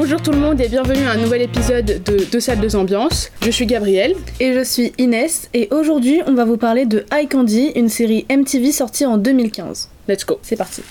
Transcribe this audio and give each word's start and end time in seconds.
Bonjour 0.00 0.22
tout 0.22 0.30
le 0.30 0.38
monde 0.38 0.60
et 0.60 0.68
bienvenue 0.68 1.08
à 1.08 1.10
un 1.10 1.16
nouvel 1.16 1.42
épisode 1.42 2.04
de 2.04 2.24
Deux 2.30 2.38
salles, 2.38 2.60
deux 2.60 2.76
ambiances. 2.76 3.32
Je 3.42 3.50
suis 3.50 3.66
Gabrielle. 3.66 4.14
Et 4.38 4.52
je 4.52 4.62
suis 4.62 4.92
Inès, 4.96 5.50
et 5.54 5.66
aujourd'hui 5.72 6.22
on 6.24 6.34
va 6.34 6.44
vous 6.44 6.56
parler 6.56 6.86
de 6.86 7.04
High 7.12 7.28
Candy, 7.28 7.72
une 7.74 7.88
série 7.88 8.24
MTV 8.30 8.70
sortie 8.70 9.04
en 9.06 9.18
2015. 9.18 9.90
Let's 10.06 10.24
go. 10.24 10.38
C'est 10.42 10.54
parti. 10.54 10.82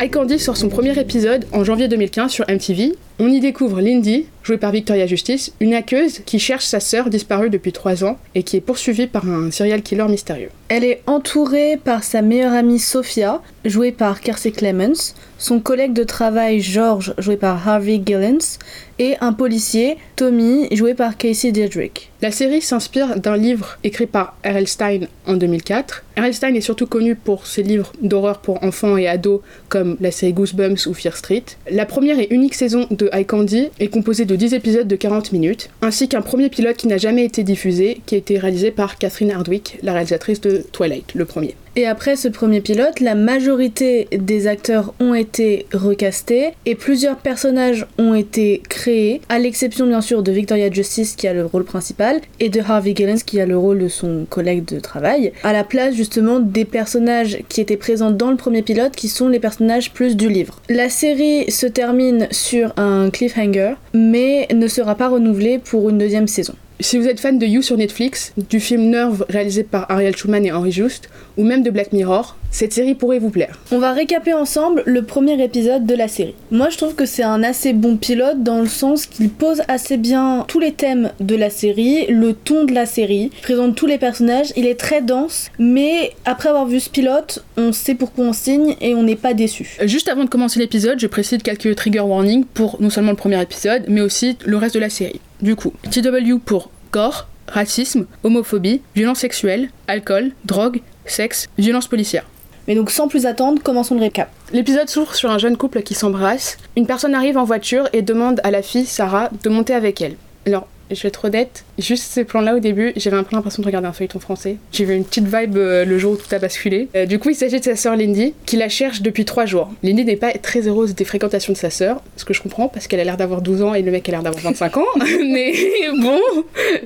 High 0.00 0.10
Candy 0.12 0.38
sort 0.38 0.56
son 0.56 0.68
premier 0.68 0.96
épisode 0.96 1.44
en 1.52 1.64
janvier 1.64 1.88
2015 1.88 2.30
sur 2.30 2.44
MTV. 2.48 2.94
On 3.18 3.26
y 3.26 3.40
découvre 3.40 3.80
Lindy, 3.80 4.26
jouée 4.46 4.58
par 4.58 4.70
Victoria 4.70 5.06
Justice, 5.06 5.52
une 5.58 5.74
hackeuse 5.74 6.20
qui 6.24 6.38
cherche 6.38 6.64
sa 6.64 6.78
sœur 6.78 7.10
disparue 7.10 7.50
depuis 7.50 7.72
3 7.72 8.04
ans 8.04 8.16
et 8.36 8.44
qui 8.44 8.56
est 8.56 8.60
poursuivie 8.60 9.08
par 9.08 9.28
un 9.28 9.50
serial 9.50 9.82
killer 9.82 10.06
mystérieux. 10.08 10.50
Elle 10.68 10.84
est 10.84 11.02
entourée 11.06 11.76
par 11.76 12.04
sa 12.04 12.22
meilleure 12.22 12.52
amie 12.52 12.78
Sophia, 12.78 13.42
jouée 13.64 13.92
par 13.92 14.20
Kiersey 14.20 14.52
Clemens, 14.52 15.14
son 15.38 15.60
collègue 15.60 15.92
de 15.92 16.04
travail 16.04 16.60
George, 16.60 17.14
joué 17.18 17.36
par 17.36 17.68
Harvey 17.68 18.00
Gillens, 18.04 18.58
et 18.98 19.16
un 19.20 19.32
policier, 19.32 19.98
Tommy, 20.16 20.74
joué 20.74 20.94
par 20.94 21.16
Casey 21.16 21.52
Diedrich. 21.52 22.10
La 22.22 22.30
série 22.30 22.62
s'inspire 22.62 23.20
d'un 23.20 23.36
livre 23.36 23.78
écrit 23.84 24.06
par 24.06 24.36
R.L. 24.42 24.66
Stein 24.66 25.00
en 25.26 25.34
2004. 25.34 26.04
R.L. 26.16 26.34
Stein 26.34 26.54
est 26.54 26.62
surtout 26.62 26.86
connu 26.86 27.14
pour 27.14 27.46
ses 27.46 27.62
livres 27.62 27.92
d'horreur 28.00 28.38
pour 28.38 28.64
enfants 28.64 28.96
et 28.96 29.06
ados 29.06 29.42
comme 29.68 29.98
la 30.00 30.10
série 30.10 30.32
Goosebumps 30.32 30.86
ou 30.86 30.94
Fear 30.94 31.14
Street. 31.16 31.44
La 31.70 31.84
première 31.84 32.18
et 32.18 32.28
unique 32.30 32.54
saison 32.54 32.86
de 32.90 33.10
High 33.12 33.26
Candy 33.26 33.68
est 33.78 33.88
composée 33.88 34.24
de 34.24 34.35
10 34.36 34.54
épisodes 34.54 34.88
de 34.88 34.96
40 34.96 35.32
minutes, 35.32 35.70
ainsi 35.82 36.08
qu'un 36.08 36.22
premier 36.22 36.48
pilote 36.48 36.76
qui 36.76 36.88
n'a 36.88 36.98
jamais 36.98 37.24
été 37.24 37.42
diffusé, 37.42 38.00
qui 38.06 38.14
a 38.14 38.18
été 38.18 38.38
réalisé 38.38 38.70
par 38.70 38.98
Catherine 38.98 39.30
Hardwick, 39.30 39.78
la 39.82 39.92
réalisatrice 39.92 40.40
de 40.40 40.64
Twilight, 40.72 41.14
le 41.14 41.24
premier. 41.24 41.54
Et 41.78 41.86
après 41.86 42.16
ce 42.16 42.28
premier 42.28 42.62
pilote, 42.62 43.00
la 43.00 43.14
majorité 43.14 44.08
des 44.10 44.46
acteurs 44.46 44.94
ont 44.98 45.12
été 45.12 45.66
recastés 45.74 46.54
et 46.64 46.74
plusieurs 46.74 47.18
personnages 47.18 47.86
ont 47.98 48.14
été 48.14 48.62
créés, 48.70 49.20
à 49.28 49.38
l'exception 49.38 49.86
bien 49.86 50.00
sûr 50.00 50.22
de 50.22 50.32
Victoria 50.32 50.70
Justice 50.70 51.16
qui 51.16 51.28
a 51.28 51.34
le 51.34 51.44
rôle 51.44 51.64
principal 51.64 52.22
et 52.40 52.48
de 52.48 52.62
Harvey 52.62 52.94
Gillens 52.96 53.22
qui 53.26 53.42
a 53.42 53.46
le 53.46 53.58
rôle 53.58 53.80
de 53.80 53.88
son 53.88 54.24
collègue 54.24 54.64
de 54.64 54.80
travail, 54.80 55.32
à 55.44 55.52
la 55.52 55.64
place 55.64 55.94
justement 55.94 56.40
des 56.40 56.64
personnages 56.64 57.40
qui 57.50 57.60
étaient 57.60 57.76
présents 57.76 58.10
dans 58.10 58.30
le 58.30 58.38
premier 58.38 58.62
pilote 58.62 58.96
qui 58.96 59.08
sont 59.08 59.28
les 59.28 59.38
personnages 59.38 59.92
plus 59.92 60.16
du 60.16 60.30
livre. 60.30 60.62
La 60.70 60.88
série 60.88 61.50
se 61.50 61.66
termine 61.66 62.26
sur 62.30 62.72
un 62.78 63.10
cliffhanger 63.10 63.74
mais 63.92 64.48
ne 64.50 64.66
sera 64.66 64.94
pas 64.94 65.08
renouvelée 65.08 65.58
pour 65.58 65.90
une 65.90 65.98
deuxième 65.98 66.26
saison. 66.26 66.54
Si 66.78 66.98
vous 66.98 67.08
êtes 67.08 67.20
fan 67.20 67.38
de 67.38 67.46
You 67.46 67.62
sur 67.62 67.78
Netflix, 67.78 68.34
du 68.36 68.60
film 68.60 68.90
Nerve 68.90 69.24
réalisé 69.30 69.62
par 69.62 69.90
Ariel 69.90 70.14
Schumann 70.14 70.44
et 70.44 70.52
Henri 70.52 70.72
Just, 70.72 71.08
ou 71.38 71.42
même 71.42 71.62
de 71.62 71.70
Black 71.70 71.94
Mirror, 71.94 72.36
cette 72.50 72.74
série 72.74 72.94
pourrait 72.94 73.18
vous 73.18 73.30
plaire. 73.30 73.58
On 73.72 73.78
va 73.78 73.92
récaper 73.92 74.34
ensemble 74.34 74.82
le 74.84 75.02
premier 75.02 75.42
épisode 75.42 75.86
de 75.86 75.94
la 75.94 76.06
série. 76.06 76.34
Moi 76.50 76.68
je 76.68 76.76
trouve 76.76 76.94
que 76.94 77.06
c'est 77.06 77.22
un 77.22 77.42
assez 77.42 77.72
bon 77.72 77.96
pilote 77.96 78.42
dans 78.42 78.60
le 78.60 78.66
sens 78.66 79.06
qu'il 79.06 79.30
pose 79.30 79.62
assez 79.68 79.96
bien 79.96 80.44
tous 80.48 80.60
les 80.60 80.72
thèmes 80.72 81.12
de 81.18 81.34
la 81.34 81.48
série, 81.48 82.06
le 82.08 82.34
ton 82.34 82.64
de 82.64 82.74
la 82.74 82.84
série, 82.84 83.30
présente 83.40 83.74
tous 83.74 83.86
les 83.86 83.98
personnages, 83.98 84.52
il 84.54 84.66
est 84.66 84.78
très 84.78 85.00
dense, 85.00 85.50
mais 85.58 86.12
après 86.26 86.50
avoir 86.50 86.66
vu 86.66 86.78
ce 86.78 86.90
pilote, 86.90 87.42
on 87.56 87.72
sait 87.72 87.94
pourquoi 87.94 88.26
on 88.26 88.32
signe 88.34 88.76
et 88.82 88.94
on 88.94 89.02
n'est 89.02 89.16
pas 89.16 89.32
déçu. 89.32 89.78
Juste 89.84 90.08
avant 90.08 90.24
de 90.24 90.28
commencer 90.28 90.60
l'épisode, 90.60 91.00
je 91.00 91.06
précise 91.06 91.38
quelques 91.42 91.74
trigger 91.74 92.00
warnings 92.00 92.44
pour 92.44 92.76
non 92.82 92.90
seulement 92.90 93.12
le 93.12 93.16
premier 93.16 93.40
épisode, 93.40 93.84
mais 93.88 94.02
aussi 94.02 94.36
le 94.44 94.58
reste 94.58 94.74
de 94.74 94.80
la 94.80 94.90
série. 94.90 95.20
Du 95.42 95.54
coup, 95.56 95.72
TW 95.90 96.38
pour 96.44 96.70
gore, 96.92 97.26
racisme, 97.48 98.06
homophobie, 98.24 98.80
violence 98.94 99.18
sexuelle, 99.18 99.70
alcool, 99.86 100.32
drogue, 100.44 100.80
sexe, 101.04 101.48
violence 101.58 101.88
policière. 101.88 102.24
Mais 102.68 102.74
donc 102.74 102.90
sans 102.90 103.06
plus 103.06 103.26
attendre, 103.26 103.62
commençons 103.62 103.94
le 103.94 104.00
récap. 104.00 104.30
L'épisode 104.52 104.88
s'ouvre 104.88 105.14
sur 105.14 105.30
un 105.30 105.38
jeune 105.38 105.56
couple 105.56 105.82
qui 105.82 105.94
s'embrasse. 105.94 106.56
Une 106.76 106.86
personne 106.86 107.14
arrive 107.14 107.38
en 107.38 107.44
voiture 107.44 107.88
et 107.92 108.02
demande 108.02 108.40
à 108.44 108.50
la 108.50 108.62
fille, 108.62 108.86
Sarah, 108.86 109.30
de 109.42 109.48
monter 109.48 109.74
avec 109.74 110.00
elle. 110.00 110.16
Alors, 110.46 110.66
je 110.90 111.00
vais 111.00 111.08
être 111.08 111.26
honnête, 111.26 111.64
juste 111.78 112.04
ces 112.04 112.24
plans-là 112.24 112.56
au 112.56 112.58
début, 112.58 112.92
j'avais 112.96 113.16
un 113.16 113.22
peu 113.22 113.36
l'impression 113.36 113.62
de 113.62 113.66
regarder 113.66 113.88
un 113.88 113.92
feuilleton 113.92 114.18
français. 114.18 114.56
J'ai 114.72 114.84
eu 114.84 114.94
une 114.94 115.04
petite 115.04 115.26
vibe 115.26 115.56
euh, 115.56 115.84
le 115.84 115.98
jour 115.98 116.12
où 116.12 116.16
tout 116.16 116.32
a 116.34 116.38
basculé. 116.38 116.88
Euh, 116.96 117.06
du 117.06 117.18
coup, 117.18 117.30
il 117.30 117.34
s'agit 117.34 117.58
de 117.60 117.64
sa 117.64 117.76
sœur 117.76 117.96
Lindy, 117.96 118.34
qui 118.46 118.56
la 118.56 118.68
cherche 118.68 119.02
depuis 119.02 119.24
trois 119.24 119.46
jours. 119.46 119.70
Lindy 119.82 120.04
n'est 120.04 120.16
pas 120.16 120.32
très 120.32 120.66
heureuse 120.66 120.94
des 120.94 121.04
fréquentations 121.04 121.52
de 121.52 121.58
sa 121.58 121.70
sœur, 121.70 122.02
ce 122.16 122.24
que 122.24 122.34
je 122.34 122.42
comprends 122.42 122.68
parce 122.68 122.86
qu'elle 122.86 123.00
a 123.00 123.04
l'air 123.04 123.16
d'avoir 123.16 123.42
12 123.42 123.62
ans 123.62 123.74
et 123.74 123.82
le 123.82 123.90
mec 123.90 124.08
a 124.08 124.12
l'air 124.12 124.22
d'avoir 124.22 124.42
25 124.42 124.76
ans. 124.78 124.84
mais 125.30 125.52
bon, 126.00 126.20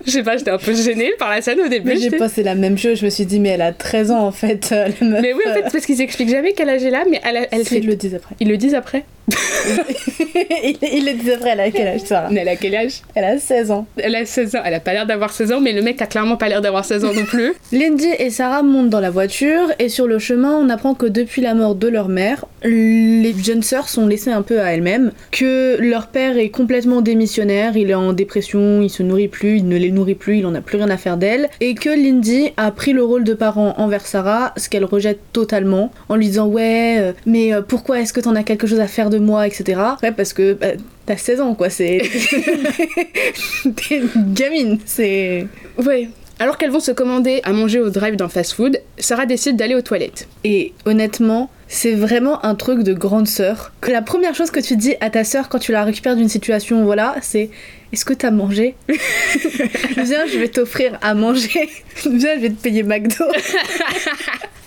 je 0.06 0.10
sais 0.10 0.22
pas, 0.22 0.36
j'étais 0.36 0.50
un 0.50 0.58
peu 0.58 0.74
gênée 0.74 1.12
par 1.18 1.30
la 1.30 1.42
scène 1.42 1.60
au 1.60 1.68
début. 1.68 1.88
Mais 1.88 1.96
j'ai 1.96 2.10
pensé 2.10 2.42
la 2.42 2.54
même 2.54 2.78
chose, 2.78 2.98
je 2.98 3.04
me 3.04 3.10
suis 3.10 3.26
dit 3.26 3.40
mais 3.40 3.50
elle 3.50 3.62
a 3.62 3.72
13 3.72 4.10
ans 4.10 4.26
en 4.26 4.32
fait, 4.32 4.70
euh, 4.72 4.88
la 5.00 5.06
meuf. 5.06 5.22
Mais 5.22 5.32
oui, 5.32 5.42
en 5.48 5.54
fait, 5.54 5.62
parce 5.70 5.86
qu'ils 5.86 6.00
expliquent 6.00 6.30
jamais 6.30 6.52
quel 6.52 6.68
âge 6.68 6.82
elle 6.82 6.94
a, 6.94 7.04
mais 7.10 7.20
elle, 7.24 7.36
a- 7.36 7.46
elle 7.52 7.62
si, 7.64 7.74
fait. 7.74 7.78
ils 7.78 7.86
le 7.86 7.96
disent 7.96 8.14
après. 8.14 8.34
Ils 8.40 8.48
le 8.48 8.56
disent 8.56 8.74
après. 8.74 9.04
ils 9.30 11.04
le 11.06 11.12
disent 11.14 11.30
après, 11.30 11.50
elle 11.50 11.60
a 11.60 11.70
quel 11.70 11.86
âge 11.86 12.00
Sarah? 12.00 12.28
Mais 12.30 12.40
elle 12.40 12.48
a 12.48 12.56
quel 12.56 12.74
âge? 12.74 13.02
Elle 13.14 13.24
a 13.24 13.38
16 13.38 13.70
ans. 13.70 13.86
Elle 13.96 14.14
a 14.16 14.24
16 14.26 14.56
ans. 14.56 14.62
Elle 14.64 14.74
a 14.74 14.79
pas 14.80 14.92
l'air 14.92 15.06
d'avoir 15.06 15.30
16 15.30 15.52
ans, 15.52 15.60
mais 15.60 15.72
le 15.72 15.82
mec 15.82 16.00
a 16.02 16.06
clairement 16.06 16.36
pas 16.36 16.48
l'air 16.48 16.60
d'avoir 16.60 16.84
16 16.84 17.04
ans 17.04 17.14
non 17.14 17.24
plus. 17.24 17.52
Lindy 17.72 18.08
et 18.18 18.30
Sarah 18.30 18.62
montent 18.62 18.90
dans 18.90 19.00
la 19.00 19.10
voiture 19.10 19.68
et 19.78 19.88
sur 19.88 20.06
le 20.06 20.18
chemin, 20.18 20.56
on 20.56 20.68
apprend 20.68 20.94
que 20.94 21.06
depuis 21.06 21.42
la 21.42 21.54
mort 21.54 21.74
de 21.74 21.88
leur 21.88 22.08
mère, 22.08 22.44
les 22.64 23.34
jeunes 23.42 23.62
sœurs 23.62 23.88
sont 23.88 24.06
laissées 24.06 24.32
un 24.32 24.42
peu 24.42 24.60
à 24.60 24.72
elles-mêmes, 24.72 25.12
que 25.30 25.76
leur 25.80 26.08
père 26.08 26.36
est 26.36 26.50
complètement 26.50 27.00
démissionnaire, 27.00 27.76
il 27.76 27.90
est 27.90 27.94
en 27.94 28.12
dépression, 28.12 28.82
il 28.82 28.90
se 28.90 29.02
nourrit 29.02 29.28
plus, 29.28 29.58
il 29.58 29.68
ne 29.68 29.76
les 29.76 29.90
nourrit 29.90 30.14
plus, 30.14 30.38
il 30.38 30.46
en 30.46 30.54
a 30.54 30.60
plus 30.60 30.76
rien 30.76 30.90
à 30.90 30.96
faire 30.96 31.16
d'elle, 31.16 31.48
et 31.60 31.74
que 31.74 31.90
Lindy 31.90 32.50
a 32.56 32.70
pris 32.70 32.92
le 32.92 33.02
rôle 33.02 33.24
de 33.24 33.34
parent 33.34 33.74
envers 33.78 34.06
Sarah, 34.06 34.52
ce 34.56 34.68
qu'elle 34.68 34.84
rejette 34.84 35.20
totalement, 35.32 35.92
en 36.08 36.16
lui 36.16 36.26
disant 36.26 36.46
ouais, 36.46 36.96
euh, 36.98 37.12
mais 37.26 37.52
euh, 37.52 37.62
pourquoi 37.62 38.00
est-ce 38.00 38.12
que 38.12 38.20
t'en 38.20 38.34
as 38.34 38.42
quelque 38.42 38.66
chose 38.66 38.80
à 38.80 38.86
faire 38.86 39.10
de 39.10 39.18
moi, 39.18 39.46
etc. 39.46 39.80
Ouais, 40.02 40.12
parce 40.12 40.32
que 40.32 40.54
bah, 40.54 40.68
t'as 41.06 41.16
16 41.16 41.40
ans 41.40 41.54
quoi, 41.54 41.70
c'est 41.70 41.98
t'es 43.76 43.96
une 43.96 44.34
gamine, 44.34 44.78
c'est 44.84 45.46
Ouais. 45.78 46.08
Alors 46.40 46.56
qu'elles 46.56 46.70
vont 46.70 46.80
se 46.80 46.92
commander 46.92 47.42
à 47.44 47.52
manger 47.52 47.80
au 47.80 47.90
drive 47.90 48.16
d'un 48.16 48.30
fast-food, 48.30 48.80
Sarah 48.96 49.26
décide 49.26 49.56
d'aller 49.56 49.74
aux 49.74 49.82
toilettes. 49.82 50.26
Et 50.42 50.72
honnêtement, 50.86 51.50
c'est 51.68 51.92
vraiment 51.92 52.42
un 52.46 52.54
truc 52.54 52.82
de 52.82 52.94
grande 52.94 53.28
sœur. 53.28 53.72
Que 53.82 53.90
la 53.90 54.00
première 54.00 54.34
chose 54.34 54.50
que 54.50 54.58
tu 54.58 54.76
dis 54.76 54.94
à 55.02 55.10
ta 55.10 55.22
sœur 55.22 55.50
quand 55.50 55.58
tu 55.58 55.70
la 55.70 55.84
récupères 55.84 56.16
d'une 56.16 56.30
situation, 56.30 56.82
voilà, 56.82 57.16
c'est 57.20 57.50
est-ce 57.92 58.06
que 58.06 58.14
t'as 58.14 58.30
mangé? 58.30 58.74
Viens, 58.88 60.24
je 60.32 60.38
vais 60.38 60.48
t'offrir 60.48 60.98
à 61.02 61.12
manger. 61.12 61.68
Viens, 62.06 62.36
je 62.36 62.40
vais 62.40 62.48
te 62.50 62.62
payer 62.62 62.84
McDo. 62.84 63.26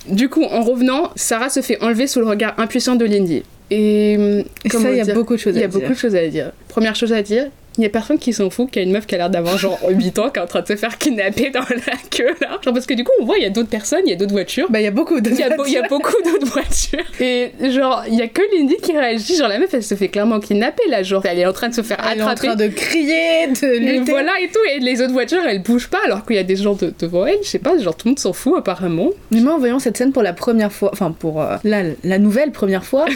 Du 0.08 0.30
coup, 0.30 0.44
en 0.44 0.62
revenant, 0.62 1.12
Sarah 1.16 1.50
se 1.50 1.62
fait 1.62 1.82
enlever 1.82 2.06
sous 2.06 2.20
le 2.20 2.28
regard 2.28 2.54
impuissant 2.60 2.96
de 2.96 3.06
Lindy. 3.06 3.44
Et 3.72 4.16
hum, 4.18 4.44
Et 4.66 4.69
ça, 4.69 4.91
il 4.91 4.97
y 4.97 5.01
a 5.01 5.03
dire 5.03 5.16
beaucoup 5.16 5.34
de 5.35 5.40
choses 5.40 5.56
Il 5.56 5.59
y 5.59 5.63
à 5.63 5.66
a 5.66 5.68
dire. 5.68 5.79
beaucoup 5.79 5.94
de 5.94 5.97
choses 5.97 6.16
à 6.16 6.28
dire. 6.28 6.51
Première 6.68 6.96
chose 6.96 7.13
à 7.13 7.22
dire, 7.22 7.47
il 7.78 7.84
y 7.84 7.86
a 7.86 7.90
personne 7.90 8.20
qui 8.20 8.34
s'en 8.34 8.50
fout 8.50 8.70
qu'il 8.70 8.82
y 8.82 8.86
a 8.86 8.88
une 8.88 8.94
meuf 8.94 9.06
qui 9.08 9.16
a 9.16 9.18
l'air 9.18 9.30
d'avoir 9.30 9.58
genre 9.58 9.80
8 9.90 10.20
ans 10.20 10.30
qui 10.30 10.40
est 10.40 10.44
en 10.44 10.48
train 10.48 10.62
de 10.62 10.68
se 10.68 10.76
faire 10.76 10.98
kidnapper 10.98 11.50
dans 11.50 11.62
la 11.62 11.94
queue 12.12 12.36
là. 12.42 12.60
Genre 12.64 12.74
parce 12.74 12.86
que 12.86 12.94
du 12.94 13.04
coup 13.04 13.12
on 13.22 13.26
voit 13.26 13.38
il 13.38 13.44
y 13.44 13.48
a 13.48 13.50
d'autres 13.50 13.70
personnes, 13.70 14.02
il 14.06 14.10
y 14.10 14.14
a 14.14 14.16
d'autres 14.16 14.32
voitures. 14.34 14.68
Bah, 14.70 14.80
il 14.80 14.84
y 14.84 14.88
a 14.88 14.92
beaucoup 14.92 15.16
a 15.16 15.20
beau- 15.22 15.66
il 15.66 15.74
y 15.74 15.78
a 15.78 15.88
beaucoup 15.88 16.14
d'autres 16.24 16.46
voitures. 16.52 17.00
Et 17.20 17.52
genre, 17.72 18.04
il 18.08 18.16
y 18.16 18.22
a 18.22 18.28
que 18.28 18.42
Lindy 18.56 18.76
qui 18.78 18.92
réagit. 18.98 19.36
Genre, 19.36 19.48
la 19.48 19.60
meuf, 19.60 19.74
elle 19.74 19.84
se 19.84 19.96
fait 19.96 20.08
clairement 20.10 20.40
kidnapper 20.40 20.84
là. 20.90 21.04
Genre, 21.04 21.26
elle 21.26 21.40
est 21.40 21.46
en 21.46 21.54
train 21.54 21.70
de 21.70 21.74
se 21.74 21.82
faire 21.82 21.98
Elle 22.12 22.20
est 22.20 22.22
en 22.24 22.28
attraper. 22.28 22.48
train 22.48 22.56
de 22.56 22.68
crier, 22.68 23.48
de 23.48 23.66
Et 23.76 23.80
lutter. 23.80 24.12
voilà 24.12 24.32
et 24.42 24.48
tout. 24.48 24.60
Et 24.76 24.80
les 24.80 25.02
autres 25.02 25.14
voitures, 25.14 25.42
elles 25.48 25.62
bougent 25.64 25.90
pas 25.90 26.00
alors 26.06 26.26
qu'il 26.26 26.36
y 26.36 26.40
a 26.40 26.44
des 26.44 26.56
gens 26.56 26.74
de- 26.74 26.94
devant 27.00 27.26
elle. 27.26 27.38
Je 27.44 27.48
sais 27.50 27.60
pas, 27.60 27.78
genre, 27.78 27.96
tout 27.96 28.08
le 28.08 28.12
monde 28.12 28.20
s'en 28.20 28.34
fout 28.34 28.54
apparemment. 28.58 29.10
Mais 29.32 29.40
moi, 29.42 29.54
en 29.56 29.60
voyant 29.60 29.80
cette 29.80 29.98
scène 29.98 30.12
pour 30.12 30.24
la 30.24 30.34
première 30.34 30.72
fois, 30.72 30.90
enfin 30.94 31.12
pour 31.18 31.42
euh, 31.42 31.56
la, 31.64 31.84
la 32.04 32.20
nouvelle 32.20 32.52
première 32.52 32.86
fois, 32.86 33.06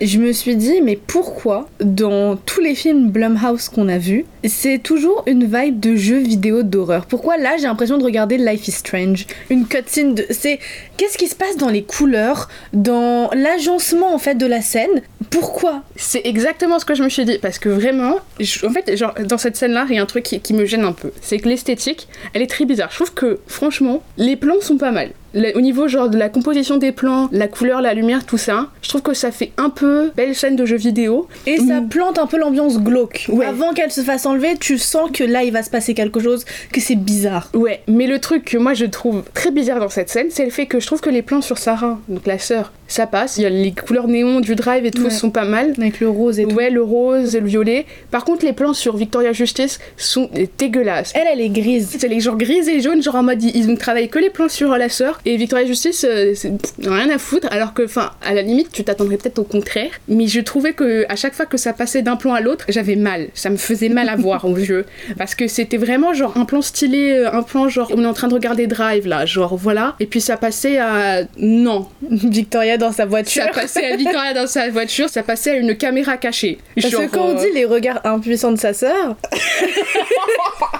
je 0.00 0.18
me 0.18 0.32
suis 0.32 0.56
dit, 0.56 0.80
mais 0.82 0.96
pourquoi 0.96 1.68
dans 1.80 2.36
tous 2.36 2.60
les 2.60 2.74
films 2.74 3.10
Blumhouse 3.10 3.68
qu'on 3.68 3.88
a 3.88 3.98
vus, 3.98 4.24
c'est 4.44 4.78
toujours 4.78 5.22
une 5.26 5.44
vibe 5.44 5.80
de 5.80 5.96
jeu 5.96 6.18
vidéo 6.18 6.62
d'horreur? 6.62 7.06
Pourquoi 7.06 7.36
là, 7.36 7.56
j'ai 7.56 7.64
l'impression 7.64 7.98
de 7.98 8.04
regarder 8.04 8.38
Life 8.38 8.68
is 8.68 8.72
Strange 8.72 9.26
Une 9.50 9.66
cutscene 9.66 10.14
de. 10.14 10.26
C'est. 10.30 10.58
Qu'est-ce 10.96 11.18
qui 11.18 11.28
se 11.28 11.34
passe 11.34 11.56
dans 11.56 11.68
les 11.68 11.82
couleurs, 11.82 12.48
dans 12.72 13.30
l'agencement 13.34 14.14
en 14.14 14.18
fait 14.18 14.34
de 14.34 14.46
la 14.46 14.62
scène? 14.62 15.02
Pourquoi? 15.30 15.82
C'est 15.96 16.22
exactement 16.24 16.78
ce 16.78 16.84
que 16.84 16.94
je 16.94 17.02
me 17.02 17.08
suis 17.08 17.24
dit. 17.24 17.38
Parce 17.38 17.58
que 17.58 17.68
vraiment, 17.68 18.16
en 18.64 18.70
fait, 18.70 18.96
genre, 18.96 19.14
dans 19.24 19.38
cette 19.38 19.56
scène-là, 19.56 19.86
il 19.88 19.96
y 19.96 19.98
a 19.98 20.02
un 20.02 20.06
truc 20.06 20.24
qui, 20.24 20.40
qui 20.40 20.54
me 20.54 20.64
gêne 20.64 20.84
un 20.84 20.92
peu. 20.92 21.12
C'est 21.20 21.38
que 21.38 21.48
l'esthétique, 21.48 22.08
elle 22.32 22.42
est 22.42 22.46
très 22.46 22.64
bizarre. 22.64 22.90
Je 22.90 22.96
trouve 22.96 23.14
que, 23.14 23.40
franchement, 23.46 24.02
les 24.16 24.36
plans 24.36 24.60
sont 24.60 24.78
pas 24.78 24.92
mal. 24.92 25.10
Le- 25.36 25.56
au 25.56 25.60
niveau 25.60 25.86
genre 25.86 26.08
de 26.08 26.16
la 26.18 26.28
composition 26.28 26.78
des 26.78 26.92
plans, 26.92 27.28
la 27.30 27.46
couleur, 27.46 27.80
la 27.82 27.94
lumière, 27.94 28.24
tout 28.26 28.38
ça, 28.38 28.68
je 28.82 28.88
trouve 28.88 29.02
que 29.02 29.14
ça 29.14 29.30
fait 29.30 29.52
un 29.58 29.70
peu 29.70 30.10
belle 30.16 30.34
scène 30.34 30.56
de 30.56 30.64
jeu 30.64 30.76
vidéo. 30.76 31.28
Et 31.46 31.58
ça 31.58 31.80
Mm. 31.80 31.88
plante 31.88 32.18
un 32.18 32.26
peu 32.26 32.38
l'ambiance 32.38 32.80
glauque. 32.80 33.26
Ouais. 33.28 33.44
Avant 33.46 33.72
qu'elle 33.72 33.90
se 33.92 34.00
fasse 34.00 34.24
enlever, 34.26 34.56
tu 34.58 34.78
sens 34.78 35.10
que 35.12 35.22
là, 35.24 35.44
il 35.44 35.52
va 35.52 35.62
se 35.62 35.70
passer 35.70 35.94
quelque 35.94 36.20
chose, 36.20 36.44
que 36.72 36.80
c'est 36.80 36.96
bizarre. 36.96 37.50
Ouais, 37.54 37.82
mais 37.86 38.06
le 38.06 38.18
truc 38.18 38.44
que 38.46 38.56
moi 38.58 38.72
je 38.74 38.86
trouve 38.86 39.22
très 39.34 39.50
bizarre 39.50 39.78
dans 39.80 39.88
cette 39.90 40.08
scène, 40.08 40.28
c'est 40.30 40.44
le 40.44 40.50
fait 40.50 40.66
que 40.66 40.80
je 40.80 40.86
trouve 40.86 41.00
que 41.00 41.10
les 41.10 41.22
plans 41.22 41.42
sur 41.42 41.58
Sarah, 41.58 41.98
donc 42.08 42.26
la 42.26 42.38
sœur, 42.38 42.72
ça 42.88 43.06
passe. 43.06 43.36
Il 43.36 43.42
y 43.42 43.46
a 43.46 43.50
les 43.50 43.72
couleurs 43.72 44.08
néon 44.08 44.40
du 44.40 44.54
drive 44.54 44.86
et 44.86 44.90
tout 44.90 45.04
Ouais. 45.04 45.10
sont 45.10 45.30
pas 45.30 45.44
mal. 45.44 45.74
Avec 45.76 46.00
le 46.00 46.08
rose 46.08 46.38
et 46.40 46.44
tout. 46.46 46.54
Ouais, 46.54 46.70
le 46.70 46.82
rose 46.82 47.34
et 47.36 47.40
le 47.40 47.46
violet. 47.46 47.84
Par 48.10 48.24
contre, 48.24 48.44
les 48.44 48.52
plans 48.52 48.72
sur 48.72 48.96
Victoria 48.96 49.32
Justice 49.32 49.78
sont 49.98 50.30
dégueulasses. 50.58 51.12
Elle, 51.14 51.26
elle 51.32 51.40
est 51.40 51.48
grise. 51.50 51.96
C'est 51.98 52.08
les 52.08 52.20
genres 52.20 52.36
grises 52.38 52.68
et 52.68 52.74
les 52.74 52.80
jaunes, 52.80 53.02
genre 53.02 53.16
en 53.16 53.22
mode 53.22 53.42
ils 53.42 53.68
ont 53.70 53.76
travaillé 53.76 54.08
que 54.08 54.18
les 54.18 54.30
plans 54.30 54.48
sur 54.48 54.72
euh, 54.72 54.78
la 54.78 54.88
sœur. 54.88 55.20
Et 55.28 55.36
Victoria 55.36 55.66
Justice, 55.66 56.06
euh, 56.08 56.34
c'est 56.36 56.52
rien 56.84 57.10
à 57.10 57.18
foutre. 57.18 57.48
Alors 57.50 57.74
que, 57.74 57.82
enfin, 57.82 58.12
à 58.22 58.32
la 58.32 58.42
limite, 58.42 58.70
tu 58.70 58.84
t'attendrais 58.84 59.16
peut-être 59.16 59.40
au 59.40 59.44
contraire. 59.44 59.90
Mais 60.06 60.28
je 60.28 60.40
trouvais 60.40 60.72
que 60.72 61.04
à 61.08 61.16
chaque 61.16 61.34
fois 61.34 61.46
que 61.46 61.56
ça 61.56 61.72
passait 61.72 62.02
d'un 62.02 62.14
plan 62.14 62.32
à 62.32 62.40
l'autre, 62.40 62.64
j'avais 62.68 62.94
mal. 62.94 63.26
Ça 63.34 63.50
me 63.50 63.56
faisait 63.56 63.88
mal 63.88 64.08
à 64.08 64.14
voir 64.14 64.44
aux 64.48 64.56
yeux. 64.56 64.86
Parce 65.18 65.34
que 65.34 65.48
c'était 65.48 65.78
vraiment 65.78 66.14
genre 66.14 66.36
un 66.36 66.44
plan 66.44 66.62
stylé, 66.62 67.10
euh, 67.10 67.32
un 67.32 67.42
plan 67.42 67.68
genre 67.68 67.90
on 67.92 68.04
est 68.04 68.06
en 68.06 68.12
train 68.12 68.28
de 68.28 68.34
regarder 68.34 68.68
Drive 68.68 69.08
là, 69.08 69.26
genre 69.26 69.56
voilà. 69.56 69.96
Et 69.98 70.06
puis 70.06 70.20
ça 70.20 70.36
passait 70.36 70.78
à. 70.78 71.22
Non. 71.38 71.88
Victoria 72.08 72.78
dans 72.78 72.92
sa 72.92 73.04
voiture. 73.04 73.42
Ça 73.42 73.50
passait 73.50 73.84
à 73.84 73.96
Victoria 73.96 74.32
dans 74.32 74.46
sa 74.46 74.70
voiture, 74.70 75.08
ça 75.08 75.24
passait 75.24 75.50
à 75.50 75.56
une 75.56 75.76
caméra 75.76 76.18
cachée. 76.18 76.58
Parce 76.76 76.88
Genre, 76.88 77.02
que 77.02 77.06
quand 77.08 77.24
on 77.24 77.36
euh, 77.36 77.40
dit 77.40 77.52
les 77.52 77.64
regards 77.64 78.00
impuissants 78.06 78.52
de 78.52 78.60
sa 78.60 78.72
sœur, 78.72 79.16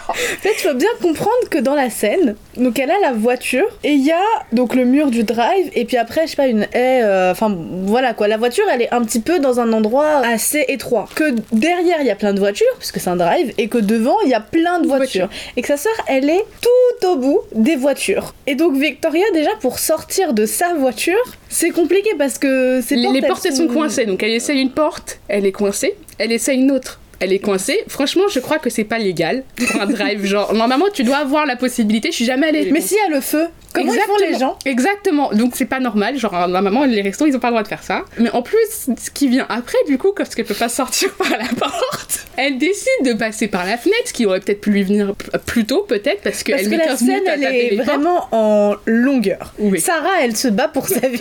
en 0.08 0.14
fait, 0.14 0.52
il 0.56 0.68
faut 0.68 0.74
bien 0.74 0.88
comprendre 1.02 1.48
que 1.50 1.58
dans 1.58 1.74
la 1.74 1.90
scène, 1.90 2.36
donc 2.56 2.78
elle 2.78 2.92
a 2.92 3.00
la 3.00 3.12
voiture 3.12 3.66
et 3.82 3.90
il 3.90 4.04
y 4.04 4.12
a 4.12 4.20
donc 4.52 4.74
le 4.74 4.84
mur 4.84 5.10
du 5.10 5.22
drive 5.24 5.70
et 5.74 5.84
puis 5.84 5.96
après, 5.96 6.22
je 6.26 6.30
sais 6.30 6.36
pas, 6.36 6.46
une 6.46 6.62
haie. 6.72 7.02
euh, 7.02 7.30
Enfin, 7.32 7.54
voilà 7.84 8.14
quoi. 8.14 8.28
La 8.28 8.36
voiture, 8.36 8.64
elle 8.72 8.82
est 8.82 8.92
un 8.92 9.02
petit 9.04 9.20
peu 9.20 9.38
dans 9.38 9.60
un 9.60 9.72
endroit 9.72 10.18
assez 10.26 10.64
étroit. 10.68 11.08
Que 11.14 11.34
derrière, 11.52 11.98
il 12.00 12.06
y 12.06 12.10
a 12.10 12.16
plein 12.16 12.32
de 12.34 12.38
voitures, 12.38 12.66
puisque 12.78 12.98
c'est 13.00 13.10
un 13.10 13.16
drive, 13.16 13.52
et 13.58 13.68
que 13.68 13.78
devant, 13.78 14.20
il 14.24 14.30
y 14.30 14.34
a 14.34 14.40
plein 14.40 14.80
de 14.80 14.86
voitures. 14.86 15.28
Et 15.56 15.62
que 15.62 15.68
sa 15.68 15.76
sœur, 15.76 15.92
elle 16.08 16.28
est 16.30 16.44
tout 16.60 17.08
au 17.08 17.16
bout 17.16 17.40
des 17.54 17.76
voitures. 17.76 18.34
Et 18.46 18.54
donc, 18.54 18.76
Victoria, 18.76 19.24
déjà, 19.34 19.50
pour 19.60 19.78
sortir 19.78 20.32
de 20.34 20.46
sa 20.46 20.74
voiture, 20.74 21.14
c'est 21.48 21.70
compliqué 21.70 22.10
parce 22.18 22.38
que 22.38 22.80
c'est 22.86 22.96
les, 22.96 23.08
les 23.12 23.22
portes 23.22 23.44
elles 23.46 23.54
sont 23.54 23.68
coincées, 23.68 24.06
donc 24.06 24.22
elle 24.22 24.32
essaye 24.32 24.60
une 24.60 24.70
porte, 24.70 25.18
elle 25.28 25.46
est 25.46 25.52
coincée, 25.52 25.96
elle 26.18 26.32
essaye 26.32 26.58
une 26.60 26.70
autre. 26.70 27.00
Elle 27.20 27.32
est 27.32 27.38
coincée. 27.38 27.78
Franchement, 27.88 28.24
je 28.28 28.40
crois 28.40 28.58
que 28.58 28.70
c'est 28.70 28.84
pas 28.84 28.98
légal 28.98 29.44
pour 29.56 29.80
un 29.80 29.86
drive. 29.86 30.24
Genre, 30.24 30.52
normalement, 30.54 30.86
tu 30.92 31.04
dois 31.04 31.18
avoir 31.18 31.46
la 31.46 31.56
possibilité. 31.56 32.10
Je 32.10 32.16
suis 32.16 32.24
jamais 32.24 32.48
allée. 32.48 32.70
Mais 32.72 32.80
s'il 32.80 32.96
y 32.96 33.00
a 33.00 33.14
le 33.14 33.20
feu, 33.20 33.46
comment 33.72 33.92
ils 33.92 34.00
font 34.00 34.16
les 34.30 34.38
gens 34.38 34.58
Exactement. 34.64 35.30
Donc 35.32 35.52
c'est 35.54 35.66
pas 35.66 35.80
normal. 35.80 36.18
Genre 36.18 36.48
normalement 36.48 36.84
les 36.84 37.02
restos 37.02 37.26
ils 37.26 37.36
ont 37.36 37.40
pas 37.40 37.48
le 37.48 37.52
droit 37.52 37.62
de 37.62 37.68
faire 37.68 37.82
ça. 37.82 38.04
Mais 38.18 38.30
en 38.30 38.42
plus, 38.42 38.56
ce 38.72 39.10
qui 39.10 39.28
vient 39.28 39.46
après 39.48 39.78
du 39.86 39.98
coup, 39.98 40.12
parce 40.16 40.34
qu'elle 40.34 40.44
peut 40.44 40.54
pas 40.54 40.68
sortir 40.68 41.12
par 41.18 41.30
la 41.30 41.48
porte, 41.58 42.26
elle 42.36 42.58
décide 42.58 43.04
de 43.04 43.12
passer 43.12 43.48
par 43.48 43.66
la 43.66 43.76
fenêtre, 43.76 44.02
ce 44.06 44.12
qui 44.12 44.26
aurait 44.26 44.40
peut-être 44.40 44.60
pu 44.60 44.70
lui 44.70 44.82
venir 44.82 45.14
plus 45.46 45.66
tôt 45.66 45.82
peut-être 45.82 46.22
parce 46.22 46.42
qu'elle 46.42 46.56
Parce 46.56 46.66
que 46.66 46.70
met 46.70 46.76
la 46.78 46.86
15 46.86 46.98
scène, 46.98 47.22
elle 47.26 47.44
est 47.44 47.76
vraiment 47.76 48.28
en 48.32 48.74
longueur. 48.86 49.52
Oui. 49.58 49.80
Sarah, 49.80 50.22
elle 50.22 50.36
se 50.36 50.48
bat 50.48 50.68
pour 50.68 50.88
sa 50.88 51.00
vie. 51.08 51.20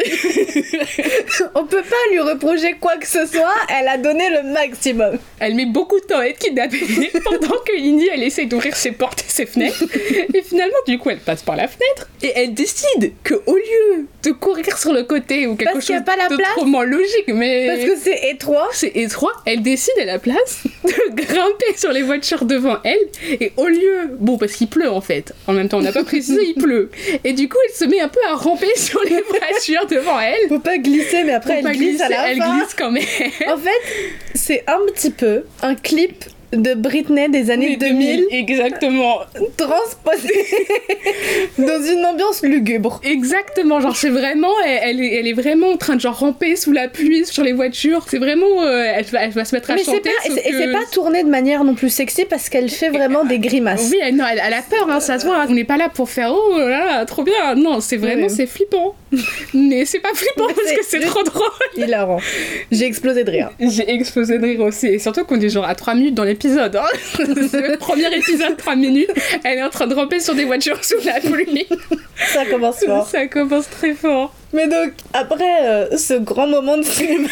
On 1.56 1.65
peut 1.65 1.83
pas 1.83 2.12
lui 2.12 2.19
reprocher 2.19 2.75
quoi 2.80 2.98
que 2.98 3.07
ce 3.07 3.25
soit, 3.25 3.53
elle 3.77 3.88
a 3.88 3.98
donné 3.98 4.30
le 4.30 4.53
maximum. 4.53 5.18
Elle 5.39 5.56
met 5.56 5.65
beaucoup 5.65 5.84
de 5.93 6.05
temps 6.05 6.19
à 6.19 6.25
être 6.25 6.39
kidnappée 6.39 6.79
pendant 7.23 7.55
que 7.65 7.75
Lindy 7.77 8.09
elle 8.13 8.23
essaie 8.23 8.45
d'ouvrir 8.45 8.75
ses 8.75 8.91
portes 8.91 9.21
et 9.21 9.31
ses 9.31 9.45
fenêtres. 9.45 9.83
Et 10.33 10.41
finalement, 10.41 10.75
du 10.87 10.97
coup, 10.97 11.09
elle 11.09 11.19
passe 11.19 11.43
par 11.43 11.55
la 11.55 11.67
fenêtre 11.67 12.09
et 12.21 12.31
elle 12.35 12.53
décide 12.53 13.13
que 13.23 13.35
au 13.45 13.55
lieu 13.55 14.05
de 14.23 14.31
courir 14.31 14.77
sur 14.77 14.91
le 14.93 15.03
côté 15.03 15.45
ou 15.47 15.55
quelque 15.55 15.73
Parce 15.73 15.89
a 15.89 15.93
chose 15.97 16.03
pas 16.05 16.15
la 16.17 16.27
de 16.29 16.35
place. 16.35 16.49
trop 16.55 16.65
logique, 16.83 17.27
mais 17.27 17.67
Parce 17.67 17.89
que 17.91 17.95
c'est 17.97 18.29
étroit. 18.31 18.69
c'est 18.73 18.91
étroit, 18.95 19.31
elle 19.45 19.61
décide 19.61 19.93
à 20.01 20.05
la 20.05 20.19
place 20.19 20.63
de 20.83 21.13
grimper 21.13 21.77
sur 21.77 21.91
les 21.91 22.01
voitures 22.01 22.45
devant 22.45 22.77
elle 22.83 22.99
et 23.39 23.51
au 23.57 23.67
lieu, 23.67 24.09
bon 24.19 24.38
parce 24.38 24.53
qu'il 24.53 24.67
pleut 24.67 24.89
en 24.89 25.01
fait, 25.01 25.33
en 25.47 25.53
même 25.53 25.69
temps 25.69 25.77
on 25.77 25.81
n'a 25.81 25.91
pas 25.91 26.03
précisé 26.03 26.41
il 26.43 26.55
pleut, 26.55 26.89
et 27.23 27.33
du 27.33 27.47
coup 27.49 27.57
elle 27.67 27.75
se 27.75 27.85
met 27.85 27.99
un 27.99 28.07
peu 28.07 28.19
à 28.27 28.33
ramper 28.35 28.67
sur 28.75 29.01
les 29.03 29.21
voitures 29.29 29.85
devant 29.89 30.19
elle. 30.19 30.47
Faut 30.49 30.59
pas 30.59 30.77
glisser, 30.77 31.23
mais 31.23 31.33
après 31.33 31.57
elle 31.57 31.63
pas 31.63 31.73
glisse 31.73 32.01
à 32.01 32.07
glisser, 32.07 32.21
la 32.21 32.31
elle 32.31 32.38
fin. 32.38 32.57
glisse 32.57 32.73
quand 32.75 32.91
même. 32.91 33.03
En 33.47 33.57
fait, 33.57 33.91
c'est 34.33 34.63
un 34.67 34.79
petit 34.91 35.11
peu 35.11 35.43
un 35.61 35.75
clip 35.81 36.25
de 36.54 36.74
Britney 36.74 37.27
des 37.30 37.51
années 37.51 37.75
2000 37.75 38.27
Exactement. 38.31 39.19
transposé 39.57 40.33
dans 41.57 41.83
une 41.83 42.06
ambiance 42.06 42.44
lugubre. 42.44 43.01
Exactement, 43.04 43.81
genre 43.81 43.95
c'est 43.95 44.10
vraiment, 44.10 44.51
elle, 44.66 44.80
elle 44.83 45.01
est, 45.01 45.16
elle 45.16 45.27
est 45.27 45.33
vraiment 45.33 45.69
en 45.69 45.77
train 45.77 45.95
de 45.95 46.01
genre 46.01 46.18
ramper 46.18 46.56
sous 46.56 46.72
la 46.72 46.88
pluie 46.88 47.25
sur 47.25 47.44
les 47.44 47.51
voitures. 47.51 48.06
C'est 48.10 48.19
vraiment, 48.19 48.62
euh, 48.63 48.83
elle, 48.95 49.04
va, 49.06 49.24
elle 49.24 49.31
va 49.31 49.44
se 49.44 49.54
mettre 49.56 49.72
à 49.72 49.75
Mais 49.75 49.83
chanter. 49.83 50.00
pas, 50.01 50.10
et 50.30 50.51
c'est- 50.51 50.72
pas 50.72 50.86
tourné 50.92 51.24
de 51.24 51.30
manière 51.30 51.63
non 51.66 51.74
plus 51.75 51.89
sexy 51.89 52.24
parce 52.25 52.48
qu'elle 52.48 52.69
fait 52.69 52.89
vraiment 52.89 53.25
des 53.25 53.39
grimaces. 53.39 53.89
Oui, 53.92 53.98
elle, 54.01 54.16
non, 54.16 54.25
elle, 54.31 54.42
elle 54.45 54.54
a 54.54 54.62
peur, 54.62 54.88
hein, 54.89 55.00
ça 55.01 55.19
se 55.19 55.25
voit. 55.25 55.42
hein. 55.42 55.48
On 55.50 55.54
n'est 55.54 55.63
pas 55.66 55.77
là 55.77 55.89
pour 55.89 56.10
faire 56.10 56.31
oh 56.33 56.57
là 56.57 56.86
là, 56.86 57.06
trop 57.06 57.24
bien. 57.24 57.56
Non, 57.56 57.81
c'est 57.81 57.98
vraiment, 57.98 58.24
Ouais. 58.24 58.30
c'est 58.30 58.48
flippant. 58.48 58.95
Mais 59.53 59.85
c'est 59.85 60.00
pas 60.00 60.13
flippant 60.13 60.47
parce 60.47 60.71
que 60.71 60.83
c'est 60.83 61.00
trop 61.01 61.23
drôle. 61.23 61.50
Hilarant. 61.77 62.19
J'ai 62.71 62.85
explosé 62.85 63.23
de 63.23 63.31
rire. 63.31 63.51
J'ai 63.59 63.89
explosé 63.89 64.38
de 64.39 64.44
rire 64.44 64.62
aussi. 64.62 64.88
Et 64.88 65.00
surtout 65.00 65.23
qu'on 65.25 65.39
est 65.39 65.50
genre 65.50 65.65
à 65.65 65.75
3 65.75 65.95
minutes 65.95 66.15
dans 66.15 66.23
l'épisode. 66.23 66.75
Hein. 66.75 66.85
le 67.19 67.77
premier 67.77 68.13
épisode, 68.15 68.57
3 68.57 68.75
minutes. 68.75 69.12
Elle 69.44 69.59
est 69.59 69.63
en 69.63 69.69
train 69.69 69.88
de 69.88 69.95
ramper 69.95 70.19
sur 70.19 70.35
des 70.35 70.45
voitures 70.45 70.83
sous 70.83 71.03
la 71.06 71.19
pluie. 71.19 71.67
Ça 72.33 72.45
commence 72.45 72.83
fort. 72.83 73.07
Ça 73.07 73.27
commence 73.27 73.69
très 73.69 73.94
fort. 73.94 74.33
Mais 74.53 74.67
donc, 74.67 74.94
après 75.13 75.63
euh, 75.63 75.97
ce 75.97 76.13
grand 76.13 76.47
moment 76.47 76.77
de 76.77 76.83
cinéma, 76.83 77.29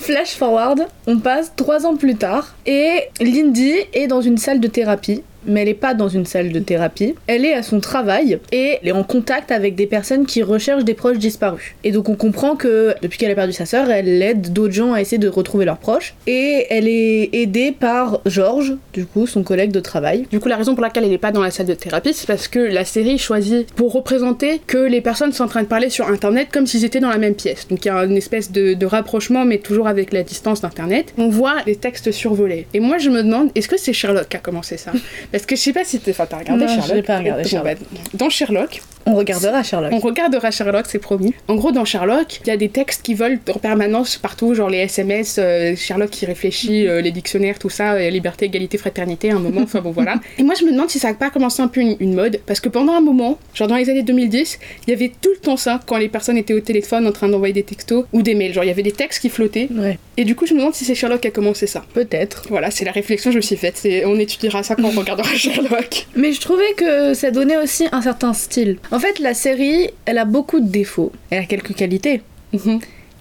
flash 0.00 0.34
forward, 0.34 0.86
on 1.06 1.18
passe 1.18 1.52
trois 1.56 1.86
ans 1.86 1.96
plus 1.96 2.16
tard 2.16 2.54
et 2.66 3.04
Lindy 3.20 3.74
est 3.92 4.06
dans 4.06 4.20
une 4.20 4.38
salle 4.38 4.60
de 4.60 4.68
thérapie. 4.68 5.22
Mais 5.46 5.62
elle 5.62 5.68
est 5.68 5.74
pas 5.74 5.94
dans 5.94 6.08
une 6.08 6.26
salle 6.26 6.52
de 6.52 6.58
thérapie. 6.58 7.14
Elle 7.26 7.44
est 7.44 7.54
à 7.54 7.62
son 7.62 7.80
travail 7.80 8.38
et 8.52 8.78
elle 8.82 8.88
est 8.88 8.92
en 8.92 9.04
contact 9.04 9.50
avec 9.50 9.74
des 9.74 9.86
personnes 9.86 10.26
qui 10.26 10.42
recherchent 10.42 10.84
des 10.84 10.94
proches 10.94 11.18
disparus. 11.18 11.74
Et 11.84 11.92
donc 11.92 12.08
on 12.08 12.16
comprend 12.16 12.56
que 12.56 12.94
depuis 13.02 13.18
qu'elle 13.18 13.30
a 13.30 13.34
perdu 13.34 13.52
sa 13.52 13.66
sœur, 13.66 13.90
elle 13.90 14.22
aide 14.22 14.52
d'autres 14.52 14.74
gens 14.74 14.92
à 14.92 15.00
essayer 15.00 15.18
de 15.18 15.28
retrouver 15.28 15.64
leurs 15.64 15.78
proches. 15.78 16.14
Et 16.26 16.66
elle 16.70 16.88
est 16.88 17.30
aidée 17.32 17.72
par 17.72 18.20
George, 18.26 18.74
du 18.92 19.06
coup 19.06 19.26
son 19.26 19.42
collègue 19.42 19.72
de 19.72 19.80
travail. 19.80 20.26
Du 20.30 20.40
coup, 20.40 20.48
la 20.48 20.56
raison 20.56 20.74
pour 20.74 20.82
laquelle 20.82 21.04
elle 21.04 21.10
n'est 21.10 21.18
pas 21.18 21.32
dans 21.32 21.42
la 21.42 21.50
salle 21.50 21.66
de 21.66 21.74
thérapie, 21.74 22.12
c'est 22.14 22.26
parce 22.26 22.48
que 22.48 22.58
la 22.58 22.84
série 22.84 23.18
choisit 23.18 23.72
pour 23.72 23.92
représenter 23.92 24.60
que 24.66 24.78
les 24.78 25.00
personnes 25.00 25.32
sont 25.32 25.44
en 25.44 25.48
train 25.48 25.62
de 25.62 25.68
parler 25.68 25.90
sur 25.90 26.08
Internet 26.08 26.48
comme 26.52 26.66
s'ils 26.66 26.84
étaient 26.84 27.00
dans 27.00 27.10
la 27.10 27.18
même 27.18 27.34
pièce. 27.34 27.68
Donc 27.68 27.84
il 27.84 27.88
y 27.88 27.90
a 27.90 28.04
une 28.04 28.16
espèce 28.16 28.50
de, 28.52 28.74
de 28.74 28.86
rapprochement, 28.86 29.44
mais 29.44 29.58
toujours 29.58 29.88
avec 29.88 30.12
la 30.12 30.22
distance 30.22 30.60
d'Internet. 30.60 31.12
On 31.18 31.28
voit 31.28 31.56
les 31.66 31.76
textes 31.76 32.12
survolés. 32.12 32.66
Et 32.74 32.80
moi, 32.80 32.98
je 32.98 33.10
me 33.10 33.22
demande, 33.22 33.50
est-ce 33.54 33.68
que 33.68 33.76
c'est 33.76 33.92
Sherlock 33.92 34.28
qui 34.28 34.36
a 34.36 34.40
commencé 34.40 34.76
ça? 34.76 34.92
Parce 35.34 35.46
que 35.46 35.56
je 35.56 35.60
sais 35.62 35.72
pas 35.72 35.82
si 35.82 35.98
t'es... 35.98 36.12
Enfin, 36.12 36.26
t'as 36.30 36.38
regardé 36.38 36.64
Non, 36.64 36.68
je 36.70 36.74
Sherlock 36.76 36.94
l'ai 36.94 37.02
pas 37.02 37.18
regardé, 37.18 37.42
Sherlock. 37.42 37.76
bah, 37.80 37.86
dans 38.14 38.30
Sherlock, 38.30 38.82
On 39.04 39.16
regardera 39.16 39.64
Sherlock. 39.64 39.92
on 39.92 39.98
regardera 39.98 40.52
Sherlock, 40.52 40.86
c'est 40.88 41.00
promis. 41.00 41.34
En 41.48 41.56
gros, 41.56 41.72
dans 41.72 41.84
Sherlock, 41.84 42.38
il 42.44 42.46
y 42.46 42.50
a 42.52 42.56
des 42.56 42.68
textes 42.68 43.02
qui 43.02 43.14
volent 43.14 43.38
en 43.52 43.58
permanence 43.58 44.16
partout, 44.16 44.54
genre 44.54 44.70
les 44.70 44.78
SMS, 44.78 45.40
euh, 45.40 45.74
Sherlock 45.74 46.10
qui 46.10 46.24
réfléchit, 46.24 46.86
euh, 46.86 47.00
les 47.00 47.10
dictionnaires, 47.10 47.58
tout 47.58 47.68
ça, 47.68 47.94
euh, 47.94 48.10
liberté, 48.10 48.44
égalité, 48.44 48.78
fraternité, 48.78 49.32
à 49.32 49.34
un 49.34 49.40
moment, 49.40 49.62
enfin 49.62 49.80
bon 49.80 49.90
voilà. 49.90 50.20
Et 50.38 50.44
moi, 50.44 50.54
je 50.56 50.64
me 50.64 50.70
demande 50.70 50.88
si 50.88 51.00
ça 51.00 51.08
n'a 51.08 51.14
pas 51.14 51.30
commencé 51.30 51.60
un 51.62 51.66
peu 51.66 51.80
une, 51.80 51.96
une 51.98 52.14
mode, 52.14 52.38
parce 52.46 52.60
que 52.60 52.68
pendant 52.68 52.92
un 52.92 53.00
moment, 53.00 53.36
genre 53.54 53.66
dans 53.66 53.74
les 53.76 53.90
années 53.90 54.04
2010, 54.04 54.60
il 54.86 54.90
y 54.90 54.92
avait 54.94 55.12
tout 55.20 55.30
le 55.32 55.38
temps 55.40 55.56
ça, 55.56 55.80
quand 55.84 55.96
les 55.96 56.08
personnes 56.08 56.38
étaient 56.38 56.54
au 56.54 56.60
téléphone 56.60 57.08
en 57.08 57.12
train 57.12 57.26
d'envoyer 57.28 57.52
des 57.52 57.64
textos 57.64 58.04
ou 58.12 58.22
des 58.22 58.36
mails, 58.36 58.52
genre 58.54 58.62
il 58.62 58.68
y 58.68 58.70
avait 58.70 58.84
des 58.84 58.92
textes 58.92 59.20
qui 59.20 59.30
flottaient. 59.30 59.68
Ouais, 59.74 59.98
Et 60.16 60.24
du 60.24 60.36
coup, 60.36 60.46
je 60.46 60.54
me 60.54 60.60
demande 60.60 60.76
si 60.76 60.84
c'est 60.84 60.94
Sherlock 60.94 61.22
qui 61.22 61.26
a 61.26 61.32
commencé 61.32 61.66
ça. 61.66 61.84
peut-être. 61.92 62.44
Voilà, 62.50 62.70
c'est 62.70 62.84
la 62.84 62.92
réflexion 62.92 63.30
que 63.30 63.32
je 63.32 63.38
me 63.38 63.42
suis 63.42 63.56
faite. 63.56 63.82
On 64.06 64.16
étudiera 64.20 64.62
ça 64.62 64.76
quand 64.76 64.84
on 64.84 64.92
Sherlock. 65.36 66.06
Mais 66.16 66.32
je 66.32 66.40
trouvais 66.40 66.72
que 66.76 67.14
ça 67.14 67.30
donnait 67.30 67.56
aussi 67.56 67.86
un 67.92 68.02
certain 68.02 68.32
style. 68.32 68.78
En 68.90 68.98
fait, 68.98 69.18
la 69.18 69.34
série, 69.34 69.90
elle 70.04 70.18
a 70.18 70.24
beaucoup 70.24 70.60
de 70.60 70.68
défauts. 70.68 71.12
Elle 71.30 71.42
a 71.42 71.46
quelques 71.46 71.74
qualités. 71.74 72.22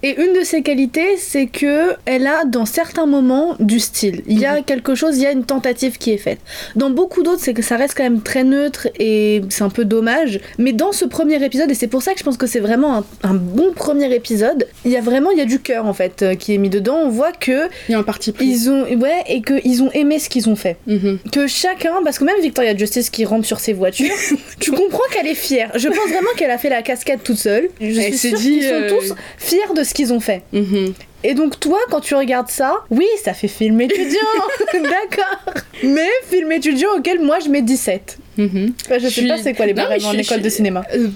Mhm. 0.03 0.09
Et 0.09 0.21
une 0.21 0.33
de 0.39 0.43
ses 0.43 0.61
qualités, 0.61 1.17
c'est 1.17 1.45
que 1.47 1.93
elle 2.05 2.27
a 2.27 2.45
dans 2.45 2.65
certains 2.65 3.05
moments 3.05 3.55
du 3.59 3.79
style. 3.79 4.21
Il 4.27 4.39
y 4.39 4.45
a 4.45 4.61
quelque 4.61 4.95
chose, 4.95 5.17
il 5.17 5.23
y 5.23 5.25
a 5.25 5.31
une 5.31 5.45
tentative 5.45 5.97
qui 5.97 6.11
est 6.11 6.17
faite. 6.17 6.39
Dans 6.75 6.89
beaucoup 6.89 7.23
d'autres, 7.23 7.41
c'est 7.41 7.53
que 7.53 7.61
ça 7.61 7.77
reste 7.77 7.95
quand 7.95 8.03
même 8.03 8.21
très 8.21 8.43
neutre 8.43 8.87
et 8.99 9.41
c'est 9.49 9.63
un 9.63 9.69
peu 9.69 9.85
dommage. 9.85 10.39
Mais 10.57 10.73
dans 10.73 10.91
ce 10.91 11.05
premier 11.05 11.43
épisode, 11.43 11.71
et 11.71 11.73
c'est 11.73 11.87
pour 11.87 12.01
ça 12.03 12.13
que 12.13 12.19
je 12.19 12.23
pense 12.23 12.37
que 12.37 12.47
c'est 12.47 12.59
vraiment 12.59 12.97
un, 12.97 13.05
un 13.23 13.33
bon 13.33 13.71
premier 13.73 14.13
épisode, 14.13 14.67
il 14.85 14.91
y 14.91 14.97
a 14.97 15.01
vraiment 15.01 15.31
il 15.31 15.37
y 15.37 15.41
a 15.41 15.45
du 15.45 15.59
cœur 15.59 15.85
en 15.85 15.93
fait 15.93 16.21
euh, 16.21 16.35
qui 16.35 16.53
est 16.53 16.57
mis 16.57 16.69
dedans. 16.69 16.97
On 17.03 17.09
voit 17.09 17.31
que 17.31 17.67
Il 17.87 17.91
y 17.91 17.95
a 17.95 17.99
un 17.99 18.03
parti 18.03 18.31
pris. 18.31 18.45
ils 18.45 18.69
ont 18.69 18.83
ouais 18.83 19.23
et 19.27 19.41
que 19.41 19.55
ils 19.63 19.81
ont 19.83 19.91
aimé 19.91 20.19
ce 20.19 20.29
qu'ils 20.29 20.49
ont 20.49 20.55
fait 20.55 20.77
Mhm. 20.87 21.19
que 21.31 21.47
chacun, 21.47 21.93
parce 22.03 22.19
que 22.19 22.23
même 22.25 22.39
Victoria 22.41 22.75
Justice 22.75 23.09
qui 23.09 23.25
rampe 23.25 23.45
sur 23.45 23.59
ses 23.59 23.73
voitures, 23.73 24.13
tu 24.59 24.71
comprends 24.71 25.03
qu'elle 25.13 25.27
est 25.27 25.33
fière. 25.35 25.71
Je 25.75 25.87
pense 25.87 26.09
vraiment 26.09 26.29
qu'elle 26.37 26.51
a 26.51 26.57
fait 26.57 26.69
la 26.69 26.81
cascade 26.81 27.19
toute 27.23 27.37
seule. 27.37 27.69
Je 27.79 27.85
Elle 27.87 28.13
suis 28.13 28.17
s'est 28.17 28.29
sûre 28.29 28.37
dit, 28.39 28.59
qu'ils 28.59 28.63
sont 28.67 28.73
euh, 28.73 28.89
tous 28.89 29.13
fiers 29.37 29.59
de 29.75 29.83
ce 29.83 29.92
qu'ils 29.93 30.13
ont 30.13 30.19
fait. 30.19 30.43
Mhm. 30.51 30.93
Et 31.23 31.33
donc 31.33 31.59
toi, 31.59 31.79
quand 31.89 32.01
tu 32.01 32.15
regardes 32.15 32.49
ça, 32.49 32.83
oui, 32.89 33.07
ça 33.23 33.33
fait 33.33 33.47
film 33.47 33.79
étudiant, 33.81 34.19
d'accord. 34.73 35.53
Mais 35.83 36.09
film 36.29 36.51
étudiant 36.51 36.89
auquel 36.97 37.21
moi 37.21 37.39
je 37.39 37.49
mets 37.49 37.61
17. 37.61 38.17
Mhm. 38.37 38.73
Enfin, 38.85 38.95
je 38.95 39.03
Je 39.03 39.07
sais 39.07 39.21
suis- 39.21 39.27
pas 39.27 39.37
c'est 39.37 39.53
quoi 39.53 39.65
les 39.65 39.73
Non, 39.73 39.83
barèmes 39.83 39.99
je 39.99 40.05
en 40.07 40.09
suis- 40.11 40.19
école 40.21 40.39
je 40.39 40.43
de 40.43 40.49
cinéma. 40.49 40.83
Euh, 40.95 41.07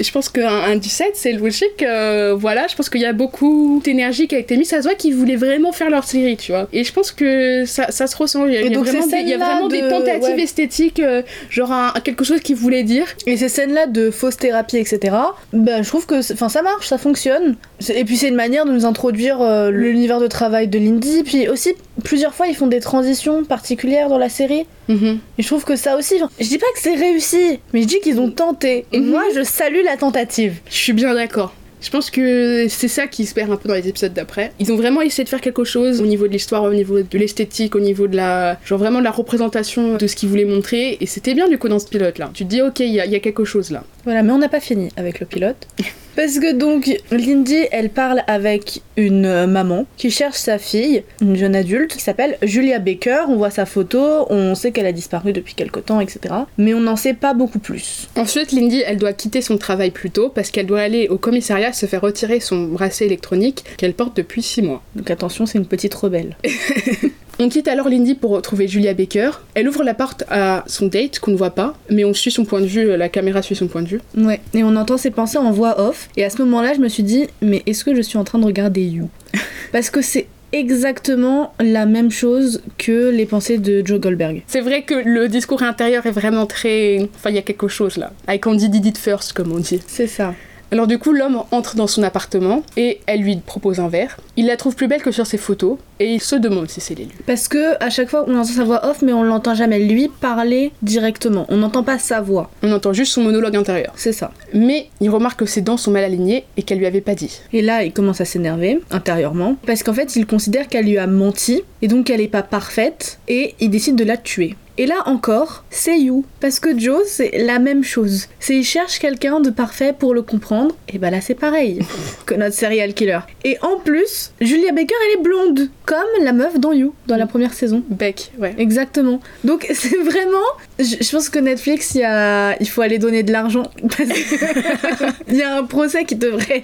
je 0.00 0.10
pense 0.10 0.28
qu'un 0.28 0.48
un 0.48 0.76
17, 0.76 1.12
c'est 1.14 1.32
logique. 1.32 1.82
euh, 1.82 2.34
voilà, 2.36 2.66
je 2.68 2.74
pense 2.74 2.88
qu'il 2.90 3.00
y 3.00 3.04
a 3.04 3.12
beaucoup 3.12 3.80
d'énergie 3.84 4.26
qui 4.28 4.34
a 4.34 4.38
été 4.38 4.56
mise. 4.56 4.68
Ça 4.68 4.78
se 4.78 4.82
voit 4.82 4.94
qu'ils 4.94 5.14
voulaient 5.14 5.36
vraiment 5.36 5.72
faire 5.72 5.90
leur 5.90 6.04
série, 6.04 6.36
tu 6.36 6.52
vois. 6.52 6.68
Et 6.72 6.84
je 6.84 6.92
pense 6.92 7.12
que 7.12 7.64
ça, 7.64 7.90
ça 7.90 8.06
se 8.06 8.16
ressent. 8.16 8.46
Il 8.46 8.54
y 8.54 8.56
a, 8.56 8.60
il 8.60 8.64
y 8.64 8.70
a 8.70 8.74
donc, 8.74 8.86
vraiment, 8.86 9.06
des, 9.06 9.16
il 9.18 9.28
y 9.28 9.34
a 9.34 9.38
vraiment 9.38 9.68
des 9.68 9.82
de- 9.82 9.88
tentatives 9.88 10.36
ouais. 10.36 10.42
esthétiques, 10.42 11.00
euh, 11.00 11.22
genre 11.50 11.72
un- 11.72 11.92
quelque 12.04 12.24
chose 12.24 12.40
qu'ils 12.40 12.56
voulaient 12.56 12.82
dire. 12.84 13.06
Et 13.26 13.36
ces 13.36 13.48
scènes-là 13.48 13.86
de 13.86 14.10
fausse 14.10 14.36
thérapie, 14.36 14.78
etc., 14.78 15.16
bah, 15.52 15.82
je 15.82 15.88
trouve 15.88 16.06
que 16.06 16.20
enfin, 16.32 16.48
ça 16.48 16.62
marche, 16.62 16.88
ça 16.88 16.98
fonctionne. 16.98 17.56
Et 17.94 18.04
puis 18.04 18.16
c'est 18.16 18.28
une 18.28 18.34
manière 18.34 18.64
de 18.66 18.72
nous 18.72 18.84
introduire 18.84 19.40
euh, 19.40 19.70
l'univers 19.70 20.20
de 20.20 20.26
travail 20.26 20.68
de 20.68 20.78
Lindy. 20.78 21.22
Puis 21.24 21.48
aussi, 21.48 21.74
plusieurs 22.04 22.34
fois, 22.34 22.46
ils 22.48 22.54
font 22.56 22.66
des 22.66 22.80
transitions 22.80 23.44
particulières 23.44 24.08
dans 24.08 24.18
la 24.18 24.28
série. 24.28 24.66
Mhm. 24.88 25.18
Et 25.38 25.42
je 25.42 25.46
trouve 25.46 25.64
que 25.64 25.76
ça 25.76 25.96
aussi, 25.96 26.14
je 26.40 26.46
dis 26.48 26.58
pas 26.58 26.66
que 26.74 26.80
c'est 26.80 26.94
réussi, 26.94 27.60
mais 27.72 27.82
je 27.82 27.86
dis 27.86 28.00
qu'ils 28.00 28.18
ont 28.20 28.30
tenté. 28.30 28.86
Et 28.92 29.00
Mhm. 29.00 29.10
moi, 29.10 29.22
je 29.34 29.42
salue 29.42 29.84
la 29.84 29.96
tentative. 29.96 30.54
Je 30.70 30.74
suis 30.76 30.92
bien 30.92 31.14
d'accord. 31.14 31.54
Je 31.80 31.90
pense 31.90 32.10
que 32.10 32.66
c'est 32.68 32.88
ça 32.88 33.06
qui 33.06 33.24
se 33.24 33.32
perd 33.34 33.52
un 33.52 33.56
peu 33.56 33.68
dans 33.68 33.74
les 33.76 33.86
épisodes 33.86 34.12
d'après. 34.12 34.50
Ils 34.58 34.72
ont 34.72 34.76
vraiment 34.76 35.00
essayé 35.00 35.22
de 35.22 35.28
faire 35.28 35.40
quelque 35.40 35.62
chose 35.62 36.00
au 36.00 36.06
niveau 36.06 36.26
de 36.26 36.32
l'histoire, 36.32 36.64
au 36.64 36.72
niveau 36.74 37.02
de 37.02 37.18
l'esthétique, 37.18 37.76
au 37.76 37.80
niveau 37.80 38.08
de 38.08 38.16
la. 38.16 38.58
genre 38.64 38.80
vraiment 38.80 38.98
de 38.98 39.04
la 39.04 39.12
représentation 39.12 39.94
de 39.96 40.06
ce 40.08 40.16
qu'ils 40.16 40.28
voulaient 40.28 40.44
montrer. 40.44 40.96
Et 41.00 41.06
c'était 41.06 41.34
bien 41.34 41.48
du 41.48 41.56
coup 41.56 41.68
dans 41.68 41.78
ce 41.78 41.86
pilote 41.86 42.18
là. 42.18 42.30
Tu 42.34 42.44
te 42.44 42.48
dis, 42.50 42.62
ok, 42.62 42.80
il 42.80 42.88
y, 42.94 42.98
a- 43.00 43.06
il 43.06 43.12
y 43.12 43.14
a 43.14 43.20
quelque 43.20 43.44
chose 43.44 43.70
là. 43.70 43.84
Voilà, 44.04 44.24
mais 44.24 44.32
on 44.32 44.38
n'a 44.38 44.48
pas 44.48 44.58
fini 44.58 44.88
avec 44.96 45.20
le 45.20 45.26
pilote. 45.26 45.68
Parce 46.18 46.40
que 46.40 46.52
donc, 46.52 46.90
Lindy, 47.12 47.68
elle 47.70 47.90
parle 47.90 48.24
avec 48.26 48.82
une 48.96 49.24
euh, 49.24 49.46
maman 49.46 49.86
qui 49.96 50.10
cherche 50.10 50.38
sa 50.38 50.58
fille, 50.58 51.04
une 51.20 51.36
jeune 51.36 51.54
adulte, 51.54 51.92
qui 51.92 52.02
s'appelle 52.02 52.38
Julia 52.42 52.80
Baker. 52.80 53.26
On 53.28 53.36
voit 53.36 53.50
sa 53.50 53.66
photo, 53.66 54.26
on 54.28 54.56
sait 54.56 54.72
qu'elle 54.72 54.86
a 54.86 54.90
disparu 54.90 55.32
depuis 55.32 55.54
quelque 55.54 55.78
temps, 55.78 56.00
etc. 56.00 56.34
Mais 56.56 56.74
on 56.74 56.80
n'en 56.80 56.96
sait 56.96 57.14
pas 57.14 57.34
beaucoup 57.34 57.60
plus. 57.60 58.08
Ensuite, 58.16 58.50
Lindy, 58.50 58.82
elle 58.84 58.96
doit 58.96 59.12
quitter 59.12 59.42
son 59.42 59.58
travail 59.58 59.92
plus 59.92 60.10
tôt 60.10 60.28
parce 60.28 60.50
qu'elle 60.50 60.66
doit 60.66 60.80
aller 60.80 61.06
au 61.06 61.18
commissariat 61.18 61.72
se 61.72 61.86
faire 61.86 62.00
retirer 62.00 62.40
son 62.40 62.64
bracelet 62.64 63.06
électronique 63.06 63.62
qu'elle 63.76 63.94
porte 63.94 64.16
depuis 64.16 64.42
6 64.42 64.62
mois. 64.62 64.82
Donc 64.96 65.12
attention, 65.12 65.46
c'est 65.46 65.58
une 65.58 65.66
petite 65.66 65.94
rebelle. 65.94 66.36
On 67.40 67.48
quitte 67.48 67.68
alors 67.68 67.88
Lindy 67.88 68.16
pour 68.16 68.32
retrouver 68.32 68.66
Julia 68.66 68.94
Baker. 68.94 69.30
Elle 69.54 69.68
ouvre 69.68 69.84
la 69.84 69.94
porte 69.94 70.24
à 70.28 70.64
son 70.66 70.88
date 70.88 71.20
qu'on 71.20 71.30
ne 71.30 71.36
voit 71.36 71.50
pas, 71.50 71.76
mais 71.88 72.04
on 72.04 72.12
suit 72.12 72.32
son 72.32 72.44
point 72.44 72.60
de 72.60 72.66
vue, 72.66 72.96
la 72.96 73.08
caméra 73.08 73.42
suit 73.42 73.54
son 73.54 73.68
point 73.68 73.82
de 73.82 73.88
vue. 73.88 74.00
Ouais, 74.16 74.40
et 74.54 74.64
on 74.64 74.74
entend 74.74 74.96
ses 74.96 75.12
pensées 75.12 75.38
en 75.38 75.52
voix 75.52 75.80
off. 75.80 76.08
Et 76.16 76.24
à 76.24 76.30
ce 76.30 76.42
moment-là, 76.42 76.74
je 76.74 76.80
me 76.80 76.88
suis 76.88 77.04
dit, 77.04 77.28
mais 77.40 77.62
est-ce 77.66 77.84
que 77.84 77.94
je 77.94 78.02
suis 78.02 78.18
en 78.18 78.24
train 78.24 78.40
de 78.40 78.44
regarder 78.44 78.82
You? 78.82 79.08
Parce 79.72 79.88
que 79.88 80.02
c'est 80.02 80.26
exactement 80.52 81.52
la 81.60 81.86
même 81.86 82.10
chose 82.10 82.62
que 82.76 83.10
les 83.10 83.26
pensées 83.26 83.58
de 83.58 83.86
Joe 83.86 84.00
Goldberg. 84.00 84.42
C'est 84.48 84.60
vrai 84.60 84.82
que 84.82 84.94
le 84.94 85.28
discours 85.28 85.62
intérieur 85.62 86.06
est 86.06 86.10
vraiment 86.10 86.46
très. 86.46 87.08
Enfin, 87.14 87.30
il 87.30 87.36
y 87.36 87.38
a 87.38 87.42
quelque 87.42 87.68
chose 87.68 87.98
là. 87.98 88.12
I 88.28 88.40
can 88.40 88.54
did 88.54 88.84
it 88.84 88.98
first, 88.98 89.32
comme 89.32 89.52
on 89.52 89.58
dit. 89.58 89.80
C'est 89.86 90.06
ça. 90.08 90.34
Alors, 90.70 90.86
du 90.86 90.98
coup, 90.98 91.12
l'homme 91.12 91.42
entre 91.50 91.76
dans 91.76 91.86
son 91.86 92.02
appartement 92.02 92.62
et 92.76 93.00
elle 93.06 93.22
lui 93.22 93.36
propose 93.36 93.80
un 93.80 93.88
verre. 93.88 94.18
Il 94.36 94.46
la 94.46 94.56
trouve 94.56 94.76
plus 94.76 94.86
belle 94.86 95.02
que 95.02 95.10
sur 95.10 95.26
ses 95.26 95.38
photos 95.38 95.78
et 95.98 96.12
il 96.14 96.20
se 96.20 96.36
demande 96.36 96.68
si 96.68 96.80
c'est 96.80 96.94
l'élu. 96.94 97.14
Parce 97.26 97.48
que 97.48 97.82
à 97.82 97.90
chaque 97.90 98.08
fois, 98.08 98.24
on 98.26 98.34
entend 98.34 98.44
sa 98.44 98.64
voix 98.64 98.86
off, 98.86 99.02
mais 99.02 99.12
on 99.12 99.22
l'entend 99.22 99.54
jamais 99.54 99.78
lui 99.78 100.08
parler 100.08 100.72
directement. 100.82 101.46
On 101.48 101.56
n'entend 101.56 101.82
pas 101.82 101.98
sa 101.98 102.20
voix. 102.20 102.50
On 102.62 102.70
entend 102.72 102.92
juste 102.92 103.12
son 103.12 103.22
monologue 103.22 103.56
intérieur. 103.56 103.92
C'est 103.96 104.12
ça. 104.12 104.30
Mais 104.52 104.88
il 105.00 105.10
remarque 105.10 105.40
que 105.40 105.46
ses 105.46 105.62
dents 105.62 105.76
sont 105.76 105.90
mal 105.90 106.04
alignées 106.04 106.44
et 106.56 106.62
qu'elle 106.62 106.78
lui 106.78 106.86
avait 106.86 107.00
pas 107.00 107.14
dit. 107.14 107.40
Et 107.52 107.62
là, 107.62 107.82
il 107.84 107.92
commence 107.92 108.20
à 108.20 108.24
s'énerver 108.24 108.80
intérieurement 108.90 109.56
parce 109.66 109.82
qu'en 109.82 109.94
fait, 109.94 110.16
il 110.16 110.26
considère 110.26 110.68
qu'elle 110.68 110.86
lui 110.86 110.98
a 110.98 111.06
menti 111.06 111.62
et 111.82 111.88
donc 111.88 112.06
qu'elle 112.06 112.20
est 112.20 112.28
pas 112.28 112.42
parfaite 112.42 113.18
et 113.26 113.54
il 113.60 113.70
décide 113.70 113.96
de 113.96 114.04
la 114.04 114.16
tuer. 114.16 114.54
Et 114.80 114.86
là 114.86 115.02
encore, 115.06 115.64
c'est 115.70 115.98
You. 115.98 116.24
Parce 116.40 116.60
que 116.60 116.78
Joe, 116.78 117.02
c'est 117.04 117.32
la 117.38 117.58
même 117.58 117.82
chose. 117.82 118.28
C'est 118.38 118.54
il 118.54 118.64
cherche 118.64 119.00
quelqu'un 119.00 119.40
de 119.40 119.50
parfait 119.50 119.92
pour 119.92 120.14
le 120.14 120.22
comprendre. 120.22 120.76
Et 120.88 120.98
bah 120.98 121.10
là, 121.10 121.20
c'est 121.20 121.34
pareil 121.34 121.80
que 122.26 122.34
notre 122.36 122.54
serial 122.54 122.94
killer. 122.94 123.18
Et 123.42 123.58
en 123.60 123.80
plus, 123.80 124.30
Julia 124.40 124.70
Baker, 124.70 124.94
elle 125.06 125.18
est 125.18 125.22
blonde. 125.22 125.68
Comme 125.84 125.98
la 126.22 126.32
meuf 126.32 126.60
dans 126.60 126.72
You, 126.72 126.94
dans 127.08 127.16
la 127.16 127.26
première 127.26 127.54
saison. 127.54 127.82
Beck, 127.88 128.30
ouais. 128.38 128.54
Exactement. 128.56 129.20
Donc 129.42 129.66
c'est 129.74 129.96
vraiment. 129.96 130.38
Je, 130.78 130.96
je 131.00 131.10
pense 131.10 131.28
que 131.28 131.40
Netflix, 131.40 131.96
il, 131.96 132.02
y 132.02 132.04
a... 132.04 132.56
il 132.60 132.68
faut 132.68 132.82
aller 132.82 132.98
donner 132.98 133.24
de 133.24 133.32
l'argent. 133.32 133.64
Parce 133.82 134.08
que 134.08 135.06
il 135.28 135.34
y 135.38 135.42
a 135.42 135.56
un 135.56 135.64
procès 135.64 136.04
qui 136.04 136.14
devrait. 136.14 136.62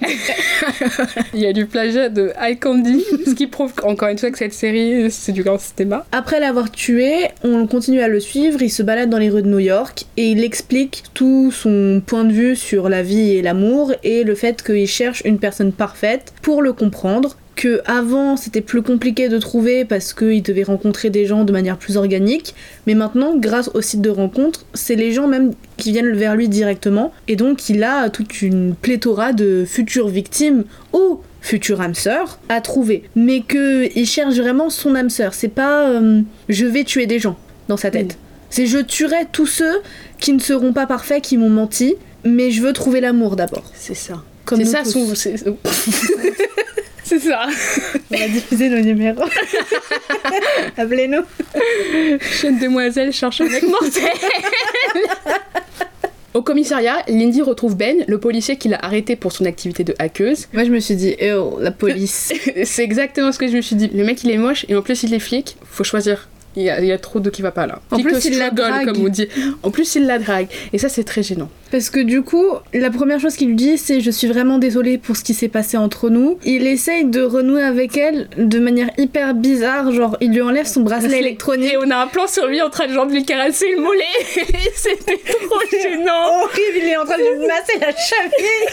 Il 1.33 1.41
y 1.41 1.47
a 1.47 1.51
du 1.51 1.65
plagiat 1.65 2.07
de 2.07 2.31
High 2.39 2.59
Candy, 2.59 3.03
ce 3.25 3.33
qui 3.33 3.47
prouve 3.47 3.73
encore 3.83 4.07
une 4.07 4.17
fois 4.17 4.31
que 4.31 4.37
cette 4.37 4.53
série, 4.53 5.11
c'est 5.11 5.33
du 5.33 5.43
grand 5.43 5.59
cinéma. 5.59 6.05
Après 6.13 6.39
l'avoir 6.39 6.71
tué, 6.71 7.27
on 7.43 7.67
continue 7.67 7.99
à 7.99 8.04
le 8.07 8.19
suivre. 8.19 8.61
Il 8.61 8.69
se 8.69 8.83
balade 8.83 9.09
dans 9.09 9.17
les 9.17 9.29
rues 9.29 9.41
de 9.41 9.47
New 9.47 9.59
York 9.59 10.05
et 10.17 10.31
il 10.31 10.43
explique 10.43 11.03
tout 11.13 11.51
son 11.51 12.01
point 12.05 12.23
de 12.23 12.31
vue 12.31 12.55
sur 12.55 12.89
la 12.89 13.03
vie 13.03 13.31
et 13.31 13.41
l'amour 13.41 13.93
et 14.03 14.23
le 14.23 14.35
fait 14.35 14.63
qu'il 14.63 14.87
cherche 14.87 15.21
une 15.25 15.39
personne 15.39 15.71
parfaite 15.71 16.33
pour 16.41 16.61
le 16.61 16.73
comprendre. 16.73 17.37
Que 17.55 17.81
avant 17.85 18.35
c'était 18.35 18.59
plus 18.59 18.81
compliqué 18.81 19.29
de 19.29 19.37
trouver 19.37 19.85
parce 19.85 20.13
qu'il 20.13 20.43
devait 20.43 20.63
rencontrer 20.63 21.09
des 21.09 21.25
gens 21.25 21.45
de 21.45 21.53
manière 21.53 21.77
plus 21.77 21.95
organique, 21.95 22.53
mais 22.85 22.95
maintenant, 22.95 23.37
grâce 23.37 23.69
au 23.73 23.79
site 23.79 24.01
de 24.01 24.09
rencontre, 24.09 24.65
c'est 24.73 24.95
les 24.95 25.13
gens 25.13 25.29
même 25.29 25.53
qui 25.77 25.93
viennent 25.93 26.11
vers 26.11 26.35
lui 26.35 26.49
directement, 26.49 27.13
et 27.29 27.37
donc 27.37 27.69
il 27.69 27.81
a 27.85 28.09
toute 28.09 28.41
une 28.41 28.75
pléthora 28.75 29.31
de 29.31 29.63
futures 29.65 30.09
victimes 30.09 30.65
ou 30.91 31.21
futures 31.39 31.79
âmes 31.79 31.95
sœurs 31.95 32.39
à 32.49 32.59
trouver. 32.59 33.03
Mais 33.15 33.39
que 33.39 33.87
il 33.97 34.05
cherche 34.05 34.35
vraiment 34.35 34.69
son 34.69 34.93
âme 34.93 35.09
sœur. 35.09 35.33
C'est 35.33 35.47
pas 35.47 35.87
euh, 35.91 36.23
je 36.49 36.65
vais 36.65 36.83
tuer 36.83 37.05
des 37.05 37.19
gens 37.19 37.37
dans 37.67 37.77
sa 37.77 37.91
tête. 37.91 38.17
C'est 38.49 38.65
je 38.67 38.77
tuerai 38.77 39.25
tous 39.31 39.47
ceux 39.47 39.81
qui 40.19 40.31
ne 40.33 40.39
seront 40.39 40.71
pas 40.73 40.85
parfaits, 40.85 41.21
qui 41.23 41.37
m'ont 41.37 41.49
menti, 41.49 41.95
mais 42.23 42.51
je 42.51 42.61
veux 42.61 42.73
trouver 42.73 43.01
l'amour 43.01 43.35
d'abord. 43.35 43.63
C'est 43.73 43.95
ça. 43.95 44.23
Comme 44.45 44.59
C'est 44.63 44.71
ça 44.71 44.83
tous. 44.83 44.91
son. 44.91 45.15
C'est 45.15 45.35
c'est 47.03 47.19
ça. 47.19 47.47
On 48.11 48.17
va 48.17 48.27
diffuser 48.27 48.69
nos 48.69 48.79
numéros. 48.81 49.23
Appelez-nous. 50.77 51.23
Jeune 52.41 52.59
demoiselle 52.59 53.11
cherche 53.11 53.41
un 53.41 53.49
mec 53.49 53.63
mortel. 53.67 54.03
Au 56.33 56.41
commissariat, 56.41 56.97
Lindy 57.07 57.41
retrouve 57.41 57.77
Ben, 57.77 58.03
le 58.07 58.19
policier 58.19 58.57
qui 58.57 58.67
l'a 58.67 58.77
arrêté 58.83 59.15
pour 59.15 59.31
son 59.31 59.45
activité 59.45 59.85
de 59.85 59.95
hackeuse. 59.99 60.47
Moi 60.51 60.65
je 60.65 60.69
me 60.69 60.79
suis 60.79 60.95
dit, 60.95 61.15
oh, 61.33 61.57
la 61.61 61.71
police. 61.71 62.33
C'est 62.65 62.83
exactement 62.83 63.31
ce 63.31 63.39
que 63.39 63.47
je 63.47 63.55
me 63.55 63.61
suis 63.61 63.77
dit. 63.77 63.89
Le 63.93 64.03
mec 64.03 64.21
il 64.23 64.31
est 64.31 64.37
moche 64.37 64.65
et 64.67 64.75
en 64.75 64.81
plus 64.81 65.03
il 65.03 65.13
est 65.13 65.19
flic, 65.19 65.55
faut 65.63 65.85
choisir. 65.85 66.27
Il 66.55 66.63
y 66.63 66.69
a, 66.69 66.79
il 66.79 66.87
y 66.87 66.91
a 66.91 66.97
trop 66.97 67.19
de 67.19 67.29
qui 67.29 67.41
va 67.41 67.51
pas 67.51 67.67
là. 67.67 67.79
En 67.91 67.99
plus, 67.99 68.25
il 68.25 68.37
la 68.37 68.49
drague. 68.49 68.85
comme 68.85 69.05
on 69.05 69.09
dit. 69.09 69.27
En 69.63 69.71
plus 69.71 69.95
il 69.95 70.05
la 70.05 70.19
drague. 70.19 70.47
Et 70.73 70.77
ça 70.77 70.89
c'est 70.89 71.03
très 71.03 71.23
gênant. 71.23 71.49
Parce 71.71 71.89
que 71.89 71.99
du 71.99 72.21
coup, 72.21 72.45
la 72.73 72.89
première 72.89 73.19
chose 73.19 73.35
qu'il 73.35 73.49
lui 73.49 73.55
dit, 73.55 73.77
c'est 73.77 73.99
je 73.99 74.11
suis 74.11 74.27
vraiment 74.27 74.57
désolée 74.59 74.97
pour 74.97 75.17
ce 75.17 75.23
qui 75.23 75.33
s'est 75.33 75.49
passé 75.49 75.75
entre 75.77 76.09
nous. 76.09 76.39
Il 76.45 76.67
essaye 76.67 77.05
de 77.05 77.21
renouer 77.21 77.63
avec 77.63 77.97
elle 77.97 78.29
de 78.37 78.59
manière 78.59 78.89
hyper 78.97 79.33
bizarre, 79.33 79.91
genre 79.91 80.15
il 80.21 80.31
lui 80.31 80.41
enlève 80.41 80.67
son 80.67 80.81
bracelet 80.81 81.19
électronique. 81.19 81.73
Et 81.73 81.77
on 81.77 81.89
a 81.91 81.97
un 81.97 82.07
plan 82.07 82.27
sur 82.27 82.47
lui 82.47 82.61
en 82.61 82.69
train 82.69 82.87
de 82.87 82.93
genre 82.93 83.07
de 83.07 83.13
lui 83.13 83.25
caresser 83.25 83.71
le 83.75 83.81
mollet. 83.81 84.03
C'était 84.75 85.17
trop 85.17 85.59
gênant. 85.71 86.43
horrible, 86.43 86.77
il 86.77 86.87
est 86.87 86.97
en 86.97 87.05
train 87.05 87.17
de 87.17 87.23
lui 87.23 87.47
masser 87.47 87.77
la 87.79 87.91
cheville. 87.91 88.65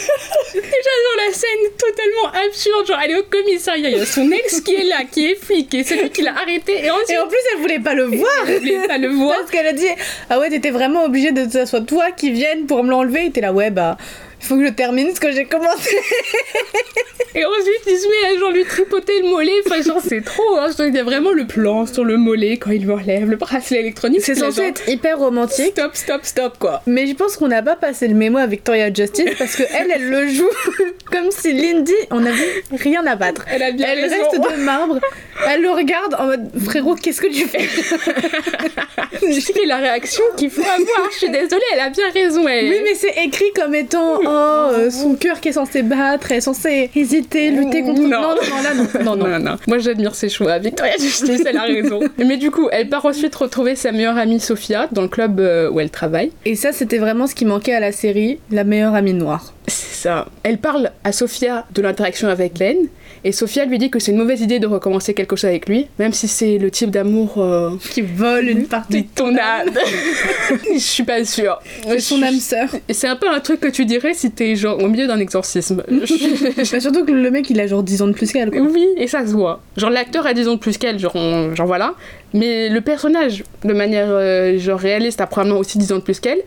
Déjà 0.53 0.63
dans 0.63 1.25
la 1.25 1.33
scène 1.33 1.71
totalement 1.77 2.45
absurde, 2.47 2.87
genre 2.87 2.99
elle 3.03 3.11
est 3.11 3.19
au 3.19 3.23
commissariat, 3.23 3.89
il 3.89 3.97
y 3.97 4.01
a 4.01 4.05
son 4.05 4.31
ex 4.31 4.61
qui 4.61 4.75
est 4.75 4.85
là, 4.85 5.03
qui 5.11 5.25
est 5.25 5.35
flic, 5.35 5.73
et 5.73 5.83
celui 5.83 6.09
qui 6.09 6.21
l'a 6.21 6.35
arrêté, 6.35 6.85
et 6.85 6.91
ensuite 6.91 7.09
Et 7.09 7.17
en 7.17 7.27
plus, 7.27 7.37
elle 7.53 7.61
voulait 7.61 7.72
pas 7.79 7.93
le 7.93 8.03
voir. 8.03 8.29
elle 8.47 8.59
voulait 8.59 8.87
pas 8.87 8.97
le 8.97 9.09
voir. 9.09 9.37
Parce 9.37 9.51
qu'elle 9.51 9.67
a 9.67 9.73
dit 9.73 9.87
Ah 10.29 10.39
ouais, 10.39 10.49
t'étais 10.49 10.71
vraiment 10.71 11.03
obligée 11.03 11.31
de 11.31 11.45
que 11.45 11.51
ce 11.51 11.65
soit 11.65 11.81
toi 11.81 12.11
qui 12.11 12.31
vienne 12.31 12.65
pour 12.65 12.83
me 12.83 12.89
l'enlever. 12.89 13.25
Et 13.25 13.31
t'es 13.31 13.41
là, 13.41 13.53
ouais, 13.53 13.71
bah, 13.71 13.97
il 14.43 14.47
faut 14.47 14.57
que 14.57 14.65
je 14.65 14.71
termine 14.71 15.15
ce 15.15 15.21
que 15.21 15.31
j'ai 15.31 15.45
commencé. 15.45 15.95
Et 17.35 17.45
ensuite 17.45 17.81
il 17.87 17.97
se 17.97 18.07
met 18.07 18.35
à 18.35 18.39
genre 18.39 18.51
lui 18.51 18.65
tripoter 18.65 19.21
le 19.21 19.29
mollet, 19.29 19.53
enfin 19.65 19.81
genre 19.81 20.01
c'est 20.05 20.23
trop, 20.23 20.57
hein. 20.57 20.67
Je 20.77 20.83
il 20.83 20.93
y 20.93 20.99
a 20.99 21.03
vraiment 21.03 21.31
le 21.31 21.47
plan 21.47 21.85
sur 21.85 22.03
le 22.03 22.17
mollet 22.17 22.57
quand 22.57 22.71
il 22.71 22.83
lui 22.83 22.91
enlève 22.91 23.29
le 23.29 23.37
bracelet 23.37 23.79
électronique. 23.79 24.21
C'est 24.21 24.35
censé 24.35 24.57
genre, 24.57 24.65
être 24.65 24.87
hyper 24.87 25.17
romantique. 25.17 25.71
Stop, 25.71 25.95
stop, 25.95 26.25
stop 26.25 26.57
quoi. 26.59 26.81
Mais 26.85 27.07
je 27.07 27.15
pense 27.15 27.37
qu'on 27.37 27.47
n'a 27.47 27.63
pas 27.63 27.77
passé 27.77 28.07
le 28.07 28.15
mémo 28.15 28.37
à 28.37 28.45
Victoria 28.45 28.93
Justice 28.93 29.31
parce 29.39 29.55
que 29.55 29.63
elle, 29.63 29.91
elle 29.95 30.09
le 30.09 30.27
joue 30.27 30.49
comme 31.11 31.31
si 31.31 31.53
Lindy 31.53 31.93
en 32.11 32.25
avait 32.25 32.63
rien 32.71 33.05
à 33.07 33.15
battre. 33.15 33.45
Elle 33.49 33.63
a 33.63 33.71
bien 33.71 33.87
Elle 33.89 34.01
raison. 34.01 34.15
reste 34.29 34.57
de 34.57 34.63
marbre, 34.63 34.99
elle 35.49 35.61
le 35.61 35.71
regarde 35.71 36.15
en 36.19 36.25
mode 36.25 36.51
frérot, 36.65 36.95
qu'est-ce 36.95 37.21
que 37.21 37.27
tu 37.27 37.47
fais? 37.47 37.67
C'est 39.19 39.65
la 39.65 39.77
réaction 39.77 40.23
qu'il 40.37 40.49
faut 40.49 40.61
avoir, 40.61 41.11
je 41.11 41.17
suis 41.17 41.29
désolée, 41.29 41.63
elle 41.73 41.79
a 41.79 41.89
bien 41.89 42.09
raison. 42.11 42.47
Elle... 42.47 42.69
Oui, 42.69 42.79
mais 42.83 42.95
c'est 42.95 43.15
écrit 43.23 43.51
comme 43.55 43.73
étant 43.75 44.19
oh, 44.33 44.71
euh, 44.73 44.89
son 44.89 45.15
cœur 45.15 45.39
qui 45.39 45.49
est 45.49 45.53
censé 45.53 45.83
battre, 45.83 46.31
elle 46.31 46.37
est 46.37 46.41
censée 46.41 46.89
hésiter, 46.95 47.51
lutter 47.51 47.81
contre. 47.81 48.01
Non. 48.01 48.09
non, 48.09 48.35
non, 48.35 49.03
non, 49.03 49.15
non. 49.15 49.27
non, 49.27 49.39
non. 49.39 49.57
Moi 49.67 49.77
j'admire 49.79 50.15
ses 50.15 50.29
choix. 50.29 50.59
Victoria 50.59 50.93
Justice, 50.99 51.41
elle 51.45 51.57
a 51.57 51.63
raison. 51.63 52.01
Mais 52.17 52.37
du 52.37 52.51
coup, 52.51 52.67
elle 52.71 52.89
part 52.89 53.05
ensuite 53.05 53.35
retrouver 53.35 53.75
sa 53.75 53.91
meilleure 53.91 54.17
amie 54.17 54.39
Sophia 54.39 54.87
dans 54.91 55.01
le 55.01 55.07
club 55.07 55.39
euh, 55.39 55.69
où 55.69 55.79
elle 55.79 55.89
travaille. 55.89 56.31
Et 56.45 56.55
ça, 56.55 56.71
c'était 56.71 56.97
vraiment 56.97 57.27
ce 57.27 57.35
qui 57.35 57.45
manquait 57.45 57.73
à 57.73 57.79
la 57.79 57.91
série, 57.91 58.39
la 58.51 58.63
meilleure 58.63 58.95
amie 58.95 59.13
noire. 59.13 59.53
C'est 59.93 60.09
ça. 60.09 60.27
Elle 60.43 60.57
parle 60.57 60.91
à 61.03 61.11
Sophia 61.11 61.65
de 61.73 61.81
l'interaction 61.81 62.27
avec 62.27 62.55
Ben, 62.57 62.75
et 63.23 63.31
Sophia 63.31 63.63
lui 63.65 63.77
dit 63.77 63.89
que 63.89 63.99
c'est 63.99 64.11
une 64.11 64.17
mauvaise 64.17 64.41
idée 64.41 64.59
de 64.59 64.67
recommencer 64.67 65.13
quelque 65.13 65.35
chose 65.35 65.45
avec 65.45 65.69
lui, 65.69 65.87
même 65.99 66.11
si 66.11 66.27
c'est 66.27 66.57
le 66.57 66.69
type 66.71 66.89
d'amour 66.91 67.35
euh, 67.37 67.71
Qui 67.91 68.01
vole 68.01 68.49
une 68.49 68.65
partie 68.65 69.03
de 69.03 69.07
ton 69.15 69.29
âme. 69.37 69.69
Je 70.73 70.77
suis 70.79 71.03
pas 71.03 71.23
sûre. 71.23 71.59
de 71.89 71.97
son 71.99 72.21
âme 72.21 72.39
sœur. 72.39 72.69
C'est 72.89 73.07
un 73.07 73.15
peu 73.15 73.29
un 73.29 73.39
truc 73.39 73.59
que 73.61 73.67
tu 73.69 73.85
dirais 73.85 74.13
si 74.13 74.31
t'es 74.31 74.55
genre 74.55 74.81
au 74.83 74.87
milieu 74.87 75.07
d'un 75.07 75.19
exorcisme. 75.19 75.83
Bah, 76.71 76.79
surtout 76.79 77.05
que 77.05 77.11
le 77.11 77.29
mec 77.31 77.49
il 77.49 77.59
a 77.59 77.67
genre 77.67 77.83
10 77.83 78.01
ans 78.01 78.07
de 78.07 78.13
plus 78.13 78.31
qu'elle. 78.31 78.49
oui, 78.49 78.85
et 78.97 79.07
ça 79.07 79.25
se 79.25 79.31
voit. 79.33 79.61
Genre 79.77 79.89
l'acteur 79.89 80.25
a 80.25 80.33
10 80.33 80.47
ans 80.47 80.53
de 80.55 80.59
plus 80.59 80.77
qu'elle, 80.77 80.97
genre, 80.99 81.15
on- 81.15 81.53
genre 81.55 81.67
voilà. 81.67 81.93
Mais 82.33 82.69
le 82.69 82.81
personnage, 82.81 83.43
de 83.63 83.73
manière 83.73 84.07
euh, 84.09 84.57
genre 84.57 84.79
réaliste, 84.79 85.21
a 85.21 85.27
probablement 85.27 85.59
aussi 85.59 85.77
10 85.77 85.91
ans 85.91 85.97
de 85.97 86.01
plus 86.01 86.19
qu'elle. 86.19 86.41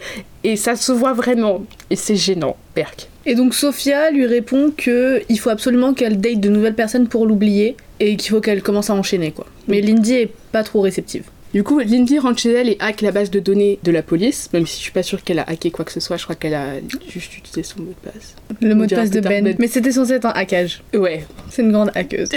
Et 0.44 0.56
ça 0.56 0.76
se 0.76 0.92
voit 0.92 1.12
vraiment. 1.12 1.64
Et 1.90 1.96
c'est 1.96 2.16
gênant, 2.16 2.56
Perk. 2.74 3.08
Et 3.24 3.34
donc 3.34 3.54
Sophia 3.54 4.10
lui 4.10 4.26
répond 4.26 4.72
que 4.76 5.22
il 5.28 5.38
faut 5.38 5.50
absolument 5.50 5.94
qu'elle 5.94 6.20
date 6.20 6.40
de 6.40 6.48
nouvelles 6.48 6.74
personnes 6.74 7.08
pour 7.08 7.26
l'oublier 7.26 7.76
et 7.98 8.16
qu'il 8.16 8.30
faut 8.30 8.40
qu'elle 8.40 8.62
commence 8.62 8.90
à 8.90 8.94
enchaîner 8.94 9.32
quoi. 9.32 9.46
Mais 9.66 9.80
Lindy 9.80 10.14
est 10.14 10.30
pas 10.52 10.62
trop 10.62 10.80
réceptive. 10.80 11.24
Du 11.52 11.62
coup, 11.62 11.78
Lindy 11.78 12.18
rentre 12.18 12.38
chez 12.38 12.52
elle 12.52 12.68
et 12.68 12.76
hack 12.80 13.00
la 13.00 13.12
base 13.12 13.30
de 13.30 13.40
données 13.40 13.78
de 13.82 13.90
la 13.90 14.02
police, 14.02 14.50
même 14.52 14.66
si 14.66 14.76
je 14.76 14.82
suis 14.82 14.92
pas 14.92 15.02
sûre 15.02 15.22
qu'elle 15.22 15.38
a 15.38 15.48
hacké 15.48 15.70
quoi 15.70 15.84
que 15.84 15.92
ce 15.92 16.00
soit, 16.00 16.16
je 16.16 16.24
crois 16.24 16.34
qu'elle 16.34 16.54
a 16.54 16.74
juste 17.08 17.38
utilisé 17.38 17.62
son 17.62 17.80
mot 17.80 17.94
de 18.02 18.10
passe. 18.10 18.34
Le 18.60 18.74
mot 18.74 18.86
de 18.86 18.94
passe 18.94 19.10
de 19.10 19.20
Ben. 19.20 19.44
Ben. 19.44 19.56
Mais 19.58 19.68
c'était 19.68 19.92
censé 19.92 20.14
être 20.14 20.26
un 20.26 20.32
hackage. 20.34 20.82
Ouais. 20.94 21.24
C'est 21.50 21.62
une 21.62 21.72
grande 21.72 21.90
hackeuse. 21.94 22.28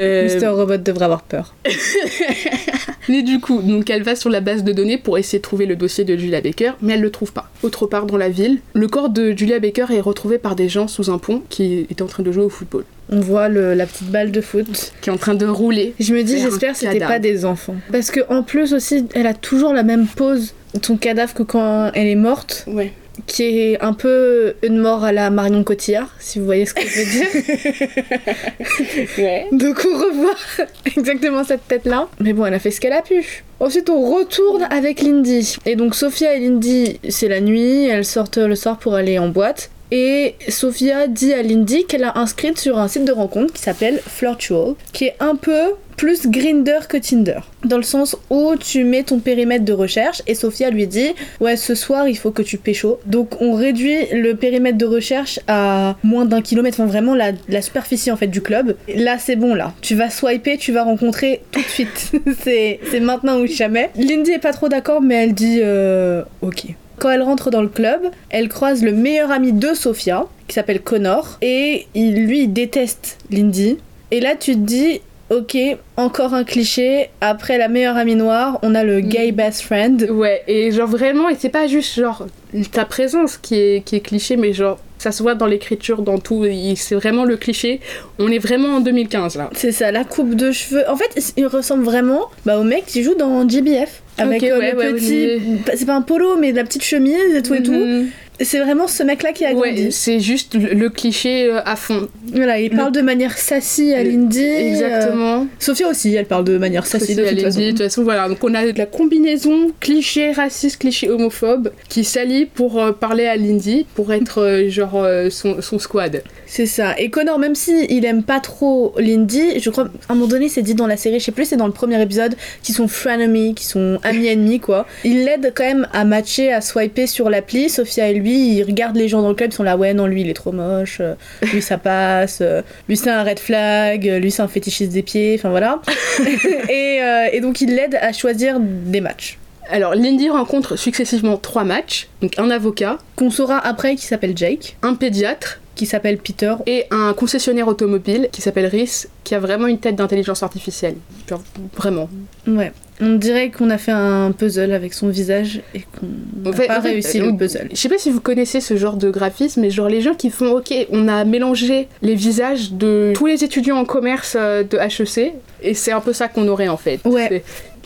Euh, 0.00 0.24
Mister 0.24 0.46
Robot 0.48 0.78
devrait 0.78 1.04
avoir 1.04 1.22
peur. 1.22 1.54
Mais 3.08 3.22
du 3.22 3.40
coup, 3.40 3.60
donc 3.60 3.90
elle 3.90 4.02
va 4.02 4.14
sur 4.14 4.30
la 4.30 4.40
base 4.40 4.62
de 4.62 4.72
données 4.72 4.98
pour 4.98 5.18
essayer 5.18 5.38
de 5.38 5.42
trouver 5.42 5.66
le 5.66 5.76
dossier 5.76 6.04
de 6.04 6.16
Julia 6.16 6.40
Baker, 6.40 6.72
mais 6.80 6.94
elle 6.94 7.00
le 7.00 7.10
trouve 7.10 7.32
pas. 7.32 7.50
Autre 7.62 7.86
part 7.86 8.06
dans 8.06 8.16
la 8.16 8.28
ville, 8.28 8.60
le 8.72 8.86
corps 8.86 9.10
de 9.10 9.32
Julia 9.36 9.58
Baker 9.58 9.86
est 9.90 10.00
retrouvé 10.00 10.38
par 10.38 10.54
des 10.54 10.68
gens 10.68 10.86
sous 10.86 11.10
un 11.10 11.18
pont 11.18 11.42
qui 11.48 11.86
étaient 11.90 12.02
en 12.02 12.06
train 12.06 12.22
de 12.22 12.30
jouer 12.30 12.44
au 12.44 12.48
football, 12.48 12.84
On 13.12 13.20
voit 13.20 13.48
le- 13.48 13.74
la 13.74 13.86
petite 13.86 14.08
balle 14.10 14.30
de 14.30 14.40
foot. 14.40 14.92
qui 15.00 15.10
est 15.10 15.12
en 15.12 15.16
train 15.18 15.34
de 15.34 15.46
rouler. 15.46 15.94
Je 15.98 16.14
me 16.14 16.22
dis, 16.22 16.38
j'espère 16.40 16.72
que 16.72 16.78
c'était 16.78 16.98
pas 17.00 17.18
des 17.18 17.44
enfants. 17.44 17.76
Parce 17.92 18.10
que 18.10 18.20
en 18.28 18.42
plus 18.42 18.72
aussi, 18.72 19.06
elle 19.14 19.26
a 19.26 19.34
toujours 19.34 19.72
la 19.72 19.82
même 19.82 20.06
pose, 20.06 20.54
son 20.82 20.96
cadavre 20.96 21.34
que 21.34 21.42
quand 21.42 21.90
elle 21.94 22.06
est 22.06 22.14
morte, 22.14 22.64
Ouais. 22.68 22.92
qui 23.26 23.42
est 23.42 23.82
un 23.82 23.92
peu 23.92 24.54
une 24.62 24.78
mort 24.78 25.02
à 25.04 25.10
la 25.12 25.28
Marion 25.30 25.64
Cotillard, 25.64 26.14
si 26.20 26.38
vous 26.38 26.44
voyez 26.44 26.64
ce 26.66 26.72
que 26.74 26.82
je 26.82 27.00
veux 27.00 27.10
dire. 27.10 28.34
Ouais. 29.18 29.46
Donc 29.52 29.84
on 29.84 29.98
revoit 29.98 30.34
exactement 30.96 31.44
cette 31.44 31.66
tête-là. 31.68 32.08
Mais 32.20 32.32
bon, 32.32 32.46
elle 32.46 32.54
a 32.54 32.58
fait 32.58 32.70
ce 32.70 32.80
qu'elle 32.80 32.92
a 32.92 33.02
pu. 33.02 33.42
Ensuite, 33.58 33.90
on 33.90 34.00
retourne 34.14 34.62
avec 34.70 35.02
Lindy. 35.02 35.56
Et 35.66 35.76
donc 35.76 35.94
Sophia 35.94 36.34
et 36.34 36.40
Lindy, 36.40 37.00
c'est 37.08 37.28
la 37.28 37.40
nuit, 37.40 37.86
elles 37.86 38.04
sortent 38.04 38.38
le 38.38 38.54
soir 38.54 38.78
pour 38.78 38.94
aller 38.94 39.18
en 39.18 39.28
boîte. 39.28 39.70
Et 39.90 40.34
Sophia 40.48 41.08
dit 41.08 41.32
à 41.32 41.42
Lindy 41.42 41.84
qu'elle 41.84 42.04
a 42.04 42.18
inscrite 42.18 42.58
sur 42.58 42.78
un 42.78 42.88
site 42.88 43.04
de 43.04 43.12
rencontre 43.12 43.52
qui 43.52 43.62
s'appelle 43.62 44.00
Flirtual, 44.06 44.74
qui 44.92 45.06
est 45.06 45.16
un 45.20 45.34
peu 45.34 45.74
plus 45.96 46.28
Grinder 46.28 46.78
que 46.88 46.96
Tinder. 46.96 47.40
Dans 47.64 47.76
le 47.76 47.82
sens 47.82 48.16
où 48.30 48.54
tu 48.56 48.84
mets 48.84 49.02
ton 49.02 49.18
périmètre 49.18 49.66
de 49.66 49.74
recherche 49.74 50.22
et 50.26 50.34
Sophia 50.34 50.70
lui 50.70 50.86
dit 50.86 51.10
Ouais, 51.40 51.56
ce 51.56 51.74
soir 51.74 52.08
il 52.08 52.16
faut 52.16 52.30
que 52.30 52.40
tu 52.40 52.56
pécho. 52.56 53.00
Donc 53.04 53.42
on 53.42 53.52
réduit 53.52 54.06
le 54.12 54.34
périmètre 54.34 54.78
de 54.78 54.86
recherche 54.86 55.40
à 55.46 55.96
moins 56.02 56.24
d'un 56.24 56.40
kilomètre, 56.40 56.80
enfin 56.80 56.88
vraiment 56.88 57.14
la, 57.14 57.32
superficie 57.60 58.10
en 58.10 58.16
fait 58.16 58.28
du 58.28 58.40
club. 58.40 58.76
Là 58.94 59.18
c'est 59.18 59.36
bon 59.36 59.54
là, 59.54 59.74
tu 59.82 59.94
vas 59.94 60.08
swiper, 60.08 60.56
tu 60.56 60.72
vas 60.72 60.84
rencontrer 60.84 61.42
tout 61.50 61.60
de 61.60 61.66
suite. 61.66 62.12
c'est 62.42 62.80
c'est 62.90 63.00
maintenant 63.00 63.38
ou 63.38 63.46
jamais. 63.46 63.90
Lindy 63.96 64.30
est 64.30 64.38
pas 64.38 64.54
trop 64.54 64.70
d'accord, 64.70 65.02
mais 65.02 65.16
elle 65.16 65.34
dit 65.34 65.58
euh, 65.62 66.22
Ok. 66.40 66.74
Quand 67.00 67.08
elle 67.08 67.22
rentre 67.22 67.50
dans 67.50 67.62
le 67.62 67.68
club, 67.68 68.02
elle 68.28 68.50
croise 68.50 68.84
le 68.84 68.92
meilleur 68.92 69.30
ami 69.30 69.54
de 69.54 69.72
Sophia, 69.72 70.26
qui 70.46 70.54
s'appelle 70.54 70.82
Connor, 70.82 71.38
et 71.40 71.86
il, 71.94 72.26
lui, 72.26 72.42
il 72.42 72.52
déteste 72.52 73.16
Lindy. 73.30 73.78
Et 74.10 74.20
là, 74.20 74.36
tu 74.36 74.52
te 74.52 74.58
dis, 74.58 75.00
ok, 75.30 75.56
encore 75.96 76.34
un 76.34 76.44
cliché, 76.44 77.08
après 77.22 77.56
la 77.56 77.68
meilleure 77.68 77.96
amie 77.96 78.16
noire, 78.16 78.58
on 78.62 78.74
a 78.74 78.84
le 78.84 79.00
gay 79.00 79.32
best 79.32 79.62
friend. 79.62 80.10
Ouais, 80.10 80.42
et 80.46 80.72
genre 80.72 80.88
vraiment, 80.88 81.30
et 81.30 81.36
c'est 81.38 81.48
pas 81.48 81.66
juste 81.66 81.98
genre 81.98 82.26
ta 82.70 82.84
présence 82.84 83.38
qui 83.38 83.54
est, 83.54 83.82
qui 83.82 83.96
est 83.96 84.00
cliché, 84.00 84.36
mais 84.36 84.52
genre 84.52 84.78
ça 85.00 85.12
se 85.12 85.22
voit 85.22 85.34
dans 85.34 85.46
l'écriture, 85.46 86.02
dans 86.02 86.18
tout, 86.18 86.44
c'est 86.76 86.94
vraiment 86.94 87.24
le 87.24 87.36
cliché. 87.36 87.80
On 88.18 88.28
est 88.30 88.38
vraiment 88.38 88.76
en 88.76 88.80
2015 88.80 89.36
là. 89.36 89.50
C'est 89.54 89.72
ça, 89.72 89.90
la 89.90 90.04
coupe 90.04 90.34
de 90.34 90.52
cheveux. 90.52 90.82
En 90.88 90.96
fait, 90.96 91.32
il 91.36 91.46
ressemble 91.46 91.82
vraiment 91.84 92.26
bah, 92.44 92.58
au 92.58 92.64
mec 92.64 92.84
qui 92.86 93.02
joue 93.02 93.14
dans 93.14 93.48
GBF. 93.48 94.02
Avec 94.18 94.42
Ok, 94.42 94.48
euh, 94.50 94.58
ouais, 94.58 94.72
le 94.72 94.78
ouais, 94.78 94.92
petit. 94.92 95.40
C'est 95.76 95.86
pas 95.86 95.94
un 95.94 96.02
polo, 96.02 96.36
mais 96.38 96.52
de 96.52 96.56
la 96.56 96.64
petite 96.64 96.84
chemise 96.84 97.34
et 97.34 97.42
tout 97.42 97.54
et 97.54 97.62
tout. 97.62 97.72
Mhm. 97.72 98.08
C'est 98.42 98.58
vraiment 98.58 98.86
ce 98.88 99.02
mec-là 99.02 99.32
qui 99.32 99.44
a 99.44 99.52
Ouais, 99.52 99.72
grandi. 99.74 99.92
c'est 99.92 100.18
juste 100.18 100.54
le, 100.54 100.72
le 100.72 100.88
cliché 100.88 101.44
euh, 101.44 101.60
à 101.66 101.76
fond. 101.76 102.08
Voilà, 102.32 102.58
il 102.58 102.70
Le- 102.70 102.76
parle 102.78 102.92
de 102.92 103.02
manière 103.02 103.36
sassy 103.36 103.92
à 103.92 104.02
Lindy. 104.02 104.42
euh, 104.42 104.68
Exactement. 104.70 105.46
Sophia 105.58 105.86
aussi, 105.88 106.14
elle 106.14 106.24
parle 106.24 106.44
de 106.44 106.56
manière 106.56 106.86
sassy 106.86 107.14
de 107.14 107.22
à 107.22 107.28
toute 107.28 107.36
Lindy, 107.36 107.44
façon. 107.44 107.60
de 107.60 107.68
toute 107.70 107.78
façon, 107.82 108.02
voilà. 108.02 108.28
Donc 108.30 108.42
on 108.42 108.54
a 108.54 108.64
de 108.72 108.78
la 108.78 108.86
combinaison 108.86 109.72
cliché 109.78 110.32
raciste, 110.32 110.78
cliché 110.80 111.10
homophobe 111.10 111.70
qui 111.90 112.02
s'allie 112.02 112.46
pour 112.46 112.80
euh, 112.82 112.92
parler 112.92 113.26
à 113.26 113.36
Lindy, 113.36 113.84
pour 113.94 114.10
être 114.10 114.38
euh, 114.42 114.70
genre 114.70 114.89
euh, 114.96 115.30
son, 115.30 115.60
son 115.62 115.78
squad. 115.78 116.22
C'est 116.46 116.66
ça. 116.66 116.94
Et 116.98 117.10
Connor, 117.10 117.38
même 117.38 117.54
si 117.54 117.86
il 117.88 118.04
aime 118.04 118.22
pas 118.22 118.40
trop 118.40 118.94
Lindy, 118.98 119.60
je 119.60 119.70
crois 119.70 119.84
à 119.84 120.12
un 120.12 120.14
moment 120.14 120.26
donné 120.26 120.48
c'est 120.48 120.62
dit 120.62 120.74
dans 120.74 120.86
la 120.86 120.96
série, 120.96 121.20
je 121.20 121.24
sais 121.24 121.32
plus, 121.32 121.44
c'est 121.46 121.56
dans 121.56 121.66
le 121.66 121.72
premier 121.72 122.00
épisode, 122.02 122.34
qui 122.62 122.72
sont 122.72 122.88
frenemies, 122.88 123.54
qui 123.54 123.64
sont 123.64 123.98
amis 124.02 124.26
ennemis 124.28 124.60
quoi. 124.60 124.86
Il 125.04 125.24
l'aide 125.24 125.52
quand 125.54 125.64
même 125.64 125.88
à 125.92 126.04
matcher, 126.04 126.52
à 126.52 126.60
swiper 126.60 127.06
sur 127.06 127.30
l'appli. 127.30 127.68
Sophia 127.68 128.08
et 128.08 128.14
lui, 128.14 128.56
ils 128.56 128.62
regardent 128.62 128.96
les 128.96 129.08
gens 129.08 129.22
dans 129.22 129.28
le 129.28 129.34
club, 129.34 129.50
ils 129.52 129.56
sont 129.56 129.62
là 129.62 129.76
ouais 129.76 129.94
non 129.94 130.06
lui 130.06 130.22
il 130.22 130.28
est 130.28 130.34
trop 130.34 130.52
moche, 130.52 130.98
euh, 131.00 131.14
lui 131.52 131.62
ça 131.62 131.78
passe, 131.78 132.38
euh, 132.40 132.62
lui 132.88 132.96
c'est 132.96 133.10
un 133.10 133.22
red 133.22 133.38
flag, 133.38 134.04
lui 134.04 134.30
c'est 134.30 134.42
un 134.42 134.48
fétichiste 134.48 134.92
des 134.92 135.02
pieds, 135.02 135.36
enfin 135.38 135.50
voilà. 135.50 135.80
et, 136.68 137.00
euh, 137.02 137.28
et 137.32 137.40
donc 137.40 137.60
il 137.60 137.74
l'aide 137.74 137.96
à 138.00 138.12
choisir 138.12 138.58
des 138.60 139.00
matchs. 139.00 139.39
Alors 139.70 139.94
Lindy 139.94 140.28
rencontre 140.30 140.76
successivement 140.76 141.36
trois 141.36 141.64
matchs, 141.64 142.08
donc 142.22 142.38
un 142.38 142.50
avocat, 142.50 142.98
Qu'on 143.16 143.30
saura 143.30 143.58
après 143.58 143.96
qui 143.96 144.04
s'appelle 144.06 144.36
Jake, 144.36 144.76
un 144.82 144.94
pédiatre 144.94 145.60
qui 145.74 145.86
s'appelle 145.86 146.18
Peter. 146.18 146.54
et 146.66 146.84
un 146.90 147.14
concessionnaire 147.14 147.66
automobile 147.68 148.28
qui 148.32 148.42
s'appelle 148.42 148.66
Rhys, 148.66 149.06
qui 149.24 149.34
a 149.34 149.38
vraiment 149.40 149.66
une 149.66 149.78
tête 149.78 149.96
d'intelligence 149.96 150.42
artificielle. 150.42 150.96
Genre, 151.28 151.42
vraiment. 151.74 152.10
Ouais. 152.46 152.72
On 153.00 153.14
dirait 153.14 153.50
qu'on 153.50 153.70
a 153.70 153.78
fait 153.78 153.92
un 153.92 154.30
puzzle 154.32 154.72
avec 154.72 154.92
son 154.92 155.08
visage 155.08 155.62
et 155.74 155.80
qu'on 155.80 156.50
n'a 156.50 156.66
pas 156.66 156.78
en 156.78 156.82
fait, 156.82 156.90
réussi 156.90 157.20
euh, 157.20 157.30
le 157.30 157.36
puzzle. 157.36 157.68
Je 157.70 157.76
sais 157.76 157.88
pas 157.88 157.96
si 157.96 158.10
vous 158.10 158.20
connaissez 158.20 158.60
ce 158.60 158.76
genre 158.76 158.96
de 158.96 159.10
graphisme, 159.10 159.62
mais 159.62 159.70
genre 159.70 159.88
les 159.88 160.02
gens 160.02 160.12
qui 160.12 160.28
font 160.28 160.50
ok, 160.50 160.74
on 160.90 161.08
a 161.08 161.24
mélangé 161.24 161.88
les 162.02 162.14
visages 162.14 162.72
de 162.72 163.12
tous 163.14 163.24
les 163.24 163.42
étudiants 163.42 163.78
en 163.78 163.86
commerce 163.86 164.36
euh, 164.38 164.64
de 164.64 164.76
HEC, 164.76 165.32
et 165.62 165.72
c'est 165.72 165.92
un 165.92 166.00
peu 166.00 166.12
ça 166.12 166.28
qu'on 166.28 166.46
aurait 166.46 166.68
en 166.68 166.76
fait. 166.76 167.00
Ouais. 167.06 167.42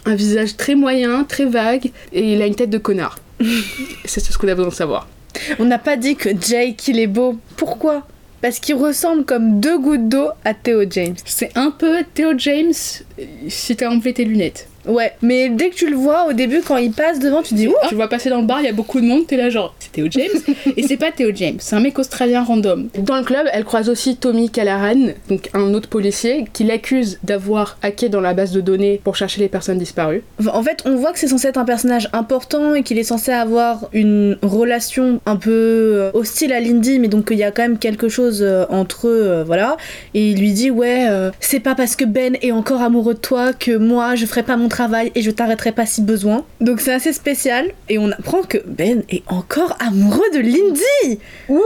Un 0.07 0.15
visage 0.15 0.57
très 0.57 0.75
moyen, 0.75 1.25
très 1.25 1.47
vague, 1.47 1.91
et 2.13 2.33
il 2.35 2.43
a 2.43 2.47
une 2.47 2.55
tête 2.55 2.71
de 2.71 2.79
connard. 2.79 3.19
c'est 4.05 4.21
tout 4.21 4.33
ce 4.33 4.39
qu'on 4.39 4.49
a 4.49 4.55
besoin 4.55 4.71
de 4.71 4.75
savoir. 4.75 5.09
On 5.59 5.65
n'a 5.65 5.79
pas 5.79 5.97
dit 5.97 6.17
que 6.17 6.29
Jake 6.29 6.89
il 6.89 6.99
est 6.99 7.07
beau. 7.07 7.39
Pourquoi? 7.57 8.07
Parce 8.41 8.59
qu'il 8.59 8.75
ressemble 8.75 9.25
comme 9.25 9.61
deux 9.61 9.79
gouttes 9.79 10.09
d'eau 10.09 10.29
à 10.45 10.53
Theo 10.53 10.85
James. 10.91 11.17
C'est 11.25 11.57
un 11.57 11.71
peu 11.71 12.05
Theo 12.15 12.33
James 12.37 12.75
si 13.49 13.77
t'as 13.77 13.89
enlevé 13.89 14.13
tes 14.13 14.25
lunettes. 14.25 14.69
Ouais, 14.87 15.13
mais 15.23 15.49
dès 15.49 15.71
que 15.71 15.75
tu 15.75 15.89
le 15.89 15.97
vois 15.97 16.27
au 16.29 16.33
début 16.33 16.61
quand 16.61 16.77
il 16.77 16.93
passe 16.93 17.19
devant, 17.19 17.43
tu 17.43 17.55
dis 17.55 17.69
ouh. 17.69 17.75
Tu 17.89 17.95
vois 17.95 18.09
passer 18.09 18.31
dans 18.31 18.41
le 18.41 18.47
bar, 18.47 18.61
il 18.61 18.67
y 18.67 18.69
a 18.69 18.73
beaucoup 18.73 19.01
de 19.01 19.07
monde, 19.07 19.27
t'es 19.27 19.37
là 19.37 19.51
genre, 19.51 19.75
c'est 19.79 19.93
Theo 19.93 20.07
James. 20.11 20.29
et 20.77 20.83
c'est 20.83 20.97
pas 20.97 21.11
Theo 21.11 21.31
James, 21.35 21.57
c'est 21.59 21.77
un 21.77 21.81
mec 21.81 21.99
australien 21.99 22.43
random. 22.43 22.89
Dans 22.99 23.17
le 23.17 23.25
club, 23.25 23.47
elle 23.53 23.65
croise 23.65 23.89
aussi 23.89 24.17
Tommy 24.17 24.51
Callahan, 24.51 25.13
donc 25.29 25.49
un 25.55 25.73
autre 25.75 25.89
policier, 25.89 26.45
qui 26.53 26.65
l'accuse 26.65 27.19
d'avoir 27.23 27.79
hacké 27.83 28.09
dans 28.09 28.21
la 28.21 28.35
base 28.35 28.53
de 28.53 28.61
données 28.61 29.01
pour 29.03 29.17
chercher 29.17 29.41
les 29.41 29.49
personnes 29.49 29.79
disparues. 29.79 30.23
En 30.47 30.63
fait, 30.63 30.83
on 30.85 30.97
voit 30.97 31.13
que 31.13 31.19
c'est 31.19 31.29
censé 31.29 31.49
être 31.49 31.59
un 31.59 31.65
personnage 31.65 32.09
important 32.13 32.75
et 32.75 32.83
qu'il 32.83 32.99
est 32.99 33.05
censé 33.05 33.33
avoir 33.33 33.89
une 33.93 34.39
relation 34.43 35.21
un 35.27 35.37
peu 35.37 35.51
euh, 35.51 36.11
hostile 36.15 36.53
à 36.53 36.61
Lindy, 36.61 36.99
mais 36.99 37.09
donc 37.09 37.29
qu'il 37.29 37.39
y 37.39 37.45
a 37.45 37.51
quand 37.51 37.63
même 37.63 37.79
quelque 37.79 38.09
chose 38.09 38.43
euh, 38.43 38.65
entre 38.69 39.09
eux, 39.09 39.23
euh, 39.25 39.45
voilà. 39.45 39.77
Et 40.15 40.31
il 40.31 40.39
lui 40.39 40.53
dit 40.53 40.71
ouais, 40.71 41.07
euh, 41.09 41.31
c'est 41.41 41.61
pas 41.61 41.75
parce 41.75 41.97
que 41.97 42.05
Ben 42.05 42.37
est 42.43 42.53
encore 42.53 42.83
amoureux 42.83 43.15
de 43.15 43.19
toi 43.19 43.53
que 43.53 43.77
moi 43.77 44.15
je 44.15 44.27
ferai 44.27 44.43
pas 44.43 44.57
mon 44.57 44.69
travail 44.75 45.13
et 45.15 45.23
je 45.23 45.31
t'arrêterai 45.31 45.71
pas 45.71 45.87
si 45.87 46.03
besoin. 46.03 46.45
Donc 46.61 46.81
c'est 46.81 46.93
assez 46.93 47.13
spécial 47.13 47.71
et 47.89 47.99
on 47.99 48.11
apprend 48.11 48.43
que 48.43 48.59
Ben 48.67 49.05
est 49.09 49.23
encore 49.29 49.77
amoureux 49.79 50.31
de 50.35 50.41
Lindy. 50.41 51.21
Ouh 51.49 51.61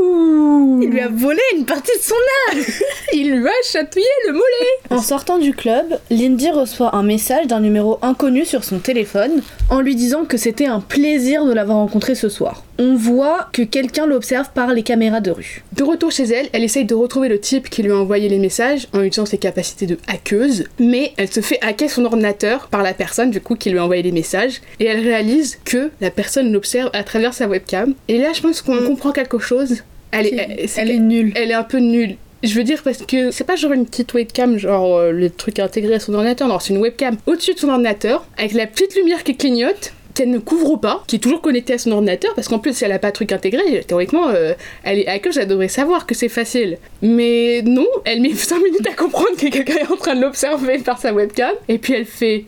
Ouh. 0.00 0.80
Il 0.82 0.90
lui 0.90 1.00
a 1.00 1.08
volé 1.08 1.40
une 1.56 1.64
partie 1.64 1.96
de 1.96 2.02
son 2.02 2.14
âme 2.50 2.64
Il 3.12 3.30
lui 3.30 3.48
a 3.48 3.52
chatouillé 3.64 4.06
le 4.26 4.32
mollet 4.32 4.74
En 4.90 5.00
sortant 5.00 5.38
du 5.38 5.54
club, 5.54 5.98
Lindy 6.10 6.50
reçoit 6.50 6.96
un 6.96 7.04
message 7.04 7.46
d'un 7.46 7.60
numéro 7.60 7.98
inconnu 8.02 8.44
sur 8.44 8.64
son 8.64 8.80
téléphone 8.80 9.42
en 9.70 9.80
lui 9.80 9.94
disant 9.94 10.24
que 10.24 10.36
c'était 10.36 10.66
un 10.66 10.80
plaisir 10.80 11.44
de 11.44 11.52
l'avoir 11.52 11.78
rencontré 11.78 12.16
ce 12.16 12.28
soir. 12.28 12.65
On 12.78 12.94
voit 12.94 13.48
que 13.52 13.62
quelqu'un 13.62 14.06
l'observe 14.06 14.50
par 14.52 14.72
les 14.72 14.82
caméras 14.82 15.20
de 15.20 15.30
rue. 15.30 15.64
De 15.72 15.82
retour 15.82 16.10
chez 16.10 16.24
elle, 16.24 16.48
elle 16.52 16.62
essaye 16.64 16.84
de 16.84 16.94
retrouver 16.94 17.28
le 17.28 17.40
type 17.40 17.70
qui 17.70 17.82
lui 17.82 17.90
a 17.90 17.96
envoyé 17.96 18.28
les 18.28 18.38
messages 18.38 18.86
en 18.92 19.00
utilisant 19.00 19.26
ses 19.26 19.38
capacités 19.38 19.86
de 19.86 19.98
hackeuse, 20.08 20.64
mais 20.78 21.12
elle 21.16 21.30
se 21.32 21.40
fait 21.40 21.58
hacker 21.62 21.88
son 21.90 22.04
ordinateur 22.04 22.68
par 22.68 22.82
la 22.82 22.92
personne 22.94 23.30
du 23.30 23.40
coup 23.40 23.56
qui 23.56 23.70
lui 23.70 23.78
a 23.78 23.84
envoyé 23.84 24.02
les 24.02 24.12
messages 24.12 24.60
et 24.80 24.84
elle 24.84 25.00
réalise 25.00 25.58
que 25.64 25.90
la 26.00 26.10
personne 26.10 26.52
l'observe 26.52 26.90
à 26.92 27.02
travers 27.02 27.32
sa 27.34 27.48
webcam. 27.48 27.94
Et 28.08 28.18
là, 28.18 28.32
je 28.34 28.42
pense 28.42 28.60
qu'on 28.62 28.78
comprend 28.86 29.12
quelque 29.12 29.38
chose. 29.38 29.82
Elle 30.10 30.26
est, 30.26 30.34
elle, 30.36 30.68
Elle 30.76 30.90
est 30.90 30.98
nulle. 30.98 31.32
elle 31.34 31.50
est 31.50 31.54
un 31.54 31.62
peu 31.64 31.78
nulle. 31.78 32.16
Je 32.42 32.54
veux 32.54 32.64
dire 32.64 32.82
parce 32.82 32.98
que 32.98 33.30
c'est 33.30 33.44
pas 33.44 33.56
genre 33.56 33.72
une 33.72 33.86
petite 33.86 34.12
webcam, 34.12 34.58
genre 34.58 34.96
euh, 34.96 35.10
le 35.10 35.30
truc 35.30 35.58
intégré 35.58 35.94
à 35.94 36.00
son 36.00 36.12
ordinateur, 36.14 36.46
non, 36.46 36.58
c'est 36.60 36.74
une 36.74 36.80
webcam 36.80 37.16
au-dessus 37.26 37.54
de 37.54 37.58
son 37.58 37.70
ordinateur, 37.70 38.26
avec 38.36 38.52
la 38.52 38.66
petite 38.66 38.94
lumière 38.94 39.24
qui 39.24 39.36
clignote, 39.36 39.94
qu'elle 40.16 40.30
ne 40.30 40.38
couvre 40.38 40.76
pas, 40.76 41.04
qui 41.06 41.16
est 41.16 41.18
toujours 41.18 41.40
connectée 41.40 41.74
à 41.74 41.78
son 41.78 41.92
ordinateur, 41.92 42.34
parce 42.34 42.48
qu'en 42.48 42.58
plus, 42.58 42.76
si 42.76 42.84
elle 42.84 42.92
a 42.92 42.98
pas 42.98 43.08
de 43.08 43.12
truc 43.12 43.32
intégré, 43.32 43.84
théoriquement, 43.86 44.28
euh, 44.30 44.54
elle 44.82 44.98
est 44.98 45.06
hackeuse, 45.06 45.38
elle 45.38 45.46
devrait 45.46 45.68
savoir 45.68 46.06
que 46.06 46.14
c'est 46.14 46.30
facile. 46.30 46.78
Mais 47.02 47.62
non, 47.62 47.86
elle 48.04 48.20
met 48.22 48.34
5 48.34 48.56
minutes 48.56 48.86
à 48.88 48.94
comprendre 48.94 49.36
que 49.38 49.48
quelqu'un 49.48 49.76
est 49.76 49.92
en 49.92 49.96
train 49.96 50.16
de 50.16 50.22
l'observer 50.22 50.78
par 50.78 50.98
sa 50.98 51.12
webcam, 51.12 51.52
et 51.68 51.78
puis 51.78 51.92
elle 51.92 52.06
fait 52.06 52.46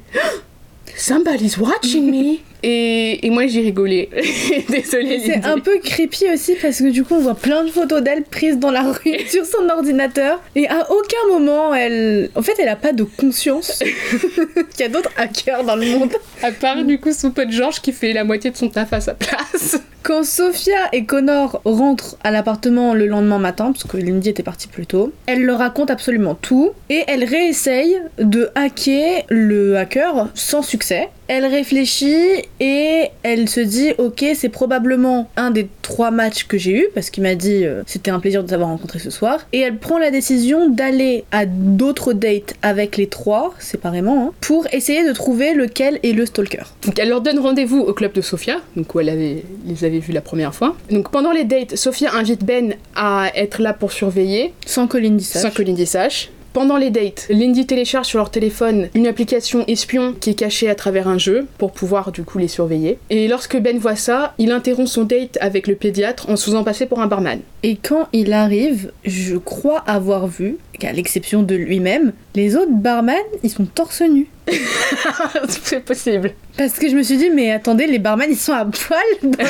Somebody's 0.96 1.58
watching 1.58 2.10
me. 2.10 2.38
Et, 2.62 3.24
et 3.24 3.30
moi 3.30 3.46
j'ai 3.46 3.60
rigolé. 3.60 4.08
Désolée. 4.68 5.20
C'est 5.24 5.44
un 5.44 5.60
peu 5.60 5.78
creepy 5.78 6.24
aussi 6.32 6.56
parce 6.60 6.78
que 6.78 6.90
du 6.90 7.04
coup 7.04 7.14
on 7.14 7.20
voit 7.20 7.36
plein 7.36 7.62
de 7.62 7.70
photos 7.70 8.02
d'elle 8.02 8.24
prises 8.24 8.58
dans 8.58 8.72
la 8.72 8.82
rue 8.82 9.18
sur 9.28 9.46
son 9.46 9.68
ordinateur 9.68 10.42
et 10.56 10.66
à 10.66 10.90
aucun 10.90 11.32
moment 11.32 11.72
elle... 11.72 12.30
En 12.34 12.42
fait 12.42 12.54
elle 12.58 12.68
a 12.68 12.74
pas 12.74 12.92
de 12.92 13.04
conscience 13.04 13.78
qu'il 13.78 14.80
y 14.80 14.82
a 14.82 14.88
d'autres 14.88 15.12
hackers 15.16 15.62
dans 15.62 15.76
le 15.76 15.86
monde. 15.86 16.12
À 16.42 16.50
part 16.50 16.82
du 16.82 16.98
coup 16.98 17.12
son 17.12 17.30
pote 17.30 17.50
George 17.50 17.80
qui 17.80 17.92
fait 17.92 18.12
la 18.12 18.24
moitié 18.24 18.50
de 18.50 18.56
son 18.56 18.68
taf 18.68 18.92
à 18.92 19.00
sa 19.00 19.14
place. 19.14 19.80
Quand 20.08 20.24
Sophia 20.24 20.88
et 20.92 21.04
Connor 21.04 21.60
rentrent 21.66 22.16
à 22.24 22.30
l'appartement 22.30 22.94
le 22.94 23.06
lendemain 23.06 23.38
matin, 23.38 23.72
parce 23.72 23.84
que 23.84 23.98
Lindy 23.98 24.30
était 24.30 24.42
partie 24.42 24.66
plus 24.66 24.86
tôt, 24.86 25.12
elle 25.26 25.42
leur 25.42 25.58
raconte 25.58 25.90
absolument 25.90 26.34
tout 26.34 26.70
et 26.88 27.04
elle 27.08 27.24
réessaye 27.24 28.00
de 28.16 28.48
hacker 28.54 29.24
le 29.28 29.76
hacker 29.76 30.28
sans 30.34 30.62
succès. 30.62 30.87
Elle 31.28 31.44
réfléchit 31.44 32.16
et 32.60 33.04
elle 33.22 33.48
se 33.48 33.60
dit 33.60 33.92
ok 33.98 34.24
c'est 34.34 34.48
probablement 34.48 35.28
un 35.36 35.50
des 35.50 35.68
trois 35.82 36.10
matchs 36.10 36.44
que 36.44 36.56
j'ai 36.56 36.72
eu 36.72 36.86
parce 36.94 37.10
qu'il 37.10 37.22
m'a 37.22 37.34
dit 37.34 37.64
euh, 37.64 37.82
c'était 37.86 38.10
un 38.10 38.18
plaisir 38.20 38.42
de 38.42 38.48
t'avoir 38.48 38.70
rencontré 38.70 38.98
ce 38.98 39.10
soir 39.10 39.40
et 39.52 39.60
elle 39.60 39.76
prend 39.78 39.98
la 39.98 40.10
décision 40.10 40.68
d'aller 40.70 41.24
à 41.30 41.44
d'autres 41.46 42.12
dates 42.14 42.54
avec 42.62 42.96
les 42.96 43.06
trois 43.08 43.54
séparément 43.58 44.28
hein, 44.28 44.32
pour 44.40 44.66
essayer 44.72 45.06
de 45.06 45.12
trouver 45.12 45.54
lequel 45.54 46.00
est 46.02 46.12
le 46.12 46.24
stalker. 46.24 46.64
Donc 46.86 46.98
elle 46.98 47.10
leur 47.10 47.20
donne 47.20 47.38
rendez-vous 47.38 47.80
au 47.80 47.92
club 47.92 48.12
de 48.12 48.20
Sophia, 48.20 48.60
donc 48.76 48.94
où 48.94 49.00
elle 49.00 49.10
avait, 49.10 49.44
les 49.66 49.84
avait 49.84 49.98
vus 49.98 50.12
la 50.12 50.20
première 50.22 50.54
fois. 50.54 50.76
Donc 50.90 51.10
pendant 51.10 51.32
les 51.32 51.44
dates, 51.44 51.76
Sophia 51.76 52.14
invite 52.14 52.44
Ben 52.44 52.74
à 52.96 53.30
être 53.34 53.60
là 53.60 53.72
pour 53.74 53.92
surveiller, 53.92 54.52
Sans 54.66 54.86
que 54.86 54.96
Lindy 54.98 55.24
sache. 55.24 55.42
sans 55.42 55.50
que 55.50 55.62
Lindy 55.62 55.86
sache. 55.86 56.30
Pendant 56.58 56.76
les 56.76 56.90
dates, 56.90 57.28
Lindy 57.30 57.66
télécharge 57.66 58.08
sur 58.08 58.18
leur 58.18 58.32
téléphone 58.32 58.88
une 58.96 59.06
application 59.06 59.64
espion 59.68 60.12
qui 60.12 60.30
est 60.30 60.34
cachée 60.34 60.68
à 60.68 60.74
travers 60.74 61.06
un 61.06 61.16
jeu 61.16 61.46
pour 61.56 61.70
pouvoir 61.70 62.10
du 62.10 62.24
coup 62.24 62.38
les 62.38 62.48
surveiller. 62.48 62.98
Et 63.10 63.28
lorsque 63.28 63.56
Ben 63.60 63.78
voit 63.78 63.94
ça, 63.94 64.34
il 64.38 64.50
interrompt 64.50 64.88
son 64.88 65.04
date 65.04 65.38
avec 65.40 65.68
le 65.68 65.76
pédiatre 65.76 66.28
en 66.28 66.34
se 66.34 66.46
faisant 66.46 66.64
passer 66.64 66.86
pour 66.86 67.00
un 67.00 67.06
barman. 67.06 67.38
Et 67.62 67.76
quand 67.76 68.08
il 68.12 68.32
arrive, 68.32 68.90
je 69.04 69.36
crois 69.36 69.84
avoir 69.86 70.26
vu, 70.26 70.56
qu'à 70.80 70.92
l'exception 70.92 71.44
de 71.44 71.54
lui-même, 71.54 72.12
les 72.34 72.56
autres 72.56 72.72
barman, 72.72 73.14
ils 73.44 73.50
sont 73.50 73.64
torse 73.64 74.02
nu. 74.02 74.26
C'est 75.48 75.84
possible. 75.84 76.32
Parce 76.56 76.74
que 76.74 76.88
je 76.88 76.96
me 76.96 77.02
suis 77.02 77.16
dit, 77.16 77.30
mais 77.30 77.52
attendez, 77.52 77.86
les 77.86 77.98
barman, 77.98 78.28
ils 78.30 78.36
sont 78.36 78.52
à 78.52 78.64
poil 78.64 78.98
dans 79.22 79.44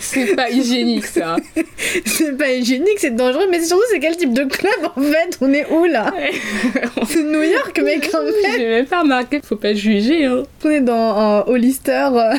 C'est 0.00 0.36
pas 0.36 0.50
hygiénique 0.50 1.06
ça. 1.06 1.36
C'est 2.04 2.36
pas 2.36 2.50
hygiénique, 2.50 2.98
c'est 2.98 3.14
dangereux, 3.14 3.46
mais 3.50 3.62
surtout, 3.62 3.82
c'est 3.90 4.00
quel 4.00 4.16
type 4.16 4.32
de 4.32 4.44
club 4.44 4.90
en 4.96 5.00
fait 5.00 5.38
On 5.40 5.52
est 5.52 5.66
où 5.70 5.84
là? 5.84 6.12
C'est 7.08 7.22
New 7.22 7.42
York, 7.42 7.80
mais 7.84 8.00
quand 8.00 8.22
même 8.22 8.34
J'ai 8.56 8.68
même 8.68 8.86
pas 8.86 9.00
remarqué, 9.00 9.40
faut 9.42 9.56
pas 9.56 9.74
juger 9.74 10.24
hein. 10.26 10.42
On 10.64 10.70
est 10.70 10.80
dans 10.80 11.16
un 11.16 11.44
Hollister. 11.46 12.08
euh. 12.12 12.34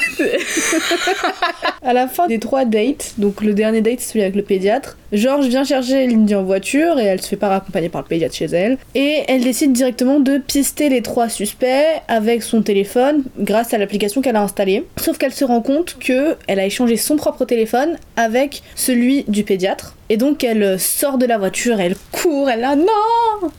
à 1.81 1.93
la 1.93 2.07
fin 2.07 2.27
des 2.27 2.39
trois 2.39 2.65
dates, 2.65 3.13
donc 3.17 3.41
le 3.41 3.53
dernier 3.53 3.81
date, 3.81 3.99
c'est 3.99 4.09
celui 4.09 4.21
avec 4.21 4.35
le 4.35 4.43
pédiatre, 4.43 4.97
George 5.13 5.47
vient 5.47 5.63
chercher 5.63 6.05
Lindy 6.05 6.35
en 6.35 6.43
voiture 6.43 6.99
et 6.99 7.05
elle 7.05 7.21
se 7.21 7.29
fait 7.29 7.37
pas 7.37 7.47
raccompagner 7.47 7.87
par 7.89 8.01
le 8.01 8.07
pédiatre 8.07 8.35
chez 8.35 8.45
elle. 8.45 8.77
Et 8.93 9.23
elle 9.27 9.41
décide 9.43 9.71
directement 9.71 10.19
de 10.19 10.37
pister 10.37 10.89
les 10.89 10.96
trois 11.01 11.29
suspects 11.29 12.01
avec 12.07 12.43
son 12.43 12.61
téléphone 12.61 13.23
grâce 13.39 13.73
à 13.73 13.77
l'application 13.77 14.21
qu'elle 14.21 14.35
a 14.35 14.41
installée. 14.41 14.85
Sauf 14.99 15.17
qu'elle 15.17 15.33
se 15.33 15.45
rend 15.45 15.61
compte 15.61 15.97
que 15.99 16.35
elle 16.47 16.59
a 16.59 16.65
échangé 16.65 16.97
son 16.97 17.15
propre 17.15 17.45
téléphone 17.45 17.97
avec 18.15 18.63
celui 18.75 19.23
du 19.27 19.43
pédiatre. 19.43 19.95
Et 20.09 20.17
donc 20.17 20.43
elle 20.43 20.79
sort 20.79 21.17
de 21.17 21.25
la 21.25 21.37
voiture, 21.37 21.79
elle 21.79 21.95
court, 22.11 22.49
elle 22.49 22.63
a 22.63 22.75
non 22.75 22.85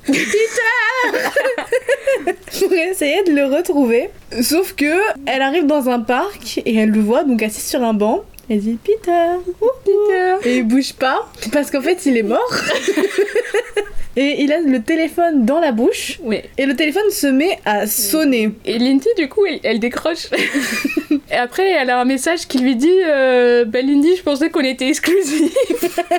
Peter 0.07 0.23
pour 2.59 2.73
essayer 2.73 3.23
de 3.25 3.33
le 3.33 3.45
retrouver. 3.45 4.11
Sauf 4.43 4.75
que 4.75 4.99
elle 5.27 5.43
arrive 5.43 5.67
dans 5.67 5.89
un 5.89 6.01
parc 6.01 6.61
et 6.65 6.77
elle 6.77 6.91
le 6.91 7.01
voit 7.01 7.25
donc 7.25 7.43
assis 7.43 7.61
sur 7.61 7.83
un 7.83 7.95
banc. 7.95 8.25
Elle 8.51 8.61
dit 8.61 8.79
Peter, 8.83 9.37
Peter. 9.85 10.49
Et 10.49 10.57
il 10.59 10.63
bouge 10.65 10.95
pas 10.95 11.29
parce 11.53 11.71
qu'en 11.71 11.83
fait 11.83 12.07
il 12.07 12.17
est 12.17 12.23
mort. 12.23 12.51
et 14.17 14.43
il 14.43 14.53
a 14.53 14.61
le 14.61 14.83
téléphone 14.83 15.45
dans 15.45 15.61
la 15.61 15.71
bouche 15.73 16.19
Ouais. 16.25 16.45
et 16.59 16.67
le 16.67 16.75
téléphone 16.75 17.11
se 17.11 17.27
met 17.27 17.59
à 17.65 17.87
sonner. 17.87 18.51
Et 18.65 18.79
Lindy, 18.79 19.09
du 19.17 19.29
coup, 19.29 19.45
elle, 19.47 19.61
elle 19.63 19.79
décroche. 19.81 20.27
Et 21.31 21.35
après, 21.35 21.71
elle 21.73 21.91
a 21.91 22.01
un 22.01 22.07
message 22.07 22.47
qui 22.49 22.59
lui 22.59 22.75
dit 22.75 22.91
euh, 23.07 23.65
Bah, 23.67 23.83
Lindy, 23.83 24.17
je 24.17 24.23
pensais 24.23 24.49
qu'on 24.49 24.61
était 24.61 24.89
exclusifs. 24.89 25.53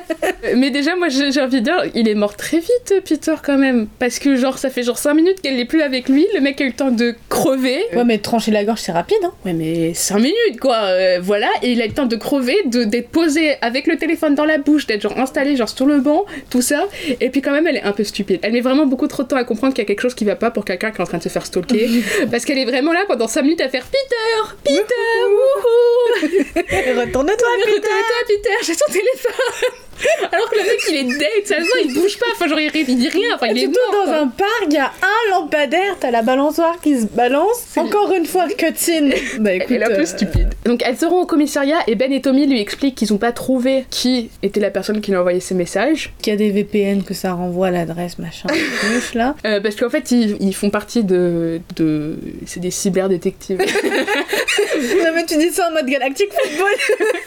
Mais 0.55 0.69
déjà, 0.69 0.95
moi, 0.95 1.09
j'ai 1.09 1.31
j'ai 1.31 1.41
envie 1.41 1.61
de 1.61 1.65
dire, 1.65 1.83
il 1.95 2.07
est 2.07 2.13
mort 2.13 2.35
très 2.37 2.59
vite, 2.59 2.93
Peter, 3.07 3.33
quand 3.43 3.57
même. 3.57 3.87
Parce 3.97 4.19
que, 4.19 4.35
genre, 4.35 4.59
ça 4.59 4.69
fait 4.69 4.83
genre 4.83 4.99
5 4.99 5.15
minutes 5.15 5.41
qu'elle 5.41 5.55
n'est 5.57 5.65
plus 5.65 5.81
avec 5.81 6.09
lui. 6.09 6.27
Le 6.35 6.41
mec 6.41 6.61
a 6.61 6.63
eu 6.63 6.67
le 6.67 6.73
temps 6.73 6.91
de 6.91 7.15
crever. 7.27 7.83
Ouais 7.95 8.03
mais 8.05 8.19
trancher 8.19 8.51
la 8.51 8.63
gorge 8.63 8.79
c'est 8.81 8.91
rapide 8.91 9.17
hein. 9.23 9.31
Ouais, 9.45 9.53
mais 9.53 9.93
5 9.95 10.17
minutes, 10.19 10.59
quoi. 10.61 10.75
euh, 10.75 11.19
voilà. 11.21 11.47
Et 11.63 11.71
il 11.71 11.81
a 11.81 11.85
eu 11.85 11.89
le 11.89 11.93
temps 11.95 12.05
de 12.05 12.15
crever, 12.19 12.57
de- 12.65 12.83
d'être 12.83 13.09
posé 13.09 13.55
avec 13.61 13.87
le 13.87 13.97
téléphone 13.97 14.35
dans 14.35 14.45
la 14.45 14.57
bouche, 14.59 14.85
d'être 14.85 15.01
genre 15.01 15.17
installé, 15.17 15.55
genre 15.55 15.67
sur 15.69 15.85
le 15.87 15.99
banc, 15.99 16.25
tout 16.49 16.61
ça. 16.61 16.87
Et 17.19 17.29
puis, 17.29 17.41
quand 17.41 17.51
même, 17.51 17.65
elle 17.67 17.77
est 17.77 17.81
un 17.83 17.91
peu 17.93 18.03
stupide. 18.03 18.39
Elle 18.43 18.53
met 18.53 18.61
vraiment 18.61 18.85
beaucoup 18.85 19.07
trop 19.07 19.23
de 19.23 19.27
temps 19.29 19.35
à 19.37 19.43
comprendre 19.43 19.73
qu'il 19.73 19.81
y 19.83 19.85
a 19.85 19.87
quelque 19.87 20.01
chose 20.01 20.13
qui 20.13 20.25
va 20.25 20.35
pas 20.35 20.51
pour 20.51 20.65
quelqu'un 20.65 20.91
qui 20.91 20.97
est 20.97 21.01
en 21.01 21.07
train 21.07 21.17
de 21.17 21.23
se 21.23 21.29
faire 21.29 21.45
stalker. 21.45 21.89
parce 22.31 22.45
qu'elle 22.45 22.57
est 22.59 22.65
vraiment 22.65 22.93
là 22.93 23.03
pendant 23.07 23.27
5 23.27 23.41
minutes 23.41 23.61
à 23.61 23.69
faire 23.69 23.85
Peter, 23.85 24.55
Peter, 24.63 24.83
wouhou. 25.25 26.27
Retourne-toi 26.99 27.47
Retourne-toi, 27.65 28.19
Peter, 28.27 28.55
j'ai 28.65 28.75
ton 28.75 28.91
téléphone. 28.91 29.79
Alors 30.31 30.49
que 30.49 30.55
le 30.55 30.63
mec, 30.63 30.79
il 30.89 30.95
est 30.95 31.03
dead, 31.17 31.45
ça 31.45 31.55
se 31.57 31.61
voit, 31.61 31.79
il 31.83 31.93
bouge 31.93 32.17
pas. 32.17 32.25
Enfin, 32.33 32.47
genre, 32.47 32.59
il, 32.59 32.71
il 32.75 32.97
dit 32.97 33.09
rien. 33.09 33.35
Enfin, 33.35 33.47
il 33.47 33.57
est 33.63 33.67
mort. 33.67 33.75
dans 33.91 34.11
quoi. 34.11 34.19
un 34.19 34.27
parc, 34.27 34.65
il 34.67 34.73
y 34.73 34.77
a 34.77 34.91
un 35.01 35.31
lampadaire, 35.31 35.97
t'as 35.99 36.11
la 36.11 36.21
balançoire 36.21 36.79
qui 36.81 36.99
se 36.99 37.05
balance. 37.05 37.65
Encore 37.75 38.13
une 38.13 38.25
fois, 38.25 38.47
cutscene. 38.47 39.13
Bah 39.39 39.53
écoute, 39.53 39.67
Elle 39.71 39.81
est 39.81 39.85
un 39.85 39.89
peu 39.89 40.01
euh, 40.01 40.05
stupide. 40.05 40.49
Donc 40.65 40.81
elles 40.85 40.97
se 40.97 41.05
rendent 41.05 41.23
au 41.23 41.25
commissariat 41.25 41.77
et 41.87 41.95
Ben 41.95 42.11
et 42.11 42.21
Tommy 42.21 42.45
lui 42.45 42.59
expliquent 42.59 42.95
qu'ils 42.95 43.13
ont 43.13 43.17
pas 43.17 43.31
trouvé 43.31 43.85
qui 43.89 44.29
était 44.43 44.59
la 44.59 44.69
personne 44.69 45.01
qui 45.01 45.11
lui 45.11 45.17
a 45.17 45.21
envoyé 45.21 45.39
ces 45.39 45.55
messages. 45.55 46.13
qu'il 46.21 46.31
y 46.31 46.35
a 46.35 46.37
des 46.37 46.49
VPN 46.51 47.03
que 47.03 47.13
ça 47.13 47.33
renvoie 47.33 47.67
à 47.67 47.71
l'adresse 47.71 48.19
machin 48.19 48.47
gauche 48.93 49.13
là. 49.13 49.35
Euh, 49.45 49.61
parce 49.61 49.75
qu'en 49.75 49.89
fait, 49.89 50.11
ils, 50.11 50.37
ils 50.41 50.53
font 50.53 50.69
partie 50.69 51.03
de. 51.03 51.61
de... 51.75 52.17
C'est 52.45 52.59
des 52.59 52.71
cyberdétectives. 52.71 53.59
non 53.59 55.11
mais 55.15 55.25
tu 55.25 55.37
dis 55.37 55.49
ça 55.51 55.69
en 55.69 55.73
mode 55.73 55.85
Galactic 55.87 56.27
Football. 56.31 56.71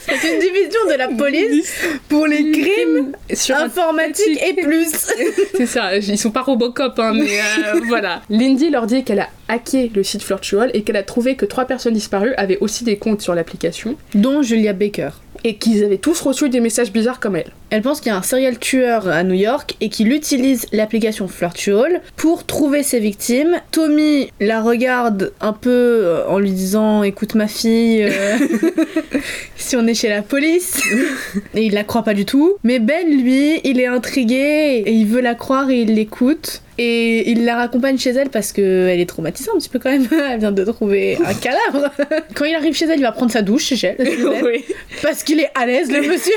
C'est 0.06 0.35
une 0.35 0.40
division 0.40 0.80
de 0.90 0.94
la 0.98 1.08
police 1.08 1.74
pour 2.08 2.26
les 2.26 2.42
crimes 2.62 3.12
Sur 3.33 3.57
informatiques 3.57 4.40
et 4.42 4.61
plus. 4.62 4.92
C'est 5.57 5.66
ça, 5.66 5.96
ils 5.96 6.18
sont 6.18 6.31
pas 6.31 6.42
Robocop, 6.42 6.98
hein, 6.98 7.12
mais 7.14 7.38
euh, 7.38 7.81
voilà. 7.88 8.22
Lindy 8.31 8.70
leur 8.70 8.87
dit 8.87 9.05
qu'elle 9.05 9.20
a 9.20 9.29
hacké 9.48 9.90
le 9.94 10.03
site 10.03 10.22
Flirtual 10.22 10.70
et 10.75 10.83
qu'elle 10.83 10.96
a 10.96 11.03
trouvé 11.03 11.37
que 11.37 11.44
trois 11.44 11.64
personnes 11.64 11.94
disparues 11.94 12.35
avaient 12.37 12.59
aussi 12.59 12.85
des 12.85 12.96
comptes 12.96 13.20
sur 13.20 13.35
l'application 13.35 13.96
Dont 14.14 14.42
Julia 14.42 14.72
Baker. 14.72 15.11
Et 15.44 15.57
qu'ils 15.57 15.85
avaient 15.85 15.98
tous 15.98 16.20
reçu 16.20 16.48
des 16.48 16.61
messages 16.61 16.92
bizarres 16.92 17.20
comme 17.20 17.37
elle. 17.37 17.52
Elle 17.70 17.83
pense 17.83 18.00
qu'il 18.00 18.11
y 18.11 18.14
a 18.14 18.18
un 18.18 18.22
serial 18.22 18.59
tueur 18.59 19.09
à 19.09 19.22
New 19.22 19.35
York 19.35 19.76
et 19.81 19.88
qu'il 19.88 20.12
utilise 20.12 20.66
l'application 20.72 21.26
Flirtual 21.26 22.02
pour 22.16 22.44
trouver 22.44 22.83
ses 22.83 23.00
victimes. 23.00 23.61
Tommy 23.70 24.31
la 24.40 24.61
regarde 24.61 25.33
un 25.40 25.52
peu 25.55 25.70
euh, 25.70 26.28
en 26.28 26.38
lui 26.38 26.52
disant 26.52 27.02
écoute 27.02 27.35
ma 27.35 27.48
fille, 27.48 28.02
euh, 28.02 28.37
si 29.57 29.76
on 29.76 29.87
est 29.87 29.94
chez 29.94 30.09
la 30.09 30.22
police. 30.22 30.81
et 31.55 31.62
il 31.62 31.74
la 31.74 31.85
croit 31.85 32.02
pas 32.02 32.14
du 32.14 32.24
tout. 32.24 32.57
Mais 32.62 32.78
Ben 32.78 33.09
lui, 33.09 33.61
il 33.64 33.81
est 33.81 33.87
intrigué 33.87 34.83
et 34.85 34.92
il 34.92 35.07
veut 35.07 35.20
la 35.20 35.35
croire 35.35 35.70
et 35.70 35.81
il 35.81 35.94
l'écoute. 35.94 36.62
Et 36.78 37.30
il 37.30 37.44
la 37.44 37.56
raccompagne 37.56 37.98
chez 37.98 38.11
elle 38.11 38.30
parce 38.30 38.52
qu'elle 38.52 38.98
est 38.98 39.08
traumatisée 39.08 39.50
un 39.54 39.58
petit 39.58 39.68
peu 39.68 39.78
quand 39.78 39.90
même. 39.90 40.06
Elle 40.30 40.40
vient 40.40 40.52
de 40.52 40.64
trouver 40.64 41.18
un 41.24 41.35
cadavre. 41.35 41.90
Quand 42.35 42.44
il 42.46 42.54
arrive 42.54 42.74
chez 42.74 42.87
elle, 42.87 42.98
il 42.98 43.02
va 43.02 43.12
prendre 43.12 43.30
sa 43.30 43.42
douche 43.42 43.64
chez 43.64 43.74
elle. 43.87 44.06
chez 44.06 44.20
elle, 44.20 44.44
oui. 44.44 44.64
Parce 45.02 45.22
qu'il 45.22 45.38
est 45.40 45.50
à 45.54 45.66
l'aise, 45.66 45.90
le 45.92 46.00
monsieur. 46.08 46.32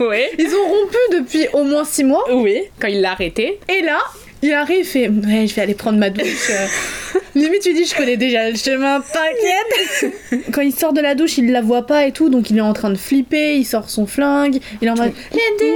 oui. 0.00 0.18
Ils 0.38 0.54
ont 0.54 0.68
rompu 0.68 0.96
depuis 1.24 1.46
au 1.52 1.64
moins 1.64 1.84
6 1.84 2.04
mois. 2.04 2.24
Oui. 2.32 2.62
Quand 2.78 2.88
il 2.88 3.00
l'a 3.00 3.12
arrêté. 3.12 3.58
Et 3.68 3.82
là, 3.82 3.98
il 4.42 4.52
arrive 4.52 4.96
et 4.96 5.08
Ouais, 5.08 5.46
je 5.46 5.54
vais 5.54 5.62
aller 5.62 5.74
prendre 5.74 5.98
ma 5.98 6.10
douche. 6.10 6.50
Euh, 6.50 6.66
Limite, 7.34 7.60
tu 7.62 7.72
dis 7.72 7.84
Je 7.84 7.94
connais 7.94 8.16
déjà 8.16 8.50
le 8.50 8.56
chemin, 8.56 9.00
t'inquiète. 9.00 10.12
Quand 10.52 10.62
il 10.62 10.74
sort 10.74 10.92
de 10.92 11.00
la 11.00 11.14
douche, 11.14 11.38
il 11.38 11.52
la 11.52 11.60
voit 11.62 11.86
pas 11.86 12.06
et 12.06 12.12
tout, 12.12 12.28
donc 12.28 12.50
il 12.50 12.58
est 12.58 12.62
en 12.62 12.72
train 12.72 12.90
de 12.90 12.96
flipper. 12.98 13.56
Il 13.56 13.64
sort 13.64 13.88
son 13.88 14.06
flingue. 14.06 14.58
Il 14.82 14.88
est 14.88 14.90
en 14.90 14.96
mode 14.96 15.12
Lindy 15.30 15.72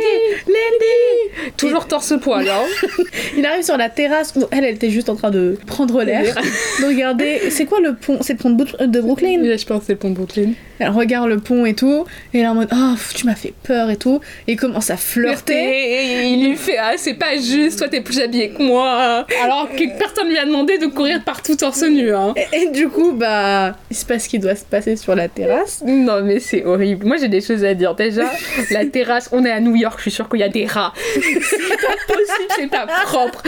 Lindy 0.47 1.53
Toujours 1.57 1.87
torse-poil, 1.87 2.49
hein. 2.49 2.65
Il 3.37 3.47
arrive 3.47 3.63
sur 3.65 3.77
la 3.77 3.89
terrasse 3.89 4.33
où 4.37 4.45
elle, 4.51 4.65
elle 4.65 4.75
était 4.75 4.91
juste 4.91 5.09
en 5.09 5.17
train 5.17 5.31
de 5.31 5.57
prendre 5.67 6.03
l'air. 6.03 6.35
de 6.81 6.87
regarder. 6.87 7.39
C'est 7.51 7.67
quoi 7.67 7.81
le 7.81 7.95
pont 7.95 8.19
C'est 8.23 8.35
le 8.35 8.39
pont 8.39 8.51
de, 8.51 8.65
Brook- 8.65 8.83
de 8.83 9.01
Brooklyn? 9.01 9.57
Je 9.57 9.65
pense 9.65 9.81
que 9.81 9.87
c'est 9.87 9.93
le 9.93 9.99
pont 9.99 10.11
de 10.11 10.15
Brooklyn. 10.15 10.53
Elle 10.79 10.91
regarde 10.91 11.29
le 11.29 11.39
pont 11.39 11.65
et 11.67 11.75
tout. 11.75 12.05
Et 12.33 12.39
elle 12.39 12.45
est 12.45 12.49
en 12.49 12.55
mode 12.55 12.69
Oh, 12.73 12.95
tu 13.15 13.27
m'as 13.27 13.35
fait 13.35 13.55
peur 13.63 13.91
et 13.91 13.97
tout. 13.97 14.21
Et 14.47 14.53
il 14.53 14.57
commence 14.57 14.91
à 14.91 14.97
flirter. 14.97 15.55
Et 15.55 16.23
il 16.29 16.49
lui 16.49 16.57
fait 16.57 16.77
Ah, 16.79 16.93
c'est 16.97 17.15
pas 17.15 17.37
juste, 17.37 17.79
toi 17.79 17.89
t'es 17.89 18.01
plus 18.01 18.21
habillé 18.21 18.51
que 18.51 18.63
moi. 18.63 19.27
Alors 19.43 19.69
que 19.71 19.99
personne 19.99 20.29
lui 20.29 20.39
a 20.39 20.45
demandé 20.45 20.79
de 20.79 20.87
courir 20.87 21.23
partout 21.25 21.57
torse 21.57 21.83
nu, 21.83 22.15
hein. 22.15 22.35
Et, 22.53 22.63
et 22.63 22.71
du 22.71 22.89
coup, 22.89 23.13
bah, 23.13 23.77
il 23.91 23.97
se 23.97 24.05
passe 24.05 24.25
ce 24.25 24.29
qui 24.29 24.39
doit 24.39 24.55
se 24.55 24.65
passer 24.65 24.97
sur 24.97 25.15
la 25.15 25.29
terrasse. 25.29 25.83
Non, 25.87 26.23
mais 26.23 26.41
c'est 26.41 26.65
horrible. 26.65 27.07
Moi, 27.07 27.17
j'ai 27.19 27.29
des 27.29 27.41
choses 27.41 27.65
à 27.65 27.75
dire. 27.75 27.95
Déjà, 27.95 28.31
la 28.71 28.85
terrasse, 28.95 29.29
on 29.33 29.45
est 29.45 29.51
à 29.51 29.61
New 29.61 29.77
York, 29.77 29.95
je 29.99 30.03
suis 30.03 30.11
sûre 30.11 30.29
qu'il 30.29 30.41
y 30.41 30.45
a 30.45 30.49
des 30.49 30.67
rats. 30.67 30.93
C'est 31.15 31.21
pas 31.21 32.15
possible, 32.15 32.49
c'est 32.57 32.71
pas 32.71 32.87
propre. 32.87 33.43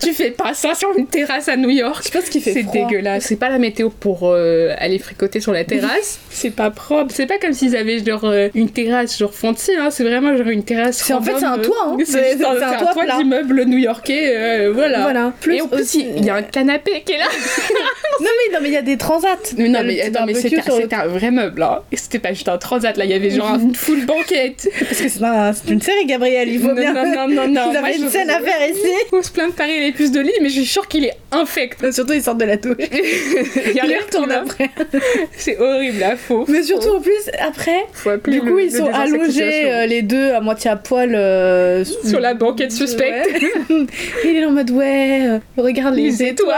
Tu 0.00 0.12
fais 0.12 0.30
pas 0.30 0.54
ça 0.54 0.74
sur 0.74 0.88
une 0.96 1.06
terrasse 1.06 1.48
à 1.48 1.56
New 1.56 1.70
York. 1.70 2.02
Je 2.04 2.10
pense 2.10 2.28
qu'il 2.28 2.42
fait 2.42 2.52
C'est 2.52 2.64
dégueulasse. 2.64 3.24
C'est 3.24 3.36
pas 3.36 3.48
la 3.48 3.58
météo 3.58 3.90
pour 3.90 4.22
euh, 4.24 4.74
aller 4.78 4.98
fricoter 4.98 5.40
sur 5.40 5.52
la 5.52 5.64
terrasse. 5.64 6.18
C'est 6.30 6.50
pas 6.50 6.70
propre. 6.72 7.12
C'est 7.14 7.26
pas 7.26 7.38
comme 7.38 7.52
s'ils 7.52 7.76
avaient 7.76 8.04
genre 8.04 8.24
euh, 8.24 8.48
une 8.54 8.70
terrasse 8.70 9.18
genre 9.18 9.32
fancy. 9.32 9.70
Hein. 9.78 9.90
C'est 9.90 10.04
vraiment 10.04 10.36
genre 10.36 10.48
une 10.48 10.64
terrasse. 10.64 10.96
C'est- 10.98 11.12
en 11.12 11.22
fait, 11.22 11.32
c'est 11.38 11.44
un 11.44 11.58
euh, 11.58 11.62
toit, 11.62 11.76
hein. 11.86 11.96
C'est 12.00 12.36
C'est- 12.38 12.44
un, 12.44 12.50
un 12.50 12.58
c'est 12.58 12.64
un 12.64 12.92
toit 12.92 13.04
d'immeuble 13.18 13.64
new-yorkais. 13.64 14.34
euh, 14.36 14.72
voilà. 14.74 15.02
Voilà. 15.02 15.32
Plus 15.40 15.56
Et 15.56 15.60
en 15.62 15.68
plus, 15.68 15.82
aussi- 15.82 16.06
il 16.16 16.24
y 16.24 16.30
a 16.30 16.34
un 16.36 16.42
canapé 16.42 17.02
qui 17.06 17.12
est 17.12 17.18
là. 17.18 17.24
Non, 18.22 18.28
mais, 18.48 18.54
non, 18.54 18.58
mais 18.62 18.68
il 18.68 18.74
y 18.74 18.76
a 18.76 18.82
des 18.82 18.96
transats. 18.96 19.28
Mais 19.56 19.68
non, 19.68 19.80
mais, 19.84 20.00
attends, 20.00 20.26
mais 20.26 20.34
c'était 20.34 20.56
le- 20.56 20.94
un 20.94 21.06
vrai 21.06 21.30
meuble, 21.30 21.62
hein. 21.62 21.80
C'était 21.92 22.18
pas 22.18 22.32
juste 22.32 22.48
un 22.48 22.58
transat, 22.58 22.96
là, 22.96 23.04
il 23.04 23.10
y 23.10 23.14
avait 23.14 23.30
genre 23.30 23.56
une 23.56 23.74
full 23.84 24.04
banquette. 24.06 24.68
Parce 24.88 25.00
que 25.00 25.08
c'est 25.08 25.22
un- 25.22 25.52
une 25.68 25.80
série, 25.82 26.06
Gabriel, 26.06 26.48
il 26.48 26.60
faut 26.60 26.68
non, 26.68 26.74
bien. 26.74 26.92
non, 26.92 27.04
non, 27.04 27.28
non, 27.28 27.48
non. 27.48 27.70
Vous 27.70 27.76
avez 27.76 27.96
une 27.96 28.08
scène 28.08 28.30
à 28.30 28.40
faire 28.40 28.68
ici. 28.70 28.80
On 29.12 29.22
se 29.22 29.30
plaint 29.30 29.50
de 29.50 29.54
Paris 29.54 29.80
les 29.80 29.92
puces 29.92 30.12
de 30.12 30.20
lit, 30.20 30.32
mais 30.40 30.48
je 30.48 30.54
suis 30.54 30.66
sûre 30.66 30.86
qu'il 30.88 31.04
est 31.04 31.14
infect. 31.32 31.90
Surtout, 31.92 32.12
ils 32.12 32.22
sortent 32.22 32.38
de 32.38 32.44
la 32.44 32.56
douche. 32.56 32.76
il 32.80 33.72
y 33.74 33.80
a 33.80 33.84
retourne 34.04 34.32
après. 34.32 34.70
C'est 35.36 35.58
horrible, 35.58 35.98
là, 35.98 36.16
faux. 36.16 36.44
Mais 36.48 36.62
surtout, 36.62 36.90
en 36.96 37.00
plus, 37.00 37.30
après, 37.40 37.84
du 38.28 38.40
coup, 38.40 38.58
ils 38.58 38.70
sont 38.72 38.86
allongés 38.92 39.70
euh, 39.70 39.86
les 39.86 40.02
deux 40.02 40.30
à 40.32 40.40
moitié 40.40 40.70
à 40.70 40.76
poil 40.76 41.14
euh, 41.14 41.84
Sur 42.04 42.20
la 42.20 42.34
banquette 42.34 42.72
suspecte. 42.72 43.28
Il 44.24 44.36
est 44.36 44.44
en 44.44 44.50
mode 44.52 44.70
ouais, 44.70 45.26
euh, 45.26 45.38
regarde 45.56 45.94
les, 45.94 46.02
Les 46.04 46.22
étoiles. 46.24 46.56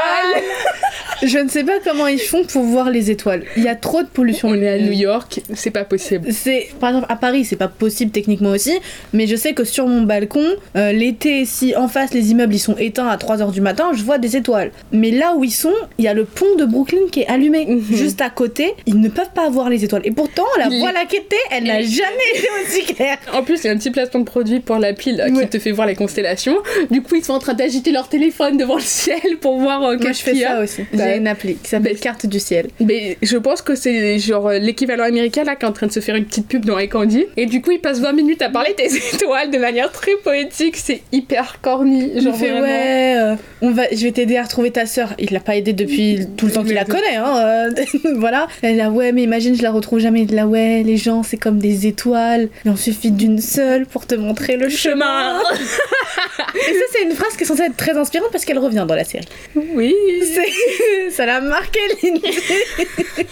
Je 1.23 1.39
ne 1.39 1.49
sais 1.55 1.65
pas 1.65 1.79
comment 1.85 2.07
ils 2.07 2.19
font 2.21 2.45
pour 2.45 2.63
voir 2.65 2.91
les 2.91 3.11
étoiles. 3.11 3.45
Il 3.57 3.63
y 3.65 3.69
a 3.69 3.75
trop 3.77 4.03
de 4.03 4.09
pollution. 4.09 4.49
On 4.49 4.55
est 4.55 4.69
à 4.69 4.79
New 4.79 4.93
York, 4.93 5.41
c'est 5.55 5.71
pas 5.71 5.85
possible. 5.85 6.29
C'est 6.33 6.69
par 6.81 6.91
exemple 6.91 7.07
à 7.09 7.17
Paris, 7.17 7.45
c'est 7.45 7.57
pas 7.57 7.69
possible 7.69 8.11
techniquement 8.11 8.51
aussi, 8.51 8.73
mais 9.13 9.27
je 9.27 9.37
sais 9.37 9.53
que 9.53 9.65
sur 9.65 9.87
mon 9.87 10.03
balcon, 10.03 10.45
euh, 10.77 10.93
l'été, 10.93 11.45
si 11.45 11.75
en 11.77 11.89
face 11.89 12.13
les 12.13 12.31
immeubles 12.31 12.55
ils 12.55 12.59
sont 12.59 12.77
éteints 12.77 13.09
à 13.09 13.17
3h 13.17 13.53
du 13.53 13.61
matin, 13.61 13.91
je 13.95 14.03
vois 14.03 14.19
des 14.19 14.37
étoiles. 14.37 14.71
Mais 14.93 15.11
là 15.11 15.35
où 15.37 15.45
ils 15.45 15.51
sont, 15.53 15.73
il 15.99 16.05
y 16.05 16.09
a 16.09 16.15
le 16.15 16.25
pont 16.25 16.57
de 16.59 16.65
Brooklyn 16.65 16.99
qui 17.11 17.21
est 17.21 17.27
allumé. 17.29 17.67
Mhm. 17.67 17.83
Juste 17.97 18.21
à 18.21 18.31
côté, 18.31 18.73
ils 18.87 19.01
ne 19.01 19.09
peuvent 19.09 19.33
pas 19.35 19.49
voir 19.49 19.69
les 19.71 19.85
étoiles. 19.85 20.03
Et 20.05 20.11
pourtant, 20.11 20.45
la 20.59 20.69
voie 20.69 20.93
lactée, 20.93 21.37
elle 21.51 21.65
n'a 21.65 21.81
jamais 21.83 22.29
été 22.35 22.49
aussi 22.65 22.95
claire. 22.95 23.19
En 23.33 23.43
plus, 23.43 23.63
il 23.63 23.67
y 23.67 23.71
a 23.71 23.73
un 23.73 23.77
petit 23.79 23.91
placement 23.91 24.21
de 24.21 24.25
produit 24.25 24.61
pour 24.61 24.79
l'appli 24.79 25.13
là, 25.15 25.29
Ouais. 25.29 25.43
qui 25.45 25.49
te 25.51 25.59
fait 25.59 25.71
voir 25.73 25.87
les 25.87 25.95
constellations. 25.95 26.57
Du 26.91 27.03
coup, 27.03 27.15
ils 27.17 27.25
sont 27.25 27.33
en 27.35 27.39
train 27.39 27.55
d'agiter 27.55 27.93
leur 27.93 28.09
téléphone 28.09 28.57
devant 28.57 28.77
le 28.77 28.83
ciel 28.83 29.21
pour 29.41 29.59
voir 29.61 29.83
euh, 29.85 29.97
Moi, 30.01 30.13
je 30.13 30.19
fais 30.19 30.35
ça 30.35 30.61
aussi. 30.61 30.83
J'ai 30.93 31.17
une 31.17 31.27
appli 31.35 31.57
qui 31.57 31.69
s'appelle 31.69 31.99
Carte 31.99 32.27
du 32.27 32.41
ciel. 32.41 32.69
Mais 32.81 33.17
je 33.23 33.37
pense 33.37 33.63
que 33.63 33.75
c'est 33.75 34.19
genre 34.19 34.49
euh, 34.49 34.59
l'équivalent 34.59 35.05
américain 35.05 35.45
là 35.45 35.57
qui 35.57 35.65
est 35.65 35.69
en 35.69 35.73
train 35.73 35.87
de 35.87 35.93
se 35.93 36.01
faire 36.01 36.17
une 36.17 36.25
petite 36.25 36.49
pub 36.49 36.65
dans 36.65 36.79
iCandy. 36.79 37.27
Et 37.37 37.47
du 37.47 37.61
coup, 37.61 37.71
il 37.73 37.81
passe 37.81 38.01
20 38.01 38.13
minutes 38.13 38.43
à 38.43 38.49
parler 38.49 38.75
des 38.79 38.97
étoiles 39.15 39.51
de 39.51 39.59
manière 39.59 39.93
très 39.93 40.13
poétique. 40.23 40.77
C'est 40.77 41.03
hyper 41.13 41.61
corny. 41.61 42.13
Je 42.17 42.21
Genre 42.21 42.37
fais 42.37 42.51
vraiment. 42.51 42.63
ouais, 42.67 43.15
euh, 43.19 43.35
on 43.63 43.71
va, 43.71 43.85
je 43.93 44.03
vais 44.05 44.13
t'aider 44.13 44.37
à 44.37 44.43
retrouver 44.45 44.71
ta 44.71 44.87
sœur. 44.87 45.15
Il 45.19 45.31
l'a 45.33 45.41
pas 45.41 45.57
aidé 45.57 45.73
depuis 45.73 46.27
tout 46.37 46.47
le 46.47 46.53
temps 46.53 46.65
qu'il 46.65 46.75
la 46.75 46.85
connaît, 46.85 47.17
hein. 47.17 47.37
euh, 47.37 47.71
voilà. 48.17 48.47
Elle 48.63 48.77
là 48.77 48.91
ouais, 48.91 49.13
mais 49.13 49.23
imagine 49.23 49.55
je 49.57 49.63
la 49.63 49.71
retrouve 49.71 49.99
jamais. 49.99 50.25
Là 50.27 50.47
ouais, 50.47 50.83
les 50.85 50.97
gens 50.97 51.23
c'est 51.23 51.37
comme 51.37 51.59
des 51.59 51.87
étoiles. 51.87 52.49
Il 52.65 52.71
en 52.71 52.77
suffit 52.77 53.11
d'une 53.11 53.41
seule 53.41 53.87
pour 53.87 54.07
te 54.07 54.15
montrer 54.15 54.57
le 54.57 54.69
chemin. 54.69 54.95
Chemin. 54.95 55.41
Et 56.55 56.73
ça 56.75 56.85
c'est 56.93 57.03
une 57.05 57.13
phrase 57.13 57.37
qui 57.37 57.43
est 57.45 57.47
censée 57.47 57.63
être 57.65 57.77
très 57.77 57.97
inspirante 57.97 58.29
parce 58.31 58.45
qu'elle 58.45 58.59
revient 58.59 58.85
dans 58.87 58.95
la 58.95 59.05
série. 59.05 59.27
Oui. 59.57 59.95
C'est- 60.23 61.11
ça 61.25 61.27
l'a 61.27 61.41
marqué 61.41 61.79
Lindsay. 62.03 62.31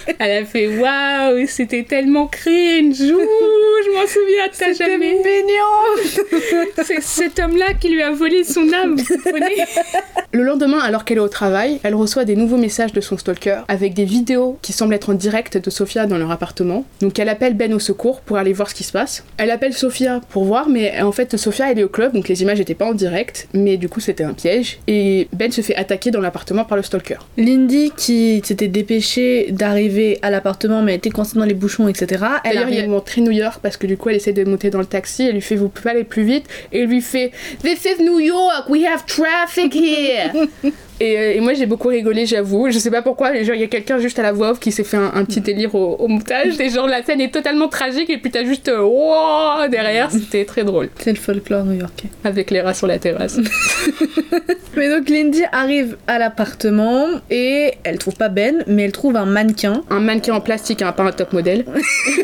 Elle 0.18 0.42
a 0.42 0.44
fait 0.46 0.78
waouh, 0.78 1.46
c'était 1.46 1.82
tellement 1.82 2.26
cringe. 2.26 3.00
Ouh, 3.00 3.82
je 3.84 3.90
m'en 3.90 4.06
souviens, 4.06 4.48
t'as 4.56 4.72
jamais. 4.72 5.20
C'est 6.84 7.02
cet 7.02 7.38
homme-là 7.38 7.74
qui 7.74 7.90
lui 7.90 8.02
a 8.02 8.10
volé 8.10 8.44
son 8.44 8.72
âme, 8.72 8.96
vous 8.96 9.04
comprenez? 9.04 9.64
Le 10.32 10.42
lendemain, 10.42 10.78
alors 10.78 11.04
qu'elle 11.04 11.18
est 11.18 11.20
au 11.20 11.28
travail, 11.28 11.80
elle 11.82 11.94
reçoit 11.94 12.24
des 12.24 12.36
nouveaux 12.36 12.56
messages 12.56 12.94
de 12.94 13.02
son 13.02 13.18
stalker 13.18 13.60
avec 13.68 13.92
des 13.92 14.06
vidéos 14.06 14.58
qui 14.62 14.72
semblent 14.72 14.94
être 14.94 15.10
en 15.10 15.14
direct 15.14 15.58
de 15.58 15.68
Sophia 15.68 16.06
dans 16.06 16.16
leur 16.16 16.30
appartement. 16.30 16.86
Donc 17.00 17.18
elle 17.18 17.28
appelle 17.28 17.54
Ben 17.54 17.74
au 17.74 17.78
secours 17.78 18.22
pour 18.22 18.38
aller 18.38 18.54
voir 18.54 18.70
ce 18.70 18.74
qui 18.74 18.84
se 18.84 18.92
passe. 18.92 19.24
Elle 19.36 19.50
appelle 19.50 19.74
Sophia 19.74 20.22
pour 20.30 20.44
voir, 20.44 20.70
mais 20.70 21.02
en 21.02 21.12
fait 21.12 21.36
Sophia 21.36 21.70
elle 21.70 21.78
est 21.78 21.84
au 21.84 21.90
club, 21.90 22.14
donc 22.14 22.28
les 22.28 22.40
images 22.40 22.58
n'étaient 22.58 22.74
pas 22.74 22.86
en 22.86 22.94
direct, 22.94 23.48
mais 23.52 23.76
du 23.76 23.90
coup 23.90 24.00
c'était 24.00 24.24
un 24.24 24.32
piège. 24.32 24.78
Et 24.86 25.28
Ben 25.34 25.52
se 25.52 25.60
fait 25.60 25.76
attaquer 25.76 26.10
dans 26.10 26.20
l'appartement 26.20 26.64
par 26.64 26.78
le 26.78 26.82
stalker. 26.82 27.18
Lindy 27.36 27.81
qui 27.90 28.40
s'était 28.44 28.68
dépêchée 28.68 29.48
d'arriver 29.50 30.18
à 30.22 30.30
l'appartement 30.30 30.82
mais 30.82 30.94
était 30.96 31.10
coincée 31.10 31.38
dans 31.38 31.44
les 31.44 31.54
bouchons 31.54 31.88
etc. 31.88 32.06
Elle 32.44 32.54
D'ailleurs, 32.54 32.68
il 32.70 32.78
arrive- 32.78 32.92
est 32.94 33.00
très 33.04 33.20
New 33.20 33.30
York 33.32 33.58
parce 33.62 33.76
que 33.76 33.86
du 33.86 33.96
coup, 33.96 34.08
elle 34.10 34.16
essaie 34.16 34.32
de 34.32 34.44
monter 34.44 34.70
dans 34.70 34.78
le 34.78 34.86
taxi. 34.86 35.24
Elle 35.26 35.34
lui 35.34 35.40
fait 35.40 35.56
Vous 35.56 35.68
pouvez 35.68 35.90
aller 35.90 36.04
plus 36.04 36.22
vite 36.24 36.46
Et 36.72 36.80
il 36.80 36.86
lui 36.88 37.00
fait 37.00 37.32
This 37.62 37.84
is 37.84 38.02
New 38.02 38.20
York, 38.20 38.68
we 38.68 38.84
have 38.84 39.04
traffic 39.06 39.74
here 39.74 40.32
et, 41.02 41.18
euh, 41.18 41.34
et 41.34 41.40
moi, 41.40 41.54
j'ai 41.54 41.66
beaucoup 41.66 41.88
rigolé, 41.88 42.26
j'avoue. 42.26 42.70
Je 42.70 42.78
sais 42.78 42.90
pas 42.90 43.02
pourquoi, 43.02 43.32
mais 43.32 43.44
genre, 43.44 43.54
il 43.56 43.60
y 43.60 43.64
a 43.64 43.68
quelqu'un 43.68 43.98
juste 43.98 44.18
à 44.18 44.22
la 44.22 44.32
voix 44.32 44.50
off 44.50 44.60
qui 44.60 44.70
s'est 44.70 44.84
fait 44.84 44.96
un, 44.96 45.10
un 45.14 45.24
petit 45.24 45.40
délire 45.40 45.74
au, 45.74 45.96
au 45.96 46.06
montage. 46.08 46.60
Et 46.60 46.68
genre, 46.68 46.86
la 46.86 47.02
scène 47.02 47.20
est 47.20 47.32
totalement 47.32 47.68
tragique 47.68 48.08
et 48.10 48.18
puis 48.18 48.30
t'as 48.30 48.44
juste 48.44 48.68
euh, 48.68 48.82
Wow 48.82 49.68
derrière. 49.68 50.10
C'était 50.10 50.44
très 50.44 50.64
drôle. 50.64 50.88
C'est 50.98 51.10
le 51.12 51.18
folklore 51.18 51.64
new-yorkais. 51.64 52.08
Avec 52.24 52.50
les 52.50 52.60
rats 52.60 52.74
sur 52.74 52.86
la 52.86 52.98
terrasse. 52.98 53.38
Mais 54.76 54.88
donc 54.88 55.08
Lindy 55.08 55.42
arrive 55.52 55.96
à 56.06 56.18
l'appartement 56.18 57.06
et 57.30 57.72
elle 57.84 57.98
trouve 57.98 58.14
pas 58.14 58.28
Ben, 58.30 58.64
mais 58.66 58.84
elle 58.84 58.92
trouve 58.92 59.16
un 59.16 59.26
mannequin. 59.26 59.82
un 59.90 60.00
mannequin 60.00 60.34
en 60.34 60.40
plastique, 60.40 60.80
hein, 60.80 60.92
pas 60.92 61.02
un 61.02 61.12
top 61.12 61.32
modèle. 61.34 61.66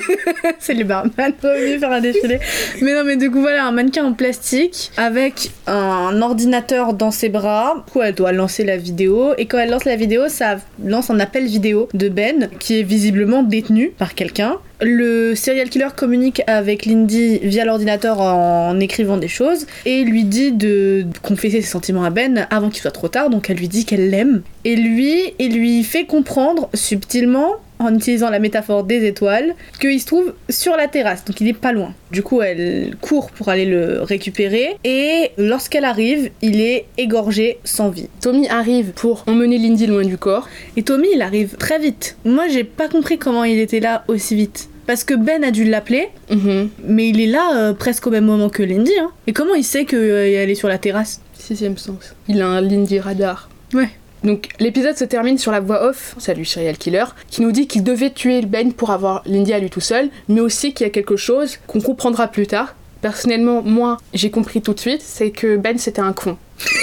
C'est 0.59 0.73
les 0.73 0.85
barman 0.85 1.11
revenus 1.43 1.79
faire 1.81 1.93
un 1.93 2.01
défilé. 2.01 2.39
Mais 2.81 2.95
non, 2.95 3.05
mais 3.05 3.17
du 3.17 3.31
coup 3.31 3.41
voilà 3.41 3.67
un 3.67 3.73
mannequin 3.73 4.05
en 4.05 4.13
plastique 4.15 4.91
avec 4.97 5.51
un 5.67 6.23
ordinateur 6.23 6.95
dans 6.95 7.11
ses 7.11 7.29
bras. 7.29 7.85
Du 7.87 7.93
coup 7.93 8.03
elle 8.03 8.15
doit 8.15 8.33
lancer 8.33 8.65
la 8.69 8.77
vidéo 8.77 9.33
et 9.37 9.47
quand 9.47 9.59
elle 9.59 9.71
lance 9.71 9.85
la 9.85 9.97
vidéo, 9.97 10.29
ça 10.29 10.59
lance 10.85 11.11
un 11.11 11.19
appel 11.19 11.47
vidéo 11.47 11.89
de 11.95 12.09
Ben 12.09 12.49
qui 12.61 12.79
est 12.79 12.83
visiblement 12.83 13.43
détenu 13.43 13.91
par 13.99 14.15
quelqu'un. 14.15 14.57
Le 14.81 15.35
serial 15.35 15.69
killer 15.69 15.89
communique 15.97 16.43
avec 16.47 16.87
Lindy 16.87 17.41
via 17.43 17.65
l'ordinateur 17.65 18.21
en 18.21 18.79
écrivant 18.79 19.17
des 19.17 19.27
choses 19.27 19.67
et 19.85 20.05
lui 20.05 20.23
dit 20.23 20.53
de 20.53 21.05
confesser 21.23 21.61
ses 21.61 21.69
sentiments 21.69 22.05
à 22.05 22.11
Ben 22.11 22.47
avant 22.51 22.71
qu'il 22.71 22.81
soit 22.81 22.93
trop 22.93 23.09
tard, 23.09 23.29
donc 23.29 23.51
elle 23.51 23.57
lui 23.57 23.69
dit 23.69 23.85
qu'elle 23.85 24.11
l'aime. 24.11 24.43
Et 24.65 24.77
lui, 24.77 25.35
il 25.41 25.59
lui 25.59 25.83
fait 25.83 26.05
comprendre 26.05 26.69
subtilement, 26.75 27.57
en 27.79 27.95
utilisant 27.95 28.31
la 28.31 28.39
métaphore 28.39 28.85
des 28.85 29.07
étoiles, 29.07 29.55
qu'il 29.81 30.01
se 30.01 30.07
trouve 30.07 30.35
sur 30.49 30.77
la 30.77 30.89
terrasse, 30.89 31.25
donc 31.25 31.41
il 31.41 31.49
est 31.49 31.53
pas 31.53 31.73
loin. 31.73 31.95
Du 32.11 32.23
coup, 32.23 32.43
elle 32.43 32.97
court 33.01 33.31
pour 33.31 33.49
aller 33.49 33.67
le 33.67 34.03
récupérer 34.03 34.77
et 34.85 35.31
lorsqu'elle 35.37 35.85
arrive, 35.85 36.31
il 36.43 36.61
est 36.61 36.87
égorgé 36.97 37.59
sans 37.65 37.91
vie. 37.91 38.09
Tommy 38.21 38.49
arrive 38.49 38.93
pour 38.93 39.25
emmener 39.27 39.59
Lindy 39.59 39.87
loin 39.87 40.05
du 40.05 40.17
corps. 40.19 40.49
Et 40.77 40.83
Tommy, 40.83 41.09
il 41.15 41.23
arrive 41.23 41.57
très 41.57 41.79
vite. 41.79 42.17
Moi, 42.25 42.49
j'ai 42.49 42.65
pas 42.65 42.89
compris 42.89 43.19
comment 43.19 43.45
il 43.45 43.59
était 43.59 43.81
là 43.81 44.05
aussi 44.09 44.35
vite. 44.35 44.69
Parce 44.87 45.05
que 45.05 45.13
Ben 45.15 45.45
a 45.45 45.51
dû 45.51 45.65
l'appeler, 45.65 46.09
Mhm. 46.31 46.71
mais 46.87 47.11
il 47.11 47.21
est 47.21 47.27
là 47.27 47.51
euh, 47.57 47.73
presque 47.75 48.07
au 48.07 48.11
même 48.11 48.25
moment 48.25 48.49
que 48.49 48.63
Lindy. 48.63 48.93
Hein. 48.99 49.11
Et 49.27 49.35
comment 49.35 49.55
il 49.55 49.65
sait 49.65 49.85
qu'elle 49.85 50.51
est 50.51 50.55
sur 50.55 50.69
la 50.69 50.79
terrasse? 50.79 51.21
Sixième 51.39 51.77
sens. 51.77 52.15
Il 52.27 52.41
a 52.41 52.47
un 52.47 52.61
Lindy 52.63 52.99
radar. 52.99 53.51
Ouais. 53.75 53.91
Donc 54.25 54.49
l'épisode 54.59 54.97
se 54.97 55.05
termine 55.05 55.39
sur 55.39 55.53
la 55.53 55.61
voix 55.61 55.85
off, 55.85 56.15
salut 56.19 56.45
serial 56.45 56.77
killer, 56.77 57.05
qui 57.31 57.43
nous 57.43 57.53
dit 57.53 57.67
qu'il 57.67 57.85
devait 57.85 58.11
tuer 58.11 58.43
Ben 58.43 58.73
pour 58.73 58.91
avoir 58.91 59.23
Lindy 59.27 59.53
à 59.53 59.59
lui 59.59 59.71
tout 59.71 59.81
seul, 59.81 60.11
mais 60.29 60.41
aussi 60.41 60.73
qu'il 60.75 60.87
y 60.87 60.91
a 60.91 60.93
quelque 60.93 61.17
chose 61.17 61.59
qu'on 61.67 61.81
comprendra 61.81 62.29
plus 62.29 62.47
tard. 62.47 62.75
Personnellement, 63.01 63.63
moi, 63.63 63.99
j'ai 64.13 64.31
compris 64.31 64.61
tout 64.61 64.75
de 64.75 64.81
suite, 64.81 65.03
c'est 65.03 65.31
que 65.31 65.57
Ben 65.57 65.79
c'était 65.79 66.01
un 66.01 66.13
con. 66.13 66.37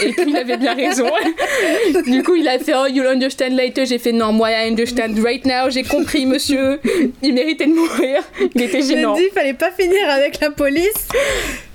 Et 0.06 0.14
puis 0.14 0.24
il 0.30 0.38
avait 0.38 0.56
bien 0.56 0.74
raison. 0.74 1.06
du 2.08 2.24
coup, 2.24 2.36
il 2.36 2.48
a 2.48 2.58
fait 2.60 2.74
Oh, 2.74 2.86
you'll 2.88 3.08
understand 3.08 3.50
later. 3.58 3.86
J'ai 3.86 4.00
fait 4.00 4.14
Non, 4.14 4.32
moi, 4.32 4.50
I 4.52 4.70
understand 4.70 5.20
right 5.22 5.44
now. 5.46 5.70
J'ai 5.70 5.84
compris, 5.84 6.26
monsieur. 6.26 6.80
Il 7.22 7.34
méritait 7.34 7.66
de 7.66 7.74
mourir. 7.74 8.22
Il 8.56 8.62
était 8.62 8.82
gênant. 8.82 9.16
J'ai 9.18 9.24
dit, 9.26 9.30
fallait 9.34 9.54
pas 9.54 9.72
finir 9.72 10.10
avec 10.10 10.40
la 10.40 10.52
police. 10.52 11.10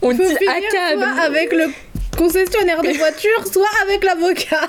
On 0.01 0.13
Faut 0.13 0.23
dit 0.23 0.35
finir 0.35 0.51
accable. 0.51 1.21
avec 1.21 1.53
le 1.53 1.67
concessionnaire 2.21 2.83
de 2.83 2.91
voiture, 2.99 3.47
soit 3.51 3.67
avec 3.83 4.05
l'avocat. 4.05 4.69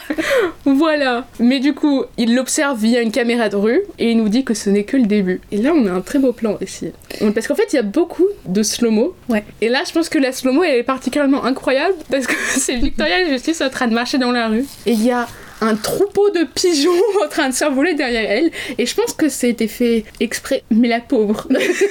Voilà. 0.64 1.28
Mais 1.40 1.60
du 1.60 1.74
coup, 1.74 2.06
il 2.18 2.34
l'observe 2.34 2.80
via 2.80 3.02
une 3.02 3.12
caméra 3.12 3.50
de 3.50 3.58
rue 3.58 3.82
et 4.00 4.12
il 4.12 4.18
nous 4.18 4.30
dit 4.30 4.46
que 4.46 4.54
ce 4.54 4.70
n'est 4.70 4.86
que 4.86 4.96
le 4.96 5.06
début. 5.06 5.42
Et 5.52 5.58
là, 5.58 5.74
on 5.76 5.86
a 5.86 5.92
un 5.92 6.00
très 6.00 6.18
beau 6.18 6.32
plan 6.32 6.58
ici. 6.62 6.92
Parce 7.34 7.48
qu'en 7.48 7.56
fait, 7.56 7.68
il 7.74 7.76
y 7.76 7.80
a 7.80 7.84
beaucoup 7.84 8.28
de 8.46 8.64
slow-mo. 8.64 9.16
Ouais. 9.28 9.44
Et 9.60 9.68
là, 9.68 9.82
je 9.86 9.92
pense 9.92 10.08
que 10.08 10.18
la 10.18 10.32
slow-mo, 10.32 10.64
elle 10.64 10.78
est 10.78 10.84
particulièrement 10.84 11.44
incroyable 11.44 11.96
parce 12.10 12.26
que 12.26 12.36
c'est 12.58 12.78
Victoria 12.78 13.28
Justice 13.28 13.60
en 13.62 13.70
train 13.70 13.88
de 13.88 13.94
marcher 13.94 14.18
dans 14.18 14.32
la 14.32 14.48
rue. 14.48 14.66
Et 14.86 14.94
il 14.94 15.04
y 15.04 15.12
a 15.12 15.28
un 15.62 15.76
troupeau 15.76 16.30
de 16.32 16.44
pigeons 16.44 16.92
en 17.24 17.28
train 17.30 17.50
de 17.50 17.54
s'envoler 17.54 17.94
derrière 17.94 18.30
elle. 18.30 18.52
Et 18.78 18.86
je 18.86 18.96
pense 18.96 19.14
que 19.14 19.30
c'était 19.30 19.68
fait 19.68 20.04
exprès. 20.20 20.64
Mais 20.72 20.88
la 20.88 21.00
pauvre. 21.00 21.48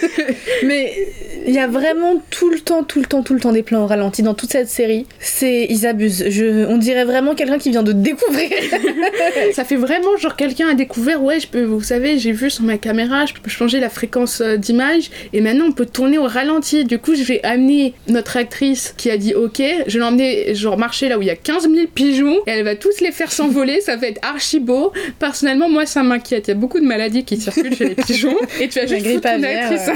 Mais 0.64 1.08
il 1.46 1.54
y 1.54 1.58
a 1.58 1.66
vraiment 1.66 2.22
tout 2.30 2.50
le 2.50 2.60
temps, 2.60 2.82
tout 2.82 3.00
le 3.00 3.06
temps, 3.06 3.22
tout 3.22 3.34
le 3.34 3.40
temps 3.40 3.52
des 3.52 3.62
plans 3.62 3.84
au 3.84 3.86
ralenti 3.86 4.22
dans 4.22 4.34
toute 4.34 4.50
cette 4.50 4.68
série. 4.68 5.06
C'est 5.18 5.66
ils 5.70 5.86
abusent. 5.86 6.28
Je, 6.28 6.66
on 6.66 6.76
dirait 6.76 7.04
vraiment 7.04 7.34
quelqu'un 7.34 7.58
qui 7.58 7.70
vient 7.70 7.82
de 7.82 7.92
découvrir. 7.92 8.50
Ça 9.54 9.64
fait 9.64 9.76
vraiment 9.76 10.16
genre 10.16 10.36
quelqu'un 10.36 10.68
a 10.68 10.74
découvert, 10.74 11.22
ouais, 11.22 11.40
je 11.40 11.46
peux, 11.46 11.62
vous 11.62 11.82
savez, 11.82 12.18
j'ai 12.18 12.32
vu 12.32 12.50
sur 12.50 12.64
ma 12.64 12.78
caméra, 12.78 13.26
je 13.26 13.34
peux 13.34 13.50
changer 13.50 13.80
la 13.80 13.88
fréquence 13.88 14.40
euh, 14.40 14.56
d'image 14.56 15.10
et 15.32 15.40
maintenant 15.40 15.66
on 15.66 15.72
peut 15.72 15.86
tourner 15.86 16.18
au 16.18 16.24
ralenti. 16.24 16.84
Du 16.84 16.98
coup, 16.98 17.14
je 17.14 17.22
vais 17.22 17.40
amener 17.44 17.94
notre 18.08 18.36
actrice 18.36 18.94
qui 18.96 19.10
a 19.10 19.16
dit 19.16 19.34
ok, 19.34 19.62
je 19.86 19.94
vais 19.94 19.98
l'emmener 19.98 20.54
genre 20.54 20.78
marcher 20.78 21.08
là 21.08 21.18
où 21.18 21.22
il 21.22 21.28
y 21.28 21.30
a 21.30 21.36
15 21.36 21.70
000 21.70 21.86
pigeons 21.94 22.38
et 22.46 22.50
elle 22.50 22.64
va 22.64 22.74
tous 22.74 23.00
les 23.00 23.12
faire 23.12 23.32
s'envoler, 23.32 23.59
ça 23.80 23.96
va 23.96 24.06
être 24.08 24.20
archi 24.22 24.60
beau. 24.60 24.92
Personnellement, 25.18 25.68
moi 25.68 25.86
ça 25.86 26.02
m'inquiète, 26.02 26.48
il 26.48 26.50
y 26.50 26.52
a 26.52 26.56
beaucoup 26.56 26.80
de 26.80 26.84
maladies 26.86 27.24
qui 27.24 27.36
circulent 27.36 27.74
chez 27.74 27.88
les 27.90 27.94
pigeons 28.06 28.36
et 28.60 28.68
tu 28.68 28.78
as 28.78 28.86
juste 28.86 29.06
une 29.06 29.44
actrice 29.44 29.90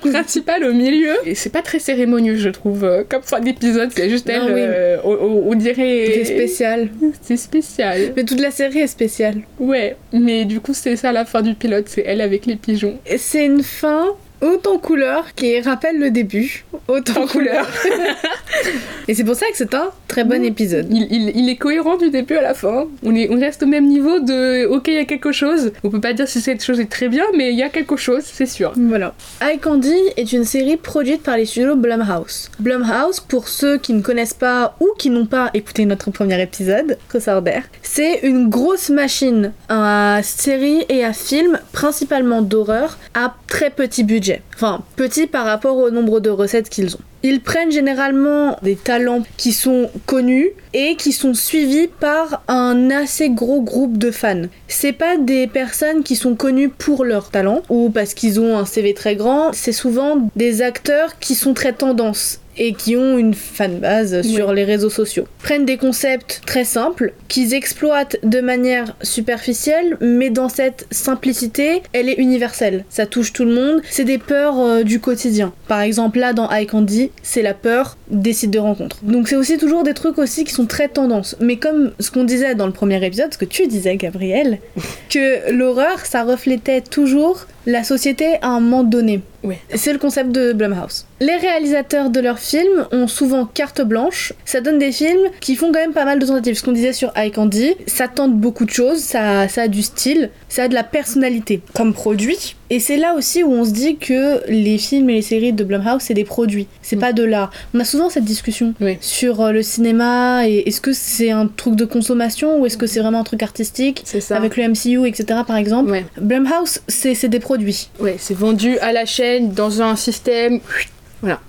principale 0.12 0.64
au 0.64 0.72
milieu 0.72 1.12
et 1.24 1.34
c'est 1.34 1.50
pas 1.50 1.62
très 1.62 1.78
cérémonieux, 1.78 2.36
je 2.36 2.48
trouve, 2.50 2.84
euh, 2.84 3.02
comme 3.08 3.22
fin 3.22 3.40
d'épisode, 3.40 3.90
c'est 3.94 4.08
juste 4.10 4.28
elle, 4.28 4.42
oui. 4.44 4.52
euh, 4.56 4.96
on, 5.04 5.44
on- 5.50 5.54
dirait. 5.54 6.10
C'est 6.14 6.24
spécial. 6.24 6.88
C'est 7.22 7.36
spécial. 7.36 8.12
Mais 8.16 8.24
toute 8.24 8.40
la 8.40 8.50
série 8.50 8.80
est 8.80 8.86
spéciale. 8.86 9.36
Ouais, 9.58 9.96
mais 10.12 10.44
du 10.44 10.60
coup, 10.60 10.74
c'est 10.74 10.96
ça 10.96 11.12
la 11.12 11.24
fin 11.24 11.42
du 11.42 11.54
pilote, 11.54 11.84
c'est 11.88 12.02
elle 12.06 12.20
avec 12.20 12.44
les 12.46 12.56
pigeons. 12.56 12.98
C'est 13.16 13.44
une 13.46 13.62
fin 13.62 14.08
autant 14.44 14.78
couleur 14.78 15.34
qui 15.34 15.60
rappelle 15.60 15.98
le 15.98 16.10
début, 16.10 16.64
autant 16.88 17.26
couleur. 17.26 17.66
Et 19.08 19.14
c'est 19.14 19.24
pour 19.24 19.34
ça 19.34 19.46
que 19.50 19.56
c'est 19.56 19.74
un 19.74 19.90
très 20.08 20.24
bon 20.24 20.42
épisode. 20.44 20.86
Il, 20.90 21.06
il- 21.10 21.32
il 21.36 21.48
est 21.48 21.56
cohérent 21.56 21.96
du 21.96 22.10
début 22.10 22.36
à 22.36 22.42
la 22.42 22.54
fin. 22.54 22.86
On, 23.02 23.14
est, 23.14 23.28
on 23.30 23.38
reste 23.38 23.62
au 23.62 23.66
même 23.66 23.86
niveau 23.86 24.20
de 24.20 24.66
ok, 24.66 24.88
il 24.88 24.94
y 24.94 24.98
a 24.98 25.04
quelque 25.04 25.32
chose. 25.32 25.72
On 25.82 25.90
peut 25.90 26.00
pas 26.00 26.12
dire 26.12 26.28
si 26.28 26.40
cette 26.40 26.62
chose 26.64 26.80
est 26.80 26.90
très 26.90 27.08
bien, 27.08 27.24
mais 27.36 27.52
il 27.52 27.58
y 27.58 27.62
a 27.62 27.68
quelque 27.68 27.96
chose, 27.96 28.22
c'est 28.24 28.46
sûr. 28.46 28.72
Voilà. 28.76 29.14
Eye 29.42 29.58
Candy 29.58 29.94
est 30.16 30.32
une 30.32 30.44
série 30.44 30.76
produite 30.76 31.22
par 31.22 31.36
les 31.36 31.44
studios 31.44 31.76
Blumhouse. 31.76 32.50
Blumhouse, 32.60 33.20
pour 33.20 33.48
ceux 33.48 33.78
qui 33.78 33.92
ne 33.92 34.00
connaissent 34.02 34.34
pas 34.34 34.76
ou 34.80 34.88
qui 34.98 35.10
n'ont 35.10 35.26
pas 35.26 35.50
écouté 35.54 35.84
notre 35.84 36.10
premier 36.10 36.40
épisode, 36.40 36.96
Crossorder, 37.08 37.60
c'est 37.82 38.20
une 38.22 38.48
grosse 38.48 38.88
machine 38.90 39.52
à 39.68 40.20
série 40.22 40.84
et 40.88 41.04
à 41.04 41.12
film, 41.12 41.58
principalement 41.72 42.40
d'horreur, 42.42 42.98
à 43.14 43.34
très 43.48 43.70
petit 43.70 44.04
budget. 44.04 44.33
Enfin, 44.54 44.82
petit 44.96 45.26
par 45.26 45.44
rapport 45.44 45.76
au 45.76 45.90
nombre 45.90 46.20
de 46.20 46.30
recettes 46.30 46.68
qu'ils 46.68 46.96
ont. 46.96 47.00
Ils 47.22 47.40
prennent 47.40 47.72
généralement 47.72 48.58
des 48.62 48.76
talents 48.76 49.22
qui 49.38 49.52
sont 49.52 49.90
connus 50.04 50.50
et 50.74 50.94
qui 50.96 51.12
sont 51.12 51.32
suivis 51.32 51.88
par 51.88 52.42
un 52.48 52.90
assez 52.90 53.30
gros 53.30 53.62
groupe 53.62 53.96
de 53.96 54.10
fans. 54.10 54.42
C'est 54.68 54.92
pas 54.92 55.16
des 55.16 55.46
personnes 55.46 56.02
qui 56.02 56.16
sont 56.16 56.34
connues 56.34 56.68
pour 56.68 57.04
leur 57.04 57.30
talent 57.30 57.62
ou 57.70 57.88
parce 57.88 58.12
qu'ils 58.12 58.40
ont 58.40 58.58
un 58.58 58.66
CV 58.66 58.92
très 58.92 59.16
grand, 59.16 59.52
c'est 59.54 59.72
souvent 59.72 60.28
des 60.36 60.60
acteurs 60.60 61.18
qui 61.18 61.34
sont 61.34 61.54
très 61.54 61.72
tendance 61.72 62.40
et 62.56 62.72
qui 62.72 62.96
ont 62.96 63.18
une 63.18 63.34
fanbase 63.34 64.22
sur 64.22 64.52
les 64.52 64.64
réseaux 64.64 64.90
sociaux. 64.90 65.26
Prennent 65.42 65.64
des 65.64 65.76
concepts 65.76 66.42
très 66.46 66.64
simples 66.64 67.12
qu'ils 67.28 67.54
exploitent 67.54 68.16
de 68.22 68.40
manière 68.40 68.96
superficielle, 69.02 69.96
mais 70.00 70.30
dans 70.30 70.48
cette 70.48 70.86
simplicité, 70.90 71.82
elle 71.92 72.08
est 72.08 72.14
universelle. 72.14 72.84
Ça 72.88 73.06
touche 73.06 73.32
tout 73.32 73.44
le 73.44 73.54
monde. 73.54 73.82
C'est 73.90 74.04
des 74.04 74.18
peurs 74.18 74.60
euh, 74.60 74.82
du 74.82 75.00
quotidien. 75.00 75.52
Par 75.68 75.80
exemple, 75.80 76.18
là 76.18 76.32
dans 76.32 76.50
Eye 76.50 76.66
Candy, 76.66 77.10
c'est 77.22 77.42
la 77.42 77.54
peur 77.54 77.96
des 78.08 78.32
sites 78.32 78.50
de 78.50 78.58
rencontres. 78.58 78.98
Donc 79.02 79.28
c'est 79.28 79.36
aussi 79.36 79.58
toujours 79.58 79.82
des 79.82 79.94
trucs 79.94 80.18
aussi 80.18 80.44
qui 80.44 80.52
sont 80.52 80.66
très 80.66 80.88
tendance. 80.88 81.36
Mais 81.40 81.56
comme 81.56 81.92
ce 82.00 82.10
qu'on 82.10 82.24
disait 82.24 82.54
dans 82.54 82.66
le 82.66 82.72
premier 82.72 83.04
épisode, 83.04 83.32
ce 83.32 83.38
que 83.38 83.44
tu 83.44 83.66
disais, 83.66 83.96
Gabriel, 83.96 84.58
que 85.10 85.50
l'horreur, 85.50 86.04
ça 86.04 86.22
reflétait 86.22 86.80
toujours 86.80 87.46
la 87.66 87.84
société 87.84 88.36
à 88.42 88.48
un 88.48 88.60
moment 88.60 88.84
donné. 88.84 89.20
Ouais. 89.42 89.58
C'est 89.74 89.92
le 89.92 89.98
concept 89.98 90.32
de 90.32 90.52
Blumhouse. 90.52 91.06
Les 91.20 91.36
réalisateurs 91.36 92.10
de 92.10 92.20
leurs 92.20 92.38
films 92.38 92.86
ont 92.92 93.06
souvent 93.06 93.44
carte 93.44 93.82
blanche. 93.82 94.32
Ça 94.44 94.60
donne 94.60 94.78
des 94.78 94.92
films 94.92 95.28
qui 95.40 95.54
font 95.54 95.66
quand 95.66 95.80
même 95.80 95.92
pas 95.92 96.04
mal 96.04 96.18
de 96.18 96.26
tentatives. 96.26 96.54
Ce 96.54 96.64
qu'on 96.64 96.72
disait 96.72 96.92
sur 96.92 97.12
Eye 97.16 97.30
Candy, 97.30 97.74
ça 97.86 98.08
tente 98.08 98.34
beaucoup 98.34 98.64
de 98.64 98.70
choses, 98.70 99.00
ça, 99.00 99.48
ça 99.48 99.62
a 99.62 99.68
du 99.68 99.82
style, 99.82 100.30
ça 100.48 100.64
a 100.64 100.68
de 100.68 100.74
la 100.74 100.84
personnalité 100.84 101.60
comme 101.74 101.92
produit. 101.92 102.56
Et 102.70 102.80
c'est 102.80 102.96
là 102.96 103.14
aussi 103.14 103.42
où 103.42 103.52
on 103.52 103.64
se 103.64 103.70
dit 103.72 103.96
que 103.96 104.40
les 104.48 104.78
films 104.78 105.10
et 105.10 105.14
les 105.14 105.22
séries 105.22 105.52
de 105.52 105.64
Blumhouse, 105.64 106.00
c'est 106.00 106.14
des 106.14 106.24
produits, 106.24 106.66
c'est 106.82 106.96
Mm. 106.96 107.00
pas 107.00 107.12
de 107.12 107.22
l'art. 107.22 107.50
On 107.74 107.80
a 107.80 107.84
souvent 107.84 108.08
cette 108.08 108.24
discussion 108.24 108.74
Oui. 108.80 108.96
sur 109.00 109.40
euh, 109.42 109.52
le 109.52 109.62
cinéma 109.62 110.48
et 110.48 110.66
est-ce 110.68 110.80
que 110.80 110.92
c'est 110.92 111.30
un 111.30 111.46
truc 111.46 111.76
de 111.76 111.84
consommation 111.84 112.58
ou 112.60 112.66
est-ce 112.66 112.76
que 112.78 112.86
c'est 112.86 113.00
vraiment 113.00 113.20
un 113.20 113.24
truc 113.24 113.42
artistique 113.42 114.02
C'est 114.06 114.20
ça. 114.20 114.36
avec 114.36 114.56
le 114.56 114.64
MCU, 114.68 115.06
etc. 115.06 115.40
par 115.46 115.56
exemple. 115.56 115.90
Ouais, 115.90 116.06
Blumhouse, 116.20 116.80
c'est 116.88 117.28
des 117.28 117.40
produits. 117.40 117.88
ouais 118.00 118.16
c'est 118.18 118.34
vendu 118.36 118.78
à 118.78 118.92
la 118.92 119.04
chaîne 119.04 119.52
dans 119.52 119.82
un 119.82 119.96
système. 119.96 120.60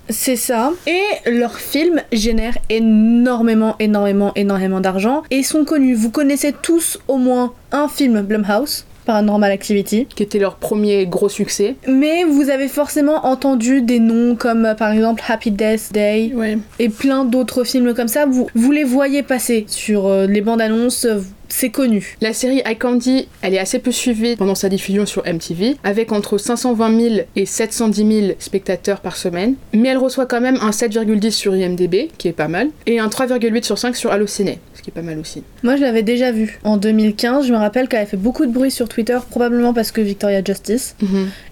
C'est 0.10 0.38
ça. 0.38 0.72
Et 0.88 1.30
leurs 1.30 1.58
films 1.60 2.02
génèrent 2.14 2.58
énormément, 2.70 3.76
énormément, 3.80 4.32
énormément 4.36 4.80
d'argent 4.80 5.24
et 5.32 5.44
sont 5.44 5.66
connus. 5.66 5.96
Vous 5.96 6.12
connaissez 6.12 6.54
tous 6.54 6.98
au 7.10 7.18
moins 7.18 7.52
un 7.74 7.90
film 7.90 8.22
Blumhouse, 8.22 8.86
Paranormal 9.06 9.52
Activity. 9.52 10.08
qui 10.16 10.24
était 10.24 10.40
leur 10.40 10.56
premier 10.56 11.06
gros 11.06 11.30
succès. 11.30 11.76
Mais 11.88 12.24
vous 12.24 12.50
avez 12.50 12.68
forcément 12.68 13.26
entendu 13.26 13.82
des 13.82 14.00
noms 14.00 14.36
comme 14.36 14.66
euh, 14.66 14.74
par 14.74 14.92
exemple 14.92 15.24
Happy 15.28 15.52
Death 15.52 15.92
Day 15.94 16.32
Ouais. 16.36 16.58
et 16.80 16.90
plein 16.90 17.26
d'autres 17.26 17.64
films 17.64 17.94
comme 17.94 18.08
ça. 18.08 18.26
Vous, 18.26 18.48
vous 18.56 18.72
les 18.72 18.84
voyez 18.84 19.24
passer 19.24 19.66
sur 19.68 20.08
euh, 20.08 20.26
les 20.28 20.42
bandes 20.42 20.62
annonces, 20.62 21.06
c'est 21.50 21.70
connu. 21.70 22.18
La 22.22 22.34
série 22.34 22.62
Eye 22.66 22.78
Candy, 22.78 23.28
elle 23.42 23.54
est 23.54 23.60
assez 23.60 23.80
peu 23.80 23.92
suivie 23.92 24.36
pendant 24.36 24.56
sa 24.56 24.70
diffusion 24.70 25.06
sur 25.06 25.24
MTV, 25.26 25.76
avec 25.84 26.12
entre 26.12 26.38
520 26.38 27.00
000 27.00 27.16
et 27.36 27.46
710 27.46 28.22
000 28.28 28.34
spectateurs 28.40 29.00
par 29.00 29.18
semaine, 29.18 29.56
mais 29.74 29.90
elle 29.90 29.98
reçoit 29.98 30.26
quand 30.26 30.42
même 30.42 30.58
un 30.62 30.72
7,10 30.72 31.32
sur 31.32 31.56
IMDb, 31.56 32.10
qui 32.18 32.28
est 32.28 32.34
pas 32.34 32.48
mal, 32.48 32.70
et 32.86 33.00
un 33.00 33.08
3,8 33.08 33.64
sur 33.64 33.78
5 33.78 33.96
sur 33.96 34.12
Allociné, 34.12 34.60
ce 34.74 34.82
qui 34.82 34.90
est 34.90 34.94
pas 34.94 35.02
mal 35.02 35.20
aussi. 35.20 35.44
Moi 35.64 35.76
je 35.76 35.82
l'avais 35.82 36.04
déjà 36.04 36.32
vu 36.32 36.60
en 36.64 36.78
2015. 36.78 37.48
Je 37.48 37.54
me 37.54 37.58
rappelle 37.58 37.88
qu'elle 37.88 38.02
avait 38.02 38.10
fait 38.10 38.18
beaucoup 38.18 38.46
de 38.46 38.52
bruit 38.52 38.72
sur 38.72 38.88
Twitter, 38.90 39.18
probablement 39.30 39.74
parce 39.74 39.92
que 39.92 40.02
Victoria 40.02 40.44
Justice. 40.44 40.96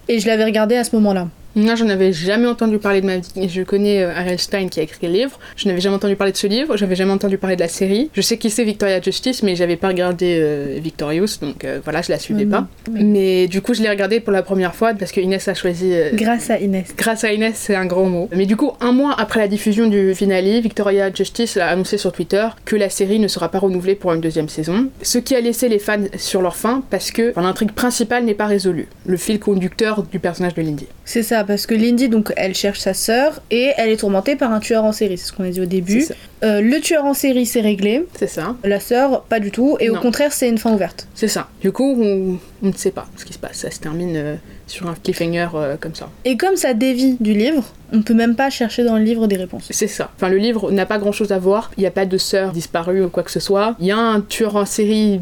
Et 0.08 0.18
je 0.20 0.26
l'avais 0.26 0.44
regardé 0.44 0.76
à 0.76 0.84
ce 0.84 0.94
moment-là. 0.96 1.28
Moi, 1.56 1.74
j'en 1.76 1.88
avais 1.88 2.12
jamais 2.12 2.46
entendu 2.46 2.78
parler 2.78 3.00
de 3.00 3.06
ma 3.06 3.18
vie. 3.18 3.48
Je 3.48 3.62
connais 3.62 4.02
euh, 4.02 4.12
R.L. 4.12 4.38
Stein 4.38 4.68
qui 4.68 4.80
a 4.80 4.82
écrit 4.82 5.06
le 5.06 5.12
livre. 5.12 5.38
Je 5.56 5.68
n'avais 5.68 5.80
jamais 5.80 5.96
entendu 5.96 6.16
parler 6.16 6.32
de 6.32 6.36
ce 6.36 6.46
livre. 6.46 6.76
J'avais 6.76 6.96
jamais 6.96 7.12
entendu 7.12 7.38
parler 7.38 7.56
de 7.56 7.60
la 7.60 7.68
série. 7.68 8.10
Je 8.12 8.20
sais 8.20 8.38
qui 8.38 8.50
c'est 8.50 8.64
Victoria 8.64 9.00
Justice, 9.00 9.42
mais 9.42 9.54
j'avais 9.56 9.76
pas 9.76 9.88
regardé 9.88 10.36
euh, 10.40 10.78
Victorious, 10.82 11.38
donc 11.40 11.64
euh, 11.64 11.80
voilà, 11.84 12.02
je 12.02 12.10
la 12.10 12.18
suivais 12.18 12.44
pas. 12.46 12.66
Oui. 12.90 13.04
Mais 13.04 13.46
du 13.46 13.60
coup, 13.60 13.72
je 13.74 13.82
l'ai 13.82 13.88
regardé 13.88 14.20
pour 14.20 14.32
la 14.32 14.42
première 14.42 14.74
fois 14.74 14.94
parce 14.94 15.12
que 15.12 15.20
Inès 15.20 15.46
a 15.48 15.54
choisi. 15.54 15.92
euh, 15.92 16.10
Grâce 16.14 16.50
à 16.50 16.58
Inès. 16.58 16.88
Grâce 16.96 17.24
à 17.24 17.32
Inès, 17.32 17.54
c'est 17.56 17.76
un 17.76 17.86
grand 17.86 18.06
mot. 18.06 18.28
Mais 18.34 18.46
du 18.46 18.56
coup, 18.56 18.72
un 18.80 18.92
mois 18.92 19.14
après 19.16 19.40
la 19.40 19.48
diffusion 19.48 19.86
du 19.86 20.14
finale, 20.14 20.44
Victoria 20.60 21.12
Justice 21.14 21.56
a 21.56 21.68
annoncé 21.68 21.96
sur 21.98 22.10
Twitter 22.12 22.46
que 22.64 22.74
la 22.74 22.90
série 22.90 23.20
ne 23.20 23.28
sera 23.28 23.48
pas 23.50 23.60
renouvelée 23.60 23.94
pour 23.94 24.12
une 24.12 24.20
deuxième 24.20 24.48
saison. 24.48 24.88
Ce 25.02 25.18
qui 25.18 25.36
a 25.36 25.40
laissé 25.40 25.68
les 25.68 25.78
fans 25.78 26.02
sur 26.16 26.42
leur 26.42 26.56
faim 26.56 26.82
parce 26.90 27.12
que 27.12 27.30
enfin, 27.30 27.42
l'intrigue 27.42 27.70
principale 27.72 28.24
n'est 28.24 28.34
pas 28.34 28.46
résolue. 28.46 28.88
Le 29.06 29.16
fil 29.16 29.38
conducteur 29.38 30.02
du 30.02 30.18
personnage 30.18 30.54
de 30.54 30.62
Lindy. 30.62 30.86
C'est 31.04 31.22
ça, 31.22 31.43
parce 31.46 31.66
que 31.66 31.74
Lindy, 31.74 32.08
donc, 32.08 32.32
elle 32.36 32.54
cherche 32.54 32.80
sa 32.80 32.94
sœur 32.94 33.40
et 33.50 33.72
elle 33.76 33.90
est 33.90 33.98
tourmentée 33.98 34.36
par 34.36 34.52
un 34.52 34.60
tueur 34.60 34.84
en 34.84 34.92
série, 34.92 35.18
c'est 35.18 35.26
ce 35.28 35.32
qu'on 35.32 35.44
a 35.44 35.50
dit 35.50 35.60
au 35.60 35.66
début. 35.66 36.06
Euh, 36.42 36.60
le 36.60 36.80
tueur 36.80 37.04
en 37.04 37.14
série, 37.14 37.46
c'est 37.46 37.60
réglé. 37.60 38.06
C'est 38.18 38.26
ça. 38.26 38.56
La 38.64 38.80
sœur, 38.80 39.22
pas 39.22 39.40
du 39.40 39.50
tout. 39.50 39.76
Et 39.80 39.90
au 39.90 39.96
contraire, 39.96 40.32
c'est 40.32 40.48
une 40.48 40.58
fin 40.58 40.72
ouverte. 40.72 41.08
C'est 41.14 41.28
ça. 41.28 41.48
Du 41.60 41.72
coup, 41.72 41.96
on, 41.98 42.38
on 42.62 42.66
ne 42.68 42.72
sait 42.72 42.90
pas 42.90 43.06
ce 43.16 43.24
qui 43.24 43.32
se 43.32 43.38
passe. 43.38 43.56
Ça 43.56 43.70
se 43.70 43.80
termine 43.80 44.16
euh, 44.16 44.34
sur 44.66 44.88
un 44.88 44.94
cliffhanger 44.94 45.48
euh, 45.54 45.76
comme 45.78 45.94
ça. 45.94 46.10
Et 46.24 46.36
comme 46.36 46.56
ça 46.56 46.74
dévie 46.74 47.16
du 47.20 47.32
livre, 47.32 47.64
on 47.92 48.02
peut 48.02 48.14
même 48.14 48.34
pas 48.34 48.50
chercher 48.50 48.84
dans 48.84 48.96
le 48.96 49.04
livre 49.04 49.26
des 49.26 49.36
réponses. 49.36 49.68
C'est 49.70 49.86
ça. 49.86 50.10
Enfin, 50.16 50.28
le 50.28 50.36
livre 50.36 50.70
n'a 50.70 50.84
pas 50.84 50.98
grand 50.98 51.12
chose 51.12 51.32
à 51.32 51.38
voir. 51.38 51.70
Il 51.76 51.80
n'y 51.80 51.86
a 51.86 51.90
pas 51.90 52.06
de 52.06 52.18
sœur 52.18 52.52
disparue 52.52 53.04
ou 53.04 53.08
quoi 53.08 53.22
que 53.22 53.30
ce 53.30 53.40
soit. 53.40 53.76
Il 53.80 53.86
y 53.86 53.92
a 53.92 53.98
un 53.98 54.20
tueur 54.20 54.56
en 54.56 54.66
série 54.66 55.20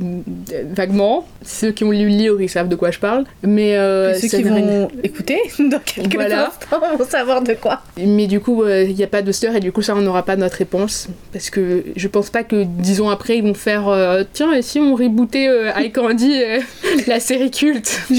vaguement, 0.75 1.27
Ceux 1.45 1.73
qui 1.73 1.85
ont 1.85 1.91
lu 1.91 2.03
le 2.05 2.07
livre, 2.09 2.41
ils 2.41 2.49
savent 2.49 2.69
de 2.69 2.77
quoi 2.77 2.91
je 2.91 2.99
parle. 2.99 3.25
Mais 3.43 3.77
euh, 3.77 4.15
ceux 4.15 4.29
qui 4.29 4.43
vont 4.43 4.89
écouter 5.03 5.39
dans 5.59 5.79
quelques 5.81 6.15
Voilà. 6.15 6.47
instants 6.49 6.81
vont 6.99 7.05
savoir 7.05 7.43
de 7.43 7.55
quoi. 7.55 7.83
Mais 7.97 8.27
du 8.27 8.41
coup, 8.41 8.63
euh, 8.63 8.85
il 8.89 8.95
n'y 8.95 9.05
a 9.05 9.07
pas 9.09 9.23
de 9.23 9.33
star 9.33 9.55
et 9.57 9.61
du 9.61 9.73
coup, 9.73 9.83
ça, 9.83 9.95
on 9.97 10.01
n'aura 10.01 10.25
pas 10.25 10.37
notre 10.37 10.57
réponse. 10.57 11.09
Parce 11.33 11.51
que 11.51 11.85
je 11.97 12.09
pense 12.09 12.31
pas 12.31 12.43
que 12.45 12.65
dix 12.65 13.01
ans 13.01 13.11
après, 13.11 13.37
ils 13.39 13.43
vont 13.43 13.55
faire 13.55 13.89
euh, 13.89 14.25
Tiens, 14.33 14.53
et 14.53 14.63
si 14.63 14.79
on 14.79 14.95
rebootait 14.95 15.49
euh, 15.49 15.71
iCandy, 15.81 16.33
euh, 16.43 16.61
la 17.07 17.21
série 17.21 17.51
culte? 17.51 18.01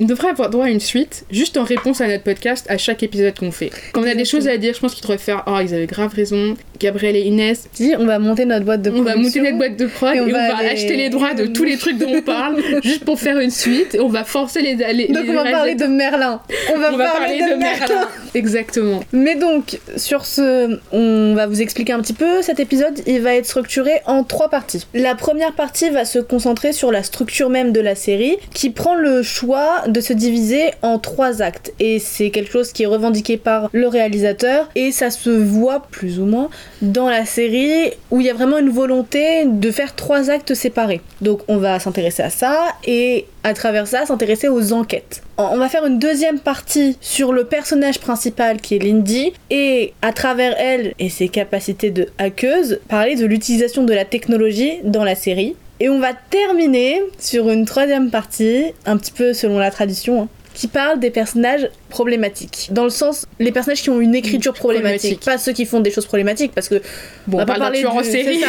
On 0.00 0.04
devrait 0.04 0.28
avoir 0.30 0.50
droit 0.50 0.66
à 0.66 0.68
une 0.68 0.80
suite, 0.80 1.24
juste 1.30 1.56
en 1.56 1.64
réponse 1.64 2.00
à 2.00 2.08
notre 2.08 2.24
podcast, 2.24 2.66
à 2.68 2.78
chaque 2.78 3.02
épisode 3.02 3.34
qu'on 3.38 3.50
fait. 3.52 3.70
Quand 3.92 4.02
on 4.02 4.06
a 4.06 4.14
des 4.14 4.24
choses 4.24 4.48
à 4.48 4.56
dire, 4.56 4.74
je 4.74 4.80
pense 4.80 4.94
qu'ils 4.94 5.02
devraient 5.02 5.18
faire 5.18 5.44
Oh, 5.46 5.58
ils 5.62 5.74
avaient 5.74 5.86
grave 5.86 6.12
raison. 6.14 6.54
Gabriel 6.80 7.14
et 7.16 7.20
Inès, 7.20 7.68
Si, 7.72 7.94
on 7.98 8.06
va 8.06 8.18
monter 8.18 8.44
notre 8.44 8.64
boîte 8.64 8.82
de 8.82 8.90
on 8.90 9.02
va 9.02 9.14
monter 9.16 9.40
production. 9.40 9.42
notre 9.44 9.58
boîte 9.58 9.76
de 9.76 9.86
prod 9.86 10.14
Et 10.14 10.16
et 10.16 10.20
on 10.20 10.24
on, 10.24 10.32
va 10.32 10.48
va, 10.48 10.56
aller- 10.58 10.68
acheter 10.70 10.96
les 10.96 11.10
droits 11.10 11.32
de 11.34 11.46
tous 11.46 11.62
les 11.64 11.76
trucs 11.76 11.96
dont 11.98 12.11
on 12.16 12.22
parle, 12.22 12.62
juste 12.82 13.04
pour 13.04 13.18
faire 13.18 13.38
une 13.38 13.50
suite. 13.50 13.96
On 14.00 14.08
va 14.08 14.24
forcer 14.24 14.62
les. 14.62 14.74
les 14.92 15.08
Donc 15.08 15.24
les 15.24 15.30
on 15.30 15.34
va 15.34 15.50
parler 15.50 15.74
de 15.74 15.86
Merlin. 15.86 16.40
On 16.74 16.78
va, 16.78 16.92
on 16.92 16.96
va 16.96 17.10
parler 17.10 17.38
de 17.38 17.54
Merlin. 17.54 18.08
Exactement. 18.34 19.00
Mais 19.12 19.36
donc, 19.36 19.78
sur 19.96 20.24
ce, 20.24 20.78
on 20.92 21.34
va 21.34 21.46
vous 21.46 21.60
expliquer 21.60 21.92
un 21.92 22.00
petit 22.00 22.12
peu. 22.12 22.42
Cet 22.42 22.60
épisode, 22.60 23.00
il 23.06 23.20
va 23.20 23.34
être 23.34 23.46
structuré 23.46 24.00
en 24.06 24.24
trois 24.24 24.48
parties. 24.48 24.86
La 24.94 25.14
première 25.14 25.52
partie 25.52 25.90
va 25.90 26.04
se 26.04 26.18
concentrer 26.18 26.72
sur 26.72 26.90
la 26.90 27.02
structure 27.02 27.50
même 27.50 27.72
de 27.72 27.80
la 27.80 27.94
série, 27.94 28.36
qui 28.54 28.70
prend 28.70 28.94
le 28.94 29.22
choix 29.22 29.82
de 29.86 30.00
se 30.00 30.12
diviser 30.12 30.70
en 30.82 30.98
trois 30.98 31.42
actes. 31.42 31.72
Et 31.80 31.98
c'est 31.98 32.30
quelque 32.30 32.50
chose 32.50 32.72
qui 32.72 32.84
est 32.84 32.86
revendiqué 32.86 33.36
par 33.36 33.68
le 33.72 33.88
réalisateur, 33.88 34.68
et 34.74 34.92
ça 34.92 35.10
se 35.10 35.30
voit 35.30 35.86
plus 35.90 36.18
ou 36.18 36.24
moins 36.24 36.50
dans 36.80 37.08
la 37.08 37.24
série, 37.24 37.92
où 38.10 38.20
il 38.20 38.26
y 38.26 38.30
a 38.30 38.34
vraiment 38.34 38.58
une 38.58 38.70
volonté 38.70 39.44
de 39.46 39.70
faire 39.70 39.94
trois 39.94 40.30
actes 40.30 40.54
séparés. 40.54 41.00
Donc 41.20 41.40
on 41.48 41.56
va 41.56 41.78
s'intéresser 41.78 42.01
à 42.06 42.30
ça, 42.30 42.74
et 42.84 43.26
à 43.44 43.54
travers 43.54 43.86
ça, 43.86 44.06
s'intéresser 44.06 44.48
aux 44.48 44.72
enquêtes. 44.72 45.22
On 45.38 45.56
va 45.56 45.68
faire 45.68 45.84
une 45.86 45.98
deuxième 45.98 46.38
partie 46.38 46.96
sur 47.00 47.32
le 47.32 47.44
personnage 47.44 47.98
principal 47.98 48.60
qui 48.60 48.76
est 48.76 48.78
Lindy 48.78 49.32
et 49.50 49.92
à 50.02 50.12
travers 50.12 50.54
elle 50.58 50.94
et 50.98 51.08
ses 51.08 51.28
capacités 51.28 51.90
de 51.90 52.08
hackeuse, 52.18 52.80
parler 52.88 53.16
de 53.16 53.26
l'utilisation 53.26 53.84
de 53.84 53.92
la 53.92 54.04
technologie 54.04 54.78
dans 54.84 55.04
la 55.04 55.14
série. 55.14 55.56
Et 55.80 55.88
on 55.88 55.98
va 55.98 56.12
terminer 56.30 57.02
sur 57.18 57.50
une 57.50 57.64
troisième 57.64 58.10
partie, 58.10 58.66
un 58.86 58.96
petit 58.96 59.10
peu 59.10 59.32
selon 59.32 59.58
la 59.58 59.70
tradition, 59.70 60.22
hein, 60.22 60.28
qui 60.54 60.68
parle 60.68 61.00
des 61.00 61.10
personnages 61.10 61.68
problématiques. 61.88 62.68
Dans 62.72 62.84
le 62.84 62.90
sens, 62.90 63.26
les 63.38 63.52
personnages 63.52 63.82
qui 63.82 63.90
ont 63.90 64.00
une 64.00 64.14
écriture 64.14 64.52
problématique, 64.52 65.18
Problématique. 65.18 65.24
pas 65.24 65.38
ceux 65.38 65.52
qui 65.52 65.64
font 65.66 65.80
des 65.80 65.90
choses 65.90 66.06
problématiques, 66.06 66.52
parce 66.54 66.68
que 66.68 66.82
Bon, 67.26 67.36
on 67.36 67.40
va 67.40 67.46
pas 67.46 67.54
parle 67.54 67.58
d'un 67.60 67.64
parler 67.66 67.78
tueur 67.80 67.94
en 67.96 68.02
série. 68.02 68.40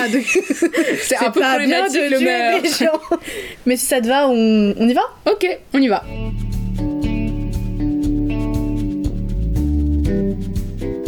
c'est 1.01 1.15
de- 1.17 1.25
un 1.25 1.31
peu 1.31 1.39
pas 1.39 1.57
bien 1.59 1.85
problématique 1.87 2.01
de 2.01 2.09
le 2.09 2.17
tuer 2.17 2.61
des 2.61 2.85
gens. 2.85 2.99
Mais 3.65 3.77
si 3.77 3.85
ça 3.85 4.01
te 4.01 4.07
va, 4.07 4.27
on, 4.27 4.73
on 4.77 4.87
y 4.89 4.93
va? 4.93 5.03
Ok, 5.31 5.47
on 5.73 5.81
y 5.81 5.87
va. 5.87 6.03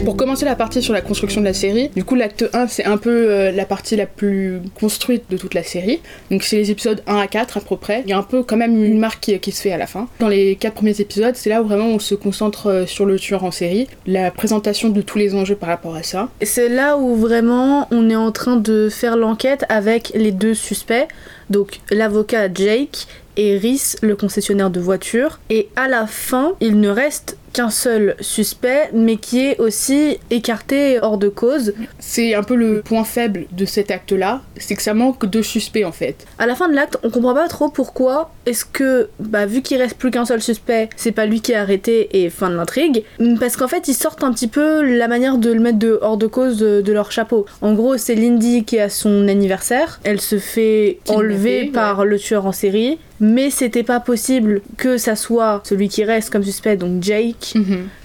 Pour 0.05 0.17
commencer 0.17 0.45
la 0.45 0.55
partie 0.55 0.83
sur 0.83 0.93
la 0.93 1.01
construction 1.01 1.41
de 1.41 1.47
la 1.47 1.53
série, 1.55 1.89
du 1.89 2.03
coup 2.03 2.13
l'acte 2.13 2.47
1 2.53 2.67
c'est 2.67 2.85
un 2.85 2.97
peu 2.97 3.09
euh, 3.09 3.51
la 3.51 3.65
partie 3.65 3.95
la 3.95 4.05
plus 4.05 4.61
construite 4.79 5.23
de 5.31 5.35
toute 5.35 5.55
la 5.55 5.63
série. 5.63 5.99
Donc 6.29 6.43
c'est 6.43 6.57
les 6.57 6.69
épisodes 6.69 7.01
1 7.07 7.17
à 7.17 7.25
4 7.25 7.57
à 7.57 7.59
peu 7.61 7.75
près. 7.75 8.03
Il 8.05 8.11
y 8.11 8.13
a 8.13 8.17
un 8.19 8.23
peu 8.23 8.43
quand 8.43 8.55
même 8.55 8.83
une 8.83 8.99
marque 8.99 9.21
qui, 9.21 9.39
qui 9.39 9.51
se 9.51 9.63
fait 9.63 9.71
à 9.71 9.77
la 9.77 9.87
fin. 9.87 10.07
Dans 10.19 10.27
les 10.27 10.57
4 10.57 10.75
premiers 10.75 11.01
épisodes, 11.01 11.35
c'est 11.35 11.49
là 11.49 11.63
où 11.63 11.65
vraiment 11.65 11.87
on 11.87 11.97
se 11.97 12.13
concentre 12.13 12.67
euh, 12.67 12.85
sur 12.85 13.07
le 13.07 13.17
tueur 13.17 13.43
en 13.43 13.49
série, 13.49 13.87
la 14.05 14.29
présentation 14.29 14.89
de 14.89 15.01
tous 15.01 15.17
les 15.17 15.33
enjeux 15.33 15.55
par 15.55 15.69
rapport 15.69 15.95
à 15.95 16.03
ça. 16.03 16.29
C'est 16.43 16.69
là 16.69 16.97
où 16.97 17.15
vraiment 17.15 17.87
on 17.89 18.07
est 18.11 18.15
en 18.15 18.31
train 18.31 18.57
de 18.57 18.89
faire 18.91 19.17
l'enquête 19.17 19.65
avec 19.69 20.11
les 20.13 20.31
deux 20.31 20.53
suspects, 20.53 21.07
donc 21.49 21.79
l'avocat 21.89 22.47
Jake 22.53 23.07
et 23.37 23.57
Rhys, 23.57 23.95
le 24.01 24.15
concessionnaire 24.15 24.69
de 24.69 24.79
voitures. 24.79 25.39
Et 25.49 25.67
à 25.75 25.87
la 25.87 26.07
fin, 26.07 26.53
il 26.61 26.79
ne 26.79 26.89
reste 26.89 27.37
qu'un 27.55 27.69
seul 27.69 28.17
suspect, 28.19 28.89
mais 28.93 29.15
qui 29.15 29.45
est 29.45 29.59
aussi 29.59 30.19
écarté 30.29 30.99
hors 31.01 31.17
de 31.17 31.29
cause. 31.29 31.73
C'est 31.99 32.35
un 32.35 32.43
peu 32.43 32.55
le 32.55 32.81
point 32.81 33.05
faible 33.05 33.45
de 33.53 33.63
cet 33.63 33.91
acte-là, 33.91 34.41
c'est 34.57 34.75
que 34.75 34.81
ça 34.81 34.93
manque 34.93 35.25
de 35.25 35.41
suspects 35.41 35.85
en 35.85 35.93
fait. 35.93 36.27
À 36.37 36.47
la 36.47 36.55
fin 36.55 36.67
de 36.67 36.73
l'acte, 36.73 36.97
on 37.03 37.09
comprend 37.09 37.33
pas 37.33 37.47
trop 37.47 37.69
pourquoi 37.69 38.31
est-ce 38.45 38.65
que, 38.65 39.07
bah, 39.19 39.45
vu 39.45 39.61
qu'il 39.61 39.77
reste 39.77 39.97
plus 39.97 40.11
qu'un 40.11 40.25
seul 40.25 40.41
suspect, 40.41 40.89
c'est 40.97 41.13
pas 41.13 41.25
lui 41.25 41.39
qui 41.39 41.53
est 41.53 41.55
arrêté 41.55 42.09
et 42.11 42.29
fin 42.29 42.49
de 42.49 42.55
l'intrigue. 42.55 43.03
Parce 43.39 43.55
qu'en 43.55 43.69
fait, 43.69 43.87
ils 43.87 43.93
sortent 43.93 44.23
un 44.23 44.33
petit 44.33 44.49
peu 44.49 44.83
la 44.83 45.07
manière 45.07 45.37
de 45.37 45.51
le 45.51 45.61
mettre 45.61 45.79
de, 45.79 45.97
hors 46.01 46.17
de 46.17 46.27
cause 46.27 46.57
de, 46.57 46.81
de 46.81 46.93
leur 46.93 47.13
chapeau. 47.13 47.45
En 47.61 47.73
gros, 47.73 47.97
c'est 47.97 48.15
Lindy 48.15 48.65
qui 48.65 48.79
a 48.79 48.89
son 48.89 49.29
anniversaire. 49.29 50.01
Elle 50.03 50.19
se 50.19 50.39
fait 50.39 50.99
enlever 51.07 51.61
ouais. 51.61 51.67
par 51.67 52.03
le 52.03 52.19
tueur 52.19 52.45
en 52.45 52.51
série. 52.51 52.99
Mais 53.19 53.49
c'était 53.49 53.83
pas 53.83 53.99
possible 53.99 54.61
que 54.77 54.97
ça 54.97 55.15
soit 55.15 55.61
celui 55.63 55.87
qui 55.87 56.03
reste 56.03 56.29
comme 56.29 56.43
suspect, 56.43 56.75
donc 56.75 57.01
Jake, 57.01 57.44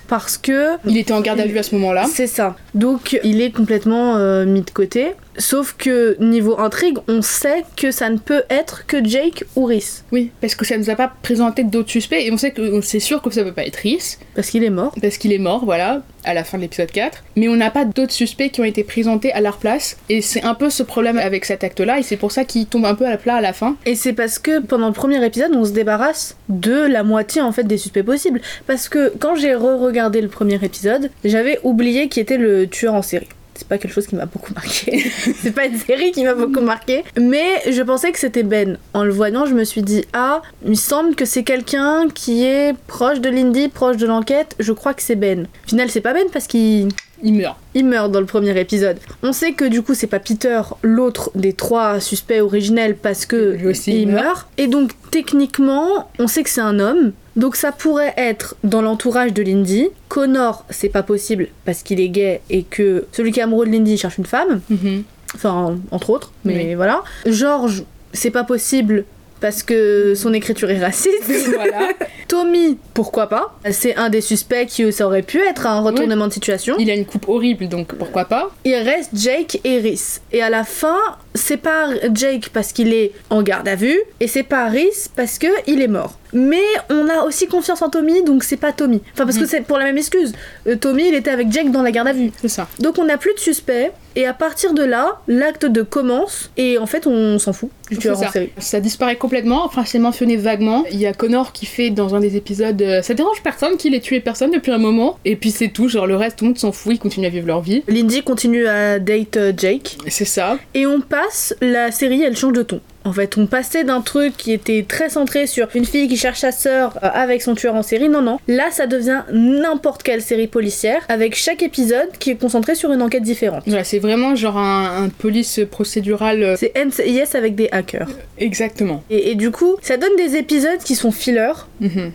parce 0.08 0.36
que 0.38 0.76
Il 0.86 0.96
était 0.98 1.12
en 1.12 1.20
garde 1.20 1.40
à 1.40 1.46
vue 1.46 1.58
à 1.58 1.62
ce 1.62 1.74
moment-là. 1.76 2.06
c'est 2.12 2.26
ça. 2.26 2.56
Donc 2.74 3.18
il 3.22 3.40
est 3.40 3.50
complètement 3.52 4.16
euh, 4.16 4.44
mis 4.44 4.62
de 4.62 4.70
côté. 4.70 5.12
Sauf 5.38 5.74
que 5.78 6.16
niveau 6.20 6.58
intrigue, 6.58 6.98
on 7.08 7.22
sait 7.22 7.64
que 7.76 7.90
ça 7.90 8.10
ne 8.10 8.18
peut 8.18 8.42
être 8.50 8.86
que 8.86 9.04
Jake 9.04 9.44
ou 9.56 9.64
Rhys. 9.64 10.02
Oui, 10.12 10.30
parce 10.40 10.54
que 10.54 10.64
ça 10.64 10.76
nous 10.76 10.90
a 10.90 10.96
pas 10.96 11.12
présenté 11.22 11.62
d'autres 11.64 11.90
suspects 11.90 12.20
et 12.20 12.30
on 12.32 12.36
sait 12.36 12.50
que 12.50 12.80
c'est 12.80 13.00
sûr 13.00 13.22
que 13.22 13.30
ça 13.30 13.44
peut 13.44 13.52
pas 13.52 13.64
être 13.64 13.76
Rhys 13.76 14.18
Parce 14.34 14.50
qu'il 14.50 14.64
est 14.64 14.70
mort. 14.70 14.94
parce 15.00 15.18
qu'il 15.18 15.32
est 15.32 15.38
mort, 15.38 15.64
voilà, 15.64 16.02
à 16.24 16.34
la 16.34 16.42
fin 16.44 16.58
de 16.58 16.62
l'épisode 16.62 16.90
4. 16.90 17.22
Mais 17.36 17.48
on 17.48 17.56
n'a 17.56 17.70
pas 17.70 17.84
d'autres 17.84 18.12
suspects 18.12 18.50
qui 18.50 18.60
ont 18.60 18.64
été 18.64 18.82
présentés 18.84 19.32
à 19.32 19.40
leur 19.40 19.58
place 19.58 19.96
et 20.08 20.20
c'est 20.20 20.42
un 20.42 20.54
peu 20.54 20.68
ce 20.68 20.82
problème 20.82 21.18
avec 21.18 21.44
cet 21.44 21.62
acte-là 21.64 21.98
et 21.98 22.02
c'est 22.02 22.16
pour 22.16 22.32
ça 22.32 22.44
qu'il 22.44 22.66
tombe 22.66 22.84
un 22.84 22.94
peu 22.94 23.06
à 23.06 23.10
la 23.10 23.16
plat 23.16 23.36
à 23.36 23.40
la 23.40 23.52
fin. 23.52 23.76
Et 23.86 23.94
c'est 23.94 24.12
parce 24.12 24.38
que 24.38 24.60
pendant 24.60 24.88
le 24.88 24.92
premier 24.92 25.24
épisode, 25.24 25.52
on 25.54 25.64
se 25.64 25.70
débarrasse 25.72 26.36
de 26.48 26.86
la 26.86 27.02
moitié 27.04 27.40
en 27.40 27.52
fait 27.52 27.64
des 27.64 27.78
suspects 27.78 28.02
possibles. 28.02 28.40
Parce 28.66 28.88
que 28.88 29.12
quand 29.18 29.36
j'ai 29.36 29.54
re-regardé 29.54 30.20
le 30.20 30.28
premier 30.28 30.58
épisode, 30.62 31.10
j'avais 31.24 31.58
oublié 31.62 32.08
qui 32.08 32.20
était 32.20 32.36
le 32.36 32.66
tueur 32.66 32.94
en 32.94 33.02
série. 33.02 33.28
C'est 33.60 33.68
pas 33.68 33.76
quelque 33.76 33.92
chose 33.92 34.06
qui 34.06 34.16
m'a 34.16 34.24
beaucoup 34.24 34.54
marqué. 34.54 35.12
c'est 35.42 35.50
pas 35.50 35.66
une 35.66 35.76
série 35.76 36.12
qui 36.12 36.24
m'a 36.24 36.32
beaucoup 36.32 36.62
marqué. 36.62 37.04
Mais 37.20 37.60
je 37.70 37.82
pensais 37.82 38.10
que 38.10 38.18
c'était 38.18 38.42
Ben. 38.42 38.78
En 38.94 39.04
le 39.04 39.10
voyant, 39.10 39.44
je 39.44 39.52
me 39.52 39.64
suis 39.64 39.82
dit 39.82 40.02
Ah, 40.14 40.40
il 40.64 40.70
me 40.70 40.74
semble 40.74 41.14
que 41.14 41.26
c'est 41.26 41.44
quelqu'un 41.44 42.08
qui 42.08 42.46
est 42.46 42.74
proche 42.86 43.20
de 43.20 43.28
Lindy, 43.28 43.68
proche 43.68 43.98
de 43.98 44.06
l'enquête. 44.06 44.56
Je 44.58 44.72
crois 44.72 44.94
que 44.94 45.02
c'est 45.02 45.14
Ben. 45.14 45.42
Au 45.42 45.68
final, 45.68 45.90
c'est 45.90 46.00
pas 46.00 46.14
Ben 46.14 46.24
parce 46.32 46.46
qu'il 46.46 46.88
Il 47.22 47.34
meurt. 47.34 47.56
il 47.74 47.84
meurt 47.86 48.10
dans 48.10 48.20
le 48.20 48.26
premier 48.26 48.58
épisode. 48.58 48.98
On 49.22 49.32
sait 49.32 49.52
que 49.52 49.64
du 49.64 49.82
coup 49.82 49.94
c'est 49.94 50.06
pas 50.06 50.18
Peter, 50.20 50.60
l'autre 50.82 51.30
des 51.34 51.52
trois 51.52 52.00
suspects 52.00 52.40
originels 52.40 52.96
parce 52.96 53.26
que 53.26 53.52
Lui 53.56 53.68
aussi, 53.68 53.92
il 53.92 54.00
il 54.02 54.08
meurt. 54.08 54.24
meurt. 54.24 54.48
Et 54.58 54.66
donc 54.66 54.92
techniquement, 55.10 56.10
on 56.18 56.26
sait 56.26 56.42
que 56.42 56.50
c'est 56.50 56.60
un 56.60 56.78
homme. 56.80 57.12
Donc 57.36 57.56
ça 57.56 57.72
pourrait 57.72 58.12
être 58.16 58.56
dans 58.64 58.82
l'entourage 58.82 59.32
de 59.32 59.42
Lindy. 59.42 59.88
Connor, 60.08 60.64
c'est 60.70 60.88
pas 60.88 61.02
possible 61.02 61.48
parce 61.64 61.82
qu'il 61.82 62.00
est 62.00 62.08
gay 62.08 62.40
et 62.50 62.64
que 62.64 63.06
celui 63.12 63.32
qui 63.32 63.40
est 63.40 63.44
amoureux 63.44 63.66
de 63.66 63.72
Lindy 63.72 63.96
cherche 63.96 64.18
une 64.18 64.26
femme. 64.26 64.60
Mhm. 64.68 65.04
Enfin, 65.34 65.78
entre 65.92 66.10
autres, 66.10 66.32
mais 66.44 66.66
Oui. 66.70 66.74
voilà. 66.74 67.02
George, 67.26 67.84
c'est 68.12 68.30
pas 68.32 68.42
possible 68.44 69.04
parce 69.40 69.62
que 69.62 70.14
son 70.14 70.32
écriture 70.32 70.70
est 70.70 70.80
raciste. 70.80 71.30
voilà. 71.54 71.88
Tommy, 72.28 72.78
pourquoi 72.94 73.28
pas? 73.28 73.58
C'est 73.70 73.96
un 73.96 74.08
des 74.08 74.20
suspects 74.20 74.66
qui 74.66 74.92
ça 74.92 75.06
aurait 75.06 75.22
pu 75.22 75.40
être 75.40 75.66
un 75.66 75.80
retournement 75.80 76.28
de 76.28 76.32
situation. 76.32 76.76
Il 76.78 76.90
a 76.90 76.94
une 76.94 77.06
coupe 77.06 77.28
horrible 77.28 77.68
donc 77.68 77.94
pourquoi 77.94 78.24
pas? 78.24 78.50
Il 78.64 78.74
reste 78.74 79.10
Jake 79.14 79.60
et 79.64 79.78
Rhys. 79.78 80.20
Et 80.32 80.42
à 80.42 80.50
la 80.50 80.64
fin, 80.64 80.98
c'est 81.34 81.56
pas 81.56 81.88
Jake 82.14 82.50
parce 82.52 82.72
qu'il 82.72 82.92
est 82.92 83.12
en 83.30 83.42
garde 83.42 83.68
à 83.68 83.74
vue, 83.76 83.98
et 84.20 84.26
c'est 84.26 84.42
pas 84.42 84.68
Rhys 84.68 85.08
parce 85.16 85.38
que 85.38 85.46
il 85.66 85.80
est 85.80 85.88
mort. 85.88 86.16
Mais 86.32 86.62
on 86.90 87.08
a 87.08 87.24
aussi 87.24 87.48
confiance 87.48 87.82
en 87.82 87.88
Tommy, 87.90 88.22
donc 88.22 88.44
c'est 88.44 88.56
pas 88.56 88.70
Tommy. 88.72 89.02
Enfin, 89.14 89.24
parce 89.24 89.36
que 89.36 89.42
Mhm. 89.42 89.48
c'est 89.48 89.60
pour 89.62 89.78
la 89.78 89.84
même 89.84 89.98
excuse. 89.98 90.32
Euh, 90.68 90.76
Tommy, 90.76 91.08
il 91.08 91.14
était 91.14 91.30
avec 91.30 91.50
Jake 91.50 91.72
dans 91.72 91.82
la 91.82 91.90
garde 91.90 92.06
à 92.06 92.12
vue. 92.12 92.30
C'est 92.40 92.46
ça. 92.48 92.68
Donc 92.78 92.98
on 92.98 93.04
n'a 93.04 93.16
plus 93.18 93.34
de 93.34 93.40
suspect, 93.40 93.90
et 94.14 94.26
à 94.26 94.32
partir 94.32 94.72
de 94.72 94.84
là, 94.84 95.20
l'acte 95.26 95.66
de 95.66 95.82
commence, 95.82 96.50
et 96.56 96.78
en 96.78 96.86
fait, 96.86 97.08
on 97.08 97.40
s'en 97.40 97.52
fout 97.52 97.70
du 97.90 97.98
tueur 97.98 98.16
en 98.16 98.22
ça. 98.22 98.30
série. 98.30 98.50
Ça 98.58 98.78
disparaît 98.78 99.16
complètement, 99.16 99.64
enfin 99.64 99.84
c'est 99.84 99.98
mentionné 99.98 100.36
vaguement. 100.36 100.84
Il 100.92 101.00
y 101.00 101.06
a 101.06 101.12
Connor 101.12 101.50
qui 101.52 101.66
fait 101.66 101.90
dans 101.90 102.14
un 102.14 102.20
des 102.20 102.36
épisodes 102.36 102.80
euh, 102.80 103.02
Ça 103.02 103.14
dérange 103.14 103.42
personne 103.42 103.76
qu'il 103.76 103.92
ait 103.96 104.00
tué 104.00 104.20
personne 104.20 104.52
depuis 104.52 104.70
un 104.70 104.78
moment. 104.78 105.18
Et 105.24 105.34
puis 105.34 105.50
c'est 105.50 105.68
tout, 105.68 105.88
genre 105.88 106.06
le 106.06 106.14
reste, 106.14 106.38
tout 106.38 106.44
le 106.44 106.50
monde 106.50 106.58
s'en 106.58 106.70
fout, 106.70 106.92
ils 106.94 106.98
continuent 107.00 107.26
à 107.26 107.30
vivre 107.30 107.48
leur 107.48 107.60
vie. 107.60 107.82
Lindy 107.88 108.22
continue 108.22 108.68
à 108.68 109.00
date 109.00 109.36
euh, 109.36 109.52
Jake, 109.56 109.98
C'est 110.06 110.24
ça. 110.24 110.58
Et 110.74 110.86
on 110.86 111.00
passe, 111.00 111.19
la 111.60 111.90
série 111.90 112.22
elle 112.22 112.36
change 112.36 112.52
de 112.52 112.62
ton. 112.62 112.80
En 113.04 113.12
fait, 113.14 113.38
on 113.38 113.46
passait 113.46 113.82
d'un 113.82 114.02
truc 114.02 114.36
qui 114.36 114.52
était 114.52 114.84
très 114.86 115.08
centré 115.08 115.46
sur 115.46 115.68
une 115.74 115.86
fille 115.86 116.06
qui 116.06 116.18
cherche 116.18 116.40
sa 116.40 116.52
sœur 116.52 116.98
euh, 117.02 117.08
avec 117.14 117.40
son 117.40 117.54
tueur 117.54 117.74
en 117.74 117.82
série. 117.82 118.10
Non, 118.10 118.20
non. 118.20 118.38
Là, 118.46 118.64
ça 118.70 118.86
devient 118.86 119.22
n'importe 119.32 120.02
quelle 120.02 120.20
série 120.20 120.48
policière 120.48 121.02
avec 121.08 121.34
chaque 121.34 121.62
épisode 121.62 122.10
qui 122.18 122.30
est 122.30 122.36
concentré 122.36 122.74
sur 122.74 122.92
une 122.92 123.00
enquête 123.00 123.22
différente. 123.22 123.62
Voilà, 123.66 123.84
c'est 123.84 123.98
vraiment 124.00 124.34
genre 124.34 124.58
un, 124.58 125.04
un 125.04 125.08
police 125.08 125.60
procédural. 125.70 126.42
euh, 126.42 126.56
C'est 126.58 126.72
NCIS 126.76 127.34
avec 127.34 127.54
des 127.54 127.68
hackers. 127.72 128.10
Exactement. 128.36 129.02
Et, 129.08 129.30
et 129.30 129.34
du 129.34 129.50
coup, 129.50 129.76
ça 129.80 129.96
donne 129.96 130.14
des 130.16 130.36
épisodes 130.36 130.78
qui 130.84 130.94
sont 130.94 131.10
fillers. 131.12 131.52
Mhm. 131.80 132.12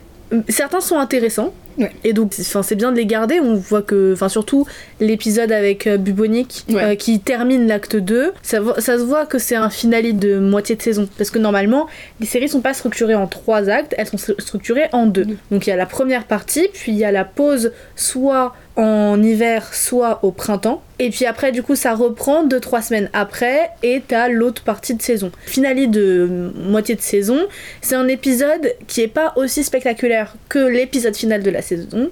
Certains 0.50 0.82
sont 0.82 0.98
intéressants. 1.00 1.54
Ouais. 1.78 1.92
Et 2.04 2.14
donc, 2.14 2.34
c'est- 2.34 2.76
bien 2.76 2.92
de 2.92 2.98
les 2.98 3.06
garder. 3.06 3.40
On 3.40 3.56
voit 3.56 3.82
que, 3.82 4.14
enfin, 4.14 4.30
surtout 4.30 4.66
l'épisode 5.00 5.52
avec 5.52 5.88
euh, 5.88 5.98
Bubonic 5.98 6.66
Ouais. 6.70 6.84
euh, 6.84 6.96
qui 6.96 7.20
termine 7.20 7.68
l'acte 7.68 7.96
2, 7.96 8.32
ça, 8.42 8.60
ça 8.80 8.98
se 8.98 9.04
voit 9.04 9.26
que 9.26 9.40
c'est 9.40 9.56
un 9.56 9.70
finale 9.70 10.18
de 10.18 10.40
moitié 10.40 10.76
de 10.76 10.82
saison. 10.82 11.08
Parce 11.18 11.30
que 11.30 11.40
normalement, 11.40 11.88
les 12.20 12.26
séries 12.26 12.50
sont 12.50 12.62
pas 12.62 12.74
structurées 12.74 13.16
en 13.16 13.28
trois 13.28 13.70
actes, 13.70 13.94
elles 13.98 14.08
sont 14.08 14.18
stru- 14.18 14.40
structurées 14.42 14.88
en 14.92 15.06
deux. 15.06 15.26
Deux. 15.26 15.38
Donc, 15.52 15.66
il 15.68 15.70
y 15.70 15.74
a 15.74 15.78
la 15.78 15.86
première 15.86 16.26
partie, 16.26 16.68
puis 16.74 16.92
il 16.92 16.98
y 16.98 17.06
a 17.06 17.12
la 17.12 17.24
pause 17.26 17.72
soit 17.96 18.54
en 18.76 19.22
hiver, 19.24 19.74
soit 19.74 20.20
au 20.24 20.32
printemps. 20.32 20.82
Et 21.00 21.10
puis 21.10 21.26
après, 21.26 21.52
du 21.52 21.62
coup, 21.62 21.76
ça 21.76 21.94
reprend 21.94 22.46
2-3 22.48 22.82
semaines 22.82 23.10
après, 23.14 23.70
et 23.84 24.02
t'as 24.08 24.30
l'autre 24.30 24.64
partie 24.64 24.94
de 24.96 25.02
saison. 25.02 25.30
Finale 25.46 25.90
de 25.92 26.52
moitié 26.56 26.96
de 26.96 27.02
saison, 27.02 27.38
c'est 27.82 27.96
un 27.96 28.08
épisode 28.08 28.74
qui 28.88 29.02
est 29.02 29.10
pas 29.10 29.34
aussi 29.36 29.64
spectaculaire 29.64 30.36
que 30.48 30.60
l'épisode 30.60 31.16
final 31.16 31.44
de 31.44 31.50
la 31.52 31.62
saison, 31.62 32.10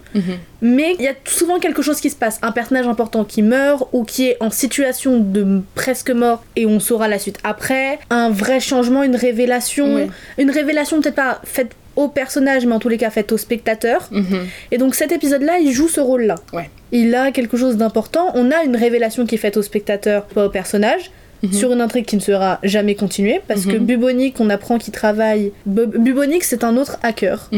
mais 0.62 0.96
il 1.00 1.06
y 1.06 1.08
a 1.08 1.14
souvent 1.26 1.60
quelque 1.60 1.82
chose 1.82 2.02
qui 2.02 2.10
se 2.10 2.16
passe, 2.18 2.40
un 2.42 2.52
personnage 2.52 2.88
important 2.88 3.24
qui 3.24 3.42
meurt 3.42 3.88
ou 3.94 4.04
qui 4.04 4.28
est 4.30 4.38
en 4.42 4.50
situation 4.50 5.20
de 5.20 5.62
presque 5.76 6.10
mort 6.10 6.44
et 6.58 6.66
on 6.66 6.80
saura 6.82 7.08
la 7.08 7.20
suite 7.20 7.40
après, 7.46 8.00
un 8.10 8.30
vrai 8.30 8.60
changement, 8.60 9.04
une 9.04 9.16
révélation, 9.16 9.96
Ouais. 9.96 10.10
une 10.38 10.52
révélation 10.52 11.00
peut-être 11.02 11.16
pas 11.16 11.42
faite 11.46 11.72
au 11.96 12.08
personnage 12.08 12.66
mais 12.66 12.74
en 12.74 12.80
tous 12.80 12.90
les 12.90 12.98
cas 12.98 13.10
faite 13.10 13.32
au 13.32 13.38
spectateur. 13.38 14.08
Mhm. 14.12 14.48
Et 14.72 14.78
donc 14.78 14.96
cet 14.96 15.12
épisode-là, 15.12 15.60
il 15.60 15.72
joue 15.72 15.88
ce 15.88 16.00
rôle-là. 16.02 16.36
Ouais. 16.54 16.70
Il 16.92 17.14
a 17.16 17.32
quelque 17.32 17.58
chose 17.58 17.78
d'important. 17.78 18.32
On 18.36 18.52
a 18.52 18.64
une 18.64 18.76
révélation 18.76 19.26
qui 19.26 19.36
est 19.36 19.40
faite 19.40 19.58
au 19.58 19.62
spectateur, 19.62 20.26
pas 20.26 20.46
au 20.46 20.50
personnage, 20.50 21.12
Mhm. 21.44 21.52
sur 21.52 21.74
une 21.74 21.82
intrigue 21.82 22.06
qui 22.06 22.16
ne 22.16 22.22
sera 22.22 22.60
jamais 22.64 22.96
continuée, 22.96 23.42
parce 23.50 23.66
que 23.66 23.74
Mhm. 23.76 23.86
Bubonic, 23.86 24.40
on 24.40 24.50
apprend 24.50 24.78
qu'il 24.78 24.94
travaille. 24.94 25.52
Bu- 25.66 25.88
Bubonic, 25.88 26.44
c'est 26.46 26.64
un 26.64 26.78
autre 26.78 26.98
hacker 27.04 27.50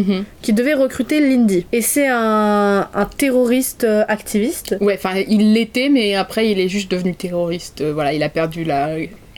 qui 0.42 0.54
devait 0.54 0.74
recruter 0.74 1.20
Lindy. 1.20 1.68
Et 1.72 1.82
c'est 1.82 2.08
un, 2.08 2.88
un 2.92 3.06
terroriste 3.18 3.84
euh, 3.84 4.04
activiste. 4.08 4.76
Ouais, 4.82 4.96
enfin, 4.96 5.22
il 5.28 5.54
l'était, 5.54 5.90
mais 5.90 6.16
après, 6.16 6.50
il 6.50 6.60
est 6.60 6.68
juste 6.68 6.90
devenu 6.90 7.14
terroriste. 7.14 7.82
Euh, 7.82 7.94
voilà, 7.94 8.14
il 8.14 8.24
a 8.24 8.30
perdu 8.30 8.64
la 8.64 8.90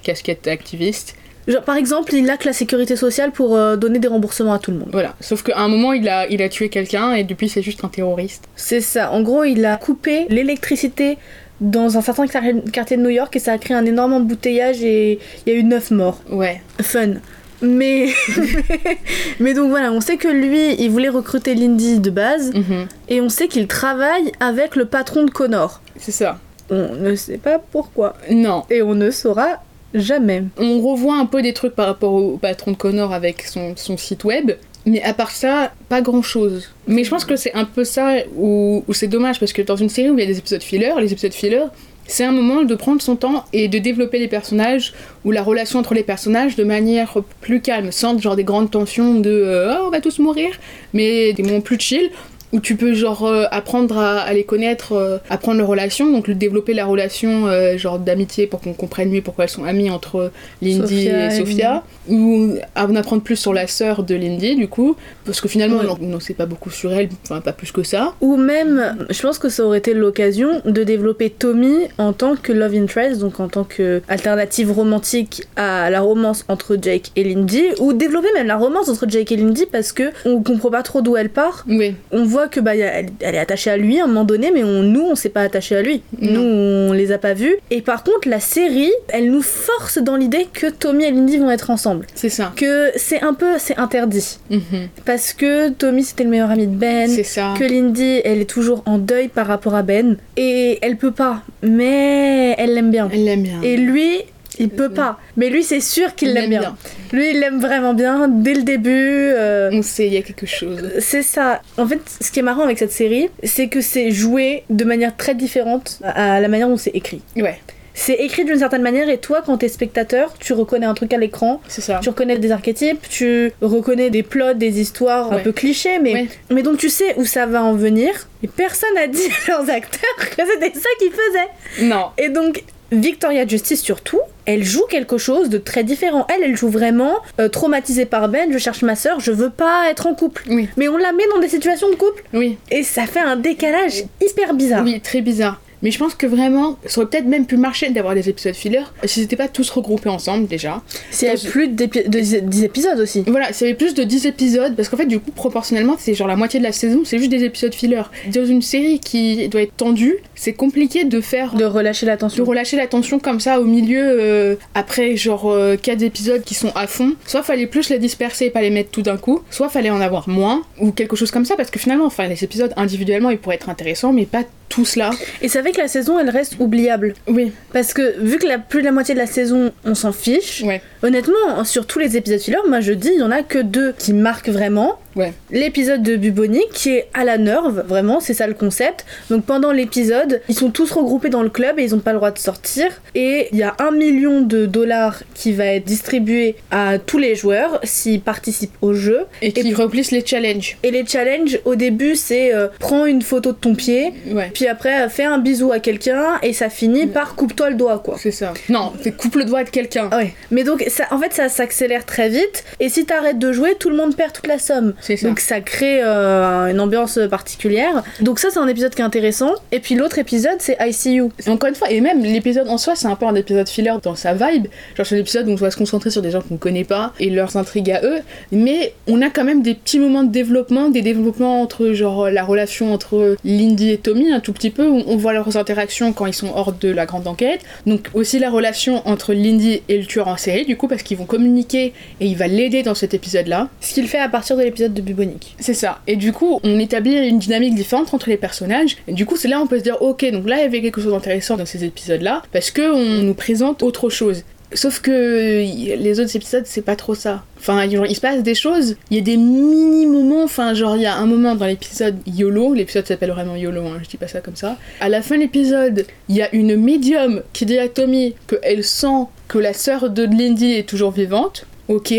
casquette 0.01 0.47
activiste. 0.47 1.15
Genre, 1.47 1.63
par 1.63 1.75
exemple, 1.77 2.13
il 2.13 2.29
a 2.29 2.37
que 2.37 2.45
la 2.45 2.53
sécurité 2.53 2.95
sociale 2.95 3.31
pour 3.31 3.55
euh, 3.55 3.75
donner 3.77 3.99
des 3.99 4.07
remboursements 4.07 4.53
à 4.53 4.59
tout 4.59 4.71
le 4.71 4.77
monde. 4.77 4.89
Voilà, 4.91 5.15
sauf 5.21 5.43
qu'à 5.43 5.57
un 5.57 5.67
moment, 5.69 5.93
il 5.93 6.07
a, 6.09 6.27
il 6.27 6.41
a 6.41 6.49
tué 6.49 6.69
quelqu'un 6.69 7.13
et 7.13 7.23
depuis, 7.23 7.47
c'est 7.49 7.61
juste 7.61 7.83
un 7.83 7.87
terroriste. 7.87 8.43
C'est 8.55 8.81
ça. 8.81 9.11
En 9.11 9.21
gros, 9.21 9.43
il 9.45 9.65
a 9.65 9.77
coupé 9.77 10.25
l'électricité 10.29 11.17
dans 11.61 11.97
un 11.97 12.01
certain 12.01 12.25
quar- 12.25 12.69
quartier 12.71 12.97
de 12.97 13.01
New 13.01 13.09
York 13.09 13.35
et 13.35 13.39
ça 13.39 13.53
a 13.53 13.57
créé 13.57 13.75
un 13.77 13.85
énorme 13.85 14.13
embouteillage 14.13 14.83
et 14.83 15.19
il 15.45 15.53
y 15.53 15.55
a 15.55 15.59
eu 15.59 15.63
9 15.63 15.91
morts. 15.91 16.21
Ouais. 16.29 16.61
Fun. 16.81 17.13
Mais... 17.61 18.07
mais 19.39 19.53
donc 19.53 19.69
voilà, 19.69 19.91
on 19.91 20.01
sait 20.01 20.17
que 20.17 20.27
lui, 20.27 20.73
il 20.79 20.89
voulait 20.91 21.09
recruter 21.09 21.55
Lindy 21.55 21.99
de 21.99 22.09
base 22.09 22.51
Mhm. 22.53 22.87
et 23.09 23.21
on 23.21 23.29
sait 23.29 23.47
qu'il 23.47 23.67
travaille 23.67 24.31
avec 24.39 24.75
le 24.75 24.85
patron 24.85 25.23
de 25.23 25.31
Connor. 25.31 25.81
C'est 25.97 26.11
ça. 26.11 26.39
On 26.69 26.95
ne 26.95 27.15
sait 27.15 27.37
pas 27.37 27.59
pourquoi. 27.59 28.15
Non. 28.29 28.63
Et 28.69 28.81
on 28.81 28.93
ne 28.93 29.09
saura 29.09 29.61
jamais. 29.93 30.43
On 30.57 30.81
revoit 30.81 31.17
un 31.17 31.25
peu 31.25 31.41
des 31.41 31.53
trucs 31.53 31.75
par 31.75 31.87
rapport 31.87 32.13
au 32.13 32.37
patron 32.37 32.71
de 32.71 32.77
Connor 32.77 33.13
avec 33.13 33.43
son, 33.43 33.75
son 33.75 33.97
site 33.97 34.23
web. 34.23 34.51
Mais 34.85 35.01
à 35.03 35.13
part 35.13 35.31
ça, 35.31 35.73
pas 35.89 36.01
grand 36.01 36.21
chose. 36.21 36.69
Mais 36.87 37.03
je 37.03 37.09
pense 37.09 37.25
que 37.25 37.35
c'est 37.35 37.53
un 37.53 37.65
peu 37.65 37.83
ça 37.83 38.15
où, 38.35 38.85
où 38.87 38.93
c'est 38.93 39.07
dommage 39.07 39.39
parce 39.39 39.51
que 39.51 39.61
dans 39.61 39.75
une 39.75 39.89
série 39.89 40.09
où 40.09 40.17
il 40.17 40.21
y 40.21 40.23
a 40.23 40.27
des 40.27 40.37
épisodes 40.37 40.63
filler, 40.63 40.93
les 40.99 41.11
épisodes 41.11 41.33
filler, 41.33 41.65
c'est 42.07 42.23
un 42.23 42.31
moment 42.31 42.63
de 42.63 42.75
prendre 42.75 43.01
son 43.01 43.17
temps 43.17 43.45
et 43.51 43.67
de 43.67 43.79
développer 43.79 44.17
les 44.17 44.29
personnages 44.29 44.93
ou 45.25 45.31
la 45.31 45.43
relation 45.43 45.79
entre 45.79 45.93
les 45.93 46.03
personnages 46.03 46.55
de 46.55 46.63
manière 46.63 47.17
plus 47.41 47.61
calme, 47.61 47.91
sans 47.91 48.17
genre 48.17 48.37
des 48.37 48.45
grandes 48.45 48.71
tensions 48.71 49.15
de 49.15 49.29
euh, 49.29 49.73
Ah, 49.73 49.81
on 49.85 49.89
va 49.89 49.99
tous 49.99 50.19
mourir, 50.19 50.51
mais 50.93 51.33
des 51.33 51.43
moments 51.43 51.61
plus 51.61 51.79
chill 51.79 52.09
où 52.53 52.59
tu 52.59 52.75
peux 52.75 52.93
genre 52.93 53.25
euh, 53.25 53.45
apprendre 53.51 53.97
à, 53.97 54.19
à 54.21 54.33
les 54.33 54.43
connaître, 54.43 54.93
euh, 54.93 55.17
apprendre 55.29 55.57
leurs 55.59 55.67
relations, 55.67 56.09
donc 56.11 56.29
développer 56.29 56.73
la 56.73 56.85
relation 56.85 57.47
euh, 57.47 57.77
genre 57.77 57.99
d'amitié 57.99 58.47
pour 58.47 58.61
qu'on 58.61 58.73
comprenne 58.73 59.09
mieux 59.09 59.21
pourquoi 59.21 59.43
elles 59.45 59.49
sont 59.49 59.65
amies 59.65 59.89
entre 59.89 60.31
Lindy 60.61 60.79
Sophia 61.05 61.25
et 61.27 61.31
Sophia, 61.31 61.83
ou 62.07 62.55
en 62.75 62.95
apprendre 62.95 63.21
plus 63.21 63.35
sur 63.35 63.53
la 63.53 63.67
sœur 63.67 64.03
de 64.03 64.15
Lindy 64.15 64.55
du 64.55 64.67
coup, 64.67 64.95
parce 65.25 65.41
que 65.41 65.47
finalement 65.47 65.77
Ouais. 65.77 65.85
on 66.01 66.07
n'en 66.07 66.19
sait 66.19 66.33
pas 66.33 66.45
beaucoup 66.45 66.69
sur 66.69 66.93
elle, 66.93 67.09
enfin 67.23 67.41
pas 67.41 67.51
plus 67.53 67.71
que 67.71 67.83
ça. 67.83 68.13
Ou 68.21 68.37
même, 68.37 69.05
je 69.09 69.21
pense 69.21 69.37
que 69.39 69.49
ça 69.49 69.63
aurait 69.63 69.79
été 69.79 69.93
l'occasion 69.93 70.61
de 70.65 70.83
développer 70.83 71.29
Tommy 71.29 71.75
en 71.97 72.13
tant 72.13 72.35
que 72.35 72.53
love 72.53 72.73
interest, 72.75 73.19
donc 73.19 73.39
en 73.39 73.47
tant 73.49 73.63
que 73.63 74.01
alternative 74.07 74.71
romantique 74.71 75.43
à 75.55 75.89
la 75.89 76.01
romance 76.01 76.45
entre 76.47 76.77
Jake 76.81 77.11
et 77.15 77.23
Lindy, 77.23 77.63
ou 77.79 77.93
développer 77.93 78.29
même 78.33 78.47
la 78.47 78.55
romance 78.57 78.87
entre 78.89 79.05
Jake 79.09 79.31
et 79.31 79.35
Lindy 79.37 79.65
parce 79.71 79.91
que 79.91 80.03
on 80.25 80.41
comprend 80.41 80.71
pas 80.71 80.83
trop 80.83 81.01
d'où 81.01 81.17
elle 81.17 81.29
part. 81.29 81.65
Oui, 81.67 81.95
On 82.11 82.23
voit 82.23 82.36
que 82.47 82.59
bah 82.59 82.75
elle, 82.75 83.07
elle 83.21 83.33
est 83.35 83.39
attachée 83.39 83.71
à 83.71 83.77
lui 83.77 83.99
à 83.99 84.03
un 84.03 84.07
moment 84.07 84.23
donné, 84.23 84.51
mais 84.53 84.63
on, 84.63 84.83
nous 84.83 85.01
on 85.01 85.15
s'est 85.15 85.29
pas 85.29 85.41
attaché 85.41 85.75
à 85.75 85.81
lui. 85.81 86.03
Nous 86.21 86.39
on 86.41 86.93
les 86.93 87.11
a 87.11 87.17
pas 87.17 87.33
vus. 87.33 87.55
Et 87.71 87.81
par 87.81 88.03
contre 88.03 88.29
la 88.29 88.39
série, 88.39 88.91
elle 89.09 89.31
nous 89.31 89.41
force 89.41 89.97
dans 89.97 90.15
l'idée 90.15 90.47
que 90.53 90.67
Tommy 90.69 91.05
et 91.05 91.11
Lindy 91.11 91.37
vont 91.39 91.49
être 91.49 91.71
ensemble. 91.71 92.05
c'est 92.13 92.29
ça. 92.29 92.53
Que 92.55 92.91
c'est 92.97 93.21
un 93.23 93.33
peu, 93.33 93.53
c'est 93.57 93.77
interdit 93.79 94.37
Mhm. 94.51 94.89
parce 95.05 95.33
que 95.33 95.69
Tommy 95.69 96.03
c'était 96.03 96.23
le 96.25 96.29
meilleur 96.29 96.51
ami 96.51 96.67
de 96.67 96.75
Ben 96.75 97.09
C'est 97.09 97.23
ça. 97.23 97.53
que 97.57 97.63
Lindy, 97.63 98.21
elle 98.23 98.41
est 98.41 98.49
toujours 98.49 98.83
en 98.85 98.99
deuil 98.99 99.29
par 99.29 99.47
rapport 99.47 99.73
à 99.73 99.81
Ben. 99.81 100.17
Et 100.35 100.77
elle 100.81 100.97
peut 100.97 101.11
pas, 101.11 101.41
mais 101.63 102.53
elle 102.57 102.73
l'aime 102.73 102.91
bien. 102.91 103.09
Elle 103.11 103.23
l'aime 103.25 103.43
bien. 103.43 103.61
Et 103.63 103.77
lui, 103.77 104.19
il 104.59 104.69
peut 104.69 104.89
pas. 104.89 105.19
Mais 105.35 105.49
lui, 105.49 105.63
c'est 105.63 105.79
sûr 105.79 106.15
qu'il 106.15 106.29
Il 106.29 106.33
l'aime 106.35 106.49
bien. 106.49 106.75
Lui, 107.11 107.31
il 107.31 107.39
l'aime 107.39 107.59
vraiment 107.59 107.93
bien 107.93 108.27
dès 108.27 108.53
le 108.53 108.63
début. 108.63 108.89
euh, 108.91 109.69
On 109.73 109.81
sait, 109.81 110.07
il 110.07 110.13
y 110.13 110.17
a 110.17 110.21
quelque 110.21 110.45
chose. 110.45 110.91
c'est 110.99 111.23
ça. 111.23 111.61
En 111.77 111.87
fait, 111.87 112.01
ce 112.21 112.31
qui 112.31 112.39
est 112.39 112.43
marrant 112.43 112.63
avec 112.63 112.77
cette 112.79 112.91
série, 112.91 113.29
c'est 113.43 113.67
que 113.67 113.81
c'est 113.81 114.11
joué 114.11 114.63
de 114.69 114.83
manière 114.83 115.15
très 115.15 115.35
différente 115.35 115.99
à 116.03 116.39
la 116.39 116.47
manière 116.47 116.67
dont 116.69 116.77
c'est 116.77 116.91
écrit. 116.95 117.21
Ouais, 117.35 117.59
C'est 117.93 118.13
écrit 118.13 118.45
d'une 118.45 118.59
certaine 118.59 118.83
manière 118.83 119.09
et 119.09 119.17
toi, 119.17 119.41
quand 119.43 119.57
t'es 119.57 119.67
spectateur, 119.69 120.33
tu 120.39 120.53
reconnais 120.53 120.85
un 120.85 120.93
truc 120.93 121.11
à 121.13 121.17
l'écran, 121.17 121.61
c'est 121.67 121.81
ça. 121.81 121.99
tu 122.03 122.09
reconnais 122.09 122.37
des 122.37 122.51
archétypes, 122.51 123.07
tu 123.09 123.51
reconnais 123.61 124.09
des 124.11 124.21
plots, 124.21 124.53
des 124.53 124.79
histoires 124.79 125.33
un 125.33 125.39
peu 125.39 125.51
clichés, 125.51 125.97
mais, 125.99 126.13
Ouais. 126.13 126.27
mais 126.51 126.61
donc 126.61 126.77
tu 126.77 126.89
sais 126.89 127.15
où 127.17 127.25
ça 127.25 127.45
va 127.47 127.63
en 127.63 127.73
venir. 127.73 128.11
Et 128.43 128.47
personne 128.47 128.93
n'a 128.95 129.07
dit 129.17 129.27
à 129.47 129.51
leurs 129.51 129.69
acteurs 129.69 130.15
que 130.19 130.43
c'était 130.45 130.77
ça 130.79 130.89
qu'ils 130.99 131.11
faisaient. 131.11 131.85
Non. 131.87 132.07
Et 132.19 132.29
donc, 132.29 132.63
Victoria 132.91 133.45
Justice, 133.47 133.81
surtout, 133.81 134.19
elle 134.45 134.63
joue 134.63 134.85
quelque 134.89 135.17
chose 135.17 135.49
de 135.49 135.57
très 135.57 135.83
différent. 135.83 136.25
Elle, 136.33 136.43
elle 136.43 136.55
joue 136.55 136.69
vraiment 136.69 137.15
euh, 137.39 137.49
traumatisée 137.49 138.05
par 138.05 138.29
Ben, 138.29 138.51
je 138.51 138.57
cherche 138.57 138.81
ma 138.81 138.95
soeur, 138.95 139.19
je 139.19 139.31
veux 139.31 139.49
pas 139.49 139.89
être 139.89 140.07
en 140.07 140.13
couple. 140.13 140.43
Oui. 140.49 140.69
Mais 140.77 140.87
on 140.87 140.97
la 140.97 141.11
met 141.11 141.23
dans 141.33 141.39
des 141.39 141.49
situations 141.49 141.89
de 141.89 141.95
couple 141.95 142.23
Oui. 142.33 142.57
et 142.71 142.83
ça 142.83 143.05
fait 143.05 143.19
un 143.19 143.35
décalage 143.35 144.03
hyper 144.21 144.53
bizarre. 144.53 144.83
Oui, 144.83 145.01
très 145.01 145.21
bizarre. 145.21 145.59
Mais 145.81 145.91
je 145.91 145.99
pense 145.99 146.15
que 146.15 146.25
vraiment, 146.27 146.77
ça 146.85 147.01
aurait 147.01 147.09
peut-être 147.09 147.25
même 147.25 147.45
pu 147.45 147.57
marcher 147.57 147.89
d'avoir 147.89 148.15
des 148.15 148.29
épisodes 148.29 148.55
filler 148.55 148.81
si 149.05 149.21
c'était 149.21 149.35
pas 149.35 149.47
tous 149.47 149.69
regroupés 149.69 150.09
ensemble 150.09 150.47
déjà. 150.47 150.81
S'il 151.11 151.27
y 151.27 151.31
a 151.31 151.35
Dans- 151.35 151.49
plus 151.49 151.67
de 151.67 151.85
10 151.85 152.63
épisodes 152.63 152.99
aussi. 152.99 153.23
Voilà, 153.27 153.53
s'il 153.53 153.67
y 153.67 153.69
avait 153.69 153.77
plus 153.77 153.93
de 153.93 154.03
10 154.03 154.25
épisodes, 154.25 154.75
parce 154.75 154.89
qu'en 154.89 154.97
fait, 154.97 155.05
du 155.05 155.19
coup, 155.19 155.31
proportionnellement, 155.31 155.95
c'est 155.99 156.13
genre 156.13 156.27
la 156.27 156.35
moitié 156.35 156.59
de 156.59 156.65
la 156.65 156.71
saison, 156.71 157.01
c'est 157.05 157.17
juste 157.19 157.29
des 157.31 157.43
épisodes 157.43 157.73
filler. 157.73 158.01
Dans 158.33 158.45
une 158.45 158.61
série 158.61 158.99
qui 158.99 159.47
doit 159.49 159.61
être 159.61 159.75
tendue, 159.77 160.17
c'est 160.35 160.53
compliqué 160.53 161.03
de 161.03 161.21
faire. 161.21 161.55
De 161.55 161.65
relâcher 161.65 162.05
de 162.05 162.11
l'attention. 162.11 162.43
relâcher 162.45 162.77
la 162.77 162.87
tension 162.87 163.19
comme 163.19 163.39
ça 163.39 163.59
au 163.59 163.65
milieu 163.65 164.03
euh, 164.03 164.55
après 164.75 165.15
genre 165.15 165.53
4 165.81 166.01
épisodes 166.03 166.43
qui 166.43 166.53
sont 166.53 166.71
à 166.75 166.87
fond 166.87 167.13
soit 167.25 167.43
fallait 167.43 167.67
plus 167.67 167.89
les 167.89 167.99
disperser 167.99 168.45
et 168.45 168.49
pas 168.49 168.61
les 168.61 168.69
mettre 168.69 168.91
tout 168.91 169.01
d'un 169.01 169.17
coup 169.17 169.41
soit 169.49 169.69
fallait 169.69 169.89
en 169.89 169.99
avoir 170.01 170.29
moins 170.29 170.61
ou 170.79 170.91
quelque 170.91 171.15
chose 171.15 171.31
comme 171.31 171.45
ça 171.45 171.55
parce 171.55 171.69
que 171.71 171.79
finalement 171.79 172.05
enfin 172.05 172.27
les 172.27 172.43
épisodes 172.43 172.73
individuellement 172.77 173.29
ils 173.29 173.37
pourraient 173.37 173.55
être 173.55 173.69
intéressants 173.69 174.13
mais 174.13 174.25
pas 174.25 174.43
tous 174.69 174.95
là 174.97 175.11
Et 175.41 175.47
ça 175.47 175.61
fait 175.67 175.73
que 175.73 175.81
la 175.81 175.87
saison, 175.87 176.19
elle 176.19 176.29
reste 176.29 176.55
oubliable. 176.59 177.13
oui 177.27 177.51
Parce 177.73 177.93
que 177.93 178.19
vu 178.19 178.37
que 178.37 178.47
la, 178.47 178.57
plus 178.57 178.79
de 178.79 178.85
la 178.85 178.91
moitié 178.91 179.13
de 179.13 179.19
la 179.19 179.27
saison, 179.27 179.71
on 179.83 179.95
s'en 179.95 180.11
fiche, 180.11 180.63
ouais 180.65 180.81
honnêtement, 181.03 181.63
sur 181.63 181.85
tous 181.85 181.99
les 181.99 182.17
épisodes 182.17 182.39
filler, 182.39 182.57
moi 182.67 182.79
je 182.79 182.93
dis, 182.93 183.11
il 183.13 183.19
y 183.19 183.23
en 183.23 183.31
a 183.31 183.43
que 183.43 183.59
deux 183.59 183.93
qui 183.97 184.13
marquent 184.13 184.49
vraiment. 184.49 184.99
Ouais. 185.17 185.33
L'épisode 185.51 186.03
de 186.03 186.15
Bubonic 186.15 186.69
qui 186.71 186.91
est 186.91 187.07
à 187.13 187.23
la 187.25 187.37
nerve, 187.37 187.83
vraiment, 187.87 188.19
c'est 188.19 188.33
ça 188.33 188.47
le 188.47 188.53
concept. 188.53 189.05
Donc 189.29 189.45
pendant 189.45 189.71
l'épisode, 189.71 190.41
ils 190.47 190.55
sont 190.55 190.69
tous 190.69 190.91
regroupés 190.91 191.29
dans 191.29 191.43
le 191.43 191.49
club 191.49 191.79
et 191.79 191.83
ils 191.83 191.95
ont 191.95 191.99
pas 191.99 192.11
le 192.11 192.17
droit 192.17 192.31
de 192.31 192.37
sortir. 192.39 192.87
Et 193.15 193.49
il 193.51 193.57
y 193.57 193.63
a 193.63 193.75
un 193.79 193.91
million 193.91 194.41
de 194.41 194.65
dollars 194.65 195.23
qui 195.33 195.53
va 195.53 195.65
être 195.65 195.85
distribué 195.85 196.55
à 196.71 196.99
tous 196.99 197.17
les 197.17 197.35
joueurs 197.35 197.79
s'ils 197.83 198.21
participent 198.21 198.77
au 198.81 198.93
jeu. 198.93 199.25
et 199.41 199.51
qui 199.51 199.73
remplissent 199.73 200.11
les 200.11 200.25
challenges 200.25 200.77
Et 200.83 200.91
les 200.91 201.05
challenges, 201.05 201.59
au 201.65 201.75
début, 201.75 202.15
c'est 202.15 202.53
euh, 202.53 202.67
prends 202.79 203.05
une 203.05 203.21
photo 203.21 203.51
de 203.51 203.57
ton 203.57 203.75
pied, 203.75 204.13
ouais 204.31 204.51
puis 204.53 204.67
après 204.67 205.09
fais 205.09 205.23
un 205.25 205.37
bisou 205.39 205.71
à 205.71 205.79
quelqu'un 205.79 206.39
et 206.41 206.53
ça 206.53 206.69
finit 206.69 207.07
par 207.07 207.35
coupe-toi 207.35 207.69
le 207.71 207.75
doigt, 207.75 207.99
quoi. 208.03 208.15
c'est 208.17 208.31
ça 208.31 208.53
non 208.69 208.93
c'est 209.01 209.11
coupe 209.15 209.35
le 209.35 209.45
doigt 209.45 209.63
de 209.63 209.69
quelqu'un 209.69 210.09
Ouais. 210.17 210.33
Mais 210.51 210.63
donc, 210.63 210.83
ça, 210.87 211.05
en 211.11 211.19
fait, 211.19 211.33
ça 211.33 211.49
s'accélère 211.49 212.05
très 212.05 212.29
vite. 212.29 212.63
Et 212.79 212.89
si 212.89 213.05
t'arrêtes 213.05 213.39
de 213.39 213.51
jouer, 213.51 213.75
tout 213.79 213.89
le 213.89 213.95
monde 213.95 214.15
perd 214.15 214.33
toute 214.33 214.47
la 214.47 214.59
somme. 214.59 214.93
Donc 215.23 215.39
ça 215.39 215.61
crée 215.61 216.01
euh, 216.03 216.67
une 216.67 216.79
ambiance 216.79 217.19
particulière. 217.29 218.03
Donc 218.21 218.39
ça 218.39 218.49
c'est 218.51 218.59
un 218.59 218.67
épisode 218.67 218.93
qui 218.93 219.01
est 219.01 219.05
intéressant. 219.05 219.53
Et 219.71 219.79
puis 219.79 219.95
l'autre 219.95 220.19
épisode 220.19 220.57
c'est 220.59 220.77
ICU. 220.79 221.23
Encore 221.47 221.69
une 221.69 221.75
fois, 221.75 221.89
et 221.91 222.01
même 222.01 222.23
l'épisode 222.23 222.67
en 222.67 222.77
soi, 222.77 222.95
c'est 222.95 223.07
un 223.07 223.15
peu 223.15 223.25
un 223.25 223.35
épisode 223.35 223.67
filler 223.67 223.87
dans 224.03 224.15
sa 224.15 224.33
vibe. 224.33 224.67
Genre, 224.95 225.05
c'est 225.05 225.15
un 225.15 225.19
épisode 225.19 225.47
où 225.47 225.51
on 225.51 225.55
doit 225.55 225.71
se 225.71 225.77
concentrer 225.77 226.09
sur 226.09 226.21
des 226.21 226.31
gens 226.31 226.41
qu'on 226.41 226.57
connaît 226.57 226.83
pas 226.83 227.13
et 227.19 227.29
leurs 227.29 227.57
intrigues 227.57 227.91
à 227.91 228.01
eux. 228.03 228.19
Mais 228.51 228.93
on 229.07 229.21
a 229.21 229.29
quand 229.29 229.43
même 229.43 229.61
des 229.61 229.75
petits 229.75 229.99
moments 229.99 230.23
de 230.23 230.31
développement, 230.31 230.89
des 230.89 231.01
développements 231.01 231.61
entre, 231.61 231.93
genre, 231.93 232.29
la 232.29 232.43
relation 232.43 232.93
entre 232.93 233.37
Lindy 233.43 233.91
et 233.91 233.97
Tommy, 233.97 234.31
un 234.31 234.39
tout 234.39 234.53
petit 234.53 234.69
peu. 234.69 234.87
où 234.87 235.03
On 235.07 235.17
voit 235.17 235.33
leurs 235.33 235.57
interactions 235.57 236.13
quand 236.13 236.25
ils 236.25 236.33
sont 236.33 236.51
hors 236.53 236.73
de 236.73 236.89
la 236.89 237.05
grande 237.05 237.27
enquête. 237.27 237.61
Donc, 237.85 238.07
aussi 238.13 238.39
la 238.39 238.49
relation 238.49 239.07
entre 239.07 239.33
Lindy 239.33 239.81
et 239.87 239.97
le 239.97 240.05
tueur 240.05 240.27
en 240.27 240.37
série, 240.37 240.65
du 240.65 240.77
coup, 240.77 240.87
parce 240.87 241.03
qu'ils 241.03 241.17
vont 241.17 241.25
communiquer 241.25 241.93
et 242.19 242.25
il 242.25 242.35
va 242.35 242.47
l'aider 242.47 242.83
dans 242.83 242.95
cet 242.95 243.13
épisode-là. 243.13 243.69
Ce 243.81 243.93
qu'il 243.93 244.07
fait 244.07 244.19
à 244.19 244.29
partir 244.29 244.57
de 244.57 244.63
l'épisode 244.63 244.93
de 244.97 245.01
Bubonic. 245.01 245.55
C'est 245.59 245.73
ça. 245.73 245.99
Et 246.07 246.15
du 246.15 246.33
coup, 246.33 246.59
on 246.63 246.79
établit 246.79 247.15
une 247.27 247.39
dynamique 247.39 247.75
différente 247.75 248.13
entre 248.13 248.29
les 248.29 248.37
personnages. 248.37 248.97
Et 249.07 249.13
du 249.13 249.25
coup, 249.25 249.37
c'est 249.37 249.47
là 249.47 249.59
où 249.59 249.63
on 249.63 249.67
peut 249.67 249.79
se 249.79 249.83
dire, 249.83 250.01
ok, 250.01 250.29
donc 250.31 250.47
là, 250.47 250.57
il 250.57 250.61
y 250.61 250.65
avait 250.65 250.81
quelque 250.81 251.01
chose 251.01 251.13
d'intéressant 251.13 251.57
dans 251.57 251.65
ces 251.65 251.83
épisodes-là, 251.83 252.43
parce 252.51 252.71
que 252.71 252.91
on 252.91 253.23
nous 253.23 253.33
présente 253.33 253.83
autre 253.83 254.09
chose. 254.09 254.43
Sauf 254.73 254.99
que 254.99 255.59
les 255.61 256.19
autres 256.19 256.35
épisodes, 256.35 256.65
c'est 256.65 256.81
pas 256.81 256.97
trop 256.97 257.15
ça. 257.15 257.45
Enfin, 257.57 257.85
il 257.85 258.15
se 258.15 258.19
passe 258.19 258.43
des 258.43 258.53
choses, 258.53 258.97
il 259.09 259.15
y 259.15 259.19
a 259.19 259.23
des 259.23 259.37
mini-moments, 259.37 260.43
enfin, 260.43 260.73
genre, 260.73 260.97
il 260.97 261.03
y 261.03 261.05
a 261.05 261.15
un 261.15 261.25
moment 261.25 261.55
dans 261.55 261.65
l'épisode 261.65 262.17
YOLO, 262.27 262.73
l'épisode 262.73 263.07
s'appelle 263.07 263.31
vraiment 263.31 263.55
YOLO, 263.55 263.85
hein, 263.85 263.99
je 264.03 264.09
dis 264.09 264.17
pas 264.17 264.27
ça 264.27 264.41
comme 264.41 264.57
ça. 264.57 264.75
À 264.99 265.07
la 265.07 265.21
fin 265.21 265.35
de 265.35 265.41
l'épisode, 265.41 266.05
il 266.27 266.35
y 266.35 266.41
a 266.41 266.53
une 266.53 266.75
médium 266.75 267.43
qui 267.53 267.65
dit 267.65 267.79
à 267.79 267.87
Tommy 267.87 268.35
qu'elle 268.47 268.83
sent 268.83 269.27
que 269.47 269.57
la 269.57 269.71
sœur 269.71 270.09
de 270.09 270.23
Lindy 270.23 270.73
est 270.73 270.87
toujours 270.87 271.11
vivante. 271.11 271.65
Ok. 271.87 272.13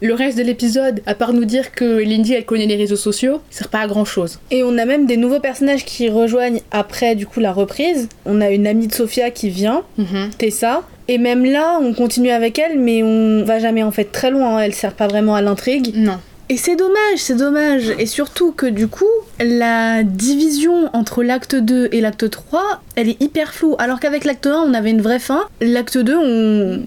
Le 0.00 0.14
reste 0.14 0.38
de 0.38 0.42
l'épisode, 0.42 1.00
à 1.06 1.14
part 1.14 1.32
nous 1.32 1.44
dire 1.44 1.72
que 1.72 1.84
Lindy 1.84 2.34
elle 2.34 2.44
connaît 2.44 2.66
les 2.66 2.76
réseaux 2.76 2.96
sociaux, 2.96 3.40
sert 3.50 3.68
pas 3.68 3.80
à 3.80 3.86
grand 3.88 4.04
chose. 4.04 4.38
Et 4.50 4.62
on 4.62 4.78
a 4.78 4.84
même 4.84 5.06
des 5.06 5.16
nouveaux 5.16 5.40
personnages 5.40 5.84
qui 5.84 6.08
rejoignent 6.08 6.60
après 6.70 7.14
du 7.16 7.26
coup 7.26 7.40
la 7.40 7.52
reprise. 7.52 8.08
On 8.24 8.40
a 8.40 8.50
une 8.50 8.66
amie 8.66 8.86
de 8.86 8.94
Sophia 8.94 9.30
qui 9.30 9.50
vient, 9.50 9.82
Tessa. 10.38 10.82
Et 11.08 11.18
même 11.18 11.44
là, 11.44 11.78
on 11.80 11.94
continue 11.94 12.30
avec 12.30 12.58
elle, 12.58 12.78
mais 12.78 13.02
on 13.02 13.42
va 13.44 13.58
jamais 13.58 13.82
en 13.82 13.90
fait 13.90 14.04
très 14.12 14.30
loin. 14.30 14.56
hein. 14.56 14.60
Elle 14.60 14.74
sert 14.74 14.92
pas 14.92 15.08
vraiment 15.08 15.34
à 15.34 15.42
l'intrigue. 15.42 15.92
Non. 15.96 16.18
Et 16.50 16.56
c'est 16.56 16.76
dommage, 16.76 17.16
c'est 17.18 17.36
dommage. 17.36 17.92
Et 17.98 18.06
surtout 18.06 18.52
que 18.52 18.66
du 18.66 18.88
coup, 18.88 19.04
la 19.40 20.02
division 20.02 20.88
entre 20.94 21.22
l'acte 21.22 21.54
2 21.54 21.88
et 21.92 22.00
l'acte 22.00 22.30
3, 22.30 22.82
elle 22.96 23.08
est 23.08 23.20
hyper 23.22 23.52
floue. 23.52 23.74
Alors 23.78 24.00
qu'avec 24.00 24.24
l'acte 24.24 24.46
1, 24.46 24.64
on 24.66 24.74
avait 24.74 24.90
une 24.90 25.02
vraie 25.02 25.18
fin. 25.18 25.42
L'acte 25.60 25.98
2, 25.98 26.16
on... 26.16 26.82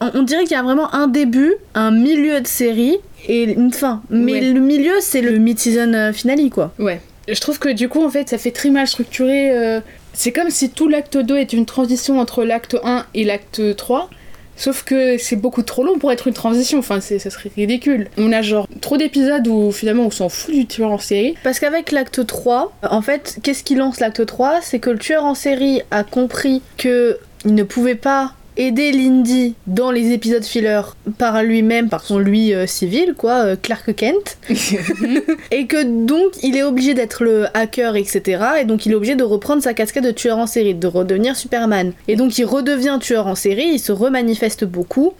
on 0.00 0.10
on 0.14 0.22
dirait 0.22 0.42
qu'il 0.44 0.52
y 0.52 0.60
a 0.60 0.62
vraiment 0.62 0.92
un 0.94 1.06
début, 1.08 1.54
un 1.74 1.90
milieu 1.90 2.40
de 2.40 2.46
série 2.46 2.96
et 3.28 3.44
une 3.44 3.72
fin. 3.72 4.02
Mais 4.10 4.32
Ouais. 4.32 4.40
le 4.52 4.60
milieu, 4.60 4.94
c'est 5.00 5.20
le 5.20 5.38
mid-season 5.38 5.92
euh, 5.94 6.12
finale, 6.12 6.48
quoi. 6.50 6.72
Ouais. 6.78 7.00
Je 7.28 7.38
trouve 7.40 7.58
que 7.58 7.68
du 7.68 7.88
coup, 7.88 8.02
en 8.04 8.10
fait, 8.10 8.28
ça 8.28 8.38
fait 8.38 8.50
très 8.50 8.70
mal 8.70 8.86
structuré. 8.86 9.50
euh, 9.52 9.80
C'est 10.12 10.32
comme 10.32 10.50
si 10.50 10.70
tout 10.70 10.88
l'acte 10.88 11.16
2 11.16 11.36
est 11.36 11.52
une 11.52 11.66
transition 11.66 12.18
entre 12.18 12.42
l'acte 12.44 12.76
1 12.82 13.06
et 13.14 13.24
l'acte 13.24 13.76
3. 13.76 14.10
Sauf 14.56 14.82
que 14.84 15.16
c'est 15.16 15.36
beaucoup 15.36 15.62
trop 15.62 15.84
long 15.84 15.98
pour 15.98 16.12
être 16.12 16.26
une 16.28 16.34
transition, 16.34 16.80
enfin 16.80 17.00
ça 17.00 17.18
serait 17.18 17.50
ridicule. 17.56 18.08
On 18.18 18.30
a 18.32 18.42
genre 18.42 18.66
trop 18.82 18.98
d'épisodes 18.98 19.46
où 19.48 19.70
finalement 19.72 20.04
on 20.04 20.10
s'en 20.10 20.28
fout 20.28 20.52
du 20.54 20.66
tueur 20.66 20.90
en 20.90 20.98
série. 20.98 21.34
Parce 21.44 21.60
qu'avec 21.60 21.92
l'acte 21.92 22.26
3, 22.26 22.70
en 22.90 23.00
fait, 23.00 23.38
qu'est-ce 23.42 23.62
qui 23.64 23.74
lance 23.74 24.00
l'acte 24.00 24.26
3 24.26 24.58
C'est 24.60 24.78
que 24.78 24.90
le 24.90 24.98
tueur 24.98 25.24
en 25.24 25.34
série 25.34 25.80
a 25.90 26.04
compris 26.04 26.60
que 26.76 27.18
il 27.46 27.54
ne 27.54 27.62
pouvait 27.62 27.94
pas 27.94 28.34
aider 28.60 28.92
Lindy 28.92 29.54
dans 29.66 29.90
les 29.90 30.12
épisodes 30.12 30.44
filler 30.44 30.80
par 31.16 31.42
lui-même, 31.42 31.88
par 31.88 32.04
son 32.04 32.18
lui 32.18 32.52
euh, 32.52 32.66
civil, 32.66 33.14
quoi, 33.16 33.44
euh, 33.44 33.56
Clark 33.60 33.94
Kent, 33.94 34.38
et 35.50 35.66
que 35.66 35.82
donc 36.06 36.32
il 36.42 36.56
est 36.56 36.62
obligé 36.62 36.92
d'être 36.92 37.24
le 37.24 37.46
hacker, 37.56 37.96
etc. 37.96 38.44
Et 38.60 38.64
donc 38.64 38.84
il 38.84 38.92
est 38.92 38.94
obligé 38.94 39.16
de 39.16 39.24
reprendre 39.24 39.62
sa 39.62 39.72
casquette 39.72 40.04
de 40.04 40.10
tueur 40.10 40.38
en 40.38 40.46
série, 40.46 40.74
de 40.74 40.86
redevenir 40.86 41.36
Superman. 41.36 41.92
Et 42.06 42.16
donc 42.16 42.36
il 42.38 42.44
redevient 42.44 42.98
tueur 43.00 43.26
en 43.26 43.34
série, 43.34 43.70
il 43.72 43.78
se 43.78 43.92
remanifeste 43.92 44.64
beaucoup, 44.64 45.14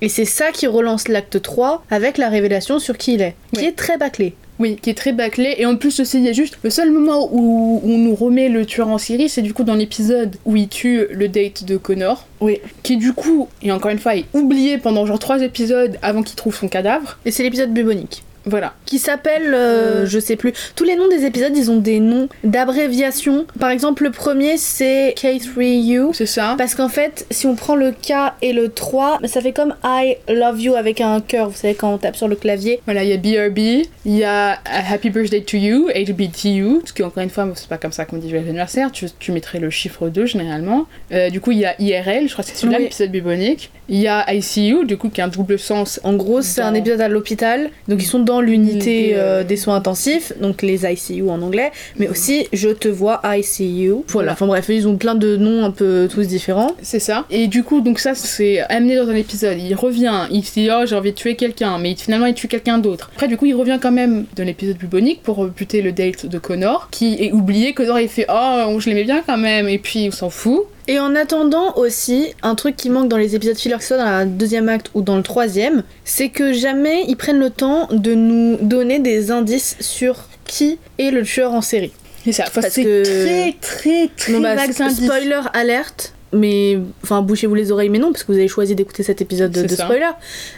et 0.00 0.08
c'est 0.08 0.24
ça 0.24 0.52
qui 0.52 0.66
relance 0.66 1.08
l'acte 1.08 1.40
3 1.40 1.84
avec 1.90 2.18
la 2.18 2.28
révélation 2.28 2.78
sur 2.78 2.98
qui 2.98 3.14
il 3.14 3.22
est, 3.22 3.34
qui 3.54 3.64
est 3.64 3.76
très 3.76 3.96
bâclé. 3.96 4.34
Oui, 4.58 4.76
qui 4.80 4.90
est 4.90 4.94
très 4.94 5.12
bâclé. 5.12 5.54
Et 5.58 5.66
en 5.66 5.76
plus 5.76 5.98
aussi, 6.00 6.18
il 6.18 6.24
y 6.24 6.28
a 6.28 6.32
juste 6.32 6.58
le 6.62 6.70
seul 6.70 6.90
moment 6.90 7.28
où, 7.32 7.80
où 7.82 7.90
on 7.90 7.98
nous 7.98 8.14
remet 8.14 8.48
le 8.48 8.64
tueur 8.66 8.88
en 8.88 8.98
série, 8.98 9.28
c'est 9.28 9.42
du 9.42 9.54
coup 9.54 9.64
dans 9.64 9.74
l'épisode 9.74 10.36
où 10.44 10.56
il 10.56 10.68
tue 10.68 11.06
le 11.10 11.28
date 11.28 11.64
de 11.64 11.76
Connor. 11.76 12.26
Oui. 12.40 12.60
Qui 12.82 12.96
du 12.96 13.12
coup, 13.12 13.48
et 13.62 13.72
encore 13.72 13.90
une 13.90 13.98
fois, 13.98 14.16
est 14.16 14.26
oublié 14.34 14.78
pendant 14.78 15.06
genre 15.06 15.18
trois 15.18 15.42
épisodes 15.42 15.98
avant 16.02 16.22
qu'il 16.22 16.36
trouve 16.36 16.54
son 16.54 16.68
cadavre. 16.68 17.18
Et 17.24 17.30
c'est 17.30 17.42
l'épisode 17.42 17.72
bubonique. 17.72 18.22
Voilà. 18.44 18.74
Qui 18.86 18.98
s'appelle, 18.98 19.54
euh, 19.54 20.06
je 20.06 20.18
sais 20.18 20.36
plus. 20.36 20.52
Tous 20.76 20.84
les 20.84 20.96
noms 20.96 21.08
des 21.08 21.24
épisodes, 21.24 21.56
ils 21.56 21.70
ont 21.70 21.78
des 21.78 22.00
noms 22.00 22.28
d'abréviation. 22.44 23.46
Par 23.58 23.70
exemple, 23.70 24.04
le 24.04 24.10
premier, 24.10 24.56
c'est 24.56 25.14
K3U. 25.16 26.12
C'est 26.12 26.26
ça. 26.26 26.54
Parce 26.58 26.74
qu'en 26.74 26.88
fait, 26.88 27.26
si 27.30 27.46
on 27.46 27.54
prend 27.54 27.76
le 27.76 27.92
K 27.92 28.12
et 28.40 28.52
le 28.52 28.68
3, 28.70 29.20
ça 29.24 29.40
fait 29.40 29.52
comme 29.52 29.74
I 29.84 30.16
love 30.28 30.60
you 30.60 30.74
avec 30.74 31.00
un 31.00 31.20
cœur. 31.20 31.50
Vous 31.50 31.56
savez, 31.56 31.74
quand 31.74 31.92
on 31.92 31.98
tape 31.98 32.16
sur 32.16 32.28
le 32.28 32.36
clavier. 32.36 32.80
Voilà, 32.84 33.04
il 33.04 33.10
y 33.10 33.12
a 33.12 33.16
BRB, 33.48 33.58
il 34.04 34.16
y 34.16 34.24
a 34.24 34.52
a 34.64 34.92
Happy 34.92 35.10
Birthday 35.10 35.42
to 35.42 35.56
You, 35.56 35.88
HBTU, 35.94 36.78
parce 36.80 36.92
qu'encore 36.92 37.22
une 37.22 37.30
fois, 37.30 37.48
c'est 37.54 37.68
pas 37.68 37.78
comme 37.78 37.92
ça 37.92 38.04
qu'on 38.04 38.16
dit 38.16 38.30
joyeux 38.30 38.44
anniversaire, 38.46 38.90
tu, 38.92 39.06
tu 39.18 39.32
mettrais 39.32 39.58
le 39.60 39.70
chiffre 39.70 40.08
2 40.08 40.26
généralement. 40.26 40.86
Euh, 41.12 41.30
du 41.30 41.40
coup, 41.40 41.52
il 41.52 41.58
y 41.58 41.64
a 41.66 41.74
IRL, 41.80 42.28
je 42.28 42.32
crois 42.32 42.44
que 42.44 42.50
c'est 42.50 42.56
celui-là, 42.56 42.78
Oui. 42.78 42.84
l'épisode 42.84 43.10
bubonique. 43.10 43.70
Il 43.88 43.98
y 43.98 44.08
a 44.08 44.32
ICU, 44.32 44.84
du 44.86 44.96
coup, 44.96 45.08
qui 45.10 45.20
a 45.20 45.26
un 45.26 45.28
double 45.28 45.58
sens. 45.58 46.00
En 46.04 46.14
gros, 46.14 46.40
c'est 46.42 46.62
un 46.62 46.74
épisode 46.74 47.00
à 47.00 47.08
l'hôpital. 47.08 47.70
Donc, 47.88 48.02
ils 48.02 48.06
sont 48.06 48.20
dans 48.20 48.31
l'unité 48.40 48.72
Unité, 48.72 49.14
euh, 49.14 49.40
euh, 49.40 49.44
des 49.44 49.56
soins 49.56 49.76
intensifs, 49.76 50.32
donc 50.40 50.62
les 50.62 50.84
ICU 50.84 51.28
en 51.28 51.42
anglais. 51.42 51.72
Mais 51.98 52.08
aussi, 52.08 52.46
je 52.52 52.68
te 52.68 52.88
vois 52.88 53.20
ICU. 53.24 53.94
Voilà. 54.08 54.32
Enfin 54.32 54.46
bref, 54.46 54.66
ils 54.68 54.86
ont 54.86 54.96
plein 54.96 55.14
de 55.14 55.36
noms 55.36 55.64
un 55.64 55.70
peu 55.70 56.08
tous 56.10 56.26
différents. 56.26 56.74
C'est 56.82 57.00
ça. 57.00 57.26
Et 57.30 57.48
du 57.48 57.62
coup, 57.64 57.80
donc 57.80 57.98
ça, 57.98 58.14
c'est 58.14 58.60
amené 58.60 58.96
dans 58.96 59.08
un 59.08 59.14
épisode. 59.14 59.58
Il 59.58 59.74
revient, 59.74 60.26
il 60.30 60.44
se 60.44 60.54
dit, 60.54 60.68
oh, 60.70 60.84
j'ai 60.86 60.96
envie 60.96 61.12
de 61.12 61.16
tuer 61.16 61.36
quelqu'un, 61.36 61.78
mais 61.78 61.94
finalement, 61.96 62.26
il 62.26 62.34
tue 62.34 62.48
quelqu'un 62.48 62.78
d'autre. 62.78 63.10
Après, 63.12 63.28
du 63.28 63.36
coup, 63.36 63.46
il 63.46 63.54
revient 63.54 63.78
quand 63.80 63.92
même 63.92 64.24
dans 64.36 64.44
l'épisode 64.44 64.76
bubonique 64.76 65.22
pour 65.22 65.44
buter 65.46 65.82
le 65.82 65.92
date 65.92 66.26
de 66.26 66.38
Connor, 66.38 66.88
qui 66.90 67.16
est 67.22 67.32
oublié. 67.32 67.72
Connor, 67.72 68.00
il 68.00 68.08
fait, 68.08 68.26
oh, 68.28 68.76
je 68.78 68.88
l'aimais 68.88 69.04
bien 69.04 69.22
quand 69.26 69.38
même, 69.38 69.68
et 69.68 69.78
puis 69.78 70.08
on 70.08 70.12
s'en 70.12 70.30
fout. 70.30 70.66
Et 70.92 70.98
en 71.00 71.14
attendant 71.14 71.74
aussi, 71.76 72.34
un 72.42 72.54
truc 72.54 72.76
qui 72.76 72.90
manque 72.90 73.08
dans 73.08 73.16
les 73.16 73.34
épisodes 73.34 73.56
filler, 73.56 73.76
que 73.76 73.80
ce 73.80 73.88
soit 73.88 73.96
dans 73.96 74.04
la 74.04 74.26
deuxième 74.26 74.68
acte 74.68 74.90
ou 74.92 75.00
dans 75.00 75.16
le 75.16 75.22
troisième, 75.22 75.84
c'est 76.04 76.28
que 76.28 76.52
jamais 76.52 77.04
ils 77.08 77.16
prennent 77.16 77.38
le 77.38 77.48
temps 77.48 77.88
de 77.90 78.12
nous 78.12 78.58
donner 78.60 78.98
des 78.98 79.30
indices 79.30 79.76
sur 79.80 80.28
qui 80.44 80.78
est 80.98 81.10
le 81.10 81.22
tueur 81.22 81.54
en 81.54 81.62
série. 81.62 81.92
C'est 82.26 82.32
ça. 82.32 82.44
Enfin, 82.46 82.60
c'est 82.68 82.84
que- 82.84 83.04
très, 83.04 83.56
très, 83.58 84.10
très 84.14 84.32
Non, 84.34 84.40
bah, 84.42 84.54
spoiler 84.70 85.40
alerte. 85.54 86.12
Mais 86.34 86.78
enfin, 87.02 87.22
bouchez-vous 87.22 87.54
les 87.54 87.72
oreilles, 87.72 87.88
mais 87.88 87.98
non, 87.98 88.12
parce 88.12 88.24
que 88.24 88.32
vous 88.32 88.38
avez 88.38 88.48
choisi 88.48 88.74
d'écouter 88.74 89.02
cet 89.02 89.22
épisode 89.22 89.50
de, 89.50 89.62
de 89.62 89.74
spoiler. 89.74 90.10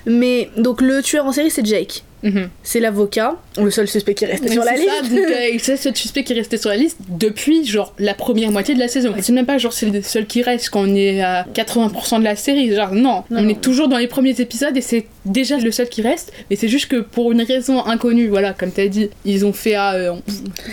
Mais 0.04 0.50
donc, 0.56 0.80
le 0.80 1.00
tueur 1.00 1.26
en 1.26 1.32
série, 1.32 1.50
c'est 1.52 1.64
Jake. 1.64 2.02
Mhm. 2.24 2.48
C'est 2.62 2.80
l'avocat, 2.80 3.36
le 3.58 3.70
seul 3.70 3.86
suspect 3.86 4.14
qui 4.14 4.24
reste 4.26 4.48
sur 4.50 4.64
la 4.64 4.72
C'est 4.76 4.78
liste. 4.82 5.12
euh, 5.12 5.58
c'est 5.60 5.76
ce 5.76 5.94
suspect 5.94 6.24
qui 6.24 6.32
est 6.32 6.36
resté 6.36 6.56
sur 6.56 6.70
la 6.70 6.76
liste 6.76 6.96
depuis 7.08 7.64
genre 7.66 7.92
la 7.98 8.14
première 8.14 8.50
moitié 8.50 8.74
de 8.74 8.80
la 8.80 8.88
saison. 8.88 9.14
C'est 9.20 9.32
même 9.32 9.46
pas 9.46 9.58
genre 9.58 9.72
c'est 9.74 9.86
le 9.90 10.00
seul 10.02 10.26
qui 10.26 10.42
reste 10.42 10.70
quand 10.70 10.80
on 10.88 10.94
est 10.94 11.20
à 11.22 11.44
80% 11.54 12.18
de 12.20 12.24
la 12.24 12.34
série. 12.34 12.74
Genre 12.74 12.92
non, 12.92 13.24
Non, 13.30 13.38
on 13.38 13.42
non. 13.42 13.48
est 13.50 13.60
toujours 13.60 13.88
dans 13.88 13.98
les 13.98 14.08
premiers 14.08 14.40
épisodes 14.40 14.76
et 14.76 14.80
c'est 14.80 15.06
déjà 15.24 15.56
le 15.58 15.70
seul 15.70 15.88
qui 15.88 16.02
reste. 16.02 16.32
Mais 16.50 16.56
c'est 16.56 16.68
juste 16.68 16.88
que 16.90 16.96
pour 17.00 17.32
une 17.32 17.42
raison 17.42 17.84
inconnue, 17.84 18.28
voilà, 18.28 18.52
comme 18.52 18.70
t'as 18.70 18.86
dit, 18.88 19.10
ils 19.24 19.44
ont 19.46 19.52
fait 19.52 19.74
à. 19.74 19.94
euh, 19.94 20.12
on- 20.12 20.22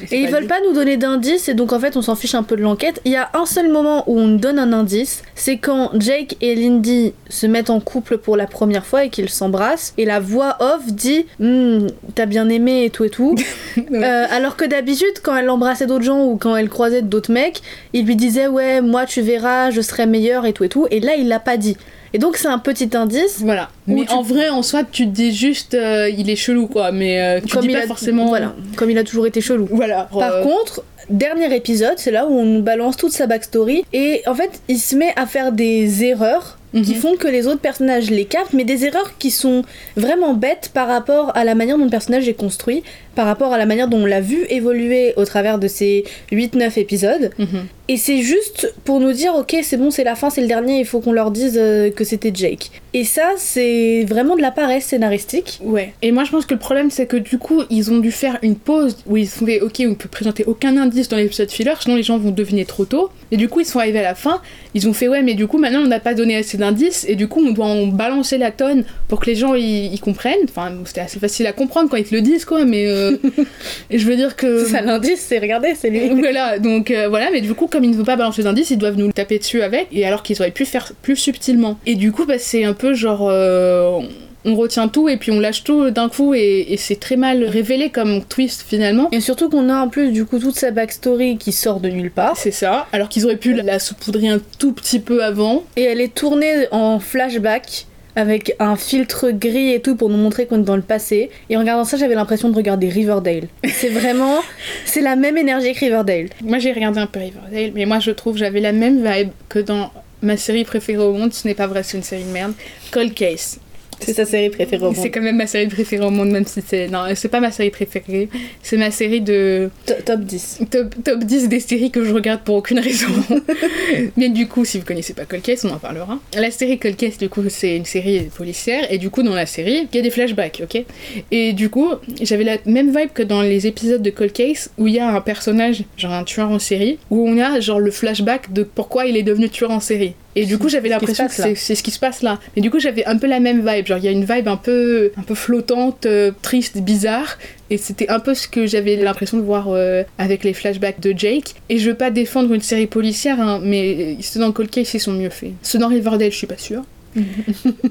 c'est 0.07 0.15
Et 0.15 0.21
ils 0.21 0.29
veulent 0.29 0.41
dit. 0.43 0.47
pas 0.47 0.59
nous 0.67 0.73
donner 0.73 0.97
d'indices, 0.97 1.49
et 1.49 1.53
donc 1.53 1.73
en 1.73 1.79
fait 1.79 1.95
on 1.97 2.01
s'en 2.01 2.15
fiche 2.15 2.35
un 2.35 2.43
peu 2.43 2.55
de 2.55 2.61
l'enquête. 2.61 3.01
Il 3.05 3.11
y 3.11 3.15
a 3.15 3.29
un 3.33 3.45
seul 3.45 3.69
moment 3.69 4.03
où 4.07 4.19
on 4.19 4.27
nous 4.27 4.37
donne 4.37 4.59
un 4.59 4.73
indice, 4.73 5.23
c'est 5.35 5.57
quand 5.57 5.91
Jake 5.99 6.37
et 6.41 6.55
Lindy 6.55 7.13
se 7.29 7.47
mettent 7.47 7.69
en 7.69 7.79
couple 7.79 8.17
pour 8.17 8.37
la 8.37 8.47
première 8.47 8.85
fois 8.85 9.05
et 9.05 9.09
qu'ils 9.09 9.29
s'embrassent, 9.29 9.93
et 9.97 10.05
la 10.05 10.19
voix 10.19 10.57
off 10.59 10.85
dit 10.87 11.25
Hmm, 11.39 11.87
T'as 12.15 12.25
bien 12.25 12.49
aimé 12.49 12.85
et 12.85 12.89
tout 12.89 13.03
et 13.05 13.09
tout. 13.09 13.35
Euh, 13.93 14.25
alors 14.29 14.57
que 14.57 14.65
d'habitude, 14.65 15.19
quand 15.23 15.35
elle 15.35 15.49
embrassait 15.49 15.85
d'autres 15.85 16.03
gens 16.03 16.25
ou 16.25 16.35
quand 16.37 16.55
elle 16.55 16.67
croisait 16.69 17.01
d'autres 17.01 17.31
mecs, 17.31 17.61
il 17.93 18.05
lui 18.05 18.15
disait 18.17 18.47
Ouais, 18.47 18.81
moi 18.81 19.05
tu 19.05 19.21
verras, 19.21 19.69
je 19.71 19.79
serai 19.81 20.05
meilleur 20.05 20.45
et 20.45 20.53
tout 20.53 20.63
et 20.65 20.69
tout. 20.69 20.87
Et 20.91 20.99
là, 20.99 21.15
il 21.15 21.27
l'a 21.27 21.39
pas 21.39 21.55
dit. 21.57 21.77
Et 22.13 22.17
donc 22.19 22.35
c'est 22.37 22.47
un 22.47 22.59
petit 22.59 22.89
indice. 22.95 23.39
Voilà. 23.41 23.69
Mais 23.87 24.05
tu- 24.05 24.11
en 24.13 24.21
vrai, 24.21 24.49
en 24.49 24.63
soi, 24.63 24.83
tu 24.89 25.05
te 25.05 25.11
dis 25.11 25.33
juste 25.33 25.73
euh, 25.73 26.09
il 26.09 26.29
est 26.29 26.35
chelou 26.35 26.67
quoi. 26.67 26.91
Mais 26.91 27.21
euh, 27.21 27.39
tu 27.41 27.53
comme 27.53 27.61
dis 27.61 27.69
il 27.69 27.73
pas 27.77 27.83
a 27.83 27.87
forcément. 27.87 28.25
voilà, 28.27 28.53
comme 28.75 28.89
il 28.89 28.97
a 28.97 29.03
toujours 29.03 29.27
été 29.27 29.39
chelou. 29.41 29.67
Voilà. 29.71 30.09
Par 30.11 30.33
Euh, 30.35 30.43
contre, 30.43 30.83
dernier 31.09 31.53
épisode, 31.55 31.93
c'est 31.97 32.11
là 32.11 32.25
où 32.27 32.33
on 32.37 32.45
nous 32.45 32.61
balance 32.61 32.97
toute 32.97 33.11
sa 33.13 33.27
backstory. 33.27 33.85
Et 33.93 34.21
en 34.27 34.35
fait, 34.35 34.61
il 34.67 34.77
se 34.79 34.95
met 34.95 35.13
à 35.15 35.25
faire 35.25 35.51
des 35.51 36.03
erreurs 36.03 36.57
qui 36.73 36.93
mhm. 36.95 37.01
font 37.01 37.15
que 37.17 37.27
les 37.27 37.47
autres 37.47 37.59
personnages 37.59 38.09
les 38.09 38.23
captent, 38.23 38.53
mais 38.53 38.63
des 38.63 38.85
erreurs 38.85 39.17
qui 39.19 39.29
sont 39.29 39.63
vraiment 39.97 40.33
bêtes 40.33 40.71
par 40.73 40.87
rapport 40.87 41.35
à 41.35 41.43
la 41.43 41.53
manière 41.53 41.77
dont 41.77 41.83
le 41.83 41.89
personnage 41.89 42.29
est 42.29 42.33
construit. 42.33 42.81
Par 43.15 43.25
rapport 43.25 43.51
à 43.53 43.57
la 43.57 43.65
manière 43.65 43.87
dont 43.87 43.97
on 44.01 44.05
l'a 44.05 44.21
vu 44.21 44.45
évoluer 44.49 45.13
au 45.17 45.25
travers 45.25 45.59
de 45.59 45.67
ces 45.67 46.03
8-9 46.31 46.79
épisodes. 46.79 47.31
Mhm. 47.37 47.65
Et 47.89 47.97
c'est 47.97 48.19
juste 48.21 48.73
pour 48.85 49.01
nous 49.01 49.11
dire, 49.11 49.33
ok, 49.35 49.53
c'est 49.63 49.75
bon, 49.75 49.91
c'est 49.91 50.05
la 50.05 50.15
fin, 50.15 50.29
c'est 50.29 50.39
le 50.39 50.47
dernier, 50.47 50.79
il 50.79 50.85
faut 50.85 51.01
qu'on 51.01 51.11
leur 51.11 51.29
dise 51.29 51.57
euh, 51.59 51.89
que 51.91 52.05
c'était 52.05 52.31
Jake. 52.33 52.71
Et 52.93 53.03
ça, 53.03 53.31
c'est 53.35 54.05
vraiment 54.07 54.37
de 54.37 54.41
la 54.41 54.51
paresse 54.51 54.85
scénaristique. 54.85 55.59
Ouais. 55.61 55.93
Et 56.01 56.13
moi, 56.13 56.23
je 56.23 56.31
pense 56.31 56.45
que 56.45 56.53
le 56.53 56.59
problème, 56.59 56.89
c'est 56.89 57.05
que 57.05 57.17
du 57.17 57.37
coup, 57.37 57.63
ils 57.69 57.91
ont 57.91 57.97
dû 57.99 58.11
faire 58.11 58.37
une 58.43 58.55
pause 58.55 58.97
où 59.07 59.17
ils 59.17 59.27
se 59.27 59.39
sont 59.39 59.45
dit, 59.45 59.59
ok, 59.59 59.81
on 59.89 59.95
peut 59.95 60.07
présenter 60.07 60.45
aucun 60.45 60.77
indice 60.77 61.09
dans 61.09 61.17
l'épisode 61.17 61.51
filler, 61.51 61.73
sinon 61.81 61.97
les 61.97 62.03
gens 62.03 62.17
vont 62.17 62.31
deviner 62.31 62.63
trop 62.63 62.85
tôt. 62.85 63.09
Et 63.31 63.35
du 63.35 63.49
coup, 63.49 63.59
ils 63.59 63.65
sont 63.65 63.79
arrivés 63.79 63.99
à 63.99 64.03
la 64.03 64.15
fin, 64.15 64.41
ils 64.73 64.87
ont 64.87 64.93
fait, 64.93 65.09
ouais, 65.09 65.21
mais 65.21 65.33
du 65.33 65.47
coup, 65.47 65.57
maintenant, 65.57 65.81
on 65.81 65.87
n'a 65.87 65.99
pas 65.99 66.13
donné 66.13 66.37
assez 66.37 66.57
d'indices, 66.57 67.05
et 67.09 67.15
du 67.15 67.27
coup, 67.27 67.41
on 67.45 67.51
doit 67.51 67.65
en 67.65 67.87
balancer 67.87 68.37
la 68.37 68.51
tonne 68.51 68.85
pour 69.09 69.19
que 69.19 69.25
les 69.25 69.35
gens 69.35 69.53
y, 69.55 69.87
y 69.87 69.99
comprennent. 69.99 70.45
Enfin, 70.45 70.71
c'était 70.85 71.01
assez 71.01 71.19
facile 71.19 71.45
à 71.47 71.51
comprendre 71.51 71.89
quand 71.89 71.97
ils 71.97 72.05
te 72.05 72.15
le 72.15 72.21
disent, 72.21 72.45
quoi, 72.45 72.63
mais. 72.63 72.85
euh, 72.87 73.00
et 73.89 73.97
je 73.99 74.07
veux 74.07 74.15
dire 74.15 74.35
que. 74.35 74.65
C'est 74.65 74.71
ça 74.71 74.81
l'indice, 74.81 75.25
c'est 75.27 75.39
regardez, 75.39 75.73
c'est 75.75 75.89
lui. 75.89 76.09
Voilà, 76.21 76.59
donc 76.59 76.91
euh, 76.91 77.07
voilà, 77.09 77.29
mais 77.31 77.41
du 77.41 77.53
coup, 77.53 77.67
comme 77.67 77.83
ils 77.83 77.91
ne 77.91 77.95
veulent 77.95 78.05
pas 78.05 78.15
balancer 78.15 78.43
d'indices, 78.43 78.69
ils 78.71 78.77
doivent 78.77 78.97
nous 78.97 79.07
le 79.07 79.13
taper 79.13 79.39
dessus 79.39 79.61
avec, 79.61 79.87
et 79.91 80.05
alors 80.05 80.23
qu'ils 80.23 80.39
auraient 80.41 80.51
pu 80.51 80.65
faire 80.65 80.91
plus 81.01 81.15
subtilement. 81.15 81.77
Et 81.85 81.95
du 81.95 82.11
coup, 82.11 82.25
bah, 82.25 82.37
c'est 82.37 82.63
un 82.63 82.73
peu 82.73 82.93
genre. 82.93 83.27
euh, 83.29 83.99
on 84.43 84.55
retient 84.55 84.87
tout 84.87 85.07
et 85.07 85.17
puis 85.17 85.31
on 85.31 85.39
lâche 85.39 85.63
tout 85.63 85.91
d'un 85.91 86.09
coup 86.09 86.33
et, 86.33 86.65
et 86.69 86.77
c'est 86.77 86.95
très 86.99 87.15
mal 87.15 87.43
révélé 87.43 87.89
comme 87.91 88.23
twist 88.23 88.65
finalement. 88.67 89.07
Et 89.11 89.21
surtout 89.21 89.49
qu'on 89.49 89.69
a 89.69 89.75
en 89.83 89.87
plus 89.87 90.11
du 90.11 90.25
coup 90.25 90.39
toute 90.39 90.55
sa 90.55 90.71
backstory 90.71 91.37
qui 91.37 91.51
sort 91.51 91.79
de 91.79 91.89
nulle 91.89 92.09
part. 92.09 92.35
C'est 92.37 92.49
ça, 92.49 92.87
alors 92.91 93.07
qu'ils 93.07 93.25
auraient 93.25 93.35
pu 93.37 93.53
la 93.53 93.77
saupoudrer 93.77 94.29
un 94.29 94.41
tout 94.57 94.73
petit 94.73 94.99
peu 94.99 95.23
avant. 95.23 95.63
Et 95.75 95.83
elle 95.83 96.01
est 96.01 96.13
tournée 96.15 96.65
en 96.71 96.99
flashback 96.99 97.85
avec 98.15 98.55
un 98.59 98.75
filtre 98.75 99.31
gris 99.31 99.73
et 99.73 99.81
tout 99.81 99.95
pour 99.95 100.09
nous 100.09 100.17
montrer 100.17 100.45
qu'on 100.45 100.59
est 100.59 100.65
dans 100.65 100.75
le 100.75 100.81
passé. 100.81 101.29
Et 101.49 101.57
en 101.57 101.61
regardant 101.61 101.85
ça, 101.85 101.97
j'avais 101.97 102.15
l'impression 102.15 102.49
de 102.49 102.55
regarder 102.55 102.89
Riverdale. 102.89 103.47
C'est 103.67 103.89
vraiment, 103.89 104.39
c'est 104.85 105.01
la 105.01 105.15
même 105.15 105.37
énergie 105.37 105.73
que 105.73 105.79
Riverdale. 105.79 106.27
Moi 106.43 106.59
j'ai 106.59 106.71
regardé 106.71 106.99
un 106.99 107.07
peu 107.07 107.19
Riverdale, 107.19 107.71
mais 107.75 107.85
moi 107.85 107.99
je 107.99 108.11
trouve 108.11 108.37
j'avais 108.37 108.59
la 108.59 108.71
même 108.71 109.05
vibe 109.05 109.29
que 109.49 109.59
dans 109.59 109.91
ma 110.21 110.37
série 110.37 110.63
préférée 110.63 111.03
au 111.03 111.13
monde, 111.13 111.33
ce 111.33 111.47
n'est 111.47 111.55
pas 111.55 111.67
vrai, 111.67 111.83
c'est 111.83 111.97
une 111.97 112.03
série 112.03 112.23
de 112.23 112.31
merde, 112.31 112.53
Cold 112.91 113.13
Case. 113.13 113.59
C'est 114.03 114.13
sa 114.13 114.25
série 114.25 114.49
préférée 114.49 114.85
au 114.85 114.93
C'est 114.93 114.99
monde. 115.01 115.11
quand 115.13 115.21
même 115.21 115.37
ma 115.37 115.47
série 115.47 115.67
préférée 115.67 116.05
au 116.05 116.09
monde, 116.09 116.29
même 116.31 116.45
si 116.45 116.61
c'est. 116.65 116.87
Non, 116.87 117.03
c'est 117.15 117.29
pas 117.29 117.39
ma 117.39 117.51
série 117.51 117.69
préférée. 117.69 118.29
C'est 118.63 118.77
ma 118.77 118.91
série 118.91 119.21
de. 119.21 119.69
To- 119.85 119.93
Top 120.05 120.21
10. 120.21 120.59
Top, 120.69 120.95
top 121.03 121.23
10 121.23 121.47
des 121.49 121.59
séries 121.59 121.91
que 121.91 122.03
je 122.03 122.13
regarde 122.13 122.41
pour 122.41 122.55
aucune 122.55 122.79
raison. 122.79 123.07
Mais 124.17 124.29
du 124.29 124.47
coup, 124.47 124.65
si 124.65 124.79
vous 124.79 124.85
connaissez 124.85 125.13
pas 125.13 125.25
Cold 125.25 125.43
Case, 125.43 125.65
on 125.65 125.73
en 125.73 125.77
parlera. 125.77 126.19
La 126.35 126.51
série 126.51 126.79
Cold 126.79 126.95
Case, 126.95 127.17
du 127.17 127.29
coup, 127.29 127.41
c'est 127.49 127.75
une 127.77 127.85
série 127.85 128.21
policière. 128.35 128.91
Et 128.91 128.97
du 128.97 129.09
coup, 129.09 129.23
dans 129.23 129.33
la 129.35 129.45
série, 129.45 129.87
il 129.91 129.95
y 129.95 129.99
a 129.99 130.01
des 130.01 130.09
flashbacks, 130.09 130.61
ok? 130.63 130.83
Et 131.31 131.53
du 131.53 131.69
coup, 131.69 131.89
j'avais 132.21 132.43
la 132.43 132.57
même 132.65 132.87
vibe 132.95 133.11
que 133.13 133.23
dans 133.23 133.41
les 133.41 133.67
épisodes 133.67 134.01
de 134.01 134.09
Cold 134.09 134.33
Case 134.33 134.69
où 134.77 134.87
il 134.87 134.95
y 134.95 134.99
a 134.99 135.09
un 135.09 135.21
personnage, 135.21 135.83
genre 135.97 136.13
un 136.13 136.23
tueur 136.23 136.49
en 136.49 136.59
série, 136.59 136.97
où 137.09 137.27
on 137.27 137.37
a 137.37 137.59
genre 137.59 137.79
le 137.79 137.91
flashback 137.91 138.51
de 138.53 138.63
pourquoi 138.63 139.05
il 139.05 139.17
est 139.17 139.23
devenu 139.23 139.49
tueur 139.49 139.71
en 139.71 139.79
série. 139.79 140.13
Et 140.35 140.45
du 140.45 140.57
coup, 140.57 140.69
j'avais 140.69 140.89
l'impression 140.89 141.27
que 141.27 141.33
c'est 141.33 141.55
c'est 141.55 141.75
ce 141.75 141.83
qui 141.83 141.91
se 141.91 141.99
passe 141.99 142.21
là. 142.21 142.39
Mais 142.55 142.61
du 142.61 142.71
coup, 142.71 142.79
j'avais 142.79 143.05
un 143.05 143.17
peu 143.17 143.27
la 143.27 143.39
même 143.39 143.67
vibe. 143.67 143.85
Genre, 143.85 143.97
il 143.97 144.05
y 144.05 144.07
a 144.07 144.11
une 144.11 144.25
vibe 144.25 144.47
un 144.47 144.57
peu, 144.57 145.11
un 145.17 145.23
peu 145.23 145.35
flottante, 145.35 146.05
euh, 146.05 146.31
triste, 146.41 146.77
bizarre. 146.77 147.37
Et 147.69 147.77
c'était 147.77 148.09
un 148.09 148.19
peu 148.19 148.33
ce 148.33 148.47
que 148.47 148.65
j'avais 148.65 148.95
l'impression 148.95 149.37
de 149.37 149.43
voir 149.43 149.67
euh, 149.69 150.03
avec 150.17 150.43
les 150.43 150.53
flashbacks 150.53 150.99
de 150.99 151.13
Jake. 151.17 151.55
Et 151.69 151.77
je 151.77 151.89
veux 151.89 151.97
pas 151.97 152.11
défendre 152.11 152.53
une 152.53 152.61
série 152.61 152.87
policière, 152.87 153.39
hein, 153.39 153.61
mais 153.63 154.17
ceux 154.21 154.39
dans 154.39 154.51
Cold 154.51 154.69
Case, 154.69 154.93
ils 154.93 154.99
sont 154.99 155.13
mieux 155.13 155.29
faits. 155.29 155.51
Ceux 155.61 155.79
dans 155.79 155.87
Riverdale, 155.87 156.31
je 156.31 156.37
suis 156.37 156.47
pas 156.47 156.57
sûre. 156.57 156.83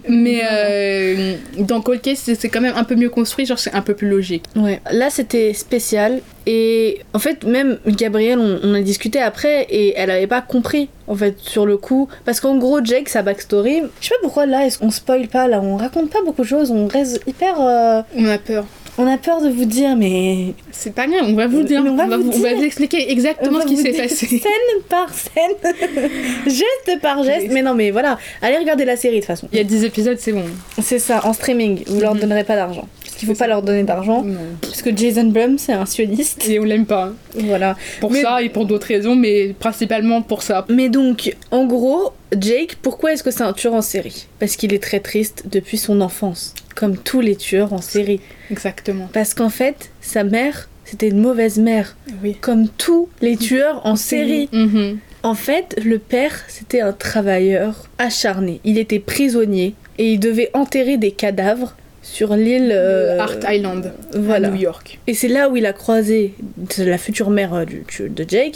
Mais 0.09 0.43
euh, 0.51 1.35
dans 1.59 1.81
Cold 1.81 2.01
Case, 2.01 2.19
c'est 2.39 2.49
quand 2.49 2.61
même 2.61 2.75
un 2.77 2.85
peu 2.85 2.95
mieux 2.97 3.11
construit, 3.11 3.47
genre 3.47 3.59
c'est 3.59 3.75
un 3.75 3.83
peu 3.83 3.95
plus 3.95 4.09
logique. 4.09 4.45
Ouais. 4.57 4.81
Là, 4.91 5.11
c'était 5.11 5.53
spécial. 5.55 6.21
Et 6.47 7.01
en 7.13 7.19
fait, 7.19 7.45
même 7.45 7.79
Gabrielle, 7.87 8.39
on, 8.39 8.61
on 8.63 8.75
a 8.75 8.81
discuté 8.81 9.21
après 9.21 9.67
et 9.71 9.95
elle 9.97 10.11
avait 10.11 10.27
pas 10.27 10.41
compris, 10.41 10.89
en 11.07 11.15
fait, 11.15 11.39
sur 11.39 11.67
le 11.67 11.77
coup. 11.77 12.09
Parce 12.25 12.41
qu'en 12.41 12.57
gros, 12.57 12.83
Jake, 12.83 13.09
sa 13.09 13.23
backstory, 13.23 13.83
je 14.01 14.07
sais 14.09 14.15
pas 14.15 14.21
pourquoi 14.23 14.47
là, 14.47 14.67
est-ce 14.67 14.79
qu'on 14.79 14.91
spoil 14.91 15.29
pas, 15.29 15.49
là, 15.49 15.61
on 15.63 15.77
raconte 15.77 16.11
pas 16.11 16.23
beaucoup 16.25 16.43
de 16.43 16.47
choses, 16.47 16.71
on 16.71 16.87
reste 16.87 17.21
hyper. 17.27 17.61
euh, 17.61 18.03
On 18.17 18.27
a 18.27 18.39
peur. 18.39 18.65
On 19.03 19.07
a 19.07 19.17
peur 19.19 19.41
de 19.41 19.49
vous 19.49 19.65
dire, 19.65 19.97
mais. 19.97 20.55
C'est 20.73 20.95
pas 20.95 21.07
grave, 21.07 21.25
on 21.27 21.35
va 21.35 21.47
vous 21.47 21.63
dire. 21.63 21.83
On 21.87 21.95
va 21.97 22.05
vous 22.17 22.25
vous, 22.25 22.31
on 22.35 22.41
va 22.41 22.49
dire. 22.51 22.59
vous 22.59 22.65
expliquer 22.65 23.11
exactement 23.11 23.59
On 23.59 23.63
ce 23.63 23.67
qui 23.67 23.77
s'est 23.77 23.93
passé. 23.93 24.27
Scène 24.27 24.83
par 24.89 25.09
scène, 25.15 25.53
geste 26.47 27.01
par 27.01 27.23
geste. 27.23 27.47
Mais 27.51 27.63
non, 27.63 27.75
mais 27.75 27.91
voilà, 27.91 28.19
allez 28.43 28.59
regarder 28.59 28.85
la 28.85 28.97
série 28.97 29.17
de 29.17 29.21
toute 29.21 29.27
façon. 29.27 29.49
Il 29.53 29.59
y 29.59 29.61
a 29.61 29.65
10 29.65 29.85
épisodes, 29.85 30.17
c'est 30.21 30.33
bon. 30.33 30.45
C'est 30.83 30.99
ça, 30.99 31.25
en 31.27 31.33
streaming, 31.33 31.83
vous 31.87 32.01
leur 32.01 32.15
Mhm. 32.15 32.21
donnerez 32.21 32.45
pas 32.45 32.57
d'argent. 32.57 32.87
Parce 33.03 33.15
qu'il 33.17 33.27
faut 33.29 33.35
pas 33.35 33.45
ça. 33.45 33.49
leur 33.49 33.63
donner 33.63 33.83
d'argent. 33.83 34.25
Parce 34.63 34.83
que 34.83 34.95
Jason 34.97 35.25
Blum, 35.25 35.59
c'est 35.59 35.73
un 35.73 35.87
sioniste. 35.87 36.49
Et 36.49 36.59
on 36.59 36.65
l'aime 36.65 36.87
pas. 36.87 37.13
Voilà. 37.35 37.77
Pour 38.01 38.11
Mais- 38.11 38.23
ça 38.23 38.43
et 38.43 38.49
pour 38.49 38.67
d'autres 38.67 38.87
raisons, 38.87 39.15
mais 39.17 39.55
principalement 39.59 40.23
pour 40.23 40.43
ça. 40.43 40.65
Mais 40.69 40.89
donc, 40.89 41.35
en 41.51 41.67
gros, 41.67 42.13
Jake, 42.39 42.77
pourquoi 42.81 43.13
est-ce 43.13 43.23
que 43.23 43.31
c'est 43.31 43.43
un 43.43 43.53
tueur 43.53 43.75
en 43.75 43.83
série? 43.83 44.27
Parce 44.39 44.57
qu'il 44.57 44.73
est 44.73 44.83
très 44.83 45.01
triste 45.01 45.45
depuis 45.51 45.77
son 45.79 46.01
enfance, 46.01 46.55
comme 46.75 46.97
tous 46.97 47.21
les 47.21 47.37
tueurs 47.37 47.73
en 47.73 47.81
série. 47.81 48.21
Exactement. 48.51 49.09
Parce 49.13 49.35
qu'en 49.35 49.51
fait, 49.51 49.91
sa 50.01 50.25
mère, 50.25 50.69
c'était 50.85 51.09
une 51.09 51.21
mauvaise 51.21 51.59
mère, 51.59 51.97
Oui. 52.23 52.37
comme 52.41 52.69
tous 52.69 53.09
les 53.21 53.37
tueurs 53.37 53.85
en 53.87 53.97
série. 53.97 54.49
Mhm. 54.53 54.99
En 55.23 55.35
fait, 55.35 55.77
le 55.85 55.99
père, 55.99 56.35
c'était 56.49 56.81
un 56.81 56.93
travailleur 56.93 57.85
acharné. 57.99 58.61
Il 58.65 58.79
était 58.79 58.99
prisonnier 58.99 59.75
et 59.99 60.13
il 60.15 60.19
devait 60.19 60.51
enterrer 60.55 60.97
des 60.97 61.11
cadavres 61.11 61.77
sur 62.03 62.35
l'île 62.35 62.71
euh, 62.73 63.19
Art 63.21 63.37
Island, 63.47 63.93
voilà. 64.15 64.49
à 64.49 64.51
New 64.51 64.57
York. 64.59 64.99
Et 65.07 65.13
c'est 65.13 65.29
là 65.29 65.51
où 65.51 65.57
il 65.57 65.67
a 65.67 65.75
croisé 65.75 66.33
la 66.79 66.97
future 66.97 67.29
mère 67.29 67.53
euh, 67.53 67.65
du, 67.67 67.85
de 68.09 68.25
Jake. 68.27 68.55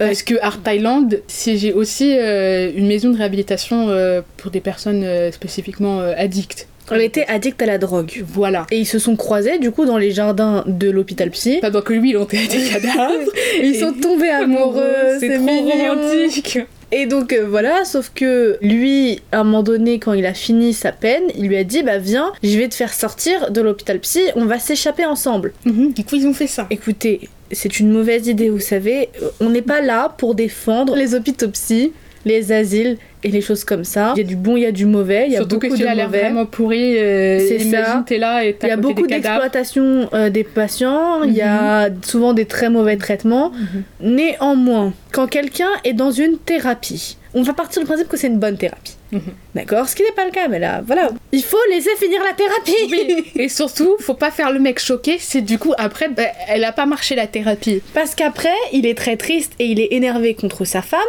Euh, 0.00 0.06
Parce 0.06 0.22
que 0.22 0.34
Art 0.40 0.60
Island 0.68 1.20
siégeait 1.26 1.72
aussi 1.72 2.16
euh, 2.16 2.70
une 2.74 2.86
maison 2.86 3.10
de 3.10 3.16
réhabilitation 3.18 3.88
pour 4.36 4.52
des 4.52 4.60
personnes 4.60 5.04
spécifiquement 5.32 5.98
addictes. 6.16 6.68
Elle 6.90 7.00
était 7.00 7.24
addict 7.26 7.60
à 7.62 7.66
la 7.66 7.78
drogue. 7.78 8.24
Voilà. 8.28 8.66
Et 8.70 8.78
ils 8.78 8.86
se 8.86 8.98
sont 8.98 9.16
croisés 9.16 9.58
du 9.58 9.70
coup 9.70 9.86
dans 9.86 9.96
les 9.98 10.10
jardins 10.10 10.64
de 10.66 10.90
l'hôpital 10.90 11.30
psy. 11.30 11.58
Pendant 11.60 11.80
que 11.82 11.92
lui, 11.94 12.10
il 12.10 12.16
enterrait 12.18 12.46
des 12.46 12.68
cadavres. 12.72 13.30
Et 13.58 13.66
ils 13.68 13.76
sont 13.80 13.92
tombés 13.92 14.28
amoureux, 14.30 14.84
c'est 15.20 15.36
trop 15.38 15.46
romantique. 15.62 16.58
Et 16.92 17.06
donc 17.06 17.32
euh, 17.32 17.46
voilà, 17.48 17.84
sauf 17.84 18.12
que 18.14 18.56
lui, 18.60 19.20
à 19.32 19.40
un 19.40 19.44
moment 19.44 19.62
donné, 19.64 19.98
quand 19.98 20.12
il 20.12 20.26
a 20.26 20.34
fini 20.34 20.72
sa 20.74 20.92
peine, 20.92 21.24
il 21.36 21.48
lui 21.48 21.56
a 21.56 21.64
dit 21.64 21.82
Bah 21.82 21.98
viens, 21.98 22.32
je 22.42 22.56
vais 22.56 22.68
te 22.68 22.74
faire 22.74 22.92
sortir 22.92 23.50
de 23.50 23.60
l'hôpital 23.60 23.98
psy, 24.00 24.20
on 24.36 24.44
va 24.44 24.58
s'échapper 24.60 25.04
ensemble. 25.04 25.52
Mhm, 25.64 25.92
Du 25.94 26.04
coup, 26.04 26.14
ils 26.16 26.26
ont 26.26 26.34
fait 26.34 26.46
ça. 26.46 26.66
Écoutez, 26.70 27.28
c'est 27.50 27.80
une 27.80 27.90
mauvaise 27.90 28.28
idée, 28.28 28.48
vous 28.48 28.60
savez. 28.60 29.08
Euh, 29.22 29.28
On 29.40 29.50
n'est 29.50 29.62
pas 29.62 29.80
là 29.80 30.14
pour 30.18 30.34
défendre 30.36 30.94
les 30.94 31.14
hôpitaux 31.16 31.48
psy, 31.48 31.92
les 32.24 32.52
asiles 32.52 32.96
et 33.22 33.28
les 33.28 33.40
choses 33.40 33.64
comme 33.64 33.84
ça. 33.84 34.12
Il 34.16 34.18
y 34.20 34.24
a 34.24 34.26
du 34.26 34.36
bon, 34.36 34.56
il 34.56 34.62
y 34.62 34.66
a 34.66 34.72
du 34.72 34.86
mauvais, 34.86 35.24
il 35.26 35.32
y 35.32 35.36
a 35.36 35.38
Surtout 35.38 35.56
beaucoup 35.56 35.68
que 35.68 35.72
de 35.72 35.78
tu 35.78 35.86
as 35.86 35.94
l'air 35.94 36.08
vraiment 36.08 36.46
pourri. 36.46 36.96
euh, 36.98 37.38
C'est 37.38 37.58
ça. 37.58 38.04
t'es 38.06 38.18
là 38.18 38.44
et 38.44 38.56
Il 38.62 38.68
y 38.68 38.70
a 38.70 38.76
beaucoup 38.76 39.06
d'exploitation 39.06 40.08
euh, 40.12 40.30
des 40.30 40.44
patients, 40.44 41.22
il 41.22 41.32
y 41.32 41.42
a 41.42 41.88
souvent 42.04 42.32
des 42.34 42.44
très 42.46 42.68
mauvais 42.70 42.96
traitements. 42.96 43.52
Néanmoins, 44.00 44.92
quand 45.12 45.26
quelqu'un 45.26 45.68
est 45.84 45.92
dans 45.94 46.10
une 46.10 46.38
thérapie, 46.38 47.16
on 47.32 47.42
va 47.42 47.52
partir 47.52 47.80
du 47.82 47.86
principe 47.86 48.08
que 48.08 48.16
c'est 48.16 48.28
une 48.28 48.38
bonne 48.38 48.56
thérapie. 48.56 48.94
Mhm. 49.10 49.20
D'accord? 49.54 49.88
Ce 49.88 49.96
qui 49.96 50.02
n'est 50.02 50.12
pas 50.12 50.24
le 50.24 50.30
cas, 50.30 50.46
mais 50.48 50.58
là, 50.58 50.82
voilà. 50.86 51.10
Il 51.32 51.42
faut 51.42 51.56
laisser 51.70 51.90
finir 51.98 52.20
la 52.22 52.32
thérapie 52.32 52.72
Oui, 52.90 53.24
et 53.36 53.48
surtout, 53.48 53.96
faut 54.00 54.14
pas 54.14 54.30
faire 54.30 54.52
le 54.52 54.60
mec 54.60 54.78
choqué, 54.78 55.16
c'est 55.18 55.40
du 55.40 55.58
coup, 55.58 55.72
après, 55.78 56.08
bah, 56.08 56.22
elle 56.48 56.64
a 56.64 56.72
pas 56.72 56.86
marché 56.86 57.14
la 57.14 57.26
thérapie. 57.26 57.80
Parce 57.94 58.14
qu'après, 58.14 58.54
il 58.72 58.86
est 58.86 58.96
très 58.96 59.16
triste 59.16 59.52
et 59.58 59.66
il 59.66 59.80
est 59.80 59.92
énervé 59.92 60.34
contre 60.34 60.64
sa 60.64 60.82
femme 60.82 61.00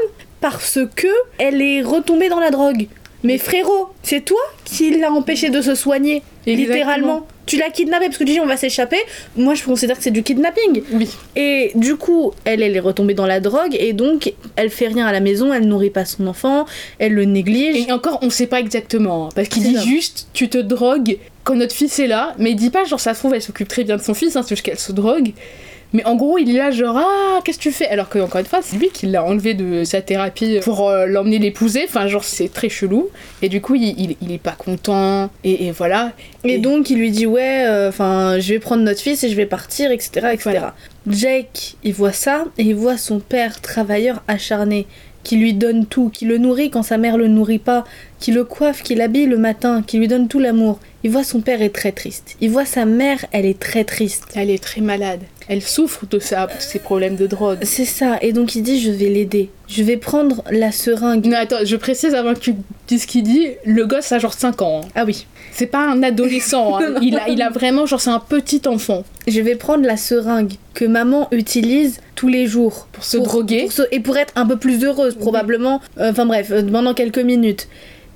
parce 0.41 0.79
que 0.95 1.07
elle 1.37 1.61
est 1.61 1.81
retombée 1.81 2.29
dans 2.29 2.39
la 2.39 2.51
drogue. 2.51 2.87
Mais 3.23 3.39
frérot, 3.39 3.89
c'est 4.03 4.21
toi 4.23 4.39
qui 4.65 4.91
l'as 4.99 5.11
empêché 5.11 5.49
de 5.49 5.59
se 5.59 5.73
soigner, 5.73 6.21
Exactement. 6.45 6.55
littéralement. 6.75 7.27
Tu 7.47 7.57
l'as 7.57 7.69
kidnappé 7.71 8.05
parce 8.05 8.17
que 8.17 8.23
tu 8.23 8.31
dis 8.33 8.39
on 8.39 8.45
va 8.45 8.57
s'échapper. 8.57 8.97
Moi, 9.35 9.55
je 9.55 9.63
considère 9.63 9.97
que 9.97 10.03
c'est 10.03 10.11
du 10.11 10.21
kidnapping. 10.21 10.83
Oui. 10.93 11.09
Et 11.35 11.71
du 11.75 11.95
coup, 11.95 12.33
elle, 12.43 12.61
elle 12.61 12.75
est 12.75 12.79
retombée 12.79 13.15
dans 13.15 13.25
la 13.25 13.39
drogue 13.39 13.75
et 13.79 13.93
donc 13.93 14.33
elle 14.55 14.69
fait 14.69 14.87
rien 14.87 15.07
à 15.07 15.11
la 15.11 15.21
maison, 15.21 15.53
elle 15.53 15.67
nourrit 15.67 15.89
pas 15.89 16.05
son 16.05 16.27
enfant, 16.27 16.65
elle 16.99 17.13
le 17.13 17.25
néglige. 17.25 17.87
Et 17.87 17.91
encore, 17.91 18.19
on 18.21 18.29
sait 18.29 18.47
pas 18.47 18.59
exactement, 18.59 19.27
hein, 19.27 19.29
parce 19.35 19.47
qu'il 19.47 19.63
dit 19.63 19.75
ça. 19.75 19.81
juste, 19.81 20.27
tu 20.33 20.47
te 20.49 20.59
drogues 20.59 21.17
quand 21.43 21.55
notre 21.55 21.73
fils 21.75 21.97
est 21.99 22.07
là, 22.07 22.35
mais 22.37 22.51
il 22.51 22.55
dit 22.55 22.71
pas, 22.71 22.83
genre, 22.85 22.99
ça 22.99 23.13
se 23.13 23.19
trouve, 23.19 23.33
elle 23.33 23.41
s'occupe 23.41 23.67
très 23.67 23.83
bien 23.83 23.97
de 23.97 24.01
son 24.01 24.13
fils, 24.15 24.35
hein, 24.35 24.41
c'est 24.43 24.55
juste 24.55 24.65
qu'elle 24.65 24.79
se 24.79 24.91
drogue. 24.91 25.31
Mais 25.95 26.03
en 26.05 26.15
gros, 26.15 26.37
il 26.37 26.53
est 26.53 26.57
là, 26.57 26.71
genre, 26.71 26.97
ah, 26.97 27.39
qu'est-ce 27.45 27.57
que 27.57 27.63
tu 27.63 27.71
fais? 27.71 27.87
Alors 27.87 28.09
que, 28.09 28.19
encore 28.19 28.41
une 28.41 28.45
fois, 28.45 28.59
c'est 28.61 28.75
lui 28.75 28.89
qui 28.89 29.05
l'a 29.05 29.23
enlevé 29.23 29.53
de 29.53 29.85
sa 29.85 30.01
thérapie 30.01 30.59
pour 30.61 30.89
euh, 30.89 31.05
l'emmener 31.05 31.39
l'épouser. 31.39 31.85
Enfin, 31.87 32.07
genre, 32.07 32.25
c'est 32.25 32.51
très 32.51 32.67
chelou. 32.67 33.07
Et 33.41 33.47
du 33.47 33.61
coup, 33.61 33.75
il, 33.75 33.97
il, 33.97 34.17
il 34.21 34.31
est 34.33 34.37
pas 34.37 34.51
content. 34.51 35.29
Et, 35.45 35.67
et 35.67 35.71
voilà. 35.71 36.11
Et 36.43 36.57
donc 36.57 36.89
il 36.89 36.97
lui 36.97 37.11
dit 37.11 37.25
ouais, 37.25 37.65
euh, 37.65 37.89
enfin 37.89 38.39
je 38.39 38.53
vais 38.53 38.59
prendre 38.59 38.83
notre 38.83 38.99
fils 38.99 39.23
et 39.23 39.29
je 39.29 39.35
vais 39.35 39.45
partir, 39.45 39.91
etc. 39.91 40.27
etc. 40.33 40.39
Voilà. 40.43 40.75
Jake, 41.07 41.75
il 41.83 41.93
voit 41.93 42.11
ça 42.11 42.45
et 42.57 42.63
il 42.63 42.75
voit 42.75 42.97
son 42.97 43.19
père 43.19 43.61
travailleur 43.61 44.21
acharné 44.27 44.85
qui 45.23 45.37
lui 45.37 45.53
donne 45.55 45.87
tout, 45.87 46.09
qui 46.09 46.25
le 46.25 46.37
nourrit 46.37 46.69
quand 46.69 46.83
sa 46.83 46.97
mère 46.97 47.17
le 47.17 47.27
nourrit 47.27 47.57
pas, 47.57 47.83
qui 48.19 48.31
le 48.31 48.43
coiffe, 48.43 48.83
qui 48.83 48.93
l'habille 48.93 49.25
le 49.25 49.39
matin, 49.39 49.81
qui 49.81 49.97
lui 49.97 50.07
donne 50.07 50.27
tout 50.27 50.39
l'amour. 50.39 50.79
il 51.03 51.09
voit 51.09 51.23
son 51.23 51.41
père 51.41 51.63
est 51.63 51.73
très 51.73 51.91
triste. 51.91 52.37
Il 52.41 52.51
voit 52.51 52.65
sa 52.65 52.85
mère, 52.85 53.25
elle 53.31 53.45
est 53.45 53.59
très 53.59 53.83
triste. 53.83 54.25
Elle 54.35 54.51
est 54.51 54.63
très 54.63 54.81
malade. 54.81 55.21
Elle 55.47 55.61
souffre 55.61 56.05
de, 56.07 56.17
sa, 56.19 56.47
de 56.47 56.51
ses 56.59 56.79
problèmes 56.79 57.15
de 57.15 57.27
drogue. 57.27 57.59
C'est 57.63 57.85
ça. 57.85 58.17
Et 58.21 58.33
donc 58.33 58.55
il 58.55 58.63
dit 58.63 58.79
je 58.81 58.89
vais 58.91 59.09
l'aider. 59.09 59.49
Je 59.67 59.83
vais 59.83 59.97
prendre 59.97 60.43
la 60.51 60.71
seringue. 60.71 61.25
Non, 61.25 61.37
attends, 61.37 61.57
je 61.63 61.75
précise 61.75 62.15
avant 62.15 62.33
que 62.33 62.39
tu 62.39 62.55
dises 62.87 63.03
ce 63.03 63.07
qu'il 63.07 63.23
dit. 63.23 63.49
Le 63.65 63.85
gosse 63.85 64.11
a 64.11 64.19
genre 64.19 64.33
5 64.33 64.61
ans. 64.61 64.81
hein. 64.83 64.87
Ah 64.95 65.03
oui. 65.05 65.25
C'est 65.51 65.67
pas 65.67 65.87
un 65.87 66.01
adolescent. 66.03 66.77
hein. 66.79 66.95
Il, 67.01 67.15
a, 67.17 67.29
il 67.29 67.41
a 67.41 67.49
vraiment, 67.49 67.85
genre, 67.85 68.01
c'est 68.01 68.09
un 68.09 68.19
petit 68.19 68.61
enfant. 68.67 69.03
Je 69.27 69.39
vais 69.39 69.55
prendre 69.55 69.85
la 69.85 69.97
seringue 69.97 70.53
que 70.73 70.83
maman 70.85 71.27
utilise 71.31 71.99
tous 72.15 72.27
les 72.27 72.45
jours. 72.47 72.87
Pour 72.91 73.03
se 73.03 73.17
droguer. 73.17 73.61
pour 73.63 73.71
se- 73.71 73.83
et 73.91 73.99
pour 73.99 74.17
être 74.17 74.33
un 74.35 74.45
peu 74.45 74.57
plus 74.57 74.83
heureuse, 74.83 75.15
probablement. 75.15 75.79
Euh, 75.99 76.11
Enfin 76.11 76.25
bref, 76.25 76.49
euh, 76.51 76.61
pendant 76.63 76.93
quelques 76.93 77.19
minutes. 77.19 77.67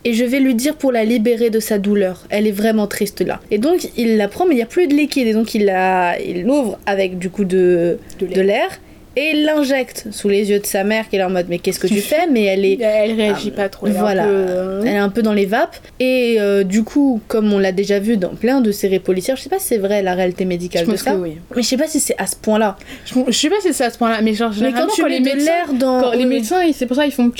Et 0.05 0.13
je 0.13 0.23
vais 0.23 0.39
lui 0.39 0.55
dire 0.55 0.75
pour 0.75 0.91
la 0.91 1.03
libérer 1.03 1.49
de 1.49 1.59
sa 1.59 1.77
douleur. 1.77 2.23
Elle 2.29 2.47
est 2.47 2.51
vraiment 2.51 2.87
triste 2.87 3.21
là. 3.21 3.39
Et 3.51 3.57
donc 3.57 3.89
il 3.97 4.17
la 4.17 4.27
prend, 4.27 4.45
mais 4.45 4.53
il 4.53 4.57
n'y 4.57 4.63
a 4.63 4.67
plus 4.67 4.87
de 4.87 4.93
liquide. 4.93 5.27
Et 5.27 5.33
donc 5.33 5.53
il 5.55 5.65
la, 5.65 6.19
il 6.21 6.43
l'ouvre 6.43 6.79
avec 6.85 7.17
du 7.19 7.29
coup 7.29 7.43
de, 7.45 7.97
De 8.19 8.41
l'air. 8.41 8.69
Et 9.15 9.31
il 9.33 9.43
l'injecte 9.43 10.05
sous 10.11 10.29
les 10.29 10.49
yeux 10.51 10.59
de 10.59 10.65
sa 10.65 10.83
mère 10.85 11.09
qui 11.09 11.15
est 11.17 11.19
là 11.19 11.27
en 11.27 11.31
mode 11.31 11.47
mais 11.49 11.57
qu'est-ce 11.59 11.79
que 11.79 11.87
tu 11.87 11.95
fais? 11.99 12.27
Mais 12.31 12.43
elle 12.43 12.63
est, 12.63 12.79
Elle 12.79 13.13
réagit 13.13 13.51
pas 13.51 13.67
trop. 13.67 13.87
elle 13.87 13.93
voilà, 13.93 14.23
peu, 14.23 14.29
euh, 14.31 14.81
elle 14.83 14.93
est 14.93 14.97
un 14.97 15.09
peu 15.09 15.21
dans 15.21 15.33
les 15.33 15.45
vapes. 15.47 15.75
Et 15.99 16.37
euh, 16.39 16.63
du 16.63 16.83
coup, 16.83 17.19
comme 17.27 17.51
on 17.51 17.57
l'a 17.59 17.71
déjà 17.73 17.99
vu 17.99 18.15
dans 18.15 18.29
plein 18.29 18.61
de 18.61 18.71
séries 18.71 18.99
policières, 18.99 19.35
je 19.35 19.41
sais 19.41 19.49
pas 19.49 19.59
si 19.59 19.67
c'est 19.67 19.77
vrai 19.79 20.03
la 20.03 20.13
réalité 20.13 20.45
médicale 20.45 20.85
je 20.85 20.91
de 20.91 20.95
ça. 20.95 21.15
oui. 21.15 21.33
Mais 21.53 21.63
je 21.63 21.67
sais 21.67 21.75
pas 21.75 21.87
si 21.87 21.99
c'est 21.99 22.15
à 22.17 22.27
ce 22.27 22.35
point-là. 22.37 22.77
Je, 23.05 23.15
je 23.27 23.31
sais 23.33 23.49
pas 23.49 23.59
si 23.61 23.73
c'est 23.73 23.83
à 23.83 23.89
ce 23.89 23.97
point-là, 23.97 24.21
mais 24.21 24.33
genre, 24.35 24.53
Mais 24.61 24.71
quand 24.71 24.87
tu 24.87 25.05
les 25.09 25.19
médecins, 25.19 25.43
l'air 25.45 25.73
dans. 25.73 26.01
quand 26.01 26.11
les 26.11 26.25
médecins, 26.25 26.61
c'est 26.71 26.85
pour 26.85 26.95
ça 26.95 27.05
ils 27.05 27.11
font 27.11 27.31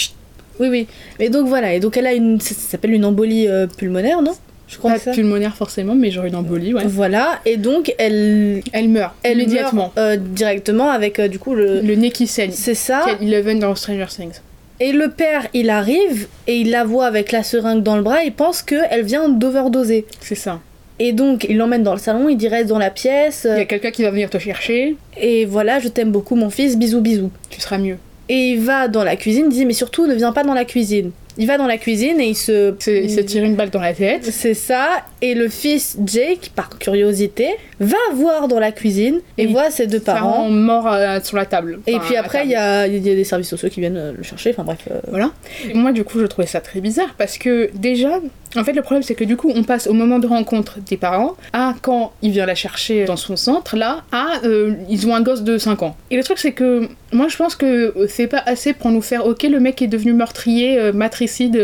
Oui, 0.60 0.68
oui. 0.70 0.88
Mais 1.20 1.30
donc 1.30 1.48
voilà, 1.48 1.74
et 1.74 1.80
donc 1.80 1.98
elle 1.98 2.08
a 2.08 2.14
une. 2.14 2.40
Ça, 2.40 2.54
ça 2.56 2.72
s'appelle 2.72 2.94
une 2.94 3.06
embolie 3.06 3.48
euh, 3.48 3.68
pulmonaire, 3.68 4.22
non? 4.22 4.34
Je 4.68 4.78
crois 4.78 4.92
pas 4.92 4.98
que 5.00 5.04
ça. 5.06 5.12
pulmonaire 5.12 5.56
forcément, 5.56 5.96
mais 5.96 6.12
genre 6.12 6.26
une 6.26 6.36
embolie, 6.36 6.74
ouais. 6.76 6.84
Voilà, 6.86 7.40
et 7.46 7.58
donc 7.58 7.94
elle. 7.98 8.62
Elle 8.72 8.90
meurt 8.90 9.14
Elle 9.24 9.40
immédiatement. 9.40 9.92
meurt, 9.96 9.98
euh, 9.98 10.16
directement 10.18 10.90
avec 10.92 11.20
euh, 11.20 11.28
du 11.28 11.40
coup 11.40 11.56
le. 11.56 11.82
Le 11.82 11.96
nez 11.96 12.12
qui 12.12 12.28
saigne. 12.28 12.52
C'est 12.54 12.76
ça. 12.76 13.06
Eleven 13.22 13.60
dans 13.60 13.74
Stranger 13.76 14.06
Things. 14.10 14.42
Et 14.82 14.92
le 14.94 15.10
père, 15.10 15.48
il 15.54 15.70
arrive 15.70 16.28
et 16.48 16.56
il 16.58 16.70
la 16.72 16.84
voit 16.86 17.06
avec 17.06 17.32
la 17.32 17.44
seringue 17.44 17.84
dans 17.84 17.98
le 17.98 18.02
bras. 18.02 18.24
Il 18.24 18.32
pense 18.32 18.62
qu'elle 18.62 19.04
vient 19.04 19.28
d'overdoser. 19.28 20.06
C'est 20.22 20.36
ça. 20.36 20.60
Et 21.00 21.14
donc 21.14 21.46
il 21.50 21.58
l'emmène 21.58 21.84
dans 21.84 21.94
le 21.94 22.00
salon. 22.00 22.30
Il 22.30 22.38
dit 22.38 22.48
reste 22.48 22.68
dans 22.70 22.78
la 22.78 22.90
pièce. 22.90 23.48
Il 23.50 23.58
y 23.58 23.62
a 23.62 23.66
quelqu'un 23.66 23.92
qui 23.92 24.04
va 24.04 24.12
venir 24.12 24.30
te 24.30 24.38
chercher, 24.38 24.96
Et 25.18 25.46
voilà, 25.46 25.80
je 25.80 25.88
t'aime 25.88 26.12
beaucoup, 26.12 26.36
mon 26.36 26.50
fils. 26.50 26.78
Bisous, 26.78 27.02
bisous. 27.02 27.32
tu 27.50 27.60
seras 27.60 27.78
mieux. 27.78 27.98
Et 28.30 28.52
il 28.52 28.60
va 28.62 28.88
dans 28.88 29.04
la 29.04 29.16
cuisine. 29.16 29.46
Il 29.50 29.54
dit 29.54 29.66
mais 29.66 29.74
surtout 29.74 30.06
ne 30.08 30.16
viens 30.16 30.32
pas 30.32 30.44
dans 30.44 30.54
la 30.54 30.66
cuisine. 30.66 31.12
Il 31.38 31.48
va 31.48 31.58
dans 31.58 31.68
la 31.68 31.78
cuisine 31.78 32.20
et 32.20 32.28
il 32.28 32.36
se. 32.36 32.74
Il 32.90 33.10
s'est 33.10 33.24
tiré 33.24 33.46
une 33.46 33.56
balle 33.56 33.70
dans 33.70 33.80
la 33.80 33.94
tête. 33.94 34.26
C'est 34.26 34.54
ça, 34.54 34.90
et 35.22 35.36
le 35.36 35.48
fils 35.48 35.98
Jake, 36.06 36.52
par 36.54 36.78
curiosité, 36.78 37.48
va 37.80 37.96
voir 38.14 38.50
dans 38.50 38.60
la 38.60 38.74
cuisine 38.74 39.22
et 39.38 39.44
Et 39.44 39.48
voit 39.48 39.72
ses 39.72 39.88
deux 39.88 40.02
Parents 40.02 40.50
morts 40.50 40.92
euh, 40.92 41.20
sur 41.24 41.38
la 41.38 41.46
table. 41.46 41.80
Et 41.88 41.98
puis 42.00 42.18
après, 42.18 42.44
il 42.44 42.52
y 42.52 42.56
a, 42.56 42.88
il 42.88 43.08
y 43.08 43.12
a 43.12 43.16
des 43.16 43.24
services 43.24 43.48
sociaux 43.48 43.70
qui 43.70 43.80
viennent 43.80 44.16
le 44.18 44.22
chercher, 44.24 44.50
enfin 44.50 44.64
bref. 44.64 44.80
euh, 44.92 45.00
Voilà. 45.08 45.32
Et 45.70 45.74
moi, 45.76 45.94
du 45.94 46.04
coup, 46.04 46.20
je 46.20 46.26
trouvais 46.26 46.48
ça 46.48 46.60
très 46.60 46.82
bizarre 46.82 47.16
parce 47.18 47.38
que 47.38 47.70
déjà, 47.74 48.20
en 48.56 48.64
fait, 48.64 48.74
le 48.74 48.82
problème, 48.82 49.04
c'est 49.04 49.16
que 49.16 49.24
du 49.24 49.38
coup, 49.38 49.52
on 49.56 49.64
passe 49.64 49.88
au 49.88 49.94
moment 49.94 50.20
de 50.20 50.28
rencontre 50.28 50.80
des 50.80 50.98
parents 50.98 51.36
à 51.54 51.76
quand 51.82 52.14
il 52.22 52.32
vient 52.32 52.46
la 52.46 52.56
chercher 52.56 53.06
dans 53.06 53.18
son 53.18 53.36
centre, 53.36 53.76
là, 53.76 54.04
à 54.12 54.40
euh, 54.44 54.74
ils 54.90 55.08
ont 55.08 55.16
un 55.16 55.22
gosse 55.22 55.44
de 55.44 55.58
5 55.58 55.84
ans. 55.84 55.96
Et 56.10 56.18
le 56.18 56.24
truc, 56.24 56.40
c'est 56.40 56.52
que 56.52 56.90
moi, 57.12 57.28
je 57.28 57.38
pense 57.38 57.56
que 57.56 57.94
c'est 58.08 58.28
pas 58.28 58.42
assez 58.46 58.74
pour 58.74 58.92
nous 58.92 59.02
faire, 59.02 59.26
ok, 59.26 59.44
le 59.44 59.60
mec 59.60 59.82
est 59.82 59.88
devenu 59.88 60.14
meurtrier, 60.14 60.80
euh, 60.80 60.94
matricide 60.94 61.62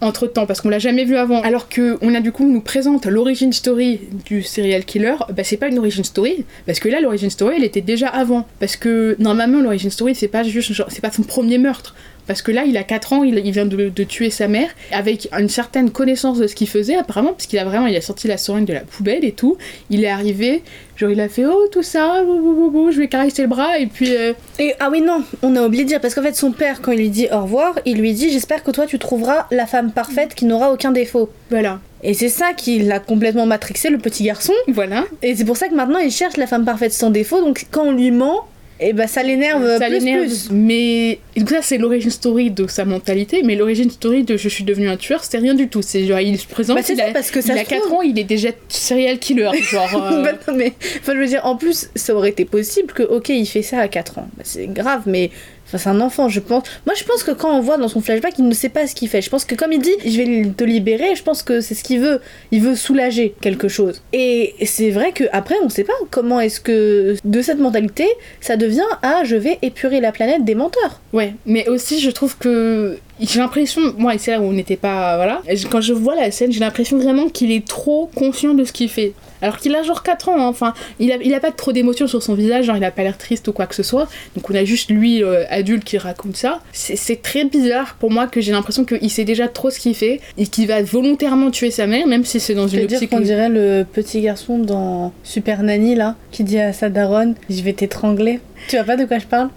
entre 0.00 0.26
temps 0.26 0.46
parce 0.46 0.60
qu'on 0.60 0.68
l'a 0.68 0.78
jamais 0.78 1.04
vu 1.04 1.16
avant. 1.16 1.40
Alors 1.42 1.68
que 1.68 1.98
on 2.02 2.14
a 2.14 2.20
du 2.20 2.32
coup, 2.32 2.44
nous 2.44 2.60
présente 2.60 3.06
l'origine 3.06 3.52
story 3.52 4.00
du 4.24 4.42
serial 4.42 4.84
killer, 4.84 5.14
bah, 5.30 5.44
c'est 5.44 5.56
pas 5.56 5.68
une 5.68 5.78
origin 5.78 6.04
story 6.04 6.44
parce 6.66 6.80
que 6.80 6.88
là, 6.88 7.00
l'origin 7.00 7.30
story, 7.30 7.56
elle 7.56 7.64
était 7.64 7.80
déjà 7.80 8.08
avant. 8.08 8.46
Parce 8.60 8.76
que 8.76 9.16
normalement, 9.18 9.60
l'origin 9.60 9.90
story, 9.90 10.14
c'est 10.14 10.28
pas 10.28 10.42
juste, 10.42 10.72
c'est 10.88 11.00
pas 11.00 11.10
son 11.10 11.22
premier 11.22 11.58
meurtre. 11.58 11.94
Parce 12.28 12.42
que 12.42 12.52
là, 12.52 12.62
il 12.64 12.76
a 12.76 12.84
4 12.84 13.12
ans, 13.14 13.24
il, 13.24 13.36
il 13.44 13.50
vient 13.50 13.66
de, 13.66 13.88
de 13.88 14.04
tuer 14.04 14.30
sa 14.30 14.46
mère, 14.46 14.68
avec 14.92 15.28
une 15.36 15.48
certaine 15.48 15.90
connaissance 15.90 16.38
de 16.38 16.46
ce 16.46 16.54
qu'il 16.54 16.68
faisait, 16.68 16.94
apparemment, 16.94 17.32
parce 17.32 17.46
qu'il 17.46 17.58
a 17.58 17.64
vraiment, 17.64 17.86
il 17.86 17.96
a 17.96 18.00
sorti 18.00 18.28
la 18.28 18.36
seringue 18.36 18.66
de 18.66 18.72
la 18.74 18.80
poubelle 18.82 19.24
et 19.24 19.32
tout. 19.32 19.56
Il 19.90 20.04
est 20.04 20.08
arrivé, 20.08 20.62
genre, 20.96 21.10
il 21.10 21.20
a 21.20 21.28
fait 21.28 21.46
Oh, 21.46 21.66
tout 21.72 21.82
ça, 21.82 22.22
bou, 22.22 22.38
bou, 22.38 22.54
bou, 22.54 22.70
bou, 22.70 22.90
je 22.92 22.98
vais 22.98 23.08
caresser 23.08 23.42
le 23.42 23.48
bras, 23.48 23.78
et 23.80 23.86
puis. 23.86 24.14
euh, 24.14 24.32
Et 24.60 24.74
ah 24.78 24.88
oui, 24.92 25.00
non, 25.00 25.24
on 25.42 25.56
a 25.56 25.62
oublié 25.66 25.82
de 25.84 25.88
dire, 25.88 26.00
parce 26.00 26.14
qu'en 26.14 26.22
fait, 26.22 26.36
son 26.36 26.52
père, 26.52 26.80
quand 26.82 26.92
il 26.92 26.98
lui 26.98 27.08
dit 27.10 27.26
au 27.32 27.40
revoir, 27.42 27.74
il 27.86 27.98
lui 27.98 28.12
dit 28.12 28.30
J'espère 28.30 28.62
que 28.62 28.70
toi, 28.70 28.86
tu 28.86 28.98
trouveras 29.00 29.46
la 29.50 29.66
femme 29.66 29.90
parfaite 29.90 30.34
qui 30.34 30.44
n'aura 30.44 30.70
aucun 30.72 30.92
défaut. 30.92 31.30
voilà. 31.50 31.80
Et 32.04 32.14
c'est 32.14 32.28
ça 32.28 32.52
qui 32.52 32.78
l'a 32.78 33.00
complètement 33.00 33.46
matrixé, 33.46 33.90
le 33.90 33.98
petit 33.98 34.22
garçon. 34.22 34.52
Voilà. 34.68 35.04
Et 35.22 35.34
c'est 35.34 35.44
pour 35.44 35.56
ça 35.56 35.66
que 35.68 35.74
maintenant, 35.74 35.98
il 35.98 36.12
cherche 36.12 36.36
la 36.36 36.46
femme 36.46 36.64
parfaite 36.64 36.92
sans 36.92 37.10
défaut, 37.10 37.40
donc 37.40 37.66
quand 37.72 37.84
on 37.86 37.92
lui 37.92 38.12
ment, 38.12 38.46
et 38.80 38.92
bah 38.92 39.06
ça 39.06 39.22
l'énerve 39.22 39.78
plus, 39.78 39.98
plus. 40.00 40.48
Mais 40.52 41.18
donc 41.36 41.50
ça, 41.50 41.62
c'est 41.62 41.78
l'origine 41.78 42.10
story 42.10 42.50
de 42.50 42.66
sa 42.66 42.84
mentalité, 42.84 43.42
mais 43.44 43.56
l'origine 43.56 43.90
story 43.90 44.24
de 44.24 44.36
je 44.36 44.48
suis 44.48 44.64
devenu 44.64 44.88
un 44.88 44.96
tueur, 44.96 45.24
c'est 45.24 45.38
rien 45.38 45.54
du 45.54 45.68
tout. 45.68 45.82
C'est 45.82 46.04
genre, 46.06 46.20
il 46.20 46.38
se 46.38 46.46
présente, 46.46 46.76
Bah, 46.76 46.82
c'est 46.84 46.92
il, 46.94 46.98
ça, 46.98 47.06
a, 47.06 47.12
parce 47.12 47.30
que 47.30 47.40
ça 47.40 47.54
il 47.54 47.58
a 47.58 47.64
4 47.64 47.82
trouve- 47.82 47.98
ans, 47.98 48.02
il 48.02 48.18
est 48.18 48.24
déjà 48.24 48.50
serial 48.68 49.18
killer. 49.18 49.50
Genre. 49.70 49.88
euh, 50.12 50.22
Bah 50.22 50.32
non, 50.48 50.54
mais 50.56 50.72
enfin, 51.00 51.12
je 51.14 51.18
veux 51.18 51.26
dire, 51.26 51.44
en 51.44 51.56
plus, 51.56 51.88
ça 51.94 52.14
aurait 52.14 52.30
été 52.30 52.44
possible 52.44 52.92
que, 52.92 53.02
ok, 53.02 53.28
il 53.30 53.46
fait 53.46 53.62
ça 53.62 53.78
à 53.80 53.88
4 53.88 54.18
ans. 54.18 54.28
Bah, 54.36 54.42
c'est 54.44 54.66
grave, 54.66 55.02
mais 55.06 55.30
c'est 55.76 55.88
un 55.88 56.00
enfant, 56.00 56.28
je 56.28 56.40
pense. 56.40 56.64
Moi, 56.86 56.94
je 56.96 57.04
pense 57.04 57.22
que 57.22 57.32
quand 57.32 57.50
on 57.50 57.60
voit 57.60 57.76
dans 57.76 57.88
son 57.88 58.00
flashback, 58.00 58.38
il 58.38 58.48
ne 58.48 58.54
sait 58.54 58.68
pas 58.68 58.86
ce 58.86 58.94
qu'il 58.94 59.08
fait. 59.08 59.22
Je 59.22 59.30
pense 59.30 59.44
que, 59.44 59.54
comme 59.54 59.72
il 59.72 59.80
dit, 59.80 59.94
je 60.04 60.16
vais 60.16 60.50
te 60.56 60.64
libérer, 60.64 61.14
je 61.14 61.22
pense 61.22 61.42
que 61.42 61.60
c'est 61.60 61.74
ce 61.74 61.84
qu'il 61.84 62.00
veut. 62.00 62.20
Il 62.50 62.62
veut 62.62 62.76
soulager 62.76 63.34
quelque 63.40 63.68
chose. 63.68 64.02
Et 64.12 64.54
c'est 64.64 64.90
vrai 64.90 65.12
que 65.12 65.24
après, 65.32 65.56
on 65.62 65.68
sait 65.68 65.84
pas 65.84 65.92
comment 66.10 66.40
est-ce 66.40 66.60
que 66.60 67.16
de 67.24 67.42
cette 67.42 67.58
mentalité, 67.58 68.06
ça 68.40 68.56
devient 68.56 68.80
à 69.02 69.24
je 69.24 69.36
vais 69.36 69.58
épurer 69.62 70.00
la 70.00 70.12
planète 70.12 70.44
des 70.44 70.54
menteurs. 70.54 71.00
Ouais, 71.12 71.34
mais 71.46 71.68
aussi 71.68 72.00
je 72.00 72.10
trouve 72.10 72.36
que 72.38 72.98
j'ai 73.20 73.40
l'impression, 73.40 73.80
moi 73.96 74.12
c'est 74.18 74.30
là 74.30 74.40
où 74.40 74.44
on 74.44 74.52
n'était 74.52 74.76
pas, 74.76 75.16
voilà, 75.16 75.42
quand 75.70 75.80
je 75.80 75.92
vois 75.92 76.14
la 76.14 76.30
scène, 76.30 76.52
j'ai 76.52 76.60
l'impression 76.60 76.98
vraiment 76.98 77.28
qu'il 77.28 77.50
est 77.50 77.66
trop 77.66 78.10
conscient 78.14 78.54
de 78.54 78.64
ce 78.64 78.72
qu'il 78.72 78.88
fait. 78.88 79.12
Alors 79.42 79.58
qu'il 79.58 79.74
a 79.74 79.82
genre 79.82 80.02
4 80.02 80.28
ans, 80.28 80.36
hein. 80.38 80.46
enfin, 80.46 80.74
il 80.98 81.12
a, 81.12 81.16
il 81.22 81.32
a 81.34 81.40
pas 81.40 81.50
trop 81.52 81.72
d'émotion 81.72 82.06
sur 82.06 82.22
son 82.22 82.34
visage, 82.34 82.64
genre 82.66 82.76
il 82.76 82.84
a 82.84 82.90
pas 82.90 83.02
l'air 83.02 83.16
triste 83.18 83.46
ou 83.48 83.52
quoi 83.52 83.66
que 83.66 83.74
ce 83.74 83.82
soit, 83.82 84.08
donc 84.36 84.48
on 84.50 84.54
a 84.54 84.64
juste 84.64 84.90
lui, 84.90 85.22
euh, 85.22 85.44
adulte, 85.50 85.84
qui 85.84 85.98
raconte 85.98 86.36
ça. 86.36 86.60
C'est 86.72 87.22
très 87.22 87.44
bizarre 87.44 87.96
pour 88.00 88.10
moi 88.10 88.26
que 88.26 88.40
j'ai 88.40 88.52
l'impression 88.52 88.84
qu'il 88.84 89.10
sait 89.10 89.24
déjà 89.24 89.48
trop 89.48 89.70
ce 89.70 89.78
qu'il 89.78 89.94
fait 89.94 90.20
et 90.36 90.46
qu'il 90.46 90.66
va 90.66 90.82
volontairement 90.82 91.50
tuer 91.50 91.70
sa 91.70 91.86
mère, 91.86 92.06
même 92.06 92.24
si 92.24 92.40
c'est 92.40 92.54
dans 92.54 92.68
une 92.68 92.84
optique. 92.84 93.10
qu'on 93.10 93.20
dirait 93.20 93.48
le 93.48 93.84
petit 93.90 94.20
garçon 94.20 94.58
dans 94.58 95.12
Super 95.22 95.62
Nanny, 95.62 95.94
là, 95.94 96.16
qui 96.30 96.44
dit 96.44 96.58
à 96.58 96.72
sa 96.72 96.88
daronne 96.88 97.34
Je 97.50 97.62
vais 97.62 97.72
t'étrangler. 97.72 98.40
Tu 98.68 98.76
vois 98.76 98.84
pas 98.84 98.96
de 98.96 99.04
quoi 99.04 99.18
je 99.18 99.26
parle? 99.26 99.48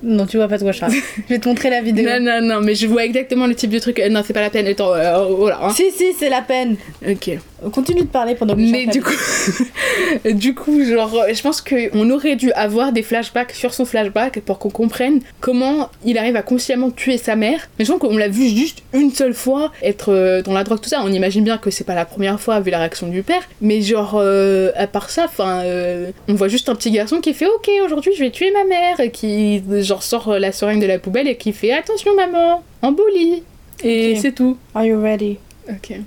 Non, 0.00 0.26
tu 0.26 0.36
vois 0.36 0.46
pas 0.46 0.58
de 0.58 0.62
quoi 0.62 0.70
je 0.70 0.78
parle. 0.78 0.92
je 1.28 1.34
vais 1.34 1.40
te 1.40 1.48
montrer 1.48 1.70
la 1.70 1.80
vidéo. 1.82 2.08
Non, 2.08 2.20
non, 2.20 2.40
non, 2.40 2.60
mais 2.60 2.76
je 2.76 2.86
vois 2.86 3.04
exactement 3.04 3.48
le 3.48 3.54
type 3.56 3.70
de 3.70 3.80
truc. 3.80 3.98
euh, 3.98 4.08
Non, 4.08 4.22
c'est 4.24 4.32
pas 4.32 4.40
la 4.42 4.48
peine. 4.50 4.66
Attends, 4.68 4.94
euh, 4.94 5.24
voilà. 5.36 5.58
hein. 5.64 5.70
Si, 5.70 5.90
si, 5.90 6.12
c'est 6.16 6.28
la 6.30 6.40
peine. 6.42 6.76
Ok. 7.04 7.30
On 7.62 7.70
continue 7.70 8.02
de 8.02 8.06
parler 8.06 8.34
pendant 8.34 8.54
que 8.54 8.60
je 8.60 8.70
Mais 8.70 8.86
du 8.86 9.02
coup, 9.02 9.12
du 10.32 10.54
coup, 10.54 10.84
genre, 10.84 11.24
je 11.32 11.42
pense 11.42 11.60
qu'on 11.60 12.10
aurait 12.10 12.36
dû 12.36 12.52
avoir 12.52 12.92
des 12.92 13.02
flashbacks 13.02 13.52
sur 13.52 13.74
son 13.74 13.84
flashback 13.84 14.40
pour 14.40 14.58
qu'on 14.58 14.70
comprenne 14.70 15.20
comment 15.40 15.90
il 16.04 16.18
arrive 16.18 16.36
à 16.36 16.42
consciemment 16.42 16.90
tuer 16.90 17.18
sa 17.18 17.36
mère. 17.36 17.68
Mais 17.78 17.84
je 17.84 17.90
pense 17.92 18.00
qu'on 18.00 18.16
l'a 18.16 18.28
vu 18.28 18.48
juste 18.48 18.82
une 18.92 19.12
seule 19.12 19.34
fois 19.34 19.72
être 19.82 20.12
euh, 20.12 20.42
dans 20.42 20.52
la 20.52 20.62
drogue, 20.62 20.80
tout 20.80 20.88
ça. 20.88 21.02
On 21.04 21.12
imagine 21.12 21.42
bien 21.42 21.58
que 21.58 21.70
c'est 21.70 21.84
pas 21.84 21.94
la 21.94 22.04
première 22.04 22.40
fois 22.40 22.60
vu 22.60 22.70
la 22.70 22.78
réaction 22.78 23.08
du 23.08 23.22
père. 23.22 23.42
Mais 23.60 23.80
genre, 23.80 24.14
euh, 24.16 24.70
à 24.76 24.86
part 24.86 25.10
ça, 25.10 25.24
enfin, 25.24 25.62
euh, 25.64 26.10
on 26.28 26.34
voit 26.34 26.48
juste 26.48 26.68
un 26.68 26.74
petit 26.74 26.90
garçon 26.90 27.20
qui 27.20 27.34
fait 27.34 27.46
Ok, 27.46 27.68
aujourd'hui 27.84 28.12
je 28.16 28.22
vais 28.22 28.30
tuer 28.30 28.52
ma 28.52 28.64
mère, 28.64 29.00
et 29.00 29.10
qui 29.10 29.62
genre 29.82 30.02
sort 30.02 30.38
la 30.38 30.52
seringue 30.52 30.80
de 30.80 30.86
la 30.86 30.98
poubelle 30.98 31.26
et 31.26 31.36
qui 31.36 31.52
fait 31.52 31.72
Attention 31.72 32.14
maman, 32.14 32.62
embolie. 32.82 33.42
Et 33.82 34.16
c'est 34.16 34.32
tout. 34.32 34.56
Are 34.74 34.84
you 34.84 35.00
ready? 35.00 35.38
Ok. 35.68 35.98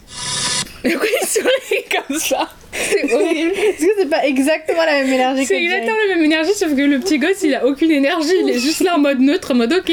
Pourquoi 0.82 1.08
il 1.22 1.28
sourit 1.28 1.86
comme 2.08 2.20
ça 2.20 2.50
C'est 2.74 3.14
horrible. 3.14 3.52
Est-ce 3.52 3.86
que 3.86 3.92
c'est 4.00 4.10
pas 4.10 4.26
exactement 4.26 4.84
la 4.86 5.04
même 5.04 5.14
énergie 5.14 5.46
C'est 5.46 5.62
exactement 5.62 5.98
la 6.08 6.16
même 6.16 6.26
énergie, 6.26 6.54
sauf 6.56 6.76
que 6.76 6.82
le 6.82 7.00
petit 7.00 7.20
gosse 7.20 7.44
il 7.44 7.56
a 7.56 7.66
aucune 7.66 7.92
énergie, 7.92 8.34
il 8.44 8.50
est 8.50 8.60
juste 8.60 8.82
là 8.82 8.96
en 8.96 9.00
mode 9.00 9.20
neutre, 9.20 9.52
en 9.52 9.56
mode 9.56 9.74
ok. 9.74 9.92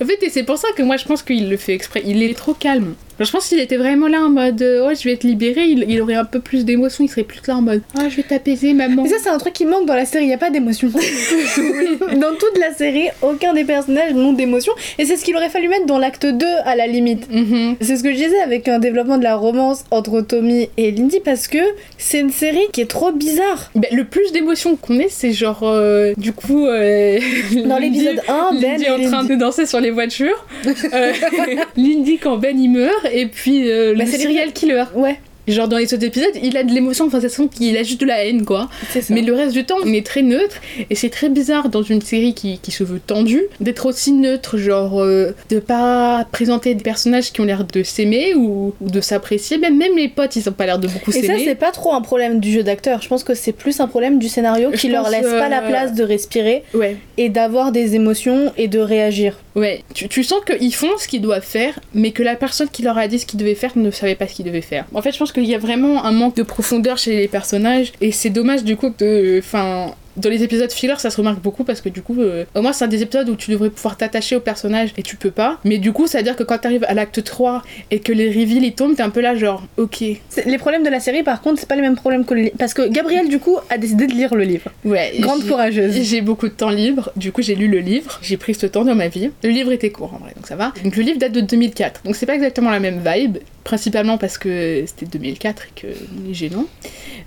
En 0.00 0.04
fait, 0.04 0.22
et 0.22 0.30
c'est 0.30 0.44
pour 0.44 0.58
ça 0.58 0.68
que 0.76 0.82
moi 0.82 0.96
je 0.96 1.04
pense 1.04 1.22
qu'il 1.22 1.48
le 1.48 1.56
fait 1.56 1.74
exprès, 1.74 2.02
il 2.04 2.22
est 2.22 2.34
trop 2.34 2.54
calme. 2.54 2.94
Je 3.18 3.30
pense 3.30 3.48
qu'il 3.48 3.58
était 3.60 3.78
vraiment 3.78 4.08
là 4.08 4.20
en 4.20 4.28
mode 4.28 4.62
oh 4.62 4.90
je 4.94 5.08
vais 5.08 5.16
te 5.16 5.26
libérer, 5.26 5.64
il, 5.64 5.86
il 5.88 6.02
aurait 6.02 6.14
un 6.14 6.26
peu 6.26 6.40
plus 6.40 6.64
d'émotion, 6.66 7.02
il 7.04 7.08
serait 7.08 7.22
plus 7.22 7.40
là 7.46 7.56
en 7.56 7.62
mode 7.62 7.82
oh 7.96 8.02
je 8.10 8.16
vais 8.16 8.22
t'apaiser 8.22 8.74
maman. 8.74 9.04
Mais 9.04 9.08
ça, 9.08 9.16
c'est 9.22 9.30
un 9.30 9.38
truc 9.38 9.54
qui 9.54 9.64
manque 9.64 9.86
dans 9.86 9.94
la 9.94 10.04
série, 10.04 10.24
il 10.24 10.28
n'y 10.28 10.34
a 10.34 10.38
pas 10.38 10.50
d'émotion. 10.50 10.88
dans 10.88 12.34
toute 12.38 12.58
la 12.60 12.74
série, 12.74 13.08
aucun 13.22 13.54
des 13.54 13.64
personnages 13.64 14.12
n'ont 14.12 14.34
d'émotion. 14.34 14.72
Et 14.98 15.06
c'est 15.06 15.16
ce 15.16 15.24
qu'il 15.24 15.34
aurait 15.36 15.48
fallu 15.48 15.68
mettre 15.68 15.86
dans 15.86 15.98
l'acte 15.98 16.26
2 16.26 16.46
à 16.64 16.76
la 16.76 16.86
limite. 16.86 17.30
Mhm. 17.30 17.76
C'est 17.80 17.96
ce 17.96 18.02
que 18.02 18.10
je 18.10 18.16
disais 18.16 18.40
avec 18.40 18.68
un 18.68 18.78
développement 18.78 19.18
de 19.18 19.24
la 19.24 19.36
romance 19.36 19.84
entre 19.90 20.20
Tommy 20.20 20.68
et 20.76 20.90
Lindy 20.90 21.20
parce 21.20 21.48
que 21.48 21.58
c'est 21.98 22.20
une 22.20 22.30
série 22.30 22.66
qui 22.72 22.80
est 22.80 22.90
trop 22.90 23.12
bizarre. 23.12 23.70
Ben, 23.74 23.86
le 23.92 24.04
plus 24.04 24.32
d'émotion 24.32 24.76
qu'on 24.76 24.98
ait, 24.98 25.08
c'est 25.08 25.32
genre 25.32 25.60
euh, 25.62 26.12
du 26.16 26.32
coup 26.32 26.66
euh, 26.66 27.18
Dans 27.66 27.78
l'épisode 27.78 28.20
1, 28.28 28.52
Ben 28.60 28.60
Lindy 28.60 28.84
et 28.84 28.90
en 28.90 28.96
train 29.10 29.22
Lindy- 29.22 29.28
de 29.28 29.34
danser 29.36 29.66
sur 29.66 29.80
les 29.80 29.90
voitures. 29.90 30.44
Euh, 30.92 31.12
Lindy 31.76 32.18
quand 32.18 32.36
Ben 32.36 32.58
il 32.58 32.68
meurt 32.70 33.06
et 33.12 33.26
puis 33.26 33.62
Bah, 33.64 33.68
le 33.68 33.92
les- 33.94 34.06
serial 34.06 34.52
killer. 34.52 34.84
Ouais. 34.94 35.18
Genre 35.48 35.68
dans 35.68 35.78
les 35.78 35.92
autres 35.94 36.04
épisodes, 36.04 36.32
il 36.42 36.56
a 36.56 36.62
de 36.64 36.72
l'émotion, 36.72 37.06
enfin, 37.06 37.20
ça 37.20 37.28
sent 37.28 37.48
qu'il 37.54 37.76
a 37.76 37.82
juste 37.82 38.00
de 38.00 38.06
la 38.06 38.24
haine, 38.24 38.44
quoi. 38.44 38.68
Mais 39.10 39.22
le 39.22 39.32
reste 39.32 39.52
du 39.52 39.64
temps, 39.64 39.76
on 39.84 39.92
est 39.92 40.04
très 40.04 40.22
neutre. 40.22 40.56
Et 40.90 40.94
c'est 40.94 41.10
très 41.10 41.28
bizarre 41.28 41.68
dans 41.68 41.82
une 41.82 42.00
série 42.02 42.34
qui, 42.34 42.58
qui 42.58 42.70
se 42.72 42.82
veut 42.84 43.00
tendue 43.00 43.44
d'être 43.60 43.86
aussi 43.86 44.12
neutre, 44.12 44.56
genre 44.58 45.00
euh, 45.02 45.34
de 45.50 45.58
pas 45.58 46.26
présenter 46.32 46.74
des 46.74 46.82
personnages 46.82 47.32
qui 47.32 47.40
ont 47.40 47.44
l'air 47.44 47.64
de 47.64 47.82
s'aimer 47.82 48.34
ou, 48.34 48.74
ou 48.80 48.90
de 48.90 49.00
s'apprécier. 49.00 49.58
Même, 49.58 49.76
même 49.76 49.96
les 49.96 50.08
potes, 50.08 50.36
ils 50.36 50.48
ont 50.48 50.52
pas 50.52 50.66
l'air 50.66 50.78
de 50.78 50.88
beaucoup 50.88 51.10
Et 51.10 51.20
ça, 51.20 51.20
s'aimer. 51.20 51.44
c'est 51.44 51.54
pas 51.54 51.70
trop 51.72 51.92
un 51.94 52.00
problème 52.00 52.40
du 52.40 52.52
jeu 52.52 52.62
d'acteur. 52.62 53.00
Je 53.02 53.08
pense 53.08 53.22
que 53.24 53.34
c'est 53.34 53.52
plus 53.52 53.80
un 53.80 53.86
problème 53.86 54.18
du 54.18 54.28
scénario 54.28 54.70
Je 54.72 54.78
qui 54.78 54.88
leur 54.88 55.04
pense, 55.04 55.12
laisse 55.12 55.22
pas 55.22 55.48
la 55.48 55.62
euh, 55.62 55.68
place 55.68 55.94
de 55.94 56.02
respirer 56.02 56.64
Ouais, 56.74 56.96
et 57.16 57.28
d'avoir 57.28 57.72
des 57.72 57.94
émotions 57.94 58.52
et 58.56 58.68
de 58.68 58.78
réagir. 58.78 59.38
Ouais. 59.56 59.82
Tu, 59.94 60.22
sens 60.22 60.40
qu'ils 60.44 60.74
font 60.74 60.96
ce 60.98 61.08
qu'ils 61.08 61.22
doivent 61.22 61.44
faire, 61.44 61.78
mais 61.94 62.12
que 62.12 62.22
la 62.22 62.36
personne 62.36 62.68
qui 62.68 62.82
leur 62.82 62.96
a 62.98 63.08
dit 63.08 63.18
ce 63.18 63.26
qu'ils 63.26 63.40
devaient 63.40 63.54
faire 63.54 63.76
ne 63.76 63.90
savait 63.90 64.14
pas 64.14 64.28
ce 64.28 64.34
qu'ils 64.34 64.44
devaient 64.44 64.60
faire. 64.60 64.84
En 64.94 65.02
fait, 65.02 65.12
je 65.12 65.18
pense 65.18 65.32
qu'il 65.32 65.46
y 65.46 65.54
a 65.54 65.58
vraiment 65.58 66.04
un 66.04 66.12
manque 66.12 66.36
de 66.36 66.42
profondeur 66.42 66.98
chez 66.98 67.16
les 67.16 67.28
personnages, 67.28 67.92
et 68.00 68.12
c'est 68.12 68.30
dommage 68.30 68.62
du 68.64 68.76
coup 68.76 68.92
de. 68.96 69.40
Enfin. 69.42 69.94
Dans 70.16 70.30
les 70.30 70.42
épisodes 70.42 70.70
filler, 70.72 70.94
ça 70.98 71.10
se 71.10 71.16
remarque 71.18 71.40
beaucoup 71.40 71.64
parce 71.64 71.80
que 71.80 71.88
du 71.88 72.02
coup, 72.02 72.20
euh, 72.20 72.44
au 72.54 72.62
moins, 72.62 72.72
c'est 72.72 72.84
un 72.84 72.88
des 72.88 73.02
épisodes 73.02 73.28
où 73.28 73.36
tu 73.36 73.50
devrais 73.50 73.70
pouvoir 73.70 73.96
t'attacher 73.96 74.36
au 74.36 74.40
personnage 74.40 74.90
et 74.96 75.02
tu 75.02 75.16
peux 75.16 75.30
pas. 75.30 75.58
Mais 75.64 75.78
du 75.78 75.92
coup, 75.92 76.06
ça 76.06 76.18
veut 76.18 76.24
dire 76.24 76.36
que 76.36 76.42
quand 76.42 76.58
t'arrives 76.58 76.84
à 76.88 76.94
l'acte 76.94 77.22
3 77.22 77.62
et 77.90 78.00
que 78.00 78.12
les 78.12 78.28
reveals 78.28 78.64
ils 78.64 78.74
tombent, 78.74 78.96
t'es 78.96 79.02
un 79.02 79.10
peu 79.10 79.20
là, 79.20 79.34
genre, 79.34 79.62
ok. 79.76 80.00
Les 80.46 80.58
problèmes 80.58 80.82
de 80.82 80.88
la 80.90 81.00
série, 81.00 81.22
par 81.22 81.40
contre, 81.42 81.60
c'est 81.60 81.68
pas 81.68 81.76
les 81.76 81.82
mêmes 81.82 81.96
problèmes 81.96 82.24
que 82.24 82.34
le 82.34 82.42
li- 82.42 82.52
Parce 82.58 82.74
que 82.74 82.88
Gabrielle, 82.88 83.28
du 83.28 83.38
coup, 83.38 83.56
a 83.70 83.78
décidé 83.78 84.06
de 84.06 84.12
lire 84.12 84.34
le 84.34 84.44
livre. 84.44 84.70
Ouais. 84.84 85.12
Grande 85.20 85.46
courageuse. 85.46 86.00
J'ai 86.02 86.20
beaucoup 86.20 86.48
de 86.48 86.52
temps 86.54 86.70
libre, 86.70 87.10
du 87.16 87.32
coup 87.32 87.42
j'ai 87.42 87.54
lu 87.54 87.68
le 87.68 87.78
livre, 87.78 88.18
j'ai 88.22 88.36
pris 88.36 88.54
ce 88.54 88.66
temps 88.66 88.84
dans 88.84 88.94
ma 88.94 89.08
vie. 89.08 89.30
Le 89.42 89.50
livre 89.50 89.72
était 89.72 89.90
court 89.90 90.14
en 90.14 90.18
vrai, 90.18 90.32
donc 90.36 90.46
ça 90.46 90.56
va. 90.56 90.72
Donc 90.84 90.96
le 90.96 91.02
livre 91.02 91.18
date 91.18 91.32
de 91.32 91.40
2004, 91.40 92.02
donc 92.04 92.16
c'est 92.16 92.26
pas 92.26 92.34
exactement 92.34 92.70
la 92.70 92.80
même 92.80 93.00
vibe, 93.04 93.38
principalement 93.66 94.16
parce 94.16 94.38
que 94.38 94.84
c'était 94.86 95.06
2004 95.06 95.62
et 95.64 95.80
que 95.80 95.86
est 95.88 96.34
gênant. 96.34 96.64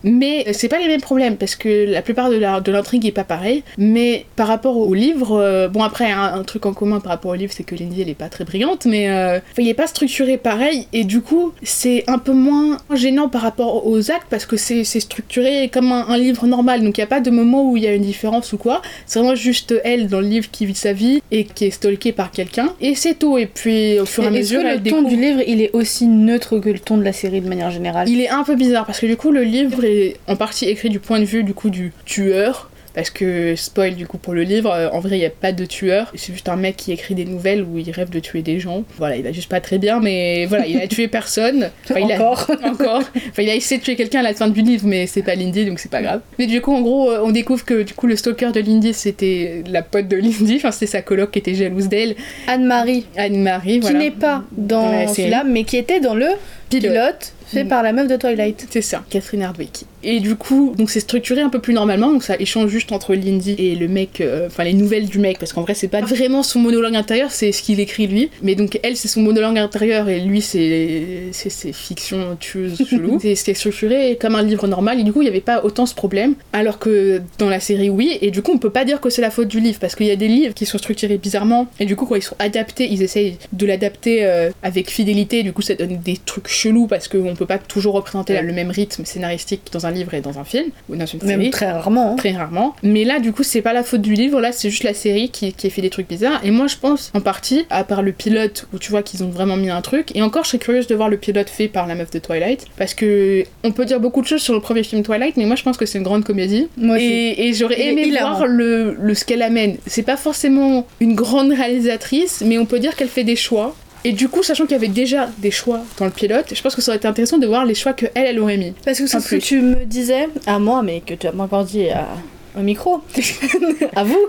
Mais 0.03 0.45
euh, 0.47 0.51
c'est 0.53 0.69
pas 0.69 0.79
les 0.79 0.87
mêmes 0.87 1.01
problèmes 1.01 1.35
parce 1.35 1.55
que 1.55 1.85
la 1.91 2.01
plupart 2.01 2.29
de 2.29 2.71
l'intrigue 2.71 3.05
est 3.05 3.11
pas 3.11 3.25
pareil. 3.25 3.63
Mais 3.77 4.25
par 4.37 4.47
rapport 4.47 4.77
au 4.77 4.93
livre, 4.93 5.37
euh, 5.37 5.67
bon 5.67 5.83
après 5.83 6.09
un, 6.11 6.33
un 6.39 6.43
truc 6.43 6.65
en 6.65 6.73
commun 6.73 6.99
par 7.01 7.11
rapport 7.11 7.31
au 7.31 7.35
livre 7.35 7.51
c'est 7.55 7.63
que 7.65 7.75
Lindy 7.75 8.01
elle 8.01 8.09
est 8.09 8.15
pas 8.15 8.29
très 8.29 8.45
brillante, 8.45 8.85
mais 8.85 9.09
euh, 9.09 9.39
il 9.57 9.67
est 9.67 9.73
pas 9.73 9.87
structuré 9.87 10.37
pareil 10.37 10.87
et 10.93 11.03
du 11.03 11.21
coup 11.21 11.51
c'est 11.61 12.05
un 12.07 12.17
peu 12.17 12.31
moins 12.31 12.77
gênant 12.95 13.27
par 13.27 13.41
rapport 13.41 13.85
aux 13.85 14.09
actes 14.09 14.27
parce 14.29 14.45
que 14.45 14.55
c'est 14.57 14.83
structuré 14.85 15.69
comme 15.71 15.91
un, 15.91 16.07
un 16.07 16.17
livre 16.17 16.47
normal, 16.47 16.81
donc 16.83 16.97
il 16.97 17.01
y 17.01 17.03
a 17.03 17.07
pas 17.07 17.19
de 17.19 17.29
moment 17.31 17.69
où 17.69 17.75
il 17.77 17.83
y 17.83 17.87
a 17.87 17.93
une 17.93 18.03
différence 18.03 18.53
ou 18.53 18.57
quoi. 18.57 18.81
C'est 19.05 19.19
vraiment 19.19 19.35
juste 19.35 19.73
elle 19.83 20.07
dans 20.07 20.21
le 20.21 20.27
livre 20.27 20.49
qui 20.49 20.65
vit 20.65 20.75
sa 20.75 20.93
vie 20.93 21.21
et 21.31 21.43
qui 21.43 21.65
est 21.65 21.71
stalkée 21.71 22.13
par 22.13 22.31
quelqu'un 22.31 22.73
et 22.79 22.95
c'est 22.95 23.15
tout. 23.19 23.37
Et 23.37 23.45
puis 23.45 23.99
au 23.99 24.05
fur 24.05 24.23
et 24.23 24.27
à 24.27 24.31
mesure 24.31 24.61
que 24.61 24.67
elle 24.67 24.73
le 24.77 24.89
ton 24.89 25.01
découvre- 25.01 25.09
du 25.09 25.15
livre, 25.17 25.41
il 25.45 25.61
est 25.61 25.71
aussi 25.73 26.05
que 26.37 26.69
le 26.69 26.79
ton 26.79 26.97
de 26.97 27.03
la 27.03 27.13
série 27.13 27.41
de 27.41 27.49
manière 27.49 27.71
générale 27.71 28.07
il 28.07 28.21
est 28.21 28.29
un 28.29 28.43
peu 28.43 28.55
bizarre 28.55 28.85
parce 28.85 28.99
que 28.99 29.05
du 29.05 29.17
coup 29.17 29.31
le 29.31 29.43
livre 29.43 29.83
est 29.83 30.17
en 30.27 30.35
partie 30.35 30.65
écrit 30.65 30.89
du 30.89 30.99
point 30.99 31.19
de 31.19 31.25
vue 31.25 31.43
du 31.43 31.53
coup 31.53 31.69
du 31.69 31.91
tueur. 32.05 32.68
Parce 32.93 33.09
que, 33.09 33.55
spoil 33.55 33.95
du 33.95 34.07
coup 34.07 34.17
pour 34.17 34.33
le 34.33 34.43
livre, 34.43 34.71
euh, 34.71 34.89
en 34.91 34.99
vrai 34.99 35.17
il 35.17 35.19
n'y 35.19 35.25
a 35.25 35.29
pas 35.29 35.51
de 35.51 35.65
tueur, 35.65 36.11
c'est 36.15 36.33
juste 36.33 36.49
un 36.49 36.55
mec 36.55 36.75
qui 36.75 36.91
écrit 36.91 37.15
des 37.15 37.25
nouvelles 37.25 37.63
où 37.63 37.77
il 37.77 37.89
rêve 37.91 38.09
de 38.09 38.19
tuer 38.19 38.41
des 38.41 38.59
gens. 38.59 38.83
Voilà, 38.97 39.15
il 39.15 39.25
a 39.27 39.31
juste 39.31 39.49
pas 39.49 39.61
très 39.61 39.77
bien, 39.77 39.99
mais 39.99 40.45
voilà, 40.47 40.65
il 40.65 40.79
a 40.79 40.87
tué 40.87 41.07
personne. 41.07 41.69
Enfin, 41.89 41.99
il 41.99 42.11
a- 42.11 42.15
Encore. 42.15 42.47
encore. 42.63 43.01
Enfin, 43.29 43.41
il 43.43 43.49
a 43.49 43.55
essayé 43.55 43.79
de 43.79 43.83
tuer 43.85 43.95
quelqu'un 43.95 44.19
à 44.19 44.23
la 44.23 44.33
fin 44.33 44.47
du 44.47 44.61
livre, 44.61 44.85
mais 44.87 45.07
c'est 45.07 45.23
pas 45.23 45.35
Lindy, 45.35 45.65
donc 45.65 45.79
c'est 45.79 45.91
pas 45.91 46.01
grave. 46.01 46.21
Mais 46.37 46.45
du 46.47 46.61
coup, 46.61 46.73
en 46.73 46.81
gros, 46.81 47.09
euh, 47.11 47.21
on 47.23 47.31
découvre 47.31 47.63
que 47.65 47.83
du 47.83 47.93
coup, 47.93 48.07
le 48.07 48.15
stalker 48.15 48.51
de 48.51 48.59
Lindy, 48.59 48.93
c'était 48.93 49.63
la 49.67 49.81
pote 49.81 50.07
de 50.07 50.17
Lindy, 50.17 50.55
enfin, 50.57 50.71
c'était 50.71 50.87
sa 50.87 51.01
coloc 51.01 51.31
qui 51.31 51.39
était 51.39 51.55
jalouse 51.55 51.87
d'elle, 51.89 52.15
Anne-Marie, 52.47 53.05
Anne-Marie, 53.15 53.73
qui 53.75 53.79
voilà. 53.79 53.99
n'est 53.99 54.11
pas 54.11 54.43
dans 54.51 54.91
série. 55.07 55.15
celui-là, 55.15 55.43
mais 55.45 55.63
qui 55.63 55.77
était 55.77 55.99
dans 55.99 56.15
le 56.15 56.27
Pilote. 56.69 57.33
Fait 57.49 57.63
Mm. 57.63 57.67
par 57.67 57.83
la 57.83 57.93
meuf 57.93 58.07
de 58.07 58.15
Twilight. 58.15 58.67
C'est 58.69 58.81
ça, 58.81 59.03
Catherine 59.09 59.41
Hardwick. 59.41 59.85
Et 60.03 60.19
du 60.21 60.35
coup, 60.35 60.73
donc 60.77 60.89
c'est 60.89 61.01
structuré 61.01 61.41
un 61.41 61.49
peu 61.49 61.59
plus 61.59 61.73
normalement, 61.73 62.11
donc 62.11 62.23
ça 62.23 62.35
échange 62.39 62.69
juste 62.69 62.91
entre 62.93 63.15
Lindy 63.15 63.55
et 63.57 63.75
le 63.75 63.87
mec, 63.89 64.21
euh, 64.21 64.47
enfin 64.47 64.63
les 64.63 64.73
nouvelles 64.73 65.07
du 65.07 65.19
mec, 65.19 65.39
parce 65.39 65.51
qu'en 65.51 65.61
vrai 65.61 65.73
c'est 65.73 65.89
pas 65.89 66.01
vraiment 66.01 66.41
son 66.41 66.59
monologue 66.59 66.95
intérieur, 66.95 67.31
c'est 67.31 67.51
ce 67.51 67.61
qu'il 67.61 67.79
écrit 67.81 68.07
lui. 68.07 68.29
Mais 68.41 68.55
donc 68.55 68.79
elle 68.83 68.95
c'est 68.95 69.09
son 69.09 69.21
monologue 69.21 69.57
intérieur 69.57 70.07
et 70.07 70.21
lui 70.21 70.41
c'est 70.41 71.03
c'est 71.33 71.49
ses 71.49 71.73
fictions 71.73 72.37
tueuses 72.39 72.81
chelou. 72.87 73.19
c'est 73.35 73.53
structuré 73.53 74.17
comme 74.19 74.35
un 74.35 74.43
livre 74.43 74.67
normal 74.67 74.99
et 74.99 75.03
du 75.03 75.11
coup 75.11 75.21
il 75.21 75.25
y 75.25 75.29
avait 75.29 75.41
pas 75.41 75.65
autant 75.65 75.85
ce 75.85 75.95
problème. 75.95 76.35
Alors 76.53 76.79
que 76.79 77.21
dans 77.37 77.49
la 77.49 77.59
série 77.59 77.89
oui, 77.89 78.17
et 78.21 78.31
du 78.31 78.41
coup 78.41 78.51
on 78.53 78.57
peut 78.57 78.69
pas 78.69 78.85
dire 78.85 79.01
que 79.01 79.09
c'est 79.09 79.21
la 79.21 79.31
faute 79.31 79.49
du 79.49 79.59
livre, 79.59 79.79
parce 79.79 79.95
qu'il 79.95 80.07
y 80.07 80.11
a 80.11 80.15
des 80.15 80.29
livres 80.29 80.53
qui 80.53 80.65
sont 80.65 80.77
structurés 80.77 81.17
bizarrement 81.17 81.67
et 81.79 81.85
du 81.85 81.97
coup 81.97 82.05
quand 82.05 82.15
ils 82.15 82.21
sont 82.21 82.37
adaptés, 82.39 82.87
ils 82.89 83.03
essayent 83.03 83.37
de 83.51 83.65
l'adapter 83.65 84.23
euh, 84.23 84.49
avec 84.63 84.89
fidélité, 84.89 85.43
du 85.43 85.51
coup 85.51 85.61
ça 85.61 85.73
donne 85.75 85.99
des 85.99 86.17
trucs 86.25 86.47
chelous 86.47 86.87
parce 86.87 87.09
qu'on 87.09 87.35
peut 87.39 87.45
pas 87.45 87.57
toujours 87.57 87.93
représenter 87.95 88.39
le 88.41 88.53
même 88.53 88.69
rythme 88.69 89.05
scénaristique 89.05 89.61
dans 89.71 89.85
un 89.85 89.91
livre 89.91 90.13
et 90.13 90.21
dans 90.21 90.39
un 90.39 90.43
film 90.43 90.67
ou 90.89 90.95
dans 90.95 91.05
une 91.05 91.19
Même 91.23 91.39
série. 91.39 91.49
très 91.51 91.71
rarement. 91.71 92.11
hein. 92.13 92.15
Très 92.15 92.31
rarement. 92.31 92.75
Mais 92.83 93.03
là, 93.03 93.19
du 93.19 93.31
coup, 93.31 93.43
c'est 93.43 93.61
pas 93.61 93.73
la 93.73 93.83
faute 93.83 94.01
du 94.01 94.13
livre, 94.13 94.39
là, 94.41 94.51
c'est 94.51 94.69
juste 94.69 94.83
la 94.83 94.93
série 94.93 95.29
qui, 95.29 95.53
qui 95.53 95.67
a 95.67 95.69
fait 95.69 95.81
des 95.81 95.89
trucs 95.89 96.07
bizarres. 96.07 96.39
Et 96.43 96.51
moi, 96.51 96.67
je 96.67 96.75
pense, 96.77 97.11
en 97.15 97.21
partie, 97.21 97.65
à 97.69 97.83
part 97.83 98.01
le 98.01 98.11
pilote, 98.11 98.67
où 98.73 98.77
tu 98.79 98.91
vois 98.91 99.01
qu'ils 99.03 99.23
ont 99.23 99.29
vraiment 99.29 99.55
mis 99.57 99.69
un 99.69 99.81
truc. 99.81 100.15
Et 100.15 100.21
encore, 100.21 100.43
je 100.43 100.49
serais 100.49 100.59
curieuse 100.59 100.87
de 100.87 100.95
voir 100.95 101.09
le 101.09 101.17
pilote 101.17 101.49
fait 101.49 101.67
par 101.67 101.87
la 101.87 101.95
meuf 101.95 102.11
de 102.11 102.19
Twilight. 102.19 102.65
Parce 102.77 102.93
que 102.93 103.43
on 103.63 103.71
peut 103.71 103.85
dire 103.85 103.99
beaucoup 103.99 104.21
de 104.21 104.27
choses 104.27 104.41
sur 104.41 104.53
le 104.53 104.59
premier 104.61 104.83
film 104.83 105.01
Twilight, 105.03 105.37
mais 105.37 105.45
moi, 105.45 105.55
je 105.55 105.63
pense 105.63 105.77
que 105.77 105.85
c'est 105.85 105.97
une 105.97 106.03
grande 106.03 106.23
comédie. 106.23 106.67
Moi 106.77 106.97
aussi. 106.97 107.05
Et, 107.05 107.47
et 107.47 107.53
j'aurais 107.53 107.81
aimé 107.81 108.09
voir 108.11 108.45
le, 108.47 108.95
le 108.99 109.13
ce 109.13 109.25
qu'elle 109.25 109.41
amène. 109.41 109.77
C'est 109.87 110.03
pas 110.03 110.17
forcément 110.17 110.85
une 110.99 111.15
grande 111.15 111.51
réalisatrice, 111.53 112.43
mais 112.45 112.57
on 112.57 112.65
peut 112.65 112.79
dire 112.79 112.95
qu'elle 112.95 113.07
fait 113.07 113.23
des 113.23 113.35
choix. 113.35 113.75
Et 114.05 114.13
du 114.13 114.29
coup, 114.29 114.43
sachant 114.43 114.63
qu'il 114.63 114.73
y 114.73 114.75
avait 114.75 114.87
déjà 114.87 115.29
des 115.39 115.51
choix 115.51 115.81
dans 115.97 116.05
le 116.05 116.11
pilote, 116.11 116.53
je 116.53 116.61
pense 116.61 116.75
que 116.75 116.81
ça 116.81 116.91
aurait 116.91 116.97
été 116.97 117.07
intéressant 117.07 117.37
de 117.37 117.47
voir 117.47 117.65
les 117.65 117.75
choix 117.75 117.93
que 117.93 118.05
elle, 118.15 118.27
elle 118.27 118.39
aurait 118.39 118.57
mis. 118.57 118.73
Parce 118.85 118.99
que 118.99 119.07
c'est 119.07 119.19
ce 119.19 119.35
que 119.35 119.41
tu 119.41 119.61
me 119.61 119.85
disais 119.85 120.29
à 120.45 120.59
moi, 120.59 120.81
mais 120.83 121.01
que 121.01 121.13
tu 121.13 121.27
as 121.27 121.31
pas 121.31 121.43
encore 121.43 121.65
dit 121.65 121.89
à 121.89 122.07
un 122.55 122.63
micro, 122.63 123.01
à 123.95 124.03
vous, 124.03 124.25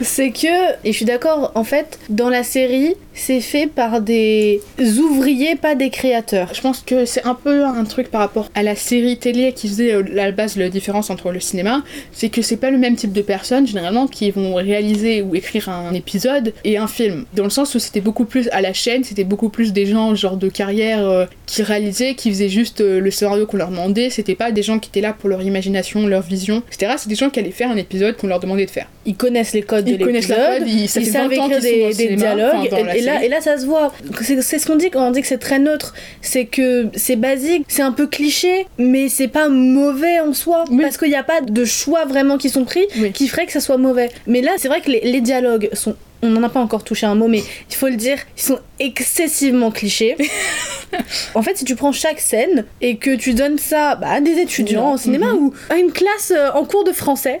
c'est 0.00 0.30
que, 0.30 0.72
et 0.84 0.92
je 0.92 0.96
suis 0.96 1.04
d'accord, 1.04 1.52
en 1.54 1.64
fait, 1.64 1.98
dans 2.08 2.28
la 2.28 2.42
série, 2.42 2.94
c'est 3.14 3.40
fait 3.40 3.66
par 3.66 4.00
des 4.00 4.60
ouvriers, 4.98 5.56
pas 5.56 5.74
des 5.74 5.90
créateurs. 5.90 6.54
Je 6.54 6.60
pense 6.60 6.80
que 6.80 7.04
c'est 7.04 7.26
un 7.26 7.34
peu 7.34 7.64
un 7.64 7.84
truc 7.84 8.10
par 8.10 8.20
rapport 8.20 8.50
à 8.54 8.62
la 8.62 8.74
série 8.74 9.18
télé 9.18 9.52
qui 9.52 9.68
faisait 9.68 9.92
euh, 9.92 10.02
à 10.12 10.26
la 10.26 10.32
base 10.32 10.56
la 10.56 10.68
différence 10.68 11.10
entre 11.10 11.30
le 11.30 11.40
cinéma, 11.40 11.82
c'est 12.12 12.28
que 12.28 12.42
c'est 12.42 12.56
pas 12.56 12.70
le 12.70 12.78
même 12.78 12.96
type 12.96 13.12
de 13.12 13.22
personnes 13.22 13.66
généralement 13.66 14.06
qui 14.06 14.30
vont 14.30 14.54
réaliser 14.54 15.22
ou 15.22 15.34
écrire 15.34 15.68
un 15.68 15.92
épisode 15.92 16.54
et 16.64 16.78
un 16.78 16.86
film. 16.86 17.24
Dans 17.34 17.44
le 17.44 17.50
sens 17.50 17.74
où 17.74 17.78
c'était 17.78 18.00
beaucoup 18.00 18.24
plus 18.24 18.48
à 18.48 18.60
la 18.60 18.72
chaîne, 18.72 19.04
c'était 19.04 19.24
beaucoup 19.24 19.48
plus 19.48 19.72
des 19.72 19.86
gens 19.86 20.14
genre 20.14 20.36
de 20.36 20.48
carrière 20.48 21.06
euh, 21.06 21.26
qui 21.46 21.62
réalisaient, 21.62 22.14
qui 22.14 22.30
faisaient 22.30 22.48
juste 22.48 22.80
euh, 22.80 23.00
le 23.00 23.10
scénario 23.10 23.46
qu'on 23.46 23.58
leur 23.58 23.70
demandait, 23.70 24.10
c'était 24.10 24.34
pas 24.34 24.52
des 24.52 24.62
gens 24.62 24.78
qui 24.78 24.88
étaient 24.88 25.00
là 25.00 25.12
pour 25.12 25.28
leur 25.28 25.42
imagination, 25.42 26.06
leur 26.06 26.22
vision, 26.22 26.62
etc. 26.68 26.94
C'est 26.98 27.08
des 27.08 27.14
gens 27.14 27.30
qui 27.30 27.40
allaient 27.40 27.50
faire 27.50 27.61
un 27.70 27.76
épisode 27.76 28.16
qu'on 28.16 28.26
leur 28.26 28.40
demandait 28.40 28.66
de 28.66 28.70
faire. 28.70 28.88
Ils 29.06 29.16
connaissent 29.16 29.52
les 29.52 29.62
codes 29.62 29.88
Ils 29.88 29.98
de 29.98 30.04
l'épisode. 30.04 30.36
code, 30.58 30.68
ils, 30.68 30.88
ça 30.88 31.00
Ils 31.00 31.06
fait 31.06 31.10
savent 31.12 31.30
20 31.30 31.38
ans 31.38 31.46
écrire 31.46 31.60
des, 31.60 31.86
des 31.86 31.92
cinéma, 31.92 32.16
dialogues, 32.16 32.68
enfin, 32.72 32.94
et, 32.94 32.98
et 32.98 33.02
là, 33.02 33.24
et 33.24 33.28
là 33.28 33.40
ça 33.40 33.58
se 33.58 33.66
voit. 33.66 33.92
C'est 34.22 34.40
c'est 34.42 34.58
ce 34.58 34.66
qu'on 34.66 34.76
dit 34.76 34.90
quand 34.90 35.06
on 35.06 35.10
dit 35.10 35.20
que 35.22 35.26
c'est 35.26 35.38
très 35.38 35.58
neutre. 35.58 35.94
C'est 36.20 36.44
que 36.46 36.88
c'est 36.94 37.16
basique, 37.16 37.64
c'est 37.68 37.82
un 37.82 37.92
peu 37.92 38.06
cliché, 38.06 38.66
mais 38.78 39.08
c'est 39.08 39.28
pas 39.28 39.48
mauvais 39.48 40.20
en 40.20 40.32
soi. 40.32 40.64
Oui. 40.70 40.82
Parce 40.82 40.96
qu'il 40.98 41.08
n'y 41.08 41.14
a 41.16 41.22
pas 41.24 41.40
de 41.40 41.64
choix 41.64 42.04
vraiment 42.04 42.38
qui 42.38 42.48
sont 42.48 42.64
pris 42.64 42.84
Oui. 42.98 43.12
qui 43.12 43.28
ferait 43.28 43.46
que 43.46 43.52
ça 43.52 43.60
soit 43.60 43.76
mauvais. 43.78 44.10
Mais 44.26 44.40
là, 44.40 44.52
c'est 44.58 44.68
vrai 44.68 44.80
que 44.80 44.90
les, 44.90 45.00
les 45.00 45.20
dialogues 45.20 45.68
sont. 45.72 45.96
On 46.22 46.28
n'en 46.30 46.42
a 46.42 46.48
pas 46.48 46.60
encore 46.60 46.84
touché 46.84 47.04
un 47.06 47.14
mot, 47.14 47.26
mais 47.28 47.42
il 47.70 47.74
faut 47.74 47.88
le 47.88 47.96
dire, 47.96 48.18
ils 48.36 48.42
sont 48.42 48.58
excessivement 48.78 49.70
clichés. 49.70 50.16
en 51.34 51.42
fait, 51.42 51.56
si 51.56 51.64
tu 51.64 51.74
prends 51.74 51.92
chaque 51.92 52.20
scène 52.20 52.64
et 52.80 52.96
que 52.96 53.14
tu 53.16 53.34
donnes 53.34 53.58
ça 53.58 53.96
bah, 53.96 54.08
à 54.10 54.20
des 54.20 54.32
étudiants 54.38 54.82
Non. 54.88 54.92
en 54.92 54.96
cinéma 54.96 55.26
Mhm. 55.32 55.38
ou 55.38 55.54
à 55.70 55.76
une 55.78 55.90
classe 55.90 56.32
euh, 56.36 56.50
en 56.54 56.64
cours 56.64 56.84
de 56.84 56.92
français, 56.92 57.40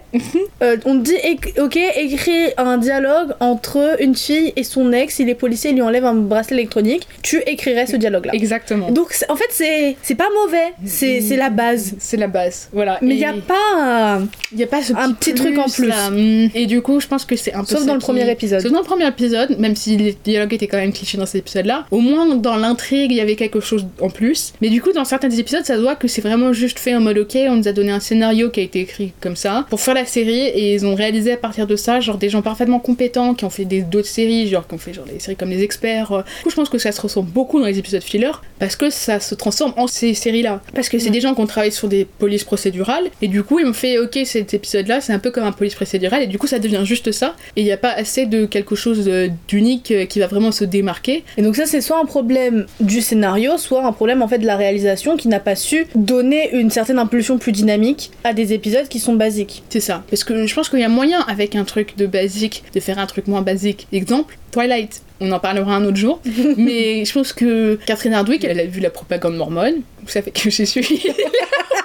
euh, 0.62 0.76
on 0.84 0.98
te 0.98 1.04
dit, 1.04 1.16
ok, 1.60 1.78
écris 1.96 2.48
un 2.56 2.78
dialogue 2.78 3.34
entre 3.40 3.96
une 4.00 4.14
fille 4.16 4.52
et 4.56 4.64
son 4.64 4.92
ex, 4.92 5.14
si 5.16 5.24
les 5.24 5.34
policiers 5.34 5.72
lui 5.72 5.82
enlèvent 5.82 6.04
un 6.06 6.14
bracelet 6.14 6.56
électronique, 6.56 7.06
tu 7.22 7.38
écrirais 7.46 7.86
ce 7.86 7.96
dialogue-là. 7.96 8.32
Exactement. 8.34 8.90
Donc 8.90 9.14
en 9.28 9.36
fait, 9.36 9.96
c'est 10.02 10.14
pas 10.14 10.28
mauvais, 10.44 10.72
c'est 10.86 11.36
la 11.36 11.50
base. 11.50 11.94
C'est 11.98 12.16
la 12.16 12.28
base, 12.28 12.68
voilà. 12.72 12.98
Mais 13.02 13.14
il 13.14 13.18
n'y 13.18 13.24
a 13.24 13.32
pas. 13.34 13.54
un- 13.78 14.28
y 14.56 14.62
a 14.62 14.66
pas 14.66 14.82
ce 14.82 14.92
Un 14.94 15.12
petit 15.12 15.34
truc 15.34 15.56
en 15.58 15.68
plus. 15.68 15.86
là. 15.86 16.10
Mm. 16.10 16.50
Et 16.54 16.66
du 16.66 16.82
coup, 16.82 17.00
je 17.00 17.06
pense 17.06 17.24
que 17.24 17.36
c'est 17.36 17.54
un 17.54 17.60
peu 17.64 17.76
Sauf 17.76 17.86
dans 17.86 17.94
le 17.94 18.00
premier 18.00 18.28
épisode. 18.30 18.60
Sauf 18.60 18.71
dans 18.72 18.80
le 18.80 18.84
premier 18.84 19.06
épisode, 19.06 19.58
même 19.58 19.76
si 19.76 19.96
les 19.96 20.16
dialogues 20.24 20.54
étaient 20.54 20.66
quand 20.66 20.78
même 20.78 20.92
clichés 20.92 21.18
dans 21.18 21.26
cet 21.26 21.40
épisode-là, 21.42 21.86
au 21.90 22.00
moins 22.00 22.34
dans 22.36 22.56
l'intrigue, 22.56 23.10
il 23.12 23.16
y 23.16 23.20
avait 23.20 23.36
quelque 23.36 23.60
chose 23.60 23.86
en 24.00 24.10
plus. 24.10 24.52
Mais 24.60 24.68
du 24.70 24.80
coup, 24.82 24.92
dans 24.92 25.04
certains 25.04 25.28
des 25.28 25.40
épisodes, 25.40 25.64
ça 25.64 25.76
se 25.76 25.80
voit 25.80 25.94
que 25.96 26.08
c'est 26.08 26.20
vraiment 26.22 26.52
juste 26.52 26.78
fait 26.78 26.94
en 26.94 27.00
mode 27.00 27.18
ok, 27.18 27.36
on 27.48 27.56
nous 27.56 27.68
a 27.68 27.72
donné 27.72 27.92
un 27.92 28.00
scénario 28.00 28.50
qui 28.50 28.60
a 28.60 28.62
été 28.62 28.80
écrit 28.80 29.12
comme 29.20 29.36
ça 29.36 29.66
pour 29.70 29.80
faire 29.80 29.94
la 29.94 30.06
série 30.06 30.46
et 30.48 30.74
ils 30.74 30.86
ont 30.86 30.94
réalisé 30.94 31.32
à 31.32 31.36
partir 31.36 31.66
de 31.66 31.76
ça, 31.76 32.00
genre 32.00 32.18
des 32.18 32.28
gens 32.28 32.42
parfaitement 32.42 32.78
compétents 32.78 33.34
qui 33.34 33.44
ont 33.44 33.50
fait 33.50 33.64
des- 33.64 33.82
d'autres 33.82 34.08
séries, 34.08 34.48
genre 34.48 34.66
qui 34.66 34.74
ont 34.74 34.78
fait 34.78 34.92
genre 34.94 35.04
des 35.04 35.18
séries 35.20 35.36
comme 35.36 35.50
les 35.50 35.62
experts. 35.62 36.12
euh. 36.12 36.22
Du 36.38 36.44
coup, 36.44 36.50
je 36.50 36.56
pense 36.56 36.68
que 36.68 36.78
ça 36.78 36.92
se 36.92 37.00
ressent 37.00 37.22
beaucoup 37.22 37.60
dans 37.60 37.66
les 37.66 37.78
épisodes 37.78 38.02
filler 38.02 38.30
parce 38.58 38.76
que 38.76 38.90
ça 38.90 39.20
se 39.20 39.34
transforme 39.34 39.74
en 39.76 39.86
ces 39.86 40.14
séries-là. 40.14 40.62
Parce 40.74 40.88
que 40.88 40.98
c'est 40.98 41.10
des 41.10 41.20
gens 41.20 41.34
qui 41.34 41.40
ont 41.40 41.46
travaillé 41.46 41.72
sur 41.72 41.88
des 41.88 42.04
polices 42.04 42.44
procédurales 42.44 43.04
et 43.20 43.28
du 43.28 43.42
coup, 43.42 43.58
ils 43.58 43.66
m'ont 43.66 43.72
fait 43.72 43.98
ok, 43.98 44.18
cet 44.24 44.54
épisode-là, 44.54 45.00
c'est 45.00 45.12
un 45.12 45.18
peu 45.18 45.30
comme 45.30 45.44
un 45.44 45.52
police 45.52 45.74
procédural 45.74 46.22
et 46.22 46.26
du 46.26 46.38
coup, 46.38 46.46
ça 46.46 46.58
devient 46.58 46.82
juste 46.84 47.10
ça 47.12 47.34
et 47.56 47.62
il 47.62 47.64
n'y 47.64 47.72
a 47.72 47.76
pas 47.76 47.90
assez 47.92 48.26
de 48.26 48.46
quelque 48.62 48.76
chose 48.76 49.04
euh, 49.08 49.28
d'unique 49.48 49.90
euh, 49.90 50.06
qui 50.06 50.20
va 50.20 50.26
vraiment 50.26 50.52
se 50.52 50.64
démarquer. 50.64 51.24
Et 51.36 51.42
donc 51.42 51.56
ça, 51.56 51.66
c'est 51.66 51.80
soit 51.80 52.00
un 52.00 52.04
problème 52.04 52.66
du 52.80 53.00
scénario, 53.00 53.58
soit 53.58 53.84
un 53.84 53.92
problème 53.92 54.22
en 54.22 54.28
fait 54.28 54.38
de 54.38 54.46
la 54.46 54.56
réalisation 54.56 55.16
qui 55.16 55.28
n'a 55.28 55.40
pas 55.40 55.56
su 55.56 55.86
donner 55.94 56.54
une 56.54 56.70
certaine 56.70 56.98
impulsion 56.98 57.38
plus 57.38 57.52
dynamique 57.52 58.10
à 58.24 58.32
des 58.32 58.52
épisodes 58.52 58.88
qui 58.88 59.00
sont 59.00 59.14
basiques. 59.14 59.62
C'est 59.68 59.80
ça. 59.80 60.04
Parce 60.08 60.24
que 60.24 60.46
je 60.46 60.54
pense 60.54 60.68
qu'il 60.68 60.78
y 60.78 60.84
a 60.84 60.88
moyen, 60.88 61.20
avec 61.28 61.56
un 61.56 61.64
truc 61.64 61.96
de 61.96 62.06
basique, 62.06 62.62
de 62.74 62.80
faire 62.80 62.98
un 62.98 63.06
truc 63.06 63.26
moins 63.26 63.42
basique. 63.42 63.86
Exemple, 63.92 64.38
Twilight. 64.52 65.02
On 65.20 65.30
en 65.32 65.38
parlera 65.40 65.74
un 65.74 65.84
autre 65.84 65.96
jour. 65.96 66.20
mais 66.56 67.04
je 67.04 67.12
pense 67.12 67.32
que 67.32 67.78
Catherine 67.86 68.14
Hardwick, 68.14 68.44
elle 68.44 68.60
a 68.60 68.66
vu 68.66 68.80
la 68.80 68.90
propagande 68.90 69.36
mormone. 69.36 69.82
Vous 70.02 70.08
savez 70.08 70.30
que 70.30 70.50
j'ai 70.50 70.66
suivi. 70.66 71.02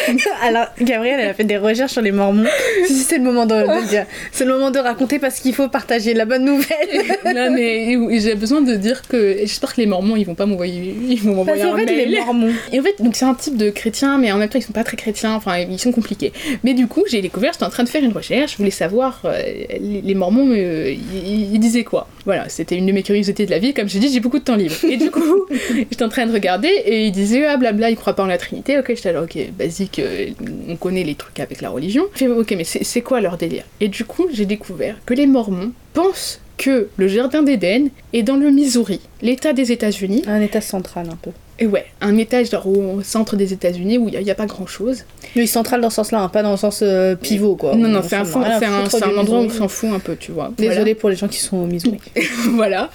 Alors, 0.42 0.66
Gabrielle, 0.80 1.20
elle 1.20 1.28
a 1.28 1.34
fait 1.34 1.44
des 1.44 1.58
recherches 1.58 1.92
sur 1.92 2.02
les 2.02 2.12
Mormons. 2.12 2.44
Si 2.86 2.94
c'est 2.94 3.18
le 3.18 3.24
moment 3.24 3.46
de, 3.46 3.54
de 3.54 3.88
dire, 3.88 4.06
c'est 4.32 4.44
le 4.44 4.52
moment 4.52 4.70
de 4.70 4.78
raconter 4.78 5.18
parce 5.18 5.40
qu'il 5.40 5.54
faut 5.54 5.68
partager 5.68 6.14
la 6.14 6.24
bonne 6.24 6.44
nouvelle. 6.44 6.88
non, 7.34 7.50
mais 7.52 7.96
j'ai 8.20 8.34
besoin 8.34 8.60
de 8.60 8.74
dire 8.74 9.02
que 9.08 9.38
j'espère 9.40 9.74
que 9.74 9.80
les 9.80 9.86
Mormons, 9.86 10.16
ils 10.16 10.24
vont 10.24 10.34
pas 10.34 10.46
m'envoyer, 10.46 10.94
ils 11.08 11.20
vont 11.20 11.34
m'envoyer 11.34 11.62
un 11.62 11.76
fait, 11.76 11.84
mail. 11.84 12.10
les 12.10 12.20
Mormons. 12.20 12.52
Et 12.72 12.80
en 12.80 12.82
fait, 12.82 13.02
donc 13.02 13.16
c'est 13.16 13.24
un 13.24 13.34
type 13.34 13.56
de 13.56 13.70
chrétien, 13.70 14.18
mais 14.18 14.32
en 14.32 14.36
même 14.36 14.48
temps, 14.48 14.58
ils 14.58 14.62
sont 14.62 14.72
pas 14.72 14.84
très 14.84 14.96
chrétiens, 14.96 15.34
enfin, 15.34 15.58
ils 15.58 15.78
sont 15.78 15.92
compliqués. 15.92 16.32
Mais 16.64 16.74
du 16.74 16.86
coup, 16.86 17.04
j'ai 17.08 17.20
découvert, 17.22 17.52
j'étais 17.52 17.64
en 17.64 17.70
train 17.70 17.84
de 17.84 17.88
faire 17.88 18.02
une 18.02 18.12
recherche, 18.12 18.52
je 18.52 18.56
voulais 18.56 18.70
savoir, 18.70 19.20
euh, 19.24 19.40
les, 19.80 20.00
les 20.02 20.14
Mormons, 20.14 20.50
euh, 20.50 20.92
ils, 20.92 21.54
ils 21.54 21.58
disaient 21.58 21.84
quoi 21.84 22.08
Voilà, 22.24 22.48
c'était 22.48 22.76
une 22.76 22.86
de 22.86 22.92
mes 22.92 23.02
curiosités 23.02 23.46
de 23.46 23.50
la 23.50 23.58
vie, 23.58 23.74
comme 23.74 23.88
j'ai 23.88 23.98
dit, 23.98 24.10
j'ai 24.12 24.20
beaucoup 24.20 24.38
de 24.38 24.44
temps 24.44 24.56
libre. 24.56 24.74
Et 24.88 24.96
du 24.96 25.10
coup, 25.10 25.46
j'étais 25.90 26.02
en 26.02 26.08
train 26.08 26.26
de 26.26 26.32
regarder, 26.32 26.68
et 26.68 27.06
ils 27.06 27.12
disaient, 27.12 27.46
ah 27.46 27.56
blabla, 27.56 27.90
ils 27.90 27.96
croient 27.96 28.14
pas 28.14 28.22
en 28.22 28.26
la 28.26 28.38
Trinité, 28.38 28.78
ok, 28.78 28.86
j'étais 28.88 29.12
là, 29.12 29.22
ok, 29.22 29.36
basique, 29.58 29.81
euh, 29.98 30.30
on 30.68 30.76
connaît 30.76 31.04
les 31.04 31.14
trucs 31.14 31.40
avec 31.40 31.60
la 31.60 31.70
religion. 31.70 32.04
Je 32.14 32.18
fais, 32.18 32.28
ok, 32.28 32.54
mais 32.56 32.64
c'est 32.64 33.00
quoi 33.02 33.20
leur 33.20 33.36
délire? 33.36 33.64
Et 33.80 33.88
du 33.88 34.04
coup, 34.04 34.26
j'ai 34.32 34.46
découvert 34.46 34.96
que 35.04 35.14
les 35.14 35.26
Mormons 35.26 35.72
pensent 35.92 36.40
que 36.56 36.88
le 36.96 37.08
jardin 37.08 37.42
d'Éden 37.42 37.88
est 38.12 38.22
dans 38.22 38.36
le 38.36 38.50
Missouri, 38.50 39.00
l'état 39.20 39.52
des 39.52 39.72
États-Unis, 39.72 40.22
Un 40.26 40.40
état 40.40 40.60
central 40.60 41.08
un 41.10 41.16
peu. 41.16 41.30
Et 41.62 41.66
ouais, 41.66 41.84
un 42.00 42.16
état 42.18 42.42
genre 42.42 42.66
au 42.66 43.02
centre 43.04 43.36
des 43.36 43.52
États-Unis 43.52 43.96
où 43.96 44.08
il 44.08 44.18
n'y 44.18 44.30
a, 44.32 44.34
pas 44.34 44.46
grand 44.46 44.66
chose. 44.66 45.04
Oui, 45.36 45.46
central 45.46 45.80
dans 45.80 45.90
ce 45.90 45.96
sens-là, 45.96 46.22
hein, 46.22 46.28
pas 46.28 46.42
dans 46.42 46.50
le 46.50 46.56
sens 46.56 46.80
euh, 46.82 47.14
pivot 47.14 47.54
quoi. 47.54 47.76
non, 47.76 47.86
non, 47.86 48.00
On 48.00 48.02
c'est 48.02 48.16
un, 48.16 48.24
fond- 48.24 48.42
un, 48.42 49.16
endroit 49.16 49.38
où 49.38 49.44
on 49.44 49.48
s'en 49.48 49.68
fout 49.68 49.90
un 49.94 50.00
peu, 50.00 50.16
tu 50.16 50.32
vois. 50.32 50.52
Désolée 50.58 50.96
pour 50.96 51.08
les 51.08 51.14
gens 51.14 51.28
qui 51.28 51.38
sont 51.38 51.58
au 51.58 51.66
Missouri. 51.66 52.00
Voilà. 52.54 52.90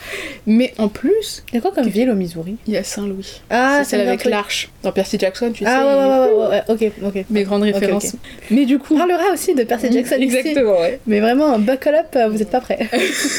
Mais 0.45 0.73
en 0.77 0.89
plus, 0.89 1.43
Il 1.51 1.55
y 1.55 1.57
a 1.59 1.61
quoi 1.61 1.71
comme 1.71 1.87
ville 1.87 2.09
au 2.09 2.15
Missouri? 2.15 2.57
Il 2.67 2.73
y 2.73 2.77
a 2.77 2.83
Saint-Louis. 2.83 3.41
Ah, 3.49 3.83
c'est 3.85 4.05
avec 4.05 4.25
l'arche. 4.25 4.69
Dans 4.83 4.91
Percy 4.91 5.17
Jackson, 5.17 5.51
tu 5.53 5.63
sais. 5.63 5.69
Ah 5.69 5.85
ouais, 5.85 5.93
ouais, 5.95 6.35
ouais, 6.35 6.49
ouais, 6.49 6.91
ok, 6.91 6.91
ok. 7.05 7.25
Mes 7.29 7.43
grandes 7.43 7.63
références. 7.63 8.17
Mais 8.51 8.65
du 8.65 8.79
coup. 8.79 8.95
On 8.95 8.97
parlera 8.97 9.31
aussi 9.33 9.55
de 9.55 9.63
Percy 9.63 9.93
Jackson 9.93 10.15
ici. 10.19 10.35
Exactement, 10.35 10.81
ouais. 10.81 10.99
Mais 11.07 11.21
vraiment, 11.21 11.57
buckle 11.57 11.95
up, 11.95 12.31
vous 12.31 12.41
êtes 12.41 12.51
pas 12.51 12.59
prêts. 12.59 12.89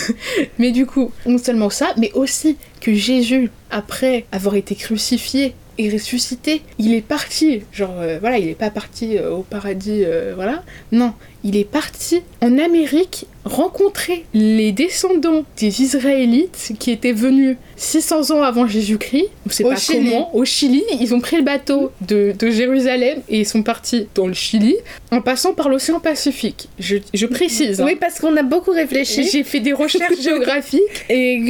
Mais 0.58 0.70
du 0.70 0.86
coup, 0.86 1.12
non 1.26 1.36
seulement 1.36 1.68
ça, 1.68 1.88
mais 1.98 2.10
aussi 2.14 2.56
que 2.80 2.94
Jésus, 2.94 3.50
après 3.70 4.26
avoir 4.32 4.54
été 4.54 4.74
crucifié 4.74 5.54
et 5.78 5.88
ressuscité, 5.90 6.62
il 6.78 6.92
est 6.94 7.00
parti. 7.00 7.62
Genre, 7.72 7.94
euh, 8.00 8.18
voilà, 8.20 8.38
il 8.38 8.48
est 8.48 8.54
pas 8.54 8.70
parti 8.70 9.16
euh, 9.16 9.30
au 9.30 9.42
paradis, 9.42 10.02
euh, 10.04 10.32
voilà. 10.34 10.62
Non, 10.92 11.12
il 11.44 11.56
est 11.56 11.64
parti 11.64 12.20
en 12.42 12.58
Amérique 12.58 13.26
rencontrer 13.44 14.24
les 14.34 14.72
descendants 14.72 15.44
des 15.58 15.82
Israélites 15.82 16.72
qui 16.78 16.90
étaient 16.90 17.12
venus 17.12 17.56
600 17.76 18.32
ans 18.32 18.42
avant 18.42 18.66
Jésus-Christ. 18.66 19.26
On 19.46 19.50
sait 19.50 19.64
Au 19.64 19.70
pas 19.70 19.76
Chili. 19.76 20.10
comment. 20.10 20.34
Au 20.34 20.44
Chili, 20.44 20.82
ils 21.00 21.14
ont 21.14 21.20
pris 21.20 21.36
le 21.36 21.42
bateau 21.42 21.90
de, 22.06 22.34
de 22.38 22.50
Jérusalem 22.50 23.20
et 23.28 23.40
ils 23.40 23.46
sont 23.46 23.62
partis 23.62 24.06
dans 24.14 24.26
le 24.26 24.34
Chili 24.34 24.76
en 25.12 25.20
passant 25.20 25.54
par 25.54 25.68
l'océan 25.68 26.00
Pacifique. 26.00 26.68
Je, 26.78 26.96
je 27.14 27.26
précise. 27.26 27.80
hein. 27.80 27.84
Oui, 27.86 27.96
parce 27.98 28.18
qu'on 28.20 28.36
a 28.36 28.42
beaucoup 28.42 28.72
réfléchi 28.72 29.28
J'ai 29.30 29.44
fait 29.44 29.60
des 29.60 29.72
recherches 29.72 30.20
géographiques 30.20 31.04
et 31.08 31.40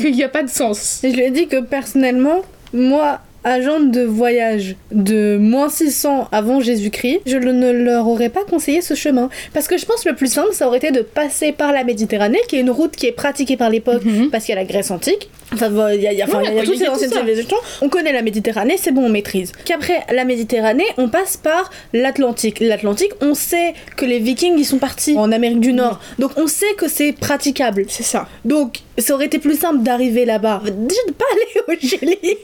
qu'il 0.00 0.14
n'y 0.14 0.22
a 0.24 0.28
pas 0.28 0.42
de 0.42 0.48
sens. 0.50 1.02
et 1.04 1.10
je 1.10 1.16
lui 1.16 1.22
ai 1.24 1.30
dit 1.30 1.46
que 1.48 1.60
personnellement, 1.60 2.42
moi, 2.72 3.20
agent 3.44 3.80
de 3.80 4.02
voyage 4.02 4.76
de 4.92 5.36
moins 5.38 5.68
600 5.68 6.28
avant 6.32 6.60
Jésus-Christ, 6.60 7.20
je 7.26 7.36
ne 7.36 7.70
leur 7.72 8.08
aurais 8.08 8.28
pas 8.30 8.44
conseillé 8.44 8.80
ce 8.80 8.94
chemin. 8.94 9.28
Parce 9.52 9.68
que 9.68 9.76
je 9.78 9.84
pense 9.86 10.02
que 10.02 10.08
le 10.08 10.14
plus 10.16 10.32
simple, 10.32 10.52
ça 10.52 10.66
aurait 10.66 10.78
été 10.78 10.90
de 10.90 11.00
passer 11.02 11.52
par 11.52 11.72
la 11.72 11.84
Méditerranée, 11.84 12.40
qui 12.48 12.56
est 12.56 12.60
une 12.60 12.70
route 12.70 12.96
qui 12.96 13.06
est 13.06 13.12
pratiquée 13.12 13.56
par 13.56 13.70
l'époque, 13.70 14.04
Mhm. 14.04 14.30
parce 14.30 14.44
qu'il 14.44 14.54
y 14.54 14.58
a 14.58 14.60
la 14.60 14.66
Grèce 14.66 14.90
antique. 14.90 15.28
Enfin, 15.52 15.68
il 15.92 16.00
y 16.00 16.06
a, 16.06 16.12
y 16.12 16.20
a- 16.22 16.24
enfin, 16.24 16.38
Ouais, 16.42 16.54
y 16.54 16.58
a 16.58 16.62
toutes 16.64 16.76
ces 16.78 16.88
anciennes 16.88 17.12
civilisations. 17.12 17.56
On 17.82 17.88
connaît 17.88 18.12
la 18.12 18.22
Méditerranée, 18.22 18.76
c'est 18.78 18.90
bon, 18.92 19.04
on 19.04 19.08
maîtrise. 19.08 19.52
Qu'après 19.64 20.00
la 20.12 20.24
Méditerranée, 20.24 20.84
on 20.98 21.08
passe 21.08 21.36
par 21.36 21.70
l'Atlantique. 21.92 22.58
L'Atlantique, 22.60 23.12
on 23.20 23.34
sait 23.34 23.74
que 23.96 24.04
les 24.04 24.18
Vikings, 24.18 24.54
ils 24.58 24.64
sont 24.64 24.78
partis 24.78 25.16
en 25.16 25.30
Amérique 25.30 25.60
du 25.60 25.72
Nord. 25.72 26.00
Donc 26.18 26.32
on 26.36 26.46
sait 26.46 26.72
que 26.76 26.88
c'est 26.88 27.12
praticable. 27.12 27.84
C'est 27.88 28.02
ça. 28.02 28.26
Donc, 28.44 28.78
ça 28.98 29.14
aurait 29.14 29.26
été 29.26 29.38
plus 29.38 29.58
simple 29.58 29.82
d'arriver 29.82 30.24
là-bas. 30.24 30.62
Déjà 30.64 31.00
de 31.08 31.12
pas 31.12 31.24
aller 31.32 31.76
au 31.76 31.80
Chili. 31.80 32.36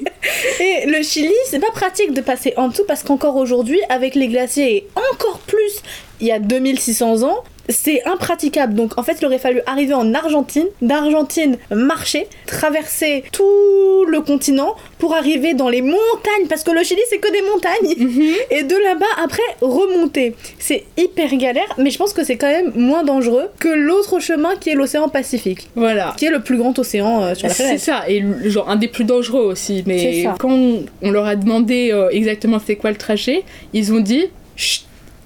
Et 0.60 0.86
le 0.86 1.02
Chili, 1.02 1.34
c'est 1.46 1.60
pas 1.60 1.70
pratique 1.70 2.12
de 2.12 2.20
passer 2.20 2.54
en 2.56 2.68
dessous 2.68 2.84
parce 2.86 3.02
qu'encore 3.02 3.36
aujourd'hui, 3.36 3.80
avec 3.88 4.14
les 4.14 4.28
glaciers 4.28 4.76
et 4.76 4.88
encore 5.12 5.38
plus 5.40 5.82
il 6.20 6.26
y 6.26 6.32
a 6.32 6.38
2600 6.38 7.22
ans, 7.22 7.44
c'est 7.70 8.02
impraticable. 8.06 8.74
Donc 8.74 8.98
en 8.98 9.02
fait, 9.02 9.16
il 9.20 9.26
aurait 9.26 9.38
fallu 9.38 9.60
arriver 9.66 9.94
en 9.94 10.12
Argentine, 10.14 10.66
d'Argentine 10.82 11.56
marcher, 11.70 12.26
traverser 12.46 13.24
tout 13.32 14.04
le 14.06 14.20
continent 14.20 14.74
pour 14.98 15.14
arriver 15.14 15.54
dans 15.54 15.68
les 15.68 15.82
montagnes 15.82 16.46
parce 16.48 16.62
que 16.62 16.70
le 16.72 16.82
Chili, 16.82 17.00
c'est 17.08 17.18
que 17.18 17.30
des 17.32 17.42
montagnes. 17.42 18.36
Et 18.50 18.62
de 18.64 18.74
là-bas, 18.74 19.06
après, 19.24 19.42
remonter. 19.60 20.34
C'est 20.58 20.84
hyper 20.96 21.34
galère, 21.36 21.74
mais 21.78 21.90
je 21.90 21.98
pense 21.98 22.12
que 22.12 22.24
c'est 22.24 22.36
quand 22.36 22.48
même 22.50 22.72
moins 22.74 23.02
dangereux 23.04 23.46
que 23.58 23.68
l'autre 23.68 24.18
chemin 24.20 24.56
qui 24.56 24.70
est 24.70 24.74
l'océan 24.74 25.08
Pacifique 25.08 25.68
Voilà. 25.76 26.14
qui 26.16 26.26
est 26.26 26.30
le 26.30 26.40
plus 26.40 26.56
grand 26.58 26.78
océan 26.78 27.22
euh, 27.22 27.34
sur 27.34 27.48
la 27.48 27.54
C'est 27.54 27.62
planète. 27.64 27.80
ça, 27.80 28.04
et 28.08 28.22
genre 28.50 28.68
un 28.68 28.76
des 28.76 28.88
plus 28.88 29.04
dangereux 29.04 29.42
aussi. 29.44 29.78
C'est 29.78 29.84
Mais 29.86 30.24
quand 30.38 30.50
on, 30.50 30.84
on 31.02 31.10
leur 31.10 31.26
a 31.26 31.36
demandé 31.36 31.90
euh, 31.92 32.08
exactement 32.10 32.58
c'est 32.64 32.76
quoi 32.76 32.90
le 32.90 32.96
trajet, 32.96 33.44
ils 33.72 33.92
ont 33.92 34.00
dit 34.00 34.26
Chut, 34.56 34.84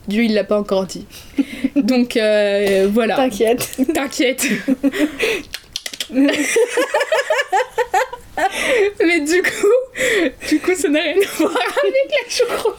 Dieu 0.08 0.24
il 0.24 0.34
l'a 0.34 0.44
pas 0.44 0.58
encore 0.58 0.86
dit. 0.86 1.06
Donc 1.76 2.16
euh, 2.16 2.88
voilà, 2.92 3.16
T'inquiète. 3.16 3.78
t'inquiète. 3.94 4.46
Mais 9.00 9.20
du 9.20 9.42
coup, 9.42 10.28
du 10.48 10.58
coup, 10.60 10.74
ça 10.74 10.88
n'a 10.88 11.00
rien 11.00 11.12
à 11.14 11.36
voir 11.38 11.52
avec 11.52 12.10
la 12.10 12.30
choucroute. 12.30 12.74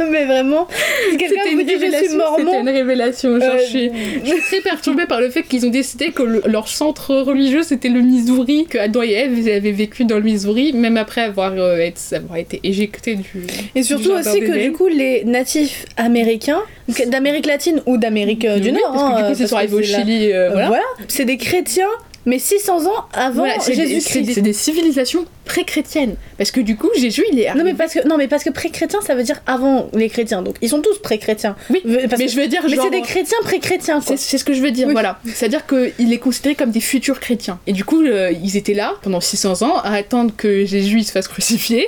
mais 0.10 0.24
vraiment, 0.24 0.66
C'était 1.10 1.52
une 1.52 1.58
dit 1.64 1.72
je 1.72 1.76
suis 1.76 1.86
révélation. 1.86 2.20
C'était 2.38 2.60
une 2.60 2.68
révélation. 2.68 3.40
Genre, 3.40 3.50
Euh, 3.50 3.58
je, 3.58 3.64
suis, 3.68 3.90
je 4.24 4.30
suis 4.30 4.40
très 4.42 4.60
perturbée 4.60 5.06
par 5.06 5.20
le 5.20 5.30
fait 5.30 5.42
qu'ils 5.42 5.66
ont 5.66 5.70
décidé 5.70 6.10
que 6.10 6.22
le- 6.22 6.42
leur 6.46 6.68
centre 6.68 7.14
religieux 7.16 7.62
c'était 7.62 7.88
le 7.88 8.00
Missouri, 8.00 8.66
que 8.68 8.78
Adam 8.78 9.02
et 9.02 9.28
ils 9.30 9.50
avaient 9.50 9.72
vécu 9.72 10.04
dans 10.04 10.16
le 10.16 10.22
Missouri, 10.22 10.72
même 10.72 10.96
après 10.96 11.22
avoir, 11.22 11.52
euh, 11.52 11.76
être- 11.78 12.00
avoir 12.14 12.38
été 12.38 12.60
éjectés 12.64 13.16
du. 13.16 13.44
et 13.74 13.82
surtout 13.82 14.12
aussi 14.12 14.40
que 14.40 14.52
du 14.56 14.72
coup 14.72 14.86
les 14.88 15.24
natifs 15.24 15.84
américains, 15.96 16.62
d'Amérique 17.06 17.46
latine 17.46 17.82
ou 17.86 17.96
d'Amérique 17.98 18.44
euh, 18.44 18.58
du 18.58 18.70
Oui, 18.70 18.74
Nord, 18.80 18.92
parce 18.92 19.04
que 19.04 19.16
du 19.18 19.32
coup, 19.48 19.48
c'est 19.48 19.74
au 19.74 19.82
Chili. 19.82 20.32
euh, 20.32 20.50
voilà, 20.52 20.68
voilà. 20.68 20.84
c'est 21.08 21.24
des 21.24 21.36
chrétiens, 21.36 21.88
mais 22.26 22.38
600 22.38 22.86
ans 22.86 23.06
avant 23.12 23.38
Voilà, 23.44 23.58
Jésus-Christ. 23.58 24.22
des- 24.22 24.34
c'est 24.34 24.40
des 24.42 24.52
civilisations 24.52 25.24
pré-chrétiennes. 25.44 26.14
Parce 26.38 26.50
que 26.52 26.60
du 26.60 26.76
coup, 26.76 26.88
Jésus 26.96 27.24
il 27.32 27.40
est 27.40 27.52
Non 27.54 27.64
mais 27.64 27.74
parce 27.74 27.92
que 27.94 28.06
non 28.06 28.16
mais 28.16 28.28
parce 28.28 28.44
que 28.44 28.50
pré-chrétien 28.50 29.00
ça 29.04 29.14
veut 29.14 29.22
dire 29.24 29.40
avant 29.46 29.88
les 29.94 30.08
chrétiens 30.08 30.42
donc 30.42 30.54
ils 30.62 30.68
sont 30.68 30.80
tous 30.80 30.98
pré-chrétiens. 30.98 31.56
Oui, 31.70 31.80
parce 32.08 32.18
mais 32.20 32.26
que- 32.26 32.32
je 32.32 32.36
veux 32.40 32.46
dire, 32.46 32.62
mais 32.68 32.76
c'est 32.76 32.90
des 32.90 33.00
chrétiens 33.02 33.38
pré-chrétiens. 33.42 34.00
C'est 34.00 34.38
ce 34.38 34.44
que 34.44 34.52
je 34.54 34.60
veux 34.62 34.70
dire, 34.70 34.86
Oui. 34.86 34.92
voilà. 34.92 35.18
C'est-à-dire 35.34 35.64
qu'il 35.66 36.12
est 36.12 36.18
considéré 36.18 36.54
comme 36.54 36.70
des 36.70 36.80
futurs 36.80 37.18
chrétiens. 37.20 37.58
Et 37.66 37.72
du 37.72 37.84
coup, 37.84 38.02
euh, 38.02 38.32
ils 38.44 38.56
étaient 38.56 38.74
là 38.74 38.94
pendant 39.02 39.20
600 39.20 39.62
ans 39.62 39.78
à 39.82 39.94
attendre 39.94 40.32
que 40.36 40.64
Jésus 40.64 41.02
se 41.02 41.12
fasse 41.12 41.26
crucifier. 41.28 41.86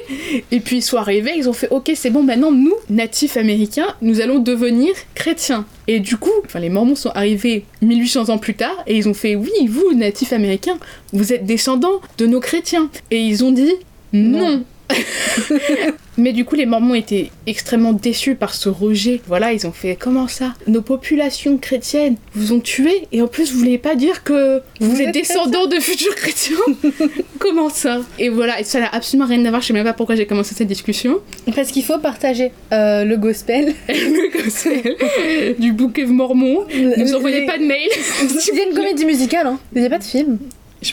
Et 0.50 0.60
puis 0.60 0.78
ils 0.78 0.82
sont 0.82 0.96
arrivés, 0.96 1.32
ils 1.36 1.48
ont 1.48 1.52
fait 1.52 1.68
Ok, 1.70 1.92
c'est 1.94 2.10
bon, 2.10 2.22
maintenant 2.22 2.50
nous, 2.50 2.74
natifs 2.90 3.36
américains, 3.36 3.94
nous 4.02 4.20
allons 4.20 4.38
devenir 4.40 4.92
chrétiens. 5.14 5.64
Et 5.88 6.00
du 6.00 6.16
coup, 6.16 6.30
enfin, 6.44 6.60
les 6.60 6.68
Mormons 6.68 6.94
sont 6.94 7.10
arrivés 7.10 7.64
1800 7.82 8.28
ans 8.28 8.38
plus 8.38 8.54
tard 8.54 8.76
et 8.86 8.96
ils 8.96 9.08
ont 9.08 9.14
fait 9.14 9.34
Oui, 9.34 9.50
vous, 9.68 9.92
natifs 9.94 10.32
américains, 10.32 10.78
vous 11.12 11.32
êtes 11.32 11.44
descendants 11.44 12.00
de 12.18 12.26
nos 12.26 12.40
chrétiens. 12.40 12.88
Et 13.10 13.18
ils 13.18 13.44
ont 13.44 13.52
dit 13.52 13.74
Non. 14.12 14.64
Mais 16.18 16.32
du 16.32 16.44
coup, 16.44 16.54
les 16.56 16.66
Mormons 16.66 16.94
étaient 16.94 17.30
extrêmement 17.46 17.94
déçus 17.94 18.34
par 18.34 18.54
ce 18.54 18.68
rejet. 18.68 19.20
Voilà, 19.26 19.52
ils 19.54 19.66
ont 19.66 19.72
fait 19.72 19.96
comment 19.98 20.28
ça? 20.28 20.52
Nos 20.66 20.82
populations 20.82 21.56
chrétiennes 21.56 22.16
vous 22.34 22.52
ont 22.52 22.60
tués? 22.60 23.08
Et 23.12 23.22
en 23.22 23.28
plus 23.28 23.50
vous 23.52 23.58
voulez 23.58 23.78
pas 23.78 23.94
dire 23.94 24.22
que 24.22 24.60
vous, 24.80 24.90
Vous 24.90 25.00
êtes 25.00 25.14
descendants 25.14 25.66
de 25.66 25.76
futurs 25.80 26.14
chrétiens? 26.14 26.56
Comment 27.38 27.70
ça? 27.70 28.02
Et 28.18 28.28
voilà, 28.28 28.60
et 28.60 28.64
ça 28.64 28.78
n'a 28.80 28.88
absolument 28.92 29.26
rien 29.26 29.44
à 29.46 29.48
voir. 29.50 29.62
Je 29.62 29.68
sais 29.68 29.72
même 29.72 29.84
pas 29.84 29.94
pourquoi 29.94 30.14
j'ai 30.14 30.26
commencé 30.26 30.54
cette 30.54 30.68
discussion. 30.68 31.18
Parce 31.56 31.70
qu'il 31.72 31.82
faut 31.82 31.98
partager 31.98 32.52
euh, 32.72 33.04
le 33.04 33.16
gospel. 33.16 33.74
Le 33.88 34.42
gospel 34.44 35.56
du 35.58 35.72
bouquet 35.72 36.04
mormon. 36.04 36.66
Ne 36.68 37.02
nous 37.02 37.14
envoyez 37.14 37.40
Les- 37.40 37.46
pas 37.46 37.58
de 37.58 37.64
mail. 37.64 37.88
A 38.20 38.68
une 38.68 38.74
comédie 38.76 39.04
musicale, 39.06 39.46
hein. 39.46 39.58
Il 39.74 39.80
n'y 39.80 39.86
a 39.86 39.90
pas 39.90 39.98
de 39.98 40.04
film. 40.04 40.38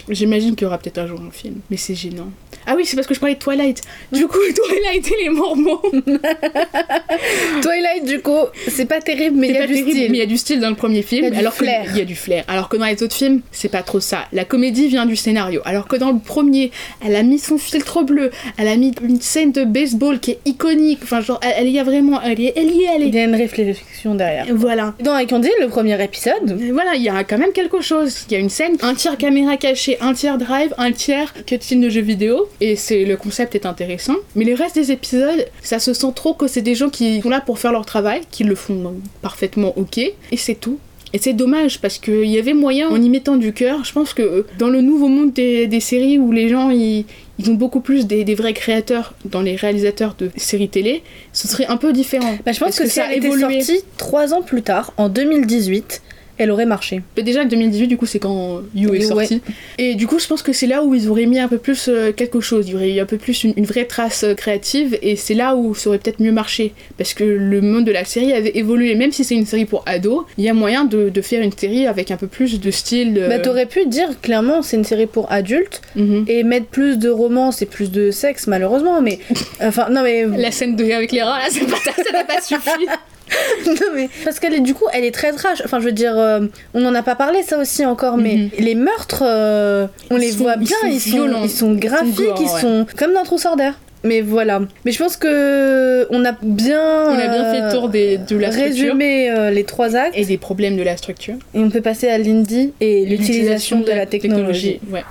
J'imagine 0.09 0.55
qu'il 0.55 0.65
y 0.65 0.67
aura 0.67 0.77
peut-être 0.77 0.99
un 0.99 1.07
jour 1.07 1.19
un 1.27 1.31
film, 1.31 1.55
mais 1.69 1.77
c'est 1.77 1.95
gênant. 1.95 2.29
Ah 2.67 2.73
oui, 2.75 2.85
c'est 2.85 2.95
parce 2.95 3.07
que 3.07 3.13
je 3.13 3.19
parlais 3.19 3.35
de 3.35 3.39
Twilight. 3.39 3.81
Du 4.11 4.27
coup, 4.27 4.37
Twilight 4.55 5.07
et 5.11 5.23
les 5.23 5.29
Mormons. 5.29 5.81
Twilight, 7.61 8.05
du 8.05 8.21
coup, 8.21 8.45
c'est 8.67 8.85
pas 8.85 9.01
terrible, 9.01 9.37
mais 9.37 9.49
il 9.49 9.53
y 9.55 9.57
a 9.57 9.61
du 9.61 9.73
terrible, 9.73 9.91
style. 9.91 10.11
mais 10.11 10.17
il 10.17 10.19
y 10.19 10.23
a 10.23 10.27
du 10.27 10.37
style 10.37 10.59
dans 10.59 10.69
le 10.69 10.75
premier 10.75 11.01
film. 11.01 11.25
Il 11.25 11.33
y 11.33 11.37
a 11.37 11.49
du 11.49 11.55
flair. 11.55 11.85
Que, 11.85 11.89
il 11.91 11.97
y 11.97 12.01
a 12.01 12.05
du 12.05 12.15
flair. 12.15 12.43
Alors 12.47 12.69
que 12.69 12.77
dans 12.77 12.85
les 12.85 13.01
autres 13.01 13.15
films, 13.15 13.41
c'est 13.51 13.69
pas 13.69 13.81
trop 13.83 13.99
ça. 13.99 14.25
La 14.33 14.45
comédie 14.45 14.87
vient 14.87 15.05
du 15.05 15.15
scénario. 15.15 15.61
Alors 15.65 15.87
que 15.87 15.95
dans 15.95 16.11
le 16.11 16.19
premier, 16.19 16.71
elle 17.05 17.15
a 17.15 17.23
mis 17.23 17.39
son 17.39 17.57
filtre 17.57 18.03
bleu, 18.03 18.31
elle 18.57 18.67
a 18.67 18.75
mis 18.75 18.93
une 19.03 19.21
scène 19.21 19.51
de 19.51 19.63
baseball 19.63 20.19
qui 20.19 20.31
est 20.31 20.39
iconique. 20.45 20.99
Enfin, 21.03 21.21
genre, 21.21 21.39
elle, 21.41 21.53
elle 21.59 21.69
y 21.69 21.79
a 21.79 21.83
vraiment, 21.83 22.21
elle 22.21 22.39
y 22.39 22.47
est, 22.47 22.53
elle 22.55 22.71
y 22.71 22.83
est, 22.83 22.89
elle 22.95 23.03
Il 23.03 23.15
y 23.15 23.19
a 23.19 23.23
une 23.23 23.35
réflexion 23.35 24.15
derrière. 24.15 24.45
Voilà. 24.53 24.93
Dans 25.01 25.17
iCandy, 25.17 25.49
le 25.59 25.67
premier 25.67 26.01
épisode, 26.03 26.57
Voilà, 26.71 26.95
il 26.95 27.01
y 27.01 27.09
a 27.09 27.23
quand 27.23 27.37
même 27.37 27.51
quelque 27.53 27.81
chose. 27.81 28.25
Il 28.29 28.33
y 28.33 28.35
a 28.35 28.39
une 28.39 28.49
scène, 28.49 28.75
un 28.81 28.93
tiers 28.93 29.17
caméra 29.17 29.57
cachée, 29.79 29.97
un 30.01 30.13
tiers 30.13 30.37
drive, 30.37 30.73
un 30.77 30.91
tiers 30.91 31.33
cutscene 31.45 31.81
de 31.81 31.89
jeux 31.89 32.01
vidéo. 32.01 32.49
Et 32.59 32.75
c'est 32.75 33.05
le 33.05 33.15
concept 33.15 33.55
est 33.55 33.65
intéressant. 33.65 34.15
Mais 34.35 34.45
le 34.45 34.53
reste 34.53 34.75
des 34.75 34.91
épisodes, 34.91 35.45
ça 35.61 35.79
se 35.79 35.93
sent 35.93 36.11
trop 36.15 36.33
que 36.33 36.47
c'est 36.47 36.61
des 36.61 36.75
gens 36.75 36.89
qui 36.89 37.21
sont 37.21 37.29
là 37.29 37.41
pour 37.41 37.59
faire 37.59 37.71
leur 37.71 37.85
travail, 37.85 38.21
qui 38.29 38.43
le 38.43 38.55
font 38.55 38.93
parfaitement 39.21 39.73
ok. 39.77 39.97
Et 39.97 40.13
c'est 40.37 40.55
tout. 40.55 40.79
Et 41.11 41.17
c'est 41.17 41.33
dommage 41.33 41.81
parce 41.81 41.97
qu'il 41.97 42.25
y 42.25 42.37
avait 42.37 42.53
moyen, 42.53 42.87
en 42.89 43.01
y 43.01 43.09
mettant 43.09 43.35
du 43.35 43.51
cœur, 43.51 43.83
je 43.83 43.91
pense 43.93 44.13
que 44.13 44.21
euh, 44.21 44.47
dans 44.59 44.69
le 44.69 44.81
nouveau 44.81 45.07
monde 45.07 45.33
des, 45.33 45.65
des 45.65 45.79
séries 45.79 46.19
où 46.19 46.31
les 46.31 46.49
gens 46.49 46.69
ils, 46.69 47.03
ils 47.39 47.49
ont 47.49 47.55
beaucoup 47.55 47.79
plus 47.79 48.05
des, 48.05 48.23
des 48.23 48.35
vrais 48.35 48.53
créateurs 48.53 49.15
dans 49.25 49.41
les 49.41 49.55
réalisateurs 49.55 50.13
de 50.19 50.29
séries 50.35 50.69
télé, 50.69 51.01
ce 51.33 51.47
serait 51.47 51.65
un 51.65 51.77
peu 51.77 51.93
différent. 51.93 52.37
bah, 52.45 52.51
je 52.51 52.59
pense 52.59 52.77
que, 52.77 52.87
ça 52.87 53.05
a 53.05 53.13
était 53.13 53.25
évolué. 53.25 53.61
sortie 53.61 53.83
trois 53.97 54.35
ans 54.35 54.43
plus 54.43 54.61
tard, 54.61 54.93
en 54.97 55.09
2018, 55.09 56.03
elle 56.39 56.49
aurait 56.51 56.65
marché. 56.65 57.01
Mais 57.15 57.21
déjà, 57.23 57.45
2018, 57.45 57.87
du 57.87 57.97
coup, 57.97 58.05
c'est 58.07 58.17
quand 58.19 58.61
You 58.73 58.93
est 58.95 58.99
Ouais. 58.99 59.25
sorti. 59.25 59.41
Et 59.77 59.93
du 59.95 60.07
coup, 60.07 60.17
je 60.19 60.25
pense 60.27 60.41
que 60.41 60.53
c'est 60.53 60.65
là 60.67 60.83
où 60.83 60.95
ils 60.95 61.07
auraient 61.09 61.25
mis 61.27 61.37
un 61.39 61.47
peu 61.47 61.57
plus 61.59 61.87
euh, 61.89 62.11
quelque 62.11 62.39
chose. 62.39 62.67
Il 62.67 62.71
y 62.73 62.75
aurait 62.75 62.91
eu 62.95 62.99
un 62.99 63.05
peu 63.05 63.17
plus 63.17 63.43
une, 63.43 63.53
une 63.57 63.65
vraie 63.65 63.85
trace 63.85 64.23
euh, 64.23 64.33
créative. 64.33 64.97
Et 65.01 65.15
c'est 65.15 65.33
là 65.35 65.55
où 65.55 65.75
ça 65.75 65.89
aurait 65.89 65.99
peut-être 65.99 66.19
mieux 66.19 66.31
marché. 66.31 66.73
Parce 66.97 67.13
que 67.13 67.23
le 67.23 67.61
monde 67.61 67.85
de 67.85 67.91
la 67.91 68.05
série 68.05 68.33
avait 68.33 68.57
évolué. 68.57 68.95
Même 68.95 69.11
si 69.11 69.23
c'est 69.23 69.35
une 69.35 69.45
série 69.45 69.65
pour 69.65 69.83
ados, 69.85 70.23
il 70.37 70.43
y 70.45 70.49
a 70.49 70.53
moyen 70.53 70.85
de, 70.85 71.09
de 71.09 71.21
faire 71.21 71.41
une 71.43 71.51
série 71.51 71.85
avec 71.87 72.09
un 72.11 72.17
peu 72.17 72.27
plus 72.27 72.59
de 72.59 72.71
style. 72.71 73.17
euh, 73.19 73.27
Bah, 73.29 73.39
t'aurais 73.39 73.65
pu 73.65 73.85
dire 73.85 74.09
clairement 74.21 74.61
c'est 74.61 74.77
une 74.77 74.83
série 74.85 75.05
pour 75.07 75.31
adultes 75.31 75.81
mhm. 75.95 76.25
et 76.27 76.43
mettre 76.43 76.67
plus 76.67 76.97
de 76.97 77.09
romance 77.09 77.61
et 77.61 77.65
plus 77.65 77.91
de 77.91 78.11
sexe, 78.11 78.47
malheureusement, 78.47 79.01
mais. 79.01 79.19
Enfin, 79.61 79.87
non, 79.91 80.01
mais. 80.03 80.25
La 80.25 80.51
scène 80.51 80.75
de 80.75 80.89
avec 80.91 81.11
les 81.11 81.21
rats, 81.21 81.39
là, 81.39 81.49
ça 81.49 82.11
n'a 82.13 82.23
pas 82.23 82.41
suffi. 82.41 82.87
non, 83.67 83.73
mais. 83.95 84.09
Parce 84.23 84.39
qu'elle 84.39 84.53
est 84.53 84.59
du 84.59 84.73
coup, 84.73 84.85
elle 84.93 85.03
est 85.05 85.11
très 85.11 85.31
trash. 85.31 85.61
Enfin, 85.65 85.79
je 85.79 85.85
veux 85.85 85.91
dire, 85.91 86.17
euh, 86.17 86.41
on 86.73 86.85
en 86.85 86.95
a 86.95 87.03
pas 87.03 87.15
parlé 87.15 87.43
ça 87.43 87.57
aussi 87.57 87.85
encore, 87.85 88.17
mais 88.17 88.35
Mhm. 88.35 88.49
les 88.59 88.75
meurtres, 88.75 89.23
euh, 89.25 89.87
on 90.09 90.17
Ils 90.17 90.21
les 90.21 90.31
sont- 90.31 90.37
voit 90.39 90.53
ils 90.59 90.65
bien, 90.67 90.77
sont 90.81 90.87
ils 90.87 90.99
sont, 90.99 91.29
ils 91.43 91.49
sont 91.49 91.73
graphiques, 91.73 92.15
gore, 92.15 92.37
ils 92.41 92.53
ouais. 92.53 92.61
sont 92.61 92.85
comme 92.97 93.13
dans 93.13 93.23
Trousseur 93.23 93.55
d'air. 93.55 93.79
Mais 94.05 94.21
voilà. 94.21 94.61
Mais 94.85 94.93
je 94.93 94.97
pense 94.97 95.17
que 95.17 96.07
on 96.09 96.23
a 96.23 96.31
bien. 96.41 96.81
On 97.09 97.13
a 97.19 97.27
bien 97.27 97.53
fait 97.53 97.61
le 97.61 97.71
tour 97.71 97.89
des, 97.89 98.17
de 98.17 98.37
la 98.37 98.49
structure. 98.49 98.85
Résumé 98.85 99.29
euh, 99.29 99.51
les 99.51 99.65
trois 99.65 99.95
actes 99.97 100.13
Et 100.17 100.23
des 100.23 100.37
problèmes 100.37 100.77
de 100.77 100.83
la 100.83 100.95
structure. 100.95 101.35
et 101.53 101.59
on 101.59 101.69
peut 101.69 101.81
passer 101.81 102.07
à 102.07 102.17
l'indie 102.17 102.71
et 102.79 103.05
l'utilisation 103.05 103.81
de 103.81 103.91
la 103.91 104.05
technologie. 104.05 104.79
Ouais. 104.89 105.03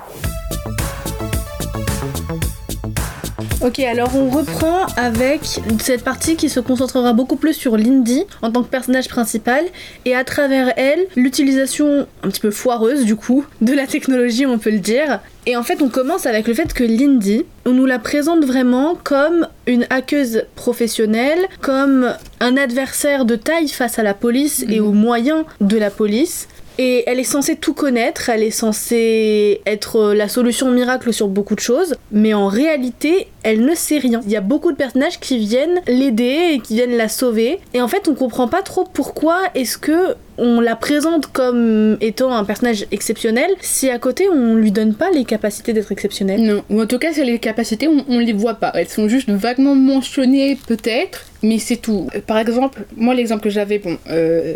Ok, 3.61 3.79
alors 3.79 4.15
on 4.15 4.29
reprend 4.29 4.85
avec 4.95 5.41
cette 5.81 6.03
partie 6.05 6.37
qui 6.37 6.47
se 6.47 6.61
concentrera 6.61 7.11
beaucoup 7.11 7.35
plus 7.35 7.53
sur 7.53 7.75
Lindy 7.75 8.23
en 8.41 8.51
tant 8.51 8.63
que 8.63 8.69
personnage 8.69 9.09
principal 9.09 9.65
et 10.05 10.15
à 10.15 10.23
travers 10.23 10.71
elle, 10.77 11.07
l'utilisation 11.17 12.07
un 12.23 12.29
petit 12.29 12.39
peu 12.39 12.51
foireuse 12.51 13.03
du 13.03 13.17
coup 13.17 13.45
de 13.59 13.73
la 13.73 13.85
technologie, 13.85 14.45
on 14.45 14.59
peut 14.59 14.69
le 14.71 14.79
dire. 14.79 15.19
Et 15.45 15.57
en 15.57 15.63
fait, 15.63 15.81
on 15.81 15.89
commence 15.89 16.25
avec 16.25 16.47
le 16.47 16.53
fait 16.53 16.71
que 16.73 16.83
Lindy, 16.85 17.43
on 17.65 17.71
nous 17.71 17.85
la 17.85 17.99
présente 17.99 18.45
vraiment 18.45 18.97
comme 19.03 19.45
une 19.67 19.85
hackeuse 19.89 20.43
professionnelle, 20.55 21.39
comme 21.59 22.13
un 22.39 22.55
adversaire 22.55 23.25
de 23.25 23.35
taille 23.35 23.67
face 23.67 23.99
à 23.99 24.03
la 24.03 24.13
police 24.13 24.63
et 24.69 24.79
Mhm. 24.79 24.87
aux 24.87 24.91
moyens 24.93 25.43
de 25.59 25.77
la 25.77 25.89
police. 25.89 26.47
Et 26.81 27.03
elle 27.07 27.19
est 27.19 27.25
censée 27.25 27.57
tout 27.57 27.73
connaître, 27.73 28.29
elle 28.29 28.41
est 28.41 28.51
censée 28.51 29.59
être 29.65 29.97
euh, 29.97 30.15
la 30.15 30.29
solution 30.29 30.71
miracle 30.71 31.11
sur 31.11 31.27
beaucoup 31.27 31.53
de 31.53 31.59
choses, 31.59 31.95
mais 32.13 32.33
en 32.33 32.47
réalité, 32.47 33.27
elle 33.43 33.65
ne 33.65 33.75
sait 33.75 33.97
rien. 33.97 34.21
Il 34.25 34.31
y 34.31 34.37
a 34.37 34.41
beaucoup 34.41 34.71
de 34.71 34.77
personnages 34.77 35.19
qui 35.19 35.39
viennent 35.39 35.81
l'aider 35.87 36.53
et 36.53 36.59
qui 36.59 36.75
viennent 36.75 36.95
la 36.95 37.09
sauver, 37.09 37.59
et 37.73 37.81
en 37.81 37.89
fait, 37.89 38.07
on 38.07 38.15
comprend 38.15 38.47
pas 38.47 38.61
trop 38.61 38.85
pourquoi 38.93 39.41
est-ce 39.55 39.77
que 39.77 40.15
on 40.37 40.61
la 40.61 40.77
présente 40.77 41.27
comme 41.27 41.97
étant 41.99 42.31
un 42.31 42.45
personnage 42.45 42.85
exceptionnel 42.93 43.51
si 43.59 43.89
à 43.89 43.99
côté 43.99 44.29
on 44.29 44.55
lui 44.55 44.71
donne 44.71 44.93
pas 44.93 45.11
les 45.11 45.25
capacités 45.25 45.73
d'être 45.73 45.91
exceptionnel. 45.91 46.41
Non, 46.41 46.63
ou 46.69 46.81
en 46.81 46.85
tout 46.85 46.97
cas, 46.97 47.11
les 47.11 47.39
capacités, 47.39 47.89
on, 47.89 48.05
on 48.07 48.19
les 48.19 48.31
voit 48.31 48.53
pas. 48.53 48.71
Elles 48.73 48.87
sont 48.87 49.09
juste 49.09 49.29
vaguement 49.29 49.75
mentionnées, 49.75 50.57
peut-être, 50.65 51.25
mais 51.43 51.59
c'est 51.59 51.75
tout. 51.75 52.07
Euh, 52.15 52.21
Par 52.25 52.37
exemple, 52.37 52.85
moi, 52.95 53.13
l'exemple 53.15 53.43
que 53.43 53.49
j'avais, 53.49 53.79
bon, 53.79 53.97
euh, 54.09 54.55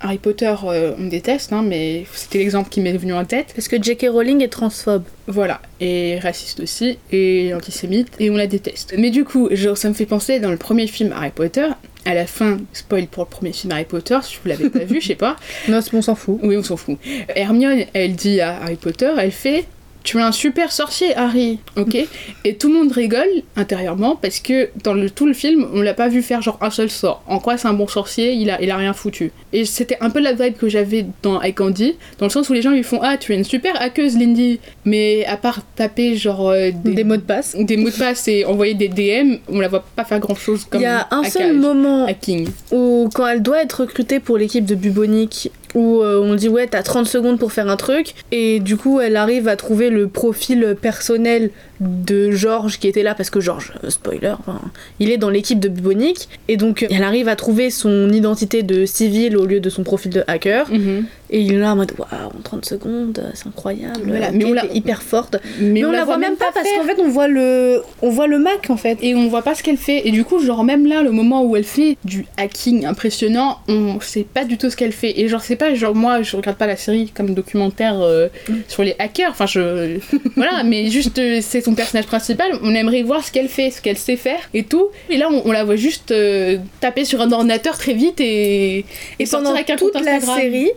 Harry 0.00 0.18
Potter, 0.18 0.54
euh, 0.64 0.94
on 0.98 1.06
déteste, 1.06 1.52
hein, 1.52 1.62
mais 1.62 2.04
c'était 2.14 2.38
l'exemple 2.38 2.68
qui 2.70 2.80
m'est 2.80 2.96
venu 2.96 3.12
en 3.12 3.24
tête. 3.24 3.52
Parce 3.54 3.68
que 3.68 3.82
J.K. 3.82 4.06
Rowling 4.10 4.42
est 4.42 4.48
transphobe. 4.48 5.04
Voilà, 5.26 5.60
et 5.80 6.18
raciste 6.18 6.60
aussi, 6.60 6.98
et 7.12 7.52
antisémite, 7.54 8.08
et 8.18 8.30
on 8.30 8.36
la 8.36 8.46
déteste. 8.46 8.94
Mais 8.98 9.10
du 9.10 9.24
coup, 9.24 9.48
genre, 9.52 9.76
ça 9.76 9.88
me 9.88 9.94
fait 9.94 10.06
penser 10.06 10.40
dans 10.40 10.50
le 10.50 10.56
premier 10.56 10.86
film 10.86 11.12
Harry 11.12 11.30
Potter, 11.30 11.66
à 12.06 12.14
la 12.14 12.26
fin, 12.26 12.58
spoil 12.72 13.06
pour 13.06 13.24
le 13.24 13.28
premier 13.28 13.52
film 13.52 13.72
Harry 13.72 13.84
Potter, 13.84 14.18
si 14.22 14.38
vous 14.42 14.48
l'avez 14.48 14.70
pas 14.70 14.80
vu, 14.84 15.00
je 15.00 15.08
sais 15.08 15.14
pas, 15.14 15.36
Non, 15.68 15.80
on 15.92 16.02
s'en 16.02 16.14
fout. 16.14 16.40
oui, 16.42 16.56
on 16.56 16.62
s'en 16.62 16.76
fout. 16.76 16.98
Hermione, 17.36 17.84
elle 17.92 18.14
dit 18.14 18.40
à 18.40 18.62
Harry 18.62 18.76
Potter, 18.76 19.10
elle 19.18 19.30
fait 19.32 19.66
Tu 20.02 20.18
es 20.18 20.22
un 20.22 20.32
super 20.32 20.72
sorcier, 20.72 21.14
Harry, 21.14 21.58
ok? 21.76 21.96
Et 22.44 22.54
tout 22.56 22.68
le 22.68 22.74
monde 22.74 22.90
rigole 22.92 23.28
intérieurement 23.56 24.16
parce 24.16 24.40
que 24.40 24.70
dans 24.82 24.94
le, 24.94 25.10
tout 25.10 25.26
le 25.26 25.34
film, 25.34 25.66
on 25.74 25.82
l'a 25.82 25.92
pas 25.94 26.08
vu 26.08 26.22
faire 26.22 26.40
genre 26.40 26.58
un 26.62 26.70
seul 26.70 26.88
sort. 26.90 27.22
En 27.26 27.38
quoi 27.38 27.58
c'est 27.58 27.68
un 27.68 27.74
bon 27.74 27.86
sorcier 27.86 28.32
Il 28.32 28.50
a, 28.50 28.60
il 28.62 28.70
a 28.70 28.76
rien 28.76 28.92
foutu. 28.94 29.30
Et 29.52 29.64
c'était 29.66 29.98
un 30.00 30.08
peu 30.10 30.20
la 30.20 30.32
vibe 30.32 30.56
que 30.56 30.68
j'avais 30.68 31.04
dans 31.22 31.40
iCandy, 31.42 31.96
dans 32.18 32.26
le 32.26 32.30
sens 32.30 32.48
où 32.48 32.52
les 32.54 32.62
gens 32.62 32.72
ils 32.72 32.82
font 32.84 33.00
Ah, 33.02 33.18
tu 33.18 33.32
es 33.32 33.36
une 33.36 33.44
super 33.44 33.80
hackeuse, 33.80 34.16
Lindy. 34.18 34.58
Mais 34.86 35.24
à 35.26 35.36
part 35.36 35.60
taper 35.76 36.16
genre 36.16 36.48
euh, 36.48 36.70
des, 36.72 36.94
Des 36.94 37.04
mots 37.04 37.16
de 37.16 37.20
passe. 37.22 37.54
des 37.58 37.76
mots 37.76 37.90
de 37.90 37.96
passe 37.96 38.26
et 38.28 38.44
envoyer 38.46 38.74
des 38.74 38.88
DM, 38.88 39.34
on 39.48 39.60
la 39.60 39.68
voit 39.68 39.84
pas 39.96 40.04
faire 40.04 40.18
grand 40.20 40.34
chose 40.34 40.64
comme 40.64 40.80
Il 40.80 40.84
y 40.84 40.86
a 40.86 41.08
un 41.10 41.24
seul 41.24 41.56
moment 41.58 42.06
hacking. 42.06 42.48
où 42.72 43.08
quand 43.14 43.26
elle 43.26 43.42
doit 43.42 43.62
être 43.62 43.82
recrutée 43.82 44.18
pour 44.20 44.38
l'équipe 44.38 44.64
de 44.64 44.74
Bubonic, 44.74 45.50
où 45.74 46.02
euh, 46.02 46.20
on 46.20 46.34
dit 46.34 46.48
ouais 46.48 46.66
t'as 46.66 46.82
30 46.82 47.06
secondes 47.06 47.38
pour 47.38 47.52
faire 47.52 47.68
un 47.68 47.76
truc, 47.76 48.14
et 48.32 48.60
du 48.60 48.76
coup 48.76 49.00
elle 49.00 49.16
arrive 49.16 49.48
à 49.48 49.56
trouver 49.56 49.90
le 49.90 50.08
profil 50.08 50.76
personnel 50.80 51.50
de 51.80 52.30
George 52.30 52.78
qui 52.78 52.88
était 52.88 53.02
là 53.02 53.14
parce 53.14 53.30
que 53.30 53.40
George, 53.40 53.72
euh, 53.84 53.90
spoiler, 53.90 54.34
enfin, 54.38 54.60
il 54.98 55.10
est 55.10 55.16
dans 55.18 55.30
l'équipe 55.30 55.58
de 55.58 55.68
Bubonic, 55.68 56.28
et 56.48 56.56
donc 56.56 56.86
elle 56.90 57.02
arrive 57.02 57.28
à 57.28 57.36
trouver 57.36 57.70
son 57.70 58.10
identité 58.10 58.62
de 58.62 58.84
civil 58.86 59.36
au 59.36 59.46
lieu 59.46 59.60
de 59.60 59.70
son 59.70 59.82
profil 59.82 60.10
de 60.12 60.22
hacker, 60.26 60.68
Mhm. 60.70 61.04
et 61.30 61.40
il 61.40 61.54
est 61.54 61.58
là 61.58 61.72
en 61.72 61.76
mode 61.76 61.92
waouh 61.98 62.08
en 62.36 62.42
30 62.42 62.64
secondes 62.66 63.18
euh, 63.18 63.30
c'est 63.34 63.46
incroyable, 63.46 64.00
Voilà, 64.06 64.30
mais 64.30 64.44
on 64.44 64.52
la- 64.52 64.66
hyper 64.72 65.02
forte. 65.02 65.36
Mais, 65.58 65.68
Mais 65.70 65.84
on, 65.84 65.90
la 65.92 66.04
voit 66.04 66.18
même 66.18 66.36
pas 66.36 66.50
parce 66.54 66.68
qu'en 66.70 66.84
fait 66.84 67.00
on 67.00 67.08
voit 67.08 67.28
le 67.28 67.82
on 68.02 68.10
voit 68.10 68.26
le 68.26 68.38
Mac 68.38 68.68
en 68.70 68.76
fait. 68.76 68.98
et 69.02 69.14
on 69.14 69.28
voit 69.28 69.42
pas 69.42 69.54
ce 69.54 69.62
qu'elle 69.62 69.76
fait. 69.78 70.06
Et 70.06 70.10
du 70.10 70.24
coup, 70.24 70.38
genre, 70.40 70.64
même 70.64 70.86
là, 70.86 71.02
le 71.02 71.10
moment 71.12 71.44
où 71.44 71.56
elle 71.56 71.64
fait 71.64 71.96
du 72.04 72.26
hacking 72.36 72.84
impressionnant, 72.84 73.58
on 73.68 74.00
sait 74.00 74.24
pas 74.24 74.44
du 74.44 74.58
tout 74.58 74.68
ce 74.70 74.76
qu'elle 74.76 74.92
fait. 74.92 75.18
Et 75.20 75.28
genre, 75.28 75.40
c'est 75.42 75.56
pas, 75.56 75.74
genre, 75.74 75.94
moi, 75.94 76.22
je 76.22 76.36
regarde 76.36 76.56
pas 76.56 76.66
la 76.66 76.76
série 76.76 77.10
comme 77.14 77.34
documentaire 77.34 78.00
euh, 78.00 78.28
sur 78.68 78.82
les 78.82 78.94
hackers. 78.98 79.30
Enfin, 79.30 79.46
je. 79.46 79.98
voilà, 80.36 80.62
mais 80.64 80.88
juste, 80.90 81.18
euh, 81.18 81.38
c'est 81.42 81.60
son 81.60 81.69
personnage 81.74 82.06
principal. 82.06 82.50
On 82.62 82.74
aimerait 82.74 83.02
voir 83.02 83.24
ce 83.24 83.32
qu'elle 83.32 83.48
fait, 83.48 83.70
ce 83.70 83.80
qu'elle 83.80 83.98
sait 83.98 84.16
faire 84.16 84.40
et 84.54 84.64
tout. 84.64 84.88
Et 85.08 85.16
là, 85.16 85.28
on, 85.30 85.42
on 85.46 85.52
la 85.52 85.64
voit 85.64 85.76
juste 85.76 86.10
euh, 86.10 86.58
taper 86.80 87.04
sur 87.04 87.20
un 87.20 87.30
ordinateur 87.32 87.76
très 87.76 87.94
vite 87.94 88.20
et. 88.20 88.84
Et 89.18 89.26
sortir 89.26 89.48
pendant 89.48 89.54
avec 89.56 89.70
un 89.70 89.76
toute 89.76 89.92
compte 89.92 90.04
la 90.04 90.20
série, 90.20 90.70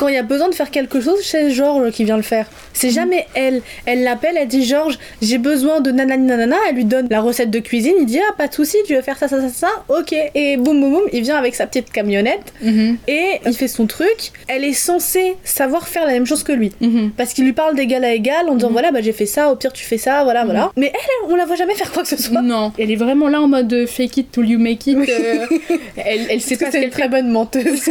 quand 0.00 0.08
il 0.08 0.14
y 0.14 0.18
a 0.18 0.22
besoin 0.22 0.48
de 0.48 0.54
faire 0.54 0.70
quelque 0.70 0.98
chose, 1.02 1.18
c'est 1.22 1.50
Georges 1.50 1.90
qui 1.90 2.04
vient 2.04 2.16
le 2.16 2.22
faire. 2.22 2.46
C'est 2.72 2.88
jamais 2.88 3.26
elle. 3.34 3.60
Elle 3.84 4.02
l'appelle, 4.02 4.36
elle 4.38 4.48
dit 4.48 4.64
Georges, 4.64 4.98
j'ai 5.20 5.36
besoin 5.36 5.80
de 5.82 5.90
nanani 5.90 6.24
nanana, 6.24 6.56
elle 6.70 6.76
lui 6.76 6.86
donne 6.86 7.06
la 7.10 7.20
recette 7.20 7.50
de 7.50 7.58
cuisine, 7.58 7.92
il 8.00 8.06
dit 8.06 8.18
ah 8.26 8.32
pas 8.38 8.48
de 8.48 8.54
souci, 8.54 8.78
tu 8.86 8.94
veux 8.94 9.02
faire 9.02 9.18
ça 9.18 9.28
ça 9.28 9.38
ça 9.42 9.50
ça, 9.50 9.68
ok. 9.90 10.14
Et 10.34 10.56
boum 10.56 10.80
boum 10.80 10.90
boum, 10.92 11.02
il 11.12 11.20
vient 11.20 11.36
avec 11.36 11.54
sa 11.54 11.66
petite 11.66 11.90
camionnette 11.92 12.54
Mhm, 12.62 12.96
et 13.08 13.40
il 13.44 13.52
fait 13.54 13.68
son 13.68 13.86
truc. 13.86 14.32
Elle 14.48 14.64
est 14.64 14.72
censée 14.72 15.36
savoir 15.44 15.86
faire 15.86 16.06
la 16.06 16.12
même 16.12 16.24
chose 16.26 16.42
que 16.44 16.52
lui. 16.52 16.72
mhm. 16.80 17.10
Parce 17.18 17.34
qu'il 17.34 17.44
lui 17.44 17.52
parle 17.52 17.76
d'égal 17.76 18.02
à 18.04 18.14
égal 18.14 18.48
en 18.48 18.54
disant 18.54 18.68
Mhm. 18.68 18.72
voilà 18.72 18.92
bah 18.92 19.00
j'ai 19.02 19.12
fait 19.12 19.26
ça, 19.26 19.52
au 19.52 19.56
pire 19.56 19.72
tu 19.74 19.84
fais 19.84 19.98
ça, 19.98 20.24
voilà 20.24 20.44
voilà. 20.46 20.70
Mais 20.78 20.90
elle, 20.94 21.30
on 21.30 21.36
la 21.36 21.44
voit 21.44 21.56
jamais 21.56 21.74
faire 21.74 21.92
quoi 21.92 22.04
que 22.04 22.08
ce 22.08 22.16
soit. 22.16 22.40
Non, 22.40 22.72
elle 22.78 22.90
est 22.90 22.96
vraiment 22.96 23.28
là 23.28 23.42
en 23.42 23.48
mode 23.48 23.70
euh, 23.74 23.86
fake 23.86 24.16
it 24.16 24.32
till 24.32 24.46
you 24.48 24.58
make 24.58 24.86
it. 24.86 24.96
euh, 24.96 25.46
elle, 25.98 26.22
elle 26.30 26.40
sait 26.40 26.56
pas 26.56 26.66
ce 26.66 26.72
c'est 26.72 26.84
une 26.84 26.90
très 26.90 27.08
bonne 27.08 27.28
menteuse. 27.30 27.82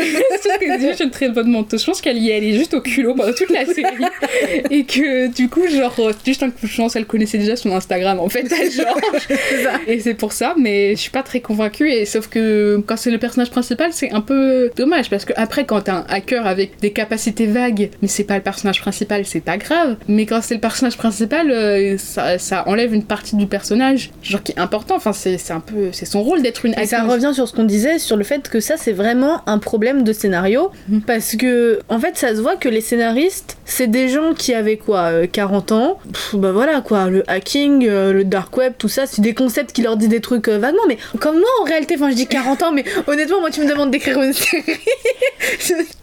Je 0.90 0.94
suis 0.96 1.04
une 1.04 1.12
très 1.12 1.30
bonne 1.30 1.52
menteuse. 1.52 1.82
Je 1.82 1.86
pense 1.86 1.99
pense 2.00 2.14
qu'elle 2.14 2.22
y 2.22 2.30
est 2.30 2.36
allée 2.36 2.54
juste 2.54 2.74
au 2.74 2.82
culot 2.82 3.14
pendant 3.14 3.34
toute 3.34 3.50
la 3.50 3.66
série. 3.66 4.06
et 4.70 4.84
que 4.86 5.28
du 5.28 5.50
coup, 5.50 5.68
genre, 5.68 5.96
juste 6.26 6.44
un 6.44 6.50
coup 6.50 6.66
de 6.66 6.72
chance, 6.72 6.96
elle 6.96 7.06
connaissait 7.06 7.38
déjà 7.38 7.56
son 7.56 7.72
Instagram 7.76 8.20
en 8.20 8.30
fait, 8.30 8.50
et 9.88 10.00
c'est 10.00 10.14
pour 10.14 10.34
ça, 10.34 10.56
mais 10.58 10.92
je 10.96 11.02
suis 11.02 11.12
pas 11.12 11.24
très 11.24 11.42
convaincue. 11.42 11.90
Et 11.92 12.06
sauf 12.06 12.28
que 12.28 12.82
quand 12.86 12.98
c'est 12.98 13.12
le 13.12 13.18
personnage 13.18 13.52
principal, 13.52 13.92
c'est 13.94 14.12
un 14.12 14.22
peu 14.22 14.72
dommage 14.76 15.10
parce 15.10 15.26
que 15.26 15.34
après, 15.36 15.66
quand 15.66 15.82
t'as 15.82 15.96
un 15.96 16.06
hacker 16.10 16.46
avec 16.46 16.80
des 16.80 16.92
capacités 16.92 17.46
vagues, 17.46 17.90
mais 18.02 18.08
c'est 18.08 18.24
pas 18.24 18.36
le 18.36 18.44
personnage 18.44 18.82
principal, 18.82 19.26
c'est 19.26 19.42
pas 19.42 19.58
grave. 19.58 19.98
Mais 20.08 20.26
quand 20.26 20.42
c'est 20.42 20.56
le 20.56 20.62
personnage 20.62 20.98
principal, 20.98 21.52
euh, 21.52 21.98
ça, 21.98 22.38
ça 22.38 22.68
enlève 22.68 22.94
une 22.94 23.04
partie 23.04 23.36
du 23.36 23.48
personnage, 23.48 24.12
genre 24.24 24.44
qui 24.44 24.54
est 24.54 24.60
important. 24.60 24.96
Enfin, 24.96 25.14
c'est 25.14 25.52
un 25.52 25.60
peu, 25.60 25.90
c'est 25.92 26.06
son 26.06 26.24
rôle 26.24 26.42
d'être 26.42 26.66
une 26.66 26.78
Et 26.80 26.86
ça 26.86 27.04
revient 27.04 27.32
sur 27.34 27.48
ce 27.48 27.54
qu'on 27.54 27.64
disait, 27.64 28.00
sur 28.00 28.18
le 28.18 28.24
fait 28.24 28.50
que 28.50 28.60
ça, 28.60 28.76
c'est 28.78 28.94
vraiment 28.94 29.42
un 29.48 29.60
problème 29.60 30.04
de 30.04 30.14
scénario. 30.14 30.72
Mhm. 30.88 31.02
Parce 31.02 31.36
que, 31.36 31.80
en 31.90 32.00
fait, 32.00 32.18
ça 32.18 32.36
se 32.36 32.42
voit 32.42 32.56
que 32.56 32.70
les 32.70 32.82
scénaristes, 32.82 33.58
c'est 33.66 33.88
des 33.88 34.10
gens 34.10 34.34
qui 34.34 34.54
avaient 34.54 34.78
quoi, 34.78 35.12
euh, 35.12 35.28
40 35.32 35.72
ans. 35.72 36.00
Pff, 36.12 36.36
bah 36.36 36.52
voilà, 36.52 36.82
quoi, 36.82 37.10
le 37.10 37.24
hacking, 37.30 37.88
euh, 37.88 38.14
le 38.14 38.24
dark 38.24 38.56
web, 38.58 38.74
tout 38.78 38.90
ça, 38.90 39.08
c'est 39.08 39.22
des 39.22 39.34
concepts 39.34 39.72
qui 39.72 39.82
leur 39.82 39.98
disent 39.98 40.10
des 40.10 40.22
trucs 40.22 40.48
euh, 40.48 40.60
vaguement. 40.60 40.84
Mais 40.88 40.98
comme 41.20 41.38
moi, 41.38 41.50
en 41.62 41.64
réalité, 41.64 41.96
enfin, 41.96 42.12
je 42.12 42.16
dis 42.16 42.28
40 42.28 42.64
ans, 42.64 42.72
mais 42.72 42.84
honnêtement, 43.08 43.40
moi, 43.40 43.50
tu 43.50 43.62
me 43.62 43.68
demandes 43.68 43.90
d'écrire 43.90 44.22
une 44.22 44.34
série. 44.34 44.64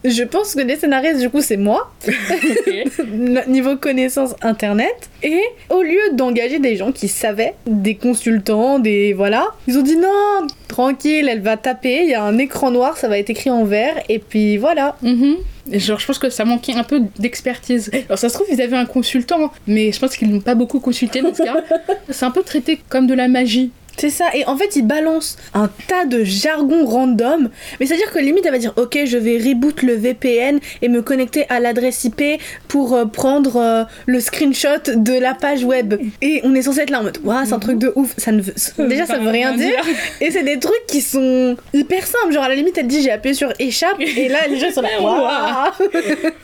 je, 0.04 0.22
pense 0.24 0.54
que 0.54 0.60
les 0.60 0.76
scénaristes, 0.76 1.20
du 1.20 1.30
coup, 1.30 1.40
c'est 1.40 1.56
moi. 1.56 1.92
Niveau 3.46 3.76
connaissance 3.76 4.34
internet 4.42 5.08
et 5.22 5.40
au 5.70 5.82
lieu 5.82 6.00
d'engager 6.12 6.58
des 6.58 6.76
gens 6.76 6.92
qui 6.92 7.08
savaient 7.08 7.54
des 7.66 7.94
consultants 7.94 8.78
des 8.78 9.12
voilà 9.12 9.48
ils 9.66 9.78
ont 9.78 9.82
dit 9.82 9.96
non 9.96 10.46
tranquille 10.68 11.28
elle 11.28 11.40
va 11.40 11.56
taper 11.56 12.02
il 12.04 12.10
y 12.10 12.14
a 12.14 12.22
un 12.22 12.38
écran 12.38 12.70
noir 12.70 12.96
ça 12.96 13.08
va 13.08 13.18
être 13.18 13.30
écrit 13.30 13.50
en 13.50 13.64
vert 13.64 13.94
et 14.08 14.18
puis 14.18 14.56
voilà 14.56 14.96
Mhm. 15.02 15.36
Et 15.36 15.55
Genre, 15.72 15.98
je 15.98 16.06
pense 16.06 16.18
que 16.18 16.30
ça 16.30 16.44
manquait 16.44 16.74
un 16.74 16.84
peu 16.84 17.02
d'expertise. 17.18 17.90
Alors, 18.08 18.18
ça 18.18 18.28
se 18.28 18.34
trouve, 18.34 18.46
ils 18.50 18.60
avaient 18.60 18.76
un 18.76 18.86
consultant, 18.86 19.52
mais 19.66 19.92
je 19.92 19.98
pense 19.98 20.16
qu'ils 20.16 20.30
n'ont 20.30 20.40
pas 20.40 20.54
beaucoup 20.54 20.80
consulté 20.80 21.22
dans 21.22 21.34
ce 21.34 21.42
cas. 21.42 21.56
C'est 22.08 22.24
un 22.24 22.30
peu 22.30 22.42
traité 22.42 22.80
comme 22.88 23.06
de 23.06 23.14
la 23.14 23.28
magie. 23.28 23.70
C'est 23.96 24.10
ça 24.10 24.26
et 24.34 24.44
en 24.46 24.56
fait 24.56 24.76
ils 24.76 24.86
balancent 24.86 25.36
un 25.54 25.70
tas 25.88 26.04
de 26.04 26.24
jargon 26.24 26.84
random 26.84 27.48
mais 27.80 27.86
c'est 27.86 27.94
à 27.94 27.96
dire 27.96 28.12
que 28.12 28.18
limite 28.18 28.44
elle 28.46 28.52
va 28.52 28.58
dire 28.58 28.72
ok 28.76 28.98
je 29.06 29.16
vais 29.16 29.38
reboot 29.38 29.82
le 29.82 29.94
VPN 29.94 30.58
et 30.82 30.88
me 30.88 31.02
connecter 31.02 31.46
à 31.48 31.60
l'adresse 31.60 32.04
IP 32.04 32.40
pour 32.68 32.94
euh, 32.94 33.04
prendre 33.04 33.56
euh, 33.56 33.84
le 34.06 34.20
screenshot 34.20 34.94
de 34.94 35.18
la 35.18 35.34
page 35.34 35.64
web 35.64 35.94
et 36.22 36.40
on 36.44 36.54
est 36.54 36.62
censé 36.62 36.80
être 36.80 36.90
là 36.90 37.00
en 37.00 37.04
mode 37.04 37.18
waouh 37.24 37.44
c'est 37.44 37.52
un 37.52 37.58
truc 37.58 37.78
de 37.78 37.92
ouf 37.96 38.14
ça 38.16 38.32
ne 38.32 38.42
veut... 38.42 38.54
déjà 38.88 39.06
ça 39.06 39.18
veut 39.18 39.30
rien 39.30 39.56
dire 39.56 39.84
Et 40.20 40.30
c'est 40.30 40.42
des 40.42 40.58
trucs 40.58 40.86
qui 40.86 41.00
sont 41.00 41.56
hyper 41.72 42.06
simples. 42.06 42.32
Genre 42.32 42.42
à 42.42 42.48
la 42.48 42.54
limite, 42.54 42.76
elle 42.78 42.86
dit 42.86 43.02
j'ai 43.02 43.10
appuyé 43.10 43.34
sur 43.34 43.52
échappe 43.58 44.00
et 44.00 44.28
là 44.28 44.46
les 44.48 44.58
gens 44.58 44.70
sont 44.70 44.82
là. 44.82 44.88
Waouh 45.00 45.72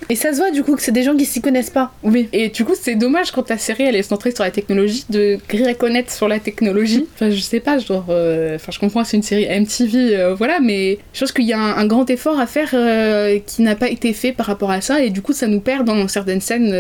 et 0.09 0.17
ça 0.17 0.33
se 0.33 0.39
voit 0.39 0.51
du 0.51 0.63
coup 0.63 0.77
que 0.77 0.83
c'est 0.83 0.93
des 0.93 1.03
gens 1.03 1.17
qui 1.17 1.25
s'y 1.25 1.41
connaissent 1.41 1.71
pas. 1.71 1.93
Oui. 2.03 2.29
Et 2.33 2.49
du 2.49 2.65
coup, 2.65 2.75
c'est 2.81 2.95
dommage 2.95 3.31
quand 3.31 3.45
ta 3.45 3.59
série 3.59 3.85
elle 3.85 3.97
est 3.97 4.03
centrée 4.03 4.33
sur 4.35 4.45
la 4.45 4.51
technologie 4.51 5.05
de 5.09 5.39
reconnaître 5.53 6.13
sur 6.13 6.29
la 6.29 6.39
technologie. 6.39 7.07
Enfin, 7.15 7.31
je 7.31 7.41
sais 7.43 7.61
pas, 7.61 7.79
genre. 7.79 8.07
euh, 8.11 8.57
Enfin, 8.57 8.73
je 8.73 8.79
comprends, 8.79 9.05
c'est 9.05 9.17
une 9.17 9.23
série 9.23 9.45
MTV, 9.47 10.17
euh, 10.17 10.35
voilà, 10.35 10.61
mais 10.61 10.99
je 11.13 11.21
pense 11.21 11.33
qu'il 11.33 11.45
y 11.45 11.53
a 11.53 11.59
un, 11.59 11.77
un 11.79 11.87
grand 11.87 12.09
effort 12.11 12.39
à 12.41 12.47
faire 12.47 12.71
euh, 12.75 13.39
qui 13.47 13.63
n'a 13.63 13.75
pas 13.77 13.89
été 13.89 14.13
fait 14.13 14.33
par 14.33 14.47
rapport 14.47 14.71
à 14.71 14.81
ça, 14.81 15.03
et 15.03 15.11
du 15.11 15.23
coup, 15.23 15.33
ça 15.33 15.47
nous 15.47 15.61
perd 15.61 15.87
dans 15.87 16.07
certaines 16.09 16.41
scènes 16.41 16.75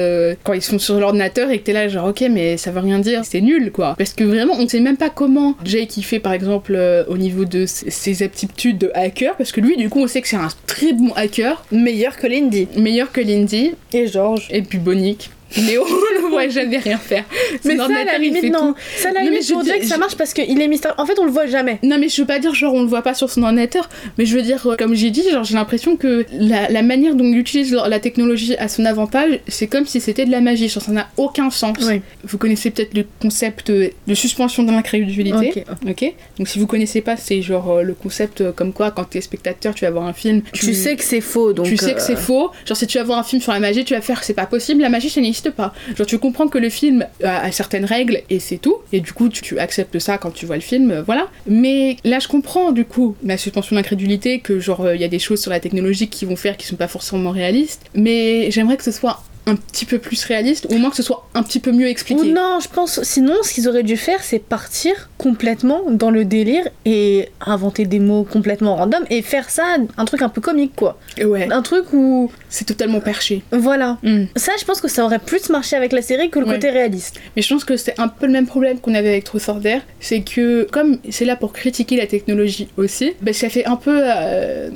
quand 0.44 0.52
ils 0.52 0.62
sont 0.62 0.78
sur 0.78 0.98
l'ordinateur 1.01 1.51
et 1.51 1.59
que 1.59 1.64
t'es 1.64 1.72
là, 1.72 1.89
genre, 1.89 2.09
ok, 2.09 2.24
mais 2.30 2.56
ça 2.56 2.70
veut 2.70 2.80
rien 2.80 2.98
dire, 2.98 3.22
c'est 3.24 3.40
nul, 3.40 3.70
quoi. 3.72 3.94
Parce 3.98 4.12
que 4.12 4.24
vraiment, 4.24 4.55
on 4.59 4.68
sait 4.68 4.80
même 4.80 4.97
pas 4.97 5.10
comment 5.10 5.55
Jake 5.64 5.97
il 5.97 6.02
fait, 6.02 6.18
par 6.20 6.32
exemple, 6.32 6.78
au 7.09 7.16
niveau 7.16 7.44
de 7.44 7.66
ses- 7.66 7.90
ses 7.90 8.22
aptitudes 8.22 8.78
de 8.78 8.90
hacker, 8.94 9.34
parce 9.36 9.52
que 9.52 9.60
lui, 9.60 9.76
du 9.76 9.89
coup, 9.89 10.01
on 10.01 10.06
sait 10.06 10.20
que 10.22 10.28
c'est 10.28 10.36
un 10.36 10.48
très 10.66 10.93
bon 10.93 11.12
hacker, 11.14 11.64
Meilleur 11.72 12.16
que 12.16 12.26
Lindy. 12.26 12.68
meilleur 12.76 13.12
que 13.12 13.20
Lindy, 13.20 13.72
Et 13.93 14.06
George. 14.06 14.48
et 14.51 14.62
puis 14.62 14.78
Bonic. 14.78 15.30
Mais 15.57 15.79
on 15.79 15.85
le 15.85 16.29
voit 16.31 16.49
jamais 16.49 16.79
rien 16.79 16.99
faire. 16.99 17.24
Mais 17.65 17.77
ça, 17.77 17.85
à 17.85 18.05
la 18.05 18.19
limite, 18.19 18.51
non. 18.53 18.74
Ça, 18.97 19.11
à 19.11 19.12
la 19.12 19.23
limite, 19.23 19.47
je 19.47 19.55
dis- 19.62 19.69
Jack, 19.69 19.85
ça 19.85 19.97
marche 19.99 20.16
parce 20.16 20.33
qu'il 20.33 20.61
est 20.61 20.69
mystérieux. 20.69 20.95
En 20.99 21.07
fait, 21.07 21.19
on 21.19 21.24
le 21.24 21.31
voit 21.31 21.47
jamais. 21.47 21.79
Non 21.83 21.99
mais 21.99 22.09
je 22.09 22.20
veux 22.20 22.27
pas 22.27 22.39
dire 22.39 22.55
genre 22.55 22.74
on 22.74 22.83
le 22.83 22.89
voit 22.89 23.03
pas 23.03 23.15
sur 23.15 23.31
son 23.31 23.43
ordinateur, 23.43 23.89
mais 24.19 24.27
je 24.27 24.37
veux 24.37 24.43
dire 24.43 24.66
euh, 24.66 24.77
comme 24.77 24.95
j'ai 24.95 25.11
dit 25.11 25.29
genre 25.31 25.45
j'ai 25.45 25.55
l'impression 25.55 25.97
que 25.97 26.24
la, 26.33 26.69
la 26.69 26.83
manière 26.83 27.15
dont 27.15 27.24
il 27.24 27.39
utilise 27.39 27.73
la 27.73 28.01
technologie 28.01 28.57
à 28.57 28.69
son 28.69 28.85
avantage, 28.85 29.41
c'est 29.49 29.66
comme 29.66 29.87
si 29.87 30.01
c'était 30.01 30.24
de 30.24 30.31
la 30.31 30.41
magie, 30.41 30.69
genre 30.69 30.83
ça 30.83 30.93
n'a 30.93 31.09
aucun 31.16 31.51
sens. 31.51 31.77
Oui. 31.83 32.01
Vous 32.24 32.39
connaissez 32.39 32.70
peut-être 32.70 32.95
le 32.95 33.05
concept 33.20 33.70
de 33.70 34.15
suspension 34.15 34.62
de 34.62 34.70
l'incrédulité. 34.70 35.65
Ok. 35.89 36.15
Donc 36.39 36.49
si 36.49 36.59
vous 36.59 36.66
connaissez 36.66 37.01
pas, 37.01 37.16
c'est 37.16 37.43
genre 37.43 37.70
euh, 37.70 37.83
le 37.83 37.95
concept 37.95 38.41
euh, 38.41 38.53
comme 38.53 38.73
quoi 38.73 38.91
quand 38.91 39.05
t'es 39.05 39.20
spectateur, 39.20 39.74
tu 39.74 39.85
vas 39.85 39.91
voir 39.91 40.07
un 40.07 40.12
film, 40.12 40.43
Tu, 40.53 40.74
sais 40.74 40.97
que 40.97 41.05
c'est 41.05 41.20
faux, 41.20 41.53
donc. 41.53 41.66
tu 41.66 41.77
sais 41.77 41.95
que 41.95 42.03
c'est 42.03 42.16
faux. 42.16 42.51
Genre, 42.66 42.77
si 42.77 42.87
tu 42.87 42.99
vas 42.99 43.05
voir 43.05 43.19
un 43.19 43.24
film 43.24 43.41
sur 43.43 43.53
la 43.53 43.61
magie, 43.61 43.85
tu 43.85 43.95
vas 43.95 44.01
faire 44.01 44.23
c'est 44.24 44.35
pas 44.35 44.47
possible, 44.47 44.83
la 44.83 44.89
magie 44.89 45.11
ça 45.11 45.20
pas. 45.51 45.73
Genre, 45.97 46.06
tu 46.06 46.19
comprends 46.19 46.48
que 46.48 46.59
le 46.59 46.69
film 46.69 47.06
a, 47.24 47.51
certaines 47.52 47.85
règles 47.85 48.23
et 48.31 48.39
c'est 48.39 48.59
tout. 48.59 48.77
Et 48.93 49.01
du 49.01 49.12
coup, 49.12 49.28
tu, 49.28 49.59
acceptes 49.59 49.98
ça 49.98 50.19
quand 50.19 50.31
tu 50.31 50.47
vois 50.47 50.56
le 50.56 50.62
film, 50.62 50.90
euh, 50.90 51.02
voilà. 51.02 51.28
Mais 51.47 51.97
là, 52.05 52.19
je 52.19 52.28
comprends 52.28 52.73
du 52.73 52.85
coup 52.85 53.16
la 53.24 53.36
suspension 53.36 53.77
d'incrédulité, 53.77 54.40
que 54.40 54.60
genre, 54.60 54.93
il 54.93 55.01
y 55.01 55.05
a 55.05 55.09
des 55.09 55.19
choses 55.19 55.40
sur 55.40 55.51
la 55.51 55.60
technologie 55.60 56.09
qui 56.09 56.24
vont 56.24 56.36
faire 56.36 56.56
qui 56.56 56.66
sont 56.66 56.77
pas 56.77 56.89
forcément 56.89 57.31
réalistes. 57.31 57.82
Mais 57.94 58.51
j'aimerais 58.51 58.77
que 58.77 58.85
ce 58.85 58.93
soit 58.93 59.23
un 59.47 59.56
petit 59.56 59.85
peu 59.86 59.98
plus 59.98 60.24
réaliste, 60.24 60.66
ou 60.70 60.74
au 60.74 60.78
moins 60.78 60.90
que 60.90 60.97
ce 60.97 61.02
soit 61.02 61.27
un 61.35 61.43
petit 61.43 61.59
peu 61.59 61.73
mieux 61.73 61.89
expliqué. 61.89 62.20
Ou 62.20 62.24
non, 62.32 62.59
je 62.62 62.69
pense. 62.69 63.02
Sinon, 63.02 63.35
ce 63.43 63.52
qu'ils 63.52 63.69
auraient 63.69 63.82
dû 63.82 63.97
faire, 63.97 64.23
c'est 64.23 64.39
partir 64.39 65.10
complètement 65.19 65.81
dans 65.90 66.10
le 66.10 66.24
délire 66.24 66.64
et 66.85 67.28
inventer 67.44 67.85
des 67.85 67.98
mots 67.98 68.23
complètement 68.24 68.77
random 68.77 69.02
et 69.10 69.20
faire 69.23 69.51
ça 69.51 69.64
un 69.97 70.05
truc 70.05 70.23
un 70.23 70.28
peu 70.28 70.40
comique, 70.40 70.73
quoi. 70.77 70.98
Ouais, 71.24 71.48
Un 71.51 71.62
truc 71.62 71.93
où. 71.93 72.31
c'est 72.48 72.64
totalement 72.66 73.01
perché. 73.01 73.43
Voilà. 73.51 73.98
Hmm. 74.02 74.24
Ça, 74.36 74.52
je 74.60 74.64
pense 74.64 74.81
que 74.81 74.89
ça 74.89 75.05
aurait 75.05 75.19
plus 75.19 75.48
marché 75.51 75.74
avec 75.77 75.93
la 75.93 76.02
série 76.02 76.31
que 76.31 76.39
le 76.39 76.47
Ouais. 76.47 76.55
côté 76.55 76.70
réaliste. 76.70 77.20
Mais 77.35 77.43
je 77.43 77.52
pense 77.52 77.64
que 77.64 77.77
c'est 77.77 77.98
un 77.98 78.09
peu 78.09 78.27
le 78.27 78.32
même 78.32 78.47
problème 78.47 78.78
qu'on 78.78 78.94
avait 78.94 79.09
avec 79.09 79.27
or 79.48 79.56
Dare, 79.56 79.81
c'est 80.01 80.20
que 80.20 80.69
comme 80.70 80.98
c'est 81.10 81.24
là 81.24 81.35
pour 81.36 81.52
critiquer 81.52 81.97
la 81.97 82.06
technologie 82.06 82.69
aussi, 82.77 83.12
bah, 83.23 83.32
ça 83.32 83.48
fait 83.48 83.64
un 83.64 83.77
peu 83.77 84.01
euh, 84.05 84.70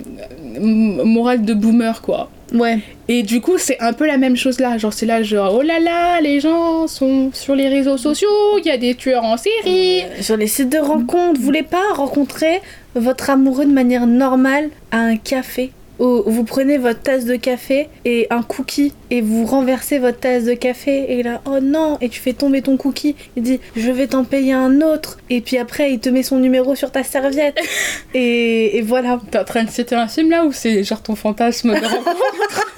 morale 0.59 1.43
de 1.45 1.55
boomer 1.55 2.01
quoi. 2.03 2.31
Ouais. 2.53 2.79
Et 3.09 3.23
du 3.23 3.41
coup, 3.41 3.59
c'est 3.59 3.79
un 3.81 3.93
peu 3.93 4.07
la 4.07 4.19
même 4.19 4.37
chose 4.37 4.61
là. 4.61 4.79
Genre, 4.79 4.93
c'est 4.93 5.07
là, 5.07 5.23
genre, 5.23 5.55
oh 5.59 5.63
là 5.63 5.81
là, 5.81 6.21
les 6.21 6.41
gens 6.41 6.87
sont 6.87 7.31
sur 7.33 7.55
les 7.55 7.69
réseaux 7.69 7.97
sociaux, 7.97 8.29
il 8.59 8.67
y 8.67 8.71
a 8.71 8.79
des 8.79 8.95
tueurs 8.95 9.25
en 9.25 9.37
série. 9.37 10.03
Euh, 10.03 10.23
Sur 10.23 10.37
les 10.37 10.47
sites 10.47 10.71
de 10.71 10.79
rencontres, 10.79 11.39
vous 11.39 11.45
voulez 11.45 11.63
pas 11.63 11.83
rencontrer 11.95 12.61
votre 12.95 13.31
amoureux 13.31 13.67
de 13.67 13.73
manière 13.73 14.07
normale 14.07 14.71
à 14.91 14.99
un 14.99 15.17
café? 15.17 15.73
Où 15.99 16.23
vous 16.27 16.45
prenez 16.45 16.79
votre 16.79 17.01
tasse 17.01 17.25
de 17.25 17.37
café 17.37 17.89
et 18.05 18.27
un 18.31 18.43
cookie 18.43 18.93
et 19.11 19.21
vous 19.21 19.47
renversez 19.47 19.99
votre 19.99 20.19
tasse 20.19 20.45
de 20.45 20.55
café 20.55 21.13
et 21.13 21.23
là 21.23 21.41
oh 21.47 21.61
non 21.61 21.99
et 22.01 22.09
tu 22.09 22.21
fais 22.21 22.33
tomber 22.33 22.63
ton 22.63 22.77
cookie. 22.77 23.17
Il 23.37 23.43
dit 23.43 23.61
je 23.77 23.91
vais 23.91 24.07
t'en 24.07 24.25
payer 24.25 24.53
un 24.53 24.81
autre. 24.81 25.19
Et 25.31 25.41
puis 25.41 25.59
après 25.59 25.93
il 25.93 26.01
te 26.01 26.09
met 26.09 26.23
son 26.23 26.39
numéro 26.39 26.75
sur 26.75 26.91
ta 26.91 27.03
serviette. 27.03 27.59
Et, 28.15 28.79
et 28.79 28.83
voilà. 28.83 29.21
T'es 29.31 29.39
en 29.39 29.45
train 29.45 29.65
de 29.65 29.71
citer 29.71 29.95
un 29.95 30.09
film 30.09 30.31
là 30.31 30.45
ou 30.45 30.53
c'est 30.53 30.85
genre 30.85 31.03
ton 31.03 31.17
fantasme 31.17 31.75
de 31.75 31.85
rencontre? 31.85 32.67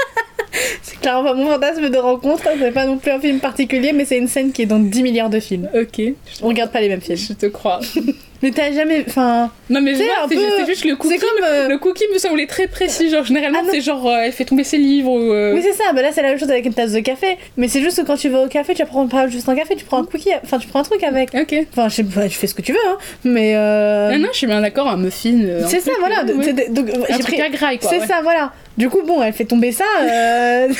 C'est 0.82 0.98
clairement 1.00 1.24
pas 1.24 1.34
mon 1.34 1.46
fantasme 1.46 1.88
de 1.88 1.98
rencontre. 1.98 2.42
C'est 2.58 2.72
pas 2.72 2.86
non 2.86 2.98
plus 2.98 3.10
un 3.10 3.20
film 3.20 3.38
particulier 3.38 3.92
mais 3.92 4.04
c'est 4.04 4.18
une 4.18 4.28
scène 4.28 4.52
qui 4.52 4.62
est 4.62 4.66
dans 4.66 4.78
10 4.78 5.02
milliards 5.02 5.30
de 5.30 5.40
films. 5.40 5.68
Ok, 5.74 6.00
on 6.42 6.48
regarde 6.48 6.72
pas 6.72 6.80
les 6.80 6.88
mêmes 6.88 7.00
films. 7.00 7.18
Je 7.18 7.32
te 7.34 7.46
crois. 7.46 7.80
mais 8.42 8.50
t'as 8.50 8.72
jamais 8.72 9.04
enfin 9.08 9.50
Non 9.70 9.80
mais 9.80 9.94
C'est 9.94 10.04
peu- 10.28 10.66
juste, 10.66 10.84
le 10.84 10.96
cookie. 10.96 11.18
comme 11.18 11.44
euh, 11.44 11.68
Le 11.68 11.78
cookie 11.78 12.04
me 12.12 12.18
semblait 12.18 12.46
très 12.46 12.66
précis. 12.66 13.08
Genre, 13.10 13.24
généralement, 13.24 13.60
Ah 13.62 13.68
c'est 13.70 13.80
genre, 13.80 14.06
euh, 14.08 14.18
elle 14.24 14.32
fait 14.32 14.44
tomber 14.44 14.64
ses 14.64 14.78
livres 14.78 15.10
ou. 15.10 15.32
euh, 15.32 15.54
Oui, 15.54 15.60
c'est 15.62 15.72
ça, 15.72 15.92
bah 15.92 16.02
là 16.02 16.10
c'est 16.12 16.22
la 16.22 16.28
même 16.30 16.38
chose 16.38 16.50
avec 16.50 16.64
une 16.66 16.74
tasse 16.74 16.92
de 16.92 17.00
café. 17.00 17.36
Mais 17.56 17.68
c'est 17.68 17.80
juste 17.80 18.00
que 18.00 18.06
quand 18.06 18.16
tu 18.16 18.28
vas 18.28 18.42
au 18.42 18.48
café, 18.48 18.74
tu 18.74 18.84
prends 18.86 19.06
pas 19.08 19.26
juste 19.28 19.48
un 19.48 19.54
café, 19.56 19.74
tu 19.76 19.84
prends 19.84 19.98
un 19.98 20.04
cookie, 20.04 20.30
enfin 20.44 20.58
tu 20.58 20.68
prends 20.68 20.80
un 20.80 20.84
truc 20.84 21.02
avec. 21.02 21.30
Ok. 21.34 21.54
Enfin, 21.72 21.88
je 21.88 21.94
sais 21.96 22.04
pas, 22.04 22.28
tu 22.28 22.36
fais 22.38 22.46
ce 22.46 22.54
que 22.54 22.62
tu 22.62 22.72
veux, 22.72 22.78
hein. 22.88 22.98
Mais 23.24 23.54
euh. 23.56 24.10
Ah 24.14 24.18
non, 24.18 24.28
je 24.32 24.36
suis 24.38 24.46
bien 24.46 24.60
d'accord, 24.60 24.88
un 24.88 24.96
muffin. 24.96 25.38
c'est 25.68 25.80
ça, 25.80 25.92
voilà. 25.98 26.22
ouais. 26.24 26.52
donc, 26.70 26.90
Un 27.08 27.18
truc 27.18 27.34
pris- 27.34 27.42
à 27.42 27.48
graille, 27.48 27.78
quoi. 27.78 27.90
C'est 27.90 28.00
ouais. 28.00 28.06
ça, 28.06 28.20
voilà. 28.22 28.52
Du 28.76 28.88
coup, 28.88 29.02
bon, 29.04 29.20
elle 29.20 29.32
fait 29.32 29.44
tomber 29.44 29.72
ça. 29.72 29.84
euh, 30.02 30.68
tout. 30.72 30.74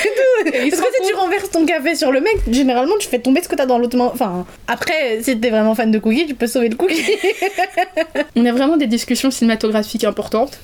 Parce 0.44 0.80
que 0.80 0.86
si 1.02 1.09
tu 1.09 1.14
renverses 1.14 1.51
ton 1.51 1.66
café 1.66 1.97
sur 1.97 2.12
le 2.12 2.20
mec, 2.20 2.36
généralement 2.48 2.94
tu 3.01 3.09
fais 3.09 3.18
tomber 3.18 3.43
ce 3.43 3.48
que 3.48 3.56
t'as 3.56 3.66
dans 3.66 3.78
l'autre 3.78 3.97
main. 3.97 4.10
Enfin, 4.14 4.47
après, 4.68 5.18
si 5.22 5.36
t'es 5.40 5.51
vraiment 5.51 5.74
fan 5.74 5.90
de 5.90 5.98
cookies, 5.98 6.26
tu 6.26 6.35
peux 6.35 6.47
sauver 6.47 6.68
le 6.68 6.76
cookie. 6.76 7.02
On 8.36 8.44
a 8.46 8.52
vraiment 8.52 8.76
des 8.76 8.86
discussions 8.86 9.30
cinématographiques 9.30 10.04
importantes. 10.04 10.58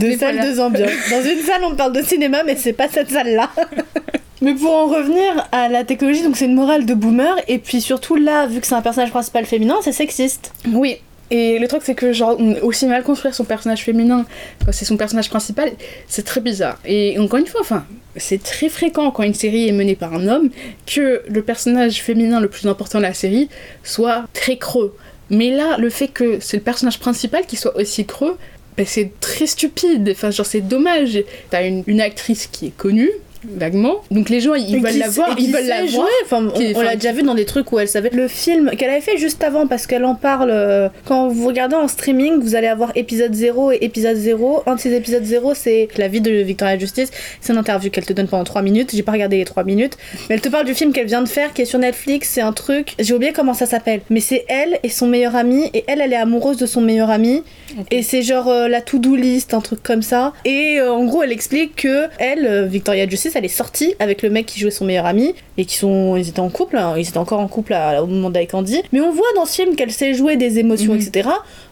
Deux 0.00 0.08
Mais 0.08 0.16
salles, 0.16 0.36
voilà. 0.36 0.50
deux 0.50 0.60
ambiances. 0.60 0.90
Dans 1.10 1.22
une 1.22 1.40
salle, 1.40 1.62
on 1.64 1.74
parle 1.74 1.92
de 1.92 2.02
cinéma, 2.02 2.42
mais 2.44 2.56
c'est 2.56 2.72
pas 2.72 2.88
cette 2.88 3.10
salle-là. 3.10 3.50
Mais 4.40 4.54
pour 4.54 4.72
en 4.72 4.86
revenir 4.86 5.48
à 5.50 5.68
la 5.68 5.82
technologie, 5.82 6.22
donc 6.22 6.36
c'est 6.36 6.44
une 6.44 6.54
morale 6.54 6.86
de 6.86 6.94
boomer, 6.94 7.34
et 7.48 7.58
puis 7.58 7.80
surtout 7.80 8.14
là, 8.14 8.46
vu 8.46 8.60
que 8.60 8.68
c'est 8.68 8.74
un 8.76 8.82
personnage 8.82 9.10
principal 9.10 9.44
féminin, 9.46 9.74
c'est 9.82 9.90
sexiste. 9.90 10.52
Oui. 10.72 10.98
Et 11.32 11.58
le 11.58 11.66
truc, 11.66 11.82
c'est 11.84 11.96
que, 11.96 12.12
genre, 12.12 12.36
on- 12.38 12.54
aussi 12.62 12.86
mal 12.86 13.02
construire 13.02 13.34
son 13.34 13.44
personnage 13.44 13.82
féminin 13.82 14.24
quand 14.64 14.70
c'est 14.72 14.84
son 14.84 14.96
personnage 14.96 15.28
principal, 15.28 15.72
c'est 16.06 16.24
très 16.24 16.40
bizarre. 16.40 16.78
Et 16.86 17.18
encore 17.18 17.40
une 17.40 17.48
fois, 17.48 17.60
enfin, 17.62 17.84
c'est 18.16 18.40
très 18.40 18.68
fréquent 18.68 19.10
quand 19.10 19.24
une 19.24 19.34
série 19.34 19.68
est 19.68 19.72
menée 19.72 19.96
par 19.96 20.14
un 20.14 20.28
homme 20.28 20.50
que 20.86 21.20
le 21.28 21.42
personnage 21.42 22.00
féminin 22.00 22.38
le 22.38 22.48
plus 22.48 22.66
important 22.68 22.98
de 22.98 23.02
la 23.04 23.14
série 23.14 23.48
soit 23.82 24.24
très 24.34 24.56
creux. 24.56 24.96
Mais 25.30 25.50
là, 25.50 25.76
le 25.78 25.90
fait 25.90 26.08
que 26.08 26.40
c'est 26.40 26.56
le 26.56 26.62
personnage 26.62 26.98
principal 26.98 27.46
qui 27.46 27.56
soit 27.56 27.76
aussi 27.76 28.06
creux, 28.06 28.38
bah, 28.76 28.84
c'est 28.86 29.10
très 29.20 29.46
stupide. 29.46 30.08
Enfin, 30.10 30.30
genre, 30.30 30.46
c'est 30.46 30.60
dommage. 30.60 31.22
T'as 31.50 31.66
une 31.66 32.00
actrice 32.00 32.46
qui 32.46 32.66
est 32.66 32.76
connue, 32.76 33.10
vaguement. 33.56 33.96
Donc 34.10 34.28
les 34.30 34.40
gens, 34.40 34.54
ils 34.54 34.80
veulent 34.80 34.98
la 34.98 35.08
voir, 35.08 35.34
ils 35.38 35.52
veulent 35.52 35.66
la 35.66 35.84
voir. 35.84 35.88
jouer. 35.88 36.10
Enfin, 36.24 36.48
on- 36.54 36.80
l'a 36.82 36.94
déjà 36.96 37.12
vu 37.12 37.22
dans 37.22 37.34
des 37.34 37.44
trucs 37.44 37.70
où 37.72 37.78
elle 37.78 37.88
savait. 37.88 38.10
Le 38.12 38.28
film 38.28 38.70
qu'elle 38.76 38.90
avait 38.90 39.00
fait 39.00 39.16
juste 39.18 39.42
avant, 39.44 39.66
parce 39.66 39.86
qu'elle 39.86 40.04
en 40.04 40.14
parle. 40.14 40.50
euh, 40.50 40.88
quand 41.04 41.28
vous 41.28 41.46
regardez 41.46 41.74
en 41.76 41.88
streaming, 41.88 42.40
vous 42.40 42.54
allez 42.54 42.66
avoir 42.68 42.92
épisode 42.94 43.34
0 43.34 43.72
et 43.72 43.78
épisode 43.82 44.16
0. 44.16 44.62
Un 44.66 44.74
de 44.76 44.80
ces 44.80 44.94
épisodes 44.94 45.24
0, 45.24 45.54
c'est 45.54 45.88
la 45.96 46.08
vie 46.08 46.20
de 46.20 46.30
Victoria 46.30 46.78
Justice. 46.78 47.10
C'est 47.40 47.52
une 47.52 47.58
interview 47.58 47.90
qu'elle 47.90 48.06
te 48.06 48.12
donne 48.12 48.28
pendant 48.28 48.44
3 48.44 48.62
minutes. 48.62 48.90
J'ai 48.94 49.02
pas 49.02 49.12
regardé 49.12 49.36
les 49.38 49.44
3 49.44 49.64
minutes. 49.64 49.96
Mais 50.28 50.34
elle 50.36 50.40
te 50.40 50.48
parle 50.48 50.66
du 50.66 50.74
film 50.74 50.92
qu'elle 50.92 51.06
vient 51.06 51.22
de 51.22 51.28
faire, 51.28 51.52
qui 51.52 51.62
est 51.62 51.66
sur 51.66 51.78
Netflix. 51.78 52.28
C'est 52.32 52.40
un 52.40 52.52
truc. 52.52 52.94
J'ai 52.98 53.14
oublié 53.14 53.32
comment 53.32 53.54
ça 53.54 53.66
s'appelle. 53.66 54.00
Mais 54.10 54.20
c'est 54.20 54.44
elle 54.48 54.78
et 54.82 54.88
son 54.88 55.06
meilleur 55.06 55.36
ami. 55.36 55.70
Et 55.74 55.84
elle, 55.86 56.00
elle 56.00 56.12
est 56.12 56.16
amoureuse 56.16 56.56
de 56.56 56.66
son 56.66 56.80
meilleur 56.80 57.10
ami. 57.10 57.42
Et 57.90 58.02
c'est 58.02 58.22
genre 58.22 58.48
euh, 58.48 58.68
la 58.68 58.80
to-do 58.80 59.14
list, 59.16 59.54
un 59.54 59.60
truc 59.60 59.82
comme 59.82 60.02
ça. 60.02 60.32
Et 60.44 60.78
euh, 60.80 60.92
en 60.92 61.04
gros, 61.04 61.22
elle 61.22 61.32
explique 61.32 61.76
que 61.76 62.06
elle, 62.18 62.66
Victoria 62.66 63.08
Justice, 63.08 63.36
elle 63.38 63.44
est 63.44 63.48
sortie 63.48 63.94
avec 63.98 64.22
le 64.22 64.30
mec 64.30 64.46
qui 64.46 64.60
jouait 64.60 64.70
son 64.70 64.84
meilleur 64.84 65.06
ami 65.06 65.34
et 65.56 65.64
qui 65.64 65.76
sont, 65.76 66.16
ils 66.16 66.28
étaient 66.28 66.40
en 66.40 66.50
couple. 66.50 66.76
hein, 66.76 66.94
ils 66.98 67.08
étaient 67.08 67.18
encore 67.18 67.40
en 67.40 67.48
couple 67.48 67.72
à- 67.72 68.02
au 68.02 68.06
moment 68.06 68.30
d'Avec 68.30 68.50
Candy. 68.50 68.82
Mais 68.92 69.00
on 69.00 69.10
voit 69.12 69.26
dans 69.36 69.46
ce 69.46 69.54
film 69.62 69.76
qu'elle 69.76 69.90
sait 69.92 70.12
jouer 70.14 70.36
des 70.36 70.58
émotions, 70.58 70.94
Mhm. 70.94 71.00
etc. 71.00 71.28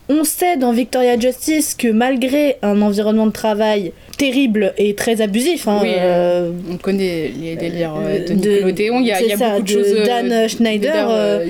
On 0.08 0.22
sait 0.24 0.56
dans 0.56 0.72
Victoria 0.72 1.18
Justice 1.18 1.74
que 1.74 1.88
malgré 1.88 2.56
un 2.62 2.80
environnement 2.80 3.26
de 3.26 3.32
travail 3.32 3.92
terrible 4.16 4.72
et 4.78 4.94
très 4.94 5.20
abusif, 5.20 5.66
hein, 5.68 5.80
Oui, 5.82 5.90
euh, 5.96 6.50
On 6.72 6.76
connaît 6.76 7.30
les 7.40 7.56
délires 7.56 7.94
euh, 7.98 8.20
de, 8.20 8.34
de- 8.34 8.34
Nickelodeon, 8.34 9.00
il 9.00 9.06
y 9.06 9.12
a, 9.12 9.20
y 9.20 9.30
ça, 9.36 9.50
beaucoup 9.50 9.62
de 9.62 9.68
choses. 9.68 9.86
euh, 9.88 10.06
Dan 10.06 10.48
Schneider, 10.48 11.06
euh, 11.10 11.46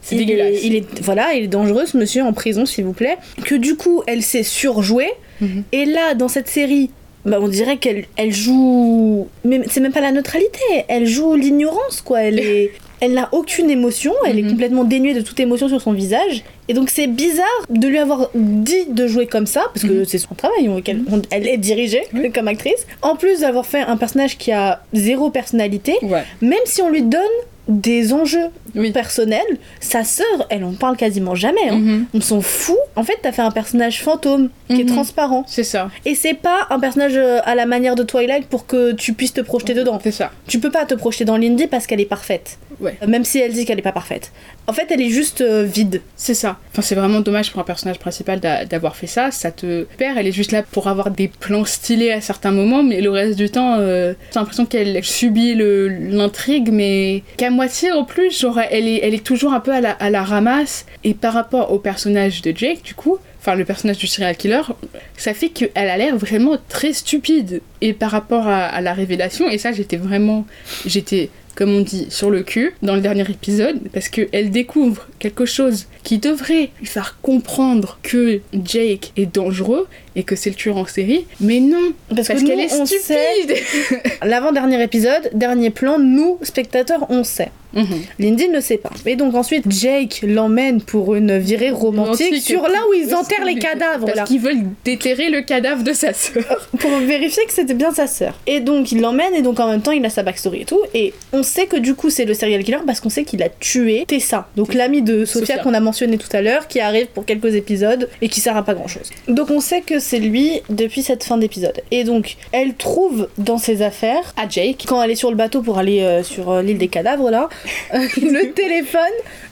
c'est 0.00 0.14
il 0.14 0.18
dégueulasse. 0.24 0.54
Est, 0.54 0.66
il 0.66 0.76
est, 0.76 1.00
voilà, 1.02 1.34
il 1.34 1.44
est 1.44 1.48
dangereux 1.48 1.84
ce 1.84 1.96
monsieur 1.96 2.22
en 2.22 2.32
prison 2.32 2.64
s'il 2.64 2.84
vous 2.84 2.92
plaît. 2.92 3.16
Que 3.44 3.56
du 3.56 3.74
coup 3.76 4.02
elle 4.06 4.22
sait 4.22 4.44
surjouer. 4.44 5.08
Mhm. 5.40 5.64
Et 5.72 5.84
là 5.84 6.14
dans 6.14 6.28
cette 6.28 6.48
série, 6.48 6.90
bah, 7.26 7.38
on 7.40 7.48
dirait 7.48 7.76
qu'elle 7.76 8.04
elle 8.16 8.32
joue. 8.32 9.26
Mais 9.44 9.60
c'est 9.68 9.80
même 9.80 9.92
pas 9.92 10.00
la 10.00 10.12
neutralité, 10.12 10.60
elle 10.88 11.06
joue 11.06 11.34
l'ignorance 11.34 12.00
quoi. 12.00 12.22
Elle 12.22 12.40
est. 12.40 12.70
Elle 13.02 13.12
n'a 13.12 13.28
aucune 13.32 13.68
émotion, 13.68 14.14
elle 14.26 14.38
est 14.38 14.42
Mhm. 14.42 14.52
complètement 14.52 14.82
dénuée 14.82 15.12
de 15.12 15.20
toute 15.20 15.38
émotion 15.38 15.68
sur 15.68 15.82
son 15.82 15.92
visage. 15.92 16.44
Et 16.68 16.72
donc 16.72 16.88
c'est 16.88 17.06
bizarre 17.06 17.44
de 17.68 17.86
lui 17.88 17.98
avoir 17.98 18.30
dit 18.34 18.86
de 18.88 19.06
jouer 19.06 19.26
comme 19.26 19.44
ça, 19.44 19.64
parce 19.74 19.84
que 19.84 19.92
Mhm. 19.92 20.04
c'est 20.06 20.16
son 20.16 20.34
travail, 20.34 20.66
on- 20.70 20.80
qu'elle 20.80 21.02
on- 21.12 21.20
elle 21.30 21.46
est 21.46 21.58
dirigée 21.58 22.00
Oui. 22.14 22.30
comme 22.34 22.48
actrice. 22.48 22.86
En 23.02 23.14
plus 23.14 23.40
d'avoir 23.40 23.66
fait 23.66 23.80
un 23.80 23.98
personnage 23.98 24.38
qui 24.38 24.50
a 24.50 24.80
zéro 24.94 25.28
personnalité, 25.28 25.92
Ouais, 26.00 26.22
même 26.40 26.58
si 26.64 26.80
on 26.80 26.88
lui 26.88 27.02
donne 27.02 27.20
des 27.68 28.12
enjeux 28.12 28.46
oui. 28.74 28.92
personnels, 28.92 29.40
sa 29.80 30.04
sœur, 30.04 30.26
elle 30.50 30.64
en 30.64 30.72
parle 30.72 30.96
quasiment 30.96 31.34
jamais. 31.34 31.68
hein. 31.68 31.78
Mhm. 31.78 32.06
On 32.14 32.20
s'en 32.20 32.40
fout. 32.40 32.76
En 32.94 33.02
fait, 33.02 33.18
t'as 33.22 33.32
fait 33.32 33.42
un 33.42 33.50
personnage 33.50 34.02
fantôme 34.02 34.50
qui 34.68 34.80
est 34.80 34.84
Mhm. 34.84 34.92
transparent. 34.92 35.44
C'est 35.48 35.64
ça, 35.64 35.90
Et 36.04 36.14
c'est 36.14 36.34
pas 36.34 36.66
un 36.70 36.78
personnage 36.78 37.14
euh, 37.16 37.40
à 37.44 37.54
la 37.54 37.66
manière 37.66 37.94
de 37.96 38.02
Twilight 38.02 38.46
pour 38.46 38.66
que 38.66 38.92
tu 38.92 39.12
puisses 39.14 39.34
te 39.34 39.40
projeter 39.40 39.74
dedans. 39.74 39.98
c'est 40.02 40.10
ça. 40.12 40.30
Tu 40.46 40.58
peux 40.60 40.70
pas 40.70 40.84
te 40.86 40.94
projeter 40.94 41.24
dans 41.24 41.36
Lindy 41.36 41.66
parce 41.66 41.86
qu'elle 41.86 42.00
est 42.00 42.04
parfaite. 42.04 42.58
Ouais. 42.80 42.96
Euh, 43.02 43.06
Même 43.06 43.24
si 43.24 43.38
elle 43.38 43.52
dit 43.52 43.64
qu'elle 43.64 43.78
est 43.78 43.82
pas 43.82 43.92
parfaite. 43.92 44.32
En 44.66 44.72
fait, 44.72 44.86
elle 44.90 45.00
est 45.00 45.08
juste 45.08 45.40
euh, 45.40 45.62
vide. 45.64 46.02
C'est 46.16 46.34
ça. 46.34 46.58
Enfin, 46.72 46.82
c'est 46.82 46.94
vraiment 46.94 47.20
dommage 47.20 47.50
pour 47.50 47.60
un 47.60 47.64
personnage 47.64 47.98
principal 47.98 48.38
d'a- 48.40 48.64
d'avoir 48.64 48.96
fait 48.96 49.06
ça. 49.06 49.30
Ça 49.30 49.50
te 49.50 49.84
perd. 49.96 50.18
Elle 50.18 50.26
est 50.26 50.32
juste 50.32 50.52
là 50.52 50.62
pour 50.62 50.86
avoir 50.88 51.10
des 51.10 51.28
plans 51.28 51.64
stylés 51.64 52.12
à 52.12 52.20
certains 52.20 52.50
moments, 52.52 52.82
mais 52.82 53.00
le 53.00 53.10
reste 53.10 53.36
du 53.38 53.48
temps, 53.50 53.76
euh, 53.78 54.12
j'ai 54.32 54.38
l'impression 54.38 54.66
qu'elle 54.66 55.02
subit 55.02 55.54
l'intrigue, 55.56 56.70
mais 56.72 57.22
moitié 57.56 57.90
en 57.90 58.04
plus, 58.04 58.38
genre, 58.38 58.60
elle 58.70 58.86
est, 58.86 59.00
elle 59.02 59.14
est 59.14 59.24
toujours 59.24 59.52
un 59.52 59.60
peu 59.60 59.72
à 59.72 60.10
la, 60.10 60.22
ramasse. 60.22 60.86
Et 61.02 61.14
par 61.14 61.32
rapport 61.32 61.72
au 61.72 61.78
personnage 61.78 62.42
de 62.42 62.52
Jake, 62.54 62.82
du 62.82 62.94
coup, 62.94 63.18
enfin 63.40 63.54
le 63.54 63.64
personnage 63.64 63.98
du 63.98 64.06
serial 64.06 64.36
killer, 64.36 64.62
ça 65.16 65.34
fait 65.34 65.48
qu'elle 65.48 65.70
a 65.88 65.96
l'air 65.96 66.16
vraiment 66.16 66.56
très 66.68 66.92
stupide. 66.92 67.62
Et 67.80 67.92
par 67.92 68.10
rapport 68.10 68.46
à, 68.46 68.66
à 68.66 68.80
la 68.80 68.92
révélation, 68.92 69.48
et 69.50 69.58
ça, 69.58 69.72
j'étais 69.72 69.96
vraiment, 69.96 70.46
j'étais 70.86 71.30
comme 71.56 71.74
on 71.74 71.80
dit, 71.80 72.06
sur 72.10 72.30
le 72.30 72.42
cul 72.42 72.74
dans 72.82 72.94
le 72.94 73.00
dernier 73.00 73.22
épisode, 73.22 73.80
parce 73.92 74.08
qu'elle 74.10 74.50
découvre 74.50 75.08
quelque 75.18 75.46
chose 75.46 75.86
qui 76.04 76.18
devrait 76.18 76.70
lui 76.78 76.86
faire 76.86 77.18
comprendre 77.22 77.98
que 78.02 78.40
Jake 78.52 79.12
est 79.16 79.34
dangereux 79.34 79.88
et 80.16 80.24
que 80.24 80.34
c'est 80.34 80.50
le 80.50 80.56
tueur 80.56 80.76
en 80.78 80.86
série, 80.86 81.26
mais 81.40 81.60
non, 81.60 81.92
Parce, 82.08 82.28
parce 82.28 82.42
que 82.42 82.46
qu'elle 82.46 82.56
nous, 82.56 82.64
est 82.64 82.86
stupide. 82.86 83.56
L'avant-dernier 84.24 84.82
épisode, 84.82 85.30
dernier 85.34 85.70
plan, 85.70 85.98
nous, 85.98 86.38
spectateurs, 86.42 87.06
on 87.10 87.22
sait. 87.22 87.50
Mhm. 87.76 88.02
Lindy 88.18 88.48
ne 88.48 88.60
sait 88.60 88.78
pas. 88.78 88.90
Et 89.04 89.16
donc 89.16 89.34
ensuite, 89.34 89.70
Jake 89.70 90.20
l'emmène 90.26 90.80
pour 90.80 91.14
une 91.14 91.36
virée 91.36 91.70
romantique, 91.70 92.26
Romantique. 92.28 92.42
sur 92.46 92.62
là 92.62 92.78
où 92.88 92.94
ils 92.94 93.14
enterrent 93.14 93.44
les 93.44 93.58
cadavres. 93.58 94.06
Parce 94.06 94.16
là. 94.16 94.24
qu'ils 94.24 94.40
veulent 94.40 94.62
déterrer 94.84 95.28
le 95.28 95.42
cadavre 95.42 95.82
de 95.82 95.92
sa 95.92 96.14
sœur. 96.14 96.68
pour 96.78 96.90
vérifier 96.98 97.44
que 97.44 97.52
c'était 97.52 97.74
bien 97.74 97.92
sa 97.92 98.06
sœur. 98.06 98.38
Et 98.46 98.60
donc 98.60 98.92
il 98.92 99.00
l'emmène 99.02 99.34
et 99.34 99.42
donc 99.42 99.60
en 99.60 99.68
même 99.68 99.82
temps 99.82 99.90
il 99.92 100.04
a 100.06 100.10
sa 100.10 100.22
backstory 100.22 100.62
et 100.62 100.64
tout. 100.64 100.80
Et 100.94 101.12
on 101.34 101.42
sait 101.42 101.66
que 101.66 101.76
du 101.76 101.94
coup 101.94 102.08
c'est 102.08 102.24
le 102.24 102.32
serial 102.32 102.64
killer 102.64 102.78
parce 102.86 103.00
qu'on 103.00 103.10
sait 103.10 103.24
qu'il 103.24 103.42
a 103.42 103.50
tué 103.50 104.04
Tessa, 104.08 104.48
donc 104.56 104.72
l'ami 104.72 105.02
de 105.02 105.24
Sophia 105.26 105.56
Sophia. 105.56 105.62
qu'on 105.62 105.74
a 105.74 105.80
mentionné 105.80 106.16
tout 106.16 106.34
à 106.34 106.40
l'heure, 106.40 106.68
qui 106.68 106.80
arrive 106.80 107.08
pour 107.08 107.26
quelques 107.26 107.54
épisodes 107.54 108.08
et 108.22 108.28
qui 108.28 108.40
sert 108.40 108.56
à 108.56 108.64
pas 108.64 108.74
grand 108.74 108.88
chose. 108.88 109.10
Donc 109.28 109.50
on 109.50 109.60
sait 109.60 109.82
que 109.82 109.98
c'est 110.06 110.18
lui 110.20 110.62
depuis 110.70 111.02
cette 111.02 111.24
fin 111.24 111.36
d'épisode. 111.36 111.82
Et 111.90 112.04
donc 112.04 112.36
elle 112.52 112.74
trouve 112.74 113.28
dans 113.38 113.58
ses 113.58 113.82
affaires 113.82 114.32
À 114.36 114.48
Jake. 114.48 114.84
quand 114.88 115.02
elle 115.02 115.10
est 115.10 115.16
sur 115.16 115.30
le 115.30 115.36
bateau 115.36 115.62
pour 115.62 115.78
aller 115.78 116.00
euh, 116.00 116.22
sur 116.22 116.50
euh, 116.50 116.62
l'île 116.62 116.78
des 116.78 116.88
cadavres 116.88 117.30
là, 117.30 117.48
le 117.92 118.52
téléphone 118.52 119.00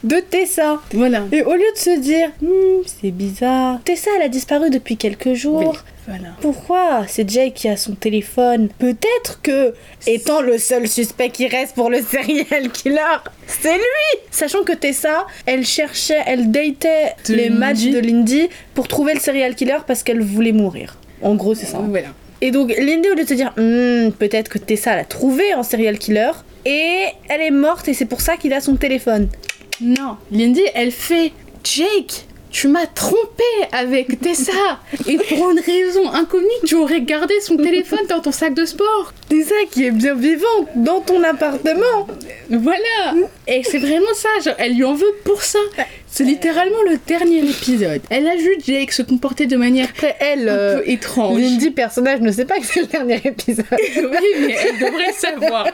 de 0.04 0.16
Tessa. 0.20 0.80
Voilà. 0.92 1.22
Et 1.32 1.42
au 1.42 1.54
lieu 1.54 1.70
de 1.74 1.78
se 1.78 1.98
dire, 1.98 2.28
Hmm, 2.40 2.82
c'est 2.86 3.10
bizarre, 3.10 3.80
Tessa 3.84 4.10
elle 4.16 4.22
a 4.22 4.28
disparu 4.28 4.70
depuis 4.70 4.96
quelques 4.96 5.34
jours. 5.34 5.76
Voilà. 6.06 6.28
Pourquoi 6.40 7.04
c'est 7.08 7.28
Jake 7.28 7.54
qui 7.54 7.68
a 7.68 7.76
son 7.76 7.94
téléphone 7.94 8.68
Peut-être 8.78 9.40
que, 9.42 9.74
étant 10.06 10.40
le 10.42 10.58
seul 10.58 10.86
suspect 10.86 11.30
qui 11.30 11.46
reste 11.46 11.74
pour 11.74 11.88
le 11.90 12.02
serial 12.02 12.70
killer, 12.70 12.98
c'est 13.46 13.74
lui 13.74 14.20
Sachant 14.30 14.64
que 14.64 14.72
Tessa, 14.72 15.26
elle 15.46 15.64
cherchait, 15.64 16.20
elle 16.26 16.50
datait 16.50 17.14
De 17.28 17.34
les 17.34 17.48
matchs 17.50 17.84
Lindy. 17.84 17.90
de 17.90 17.98
Lindy 18.00 18.48
pour 18.74 18.86
trouver 18.88 19.14
le 19.14 19.20
serial 19.20 19.54
killer 19.54 19.78
parce 19.86 20.02
qu'elle 20.02 20.20
voulait 20.22 20.52
mourir. 20.52 20.96
En 21.22 21.34
gros, 21.36 21.54
c'est 21.54 21.66
ça. 21.66 21.78
Voilà. 21.78 22.08
Et 22.40 22.50
donc, 22.50 22.70
Lindy, 22.76 23.08
au 23.08 23.14
lieu 23.14 23.22
de 23.24 23.28
se 23.28 23.34
dire, 23.34 23.52
Hmm, 23.56 24.10
peut-être 24.10 24.48
que 24.50 24.58
Tessa 24.58 24.94
l'a 24.96 25.04
trouvé 25.04 25.54
en 25.54 25.62
serial 25.62 25.98
killer, 25.98 26.32
et 26.66 27.04
elle 27.28 27.40
est 27.40 27.50
morte 27.50 27.88
et 27.88 27.94
c'est 27.94 28.04
pour 28.04 28.20
ça 28.20 28.36
qu'il 28.36 28.52
a 28.52 28.60
son 28.60 28.76
téléphone. 28.76 29.28
Non. 29.80 30.16
Lindy, 30.30 30.62
elle 30.74 30.90
fait 30.90 31.32
Jake. 31.62 32.26
Tu 32.54 32.68
m'as 32.68 32.86
trompé 32.86 33.42
avec 33.72 34.20
Tessa 34.20 34.52
et 35.08 35.16
pour 35.16 35.50
une 35.50 35.58
raison 35.58 36.08
inconnue, 36.08 36.46
tu 36.64 36.76
aurais 36.76 37.00
gardé 37.00 37.34
son 37.40 37.56
téléphone 37.56 38.06
dans 38.08 38.20
ton 38.20 38.30
sac 38.30 38.54
de 38.54 38.64
sport. 38.64 39.12
Tessa 39.28 39.56
qui 39.72 39.86
est 39.86 39.90
bien 39.90 40.14
vivante 40.14 40.68
dans 40.76 41.00
ton 41.00 41.24
appartement 41.24 42.06
Voilà 42.48 43.26
Et 43.48 43.64
c'est 43.64 43.78
vraiment 43.78 44.14
ça, 44.14 44.28
elle 44.58 44.76
lui 44.76 44.84
en 44.84 44.94
veut 44.94 45.16
pour 45.24 45.42
ça. 45.42 45.58
C'est 46.14 46.22
littéralement 46.22 46.80
le 46.88 46.96
dernier 47.08 47.40
épisode. 47.40 48.00
Elle 48.08 48.28
a 48.28 48.36
vu 48.36 48.54
Jake 48.64 48.92
se 48.92 49.02
comporter 49.02 49.46
de 49.46 49.56
manière 49.56 49.88
Après, 49.90 50.14
elle, 50.20 50.48
un 50.48 50.52
euh, 50.52 50.78
peu 50.78 50.88
étrange. 50.88 51.40
Lindy, 51.40 51.72
personnage, 51.72 52.20
ne 52.20 52.30
sait 52.30 52.44
pas 52.44 52.60
que 52.60 52.66
c'est 52.66 52.82
le 52.82 52.86
dernier 52.86 53.20
épisode. 53.24 53.66
oui, 53.72 54.46
mais 54.46 54.54
elle 54.64 54.78
devrait 54.78 55.12
savoir. 55.12 55.66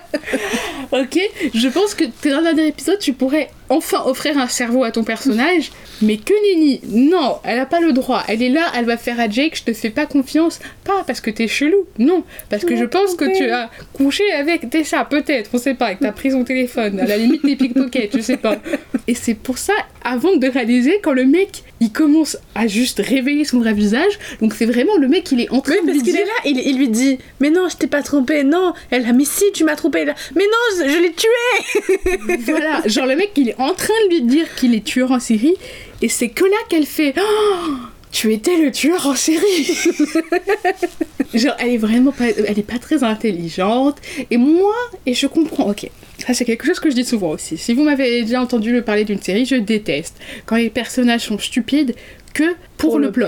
Ok 0.93 1.21
Je 1.53 1.69
pense 1.69 1.95
que 1.95 2.05
dans 2.27 2.39
le 2.39 2.45
dernier 2.45 2.69
épisode, 2.69 2.99
tu 2.99 3.13
pourrais 3.13 3.51
enfin 3.69 4.03
offrir 4.07 4.37
un 4.39 4.49
cerveau 4.49 4.83
à 4.83 4.91
ton 4.91 5.05
personnage, 5.05 5.71
mais 6.03 6.17
que 6.17 6.33
nenni 6.55 6.81
Non, 6.89 7.37
elle 7.45 7.59
a 7.59 7.67
pas 7.67 7.81
le 7.81 7.93
droit. 7.93 8.25
Elle 8.27 8.43
est 8.43 8.49
là, 8.49 8.65
elle 8.77 8.87
va 8.87 8.97
faire 8.97 9.21
à 9.21 9.29
Jake, 9.29 9.57
je 9.57 9.65
te 9.65 9.73
fais 9.75 9.91
pas 9.91 10.07
confiance. 10.07 10.59
Pas 10.85 11.05
parce 11.07 11.21
que 11.21 11.31
t'es 11.31 11.49
chelou, 11.49 11.87
non. 11.99 12.25
Parce 12.49 12.65
que 12.65 12.77
je 12.77 12.85
pense 12.85 13.15
que 13.15 13.37
tu 13.37 13.51
as 13.51 13.71
couché 13.93 14.25
avec 14.33 14.71
Tessa, 14.71 15.05
peut-être, 15.05 15.51
on 15.53 15.59
sait 15.59 15.75
pas, 15.75 15.95
que 15.95 16.03
t'as 16.03 16.13
pris 16.13 16.33
son 16.33 16.45
téléphone, 16.45 16.99
à 16.99 17.05
la 17.05 17.19
limite 17.19 17.45
des 17.45 17.57
pickpockets, 17.57 18.11
je 18.17 18.23
sais 18.23 18.39
pas. 18.39 18.57
Et 19.07 19.15
c'est 19.15 19.35
pour 19.35 19.59
ça, 19.59 19.75
avant 20.03 20.30
de 20.37 20.49
réaliser, 20.49 21.01
quand 21.03 21.13
le 21.13 21.25
mec, 21.27 21.63
il 21.81 21.91
commence 21.91 22.37
à 22.55 22.67
juste 22.67 23.01
révéler 23.05 23.45
son 23.45 23.59
vrai 23.59 23.73
visage, 23.73 24.19
donc 24.41 24.55
c'est 24.55 24.67
vraiment 24.67 24.97
le 24.99 25.09
mec, 25.09 25.31
il 25.33 25.41
est 25.41 25.51
en 25.51 25.61
train 25.61 25.75
Oui, 25.75 25.81
de 25.83 25.87
parce 25.93 25.97
lui 25.97 26.03
dire 26.13 26.21
est 26.21 26.25
là, 26.25 26.33
il, 26.45 26.59
il 26.67 26.79
lui 26.79 26.89
dit 26.89 27.19
Mais 27.41 27.51
non, 27.51 27.69
je 27.69 27.77
t'ai 27.77 27.87
pas 27.87 28.03
trompé, 28.03 28.45
non. 28.45 28.75
Elle 28.91 29.07
a 29.07 29.13
Mais 29.13 29.25
si, 29.25 29.45
tu 29.53 29.65
m'as 29.65 29.77
trompé. 29.77 30.05
Là. 30.05 30.15
Mais 30.35 30.45
non, 30.45 30.85
je, 30.85 30.91
je 30.91 30.99
l'ai 30.99 31.13
tué 31.13 32.37
Voilà, 32.51 32.83
genre 32.87 33.07
le 33.07 33.17
mec 33.17 33.31
il 33.37 33.51
est 33.51 33.61
en 33.61 33.75
train 33.75 33.95
de 34.09 34.15
lui 34.15 34.23
dire 34.23 34.47
qu'il 34.55 34.75
est 34.75 34.85
tueur 34.85 35.11
en 35.13 35.21
série 35.21 35.55
et 36.03 36.09
c'est 36.09 36.29
que 36.29 36.45
là 36.45 36.57
qu'elle 36.69 36.87
fait 36.87 37.15
Oh, 37.19 37.71
tu 38.13 38.33
étais 38.33 38.57
le 38.57 38.71
tueur 38.73 39.07
en 39.07 39.15
série 39.15 39.77
Genre 41.35 41.55
elle 41.59 41.71
est 41.75 41.79
vraiment 41.79 42.13
pas 42.13 42.29
elle 42.29 42.59
est 42.59 42.67
pas 42.67 42.79
très 42.79 43.05
intelligente 43.05 43.97
et 44.31 44.37
moi 44.37 44.75
et 45.07 45.15
je 45.15 45.27
comprends 45.27 45.71
OK. 45.71 45.89
Ça 46.27 46.35
c'est 46.35 46.45
quelque 46.45 46.67
chose 46.67 46.81
que 46.81 46.91
je 46.91 46.95
dis 46.95 47.05
souvent 47.05 47.31
aussi. 47.31 47.57
Si 47.57 47.75
vous 47.75 47.83
m'avez 47.83 48.23
déjà 48.23 48.43
entendu 48.43 48.73
me 48.73 48.83
parler 48.83 49.05
d'une 49.05 49.21
série, 49.21 49.45
je 49.45 49.57
déteste 49.57 50.17
quand 50.47 50.57
les 50.57 50.71
personnages 50.71 51.23
sont 51.23 51.39
stupides 51.39 51.95
que 52.35 52.55
pour, 52.77 52.99
le, 52.99 53.11
plot. 53.11 53.27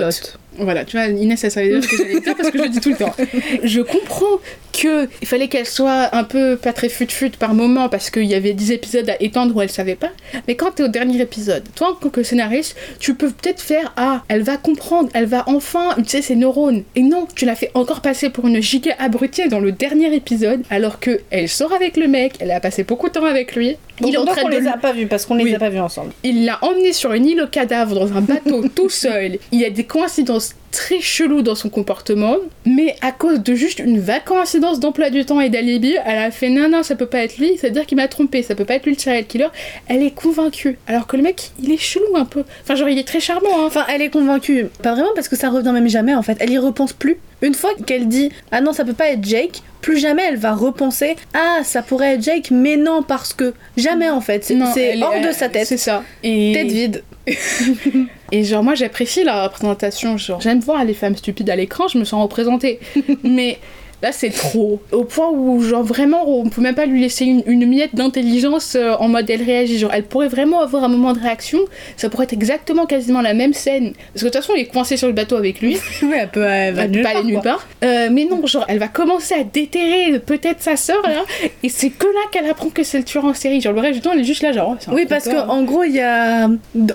Voilà, 0.59 0.85
tu 0.85 0.97
vois, 0.97 1.07
Inès, 1.07 1.43
elle 1.43 1.51
savait 1.51 1.69
déjà 1.69 1.83
ce 1.83 1.89
que 1.89 1.97
j'allais 1.97 2.21
dire 2.21 2.37
parce 2.37 2.51
que 2.51 2.59
je 2.59 2.63
le 2.65 2.69
dis 2.69 2.81
tout 2.81 2.91
le 2.91 2.97
temps. 2.97 3.15
Je 3.63 3.81
comprends 3.81 4.39
que 4.73 5.09
il 5.21 5.29
fallait 5.29 5.49
qu'elle 5.49 5.67
soit 5.67 6.15
un 6.15 6.25
peu 6.25 6.57
pas 6.57 6.73
très 6.73 6.89
fut-fut 6.89 7.31
par 7.31 7.55
moment 7.55 7.89
parce 7.89 8.11
qu'il 8.11 8.25
y 8.25 8.35
avait 8.35 8.53
10 8.53 8.73
épisodes 8.73 9.09
à 9.09 9.21
étendre 9.23 9.57
où 9.57 9.63
elle 9.63 9.71
savait 9.71 9.95
pas. 9.95 10.11
Mais 10.47 10.55
quand 10.55 10.73
t'es 10.73 10.83
au 10.83 10.89
dernier 10.89 11.21
épisode, 11.21 11.65
toi 11.75 11.93
en 11.93 11.95
tant 11.95 12.11
que 12.11 12.23
scénariste, 12.23 12.77
tu 12.99 13.15
peux 13.15 13.31
peut-être 13.31 13.61
faire 13.61 13.93
Ah, 13.97 14.25
elle 14.29 14.43
va 14.43 14.57
comprendre, 14.57 15.09
elle 15.15 15.27
va 15.27 15.45
enfin 15.47 15.95
utiliser 15.97 16.23
ses 16.23 16.37
neurones. 16.37 16.85
Et 16.97 17.03
non, 17.03 17.27
tu 17.35 17.45
l'as 17.45 17.57
fait 17.57 17.71
encore 17.75 18.01
passer 18.01 18.31
pour 18.31 18.47
une 18.47 18.61
giga 18.61 18.95
abrutie 18.99 19.49
dans 19.49 19.61
le 19.61 19.73
dernier 19.73 20.15
épisode 20.15 20.63
alors 20.71 21.01
que 21.01 21.21
elle 21.31 21.49
sort 21.49 21.73
avec 21.73 21.97
le 21.97 22.09
mec, 22.09 22.35
elle 22.41 22.51
a 22.51 22.61
passé 22.61 22.85
beaucoup 22.85 23.09
de 23.09 23.13
temps 23.13 23.25
avec 23.25 23.55
lui. 23.57 23.77
Il 24.01 24.15
est 24.15 24.19
en 24.19 24.25
train 24.25 24.43
on 24.45 24.49
de 24.49 24.57
les 24.57 24.67
a 24.67 24.77
pas 24.77 24.93
vus 24.93 25.07
parce 25.07 25.27
qu'on 25.27 25.35
les 25.35 25.55
a 25.55 25.59
pas 25.59 25.69
vus 25.69 25.79
ensemble. 25.79 26.13
il 26.25 26.45
l'a 26.45 26.59
emmené 26.63 26.93
sur 26.93 27.13
une 27.13 27.27
île 27.27 27.43
au 27.43 27.47
cadavre 27.47 27.95
dans 27.95 28.17
un 28.17 28.21
bateau 28.21 28.67
tout 28.75 28.89
seul. 28.89 29.39
Il 29.53 29.61
y 29.61 29.65
a 29.65 29.71
des 29.71 29.85
coïncidences 29.85 30.55
très 30.71 31.01
cheloues 31.01 31.43
dans 31.43 31.55
son 31.55 31.69
comportement, 31.69 32.37
mais 32.65 32.97
à 33.03 33.13
cause 33.13 33.41
de 33.41 33.55
juste 33.55 33.79
une 33.79 34.01
vague 34.01 34.25
coïncidence 34.25 34.81
d'emploi 34.81 35.11
du 35.11 35.25
temps 35.25 35.41
et 35.41 35.51
d'alibi, 35.51 35.97
elle 36.05 36.19
a 36.19 36.31
fait 36.31 36.49
non, 36.49 36.69
non, 36.69 36.83
ça 36.83 36.97
peut 36.97 37.07
pas 37.07 37.19
être 37.19 37.37
lui, 37.37 37.59
c'est-à-dire 37.59 37.85
qu'il 37.85 37.97
m'a 37.97 38.09
trompé, 38.09 38.43
ça 38.43 38.55
peut 38.55 38.65
pas 38.65 38.75
être 38.75 38.87
lui 38.87 38.95
le 38.95 38.99
serial 38.99 39.27
killer. 39.27 39.49
Elle 39.89 40.03
est 40.03 40.15
convaincue. 40.15 40.79
Alors 40.87 41.07
que 41.07 41.17
le 41.17 41.23
mec, 41.23 41.51
il 41.63 41.71
est 41.71 41.77
chelou 41.77 42.17
un 42.17 42.25
peu. 42.25 42.45
Enfin, 42.63 42.75
genre, 42.75 42.89
il 42.89 42.99
est 42.99 43.07
très 43.07 43.21
charmant, 43.21 43.51
hein. 43.61 43.67
Enfin, 43.67 43.85
elle 43.93 44.01
est 44.01 44.09
convaincue. 44.09 44.67
Pas 44.83 44.95
vraiment 44.95 45.13
parce 45.15 45.29
que 45.29 45.37
ça 45.37 45.51
revient 45.51 45.73
même 45.73 45.89
jamais 45.89 46.15
en 46.15 46.23
fait. 46.23 46.39
Elle 46.41 46.51
y 46.51 46.59
repense 46.59 46.95
plus. 46.95 47.19
Une 47.43 47.55
fois 47.55 47.71
qu'elle 47.87 48.09
dit 48.09 48.31
ah 48.51 48.61
non 48.61 48.73
ça 48.73 48.85
peut 48.85 48.93
pas 48.95 49.09
être 49.09 49.25
Jake, 49.25 49.63
plus 49.83 49.99
jamais 49.99 50.23
elle 50.27 50.37
va 50.39 50.55
repenser 50.55 51.17
ah 51.35 51.59
ça 51.65 51.83
pourrait 51.83 52.15
être 52.15 52.23
Jake, 52.23 52.51
mais 52.51 52.77
non 52.77 53.03
parce 53.03 53.35
que 53.35 53.53
jamais 53.77 54.09
en 54.09 54.23
fait. 54.23 54.45
C'est 54.45 54.55
est- 54.55 55.03
hors 55.03 55.11
de 55.21 55.27
elle- 55.27 55.35
sa 55.35 55.49
tête. 55.51 55.67
C'est 55.67 55.77
ça. 55.77 56.03
Et... 56.23 56.53
Tête 56.55 56.73
vide. 56.73 57.03
Et 58.33 58.45
genre, 58.45 58.63
moi, 58.65 58.75
j'apprécie 58.75 59.25
la 59.25 59.45
représentation. 59.45 60.17
Genre, 60.17 60.41
j'aime 60.41 60.61
voir 60.61 60.85
les 60.85 60.95
femmes 60.95 61.15
stupides 61.17 61.51
à 61.51 61.57
l'écran, 61.57 61.87
je 61.87 61.99
me 61.99 62.05
sens 62.05 62.23
représentée. 62.23 62.81
Mais 63.23 63.59
là, 64.03 64.13
c'est 64.13 64.31
trop. 64.31 64.81
Au 64.91 65.05
point 65.05 65.31
où, 65.31 65.63
genre, 65.63 65.83
vraiment, 65.83 66.29
on 66.29 66.49
peut 66.49 66.61
même 66.61 66.75
pas 66.75 66.87
lui 66.87 67.01
laisser 67.01 67.25
une, 67.25 67.43
une 67.47 67.67
miette 67.67 67.95
d'intelligence 67.95 68.75
euh, 68.77 68.95
en 68.99 69.09
mode 69.09 69.29
elle 69.31 69.43
réagit. 69.43 69.79
Genre, 69.79 69.91
elle 69.95 70.03
pourrait 70.05 70.29
vraiment 70.29 70.61
avoir 70.61 70.85
un 70.85 70.89
moment 70.89 71.13
de 71.13 71.21
réaction. 71.21 71.61
Ça 71.97 72.09
pourrait 72.11 72.25
être 72.25 72.33
exactement 72.33 72.87
quasiment 72.87 73.21
la 73.21 73.35
même 73.35 73.53
scène. 73.55 73.93
Parce 74.13 74.23
que 74.23 74.29
de 74.29 74.31
toute 74.31 74.35
façon, 74.35 74.53
il 74.57 74.63
est 74.63 74.67
coincé 74.67 74.97
sur 74.97 75.07
le 75.07 75.15
bateau 75.15 75.37
avec 75.37 75.61
lui. 75.61 75.77
Ouais, 76.03 76.19
elle 76.23 76.29
peut, 76.31 76.43
elle 76.43 76.75
va 76.75 76.83
Elle 76.83 76.91
peut 76.91 76.95
nulle 76.97 77.03
pas 77.05 77.11
aller 77.11 77.23
nulle 77.25 77.41
part. 77.41 77.67
Euh, 77.85 78.09
mais 78.11 78.25
non, 78.25 78.45
genre, 78.47 78.65
elle 78.69 78.79
va 78.79 78.89
commencer 78.89 79.35
à 79.35 79.45
déterrer 79.45 80.19
peut-être 80.19 80.61
sa 80.61 80.77
sœur, 80.77 81.01
là. 81.05 81.23
Et 81.63 81.69
c'est 81.69 81.91
que 81.91 82.07
là 82.07 82.21
qu'elle 82.33 82.47
apprend 82.47 82.71
que 82.71 82.83
c'est 82.83 82.99
le 82.99 83.05
tueur 83.05 83.25
en 83.25 83.35
série. 83.35 83.61
Genre, 83.61 83.73
le 83.73 83.81
reste 83.81 83.95
du 83.95 84.01
temps, 84.01 84.11
elle 84.13 84.21
est 84.21 84.25
juste 84.25 84.43
là, 84.43 84.51
genre. 84.53 84.77
oh, 84.89 84.91
Oui, 84.93 85.07
parce 85.09 85.25
traiteur. 85.25 85.47
que 85.47 85.51
en 85.51 85.63
gros, 85.63 85.85
il 85.85 85.93
y 85.93 86.01
a. 86.01 86.49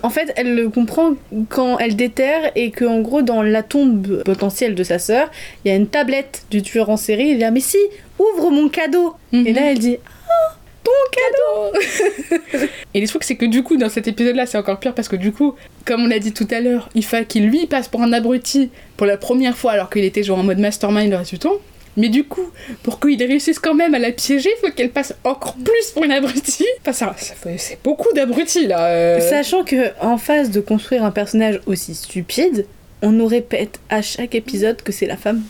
En 0.03 0.09
fait, 0.09 0.34
elle 0.35 0.55
le 0.55 0.69
comprend 0.69 1.11
quand 1.49 1.77
elle 1.79 1.95
déterre 1.95 2.51
et 2.55 2.71
que 2.71 2.84
en 2.85 2.99
gros, 2.99 3.21
dans 3.21 3.41
la 3.41 3.63
tombe 3.63 4.23
potentielle 4.23 4.75
de 4.75 4.84
sa 4.84 4.99
sœur, 4.99 5.29
il 5.63 5.69
y 5.69 5.71
a 5.71 5.77
une 5.77 5.88
tablette 5.88 6.43
du 6.51 6.61
tueur 6.61 6.89
en 6.89 6.97
série. 6.98 7.30
Il 7.30 7.38
dit 7.38 7.44
ah, 7.44 7.52
mais 7.52 7.60
si, 7.60 7.78
ouvre 8.19 8.49
mon 8.52 8.69
cadeau. 8.69 9.15
Mhm. 9.32 9.48
Et 9.48 9.53
là, 9.53 9.61
elle 9.72 9.80
dit 9.80 9.98
ah, 10.30 10.56
ton 10.84 10.91
cadeau. 11.11 12.68
Et 12.94 13.02
le 13.02 13.07
truc, 13.07 13.24
c'est 13.24 13.36
que 13.36 13.45
du 13.45 13.64
coup, 13.64 13.78
dans 13.78 13.90
cet 13.90 14.07
épisode-là, 14.07 14.45
c'est 14.45 14.57
encore 14.57 14.80
pire 14.80 14.94
parce 14.94 15.07
que 15.07 15.15
du 15.15 15.32
coup, 15.32 15.56
comme 15.86 16.03
on 16.03 16.07
l'a 16.07 16.19
dit 16.19 16.34
tout 16.34 16.48
à 16.52 16.60
l'heure, 16.60 16.90
il 16.95 17.03
fallait 17.06 17.26
qu'il 17.26 17.48
lui 17.48 17.68
passe 17.68 17.88
pour 17.88 18.02
un 18.02 18.11
abruti 18.14 18.69
pour 18.95 19.06
la 19.06 19.18
première 19.18 19.56
fois 19.57 19.74
alors 19.74 19.90
qu'il 19.90 20.03
était 20.03 20.24
genre 20.24 20.40
en 20.40 20.44
mode 20.44 20.60
mastermind 20.60 21.10
le 21.10 21.18
reste 21.18 21.32
du 21.32 21.40
temps. 21.40 21.56
Mais 21.99 22.10
du 22.10 22.26
coup, 22.26 22.52
pour 22.84 22.99
qu'il 22.99 23.22
réussisse 23.24 23.57
quand 23.57 23.74
même 23.74 23.95
à 23.95 23.99
la 23.99 24.11
piéger, 24.11 24.52
il 24.56 24.60
faut 24.68 24.72
qu'elle 24.72 24.91
passe 24.91 25.15
encore 25.24 25.56
plus 25.56 25.91
pour 25.95 26.03
une 26.03 26.11
abruti. 26.11 26.64
Enfin, 26.82 26.94
ça, 26.94 27.15
c'est 27.57 27.80
beaucoup 27.84 28.14
d'abrutis 28.14 28.68
là. 28.68 28.86
euh. 28.90 29.19
Sachant 29.19 29.64
que 29.64 29.91
en 29.99 30.19
phase 30.19 30.52
de 30.52 30.60
construire 30.61 31.03
un 31.03 31.10
personnage 31.10 31.60
aussi 31.65 31.95
stupide, 31.95 32.68
on 33.02 33.11
nous 33.11 33.26
répète 33.26 33.80
à 33.90 34.03
chaque 34.03 34.36
épisode 34.36 34.82
que 34.84 34.91
c'est 34.91 35.07
la 35.07 35.18
femme 35.18 35.41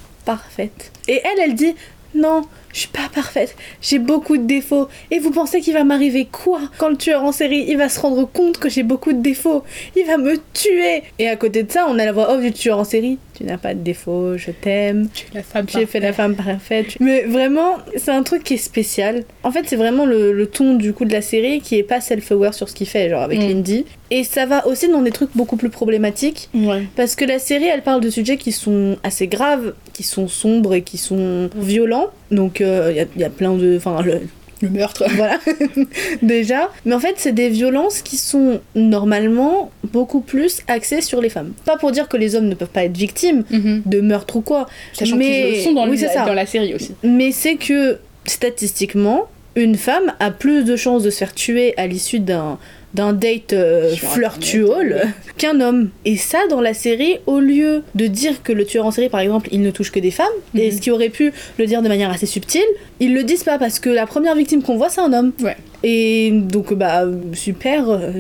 Et 1.08 1.22
elle, 1.24 1.40
elle 1.40 1.56
dit 1.56 1.76
non, 2.16 2.44
je 2.74 2.80
suis 2.80 2.90
pas 2.90 3.10
parfaite, 3.14 3.56
j'ai 3.82 3.99
beaucoup 3.99 4.38
de 4.38 4.44
défauts. 4.44 4.88
Et 5.12 5.20
vous 5.20 5.32
pensez 5.32 5.62
qu'il 5.62 5.74
va 5.74 5.84
m'arriver 5.84 6.28
quoi? 6.32 6.62
Quand 6.78 6.90
le 6.90 6.98
tueur 6.98 7.24
en 7.24 7.32
série, 7.32 7.66
il 7.68 7.78
va 7.78 7.90
se 7.90 7.99
rendre 7.99 8.26
compte 8.26 8.58
que 8.58 8.70
j'ai 8.70 8.84
beaucoup 8.84 9.14
de 9.14 9.22
défauts, 9.22 9.64
il 9.95 10.06
va 10.06 10.18
me 10.18 10.40
tuer. 10.54 11.04
Et 11.20 11.28
à 11.28 11.36
côté 11.36 11.64
de 11.64 11.72
ça, 11.72 11.86
on 11.90 11.99
a 11.99 12.06
la 12.06 12.12
voix 12.12 12.32
off 12.32 12.41
du 12.41 12.52
tueur 12.52 12.80
en 12.80 12.84
série. 12.84 13.20
Tu 13.38 13.43
n'as 13.43 13.57
pas 13.59 13.76
de 13.76 13.80
défauts, 13.81 14.35
je 14.35 14.49
t'aime. 14.49 15.09
Tu 15.14 15.26
es 15.31 15.35
la 15.35 15.43
femme 15.43 15.65
J'ai 15.69 15.85
fait 15.85 15.99
la 15.99 16.11
femme 16.11 16.35
parfaite. 16.35 16.97
Mais 16.99 17.22
vraiment, 17.26 17.77
c'est 17.95 18.09
un 18.11 18.23
truc 18.23 18.43
qui 18.43 18.55
est 18.55 18.57
spécial. 18.57 19.23
En 19.43 19.51
fait, 19.51 19.61
c'est 19.68 19.76
vraiment 19.76 20.05
le, 20.07 20.31
le 20.34 20.47
ton 20.47 20.73
du 20.73 20.91
coup 20.93 21.05
de 21.05 21.14
la 21.14 21.22
série 21.22 21.61
qui 21.61 21.76
est 21.77 21.84
pas 21.84 22.01
self-aware 22.01 22.53
sur 22.55 22.68
ce 22.68 22.73
qu'il 22.73 22.88
fait, 22.88 23.09
genre 23.09 23.22
avec 23.22 23.38
Mm. 23.39 23.47
Lindy. 23.47 23.85
Et 24.09 24.23
ça 24.23 24.45
va 24.47 24.65
aussi 24.65 24.88
dans 24.89 25.01
des 25.01 25.11
trucs 25.11 25.30
beaucoup 25.35 25.57
plus 25.57 25.69
problématiques. 25.69 26.49
Ouais. 26.55 26.84
Parce 26.95 27.15
que 27.15 27.26
la 27.26 27.38
série, 27.39 27.65
elle 27.65 27.84
parle 27.84 28.01
de 28.01 28.09
sujets 28.09 28.38
qui 28.38 28.51
sont 28.51 28.97
assez 29.03 29.27
graves, 29.27 29.73
qui 29.93 30.03
sont 30.03 30.27
sombres 30.27 30.73
et 30.73 30.81
qui 30.81 30.97
sont 30.97 31.49
violents. 31.55 32.07
Donc, 32.31 32.59
il 32.61 32.65
y, 32.65 32.99
a, 32.99 33.05
y 33.18 33.23
a 33.23 33.30
plein 33.30 33.53
de. 33.53 33.76
Enfin, 33.77 34.01
le- 34.61 34.69
meurtre. 34.69 35.03
voilà, 35.15 35.39
déjà. 36.21 36.69
Mais 36.85 36.95
en 36.95 36.99
fait, 36.99 37.15
c'est 37.17 37.31
des 37.34 37.49
violences 37.49 38.01
qui 38.01 38.17
sont 38.17 38.59
normalement 38.75 39.71
beaucoup 39.91 40.21
plus 40.21 40.61
axées 40.67 41.01
sur 41.01 41.21
les 41.21 41.29
femmes. 41.29 41.53
Pas 41.65 41.77
pour 41.77 41.91
dire 41.91 42.07
que 42.07 42.17
les 42.17 42.35
hommes 42.35 42.47
ne 42.47 42.55
peuvent 42.55 42.67
pas 42.69 42.84
être 42.84 42.97
victimes 42.97 43.43
Mhm. 43.49 43.84
de 43.85 44.01
meurtre 44.01 44.38
ou 44.38 44.41
quoi, 44.41 44.67
Sachant 44.93 45.15
Mais- 45.17 45.51
le 45.51 45.61
sont 45.61 45.73
dans, 45.73 45.85
le- 45.85 45.93
la 46.35 46.45
série 46.45 46.73
aussi. 46.75 46.93
mais 47.03 47.31
c'est 47.31 47.55
que 47.55 47.97
statistiquement, 48.25 49.27
une 49.55 49.75
femme 49.75 50.13
a 50.19 50.31
plus 50.31 50.63
de 50.63 50.75
chances 50.75 51.03
de 51.03 51.09
se 51.09 51.17
faire 51.17 51.34
tuer 51.34 51.73
à 51.77 51.88
l'issue 51.88 52.19
d'un 52.19 52.59
d'un 52.98 53.14
date 53.14 53.53
euh, 53.53 53.95
flirtuol 53.95 55.02
qu'un 55.38 55.61
homme. 55.61 55.90
Et 56.03 56.18
ça, 56.18 56.40
dans 56.49 56.60
la 56.61 56.74
série, 56.74 57.18
au 57.28 57.40
lieu 57.40 57.84
de 57.95 58.07
dire 58.07 58.41
que 58.44 58.52
le 58.52 58.65
tueur 58.65 58.86
en 58.86 58.91
série, 58.91 59.07
par 59.07 59.19
exemple, 59.22 59.48
il 59.52 59.61
ne 59.61 59.72
touche 59.72 59.91
que 59.91 59.99
des 59.99 60.11
femmes, 60.11 60.26
et 60.56 60.65
Mhm. 60.69 60.72
ce 60.76 60.82
qui 60.82 60.91
aurait 60.91 61.10
pu 61.10 61.32
le 61.60 61.65
dire 61.68 61.82
de 61.82 61.88
manière 61.88 62.10
assez 62.10 62.26
subtile, 62.26 62.65
ils 62.99 63.14
le 63.14 63.24
disent 63.24 63.44
pas 63.44 63.57
parce 63.60 63.80
que 63.80 63.90
la 63.90 64.06
première 64.07 64.36
victime 64.36 64.61
qu'on 64.64 64.76
voit, 64.78 64.90
c'est 64.90 65.02
un 65.02 65.14
homme. 65.14 65.32
Ouais. 65.41 65.56
Et 65.84 66.32
donc, 66.34 66.74
bah, 66.74 67.06
super, 67.34 67.88
euh, 67.90 68.11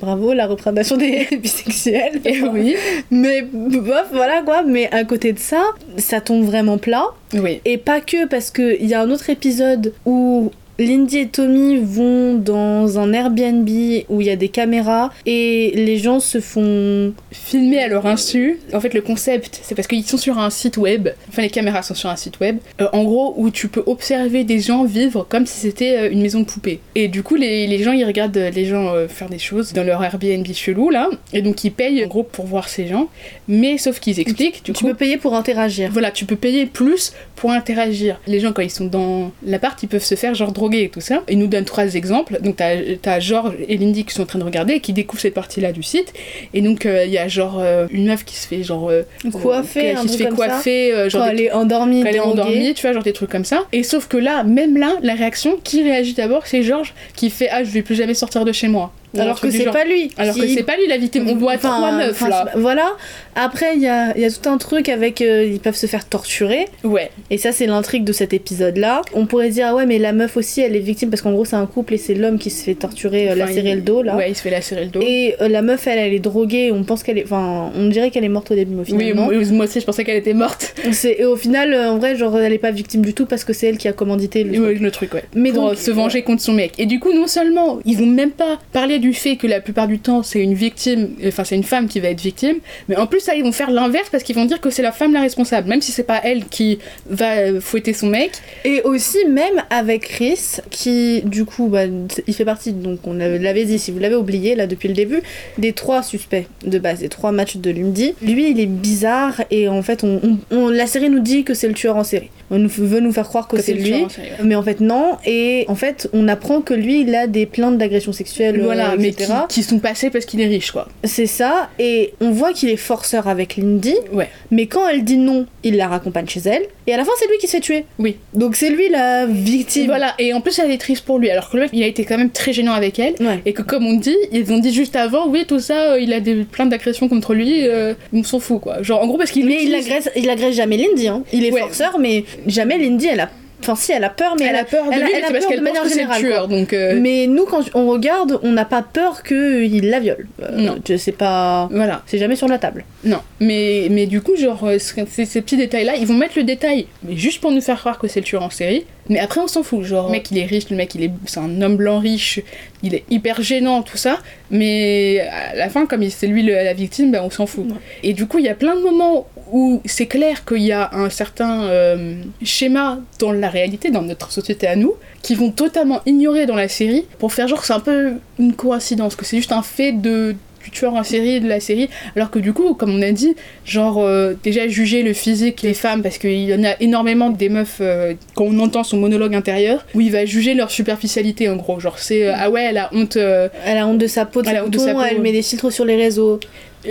bravo 0.00 0.32
la 0.32 0.46
représentation 0.46 0.96
des 0.96 1.26
bisexuels. 1.42 2.20
Et 2.24 2.40
oui. 2.42 2.76
Mais 3.10 3.42
bof, 3.42 4.06
voilà 4.12 4.42
quoi. 4.42 4.62
Mais 4.62 4.88
à 4.92 5.02
côté 5.04 5.32
de 5.32 5.40
ça, 5.40 5.62
ça 5.96 6.20
tombe 6.20 6.44
vraiment 6.44 6.78
plat. 6.78 7.06
Oui. 7.34 7.60
Et 7.64 7.78
pas 7.78 8.00
que, 8.00 8.26
parce 8.28 8.52
qu'il 8.52 8.86
y 8.86 8.94
a 8.94 9.00
un 9.00 9.10
autre 9.10 9.28
épisode 9.28 9.92
où 10.06 10.52
Lindy 10.78 11.18
et 11.18 11.28
Tommy 11.28 11.78
vont 11.78 12.34
dans 12.34 12.98
un 12.98 13.12
Airbnb 13.12 13.68
où 14.08 14.20
il 14.20 14.26
y 14.26 14.30
a 14.30 14.36
des 14.36 14.48
caméras 14.48 15.10
et 15.24 15.72
les 15.74 15.98
gens 15.98 16.18
se 16.20 16.40
font. 16.40 17.12
filmer 17.30 17.78
à 17.78 17.88
leur 17.88 18.06
insu. 18.06 18.58
En 18.72 18.80
fait, 18.80 18.92
le 18.94 19.00
concept, 19.00 19.60
c'est 19.62 19.74
parce 19.74 19.86
qu'ils 19.86 20.04
sont 20.04 20.16
sur 20.16 20.38
un 20.38 20.50
site 20.50 20.76
web. 20.76 21.08
Enfin, 21.28 21.42
les 21.42 21.50
caméras 21.50 21.82
sont 21.82 21.94
sur 21.94 22.08
un 22.10 22.16
site 22.16 22.40
web. 22.40 22.58
euh, 22.80 22.88
en 22.92 23.04
gros, 23.04 23.34
où 23.36 23.50
tu 23.50 23.68
peux 23.68 23.82
observer 23.86 24.44
des 24.44 24.58
gens 24.60 24.84
vivre 24.84 25.26
comme 25.28 25.46
si 25.46 25.60
c'était 25.60 25.96
euh, 25.98 26.10
une 26.10 26.20
maison 26.22 26.40
de 26.40 26.44
poupée. 26.46 26.80
Et 26.94 27.08
du 27.08 27.22
coup, 27.22 27.36
les, 27.36 27.66
les 27.66 27.82
gens, 27.82 27.92
ils 27.92 28.04
regardent 28.04 28.36
euh, 28.36 28.50
les 28.50 28.64
gens 28.64 28.92
euh, 28.94 29.06
faire 29.08 29.28
des 29.28 29.38
choses 29.38 29.72
dans 29.72 29.84
leur 29.84 30.02
Airbnb 30.02 30.46
chelou, 30.52 30.90
là. 30.90 31.08
Et 31.32 31.42
donc, 31.42 31.62
ils 31.64 31.70
payent, 31.70 32.04
en 32.04 32.08
gros, 32.08 32.22
pour 32.24 32.46
voir 32.46 32.68
ces 32.68 32.86
gens. 32.88 33.08
Mais 33.48 33.78
sauf 33.78 34.00
qu'ils 34.00 34.18
expliquent, 34.20 34.64
du 34.64 34.72
Tu 34.72 34.84
coup. 34.84 34.90
peux 34.90 34.94
payer 34.94 35.18
pour 35.18 35.34
interagir. 35.34 35.90
Voilà, 35.92 36.10
tu 36.10 36.24
peux 36.24 36.36
payer 36.36 36.66
plus 36.66 37.12
pour 37.36 37.50
interagir. 37.52 38.20
Les 38.26 38.40
gens, 38.40 38.52
quand 38.52 38.62
ils 38.62 38.70
sont 38.70 38.86
dans 38.86 39.30
l'appart, 39.46 39.80
ils 39.82 39.88
peuvent 39.88 40.02
se 40.04 40.14
faire 40.16 40.34
genre 40.34 40.52
et 40.72 40.88
tout 40.88 41.00
ça. 41.00 41.22
Ils 41.28 41.38
nous 41.38 41.46
donnent 41.46 41.64
trois 41.64 41.94
exemples. 41.94 42.38
Donc, 42.40 42.56
t'as 42.56 42.74
as 43.06 43.20
George 43.20 43.54
et 43.68 43.76
Lindy 43.76 44.04
qui 44.04 44.14
sont 44.14 44.22
en 44.22 44.26
train 44.26 44.38
de 44.38 44.44
regarder 44.44 44.74
et 44.74 44.80
qui 44.80 44.92
découvrent 44.92 45.20
cette 45.22 45.34
partie-là 45.34 45.72
du 45.72 45.82
site. 45.82 46.12
Et 46.54 46.60
donc, 46.62 46.86
euh, 46.86 47.04
il 47.04 47.12
y 47.12 47.18
a 47.18 47.28
genre 47.28 47.58
euh, 47.60 47.86
une 47.90 48.06
meuf 48.06 48.24
qui 48.24 48.36
se 48.36 48.46
fait 48.46 48.62
genre. 48.62 48.88
euh, 48.90 49.02
Coiffer, 49.32 49.94
qui 50.02 50.08
se 50.08 50.16
fait 50.16 50.28
coiffer, 50.28 51.08
genre 51.10 51.22
Quand 51.24 51.28
elle 51.30 51.40
est 51.40 51.52
endormie, 51.52 52.02
quand 52.02 52.08
elle 52.08 52.16
est 52.16 52.20
endormie, 52.20 52.74
tu 52.74 52.82
vois, 52.82 52.92
genre 52.92 53.02
des 53.02 53.12
trucs 53.12 53.30
comme 53.30 53.44
ça. 53.44 53.64
Et 53.72 53.82
sauf 53.82 54.06
que 54.08 54.16
là, 54.16 54.44
même 54.44 54.76
là, 54.76 54.96
la 55.02 55.14
réaction, 55.14 55.58
qui 55.62 55.82
réagit 55.82 56.14
d'abord, 56.14 56.46
c'est 56.46 56.62
George 56.62 56.94
qui 57.14 57.30
fait 57.30 57.48
Ah, 57.50 57.64
je 57.64 57.70
vais 57.70 57.82
plus 57.82 57.94
jamais 57.94 58.14
sortir 58.14 58.44
de 58.44 58.52
chez 58.52 58.68
moi. 58.68 58.92
Alors 59.18 59.40
que 59.40 59.50
c'est 59.50 59.64
pas 59.64 59.84
lui. 59.84 60.10
Alors 60.16 60.34
que 60.34 60.46
c'est 60.46 60.62
pas 60.62 60.76
lui 60.76 60.86
la 60.88 60.96
victime. 60.98 61.26
On 61.28 61.36
voit 61.36 61.56
trois 61.58 61.92
meufs 61.92 62.20
là. 62.20 62.46
Voilà. 62.56 62.92
Après, 63.36 63.74
il 63.74 63.82
y 63.82 63.88
a, 63.88 64.16
y 64.16 64.24
a 64.24 64.30
tout 64.30 64.48
un 64.48 64.58
truc 64.58 64.88
avec. 64.88 65.20
euh, 65.20 65.44
ils 65.44 65.60
peuvent 65.60 65.74
se 65.76 65.86
faire 65.86 66.08
torturer. 66.08 66.66
Ouais. 66.84 67.10
Et 67.30 67.38
ça, 67.38 67.52
c'est 67.52 67.66
l'intrigue 67.66 68.04
de 68.04 68.12
cet 68.12 68.32
épisode-là. 68.32 69.02
On 69.14 69.26
pourrait 69.26 69.50
dire, 69.50 69.66
ah 69.70 69.74
ouais, 69.74 69.86
mais 69.86 69.98
la 69.98 70.12
meuf 70.12 70.36
aussi, 70.36 70.60
elle 70.60 70.76
est 70.76 70.80
victime 70.80 71.10
parce 71.10 71.22
qu'en 71.22 71.32
gros, 71.32 71.44
c'est 71.44 71.56
un 71.56 71.66
couple 71.66 71.94
et 71.94 71.98
c'est 71.98 72.14
l'homme 72.14 72.38
qui 72.38 72.50
se 72.50 72.62
fait 72.62 72.74
torturer, 72.74 73.30
euh, 73.30 73.34
la 73.34 73.46
serrer 73.48 73.70
il- 73.70 73.76
le 73.76 73.80
dos, 73.82 74.02
là. 74.02 74.16
Ouais, 74.16 74.30
il 74.30 74.36
se 74.36 74.42
fait 74.42 74.50
lacérer 74.50 74.84
le 74.84 74.90
dos. 74.90 75.00
Et 75.02 75.34
euh, 75.40 75.48
la 75.48 75.62
meuf, 75.62 75.86
elle, 75.86 75.98
elle 75.98 76.14
est 76.14 76.18
droguée. 76.20 76.70
On 76.72 76.84
pense 76.84 77.02
qu'elle 77.02 77.18
est. 77.18 77.24
Enfin, 77.24 77.70
on 77.76 77.88
dirait 77.88 78.10
qu'elle 78.10 78.24
est 78.24 78.28
morte 78.28 78.50
au 78.50 78.54
début, 78.54 78.74
mais 78.74 78.82
au 78.82 78.84
final, 78.84 79.00
Oui, 79.02 79.14
non. 79.14 79.30
moi, 79.56 79.64
aussi, 79.64 79.80
je 79.80 79.84
pensais 79.86 80.04
qu'elle 80.04 80.16
était 80.16 80.34
morte. 80.34 80.74
C'est- 80.92 81.16
Et 81.18 81.24
au 81.24 81.36
final, 81.36 81.74
en 81.74 81.98
vrai, 81.98 82.16
genre, 82.16 82.38
elle 82.38 82.52
est 82.52 82.58
pas 82.58 82.70
victime 82.70 83.02
du 83.04 83.14
tout 83.14 83.26
parce 83.26 83.44
que 83.44 83.52
c'est 83.52 83.66
elle 83.66 83.78
qui 83.78 83.88
a 83.88 83.92
commandité 83.92 84.44
le 84.44 84.52
truc. 84.52 84.64
Ouais, 84.64 84.74
le 84.74 84.90
truc, 84.90 85.14
ouais. 85.14 85.24
Mais 85.34 85.52
pour 85.52 85.68
donc, 85.70 85.78
se 85.78 85.90
venger 85.90 86.22
contre 86.22 86.42
son 86.42 86.52
mec. 86.52 86.72
Et 86.78 86.86
du 86.86 87.00
coup, 87.00 87.12
non 87.12 87.26
seulement 87.26 87.78
ils 87.84 87.96
vont 87.96 88.06
même 88.06 88.30
pas 88.30 88.58
parler 88.72 88.98
du 89.04 89.12
fait 89.12 89.36
que 89.36 89.46
la 89.46 89.60
plupart 89.60 89.88
du 89.88 89.98
temps 89.98 90.22
c'est 90.22 90.40
une 90.40 90.54
victime, 90.54 91.02
enfin 91.26 91.44
c'est 91.44 91.56
une 91.62 91.68
femme 91.74 91.86
qui 91.88 92.00
va 92.00 92.08
être 92.08 92.20
victime, 92.22 92.56
mais 92.88 92.96
en 92.96 93.06
plus 93.06 93.20
ça 93.20 93.34
ils 93.34 93.44
vont 93.44 93.52
faire 93.52 93.70
l'inverse 93.70 94.08
parce 94.10 94.22
qu'ils 94.24 94.36
vont 94.36 94.46
dire 94.46 94.60
que 94.60 94.70
c'est 94.70 94.82
la 94.82 94.92
femme 94.92 95.12
la 95.12 95.20
responsable, 95.20 95.68
même 95.68 95.82
si 95.82 95.92
c'est 95.92 96.02
pas 96.14 96.20
elle 96.24 96.44
qui 96.46 96.78
va 97.10 97.60
fouetter 97.60 97.92
son 97.92 98.06
mec. 98.08 98.32
Et 98.64 98.80
aussi 98.82 99.18
même 99.28 99.62
avec 99.70 100.02
Chris, 100.14 100.40
qui 100.70 101.22
du 101.22 101.44
coup, 101.44 101.68
bah, 101.68 101.82
il 102.26 102.34
fait 102.34 102.44
partie, 102.44 102.72
donc 102.72 103.00
on 103.06 103.14
l'avait 103.14 103.64
dit, 103.64 103.78
si 103.78 103.90
vous 103.90 103.98
l'avez 103.98 104.16
oublié 104.16 104.54
là 104.54 104.66
depuis 104.66 104.88
le 104.88 104.94
début, 104.94 105.22
des 105.58 105.72
trois 105.72 106.02
suspects 106.02 106.46
de 106.64 106.78
base, 106.78 107.00
des 107.00 107.08
trois 107.08 107.32
matchs 107.32 107.56
de 107.56 107.70
Lundy. 107.70 108.14
Lui 108.22 108.50
il 108.50 108.60
est 108.60 108.66
bizarre 108.66 109.42
et 109.50 109.68
en 109.68 109.82
fait 109.82 110.04
on, 110.04 110.38
on- 110.50 110.68
la 110.68 110.86
série 110.86 111.10
nous 111.10 111.20
dit 111.20 111.44
que 111.44 111.54
c'est 111.54 111.68
le 111.68 111.74
tueur 111.74 111.96
en 111.96 112.04
série. 112.04 112.30
On 112.50 112.58
nous, 112.58 112.68
veut 112.68 113.00
nous 113.00 113.12
faire 113.12 113.26
croire 113.28 113.48
que, 113.48 113.56
Que 113.56 113.62
c'est 113.62 113.72
lui. 113.72 113.84
tueur 113.84 114.04
en 114.04 114.08
série, 114.08 114.28
ouais. 114.28 114.44
Mais 114.44 114.54
en 114.54 114.62
fait 114.62 114.80
non, 114.80 115.16
et 115.26 115.64
en 115.68 115.74
fait 115.74 116.08
on 116.12 116.28
apprend 116.28 116.60
que 116.60 116.74
lui 116.74 117.00
il 117.02 117.14
a 117.14 117.26
des 117.26 117.46
plaintes 117.46 117.78
d'agression 117.78 118.12
sexuelle, 118.12 118.60
Voilà, 118.62 118.92
euh, 118.92 118.93
mais 118.98 119.12
qui, 119.12 119.24
qui 119.48 119.62
sont 119.62 119.78
passés 119.78 120.10
parce 120.10 120.24
qu'il 120.24 120.40
est 120.40 120.46
riche 120.46 120.70
quoi. 120.72 120.88
C'est 121.04 121.26
ça, 121.26 121.68
et 121.78 122.14
on 122.20 122.30
voit 122.30 122.52
qu'il 122.52 122.68
est 122.70 122.76
forceur 122.76 123.28
avec 123.28 123.56
Lindy, 123.56 123.94
Ouais. 124.12 124.28
mais 124.50 124.66
quand 124.66 124.86
elle 124.88 125.04
dit 125.04 125.16
non, 125.16 125.46
il 125.62 125.76
la 125.76 125.88
raccompagne 125.88 126.26
chez 126.28 126.40
elle, 126.44 126.62
et 126.86 126.94
à 126.94 126.96
la 126.96 127.04
fin 127.04 127.12
c'est 127.18 127.26
lui 127.28 127.38
qui 127.38 127.46
se 127.46 127.52
fait 127.52 127.60
tuer. 127.60 127.84
Oui. 127.98 128.16
Donc 128.34 128.56
c'est 128.56 128.70
lui 128.70 128.88
la 128.88 129.26
victime. 129.26 129.86
Voilà, 129.86 130.14
et 130.18 130.32
en 130.34 130.40
plus 130.40 130.58
elle 130.58 130.70
est 130.70 130.78
triste 130.78 131.04
pour 131.04 131.18
lui, 131.18 131.30
alors 131.30 131.50
que 131.50 131.56
le 131.56 131.62
mec 131.64 131.70
il 131.72 131.82
a 131.82 131.86
été 131.86 132.04
quand 132.04 132.18
même 132.18 132.30
très 132.30 132.52
gênant 132.52 132.72
avec 132.72 132.98
elle. 132.98 133.14
Ouais. 133.20 133.40
Et 133.46 133.52
que 133.52 133.62
comme 133.62 133.86
on 133.86 133.94
dit, 133.94 134.16
ils 134.32 134.52
ont 134.52 134.58
dit 134.58 134.72
juste 134.72 134.96
avant, 134.96 135.28
oui 135.28 135.44
tout 135.46 135.60
ça, 135.60 135.92
euh, 135.92 136.00
il 136.00 136.12
a 136.12 136.20
des 136.20 136.44
plaintes 136.44 136.68
d'agression 136.70 137.08
contre 137.08 137.34
lui, 137.34 137.66
euh, 137.66 137.94
on 138.12 138.22
s'en 138.22 138.38
fout 138.40 138.60
quoi. 138.60 138.82
Genre 138.82 139.02
en 139.02 139.06
gros 139.06 139.18
parce 139.18 139.30
qu'il 139.30 139.46
Mais 139.46 139.62
il 139.62 139.74
agresse, 139.74 140.10
il 140.16 140.28
agresse 140.30 140.54
jamais 140.56 140.76
Lindy, 140.76 141.08
hein. 141.08 141.22
Il 141.32 141.44
est 141.44 141.52
Ouais. 141.52 141.60
forceur, 141.60 141.98
mais 141.98 142.24
jamais 142.46 142.78
Lindy, 142.78 143.06
elle 143.06 143.20
a. 143.20 143.30
Enfin, 143.60 143.74
si, 143.76 143.92
elle 143.92 144.04
a 144.04 144.10
peur, 144.10 144.34
mais 144.38 144.46
elle 144.46 144.56
a 144.56 144.64
peur 144.64 144.86
de 144.86 144.92
elle 144.92 145.02
lui, 145.04 145.10
elle 145.14 145.24
a 145.24 145.26
c'est 145.28 145.32
parce 145.32 145.46
qu'elle 145.46 145.60
de 145.60 145.64
pense 145.64 145.78
que 145.80 145.88
c'est 145.88 146.04
le 146.04 146.16
tueur, 146.18 146.48
donc... 146.48 146.72
euh, 146.72 146.98
Mais 147.00 147.26
nous, 147.26 147.44
quand 147.46 147.62
on 147.74 147.88
regarde, 147.88 148.38
on 148.42 148.52
n'a 148.52 148.64
pas 148.66 148.82
peur 148.82 149.22
qu'il 149.22 149.88
la 149.88 150.00
viole. 150.00 150.26
Euh, 150.42 150.56
Non. 150.58 150.76
Je 150.86 150.96
sais 150.96 151.12
pas. 151.12 151.68
Voilà, 151.72 152.02
C'est 152.06 152.18
jamais 152.18 152.36
sur 152.36 152.48
la 152.48 152.58
table. 152.58 152.84
non. 153.04 153.20
Mais, 153.40 153.88
mais 153.90 154.06
du 154.06 154.20
coup, 154.20 154.36
genre, 154.36 154.64
euh, 154.64 154.78
ce- 154.78 154.94
ces, 155.10 155.24
ces 155.24 155.40
petits 155.42 155.56
détails-là, 155.56 155.96
ils 155.96 156.06
vont 156.06 156.14
mettre 156.14 156.34
le 156.36 156.44
détail, 156.44 156.86
mais 157.02 157.16
juste 157.16 157.40
pour 157.40 157.52
nous 157.52 157.60
faire 157.60 157.78
croire 157.78 157.98
que 157.98 158.06
c'est 158.08 158.20
le 158.20 158.26
tueur 158.26 158.42
en 158.42 158.50
série. 158.50 158.84
Mais 159.10 159.18
après, 159.18 159.40
on 159.40 159.46
s'en 159.48 159.62
fout. 159.62 159.82
Genre, 159.82 160.06
le 160.06 160.12
mec, 160.12 160.30
il 160.30 160.38
est 160.38 160.46
riche, 160.46 160.70
le 160.70 160.76
mec, 160.76 160.94
il 160.94 161.02
est, 161.04 161.10
c'est 161.26 161.40
un 161.40 161.60
homme 161.60 161.76
blanc 161.76 161.98
riche, 161.98 162.40
il 162.82 162.94
est 162.94 163.04
hyper 163.10 163.42
gênant, 163.42 163.82
tout 163.82 163.98
ça. 163.98 164.18
Mais 164.50 165.20
à 165.20 165.54
la 165.56 165.68
fin, 165.68 165.84
comme 165.86 166.08
c'est 166.10 166.26
lui 166.26 166.42
le- 166.42 166.54
la 166.54 166.72
victime, 166.72 167.10
ben, 167.10 167.20
on 167.22 167.30
s'en 167.30 167.46
fout. 167.46 167.66
Ouais. 167.66 167.76
Et 168.02 168.12
du 168.14 168.26
coup, 168.26 168.38
il 168.38 168.44
y 168.44 168.48
a 168.48 168.54
plein 168.54 168.74
de 168.76 168.80
moments 168.80 169.26
où 169.52 169.82
c'est 169.84 170.06
clair 170.06 170.46
qu'il 170.46 170.62
y 170.62 170.72
a 170.72 170.90
un 170.94 171.10
certain 171.10 171.64
euh, 171.64 172.14
schéma 172.42 172.98
dans 173.18 173.30
la 173.32 173.50
réalité, 173.54 173.90
dans 173.90 174.02
notre 174.02 174.30
société 174.30 174.66
à 174.66 174.76
nous, 174.76 174.94
qui 175.22 175.34
vont 175.34 175.50
totalement 175.50 176.00
ignorer 176.06 176.46
dans 176.46 176.56
la 176.56 176.68
série 176.68 177.04
pour 177.18 177.32
faire 177.32 177.48
genre 177.48 177.60
que 177.60 177.66
c'est 177.66 177.72
un 177.72 177.80
peu 177.80 178.14
une 178.38 178.54
coïncidence, 178.54 179.16
que 179.16 179.24
c'est 179.24 179.36
juste 179.36 179.52
un 179.52 179.62
fait 179.62 179.92
de 179.92 180.34
du 180.64 180.70
tueur 180.70 180.94
en 180.94 181.04
série 181.04 181.40
de 181.40 181.48
la 181.48 181.60
série 181.60 181.90
alors 182.16 182.30
que 182.30 182.38
du 182.38 182.52
coup 182.52 182.74
comme 182.74 182.90
on 182.90 183.02
a 183.02 183.12
dit 183.12 183.36
genre 183.66 183.98
euh, 183.98 184.32
déjà 184.42 184.66
juger 184.66 185.02
le 185.02 185.12
physique 185.12 185.62
des 185.62 185.74
femmes 185.74 186.02
parce 186.02 186.16
qu'il 186.18 186.42
y 186.42 186.54
en 186.54 186.64
a 186.64 186.74
énormément 186.80 187.30
des 187.30 187.50
meufs 187.50 187.78
euh, 187.80 188.14
quand 188.34 188.44
on 188.44 188.58
entend 188.60 188.82
son 188.82 188.96
monologue 188.96 189.34
intérieur 189.34 189.84
où 189.94 190.00
il 190.00 190.10
va 190.10 190.24
juger 190.24 190.54
leur 190.54 190.70
superficialité 190.70 191.48
en 191.48 191.56
gros. 191.56 191.80
Genre 191.80 191.98
c'est 191.98 192.26
euh, 192.26 192.34
ah 192.34 192.50
ouais 192.50 192.64
elle 192.64 192.78
a 192.78 192.88
honte 192.94 193.16
Elle 193.16 193.76
a 193.76 193.86
honte 193.86 193.98
de 193.98 194.06
sa 194.06 194.24
peau, 194.24 194.40
de 194.40 194.48
Elle 194.48 194.56
a 194.56 194.64
honte 194.64 194.70
de 194.70 194.78
sa 194.78 194.94
peau, 194.94 195.02
elle 195.02 195.20
met 195.20 195.32
des 195.32 195.42
filtres 195.42 195.70
sur 195.70 195.84
les 195.84 195.96
réseaux. 195.96 196.40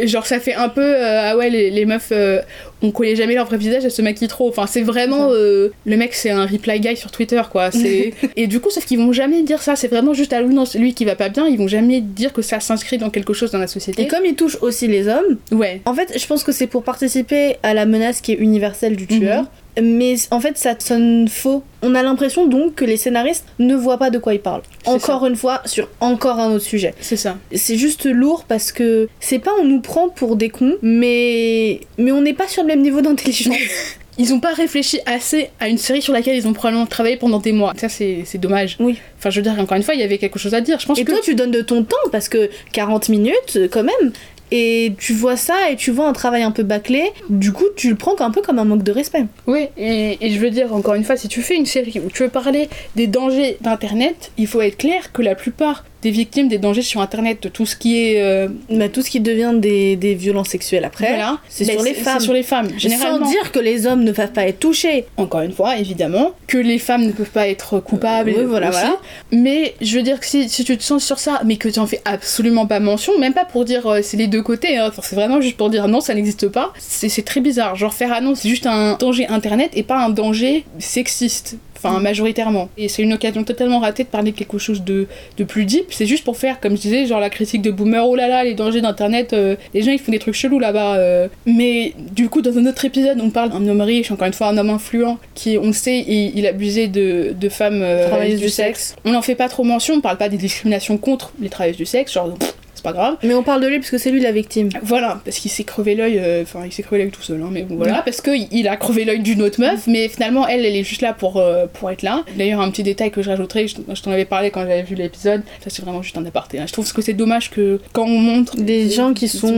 Genre 0.05 0.25
ça 0.25 0.39
fait 0.39 0.53
un 0.53 0.69
peu 0.69 0.81
euh, 0.81 1.31
ah 1.31 1.37
ouais 1.37 1.49
les, 1.49 1.69
les 1.69 1.85
meufs 1.85 2.11
euh, 2.11 2.41
on 2.81 2.91
connaît 2.91 3.15
jamais 3.15 3.35
leur 3.35 3.45
vrai 3.45 3.57
visage 3.57 3.85
elles 3.85 3.91
se 3.91 4.01
maquillent 4.01 4.27
trop. 4.27 4.49
Enfin 4.49 4.67
c'est 4.67 4.81
vraiment 4.81 5.29
euh, 5.31 5.69
le 5.85 5.97
mec 5.97 6.13
c'est 6.13 6.31
un 6.31 6.45
reply 6.45 6.79
guy 6.79 6.97
sur 6.97 7.11
Twitter 7.11 7.41
quoi. 7.51 7.71
C'est 7.71 8.13
et 8.35 8.47
du 8.47 8.59
coup 8.59 8.69
sauf 8.69 8.85
qu'ils 8.85 8.99
vont 8.99 9.13
jamais 9.13 9.43
dire 9.43 9.61
ça. 9.61 9.75
C'est 9.75 9.87
vraiment 9.87 10.13
juste 10.13 10.33
à 10.33 10.41
lui, 10.41 10.53
non, 10.53 10.65
c'est 10.65 10.79
lui 10.79 10.93
qui 10.93 11.05
va 11.05 11.15
pas 11.15 11.29
bien 11.29 11.47
ils 11.47 11.57
vont 11.57 11.67
jamais 11.67 12.01
dire 12.01 12.33
que 12.33 12.41
ça 12.41 12.59
s'inscrit 12.59 12.97
dans 12.97 13.09
quelque 13.09 13.33
chose 13.33 13.51
dans 13.51 13.59
la 13.59 13.67
société. 13.67 14.03
Et 14.03 14.07
comme 14.07 14.25
il 14.25 14.35
touche 14.35 14.57
aussi 14.61 14.87
les 14.87 15.07
hommes, 15.07 15.37
ouais. 15.51 15.81
en 15.85 15.93
fait, 15.93 16.17
je 16.17 16.25
pense 16.27 16.43
que 16.43 16.51
c'est 16.51 16.67
pour 16.67 16.83
participer 16.83 17.57
à 17.63 17.73
la 17.73 17.85
menace 17.85 18.21
qui 18.21 18.33
est 18.33 18.37
universelle 18.37 18.95
du 18.95 19.07
tueur. 19.07 19.43
Mhm. 19.43 19.47
Mais 19.81 20.15
en 20.31 20.39
fait, 20.39 20.57
ça 20.57 20.75
sonne 20.79 21.27
faux. 21.27 21.63
On 21.81 21.95
a 21.95 22.03
l'impression 22.03 22.47
donc 22.47 22.75
que 22.75 22.85
les 22.85 22.97
scénaristes 22.97 23.45
ne 23.59 23.75
voient 23.75 23.97
pas 23.97 24.09
de 24.09 24.17
quoi 24.19 24.33
ils 24.33 24.39
parlent. 24.39 24.61
Encore 24.85 25.25
une 25.25 25.35
fois, 25.35 25.61
sur 25.65 25.89
encore 25.99 26.39
un 26.39 26.51
autre 26.51 26.65
sujet. 26.65 26.93
c'est 27.01 27.17
ça 27.17 27.37
C'est 27.53 27.77
juste 27.77 28.05
lourd 28.05 28.45
parce 28.47 28.71
que 28.71 29.07
c'est 29.19 29.39
pas 29.39 29.51
on 29.59 29.65
nous 29.65 29.81
prend 29.81 30.09
pour 30.09 30.35
des 30.35 30.49
cons, 30.49 30.75
mais 30.81 31.81
mais 31.97 32.11
on 32.11 32.21
n'est 32.21 32.33
pas 32.33 32.47
sur 32.47 32.61
le 32.63 32.67
même 32.67 32.81
niveau 32.81 33.01
d'intelligence. 33.01 33.55
ils 34.17 34.33
ont 34.33 34.39
pas 34.39 34.53
réfléchi 34.53 34.99
assez 35.05 35.49
à 35.59 35.67
une 35.67 35.77
série 35.77 36.01
sur 36.01 36.13
laquelle 36.13 36.35
ils 36.35 36.47
ont 36.47 36.53
probablement 36.53 36.85
travaillé 36.85 37.17
pendant 37.17 37.39
des 37.39 37.51
mois 37.51 37.73
ça 37.75 37.89
c'est 37.89 38.23
dommage 38.37 38.77
Oui. 38.79 38.99
enfin 39.17 39.31
je 39.31 39.39
veux 39.39 39.41
dire 39.41 39.59
encore 39.59 39.75
une 39.75 39.81
fois 39.81 39.95
il 39.95 39.99
y 40.01 40.03
avait 40.03 40.19
quelque 40.19 40.37
chose 40.37 40.53
à 40.53 40.61
dire 40.61 40.79
je 40.79 40.85
pense 40.85 40.99
Et 40.99 41.03
que 41.03 41.11
toi, 41.11 41.19
tu 41.23 41.33
donnes 41.33 41.49
de 41.49 41.61
ton 41.61 41.83
temps 41.83 41.95
parce 42.11 42.29
que 42.29 42.49
40 42.73 43.09
minutes 43.09 43.59
quand 43.71 43.83
même. 43.83 44.11
Et 44.55 44.93
tu 44.99 45.13
vois 45.13 45.35
ça 45.35 45.71
et 45.71 45.75
tu 45.75 45.89
vois 45.89 46.07
un 46.07 46.13
travail 46.13 46.43
un 46.43 46.51
peu 46.51 46.61
bâclé, 46.61 47.11
du 47.29 47.51
coup 47.51 47.65
tu 47.75 47.89
le 47.89 47.95
prends 47.95 48.15
un 48.19 48.29
peu 48.29 48.43
comme 48.43 48.59
un 48.59 48.65
manque 48.65 48.83
de 48.83 48.91
respect. 48.91 49.25
Oui, 49.47 49.65
et, 49.77 50.19
et 50.21 50.29
je 50.29 50.39
veux 50.39 50.51
dire, 50.51 50.75
encore 50.75 50.93
une 50.93 51.03
fois, 51.03 51.17
si 51.17 51.27
tu 51.27 51.41
fais 51.41 51.55
une 51.55 51.65
série 51.65 51.99
où 52.05 52.11
tu 52.11 52.21
veux 52.21 52.29
parler 52.29 52.69
des 52.95 53.07
dangers 53.07 53.57
d'Internet, 53.61 54.31
il 54.37 54.45
faut 54.45 54.61
être 54.61 54.77
clair 54.77 55.11
que 55.11 55.23
la 55.23 55.33
plupart 55.33 55.83
des 56.03 56.11
victimes 56.11 56.47
des 56.49 56.57
dangers 56.57 56.81
sur 56.81 57.01
Internet, 57.01 57.41
de 57.43 57.49
tout 57.49 57.65
ce 57.65 57.75
qui 57.75 57.97
est... 57.99 58.21
euh, 58.21 58.47
Bah, 58.69 58.89
tout 58.89 59.01
ce 59.01 59.09
qui 59.09 59.19
devient 59.19 59.53
des, 59.55 59.95
des 59.95 60.13
violences 60.15 60.49
sexuelles 60.49 60.83
après, 60.85 61.07
voilà, 61.09 61.39
c'est 61.49 61.65
sur 61.65 61.81
les 61.81 61.93
femmes. 61.93 62.19
Sur 62.19 62.33
les 62.33 62.43
femmes, 62.43 62.69
généralement. 62.77 63.25
Sans 63.25 63.31
dire 63.31 63.51
que 63.51 63.59
les 63.59 63.87
hommes 63.87 64.03
ne 64.03 64.11
peuvent 64.11 64.31
pas 64.33 64.45
être 64.47 64.59
touchés. 64.59 65.05
Encore 65.17 65.41
une 65.41 65.53
fois, 65.53 65.77
évidemment, 65.77 66.31
que 66.47 66.57
les 66.57 66.77
femmes 66.77 67.05
ne 67.05 67.11
peuvent 67.11 67.29
pas 67.31 67.47
être 67.47 67.79
coupables. 67.79 68.29
Euh, 68.31 68.39
oui, 68.39 68.45
voilà, 68.45 68.69
aussi. 68.69 68.79
voilà. 68.79 68.97
Mais 69.31 69.75
je 69.81 69.95
veux 69.97 70.03
dire 70.03 70.19
que 70.19 70.25
si, 70.25 70.49
si 70.49 70.63
tu 70.63 70.77
te 70.77 70.83
sens 70.83 71.03
sur 71.03 71.19
ça, 71.19 71.41
mais 71.45 71.55
que 71.57 71.69
tu 71.69 71.79
en 71.79 71.87
fais 71.87 72.01
absolument 72.05 72.67
pas 72.67 72.79
mention, 72.79 73.17
même 73.19 73.33
pas 73.33 73.45
pour 73.45 73.63
dire 73.65 73.87
euh, 73.87 74.01
c'est 74.03 74.17
les 74.17 74.27
deux 74.27 74.41
côtés, 74.43 74.77
hein, 74.77 74.87
enfin, 74.89 75.01
c'est 75.03 75.15
vraiment 75.15 75.39
juste 75.41 75.57
pour 75.57 75.69
dire 75.69 75.87
non, 75.87 76.01
ça 76.01 76.13
n'existe 76.13 76.47
pas, 76.49 76.73
c'est 76.79 77.09
c'est 77.09 77.21
très 77.23 77.39
bizarre. 77.39 77.75
Genre 77.75 77.93
faire 77.93 78.11
ah 78.13 78.21
non, 78.21 78.35
c'est 78.35 78.49
juste 78.49 78.65
un 78.67 78.97
danger 78.99 79.27
internet 79.27 79.71
et 79.73 79.83
pas 79.83 80.03
un 80.03 80.09
danger 80.09 80.65
sexiste. 80.79 81.55
Enfin, 81.83 81.99
majoritairement. 81.99 82.69
Et 82.77 82.87
c'est 82.87 83.01
une 83.01 83.13
occasion 83.13 83.43
totalement 83.43 83.79
ratée 83.79 84.03
de 84.03 84.07
parler 84.07 84.31
de 84.31 84.37
quelque 84.37 84.57
chose 84.57 84.83
de, 84.83 85.07
de 85.37 85.43
plus 85.43 85.65
deep. 85.65 85.85
C'est 85.89 86.05
juste 86.05 86.23
pour 86.23 86.37
faire, 86.37 86.59
comme 86.59 86.75
je 86.77 86.81
disais, 86.81 87.05
genre 87.05 87.19
la 87.19 87.29
critique 87.29 87.61
de 87.61 87.71
boomer, 87.71 88.07
oh 88.07 88.15
là 88.15 88.27
là, 88.27 88.43
les 88.43 88.53
dangers 88.53 88.81
d'internet, 88.81 89.33
euh, 89.33 89.55
les 89.73 89.81
gens 89.81 89.91
ils 89.91 89.99
font 89.99 90.11
des 90.11 90.19
trucs 90.19 90.35
chelous 90.35 90.59
là-bas. 90.59 90.95
euh. 90.95 91.27
Mais 91.45 91.93
du 91.97 92.29
coup, 92.29 92.41
dans 92.41 92.57
un 92.57 92.65
autre 92.65 92.85
épisode, 92.85 93.19
on 93.21 93.29
parle 93.29 93.49
d'un 93.51 93.67
homme 93.67 93.81
riche, 93.81 94.11
encore 94.11 94.27
une 94.27 94.33
fois, 94.33 94.47
un 94.47 94.57
homme 94.57 94.69
influent, 94.69 95.17
qui, 95.35 95.57
on 95.57 95.67
le 95.67 95.73
sait, 95.73 95.99
il, 96.07 96.31
il 96.35 96.47
abusait 96.47 96.87
de, 96.87 97.33
de 97.39 97.49
femmes 97.49 97.81
euh, 97.81 98.07
Travailleuses 98.07 98.39
du 98.39 98.49
sexe. 98.49 98.95
On 99.05 99.11
n'en 99.11 99.21
fait 99.21 99.35
pas 99.35 99.49
trop 99.49 99.63
mention, 99.63 99.95
on 99.95 100.01
parle 100.01 100.17
pas 100.17 100.29
des 100.29 100.37
discriminations 100.37 100.97
contre 100.97 101.33
les 101.41 101.49
travailleuses 101.49 101.77
du 101.77 101.85
sexe, 101.85 102.13
genre 102.13 102.33
pff, 102.33 102.53
c'est 102.83 102.91
pas 102.91 102.93
grave. 102.93 103.17
Mais 103.23 103.33
on 103.33 103.43
parle 103.43 103.61
de 103.61 103.67
lui 103.67 103.79
parce 103.79 103.89
que 103.91 103.97
c'est 103.97 104.11
lui 104.11 104.19
la 104.19 104.31
victime. 104.31 104.69
Voilà, 104.81 105.21
parce 105.23 105.37
qu'il 105.39 105.49
s'est 105.51 105.63
crevé 105.63 105.95
l'œil, 105.95 106.19
euh, 106.19 106.43
enfin 106.43 106.61
il 106.65 106.71
s'est 106.71 106.83
crevé 106.83 107.03
l'œil 107.03 107.11
tout 107.11 107.21
seul, 107.21 107.41
hein, 107.41 107.49
mais 107.51 107.61
bon 107.63 107.75
voilà, 107.75 108.01
parce 108.03 108.21
qu'il 108.21 108.67
a 108.67 108.75
crevé 108.77 109.05
l'œil 109.05 109.19
d'une 109.21 109.41
autre 109.41 109.59
meuf, 109.61 109.87
mais 109.87 110.07
finalement 110.09 110.47
elle, 110.47 110.65
elle 110.65 110.75
est 110.75 110.83
juste 110.83 111.01
là 111.01 111.13
pour, 111.13 111.37
euh, 111.37 111.65
pour 111.71 111.89
être 111.91 112.01
là. 112.01 112.23
D'ailleurs, 112.37 112.59
un 112.61 112.69
petit 112.71 112.83
détail 112.83 113.11
que 113.11 113.21
je 113.21 113.29
rajouterai, 113.29 113.67
je, 113.67 113.75
je 113.93 114.01
t'en 114.01 114.11
avais 114.11 114.25
parlé 114.25 114.51
quand 114.51 114.61
j'avais 114.61 114.83
vu 114.83 114.95
l'épisode, 114.95 115.41
ça 115.63 115.69
c'est 115.69 115.81
vraiment 115.81 116.01
juste 116.01 116.17
un 116.17 116.25
aparté. 116.25 116.59
hein. 116.59 116.65
Je 116.67 116.73
trouve 116.73 116.91
que 116.91 117.01
c'est 117.01 117.13
dommage 117.13 117.49
que 117.49 117.79
quand 117.93 118.05
on 118.05 118.19
montre 118.19 118.57
Des 118.57 118.89
gens 118.89 119.13
qui 119.13 119.27
sont. 119.27 119.53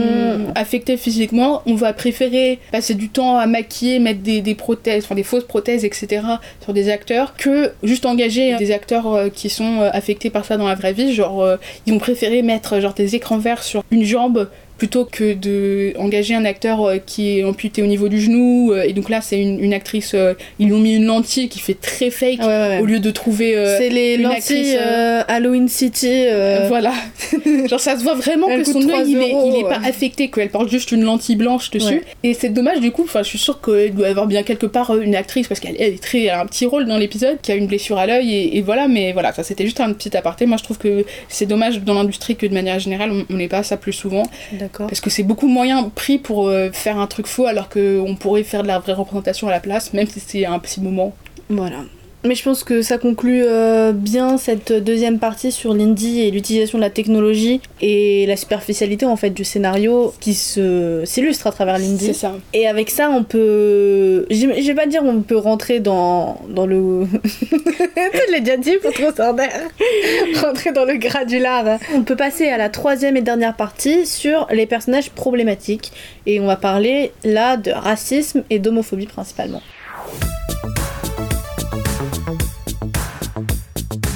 affectés 0.54 0.96
physiquement, 0.96 1.62
on 1.66 1.74
va 1.74 1.92
préférer 1.92 2.58
passer 2.72 2.94
du 2.94 3.08
temps 3.08 3.36
à 3.38 3.46
maquiller, 3.46 3.98
mettre 3.98 4.20
des, 4.20 4.40
des 4.40 4.54
prothèses, 4.54 5.04
enfin 5.04 5.14
des 5.14 5.22
fausses 5.22 5.44
prothèses, 5.44 5.84
etc. 5.84 6.22
sur 6.62 6.72
des 6.72 6.88
acteurs, 6.90 7.34
que 7.36 7.72
juste 7.82 8.06
engager 8.06 8.56
des 8.56 8.70
acteurs 8.72 9.12
euh, 9.14 9.28
qui 9.28 9.48
sont 9.48 9.80
euh, 9.80 9.90
affectés 9.92 10.30
par 10.30 10.44
ça 10.44 10.56
dans 10.56 10.68
la 10.68 10.74
vraie 10.74 10.92
vie. 10.92 11.12
Genre, 11.14 11.42
euh, 11.42 11.56
ils 11.86 11.92
vont 11.92 11.98
préférer 11.98 12.42
mettre 12.42 12.74
euh, 12.74 12.80
genre 12.80 12.94
des 12.94 13.15
écrans 13.16 13.38
verts 13.38 13.62
sur 13.62 13.82
une 13.90 14.04
jambe 14.04 14.48
plutôt 14.78 15.04
que 15.04 15.32
de 15.34 15.94
engager 15.98 16.34
un 16.34 16.44
acteur 16.44 16.84
euh, 16.84 16.98
qui 16.98 17.38
est 17.38 17.44
amputé 17.44 17.82
au 17.82 17.86
niveau 17.86 18.08
du 18.08 18.20
genou 18.20 18.72
euh, 18.72 18.82
et 18.82 18.92
donc 18.92 19.08
là 19.08 19.20
c'est 19.22 19.40
une, 19.40 19.62
une 19.62 19.72
actrice 19.72 20.12
euh, 20.14 20.34
ils 20.58 20.66
lui 20.66 20.74
ont 20.74 20.80
mis 20.80 20.94
une 20.96 21.06
lentille 21.06 21.48
qui 21.48 21.60
fait 21.60 21.80
très 21.80 22.10
fake 22.10 22.40
ouais, 22.40 22.46
ouais, 22.46 22.68
ouais. 22.68 22.80
au 22.80 22.84
lieu 22.84 23.00
de 23.00 23.10
trouver 23.10 23.54
c'est 23.78 23.88
les 23.88 24.14
une 24.16 24.22
lentilles 24.24 24.36
actrice, 24.38 24.76
euh, 24.80 25.22
Halloween 25.28 25.68
City. 25.68 26.08
euh, 26.10 26.66
voilà. 26.68 26.92
Genre 27.68 27.80
ça 27.80 27.96
se 27.98 28.02
voit 28.02 28.14
vraiment 28.14 28.48
Elle 28.50 28.62
que 28.62 28.70
son 28.70 28.80
œil 28.82 28.86
3 28.88 29.00
il 29.06 29.16
est, 29.16 29.32
euros, 29.32 29.52
il 29.54 29.60
est 29.60 29.68
pas 29.68 29.80
affecté, 29.86 30.28
qu'elle 30.30 30.50
porte 30.50 30.68
juste 30.70 30.92
une 30.92 31.02
lentille 31.04 31.36
blanche 31.36 31.70
dessus. 31.70 32.02
Et 32.22 32.34
c'est 32.34 32.50
dommage 32.50 32.80
du 32.80 32.90
coup, 32.90 33.02
enfin 33.04 33.22
je 33.22 33.28
suis 33.28 33.38
sûre 33.38 33.60
qu'il 33.62 33.94
doit 33.94 34.08
y 34.08 34.10
avoir 34.10 34.26
bien 34.26 34.42
quelque 34.42 34.66
part 34.66 34.96
une 34.98 35.14
actrice 35.14 35.48
parce 35.48 35.60
qu'elle 35.60 35.76
elle 35.78 35.94
est 35.94 36.02
très, 36.02 36.24
elle 36.24 36.30
a 36.30 36.40
un 36.40 36.46
petit 36.46 36.66
rôle 36.66 36.86
dans 36.86 36.98
l'épisode, 36.98 37.38
qui 37.42 37.50
a 37.52 37.54
une 37.54 37.66
blessure 37.66 37.98
à 37.98 38.06
l'œil 38.06 38.32
et, 38.34 38.56
et 38.58 38.62
voilà, 38.62 38.88
mais 38.88 39.12
voilà, 39.12 39.32
ça 39.32 39.42
c'était 39.42 39.64
juste 39.64 39.80
un 39.80 39.92
petit 39.92 40.14
aparté. 40.16 40.46
Moi 40.46 40.56
je 40.58 40.64
trouve 40.64 40.78
que 40.78 41.04
c'est 41.28 41.46
dommage 41.46 41.80
dans 41.82 41.94
l'industrie 41.94 42.36
que 42.36 42.46
de 42.46 42.54
manière 42.54 42.78
générale 42.78 43.10
on- 43.30 43.34
n'ait 43.34 43.48
pas 43.48 43.62
ça 43.62 43.76
plus 43.76 43.92
souvent 43.92 44.24
D'accord. 44.66 44.86
parce 44.88 45.00
que 45.00 45.10
c'est 45.10 45.22
beaucoup 45.22 45.48
moyen 45.48 45.90
pris 45.90 46.18
pour 46.18 46.48
euh, 46.48 46.70
faire 46.72 46.98
un 46.98 47.06
truc 47.06 47.26
faux 47.26 47.46
alors 47.46 47.68
qu'on 47.68 48.16
pourrait 48.18 48.42
faire 48.42 48.62
de 48.62 48.68
la 48.68 48.78
vraie 48.78 48.92
représentation 48.92 49.48
à 49.48 49.50
la 49.50 49.60
place, 49.60 49.92
même 49.92 50.06
si 50.06 50.20
c'est 50.20 50.44
un 50.46 50.58
petit 50.58 50.80
moment. 50.80 51.14
Voilà. 51.48 51.78
Mais 52.26 52.34
je 52.34 52.42
pense 52.42 52.64
que 52.64 52.82
ça 52.82 52.98
conclut 52.98 53.44
euh, 53.44 53.92
bien 53.92 54.36
cette 54.36 54.72
deuxième 54.72 55.18
partie 55.20 55.52
sur 55.52 55.74
Lindy 55.74 56.22
et 56.22 56.30
l'utilisation 56.32 56.78
de 56.78 56.82
la 56.82 56.90
technologie 56.90 57.60
et 57.80 58.26
la 58.26 58.36
superficialité 58.36 59.06
en 59.06 59.16
fait 59.16 59.30
du 59.30 59.44
scénario 59.44 60.12
qui 60.18 60.34
se 60.34 61.02
s'illustre 61.04 61.46
à 61.46 61.52
travers 61.52 61.78
Lindy. 61.78 62.06
C'est 62.06 62.12
ça. 62.12 62.34
Et 62.52 62.66
avec 62.66 62.90
ça, 62.90 63.10
on 63.10 63.22
peut. 63.22 64.26
Je 64.30 64.66
vais 64.66 64.74
pas 64.74 64.86
dire 64.86 65.02
on 65.04 65.22
peut 65.22 65.36
rentrer 65.36 65.78
dans, 65.78 66.40
dans 66.48 66.66
le. 66.66 67.06
je 67.96 68.32
l'ai 68.32 68.40
déjà 68.40 68.56
dit 68.56 68.76
pour 68.82 68.92
trop 68.92 69.12
s'en 69.16 69.36
Rentrer 70.42 70.72
dans 70.72 70.84
le 70.84 70.96
gradular. 70.96 71.78
On 71.94 72.02
peut 72.02 72.16
passer 72.16 72.48
à 72.48 72.58
la 72.58 72.70
troisième 72.70 73.16
et 73.16 73.22
dernière 73.22 73.54
partie 73.54 74.04
sur 74.06 74.48
les 74.50 74.66
personnages 74.66 75.10
problématiques. 75.10 75.92
Et 76.26 76.40
on 76.40 76.46
va 76.46 76.56
parler 76.56 77.12
là 77.22 77.56
de 77.56 77.70
racisme 77.70 78.42
et 78.50 78.58
d'homophobie 78.58 79.06
principalement. 79.06 79.62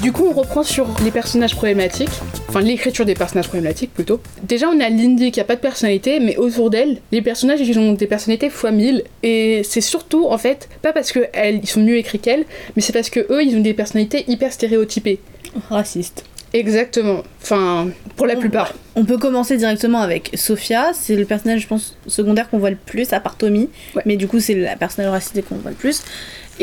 Du 0.01 0.11
coup, 0.11 0.25
on 0.25 0.33
reprend 0.33 0.63
sur 0.63 0.87
les 1.03 1.11
personnages 1.11 1.55
problématiques, 1.55 2.09
enfin 2.49 2.61
l'écriture 2.61 3.05
des 3.05 3.13
personnages 3.13 3.47
problématiques 3.47 3.93
plutôt. 3.93 4.19
Déjà, 4.41 4.67
on 4.67 4.79
a 4.79 4.89
Lindy 4.89 5.31
qui 5.31 5.39
a 5.39 5.43
pas 5.43 5.55
de 5.55 5.61
personnalité, 5.61 6.19
mais 6.19 6.37
autour 6.37 6.71
d'elle, 6.71 6.97
les 7.11 7.21
personnages 7.21 7.61
ils 7.61 7.77
ont 7.77 7.93
des 7.93 8.07
personnalités 8.07 8.49
fois 8.49 8.71
mille. 8.71 9.03
Et 9.21 9.61
c'est 9.63 9.81
surtout, 9.81 10.25
en 10.25 10.39
fait, 10.39 10.69
pas 10.81 10.91
parce 10.91 11.11
qu'ils 11.11 11.67
sont 11.67 11.81
mieux 11.81 11.97
écrits 11.97 12.17
qu'elle, 12.17 12.45
mais 12.75 12.81
c'est 12.81 12.93
parce 12.93 13.11
que 13.11 13.19
eux, 13.31 13.43
ils 13.43 13.55
ont 13.55 13.61
des 13.61 13.75
personnalités 13.75 14.25
hyper 14.27 14.51
stéréotypées. 14.51 15.19
Raciste. 15.69 16.25
Exactement. 16.53 17.23
Enfin, 17.41 17.89
pour 18.15 18.25
la 18.25 18.35
plupart. 18.35 18.73
On 18.95 19.05
peut 19.05 19.17
commencer 19.17 19.55
directement 19.55 20.01
avec 20.01 20.31
Sophia, 20.33 20.91
c'est 20.93 21.15
le 21.15 21.25
personnage, 21.25 21.61
je 21.61 21.67
pense, 21.67 21.95
secondaire 22.07 22.49
qu'on 22.49 22.57
voit 22.57 22.71
le 22.71 22.75
plus, 22.75 23.13
à 23.13 23.19
part 23.19 23.37
Tommy. 23.37 23.69
Ouais. 23.95 24.01
Mais 24.05 24.17
du 24.17 24.27
coup, 24.27 24.39
c'est 24.39 24.55
la 24.55 24.75
personnage 24.75 25.11
raciste 25.11 25.41
qu'on 25.47 25.55
voit 25.55 25.71
le 25.71 25.77
plus. 25.77 26.01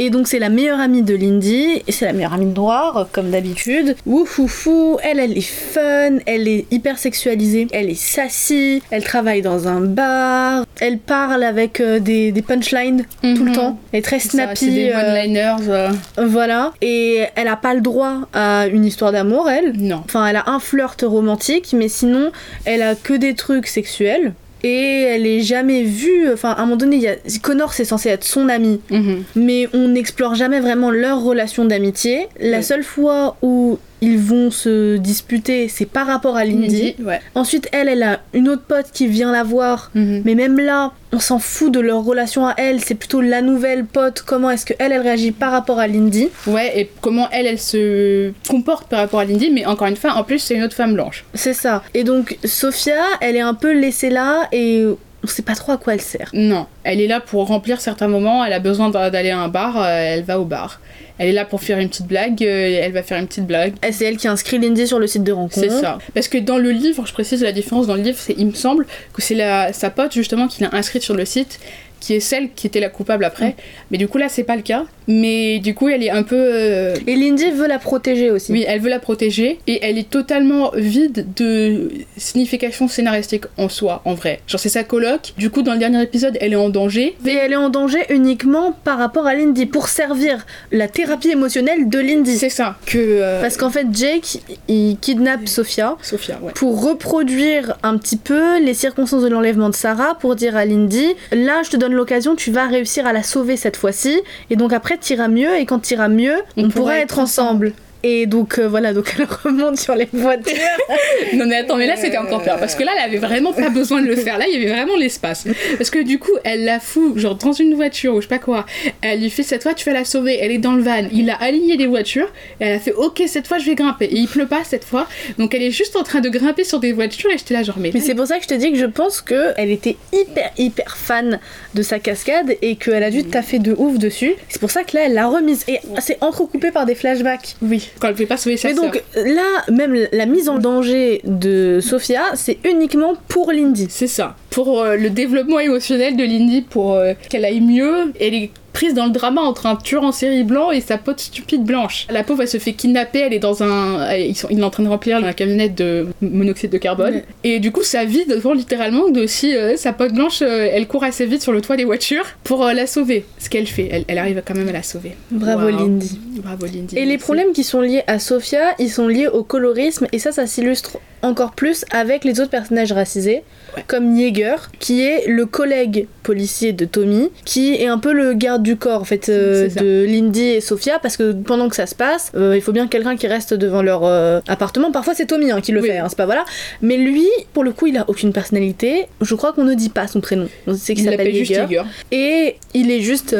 Et 0.00 0.10
donc, 0.10 0.28
c'est 0.28 0.38
la 0.38 0.48
meilleure 0.48 0.78
amie 0.78 1.02
de 1.02 1.12
Lindy, 1.16 1.82
et 1.86 1.90
c'est 1.92 2.04
la 2.06 2.12
meilleure 2.12 2.32
amie 2.34 2.46
de 2.46 2.54
Noir, 2.54 3.08
comme 3.10 3.30
d'habitude. 3.30 3.96
Woufoufou, 4.06 4.96
elle, 5.02 5.18
elle 5.18 5.36
est 5.36 5.40
fun, 5.40 6.18
elle 6.24 6.46
est 6.46 6.66
hyper 6.70 6.98
sexualisée, 6.98 7.66
elle 7.72 7.90
est 7.90 8.00
sassy, 8.00 8.80
elle 8.92 9.02
travaille 9.02 9.42
dans 9.42 9.66
un 9.66 9.80
bar, 9.80 10.64
elle 10.80 10.98
parle 10.98 11.42
avec 11.42 11.80
euh, 11.80 11.98
des, 11.98 12.30
des 12.30 12.42
punchlines 12.42 13.06
tout 13.22 13.26
le 13.44 13.50
Mhm. 13.50 13.52
temps, 13.52 13.78
elle 13.92 13.98
est 13.98 14.02
très 14.02 14.20
C'est 14.20 14.28
ça, 14.28 14.44
snappy. 14.44 14.64
C'est 14.66 14.70
des 14.70 14.90
euh, 14.92 15.00
one-liners. 15.00 15.56
euh, 15.68 15.88
voilà. 16.18 16.72
Et 16.80 17.24
elle 17.34 17.48
a 17.48 17.56
pas 17.56 17.74
le 17.74 17.80
droit 17.80 18.28
à 18.32 18.68
une 18.68 18.84
histoire 18.84 19.10
d'amour, 19.10 19.50
elle. 19.50 19.72
Non. 19.76 20.02
Enfin, 20.04 20.26
elle 20.28 20.36
a 20.36 20.44
un 20.48 20.60
flirt 20.60 21.02
romantique, 21.04 21.74
mais 21.76 21.88
sinon, 21.88 22.30
elle 22.64 22.82
a 22.82 22.94
que 22.94 23.14
des 23.14 23.34
trucs 23.34 23.66
sexuels. 23.66 24.32
Et 24.64 25.02
elle 25.02 25.26
est 25.26 25.40
jamais 25.40 25.82
vue. 25.85 26.30
Enfin, 26.32 26.51
à 26.51 26.59
un 26.60 26.64
moment 26.64 26.76
donné, 26.76 26.97
il 26.97 27.02
y 27.02 27.09
a... 27.09 27.14
Connor, 27.43 27.72
c'est 27.72 27.85
censé 27.85 28.09
être 28.09 28.24
son 28.24 28.48
ami. 28.48 28.80
Mhm. 28.90 29.22
Mais 29.36 29.68
on 29.72 29.89
n'explore 29.89 30.35
jamais 30.35 30.60
vraiment 30.60 30.90
leur 30.90 31.22
relation 31.22 31.64
d'amitié. 31.64 32.26
La 32.40 32.59
Ouais. 32.59 32.62
seule 32.62 32.82
fois 32.82 33.36
où 33.43 33.78
ils 34.00 34.18
vont 34.18 34.50
se 34.50 34.96
disputer, 34.96 35.68
c'est 35.68 35.86
par 35.86 36.06
rapport 36.06 36.36
à 36.36 36.44
Lindy. 36.44 36.94
ouais. 37.02 37.20
Ensuite, 37.34 37.68
elle, 37.72 37.88
elle 37.88 38.02
a 38.02 38.20
une 38.32 38.48
autre 38.48 38.62
pote 38.62 38.86
qui 38.92 39.06
vient 39.06 39.32
la 39.32 39.42
voir. 39.42 39.90
Mhm. 39.94 40.22
Mais 40.24 40.34
même 40.34 40.58
là, 40.58 40.92
on 41.12 41.18
s'en 41.18 41.38
fout 41.38 41.72
de 41.72 41.80
leur 41.80 42.04
relation 42.04 42.46
à 42.46 42.54
elle. 42.58 42.80
C'est 42.80 42.94
plutôt 42.94 43.20
la 43.20 43.42
nouvelle 43.42 43.84
pote. 43.84 44.22
Comment 44.26 44.50
est-ce 44.50 44.66
que 44.66 44.74
elle, 44.78 44.92
elle 44.92 45.00
réagit 45.00 45.32
par 45.32 45.50
rapport 45.50 45.78
à 45.78 45.86
Lindy. 45.88 46.28
Ouais, 46.46 46.78
et 46.80 46.90
comment 47.00 47.28
elle, 47.32 47.46
elle 47.46 47.58
se 47.58 48.32
comporte 48.48 48.88
par 48.88 49.00
rapport 49.00 49.20
à 49.20 49.24
Lindy, 49.24 49.50
mais 49.50 49.66
encore 49.66 49.88
une 49.88 49.96
fois, 49.96 50.12
en 50.14 50.24
plus, 50.24 50.38
c'est 50.38 50.54
une 50.54 50.62
autre 50.62 50.76
femme 50.76 50.94
blanche. 50.94 51.24
C'est 51.34 51.54
ça. 51.54 51.82
Et 51.94 52.04
donc, 52.04 52.38
Sophia, 52.44 53.02
elle 53.20 53.36
est 53.36 53.40
un 53.40 53.54
peu 53.54 53.72
laissée 53.72 54.10
là 54.10 54.48
et 54.52 54.84
on 55.24 55.27
sait 55.27 55.43
pas 55.43 55.55
trop 55.55 55.73
à 55.73 55.77
quoi 55.78 55.95
elle 55.95 56.01
sert. 56.01 56.31
Non, 56.32 56.66
elle 56.85 57.01
est 57.01 57.07
là 57.09 57.20
pour 57.20 57.47
remplir 57.47 57.81
certains 57.81 58.09
moments, 58.09 58.45
elle 58.45 58.53
a 58.53 58.61
besoin 58.61 58.89
d'a- 58.90 59.11
d'aller 59.11 59.31
à 59.31 59.39
un 59.39 59.49
bar, 59.49 59.77
euh, 59.77 59.86
elle 59.89 60.23
va 60.23 60.39
au 60.40 60.45
bar. 60.45 60.81
Elle 61.20 61.28
est 61.31 61.32
là 61.32 61.45
pour 61.45 61.61
faire 61.61 61.81
une 61.81 61.89
petite 61.89 62.07
blague, 62.07 62.40
euh, 62.45 62.81
elle 62.81 62.93
va 62.93 63.03
faire 63.03 63.19
une 63.19 63.27
petite 63.27 63.47
blague. 63.47 63.73
Et 63.85 63.90
C'est 63.90 64.05
elle 64.05 64.16
qui 64.16 64.28
inscrit 64.28 64.59
Lindy 64.61 64.86
sur 64.86 65.01
le 65.01 65.09
site 65.09 65.24
de 65.24 65.32
rencontre. 65.32 65.59
C'est 65.69 65.81
ça. 65.81 65.99
Parce 66.15 66.28
que 66.28 66.39
dans 66.39 66.59
le 66.59 66.70
livre, 66.70 67.05
je 67.07 67.12
précise 67.12 67.43
la 67.43 67.51
différence, 67.51 67.89
dans 67.89 67.97
le 67.97 68.03
livre, 68.03 68.19
c'est, 68.20 68.35
il 68.39 68.47
me 68.47 68.53
semble 68.55 68.86
que 69.12 69.20
c'est 69.20 69.36
sa 69.73 69.90
pote 69.90 70.12
justement 70.15 70.47
qui 70.47 70.62
l'a 70.62 70.69
inscrite 70.73 71.03
sur 71.03 71.15
le 71.16 71.24
site, 71.24 71.59
qui 72.00 72.14
est 72.14 72.20
celle 72.20 72.50
qui 72.52 72.66
était 72.66 72.80
la 72.80 72.88
coupable 72.88 73.24
après. 73.24 73.56
Mais 73.90 73.98
du 73.98 74.08
coup 74.08 74.18
là, 74.18 74.28
c'est 74.28 74.44
pas 74.44 74.56
le 74.56 74.62
cas. 74.62 74.84
Mais 75.10 75.58
du 75.58 75.74
coup, 75.74 75.88
elle 75.88 76.02
est 76.04 76.10
un 76.10 76.22
peu... 76.22 76.36
euh, 76.36 76.94
Et 77.06 77.16
Lindy 77.16 77.50
veut 77.50 77.66
la 77.66 77.78
protéger 77.78 78.30
aussi. 78.30 78.52
Oui, 78.52 78.64
elle 78.68 78.80
veut 78.80 78.90
la 78.90 78.98
protéger 78.98 79.58
et 79.66 79.78
elle 79.82 79.96
est 79.96 80.10
totalement 80.10 80.70
vide 80.74 81.26
de 81.34 81.88
signification 82.18 82.88
scénaristique 82.88 83.44
en 83.56 83.70
soi, 83.70 84.02
en 84.04 84.12
vrai. 84.14 84.40
Genre 84.46 84.60
c'est 84.60 84.68
sa 84.68 84.84
coloc. 84.84 85.32
Du 85.38 85.48
coup, 85.50 85.62
dans 85.62 85.72
le 85.72 85.78
dernier 85.78 86.02
épisode, 86.02 86.36
elle 86.42 86.52
est 86.52 86.56
en 86.56 86.68
danger. 86.68 87.16
Et 87.26 87.30
elle 87.30 87.52
est 87.52 87.56
en 87.56 87.70
danger 87.70 88.00
uniquement 88.10 88.72
par 88.84 88.98
rapport 88.98 89.26
à 89.26 89.34
Lindy, 89.34 89.64
pour 89.64 89.88
servir 89.88 90.44
la 90.72 90.88
thérapie 90.88 91.30
émotionnelle 91.30 91.88
de 91.88 91.98
Lindy. 91.98 92.36
C'est 92.36 92.50
ça 92.50 92.76
que 92.84 92.98
euh, 92.98 93.40
Parce 93.40 93.56
qu'en 93.56 93.70
fait, 93.70 93.86
Jake, 93.90 94.40
il 94.68 94.98
kidnappe 95.00 95.48
Sophia 95.48 95.96
Sophia, 96.02 96.38
ouais. 96.42 96.52
pour 96.54 96.82
reproduire 96.84 97.78
un 97.82 97.96
petit 97.96 98.18
peu 98.18 98.62
les 98.62 98.74
circonstances 98.74 99.22
de 99.22 99.28
l'enlèvement 99.28 99.70
de 99.70 99.74
Sarah, 99.74 100.16
pour 100.18 100.36
dire 100.36 100.54
à 100.56 100.66
Lindy, 100.66 101.14
là 101.32 101.62
je 101.64 101.70
te 101.70 101.76
donne 101.76 101.88
l'occasion, 101.94 102.36
tu 102.36 102.51
vas 102.51 102.66
réussir 102.66 103.06
à 103.06 103.12
la 103.12 103.23
sauver 103.23 103.56
cette 103.56 103.77
fois-ci, 103.77 104.20
et 104.51 104.56
donc 104.56 104.73
après 104.73 104.97
t'iras 104.98 105.28
mieux, 105.28 105.56
et 105.56 105.66
quand 105.66 105.81
t'iras 105.81 106.09
mieux, 106.09 106.36
on, 106.56 106.65
On 106.66 106.69
pourra 106.69 106.98
être 106.98 107.19
ensemble. 107.19 107.73
Et 108.02 108.26
donc 108.26 108.58
euh, 108.58 108.68
voilà, 108.68 108.92
donc 108.92 109.12
elle 109.18 109.26
remonte 109.44 109.78
sur 109.78 109.94
les 109.94 110.08
voitures. 110.12 110.54
Non 111.34 111.46
mais 111.46 111.56
attends, 111.56 111.76
mais 111.76 111.86
là 111.86 111.96
c'était 111.96 112.16
encore 112.16 112.42
pire 112.42 112.56
parce 112.58 112.74
que 112.74 112.82
là 112.82 112.92
elle 112.96 113.04
avait 113.04 113.18
vraiment 113.18 113.52
pas 113.52 113.68
besoin 113.70 114.00
de 114.00 114.06
le 114.06 114.16
faire. 114.16 114.38
Là 114.38 114.46
il 114.48 114.54
y 114.54 114.56
avait 114.56 114.72
vraiment 114.72 114.96
l'espace. 114.96 115.46
Parce 115.76 115.90
que 115.90 116.02
du 116.02 116.18
coup 116.18 116.32
elle 116.44 116.64
la 116.64 116.80
fout 116.80 117.18
genre 117.18 117.34
dans 117.34 117.52
une 117.52 117.74
voiture 117.74 118.14
ou 118.14 118.20
je 118.20 118.22
sais 118.22 118.28
pas 118.28 118.38
quoi. 118.38 118.66
Elle 119.02 119.20
lui 119.20 119.30
fait 119.30 119.42
cette 119.42 119.62
fois 119.62 119.74
tu 119.74 119.84
vas 119.84 119.92
la 119.92 120.04
sauver. 120.04 120.38
Elle 120.40 120.52
est 120.52 120.58
dans 120.58 120.72
le 120.72 120.82
van. 120.82 121.06
Il 121.12 121.28
a 121.30 121.34
aligné 121.34 121.76
les 121.76 121.86
voitures. 121.86 122.28
Et 122.60 122.64
elle 122.64 122.76
a 122.76 122.78
fait 122.78 122.92
ok 122.92 123.22
cette 123.26 123.46
fois 123.46 123.58
je 123.58 123.66
vais 123.66 123.74
grimper. 123.74 124.06
Et 124.06 124.16
il 124.16 124.28
pleut 124.28 124.46
pas 124.46 124.64
cette 124.64 124.84
fois. 124.84 125.06
Donc 125.38 125.54
elle 125.54 125.62
est 125.62 125.70
juste 125.70 125.96
en 125.96 126.02
train 126.02 126.20
de 126.20 126.28
grimper 126.28 126.64
sur 126.64 126.80
des 126.80 126.92
voitures 126.92 127.30
et 127.30 127.38
j'étais 127.38 127.54
là 127.54 127.62
genre 127.62 127.78
mais. 127.78 127.90
Mais 127.92 128.00
c'est 128.00 128.14
pour 128.14 128.26
ça 128.26 128.38
que 128.38 128.44
je 128.44 128.48
te 128.48 128.54
dis 128.54 128.70
que 128.72 128.78
je 128.78 128.86
pense 128.86 129.20
que 129.20 129.52
elle 129.56 129.70
était 129.70 129.96
hyper 130.12 130.50
hyper 130.56 130.96
fan 130.96 131.40
de 131.74 131.82
sa 131.82 131.98
cascade 131.98 132.56
et 132.62 132.76
qu'elle 132.76 133.02
a 133.02 133.10
dû 133.10 133.24
taffer 133.24 133.58
de 133.58 133.74
ouf 133.76 133.98
dessus. 133.98 134.34
C'est 134.48 134.60
pour 134.60 134.70
ça 134.70 134.84
que 134.84 134.96
là 134.96 135.04
elle 135.06 135.14
l'a 135.14 135.26
remise 135.26 135.64
et 135.68 135.78
c'est 136.00 136.18
entrecoupé 136.22 136.70
par 136.70 136.86
des 136.86 136.94
flashbacks. 136.94 137.56
oui 137.62 137.88
quand 138.01 138.09
elle 138.09 138.15
pouvait 138.15 138.27
pas 138.27 138.36
sauver 138.36 138.56
sa 138.56 138.69
Mais 138.69 138.74
donc 138.74 139.02
là, 139.15 139.65
même 139.70 139.97
la 140.12 140.27
mise 140.27 140.48
en 140.48 140.59
danger 140.59 141.20
de 141.24 141.81
Sophia, 141.81 142.23
c'est 142.35 142.59
uniquement 142.65 143.15
pour 143.28 143.52
Lindy. 143.52 143.86
C'est 143.90 144.06
ça. 144.06 144.36
Pour 144.51 144.81
euh, 144.81 144.97
le 144.97 145.10
développement 145.10 145.59
émotionnel 145.59 146.16
de 146.16 146.24
Lindy, 146.24 146.62
pour 146.62 146.94
euh, 146.94 147.15
qu'elle 147.28 147.44
aille 147.44 147.60
mieux, 147.60 148.12
elle 148.20 148.35
est 148.35 148.51
prise 148.78 148.94
dans 148.94 149.06
le 149.06 149.10
drama 149.10 149.40
entre 149.40 149.66
un 149.66 149.74
tueur 149.74 150.05
en 150.05 150.12
série 150.12 150.44
blanc 150.44 150.70
et 150.70 150.80
sa 150.80 150.98
pote 150.98 151.18
stupide 151.18 151.64
blanche. 151.64 152.06
La 152.10 152.22
pauvre, 152.22 152.42
elle 152.42 152.48
se 152.48 152.59
fait 152.59 152.74
kidnapper, 152.74 153.18
elle 153.18 153.32
est 153.34 153.40
dans 153.40 153.64
un... 153.64 154.06
elle- 154.09 154.26
Ils 154.30 154.36
sont... 154.36 154.46
Il 154.50 154.60
est 154.60 154.62
en 154.62 154.70
train 154.70 154.84
de 154.84 154.88
remplir 154.88 155.18
la 155.20 155.32
camionnette 155.34 155.74
de 155.74 156.06
monoxyde 156.20 156.70
de 156.70 156.78
carbone. 156.78 157.22
Et 157.42 157.59
du 157.59 157.72
coup, 157.72 157.82
ça 157.82 158.05
vide 158.05 158.28
devant 158.30 158.52
littéralement 158.55 159.09
de 159.09 159.26
si 159.26 159.56
euh, 159.56 159.76
sa 159.76 159.92
pote 159.92 160.12
blanche, 160.12 160.42
euh, 160.42 160.68
elle 160.72 160.86
court 160.86 161.02
assez 161.02 161.26
vite 161.26 161.42
sur 161.42 161.50
le 161.50 161.60
toit 161.60 161.76
des 161.76 161.84
voitures 161.84 162.24
pour 162.44 162.64
euh, 162.64 162.72
la 162.72 162.86
sauver. 162.86 163.24
Ce 163.40 163.48
qu'elle 163.50 163.66
fait, 163.66 163.88
elle, 163.90 164.05
elle 164.06 164.18
arrive 164.18 164.42
quand 164.46 164.55
même 164.55 164.68
à 164.68 164.72
la 164.72 164.84
sauver. 164.84 165.12
Bravo 165.32 165.64
Wow. 165.66 165.76
Lindy. 165.76 166.20
Bravo 166.44 166.66
Lindy. 166.66 166.96
Et 166.96 167.05
les 167.05 167.18
problèmes 167.18 167.52
qui 167.52 167.64
sont 167.64 167.80
liés 167.80 168.02
à 168.06 168.20
Sophia, 168.20 168.74
ils 168.78 168.90
sont 168.90 169.09
liés 169.09 169.26
au 169.26 169.42
colorisme 169.42 170.06
et 170.12 170.20
ça, 170.20 170.30
ça 170.30 170.46
s'illustre 170.46 170.98
encore 171.23 171.53
plus 171.53 171.85
avec 171.90 172.24
les 172.24 172.40
autres 172.40 172.51
personnages 172.51 172.93
racisés, 172.93 173.43
Ouais. 173.77 173.85
comme 173.86 174.16
Yeager, 174.16 174.57
qui 174.78 175.03
est 175.03 175.27
le 175.28 175.45
collègue 175.45 176.07
policier 176.23 176.73
de 176.73 176.85
Tommy, 176.86 177.28
qui 177.45 177.74
est 177.74 177.86
un 177.86 177.99
peu 177.99 178.12
le 178.12 178.32
garde 178.32 178.62
du 178.62 178.77
corps 178.77 179.01
en 179.03 179.05
fait 179.05 179.28
euh, 179.28 179.69
de 179.69 180.05
Lindy 180.07 180.43
et 180.45 180.61
Sophia, 180.61 180.99
parce 180.99 181.16
que 181.19 181.32
pendant 181.32 181.69
que 181.69 181.77
ça 181.77 181.86
se 181.86 181.95
passe, 181.95 182.32
euh, 182.35 182.55
il 182.57 182.62
faut 182.62 182.73
bien 182.73 182.86
quelqu'un 182.86 183.16
qui 183.16 183.27
reste 183.27 183.53
devant 183.55 183.82
leur 183.82 184.05
euh, 184.05 184.40
appartement. 184.49 184.90
Parfois 184.90 185.15
c'est 185.15 185.27
Tommy 185.27 185.51
hein, 185.51 185.61
qui 185.61 185.73
le 185.73 185.81
Oui. 185.82 185.89
fait, 185.89 185.99
hein, 185.99 186.07
c'est 186.09 186.16
pas 186.16 186.24
voilà. 186.27 186.45
Mais 186.82 186.97
lui, 186.97 187.27
pour 187.53 187.62
le 187.65 187.73
coup, 187.73 187.86
il 187.86 187.97
a 187.99 188.05
aucune 188.09 188.32
personnalité. 188.32 189.07
Je 189.20 189.35
crois 189.35 189.53
qu'on 189.53 189.65
ne 189.65 189.74
dit 189.74 189.89
pas 189.90 190.07
son 190.07 190.20
prénom. 190.20 190.49
On 190.66 190.74
sait 190.74 190.95
qu'il 190.95 191.05
Il 191.05 191.11
s'appelle. 191.11 191.35
Yeager. 191.35 191.66
Et 192.11 192.57
il 192.74 192.90
est 192.90 193.01
juste 193.01 193.35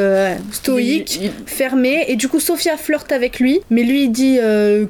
stoïque 0.53 1.17
Il- 1.17 1.25
il- 1.27 1.31
fermé 1.47 2.05
et 2.09 2.17
du 2.17 2.29
coup 2.29 2.41
Sophia 2.41 2.77
flirte 2.77 3.13
avec 3.13 3.41
lui 3.41 3.61
mais 3.71 3.83
lui 3.83 4.05
il 4.05 4.11
dit 4.11 4.37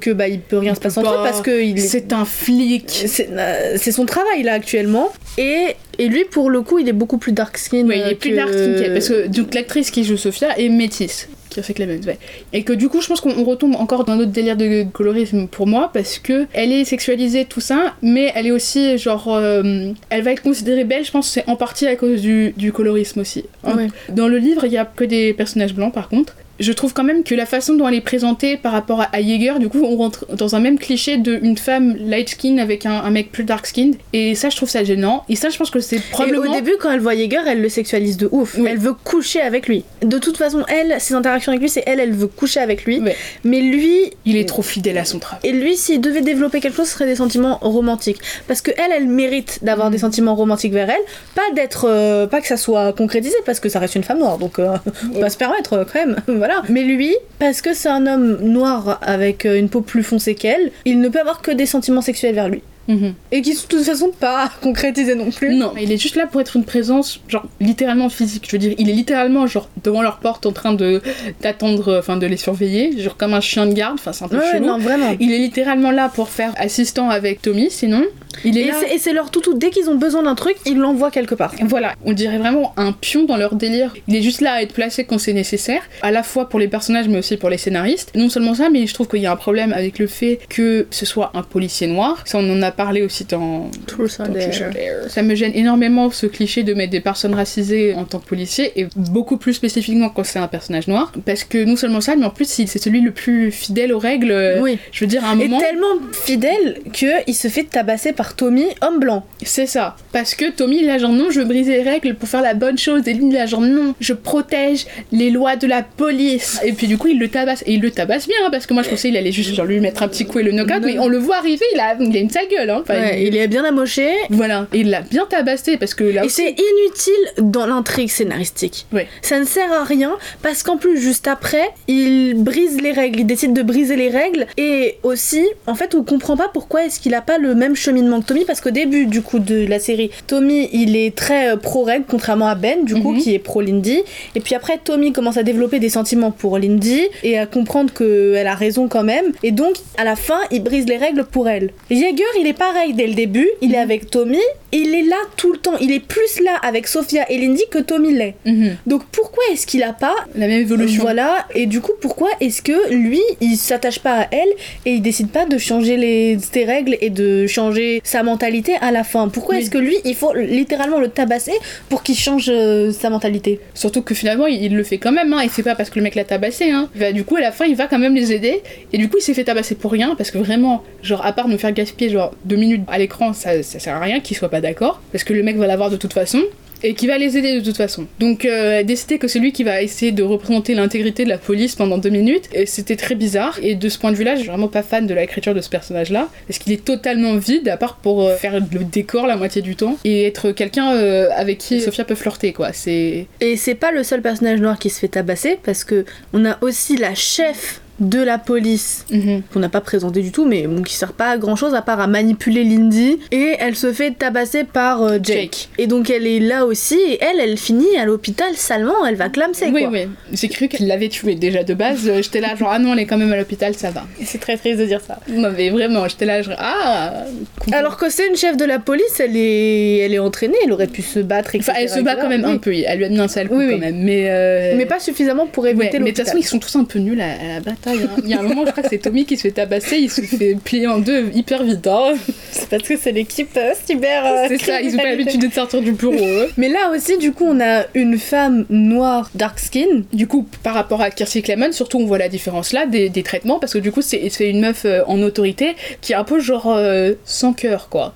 que 0.01 0.13
bah 0.13 0.29
il 0.29 0.41
peut 0.41 0.59
rien 0.59 0.75
se 0.75 0.81
passer 0.81 0.99
entre 0.99 1.11
eux 1.13 1.17
pas. 1.17 1.25
parce 1.25 1.41
que 1.43 1.63
il 1.63 1.79
est- 1.79 1.83
C'est 1.83 2.13
un 2.13 2.25
flic. 2.25 2.78
C'est 2.87 3.29
euh, 3.31 3.77
c'est 3.77 3.93
son 3.93 4.07
travail 4.07 4.43
là 4.43 4.53
actuellement 4.55 5.11
et, 5.37 5.75
et 5.99 6.09
lui 6.09 6.25
pour 6.25 6.51
le 6.51 6.63
coup 6.63 6.79
il 6.79 6.89
est 6.89 6.93
beaucoup 6.93 7.19
plus 7.19 7.33
dark 7.33 7.57
skin 7.59 7.87
Oui, 7.87 7.97
il 7.97 8.03
euh, 8.03 8.11
est 8.11 8.15
plus 8.15 8.31
que- 8.31 8.37
dark 8.37 8.49
skin 8.51 8.75
qu'elle, 8.79 8.93
parce 8.93 9.09
que 9.09 9.27
donc 9.29 9.55
l'actrice 9.55 9.91
qui 9.91 10.05
joue 10.05 10.17
Sophia 10.17 10.59
est 10.59 10.69
métisse. 10.69 11.29
Kirsten 11.51 11.75
Clemens, 11.75 12.05
ouais. 12.07 12.19
Et 12.53 12.63
que 12.63 12.75
du 12.75 12.91
coup, 12.91 13.01
je 13.01 13.09
pense 13.09 13.23
qu'on 13.23 13.31
on 13.31 13.43
retombe 13.45 13.75
encore 13.77 14.05
dans 14.05 14.13
un 14.13 14.21
autre 14.21 14.31
délire 14.31 14.55
de 14.55 14.85
colorisme 14.93 15.49
pour 15.49 15.67
moi, 15.67 15.91
parce 15.95 16.19
que 16.19 16.47
elle 16.53 16.73
est 16.73 16.85
sexualisée, 16.85 17.47
tout 17.47 17.63
ça, 17.63 17.95
mais 18.03 18.31
elle 18.35 18.47
est 18.49 18.51
aussi, 18.51 18.99
genre, 18.99 19.35
euh, 19.35 19.93
elle 20.11 20.23
va 20.23 20.33
être 20.33 20.43
considérée 20.43 20.85
belle, 20.85 21.07
je 21.07 21.11
pense, 21.11 21.27
c'est 21.27 21.49
en 21.49 21.57
partie 21.57 21.87
à 21.87 21.97
cause 21.97 22.21
du, 22.21 22.53
du 22.59 22.71
colorisme 22.71 23.21
aussi. 23.21 23.45
Hein. 23.65 23.77
Ouais. 23.79 23.87
Dans 24.11 24.29
le 24.29 24.37
livre, 24.37 24.67
il 24.67 24.73
y 24.73 24.77
a 24.77 24.85
que 24.85 25.05
des 25.05 25.33
personnages 25.33 25.75
blancs, 25.75 25.95
par 25.95 26.11
contre. 26.11 26.37
Je 26.61 26.73
trouve 26.73 26.93
quand 26.93 27.05
même 27.05 27.23
que 27.23 27.35
la 27.35 27.47
façon 27.47 27.75
dont 27.75 27.87
elle 27.89 27.95
est 27.95 28.01
présentée 28.01 28.57
par 28.57 28.73
rapport 28.73 29.01
à, 29.01 29.23
Jaeger, 29.23 29.59
du 29.59 29.69
coup, 29.69 29.83
on 29.85 29.97
rentre 29.97 30.27
dans 30.35 30.55
un 30.55 30.61
même 30.61 30.79
cliché 30.79 31.17
d'une 31.17 31.57
femme 31.57 31.97
light 31.97 32.31
skin 32.31 32.59
avec 32.59 32.87
un, 32.87 33.09
mec 33.11 33.31
plus 33.31 33.45
dark 33.45 33.67
skin. 33.67 33.93
Et 34.13 34.35
ça, 34.35 34.51
je 34.51 34.57
trouve 34.57 34.69
ça 34.69 34.85
gênant. 34.85 35.25
Et 35.29 35.37
ça, 35.37 35.49
je 35.49 35.57
pense 35.57 35.71
que 35.71 35.81
c'est 35.81 36.01
probablement. 36.11 36.45
Et 36.45 36.49
au 36.49 36.53
début, 36.53 36.73
quand 36.81 36.91
elle 36.91 37.01
voit 37.01 37.15
Jaeger, 37.15 37.47
elle 37.47 37.63
le 37.63 37.69
sexualise 37.69 38.17
de 38.17 38.29
ouf. 38.31 38.57
Elle 38.59 38.79
veut 38.79 38.95
coucher 38.95 39.41
avec 39.41 39.69
lui. 39.69 39.85
De 40.03 40.19
toute 40.19 40.37
façon, 40.37 40.65
elle, 40.69 41.01
ses 41.01 41.15
interactions 41.15 41.53
avec 41.53 41.63
lui, 41.63 41.69
c'est 41.69 41.85
elle, 41.87 42.01
elle 42.01 42.13
veut 42.13 42.27
coucher 42.27 42.61
avec 42.61 42.85
lui. 42.85 43.03
Mais 43.45 43.61
lui. 43.61 44.13
Il 44.25 44.37
est 44.37 44.49
trop 44.49 44.63
fidèle 44.63 44.99
à 44.99 45.05
son 45.05 45.19
travail. 45.19 45.49
Et 45.49 45.53
lui, 45.53 45.77
s'il 45.77 46.01
devait 46.01 46.21
développer 46.21 46.61
quelque 46.61 46.77
chose, 46.77 46.89
ce 46.89 46.95
serait 46.95 47.07
des 47.07 47.17
sentiments 47.17 47.59
romantiques. 47.61 48.19
Parce 48.47 48.63
que 48.63 48.71
elle, 48.77 48.93
elle 48.93 49.07
mérite 49.07 49.61
d'avoir 49.63 49.91
des 49.91 49.99
sentiments 49.99 50.35
romantiques 50.35 50.73
vers 50.73 50.91
elle. 50.91 51.03
Pas 51.35 51.55
d'être. 51.55 51.87
Euh, 51.89 52.27
pas 52.27 52.41
que 52.41 52.47
ça 52.47 52.57
soit 52.57 52.93
concrétisé, 52.93 53.37
parce 53.47 53.61
que 53.61 53.69
ça 53.69 53.79
reste 53.79 53.95
une 53.95 54.05
femme 54.05 54.19
noire. 54.19 54.39
Donc, 54.39 54.59
euh, 54.59 54.77
on 55.15 55.21
va 55.21 55.31
se 55.31 55.37
permettre 55.37 55.75
euh, 55.75 55.85
quand 55.85 56.05
même. 56.05 56.17
voilà. 56.27 56.48
Mais 56.69 56.83
lui, 56.83 57.15
parce 57.39 57.61
que 57.63 57.75
c'est 57.75 57.89
un 57.89 58.07
homme 58.07 58.39
noir 58.41 58.99
avec 59.03 59.45
une 59.45 59.69
peau 59.69 59.81
plus 59.81 60.03
foncée 60.03 60.35
qu'elle, 60.35 60.71
il 60.85 61.01
ne 61.01 61.09
peut 61.09 61.21
avoir 61.21 61.43
que 61.43 61.51
des 61.51 61.67
sentiments 61.67 62.03
sexuels 62.03 62.35
vers 62.35 62.49
lui. 62.49 62.63
Mhm. 62.89 63.15
Et 63.33 63.43
qui 63.43 63.55
sont 63.55 63.67
de 63.69 63.77
toute 63.77 63.85
façon 63.85 64.11
pas 64.19 64.51
concrétisés 64.63 65.15
non 65.15 65.31
plus. 65.31 65.55
Non, 65.55 65.75
il 65.81 65.93
est 65.93 65.99
juste 65.99 66.17
là 66.17 66.27
pour 66.27 66.41
être 66.41 66.57
une 66.57 66.65
présence, 66.65 67.21
genre 67.29 67.47
littéralement 67.61 68.09
physique. 68.09 68.47
Je 68.47 68.53
veux 68.53 68.59
dire, 68.59 68.75
il 68.79 68.89
est 68.89 68.95
littéralement 68.95 69.47
genre 69.47 69.69
devant 69.85 70.03
leur 70.03 70.19
porte 70.19 70.47
en 70.47 70.53
train 70.53 70.73
de 70.73 71.03
d'attendre, 71.43 71.99
enfin 71.99 72.17
de 72.17 72.27
les 72.27 72.39
surveiller, 72.39 72.99
genre 72.99 73.17
comme 73.17 73.35
un 73.35 73.41
chien 73.41 73.67
de 73.67 73.75
garde. 73.75 73.95
Enfin, 73.95 74.13
c'est 74.13 74.25
un 74.25 74.29
peu 74.29 74.39
ouais, 74.39 74.61
Non, 74.61 74.79
vraiment. 74.79 75.15
Il 75.21 75.33
est 75.33 75.39
littéralement 75.39 75.91
là 75.91 76.09
pour 76.09 76.31
faire 76.31 76.53
assistant 76.57 77.11
avec 77.11 77.43
Tommy, 77.43 77.71
sinon. 77.71 78.05
Il 78.45 78.57
est 78.57 78.69
et 78.93 78.99
c'est 78.99 79.13
leur 79.13 79.31
toutou. 79.31 79.55
Dès 79.55 79.71
qu'ils 79.71 79.91
ont 79.91 79.97
besoin 79.97 80.23
d'un 80.23 80.35
truc, 80.35 80.57
ils 80.65 80.77
l'envoient 80.77 81.11
quelque 81.11 81.35
part. 81.35 81.53
Voilà, 81.63 81.95
on 82.05 82.13
dirait 82.13 82.39
vraiment 82.39 82.73
un 82.77 82.93
pion 82.93 83.25
dans 83.25 83.37
leur 83.37 83.55
délire. 83.55 83.95
Il 84.07 84.17
est 84.17 84.23
juste 84.23 84.41
là 84.41 84.55
à 84.55 84.63
être 84.63 84.73
placé 84.73 85.05
quand 85.05 85.19
c'est 85.19 85.33
nécessaire, 85.33 85.83
à 86.03 86.11
la 86.11 86.23
fois 86.23 86.49
pour 86.49 86.59
les 86.59 86.69
personnages 86.69 87.09
mais 87.09 87.19
aussi 87.19 87.37
pour 87.37 87.51
les 87.51 87.59
scénaristes. 87.59 88.13
Non 88.15 88.29
seulement 88.29 88.55
ça, 88.55 88.71
mais 88.71 88.87
je 88.87 88.95
trouve 88.95 89.09
qu'il 89.09 89.21
y 89.21 89.27
a 89.27 89.33
un 89.33 89.37
problème 89.37 89.73
avec 89.73 89.99
le 89.99 90.07
fait 90.07 90.41
que 90.49 90.87
ce 90.91 91.07
soit 91.07 91.31
un 91.35 91.43
policier 91.43 91.87
noir. 91.87 92.23
Ça, 92.25 92.39
on 92.39 92.51
en 92.51 92.63
a 92.63 92.71
parlé 92.79 93.03
aussi 93.03 93.25
dans 93.25 93.69
True 93.89 94.09
Ça 94.09 95.23
me 95.23 95.35
gêne 95.35 95.51
énormément 95.55 96.11
ce 96.13 96.27
cliché 96.27 96.63
de 96.63 96.75
mettre 96.75 96.93
des 96.93 97.01
personnes 97.01 97.35
racisées 97.35 97.93
en 97.95 98.05
tant 98.05 98.21
que 98.21 98.27
policier 98.27 98.71
et 98.77 98.87
beaucoup 98.95 99.37
plus 99.37 99.53
spécifiquement 99.53 100.11
quand 100.11 100.25
c'est 100.25 100.39
un 100.39 100.47
personnage 100.47 100.87
noir. 100.87 101.13
Parce 101.27 101.43
que 101.43 101.65
non 101.65 101.75
seulement 101.75 102.01
ça, 102.01 102.15
mais 102.15 102.25
en 102.25 102.31
plus, 102.31 102.49
c'est 102.49 102.79
celui 102.79 103.01
le 103.01 103.11
plus 103.11 103.51
fidèle 103.51 103.93
aux 103.93 103.99
règles. 103.99 104.61
Oui. 104.61 104.79
Je 104.93 105.01
veux 105.01 105.09
dire, 105.09 105.25
à 105.25 105.31
un 105.31 105.35
moment. 105.35 105.59
Et 105.59 105.61
tellement 105.61 105.97
fidèle 106.13 106.79
qu'il 106.93 107.35
se 107.35 107.49
fait 107.49 107.65
tabasser 107.65 108.13
par 108.13 108.37
Tommy, 108.37 108.67
homme 108.81 109.01
blanc. 109.01 109.27
C'est 109.43 109.67
ça. 109.67 109.97
Parce 110.13 110.37
que 110.37 110.49
Tommy, 110.53 110.79
il 110.83 110.89
a 110.89 110.99
genre 110.99 111.13
non, 111.13 111.31
je 111.33 111.41
veux 111.41 111.47
briser 111.47 111.79
les 111.79 111.83
règles 111.83 112.15
pour 112.15 112.29
faire 112.29 112.43
la 112.43 112.55
bonne 112.55 112.79
chose. 112.79 113.03
Et 113.09 113.13
lui, 113.13 113.27
il 113.29 113.37
a 113.37 113.47
genre 113.47 113.61
non, 113.61 113.97
je 113.99 114.13
protège 114.13 114.87
les 115.11 115.31
lois 115.31 115.57
de 115.57 115.67
la 115.67 115.83
police. 115.83 116.61
Et 116.65 116.73
puis 116.73 116.87
du 116.87 116.97
coup, 116.97 117.09
il 117.09 117.19
le 117.19 117.27
tabasse. 117.27 117.65
Et 117.67 117.75
il 117.75 117.81
le 117.81 117.91
tabasse 117.91 118.29
bien, 118.29 118.37
hein, 118.47 118.51
parce 118.53 118.67
que 118.67 118.75
moi, 118.75 118.85
je 118.85 118.89
pensais 118.89 119.09
qu'il 119.09 119.17
allait 119.17 119.33
juste 119.33 119.53
genre 119.53 119.67
lui 119.67 119.81
mettre 119.81 120.05
un 120.05 120.09
petit 120.09 120.27
coup 120.27 120.39
et 120.39 120.45
le 120.45 120.53
knockout. 120.53 120.85
Mais 120.85 121.01
on 121.01 121.09
le 121.09 121.19
voit 121.19 121.39
arriver, 121.39 121.65
il 121.75 121.81
a, 121.81 121.97
il 121.99 122.17
a 122.17 122.21
une 122.21 122.31
sale 122.31 122.47
gueule. 122.49 122.68
Hein. 122.71 122.85
ouais, 122.89 123.25
il... 123.25 123.37
est 123.37 123.49
bien 123.49 123.65
amoché. 123.65 124.11
Voilà. 124.31 124.67
Il 124.73 124.91
l'a 124.91 125.03
bien 125.03 125.27
tabassé 125.27 125.77
parce 125.77 125.95
que 125.95 126.05
là. 126.05 126.25
Et 126.25 126.29
c'est 126.29 126.51
inutile 126.51 127.51
dans 127.51 127.67
l'intrigue 127.67 128.11
scénaristique. 128.11 128.87
Ouais. 128.93 129.07
Ça 129.23 129.39
ne 129.39 129.45
sert 129.45 129.73
à 129.73 129.85
rien 129.85 130.17
parce 130.43 130.63
qu'en 130.63 130.77
plus, 130.77 131.01
juste 131.01 131.29
après, 131.29 131.71
il 131.87 132.35
brise 132.35 132.81
les 132.81 132.93
règles. 132.93 133.21
Il 133.21 133.27
décide 133.27 133.53
de 133.53 133.63
briser 133.63 133.97
les 133.97 134.09
règles. 134.09 134.47
Et 134.57 134.99
aussi, 135.03 135.47
en 135.67 135.75
fait, 135.75 135.95
on 135.95 136.03
comprend 136.03 136.37
pas 136.37 136.49
pourquoi 136.53 136.85
est-ce 136.85 137.01
qu'il 137.01 137.15
a 137.15 137.23
pas 137.23 137.39
le 137.39 137.55
même 137.55 137.77
cheminement 137.77 138.21
que 138.21 138.27
Tommy 138.27 138.45
parce 138.45 138.61
qu'au 138.61 138.71
début 138.71 139.07
du 139.07 139.23
coup 139.23 139.39
de 139.39 139.67
la 139.67 139.79
série, 139.79 140.11
Tommy 140.27 140.69
il 140.73 140.97
est 140.97 141.15
très 141.15 141.51
euh, 141.51 141.57
pro-règle 141.57 142.05
contrairement 142.09 142.49
à 142.49 142.55
Ben 142.55 142.85
du 142.85 142.95
coup 142.95 143.13
mhm. 143.13 143.21
qui 143.21 143.35
est 143.35 143.39
pro-Lindy. 143.39 144.03
Et 144.35 144.41
puis 144.41 144.55
après 144.55 144.79
Tommy 144.83 145.13
commence 145.13 145.37
à 145.37 145.43
développer 145.43 145.79
des 145.79 145.89
sentiments 145.89 146.31
pour 146.31 146.59
Lindy 146.59 147.03
et 147.23 147.39
à 147.39 147.47
comprendre 147.47 147.93
qu'elle 147.93 148.47
a 148.47 148.55
raison 148.55 148.89
quand 148.89 149.05
même. 149.05 149.33
Et 149.43 149.53
donc 149.53 149.77
à 149.97 150.05
la 150.05 150.17
fin 150.17 150.39
il 150.51 150.63
brise 150.63 150.87
les 150.87 150.97
règles 150.97 151.25
pour 151.25 151.49
elle. 151.49 151.71
Jaeger 151.91 152.25
il 152.41 152.47
est 152.47 152.58
pareil 152.59 152.95
dès 152.95 153.07
le 153.07 153.15
début, 153.15 153.49
il 153.63 153.75
est 153.75 153.77
mhm. 153.77 153.83
avec 153.83 154.11
Tommy, 154.11 154.41
il 154.73 154.95
est 154.95 155.03
là 155.03 155.17
tout 155.37 155.53
le 155.53 155.59
temps. 155.59 155.77
Il 155.81 155.93
est 155.93 156.01
plus 156.01 156.41
là 156.45 156.57
avec 156.63 156.87
Sophia 156.87 157.31
et 157.31 157.39
Lindy 157.39 157.65
que 157.71 157.79
Tommy 157.79 158.13
l'est. 158.13 158.35
Mhm. 158.45 158.77
Donc 158.87 159.05
pourquoi 159.13 159.43
est-ce 159.53 159.67
qu'il 159.67 159.83
a 159.83 159.93
pas 159.93 160.15
la 160.35 160.47
même 160.47 160.61
évolution 160.61 161.03
Voilà. 161.03 161.47
Et 161.55 161.67
du 161.67 161.81
coup 161.81 161.93
pourquoi 162.01 162.29
est-ce 162.41 162.63
que 162.63 162.93
lui 162.93 163.23
il 163.41 163.57
s'attache 163.57 164.01
pas 164.01 164.23
à 164.23 164.29
elle 164.31 164.49
et 164.85 164.95
il 164.95 165.03
décide 165.03 165.31
pas 165.31 165.47
de 165.47 165.57
changer 165.59 165.97
les, 165.97 166.39
ses 166.39 166.65
règles 166.65 166.97
et 167.01 167.11
de 167.11 167.47
changer 167.47 168.01
sa 168.05 168.23
mentalité 168.23 168.75
à 168.81 168.91
la 168.91 169.05
fin? 169.05 169.29
Pourquoi 169.29 169.59
est-ce 169.59 169.71
que 169.71 169.79
lui, 169.79 169.97
il 170.05 170.15
faut 170.15 170.35
littéralement 170.35 171.01
le 171.01 171.09
tabasser 171.09 171.53
pour 171.89 172.03
qu'il 172.03 172.17
change 172.17 172.49
euh, 172.49 172.91
sa 172.93 173.11
mentalité? 173.11 173.61
Surtout 173.75 174.03
que 174.03 174.15
finalement, 174.15 174.47
il, 174.47 174.75
le 174.75 174.83
fait 174.83 174.99
quand 174.99 175.13
même, 175.13 175.33
hein, 175.33 175.41
et 175.41 175.49
c'est 175.49 175.63
pas 175.63 175.75
parce 175.75 175.91
que 175.91 175.99
le 175.99 176.03
mec 176.03 176.15
l'a 176.15 176.25
tabassé. 176.25 176.71
Hein. 176.71 176.89
du 177.13 177.25
coup, 177.25 177.37
à 177.37 177.41
la 177.41 177.53
fin, 177.53 177.65
il 177.65 177.77
va 177.77 177.87
quand 177.87 177.99
même 177.99 178.15
les 178.15 178.33
aider, 178.33 178.63
et 178.93 178.99
du 178.99 179.09
coup, 179.09 179.17
il 179.19 179.23
s'est 179.23 179.35
fait 179.35 179.45
tabasser 179.45 179.75
pour 179.75 179.93
rien, 179.93 180.15
parce 180.17 180.31
que 180.31 180.39
vraiment, 180.39 180.83
genre, 181.03 181.25
à 181.25 181.33
part 181.33 181.49
nous 181.49 181.59
faire 181.59 181.73
gaspiller 181.73 182.11
genre 182.11 182.33
deux 182.45 182.57
minutes 182.57 182.83
à 182.89 182.99
l'écran, 182.99 183.33
ça, 183.33 183.63
ça 183.63 183.79
sert 183.79 183.97
à 183.97 184.01
rien 184.01 184.21
qu'il 184.21 184.37
soit 184.37 184.49
pas 184.49 184.61
d'accord, 184.61 185.01
parce 185.13 185.25
que 185.25 185.33
le 185.33 185.43
mec 185.43 185.57
va 185.57 185.67
l'avoir 185.67 185.91
de 185.91 185.97
toute 185.97 186.13
façon 186.13 186.43
et 186.83 186.95
qui 186.95 187.09
va 187.09 187.19
les 187.19 187.37
aider 187.37 187.59
de 187.59 187.65
toute 187.65 187.77
façon. 187.77 188.07
Donc 188.21 188.45
euh, 188.45 188.83
décider 188.83 189.19
que 189.19 189.27
c'est 189.27 189.41
lui 189.41 189.53
qui 189.53 189.65
va 189.65 189.83
essayer 189.83 190.13
de 190.13 190.23
représenter 190.23 190.75
l'intégrité 190.75 191.25
de 191.25 191.29
la 191.29 191.39
police 191.39 191.75
pendant 191.75 191.99
deux 191.99 192.11
minutes, 192.11 192.49
et 192.53 192.67
c'était 192.67 192.97
très 192.97 193.15
bizarre. 193.15 193.59
Et 193.63 193.75
de 193.75 193.89
ce 193.89 193.99
point 193.99 194.13
de 194.13 194.17
vue-là, 194.17 194.37
je 194.37 194.43
suis 194.43 194.49
vraiment 194.49 194.69
pas 194.69 194.83
fan 194.83 195.07
de 195.07 195.15
l'écriture 195.15 195.55
de 195.55 195.61
ce 195.61 195.69
personnage-là, 195.69 196.29
parce 196.47 196.59
qu'il 196.59 196.73
est 196.73 196.85
totalement 196.85 197.37
vide, 197.37 197.69
à 197.69 197.77
part 197.77 197.97
pour 197.97 198.23
euh, 198.23 198.37
faire 198.37 198.61
le 198.61 198.85
décor 198.85 199.27
la 199.27 199.37
moitié 199.37 199.63
du 199.63 199.75
temps, 199.75 199.97
et 200.05 200.27
être 200.27 200.53
quelqu'un 200.53 200.95
euh, 200.95 201.29
avec 201.35 201.59
qui 201.59 201.81
Sophia 201.81 202.05
peut 202.05 202.15
flirter, 202.15 202.53
quoi. 202.53 202.73
C'est... 202.73 203.27
Et 203.41 203.57
c'est 203.57 203.75
pas 203.75 203.91
le 203.91 204.05
seul 204.05 204.23
personnage 204.23 204.61
noir 204.61 204.79
qui 204.79 204.91
se 204.91 205.01
fait 205.01 205.09
tabasser, 205.09 205.59
parce 205.65 205.83
que 205.83 206.05
on 206.33 206.45
a 206.45 206.59
aussi 206.61 206.97
la 206.97 207.15
chef 207.15 207.81
de 208.01 208.23
la 208.23 208.39
police 208.39 209.05
mhm. 209.11 209.43
qu'on 209.53 209.61
n'a 209.61 209.69
pas 209.69 209.81
présenté 209.81 210.23
du 210.23 210.31
tout 210.33 210.45
mais 210.47 210.67
bon, 210.67 210.83
qui 210.83 210.95
sert 210.95 211.13
pas 211.13 211.31
à 211.31 211.37
grand 211.39 211.57
chose 211.57 211.75
à 211.75 211.83
part 211.83 212.01
à 212.01 212.07
manipuler 212.07 212.65
Lindy. 212.65 213.19
Et 213.33 213.57
elle 213.59 213.77
se 213.77 213.93
fait 213.93 214.13
tabasser 214.13 214.65
par 214.65 215.03
euh, 215.03 215.19
Jake. 215.23 215.69
et 215.79 215.87
donc 215.87 216.11
elle 216.11 216.27
est 216.27 216.41
là 216.41 216.65
aussi 216.65 216.97
et 216.97 217.19
elle 217.23 217.41
elle 217.41 217.57
finit 217.57 217.97
à 217.97 218.05
l'hôpital 218.05 218.55
salement 218.55 219.07
elle 219.07 219.17
va 219.17 219.29
clamser 219.29 219.67
oui 219.73 219.83
quoi. 219.83 219.91
oui. 219.91 220.09
J'ai 220.33 220.49
cru 220.49 220.69
qu'elle 220.69 220.87
l'avait 220.87 221.09
tué 221.09 221.35
déjà 221.35 221.65
de 221.65 221.75
base. 221.75 222.09
Euh, 222.09 222.23
j'étais 222.23 222.41
là 222.41 222.55
genre 222.55 222.71
ah 222.73 222.79
non 222.79 222.93
elle 222.93 223.01
est 223.01 223.07
quand 223.07 223.19
même 223.19 223.33
à 223.33 223.37
l'hôpital 223.37 223.75
ça 223.75 223.91
va. 223.91 224.07
C'est 224.25 224.41
très 224.41 224.57
triste 224.57 224.79
de 224.81 224.87
dire 224.87 225.01
ça. 225.01 225.19
Non 225.29 225.51
mais 225.57 225.71
vraiment 225.71 226.07
j'étais 226.09 226.27
là 226.27 226.43
genre 226.43 226.57
ah 226.59 227.25
alors 227.73 227.97
que 227.97 228.11
c'est 228.11 228.27
une 228.29 228.37
chef 228.37 228.57
de 228.57 228.65
la 228.65 228.79
police 228.79 229.21
elle 229.21 229.37
est 229.37 229.99
elle 229.99 230.15
est 230.15 230.19
entraînée 230.19 230.57
elle 230.65 230.73
aurait 230.73 230.87
pu 230.87 231.03
se 231.03 231.19
battre 231.19 231.51
enfin 231.57 231.73
elle 231.79 231.89
se 231.89 232.01
bat 232.01 232.17
quand 232.17 232.29
même 232.29 232.45
un 232.45 232.59
peu 232.59 232.73
elle 232.73 232.99
lui 232.99 233.05
a 233.05 233.09
mis 233.09 233.19
un 233.19 233.29
sale 233.29 233.49
coup 233.49 233.55
quand 233.55 233.79
même 233.79 234.03
mais 234.03 234.27
euh, 234.31 234.75
mais 234.77 234.87
pas 234.87 235.01
suffisamment 235.01 235.47
pour 235.47 235.67
éviter 235.67 235.99
mais 235.99 236.13
de 236.13 236.17
toute 236.17 236.27
façon 236.27 236.39
ils 236.39 236.45
sont 236.47 236.59
tous 236.59 236.77
un 236.77 236.85
peu 236.85 236.99
nuls 236.99 237.21
à, 237.21 237.33
à 237.33 237.55
la 237.55 237.61
bataille 237.61 237.88
Hein. 237.93 238.21
Il 238.25 238.31
y 238.31 238.35
a 238.35 238.41
un 238.41 238.43
moment, 238.43 238.65
je 238.67 238.71
crois 238.71 238.83
que 238.83 238.89
c'est 238.89 238.99
Tommy 238.99 239.25
qui 239.25 239.37
se 239.37 239.43
fait 239.43 239.51
tabasser, 239.51 239.97
il 239.97 240.11
se 240.11 240.21
fait 240.21 240.57
plier 240.63 240.87
en 240.87 240.99
deux 240.99 241.31
hyper 241.35 241.65
vite. 241.65 241.87
Hein. 241.87 242.15
C'est 242.51 242.69
parce 242.69 242.83
que 242.83 242.97
c'est 242.97 243.13
l'équipe 243.13 243.57
euh, 243.57 243.73
cyber. 243.85 244.25
Euh, 244.25 244.47
c'est 244.49 244.59
ça, 244.59 244.81
ils 244.81 244.95
ont 244.95 244.99
pas 244.99 245.05
l'habitude 245.05 245.47
de 245.47 245.53
sortir 245.53 245.81
du 245.83 245.93
bureau. 245.93 246.47
Mais 246.57 246.69
là 246.69 246.91
aussi, 246.95 247.19
du 247.19 247.33
coup, 247.33 247.45
on 247.47 247.61
a 247.61 247.85
une 247.95 248.19
femme 248.19 248.67
noire 248.71 249.31
dark 249.35 249.59
skin. 249.59 250.03
Du 250.13 250.27
coup, 250.27 250.47
par 250.63 250.75
rapport 250.75 251.01
à 251.01 251.11
Kirsty 251.11 251.43
Clement, 251.43 251.73
surtout 251.73 251.99
on 251.99 252.07
voit 252.07 252.19
la 252.19 252.29
différence 252.29 252.73
là 252.73 252.87
des, 252.87 253.11
traitements 253.23 253.59
parce 253.59 253.73
que 253.73 253.79
du 253.79 253.93
coup, 253.93 254.01
c'est 254.01 254.31
une 254.41 254.61
meuf 254.61 254.85
euh, 254.85 255.03
en 255.07 255.21
autorité 255.23 255.75
qui 256.01 256.13
est 256.13 256.17
un 256.17 256.25
peu 256.25 256.41
genre 256.41 256.79
sans 257.25 257.53
cœur 257.53 257.89
quoi. 257.89 258.15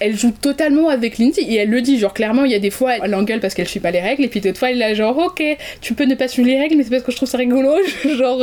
Elle 0.00 0.16
joue 0.16 0.30
totalement 0.30 0.88
avec 0.88 1.18
Lindsay 1.18 1.42
et 1.42 1.56
elle 1.56 1.70
le 1.70 1.80
dit, 1.80 1.98
genre 1.98 2.14
clairement, 2.14 2.44
il 2.44 2.52
y 2.52 2.54
a 2.54 2.58
des 2.58 2.70
fois, 2.70 2.96
elle 2.96 3.10
l'engueule 3.10 3.40
parce 3.40 3.54
qu'elle 3.54 3.68
suit 3.68 3.80
pas 3.80 3.90
les 3.90 4.00
règles 4.00 4.24
et 4.24 4.28
puis 4.28 4.40
d'autres 4.40 4.58
fois, 4.58 4.70
elle 4.70 4.80
est 4.80 4.94
genre, 4.94 5.16
ok, 5.16 5.42
tu 5.80 5.94
peux 5.94 6.04
ne 6.04 6.14
pas 6.14 6.28
suivre 6.28 6.48
les 6.48 6.58
règles, 6.58 6.76
mais 6.76 6.84
c'est 6.84 6.90
parce 6.90 7.02
que 7.02 7.12
je 7.12 7.16
trouve 7.16 7.28
ça 7.28 7.38
rigolo. 7.38 7.72
genre, 8.16 8.40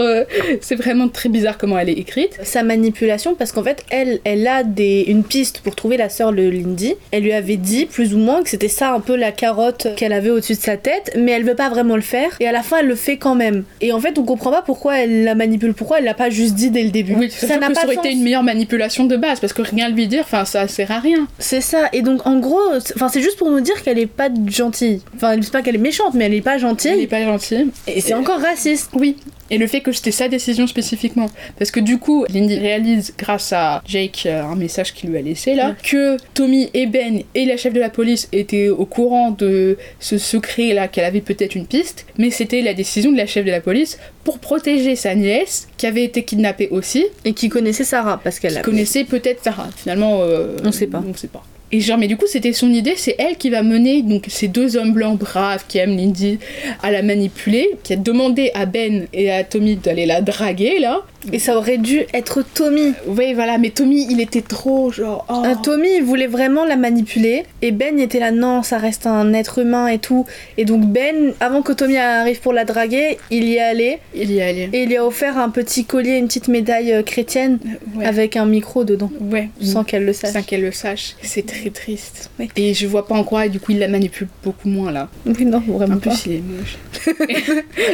c'est 0.69 0.75
vraiment 0.75 1.07
très 1.07 1.29
bizarre 1.29 1.57
comment 1.57 1.79
elle 1.79 1.89
est 1.89 1.93
écrite. 1.93 2.37
Sa 2.43 2.61
manipulation, 2.61 3.33
parce 3.33 3.51
qu'en 3.51 3.63
fait, 3.63 3.83
elle, 3.89 4.19
elle 4.23 4.45
a 4.45 4.63
des, 4.63 5.05
une 5.07 5.23
piste 5.23 5.61
pour 5.61 5.75
trouver 5.75 5.97
la 5.97 6.09
sœur 6.09 6.31
de 6.31 6.43
Lindy. 6.47 6.93
Elle 7.09 7.23
lui 7.23 7.31
avait 7.31 7.57
dit, 7.57 7.87
plus 7.87 8.13
ou 8.13 8.19
moins, 8.19 8.43
que 8.43 8.51
c'était 8.51 8.67
ça 8.67 8.93
un 8.93 8.99
peu 8.99 9.15
la 9.15 9.31
carotte 9.31 9.87
qu'elle 9.95 10.13
avait 10.13 10.29
au-dessus 10.29 10.53
de 10.53 10.59
sa 10.59 10.77
tête, 10.77 11.11
mais 11.17 11.31
elle 11.31 11.43
veut 11.43 11.55
pas 11.55 11.69
vraiment 11.69 11.95
le 11.95 12.03
faire. 12.03 12.37
Et 12.39 12.47
à 12.47 12.51
la 12.51 12.61
fin, 12.61 12.77
elle 12.81 12.85
le 12.85 12.93
fait 12.93 13.17
quand 13.17 13.33
même. 13.33 13.63
Et 13.81 13.91
en 13.91 13.99
fait, 13.99 14.19
on 14.19 14.23
comprend 14.25 14.51
pas 14.51 14.61
pourquoi 14.61 14.99
elle 14.99 15.23
la 15.23 15.33
manipule. 15.33 15.73
Pourquoi 15.73 15.97
elle 15.97 16.05
l'a 16.05 16.13
pas 16.13 16.29
juste 16.29 16.53
dit 16.53 16.69
dès 16.69 16.83
le 16.83 16.91
début. 16.91 17.15
Oui, 17.15 17.31
ça 17.31 17.57
n'a 17.57 17.69
pas 17.69 17.73
ça 17.73 17.85
aurait 17.85 17.95
été 17.95 18.11
une 18.11 18.21
meilleure 18.21 18.43
manipulation 18.43 19.05
de 19.05 19.17
base, 19.17 19.39
parce 19.39 19.53
que 19.53 19.63
rien 19.63 19.89
lui 19.89 20.05
dire, 20.05 20.21
enfin, 20.23 20.45
ça 20.45 20.67
sert 20.67 20.91
à 20.91 20.99
rien. 20.99 21.27
C'est 21.39 21.61
ça. 21.61 21.89
Et 21.93 22.03
donc, 22.03 22.27
en 22.27 22.37
gros, 22.37 22.61
enfin, 22.95 23.09
c'est 23.09 23.23
juste 23.23 23.39
pour 23.39 23.49
nous 23.49 23.61
dire 23.61 23.81
qu'elle 23.81 23.97
est 23.97 24.05
pas 24.05 24.29
gentille. 24.45 25.01
Enfin, 25.15 25.35
c'est 25.41 25.51
pas 25.51 25.63
qu'elle 25.63 25.77
est 25.77 25.79
méchante, 25.79 26.13
mais 26.13 26.25
elle 26.25 26.35
est 26.35 26.41
pas 26.41 26.59
gentille. 26.59 26.91
Elle 26.91 26.99
est 26.99 27.07
pas 27.07 27.23
gentille. 27.23 27.69
Et 27.87 28.01
c'est 28.01 28.13
encore 28.13 28.39
raciste. 28.39 28.91
Oui. 28.93 29.15
Et 29.51 29.57
le 29.57 29.65
fait 29.65 29.81
que 29.81 29.91
c'était 29.91 30.11
sa 30.11 30.27
décision 30.27 30.58
spécifiquement. 30.67 31.29
Parce 31.57 31.71
que 31.71 31.79
du 31.79 31.97
coup, 31.97 32.25
Lindy 32.33 32.57
réalise, 32.57 33.13
grâce 33.17 33.53
à 33.53 33.81
Jake, 33.85 34.23
euh, 34.25 34.43
un 34.43 34.55
message 34.55 34.93
qu'il 34.93 35.09
lui 35.09 35.17
a 35.17 35.21
laissé 35.21 35.55
là, 35.55 35.75
que 35.83 36.17
Tommy 36.33 36.69
et 36.73 36.85
Ben 36.85 37.23
et 37.35 37.45
la 37.45 37.57
chef 37.57 37.73
de 37.73 37.79
la 37.79 37.89
police 37.89 38.27
étaient 38.31 38.69
au 38.69 38.85
courant 38.85 39.31
de 39.31 39.77
ce 39.99 40.17
secret 40.17 40.73
là, 40.73 40.87
qu'elle 40.87 41.05
avait 41.05 41.21
peut-être 41.21 41.55
une 41.55 41.65
piste, 41.65 42.05
mais 42.17 42.31
c'était 42.31 42.61
la 42.61 42.73
décision 42.73 43.11
de 43.11 43.17
la 43.17 43.25
chef 43.25 43.45
de 43.45 43.51
la 43.51 43.61
police 43.61 43.97
pour 44.23 44.39
protéger 44.39 44.95
sa 44.95 45.15
nièce, 45.15 45.67
qui 45.77 45.87
avait 45.87 46.03
été 46.03 46.23
kidnappée 46.23 46.69
aussi. 46.69 47.05
Et 47.25 47.33
qui 47.33 47.49
connaissait 47.49 47.83
Sarah, 47.83 48.19
parce 48.23 48.39
qu'elle 48.39 48.61
connaissait 48.61 49.03
peut-être 49.03 49.43
Sarah. 49.43 49.69
Finalement, 49.75 50.19
euh, 50.21 50.55
on 50.63 50.71
sait 50.71 50.87
pas. 50.87 51.03
On 51.07 51.13
sait 51.13 51.27
pas. 51.27 51.43
Et 51.71 51.81
genre, 51.81 51.97
mais 51.97 52.07
du 52.07 52.17
coup, 52.17 52.25
c'était 52.27 52.53
son 52.53 52.71
idée, 52.73 52.95
c'est 52.97 53.15
elle 53.19 53.37
qui 53.37 53.49
va 53.49 53.61
mener 53.61 54.01
donc 54.01 54.25
ces 54.27 54.47
deux 54.47 54.75
hommes 54.75 54.93
blancs 54.93 55.19
braves 55.19 55.65
qui 55.67 55.77
aiment 55.77 55.95
Lindy 55.95 56.39
à 56.81 56.89
la 56.89 57.03
manipuler, 57.03 57.69
qui 57.83 57.93
a 57.93 57.95
demandé 57.95 58.51
à 58.55 58.65
Ben 58.65 59.05
et 59.13 59.31
à 59.31 59.43
Tommy 59.43 59.75
d'aller 59.75 60.05
la 60.07 60.21
draguer 60.21 60.79
là. 60.79 61.05
Et 61.33 61.39
ça 61.39 61.57
aurait 61.57 61.77
dû 61.77 62.03
être 62.13 62.41
Tommy. 62.53 62.93
Oui, 63.07 63.33
voilà, 63.33 63.57
mais 63.57 63.69
Tommy, 63.71 64.07
il 64.09 64.21
était 64.21 64.41
trop 64.41 64.91
genre. 64.91 65.25
oh. 65.29 65.43
Euh, 65.45 65.53
Tommy, 65.61 65.89
il 65.97 66.03
voulait 66.03 66.27
vraiment 66.27 66.63
la 66.65 66.75
manipuler. 66.77 67.43
Et 67.61 67.71
Ben 67.71 67.99
était 67.99 68.19
là, 68.19 68.31
non, 68.31 68.63
ça 68.63 68.77
reste 68.77 69.05
un 69.05 69.33
être 69.33 69.59
humain 69.59 69.87
et 69.87 69.99
tout. 69.99 70.25
Et 70.57 70.65
donc 70.65 70.85
Ben, 70.85 71.33
avant 71.39 71.61
que 71.61 71.73
Tommy 71.73 71.97
arrive 71.97 72.39
pour 72.39 72.53
la 72.53 72.63
draguer, 72.65 73.17
il 73.31 73.43
y 73.43 73.55
est 73.55 73.59
allé. 73.59 73.99
Il 74.15 74.31
y 74.31 74.41
allait. 74.41 74.69
Et 74.71 74.83
il 74.83 74.89
lui 74.89 74.97
a 74.97 75.05
offert 75.05 75.37
un 75.37 75.49
petit 75.49 75.83
collier, 75.85 76.17
une 76.17 76.27
petite 76.27 76.47
médaille 76.47 76.93
euh, 76.93 77.03
chrétienne 77.03 77.59
Ouais. 77.95 78.05
avec 78.05 78.37
un 78.37 78.45
micro 78.45 78.83
dedans. 78.85 79.11
Ouais. 79.19 79.49
Sans 79.61 79.83
qu'elle 79.83 80.05
le 80.05 80.13
sache. 80.13 80.31
Sans 80.33 80.41
qu'elle 80.43 80.61
le 80.61 80.71
sache. 80.71 81.15
C'est 81.21 81.45
très 81.45 81.69
triste. 81.69 82.29
Et 82.55 82.73
je 82.73 82.87
vois 82.87 83.05
pas 83.07 83.15
en 83.15 83.23
quoi, 83.23 83.45
et 83.45 83.49
du 83.49 83.59
coup, 83.59 83.71
il 83.73 83.79
la 83.79 83.87
manipule 83.87 84.27
beaucoup 84.43 84.69
moins 84.69 84.91
là. 84.91 85.09
Oui, 85.25 85.43
non, 85.45 85.61
vraiment 85.67 85.95
En 85.95 85.99
pas. 85.99 86.11
plus, 86.11 86.25
il 86.27 86.31
est 86.33 86.43
moche. 86.43 86.77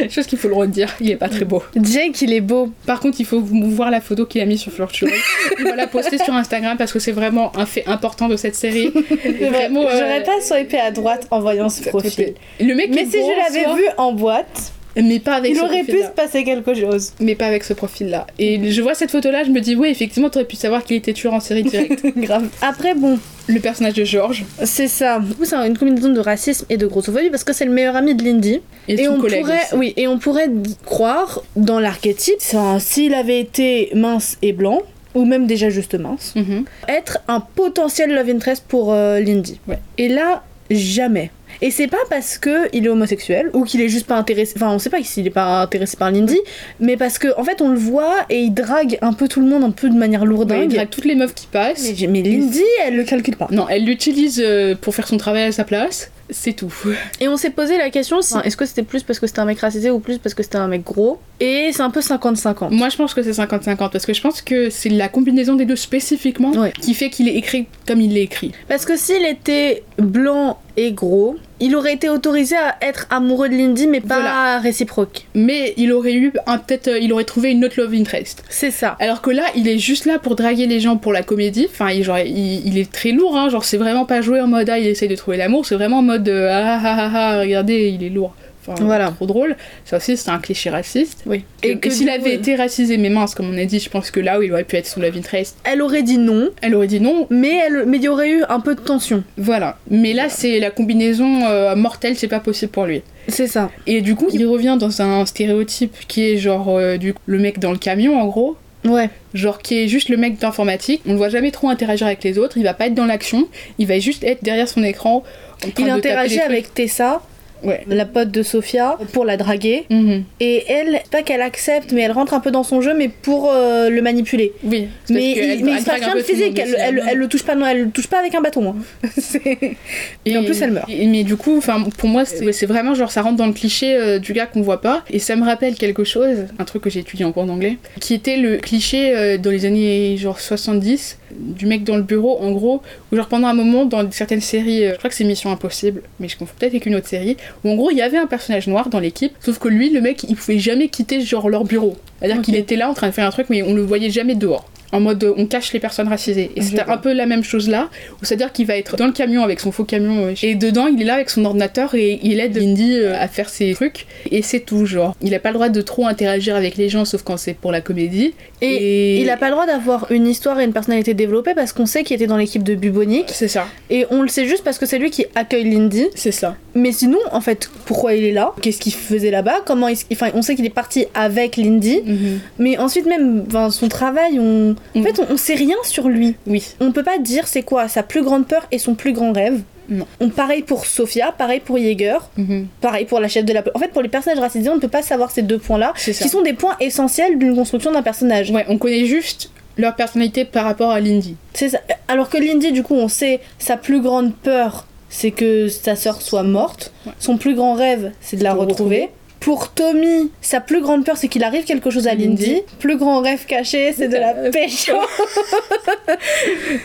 Chose 0.10 0.26
qu'il 0.26 0.38
faut 0.38 0.48
le 0.48 0.54
redire, 0.54 0.94
il 1.00 1.10
est 1.10 1.16
pas 1.16 1.28
très 1.28 1.44
beau. 1.44 1.62
Jake, 1.80 2.20
il 2.22 2.32
est 2.32 2.40
beau. 2.40 2.70
Par 2.86 3.00
contre, 3.00 3.15
il 3.18 3.26
faut 3.26 3.40
voir 3.40 3.90
la 3.90 4.00
photo 4.00 4.26
qu'il 4.26 4.40
a 4.40 4.44
mis 4.46 4.58
sur 4.58 4.72
Flirtual. 4.72 5.10
il 5.58 5.64
va 5.64 5.76
la 5.76 5.86
poster 5.86 6.18
sur 6.18 6.34
Instagram 6.34 6.76
parce 6.76 6.92
que 6.92 6.98
c'est 6.98 7.12
vraiment 7.12 7.56
un 7.56 7.66
fait 7.66 7.84
important 7.86 8.28
de 8.28 8.36
cette 8.36 8.54
série. 8.54 8.92
Euh, 9.46 9.68
J'aurais 9.70 10.22
pas 10.22 10.40
swipé 10.40 10.78
à 10.78 10.90
droite 10.90 11.26
en 11.30 11.40
voyant 11.40 11.68
ce 11.68 11.88
profil. 11.88 12.34
Le 12.60 12.74
mec 12.74 12.90
Mais 12.94 13.02
est 13.02 13.06
si 13.06 13.18
beau 13.18 13.30
je 13.30 13.54
l'avais 13.54 13.74
vu 13.76 13.84
en 13.96 14.12
boîte, 14.12 14.72
mais 15.02 15.18
pas 15.20 15.34
avec 15.34 15.52
il 15.52 15.56
ce 15.56 15.62
aurait 15.62 15.84
pu 15.84 16.00
se 16.02 16.08
passer 16.08 16.44
quelque 16.44 16.74
chose. 16.74 17.12
Mais 17.20 17.34
pas 17.34 17.46
avec 17.46 17.64
ce 17.64 17.72
profil-là. 17.72 18.26
Et 18.38 18.70
je 18.70 18.82
vois 18.82 18.94
cette 18.94 19.10
photo-là, 19.10 19.44
je 19.44 19.50
me 19.50 19.60
dis, 19.60 19.74
oui, 19.76 19.88
effectivement, 19.88 20.30
t'aurais 20.30 20.44
pu 20.46 20.56
savoir 20.56 20.84
qu'il 20.84 20.96
était 20.96 21.12
tueur 21.12 21.34
en 21.34 21.40
série 21.40 21.62
direct. 21.64 22.04
Grave. 22.16 22.48
Après, 22.62 22.94
bon, 22.94 23.18
le 23.48 23.60
personnage 23.60 23.94
de 23.94 24.04
George 24.04 24.44
c'est 24.64 24.88
ça. 24.88 25.18
Du 25.20 25.34
coup, 25.34 25.44
c'est 25.44 25.54
une 25.56 25.76
combinaison 25.78 26.08
de 26.12 26.20
racisme 26.20 26.66
et 26.70 26.76
de 26.76 26.86
grossophobie 26.86 27.30
parce 27.30 27.44
que 27.44 27.52
c'est 27.52 27.64
le 27.64 27.72
meilleur 27.72 27.96
ami 27.96 28.14
de 28.14 28.24
Lindy. 28.24 28.60
et, 28.88 29.08
on 29.08 29.18
collègue 29.20 29.42
pourrait, 29.42 29.60
aussi. 29.66 29.74
oui, 29.76 29.94
et 29.96 30.08
on 30.08 30.18
pourrait 30.18 30.50
croire 30.84 31.42
dans 31.56 31.78
l'archétype, 31.78 32.40
s'il 32.80 33.14
avait 33.14 33.40
été 33.40 33.90
mince 33.94 34.36
et 34.42 34.52
blanc, 34.52 34.80
ou 35.14 35.24
même 35.24 35.46
déjà 35.46 35.70
juste 35.70 35.94
mince, 35.94 36.34
Mhm. 36.36 36.64
être 36.88 37.18
un 37.28 37.40
potentiel 37.40 38.12
love 38.14 38.28
interest 38.28 38.64
pour 38.68 38.92
euh, 38.92 39.18
Lindy. 39.20 39.58
Ouais. 39.66 39.78
Et 39.98 40.08
là, 40.08 40.42
jamais. 40.70 41.30
Et 41.62 41.70
c'est 41.70 41.86
pas 41.86 41.96
parce 42.10 42.38
que 42.38 42.68
il 42.72 42.86
est 42.86 42.88
homosexuel 42.88 43.50
ou 43.52 43.64
qu'il 43.64 43.80
est 43.80 43.88
juste 43.88 44.06
pas 44.06 44.16
intéressé. 44.16 44.54
Enfin, 44.56 44.70
on 44.72 44.78
sait 44.78 44.90
pas 44.90 45.02
s'il 45.02 45.26
est 45.26 45.30
pas 45.30 45.62
intéressé 45.62 45.96
par 45.96 46.10
Lindy, 46.10 46.38
mais 46.80 46.96
parce 46.96 47.18
que 47.18 47.28
en 47.38 47.44
fait, 47.44 47.60
on 47.60 47.70
le 47.70 47.78
voit 47.78 48.16
et 48.30 48.40
il 48.40 48.52
drague 48.54 48.98
un 49.02 49.12
peu 49.12 49.28
tout 49.28 49.40
le 49.40 49.46
monde 49.46 49.64
un 49.64 49.70
peu 49.70 49.88
de 49.88 49.94
manière 49.94 50.20
Ouais, 50.22 50.26
il 50.26 50.30
lourdingue. 50.30 50.74
drague 50.74 50.90
toutes 50.90 51.04
les 51.04 51.14
meufs 51.14 51.34
qui 51.34 51.46
passent. 51.46 51.88
mais, 52.00 52.06
mais 52.08 52.22
Lindy, 52.22 52.62
elle 52.84 52.96
le 52.96 53.04
calcule 53.04 53.36
pas. 53.36 53.48
Non, 53.50 53.66
elle 53.68 53.84
l'utilise 53.84 54.42
euh, 54.44 54.74
pour 54.80 54.94
faire 54.94 55.06
son 55.06 55.16
travail 55.16 55.44
à 55.44 55.52
sa 55.52 55.64
place. 55.64 56.10
C'est 56.30 56.52
tout. 56.54 56.72
Et 57.20 57.28
on 57.28 57.36
s'est 57.36 57.50
posé 57.50 57.78
la 57.78 57.90
question 57.90 58.20
si- 58.22 58.34
est-ce 58.44 58.56
que 58.56 58.66
c'était 58.66 58.82
plus 58.82 59.02
parce 59.02 59.18
que 59.20 59.26
c'était 59.26 59.40
un 59.40 59.44
mec 59.44 59.60
racisé 59.60 59.90
ou 59.90 60.00
plus 60.00 60.18
parce 60.18 60.34
que 60.34 60.42
c'était 60.42 60.56
un 60.58 60.68
mec 60.68 60.82
gros? 60.84 61.18
Et 61.40 61.70
c'est 61.72 61.82
un 61.82 61.90
peu 61.90 62.00
50-50. 62.00 62.70
Moi, 62.70 62.88
je 62.88 62.96
pense 62.96 63.14
que 63.14 63.22
c'est 63.22 63.30
50-50 63.32 63.90
parce 63.90 64.06
que 64.06 64.12
je 64.14 64.20
pense 64.20 64.40
que 64.42 64.70
c'est 64.70 64.88
la 64.88 65.08
combinaison 65.08 65.54
des 65.54 65.64
deux 65.66 65.76
spécifiquement 65.76 66.50
Ouais. 66.52 66.72
qui 66.80 66.94
fait 66.94 67.10
qu'il 67.10 67.28
est 67.28 67.34
écrit 67.36 67.66
comme 67.86 68.00
il 68.00 68.14
l'est 68.14 68.22
écrit. 68.22 68.52
Parce 68.68 68.84
que 68.84 68.96
s'il 68.96 69.24
était 69.24 69.82
blanc 69.98 70.58
et 70.76 70.92
gros, 70.92 71.36
il 71.60 71.74
aurait 71.76 71.94
été 71.94 72.08
autorisé 72.08 72.54
à 72.56 72.76
être 72.82 73.06
amoureux 73.10 73.48
de 73.48 73.54
Lindy, 73.54 73.86
mais 73.86 74.00
pas 74.00 74.20
Voilà. 74.20 74.58
réciproque. 74.58 75.26
Mais 75.34 75.72
il 75.76 75.92
aurait 75.92 76.14
eu 76.14 76.32
un 76.46 76.58
peut-être, 76.58 76.88
euh, 76.88 76.98
il 76.98 77.12
aurait 77.12 77.24
trouvé 77.24 77.50
une 77.52 77.64
autre 77.64 77.80
love 77.80 77.94
interest. 77.94 78.44
C'est 78.48 78.70
ça. 78.70 78.96
Alors 79.00 79.22
que 79.22 79.30
là, 79.30 79.44
il 79.56 79.66
est 79.68 79.78
juste 79.78 80.04
là 80.04 80.18
pour 80.18 80.36
draguer 80.36 80.66
les 80.66 80.80
gens 80.80 80.96
pour 80.96 81.12
la 81.12 81.22
comédie. 81.22 81.66
Enfin, 81.70 81.90
il, 81.90 82.04
genre, 82.04 82.18
il, 82.18 82.66
il 82.66 82.78
est 82.78 82.90
très 82.92 83.12
lourd, 83.12 83.36
hein. 83.36 83.48
Genre, 83.48 83.64
c'est 83.64 83.76
vraiment 83.78 84.04
pas 84.04 84.20
joué 84.20 84.40
en 84.40 84.46
mode 84.48 84.68
ah, 84.68 84.78
il 84.78 84.86
essaye 84.86 85.08
de 85.08 85.16
trouver 85.16 85.36
l'amour. 85.36 85.64
C'est 85.66 85.74
vraiment 85.76 85.98
en 85.98 86.02
mode 86.02 86.28
euh, 86.28 86.50
ah 86.52 86.80
ah 86.82 86.96
ah 86.98 87.10
ah, 87.14 87.40
regardez, 87.40 87.88
il 87.98 88.04
est 88.04 88.10
lourd. 88.10 88.34
Enfin, 88.68 88.84
Voilà. 88.84 89.10
trop 89.10 89.26
drôle. 89.26 89.56
Ça 89.84 89.96
aussi, 89.98 90.16
c'est 90.16 90.30
un 90.30 90.38
cliché 90.38 90.70
raciste. 90.70 91.22
Oui. 91.26 91.44
Et 91.62 91.78
que 91.78 91.88
du 91.88 91.94
s'il 91.94 92.08
avait 92.10 92.30
euh, 92.32 92.38
été 92.38 92.54
racisé 92.56 92.96
mais 92.98 93.08
mince, 93.10 93.34
comme 93.34 93.48
on 93.52 93.58
a 93.58 93.64
dit, 93.64 93.78
je 93.80 93.88
pense 93.90 94.10
que 94.10 94.20
là 94.20 94.38
où 94.38 94.42
il 94.42 94.52
aurait 94.52 94.64
pu 94.64 94.76
être 94.76 94.86
son 94.86 95.00
love 95.00 95.16
interest, 95.16 95.56
Elle 95.64 95.82
aurait 95.82 96.02
dit 96.02 96.18
non, 96.18 96.50
elle 96.62 96.74
aurait 96.74 96.86
dit 96.86 97.00
non. 97.00 97.26
mais 97.30 97.54
elle- 97.66 97.84
mais 97.86 97.96
il 97.98 98.02
y 98.04 98.08
aurait 98.08 98.30
eu 98.30 98.42
un 98.48 98.60
peu 98.60 98.74
de 98.74 98.80
tension. 98.80 99.22
Voilà. 99.36 99.78
Mais 99.90 100.12
là, 100.12 100.28
c'est 100.28 100.58
la 100.60 100.70
combinaison 100.70 101.44
euh, 101.46 101.76
mortelle, 101.76 102.16
c'est 102.16 102.28
pas 102.28 102.40
possible 102.40 102.72
pour 102.72 102.86
lui. 102.86 103.02
C'est 103.28 103.46
ça. 103.48 103.70
Et 103.86 104.02
du 104.02 104.14
coup, 104.14 104.28
il 104.32 104.46
revient 104.46 104.76
dans 104.78 105.02
un 105.02 105.26
stéréotype 105.26 105.94
qui 106.08 106.22
est 106.30 106.36
genre 106.36 106.68
euh, 106.70 106.96
du 106.96 107.14
le 107.26 107.38
mec 107.38 107.58
dans 107.58 107.72
le 107.72 107.78
camion, 107.78 108.20
en 108.20 108.26
gros. 108.26 108.56
Ouais. 108.84 109.10
Genre 109.34 109.58
qui 109.58 109.78
est 109.82 109.88
juste 109.88 110.08
le 110.10 110.16
mec 110.16 110.38
d'informatique, 110.38 111.02
on 111.08 111.10
le 111.12 111.16
voit 111.16 111.28
jamais 111.28 111.50
trop 111.50 111.68
interagir 111.68 112.06
avec 112.06 112.22
les 112.22 112.38
autres, 112.38 112.56
il 112.56 112.62
va 112.62 112.72
pas 112.74 112.86
être 112.86 112.94
dans 112.94 113.06
l'action, 113.06 113.48
il 113.78 113.86
va 113.88 113.98
juste 113.98 114.22
être 114.22 114.44
derrière 114.44 114.68
son 114.68 114.84
écran. 114.84 115.24
en 115.64 115.70
train 115.70 115.72
Il 115.78 115.84
de 115.86 115.90
interagit 115.90 116.38
avec 116.40 116.72
Tessa. 116.72 117.20
Ouais. 117.62 117.82
la 117.88 118.04
pote 118.04 118.30
de 118.30 118.42
Sophia, 118.42 118.96
pour 119.12 119.24
la 119.24 119.36
draguer. 119.36 119.84
Mhm. 119.90 120.24
Et 120.40 120.64
elle, 120.68 121.00
pas 121.10 121.22
qu'elle 121.22 121.40
accepte, 121.42 121.92
mais 121.92 122.02
elle 122.02 122.12
rentre 122.12 122.34
un 122.34 122.40
peu 122.40 122.50
dans 122.50 122.62
son 122.62 122.80
jeu, 122.80 122.94
mais 122.94 123.08
pour 123.08 123.50
euh, 123.52 123.88
le 123.88 124.02
manipuler. 124.02 124.52
Oui. 124.62 124.88
Mais, 125.10 125.32
il, 125.56 125.64
mais 125.64 125.72
il 125.72 125.80
se 125.80 125.84
passe 125.86 126.00
rien 126.00 126.14
de 126.14 126.20
physique, 126.22 126.58
elle, 126.58 127.00
hein. 127.00 127.06
elle 127.10 127.18
le 127.18 127.28
touche 127.28 127.42
pas, 127.44 127.54
non, 127.54 127.66
elle 127.66 127.84
le 127.84 127.90
touche 127.90 128.06
pas 128.08 128.18
avec 128.18 128.34
un 128.34 128.40
bâton. 128.40 128.74
hein. 129.02 129.08
C'est- 129.18 129.76
Et 130.24 130.36
en 130.36 130.44
plus, 130.44 130.60
elle 130.62 130.72
meurt. 130.72 130.88
et- 130.88 131.06
mais 131.06 131.24
du 131.24 131.36
coup, 131.36 131.56
enfin, 131.56 131.82
pour 131.98 132.08
moi, 132.08 132.24
c'est 132.24 132.44
ouais, 132.44 132.66
vraiment 132.66 132.94
genre 132.94 133.10
ça 133.10 133.22
rentre 133.22 133.36
dans 133.36 133.46
le 133.46 133.52
cliché 133.52 133.94
euh, 133.94 134.18
du 134.18 134.32
gars 134.32 134.46
qu'on 134.46 134.62
voit 134.62 134.80
pas. 134.80 135.04
Et 135.10 135.18
ça 135.18 135.36
me 135.36 135.44
rappelle 135.44 135.74
quelque 135.74 136.04
chose, 136.04 136.46
un 136.58 136.64
truc 136.64 136.82
que 136.82 136.90
j'ai 136.90 137.00
étudié 137.00 137.24
en 137.24 137.32
cours 137.32 137.44
d'anglais, 137.46 137.78
qui 138.00 138.14
était 138.14 138.36
le 138.36 138.56
cliché 138.58 139.16
euh, 139.16 139.38
dans 139.38 139.50
les 139.50 139.64
années 139.64 140.16
genre 140.16 140.40
70 140.40 141.18
du 141.38 141.66
mec 141.66 141.84
dans 141.84 141.96
le 141.96 142.02
bureau, 142.02 142.38
en 142.40 142.52
gros, 142.52 142.82
où 143.12 143.16
genre 143.16 143.26
pendant 143.28 143.48
un 143.48 143.54
moment 143.54 143.84
dans 143.84 144.08
certaines 144.10 144.40
séries, 144.40 144.84
je 144.88 144.96
crois 144.96 145.10
que 145.10 145.16
c'est 145.16 145.24
Mission 145.24 145.50
Impossible, 145.50 146.02
mais 146.20 146.28
je 146.28 146.36
confonds 146.36 146.54
peut-être 146.58 146.72
avec 146.72 146.86
une 146.86 146.94
autre 146.94 147.08
série, 147.08 147.36
où 147.64 147.70
en 147.70 147.74
gros 147.74 147.90
il 147.90 147.96
y 147.96 148.02
avait 148.02 148.18
un 148.18 148.26
personnage 148.26 148.66
noir 148.66 148.88
dans 148.88 149.00
l'équipe, 149.00 149.32
sauf 149.40 149.58
que 149.58 149.68
lui, 149.68 149.90
le 149.90 150.00
mec, 150.00 150.24
il 150.28 150.36
pouvait 150.36 150.58
jamais 150.58 150.88
quitter 150.88 151.20
genre 151.20 151.48
leur 151.48 151.64
bureau. 151.64 151.96
C'est-à-dire 152.18 152.42
qu'il 152.42 152.56
était 152.56 152.76
là 152.76 152.90
en 152.90 152.94
train 152.94 153.08
de 153.08 153.12
faire 153.12 153.26
un 153.26 153.30
truc, 153.30 153.46
mais 153.50 153.62
on 153.62 153.74
le 153.74 153.82
voyait 153.82 154.10
jamais 154.10 154.34
dehors. 154.34 154.68
En 154.96 155.00
mode 155.00 155.32
on 155.36 155.46
cache 155.46 155.72
les 155.72 155.80
personnes 155.80 156.08
racisées. 156.08 156.50
Et 156.56 156.62
c'était 156.62 156.88
un 156.88 156.96
peu 156.96 157.12
la 157.12 157.26
même 157.26 157.44
chose 157.44 157.68
là, 157.68 157.90
où 158.20 158.24
c'est-à-dire 158.24 158.52
qu'il 158.52 158.66
va 158.66 158.76
être 158.76 158.96
dans 158.96 159.06
le 159.06 159.12
camion 159.12 159.42
avec 159.42 159.60
son 159.60 159.72
faux 159.72 159.84
camion, 159.84 160.26
euh, 160.26 160.34
et 160.42 160.54
dedans 160.54 160.86
il 160.86 161.00
est 161.00 161.04
là 161.04 161.14
avec 161.14 161.30
son 161.30 161.44
ordinateur 161.44 161.94
et 161.94 162.18
il 162.22 162.40
aide 162.40 162.56
Lindy 162.56 162.98
euh, 162.98 163.14
à 163.20 163.28
faire 163.28 163.48
ses 163.48 163.74
trucs, 163.74 164.06
et 164.30 164.42
c'est 164.42 164.60
tout 164.60 164.86
genre. 164.86 165.14
Il 165.20 165.34
a 165.34 165.38
pas 165.38 165.50
le 165.50 165.54
droit 165.54 165.68
de 165.68 165.80
trop 165.82 166.06
interagir 166.06 166.56
avec 166.56 166.76
les 166.76 166.88
gens 166.88 167.04
sauf 167.04 167.22
quand 167.22 167.36
c'est 167.36 167.54
pour 167.54 167.72
la 167.72 167.80
comédie. 167.80 168.32
Et 168.62 169.20
il 169.20 169.28
a 169.28 169.36
pas 169.36 169.46
le 169.46 169.52
droit 169.52 169.66
d'avoir 169.66 170.10
une 170.10 170.26
histoire 170.26 170.58
et 170.60 170.64
une 170.64 170.72
personnalité 170.72 171.12
développée 171.14 171.54
parce 171.54 171.72
qu'on 171.72 171.86
sait 171.86 172.04
qu'il 172.04 172.16
était 172.16 172.26
dans 172.26 172.38
l'équipe 172.38 172.62
de 172.62 172.74
Bubonic. 172.74 173.26
C'est 173.28 173.48
ça, 173.48 173.66
Et 173.90 174.06
on 174.10 174.22
le 174.22 174.28
sait 174.28 174.46
juste 174.46 174.64
parce 174.64 174.78
que 174.78 174.86
c'est 174.86 174.98
lui 174.98 175.10
qui 175.10 175.26
accueille 175.34 175.70
Lindy. 175.70 176.06
c'est 176.14 176.32
ça. 176.32 176.56
Mais 176.74 176.92
sinon, 176.92 177.18
en 177.32 177.40
fait, 177.40 177.70
pourquoi 177.86 178.14
il 178.14 178.24
est 178.24 178.32
là? 178.32 178.52
Qu'est-ce 178.62 178.78
qu'il 178.78 178.92
faisait 178.92 179.30
là-bas? 179.30 179.60
Comment 179.66 179.88
il... 179.88 179.96
Enfin, 180.12 180.30
on 180.34 180.42
sait 180.42 180.54
qu'il 180.54 180.64
est 180.64 180.70
parti 180.70 181.06
avec 181.14 181.56
Lindy. 181.56 182.02
Mhm. 182.04 182.40
Mais 182.58 182.78
ensuite 182.78 183.06
même, 183.06 183.44
enfin, 183.46 183.70
son 183.70 183.88
travail, 183.88 184.38
on... 184.38 184.74
En 184.94 185.00
Mm. 185.00 185.02
fait, 185.04 185.18
on, 185.20 185.26
on 185.32 185.36
sait 185.36 185.54
rien 185.54 185.76
sur 185.82 186.08
lui. 186.08 186.36
Oui. 186.46 186.64
On 186.80 186.92
peut 186.92 187.02
pas 187.02 187.18
dire 187.18 187.46
c'est 187.48 187.62
quoi 187.62 187.88
sa 187.88 188.02
plus 188.02 188.22
grande 188.22 188.46
peur 188.46 188.66
et 188.72 188.78
son 188.78 188.94
plus 188.94 189.12
grand 189.12 189.32
rêve. 189.32 189.60
Non. 189.88 190.06
On, 190.20 190.30
pareil 190.30 190.62
pour 190.62 190.84
Sophia, 190.86 191.32
pareil 191.32 191.60
pour 191.60 191.78
Jaeger, 191.78 192.18
Mhm. 192.36 192.66
pareil 192.80 193.04
pour 193.04 193.20
la 193.20 193.28
chef 193.28 193.44
de 193.44 193.52
la... 193.52 193.62
En 193.74 193.78
fait, 193.78 193.88
pour 193.92 194.02
les 194.02 194.08
personnages 194.08 194.40
racisés, 194.40 194.68
on 194.68 194.74
ne 194.76 194.80
peut 194.80 194.88
pas 194.88 195.02
savoir 195.02 195.30
ces 195.30 195.42
deux 195.42 195.58
points-là, 195.58 195.92
qui 195.96 196.12
sont 196.28 196.42
des 196.42 196.54
points 196.54 196.76
essentiels 196.80 197.38
d'une 197.38 197.54
construction 197.54 197.92
d'un 197.92 198.02
personnage. 198.02 198.50
Ouais, 198.50 198.64
on 198.68 198.78
connaît 198.78 199.04
juste 199.06 199.50
leur 199.76 199.94
personnalité 199.94 200.44
par 200.44 200.64
rapport 200.64 200.90
à 200.90 200.98
Lindy. 201.00 201.36
C'est 201.54 201.68
ça. 201.68 201.78
Alors 202.08 202.30
que 202.30 202.38
Lindy, 202.38 202.72
du 202.72 202.82
coup, 202.82 202.94
on 202.94 203.08
sait 203.08 203.40
sa 203.58 203.76
plus 203.76 204.00
grande 204.00 204.34
peur, 204.34 204.86
c'est 205.08 205.30
que 205.30 205.68
sa 205.68 205.94
sœur 205.94 206.20
soit 206.20 206.42
morte. 206.42 206.92
Ouais. 207.06 207.12
Son 207.20 207.36
plus 207.36 207.54
grand 207.54 207.74
rêve, 207.74 208.10
c'est 208.20 208.36
de 208.38 208.42
la 208.42 208.54
retrouver. 208.54 209.10
Pour 209.40 209.68
Tommy, 209.72 210.30
sa 210.40 210.60
plus 210.60 210.80
grande 210.80 211.04
peur, 211.04 211.16
c'est 211.16 211.28
qu'il 211.28 211.44
arrive 211.44 211.64
quelque 211.64 211.90
chose 211.90 212.08
à 212.08 212.14
Lindy. 212.14 212.46
Lindy. 212.46 212.62
Plus 212.80 212.96
grand 212.96 213.20
rêve 213.20 213.44
caché, 213.46 213.92
c'est 213.96 214.08
de 214.08 214.16
la 214.16 214.32
pêche. 214.50 214.90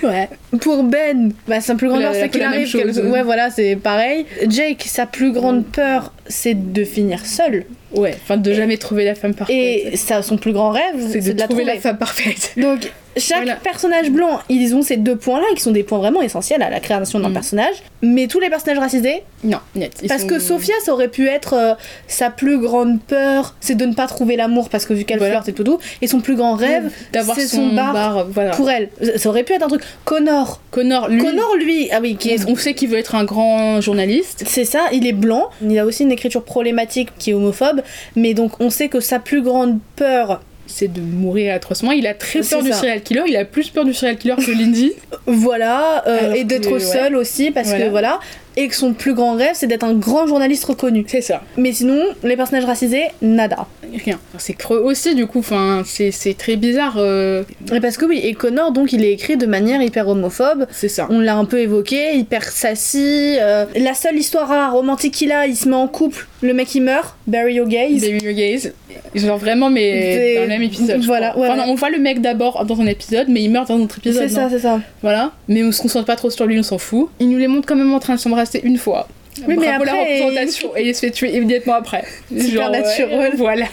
Ouais. 0.04 0.30
Pour 0.60 0.84
Ben, 0.84 1.32
bah, 1.48 1.62
sa 1.62 1.76
plus 1.76 1.88
grande 1.88 2.02
La- 2.02 2.12
peur, 2.12 2.18
c'est 2.22 2.30
qu'il 2.30 2.44
arrive 2.44 2.68
chose. 2.68 2.82
quelque 2.96 3.08
Ouais, 3.08 3.24
voilà, 3.24 3.50
c'est 3.50 3.76
pareil. 3.76 4.26
Jake, 4.48 4.84
sa 4.88 5.06
plus 5.06 5.32
grande 5.32 5.66
peur, 5.66 6.12
c'est 6.28 6.74
de 6.74 6.84
finir 6.84 7.26
seul. 7.26 7.66
Ouais, 7.94 8.16
enfin 8.24 8.38
de 8.38 8.54
jamais 8.54 8.78
trouver 8.78 9.04
la 9.04 9.16
femme 9.16 9.34
parfaite. 9.34 9.54
Et 9.56 9.98
ça, 9.98 10.22
son 10.22 10.38
plus 10.38 10.54
grand 10.54 10.70
rêve, 10.70 10.82
c'est 11.10 11.20
de, 11.20 11.32
trouver 11.34 11.48
trouver. 11.48 11.66
la 11.66 11.76
femme 11.80 11.98
parfaite. 11.98 12.54
Donc, 12.58 12.90
chaque 13.18 13.40
Voilà. 13.40 13.56
personnage 13.58 14.10
blanc, 14.10 14.40
ils 14.48 14.74
ont 14.74 14.82
ces 14.82 14.96
deux 14.96 15.18
points-là, 15.18 15.44
qui 15.56 15.62
sont 15.62 15.72
des 15.72 15.84
points 15.84 15.98
vraiment 15.98 16.22
essentiels 16.22 16.62
à 16.62 16.70
la 16.70 16.80
création 16.80 17.20
d'un 17.20 17.28
Mm. 17.28 17.34
personnage. 17.34 17.76
Mais 18.02 18.28
tous 18.28 18.40
les 18.40 18.50
personnages 18.50 18.78
racisés, 18.80 19.24
Non, 19.44 19.58
net. 19.76 19.92
ils 20.02 20.08
parce 20.08 20.22
sont- 20.22 20.28
que 20.30 20.40
Sophia, 20.40 20.74
ça 20.86 20.94
aurait 20.94 21.10
pu 21.10 21.28
être 21.28 21.54
euh, 21.54 21.74
sa 22.08 22.30
plus 22.30 22.60
grande 22.60 23.02
peur, 23.02 23.56
c'est 23.60 23.76
de 23.76 23.86
ne 23.86 23.94
pas 23.94 24.08
trouver 24.08 24.38
l'amour, 24.38 24.70
parce 24.70 24.86
que 24.86 24.94
vu 24.94 25.04
qu'elle 25.04 25.18
Voilà. 25.18 25.34
flirte 25.34 25.50
et 25.50 25.54
tout 25.54 25.66
doux, 25.66 25.78
et 26.02 26.08
son 26.08 26.22
plus 26.22 26.36
grand 26.38 26.56
rêve, 26.56 26.90
d'avoir 27.12 27.36
c'est 27.38 27.48
son, 27.48 27.70
son 27.72 27.76
bar, 27.76 27.92
bar. 27.94 28.28
voilà. 28.30 28.52
pour 28.52 28.70
elle. 28.70 28.88
Ça 29.18 29.28
aurait 29.28 29.44
pu 29.44 29.52
être 29.52 29.64
un 29.64 29.68
truc. 29.68 29.82
Connor. 30.06 30.62
Connor, 30.72 31.10
lui, 31.10 31.22
Connor, 31.22 31.56
lui, 31.58 31.90
ah 31.92 32.00
oui, 32.02 32.16
qui 32.16 32.30
est. 32.30 32.46
on 32.48 32.56
sait 32.56 32.74
qu'il 32.74 32.88
veut 32.88 32.98
être 33.00 33.16
un 33.16 33.26
grand 33.26 33.82
journaliste. 33.82 34.46
C'est 34.48 34.64
ça, 34.64 34.86
il 34.94 35.06
est 35.06 35.12
blanc, 35.12 35.50
il 35.62 35.78
a 35.78 35.86
aussi 35.86 36.04
une 36.04 36.11
écriture 36.12 36.44
problématique 36.44 37.10
qui 37.18 37.32
est 37.32 37.34
homophobe, 37.34 37.82
mais 38.16 38.34
donc 38.34 38.52
on 38.60 38.70
sait 38.70 38.88
que 38.90 39.00
sa 39.00 39.20
plus 39.20 39.42
grande 39.42 39.80
peur, 39.96 40.42
c'est 40.68 40.92
de 40.92 41.02
mourir 41.02 41.54
atrocement. 41.54 41.92
Il 41.92 42.08
a 42.08 42.14
très 42.14 42.42
peur 42.42 42.64
du 42.64 42.72
serial 42.72 43.02
killer, 43.02 43.24
il 43.28 43.36
a 43.36 43.46
plus 43.46 43.70
peur 43.70 43.84
du 43.86 43.94
serial 43.94 44.18
killer 44.18 44.36
que 44.38 44.52
Lindsay. 44.52 44.94
Voilà, 45.28 46.04
euh, 46.08 46.34
et 46.34 46.44
d'être 46.44 46.72
ouais. 46.72 46.80
seul 46.80 47.16
aussi, 47.16 47.52
parce 47.52 47.70
Voilà. 47.70 47.86
que 47.86 47.90
voilà. 47.92 48.20
Et 48.58 48.68
que 48.68 48.76
son 48.76 48.94
plus 48.94 49.14
grand 49.14 49.36
rêve, 49.36 49.52
c'est 49.54 49.68
d'être 49.68 49.86
un 49.86 49.94
grand 49.94 50.28
journaliste 50.28 50.66
reconnu. 50.66 51.06
c'est 51.08 51.22
ça. 51.22 51.42
Mais 51.58 51.72
sinon, 51.72 52.02
les 52.24 52.36
personnages 52.36 52.66
racisés, 52.66 53.06
nada. 53.22 53.66
Rien. 54.06 54.20
C'est 54.38 54.54
creux 54.54 54.80
aussi, 54.80 55.16
du 55.16 55.26
coup, 55.26 55.40
enfin, 55.40 55.84
c'est 55.86 56.12
c'est 56.12 56.34
très 56.34 56.56
bizarre. 56.58 56.96
euh, 56.98 57.44
Et 57.74 57.80
parce 57.80 57.98
que 57.98 58.06
oui, 58.06 58.20
et 58.24 58.34
Connor, 58.34 58.72
donc, 58.72 58.92
il 58.94 59.04
est 59.06 59.12
écrit 59.14 59.38
de 59.38 59.46
manière 59.46 59.82
hyper 59.82 60.08
homophobe. 60.08 60.66
C'est 60.72 60.90
ça. 60.90 61.08
On 61.10 61.20
l'a 61.20 61.36
un 61.36 61.46
peu 61.46 61.60
évoqué, 61.60 62.16
hyper 62.16 62.44
sassy. 62.44 63.38
euh, 63.40 63.66
la 63.76 63.94
seule 63.94 64.18
histoire 64.18 64.48
rare, 64.48 64.74
romantique 64.74 65.14
qu'il 65.14 65.32
a, 65.32 65.48
il 65.48 65.56
se 65.56 65.68
met 65.70 65.76
en 65.76 65.88
couple, 65.88 66.28
le 66.42 66.54
mec 66.54 66.74
il 66.76 66.82
meurt, 66.82 67.16
bury 67.28 67.56
your 67.56 67.68
gaze. 67.68 68.02
Baby 68.02 68.26
You 68.26 68.34
Gaze. 68.34 68.74
Genre 69.16 69.38
vraiment, 69.38 69.70
mais 69.70 70.14
C'est- 70.14 70.36
dans 70.36 70.42
le 70.44 70.48
même 70.48 70.62
épisode. 70.64 71.02
Voilà, 71.04 71.38
ouais, 71.38 71.48
Enfin, 71.50 71.58
non, 71.66 71.72
on 71.72 71.76
voit 71.76 71.90
le 71.90 72.00
mec 72.00 72.22
d'abord 72.22 72.66
dans 72.66 72.80
un 72.82 72.88
épisode, 72.88 73.28
mais 73.30 73.42
il 73.42 73.50
meurt 73.50 73.68
dans 73.70 73.76
un 73.76 73.82
autre 73.82 73.98
épisode. 74.00 74.28
C'est 74.28 74.36
ça, 74.36 74.50
c'est 74.50 74.60
ça. 74.60 74.80
Voilà. 75.02 75.32
Mais 75.48 75.64
on 75.64 75.72
se 75.72 75.82
concentre 75.82 76.06
pas 76.06 76.16
trop 76.16 76.30
sur 76.30 76.46
lui, 76.46 76.58
on 76.60 76.64
s'en 76.64 76.78
fout. 76.78 77.10
Il 77.20 77.30
nous 77.30 77.38
les 77.38 77.48
montre 77.48 77.68
quand 77.68 77.76
même 77.76 77.94
en 77.94 78.00
train 78.00 78.16
de 78.16 78.20
s'embrasser 78.20 78.41
une 78.64 78.78
fois. 78.78 79.08
Oui, 79.48 79.56
mais 79.58 79.68
Bravo 79.68 79.86
la 79.86 79.92
après, 79.94 80.22
représentation. 80.22 80.76
Et 80.76 80.90
il 80.90 80.96
se 80.96 81.00
fait 81.02 81.12
tuer 81.12 81.36
immédiatement 81.36 81.76
après. 81.76 82.04
Supernatural. 82.38 83.20
ouais, 83.20 83.32
voilà. 83.36 83.66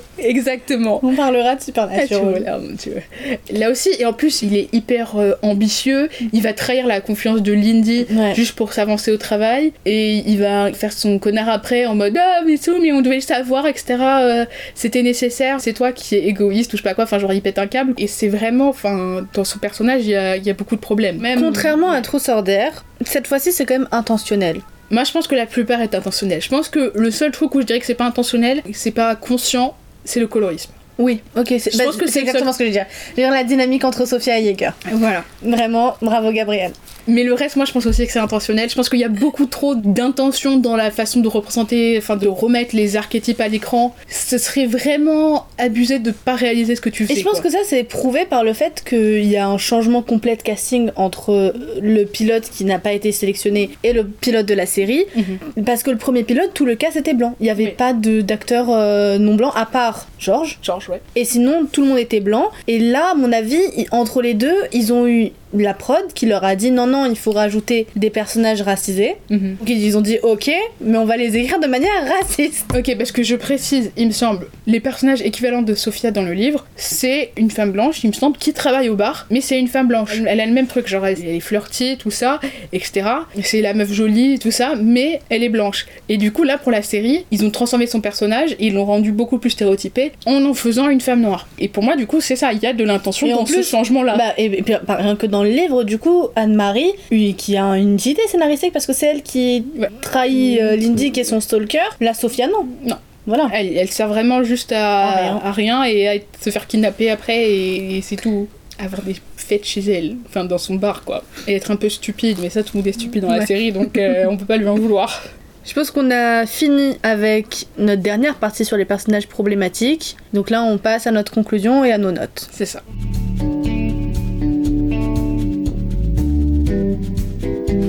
Exactement. 0.18 1.00
On 1.02 1.14
parlera 1.14 1.54
de 1.54 1.56
Ah, 1.56 1.56
tu 1.58 1.64
Supernatural. 1.66 2.22
vois, 2.22 3.58
là, 3.58 3.70
aussi, 3.70 3.90
et 3.98 4.04
en 4.06 4.12
plus, 4.12 4.42
il 4.42 4.56
est 4.56 4.68
hyper 4.72 5.16
euh, 5.16 5.32
ambitieux. 5.42 6.08
Il 6.32 6.42
va 6.42 6.52
trahir 6.52 6.86
la 6.86 7.00
confiance 7.00 7.42
de 7.42 7.52
Lindy 7.52 8.06
Ouais. 8.10 8.34
juste 8.34 8.52
pour 8.56 8.72
s'avancer 8.72 9.10
au 9.12 9.16
travail. 9.16 9.72
Et 9.86 10.16
il 10.26 10.38
va 10.38 10.72
faire 10.72 10.92
son 10.92 11.18
connard 11.18 11.48
après 11.48 11.86
en 11.86 11.94
mode 11.94 12.16
Ah, 12.18 12.40
mais 12.46 12.58
tout, 12.58 12.78
mais 12.80 12.92
on 12.92 13.00
devait 13.02 13.16
le 13.16 13.20
savoir, 13.20 13.66
etc. 13.66 13.96
euh, 14.00 14.44
C'était 14.74 15.02
nécessaire. 15.02 15.60
C'est 15.60 15.72
toi 15.72 15.92
qui 15.92 16.14
es 16.16 16.26
égoïste 16.26 16.72
ou 16.72 16.76
je 16.76 16.82
sais 16.82 16.88
pas 16.88 16.94
quoi. 16.94 17.04
Enfin, 17.04 17.18
genre, 17.18 17.32
il 17.32 17.42
pète 17.42 17.58
un 17.58 17.66
câble. 17.66 17.94
Et 17.98 18.06
c'est 18.06 18.28
vraiment, 18.28 18.68
enfin, 18.68 19.26
dans 19.34 19.44
son 19.44 19.58
personnage, 19.58 20.02
il 20.04 20.10
y 20.10 20.14
a, 20.16 20.36
il 20.36 20.44
y 20.44 20.50
a 20.50 20.54
beaucoup 20.54 20.76
de 20.76 20.80
problèmes. 20.80 21.18
Même... 21.18 21.40
Contrairement 21.40 21.90
à 21.90 22.00
or 22.28 22.42
Dare, 22.42 22.84
cette 23.04 23.26
fois-ci 23.26 23.52
c'est 23.52 23.64
quand 23.66 23.78
même 23.78 23.88
intentionnel. 23.90 24.60
Moi, 24.90 25.04
je 25.04 25.12
pense 25.12 25.26
que 25.26 25.34
la 25.34 25.46
plupart 25.46 25.80
est 25.80 25.94
intentionnel. 25.94 26.42
Je 26.42 26.48
pense 26.50 26.68
que 26.68 26.92
le 26.94 27.10
seul 27.10 27.30
truc 27.32 27.54
où 27.54 27.60
je 27.62 27.66
dirais 27.66 27.80
que 27.80 27.86
c'est 27.86 27.94
pas 27.94 28.04
intentionnel, 28.04 28.62
c'est 28.74 28.90
pas 28.90 29.16
conscient, 29.16 29.74
c'est 30.04 30.20
le 30.20 30.26
colorisme. 30.26 30.72
Oui, 30.98 31.20
ok, 31.36 31.46
c'est 31.58 31.72
Je 31.72 31.78
bah, 31.78 31.84
pense 31.84 31.96
que 31.96 32.06
c'est 32.06 32.20
exactement 32.20 32.52
ce 32.52 32.58
que 32.58 32.64
je 32.64 32.68
veux 32.68 32.74
dire. 32.74 32.86
Je 33.10 33.22
veux 33.22 33.22
dire 33.22 33.32
la 33.32 33.44
dynamique 33.44 33.84
entre 33.84 34.06
Sophia 34.06 34.38
et 34.38 34.42
Yeager. 34.42 34.70
Voilà. 34.92 35.24
Vraiment, 35.42 35.96
bravo 36.02 36.32
Gabriel. 36.32 36.72
Mais 37.08 37.24
le 37.24 37.34
reste, 37.34 37.56
moi, 37.56 37.64
je 37.64 37.72
pense 37.72 37.86
aussi 37.86 38.06
que 38.06 38.12
c'est 38.12 38.18
intentionnel. 38.18 38.68
Je 38.70 38.74
pense 38.74 38.88
qu'il 38.88 38.98
y 39.00 39.04
a 39.04 39.08
beaucoup 39.08 39.46
trop 39.46 39.74
d'intention 39.74 40.56
dans 40.56 40.76
la 40.76 40.90
façon 40.90 41.20
de 41.20 41.28
représenter, 41.28 41.96
enfin, 41.98 42.16
de 42.16 42.28
remettre 42.28 42.74
les 42.76 42.96
archétypes 42.96 43.40
à 43.40 43.48
l'écran. 43.48 43.94
Ce 44.08 44.38
serait 44.38 44.66
vraiment 44.66 45.46
abusé 45.58 45.98
de 45.98 46.10
pas 46.10 46.34
réaliser 46.34 46.76
ce 46.76 46.80
que 46.80 46.88
tu 46.90 47.06
fais. 47.06 47.14
Et 47.14 47.16
je 47.16 47.22
pense 47.24 47.40
quoi. 47.40 47.42
que 47.42 47.50
ça 47.50 47.58
c'est 47.64 47.84
prouvé 47.84 48.24
par 48.24 48.44
le 48.44 48.52
fait 48.52 48.82
qu'il 48.88 49.24
y 49.24 49.36
a 49.36 49.46
un 49.48 49.58
changement 49.58 50.02
complet 50.02 50.36
de 50.36 50.42
casting 50.42 50.90
entre 50.96 51.54
le 51.80 52.04
pilote 52.04 52.48
qui 52.50 52.64
n'a 52.64 52.78
pas 52.78 52.92
été 52.92 53.12
sélectionné 53.12 53.70
et 53.82 53.92
le 53.92 54.04
pilote 54.04 54.46
de 54.46 54.54
la 54.54 54.66
série. 54.66 55.04
Mhm. 55.16 55.64
Parce 55.64 55.82
que 55.82 55.90
le 55.90 55.98
premier 55.98 56.22
pilote, 56.24 56.50
tout 56.54 56.64
le 56.64 56.74
cast 56.76 56.96
était 56.96 57.14
blanc. 57.14 57.34
Il 57.40 57.44
n'y 57.44 57.50
avait 57.50 57.64
Oui. 57.64 57.70
pas 57.76 57.92
d'acteur 57.92 58.66
euh, 58.70 59.18
non 59.18 59.34
blanc 59.34 59.50
à 59.54 59.66
part 59.66 60.06
George. 60.18 60.58
George, 60.62 60.88
ouais. 60.88 61.00
Et 61.16 61.24
sinon, 61.24 61.66
tout 61.70 61.82
le 61.82 61.88
monde 61.88 61.98
était 61.98 62.20
blanc. 62.20 62.50
Et 62.68 62.78
là, 62.78 63.10
à 63.12 63.14
mon 63.14 63.32
avis, 63.32 63.60
entre 63.90 64.22
les 64.22 64.34
deux, 64.34 64.54
ils 64.72 64.92
ont 64.92 65.06
eu 65.06 65.30
la 65.54 65.74
prod 65.74 66.12
qui 66.14 66.26
leur 66.26 66.44
a 66.44 66.56
dit 66.56 66.70
non, 66.70 66.86
non, 66.86 67.06
il 67.06 67.16
faut 67.16 67.32
rajouter 67.32 67.86
des 67.96 68.10
personnages 68.10 68.62
racisés. 68.62 69.16
Mhm. 69.30 69.56
Donc 69.58 69.68
ils 69.68 69.96
ont 69.96 70.00
dit 70.00 70.18
ok, 70.22 70.50
mais 70.80 70.98
on 70.98 71.04
va 71.04 71.16
les 71.16 71.36
écrire 71.36 71.60
de 71.60 71.66
manière 71.66 71.90
raciste. 72.20 72.66
Ok, 72.76 72.94
parce 72.96 73.12
que 73.12 73.22
je 73.22 73.36
précise, 73.36 73.90
il 73.96 74.06
me 74.06 74.12
semble, 74.12 74.46
les 74.66 74.80
personnages 74.80 75.22
équivalents 75.22 75.62
de 75.62 75.74
Sophia 75.74 76.10
dans 76.10 76.22
le 76.22 76.32
livre, 76.32 76.66
c'est 76.76 77.32
une 77.36 77.50
femme 77.50 77.72
blanche, 77.72 78.02
il 78.04 78.08
me 78.08 78.12
semble, 78.12 78.36
qui 78.38 78.52
travaille 78.52 78.88
au 78.88 78.96
bar, 78.96 79.26
mais 79.30 79.40
c'est 79.40 79.58
une 79.58 79.68
femme 79.68 79.88
blanche. 79.88 80.20
Elle, 80.26 80.40
a 80.40 80.46
le 80.46 80.52
même 80.52 80.66
truc, 80.66 80.88
genre 80.88 81.06
elle 81.06 81.24
est 81.24 81.40
flirty, 81.40 81.96
tout 81.98 82.10
ça, 82.10 82.40
etc. 82.72 83.06
C'est 83.42 83.60
la 83.60 83.74
meuf 83.74 83.92
jolie, 83.92 84.38
tout 84.38 84.50
ça, 84.50 84.74
mais 84.80 85.20
elle 85.28 85.42
est 85.42 85.48
blanche. 85.48 85.86
Et 86.08 86.16
du 86.16 86.32
coup, 86.32 86.44
là, 86.44 86.58
pour 86.58 86.72
la 86.72 86.82
série, 86.82 87.24
ils 87.30 87.44
ont 87.44 87.50
transformé 87.50 87.86
son 87.86 88.00
personnage 88.00 88.52
et 88.52 88.66
ils 88.66 88.74
l'ont 88.74 88.84
rendu 88.84 89.12
beaucoup 89.12 89.38
plus 89.38 89.50
stéréotypé 89.50 90.12
en 90.26 90.44
en 90.44 90.54
faisant 90.54 90.88
une 90.88 91.00
femme 91.00 91.20
noire. 91.20 91.46
Et 91.58 91.68
pour 91.68 91.82
moi, 91.82 91.96
du 91.96 92.06
coup, 92.06 92.20
c'est 92.20 92.36
ça, 92.36 92.52
il 92.52 92.60
y 92.60 92.66
a 92.66 92.72
de 92.72 92.84
l'intention 92.84 93.28
dans 93.28 93.46
ce 93.46 93.54
plus, 93.54 93.68
changement-là. 93.68 94.16
Bah, 94.16 94.34
et, 94.36 94.46
et 94.46 94.62
puis, 94.62 94.74
rien 94.88 95.16
que 95.16 95.26
dans 95.26 95.41
le 95.42 95.50
livre, 95.50 95.84
du 95.84 95.98
coup, 95.98 96.28
Anne-Marie, 96.36 96.92
oui, 97.10 97.34
qui 97.36 97.56
a 97.56 97.76
une 97.76 97.94
idée 97.94 98.16
scénaristique 98.28 98.72
parce 98.72 98.86
que 98.86 98.92
c'est 98.92 99.06
elle 99.06 99.22
qui 99.22 99.64
Ouais. 99.78 99.88
trahit 100.00 100.60
euh, 100.60 100.76
Lindy 100.76 101.12
qui 101.12 101.20
est 101.20 101.24
son 101.24 101.40
stalker. 101.40 101.78
La 102.00 102.14
Sophia, 102.14 102.46
non. 102.48 102.66
Non. 102.84 102.96
Voilà. 103.26 103.48
Elle, 103.52 103.76
elle 103.76 103.88
sert 103.90 104.08
vraiment 104.08 104.42
juste 104.42 104.72
à, 104.72 105.08
À 105.08 105.12
rien. 105.14 105.36
à 105.44 105.52
rien 105.52 105.84
et 105.84 106.08
à 106.08 106.12
se 106.40 106.50
faire 106.50 106.66
kidnapper 106.66 107.10
après 107.10 107.42
et, 107.50 107.98
et 107.98 108.02
c'est 108.02 108.16
tout. 108.16 108.48
Avoir 108.78 109.02
des 109.02 109.14
fêtes 109.36 109.64
chez 109.64 109.80
elle, 109.92 110.16
enfin 110.28 110.44
dans 110.44 110.58
son 110.58 110.74
bar 110.74 111.04
quoi. 111.04 111.22
Et 111.46 111.54
être 111.54 111.70
un 111.70 111.76
peu 111.76 111.88
stupide, 111.88 112.38
mais 112.40 112.50
ça 112.50 112.62
tout 112.64 112.70
le 112.74 112.78
monde 112.78 112.86
est 112.88 112.92
stupide 112.92 113.22
dans 113.22 113.30
la 113.30 113.46
série 113.46 113.70
donc 113.70 113.96
euh, 113.96 114.26
on 114.28 114.36
peut 114.36 114.46
pas 114.46 114.56
lui 114.56 114.66
en 114.66 114.74
vouloir. 114.74 115.22
Je 115.64 115.72
pense 115.74 115.92
qu'on 115.92 116.10
a 116.10 116.46
fini 116.46 116.96
avec 117.04 117.66
notre 117.78 118.02
dernière 118.02 118.34
partie 118.34 118.64
sur 118.64 118.76
les 118.76 118.84
personnages 118.84 119.28
problématiques. 119.28 120.16
Donc 120.32 120.50
là, 120.50 120.64
on 120.64 120.76
passe 120.78 121.06
à 121.06 121.12
notre 121.12 121.30
conclusion 121.32 121.84
et 121.84 121.92
à 121.92 121.98
nos 121.98 122.10
notes. 122.10 122.48
C'est 122.50 122.66
ça. 122.66 122.82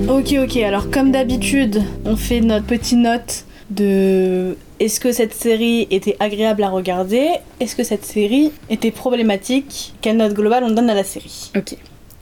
Ok, 0.08 0.34
ok, 0.42 0.58
alors 0.58 0.90
comme 0.90 1.12
d'habitude, 1.12 1.82
on 2.06 2.16
fait 2.16 2.40
notre 2.40 2.66
petite 2.66 2.98
note 3.00 3.44
de 3.70 4.56
est-ce 4.80 5.00
que 5.00 5.12
cette 5.12 5.34
série 5.34 5.88
était 5.92 6.16
agréable 6.20 6.64
à 6.64 6.70
regarder 6.70 7.28
Est-ce 7.60 7.76
que 7.76 7.84
cette 7.84 8.06
série 8.06 8.52
était 8.70 8.92
problématique 8.92 9.94
Quelle 10.02 10.18
note 10.18 10.34
globale 10.34 10.64
on 10.64 10.72
donne 10.72 10.90
à 10.90 10.94
la 10.94 11.04
série 11.04 11.52
Ok, 11.58 11.76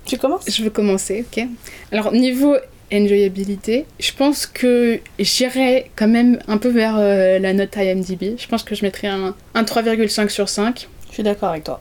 Tu 0.05 0.17
commences? 0.17 0.45
Je 0.49 0.63
veux 0.63 0.69
commencer, 0.69 1.23
ok. 1.31 1.45
Alors 1.91 2.11
niveau 2.11 2.55
enjoyabilité, 2.91 3.85
je 3.99 4.11
pense 4.11 4.45
que 4.47 4.99
j'irais 5.19 5.91
quand 5.95 6.07
même 6.07 6.39
un 6.47 6.57
peu 6.57 6.69
vers 6.69 6.95
euh, 6.97 7.37
la 7.39 7.53
note 7.53 7.75
IMDb. 7.77 8.37
Je 8.37 8.47
pense 8.47 8.63
que 8.63 8.73
je 8.75 8.83
mettrais 8.83 9.07
un, 9.07 9.35
un 9.53 9.63
3,5 9.63 10.29
sur 10.29 10.49
5. 10.49 10.87
Je 11.09 11.13
suis 11.13 11.23
d'accord 11.23 11.49
avec 11.49 11.63
toi. 11.65 11.79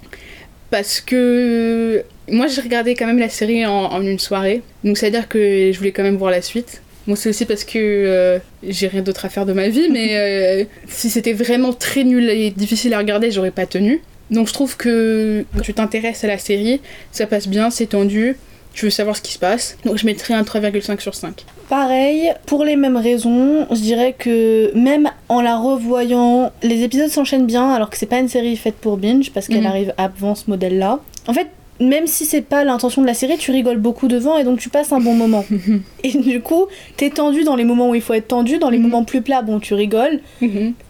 parce 0.70 1.00
que 1.00 2.04
moi 2.30 2.46
j'ai 2.46 2.60
regardé 2.60 2.94
quand 2.94 3.06
même 3.06 3.18
la 3.18 3.28
série 3.28 3.66
en, 3.66 3.72
en 3.92 4.02
une 4.02 4.18
soirée, 4.18 4.62
donc 4.84 4.96
c'est 4.98 5.06
à 5.06 5.10
dire 5.10 5.28
que 5.28 5.70
je 5.72 5.78
voulais 5.78 5.92
quand 5.92 6.02
même 6.02 6.16
voir 6.16 6.30
la 6.30 6.42
suite. 6.42 6.82
Moi 7.06 7.16
c'est 7.16 7.28
aussi 7.30 7.44
parce 7.46 7.64
que 7.64 7.78
euh, 7.78 8.38
j'ai 8.66 8.86
rien 8.88 9.02
d'autre 9.02 9.24
à 9.24 9.28
faire 9.28 9.46
de 9.46 9.52
ma 9.52 9.68
vie, 9.68 9.88
mais 9.90 10.08
euh, 10.12 10.64
si 10.88 11.10
c'était 11.10 11.32
vraiment 11.32 11.72
très 11.72 12.04
nul 12.04 12.28
et 12.28 12.50
difficile 12.50 12.94
à 12.94 12.98
regarder, 12.98 13.30
j'aurais 13.30 13.50
pas 13.50 13.66
tenu. 13.66 14.00
Donc 14.30 14.46
je 14.48 14.52
trouve 14.52 14.76
que 14.76 15.44
quand 15.54 15.62
tu 15.62 15.74
t'intéresses 15.74 16.22
à 16.24 16.28
la 16.28 16.38
série, 16.38 16.80
ça 17.10 17.26
passe 17.26 17.48
bien, 17.48 17.70
c'est 17.70 17.86
tendu, 17.86 18.36
tu 18.74 18.84
veux 18.84 18.90
savoir 18.90 19.16
ce 19.16 19.22
qui 19.22 19.32
se 19.32 19.38
passe. 19.40 19.76
Donc 19.84 19.96
je 19.98 20.06
mettrais 20.06 20.34
un 20.34 20.42
3,5 20.42 21.00
sur 21.00 21.14
5. 21.16 21.44
Pareil, 21.68 22.32
pour 22.46 22.64
les 22.64 22.76
mêmes 22.76 22.96
raisons, 22.96 23.66
je 23.70 23.80
dirais 23.80 24.14
que 24.16 24.70
même 24.76 25.10
en 25.28 25.40
la 25.40 25.56
revoyant, 25.56 26.52
les 26.62 26.82
épisodes 26.82 27.08
s'enchaînent 27.08 27.46
bien 27.46 27.72
alors 27.72 27.90
que 27.90 27.96
c'est 27.96 28.06
pas 28.06 28.18
une 28.20 28.28
série 28.28 28.56
faite 28.56 28.74
pour 28.76 28.96
binge 28.96 29.30
parce 29.32 29.48
qu'elle 29.48 29.60
Mhm. 29.62 29.66
arrive 29.66 29.94
avant 29.96 30.34
ce 30.36 30.44
modèle-là. 30.48 31.00
En 31.26 31.32
fait, 31.34 31.48
même 31.80 32.06
si 32.06 32.24
c'est 32.26 32.42
pas 32.42 32.62
l'intention 32.64 33.02
de 33.02 33.06
la 33.06 33.14
série, 33.14 33.36
tu 33.38 33.50
rigoles 33.50 33.78
beaucoup 33.78 34.06
devant 34.06 34.36
et 34.38 34.44
donc 34.44 34.58
tu 34.60 34.68
passes 34.68 34.92
un 34.92 35.00
bon 35.00 35.14
moment. 35.14 35.44
et 36.04 36.12
du 36.12 36.40
coup, 36.40 36.66
t'es 36.96 37.10
tendu 37.10 37.42
dans 37.44 37.56
les 37.56 37.64
moments 37.64 37.88
où 37.90 37.94
il 37.94 38.02
faut 38.02 38.12
être 38.14 38.28
tendu, 38.28 38.58
dans 38.58 38.70
les 38.70 38.76
Mhm. 38.78 38.84
moments 38.84 39.04
plus 39.04 39.22
plats, 39.22 39.42
bon, 39.42 39.60
tu 39.60 39.74
rigoles. 39.74 40.20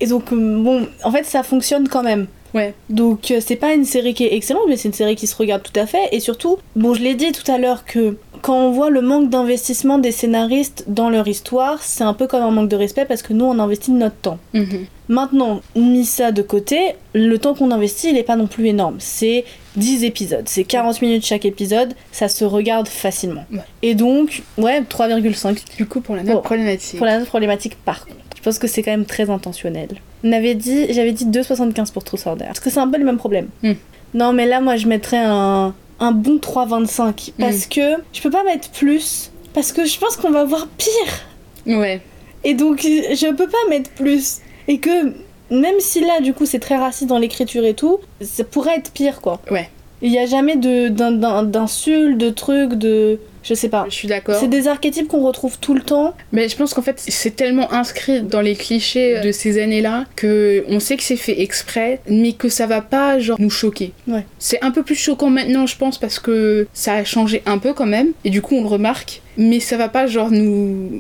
Et 0.00 0.06
donc, 0.06 0.32
euh, 0.32 0.62
bon, 0.62 0.86
en 1.04 1.10
fait, 1.12 1.24
ça 1.24 1.42
fonctionne 1.42 1.88
quand 1.88 2.02
même. 2.02 2.26
Ouais. 2.55 2.74
Donc, 2.89 3.31
euh, 3.31 3.40
c'est 3.44 3.56
pas 3.56 3.74
une 3.74 3.85
série 3.85 4.14
qui 4.14 4.24
est 4.24 4.35
excellente, 4.35 4.64
mais 4.68 4.77
c'est 4.77 4.89
une 4.89 4.94
série 4.94 5.16
qui 5.16 5.27
se 5.27 5.36
regarde 5.36 5.62
tout 5.62 5.78
à 5.78 5.86
fait. 5.86 6.09
Et 6.12 6.20
surtout, 6.20 6.59
bon, 6.77 6.94
je 6.94 7.01
l'ai 7.02 7.14
dit 7.14 7.32
tout 7.32 7.51
à 7.51 7.59
l'heure 7.59 7.85
que 7.85 8.16
quand 8.43 8.56
on 8.56 8.70
voit 8.70 8.90
le 8.90 9.02
manque 9.02 9.28
d'investissement 9.28 9.98
des 9.98 10.12
scénaristes 10.12 10.85
dans 10.89 11.10
leur 11.10 11.28
histoire, 11.28 11.82
c'est 11.82 12.05
un 12.05 12.14
peu 12.14 12.27
comme 12.27 12.43
un 12.43 12.51
manque 12.51 12.68
de 12.68 12.77
respect 12.77 13.05
parce 13.05 13.22
que 13.22 13.32
nous, 13.32 13.44
on 13.44 13.59
investit 13.59 13.90
notre 13.93 14.16
temps. 14.16 14.39
Mhm. 14.55 14.86
Maintenant, 15.09 15.60
mis 15.74 16.05
ça 16.05 16.31
de 16.32 16.40
côté, 16.40 16.78
le 17.14 17.36
temps 17.39 17.55
qu'on 17.55 17.70
investit, 17.72 18.10
il 18.10 18.16
est 18.16 18.22
pas 18.22 18.36
non 18.36 18.47
plus 18.47 18.68
énorme. 18.68 18.97
C'est 18.98 19.44
10 19.77 20.05
épisodes, 20.05 20.44
c'est 20.48 20.64
40 20.64 21.02
minutes 21.02 21.27
chaque 21.27 21.44
épisode, 21.44 21.94
ça 22.12 22.28
se 22.28 22.44
regarde 22.44 22.86
facilement. 22.89 23.44
Ouais. 23.52 23.59
Et 23.82 23.94
donc, 23.94 24.43
ouais, 24.56 24.81
3,5 24.82 25.77
Du 25.77 25.86
coup 25.86 26.01
pour 26.01 26.14
la 26.16 26.22
note 26.22 26.43
problématique. 26.43 26.97
pour 26.97 27.06
la 27.06 27.18
note 27.18 27.28
problématique 27.28 27.77
par 27.85 28.06
contre. 28.06 28.16
Je 28.40 28.44
pense 28.44 28.58
que 28.58 28.66
c'est 28.66 28.82
quand 28.82 28.90
même 28.90 29.04
très 29.04 29.28
intentionnel. 29.30 29.88
On 30.24 30.32
avait 30.32 30.54
dit, 30.54 30.92
j'avais 30.92 31.12
dit 31.12 31.26
2,75 31.26 31.92
pour 31.92 32.04
Truth 32.04 32.22
or 32.26 32.36
Dare. 32.36 32.48
Parce 32.48 32.60
que 32.60 32.70
c'est 32.70 32.80
un 32.80 32.88
peu 32.88 32.98
le 32.98 33.04
même 33.04 33.18
problème. 33.18 33.48
Hmm. 33.62 33.72
Non, 34.14 34.32
mais 34.32 34.46
là, 34.46 34.60
moi, 34.60 34.76
je 34.76 34.86
mettrais 34.88 35.18
un, 35.22 35.74
un 36.00 36.12
bon 36.12 36.36
3,25. 36.38 37.32
Parce 37.38 37.66
que 37.66 37.96
je 38.12 38.20
peux 38.22 38.30
pas 38.30 38.42
mettre 38.44 38.70
plus. 38.70 39.30
Parce 39.52 39.72
que 39.72 39.84
je 39.84 39.98
pense 39.98 40.16
qu'on 40.16 40.30
va 40.30 40.44
voir 40.44 40.66
pire. 40.78 41.76
Ouais. 41.78 42.00
Et 42.44 42.54
donc, 42.54 42.80
je 42.82 43.30
peux 43.34 43.48
pas 43.48 43.58
mettre 43.68 43.90
plus. 43.90 44.38
Et 44.68 44.78
que, 44.78 45.12
même 45.50 45.78
si 45.80 46.00
là, 46.00 46.20
du 46.22 46.32
coup, 46.32 46.46
c'est 46.46 46.58
très 46.60 46.76
raciste 46.76 47.08
dans 47.10 47.18
l'écriture 47.18 47.64
et 47.64 47.74
tout, 47.74 47.98
ça 48.22 48.44
pourrait 48.44 48.76
être 48.76 48.90
pire, 48.92 49.20
quoi. 49.20 49.40
Ouais. 49.50 49.68
Il 50.02 50.10
y 50.10 50.18
a 50.18 50.24
jamais 50.24 50.56
de- 50.56 50.88
d'in- 50.88 51.12
d'in- 51.12 51.42
d'insultes, 51.42 52.16
de 52.16 52.30
trucs, 52.30 52.72
de. 52.74 53.18
Je 53.42 53.54
sais 53.54 53.68
pas. 53.68 53.86
Je 53.88 53.94
suis 53.94 54.08
d'accord. 54.08 54.36
C'est 54.38 54.48
des 54.48 54.68
archétypes 54.68 55.08
qu'on 55.08 55.22
retrouve 55.22 55.58
tout 55.58 55.74
le 55.74 55.80
temps. 55.80 56.14
Mais 56.32 56.48
je 56.48 56.56
pense 56.56 56.74
qu'en 56.74 56.82
fait, 56.82 56.98
c'est 56.98 57.36
tellement 57.36 57.72
inscrit 57.72 58.22
dans 58.22 58.40
les 58.40 58.54
clichés 58.54 59.20
de 59.20 59.32
ces 59.32 59.60
années-là 59.60 60.04
que 60.16 60.64
on 60.68 60.80
sait 60.80 60.96
que 60.96 61.02
c'est 61.02 61.16
fait 61.16 61.40
exprès, 61.40 62.00
mais 62.08 62.32
que 62.32 62.48
ça 62.48 62.66
va 62.66 62.80
pas 62.80 63.18
genre 63.18 63.40
nous 63.40 63.50
choquer. 63.50 63.92
Ouais. 64.06 64.24
C'est 64.38 64.62
un 64.62 64.70
peu 64.70 64.82
plus 64.82 64.94
choquant 64.94 65.30
maintenant, 65.30 65.66
je 65.66 65.76
pense, 65.76 65.98
parce 65.98 66.18
que 66.18 66.66
ça 66.72 66.94
a 66.94 67.04
changé 67.04 67.42
un 67.46 67.58
peu 67.58 67.72
quand 67.72 67.86
même, 67.86 68.08
et 68.24 68.30
du 68.30 68.42
coup 68.42 68.56
on 68.56 68.62
le 68.62 68.68
remarque. 68.68 69.22
Mais 69.36 69.60
ça 69.60 69.76
va 69.76 69.88
pas 69.88 70.06
genre 70.06 70.30
nous, 70.30 70.90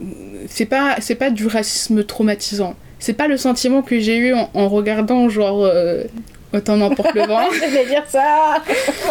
c'est 0.48 0.64
pas 0.64 0.96
c'est 1.00 1.14
pas 1.16 1.30
du 1.30 1.46
racisme 1.46 2.04
traumatisant. 2.04 2.74
C'est 2.98 3.14
pas 3.14 3.28
le 3.28 3.36
sentiment 3.36 3.82
que 3.82 3.98
j'ai 3.98 4.16
eu 4.16 4.34
en, 4.34 4.50
en 4.54 4.68
regardant 4.68 5.28
genre 5.28 5.64
euh, 5.64 6.04
autant 6.52 6.76
n'emporte 6.76 7.14
le 7.14 7.22
vent. 7.26 7.50
Je 7.52 7.70
vais 7.72 7.86
dire 7.86 8.04
ça. 8.08 8.62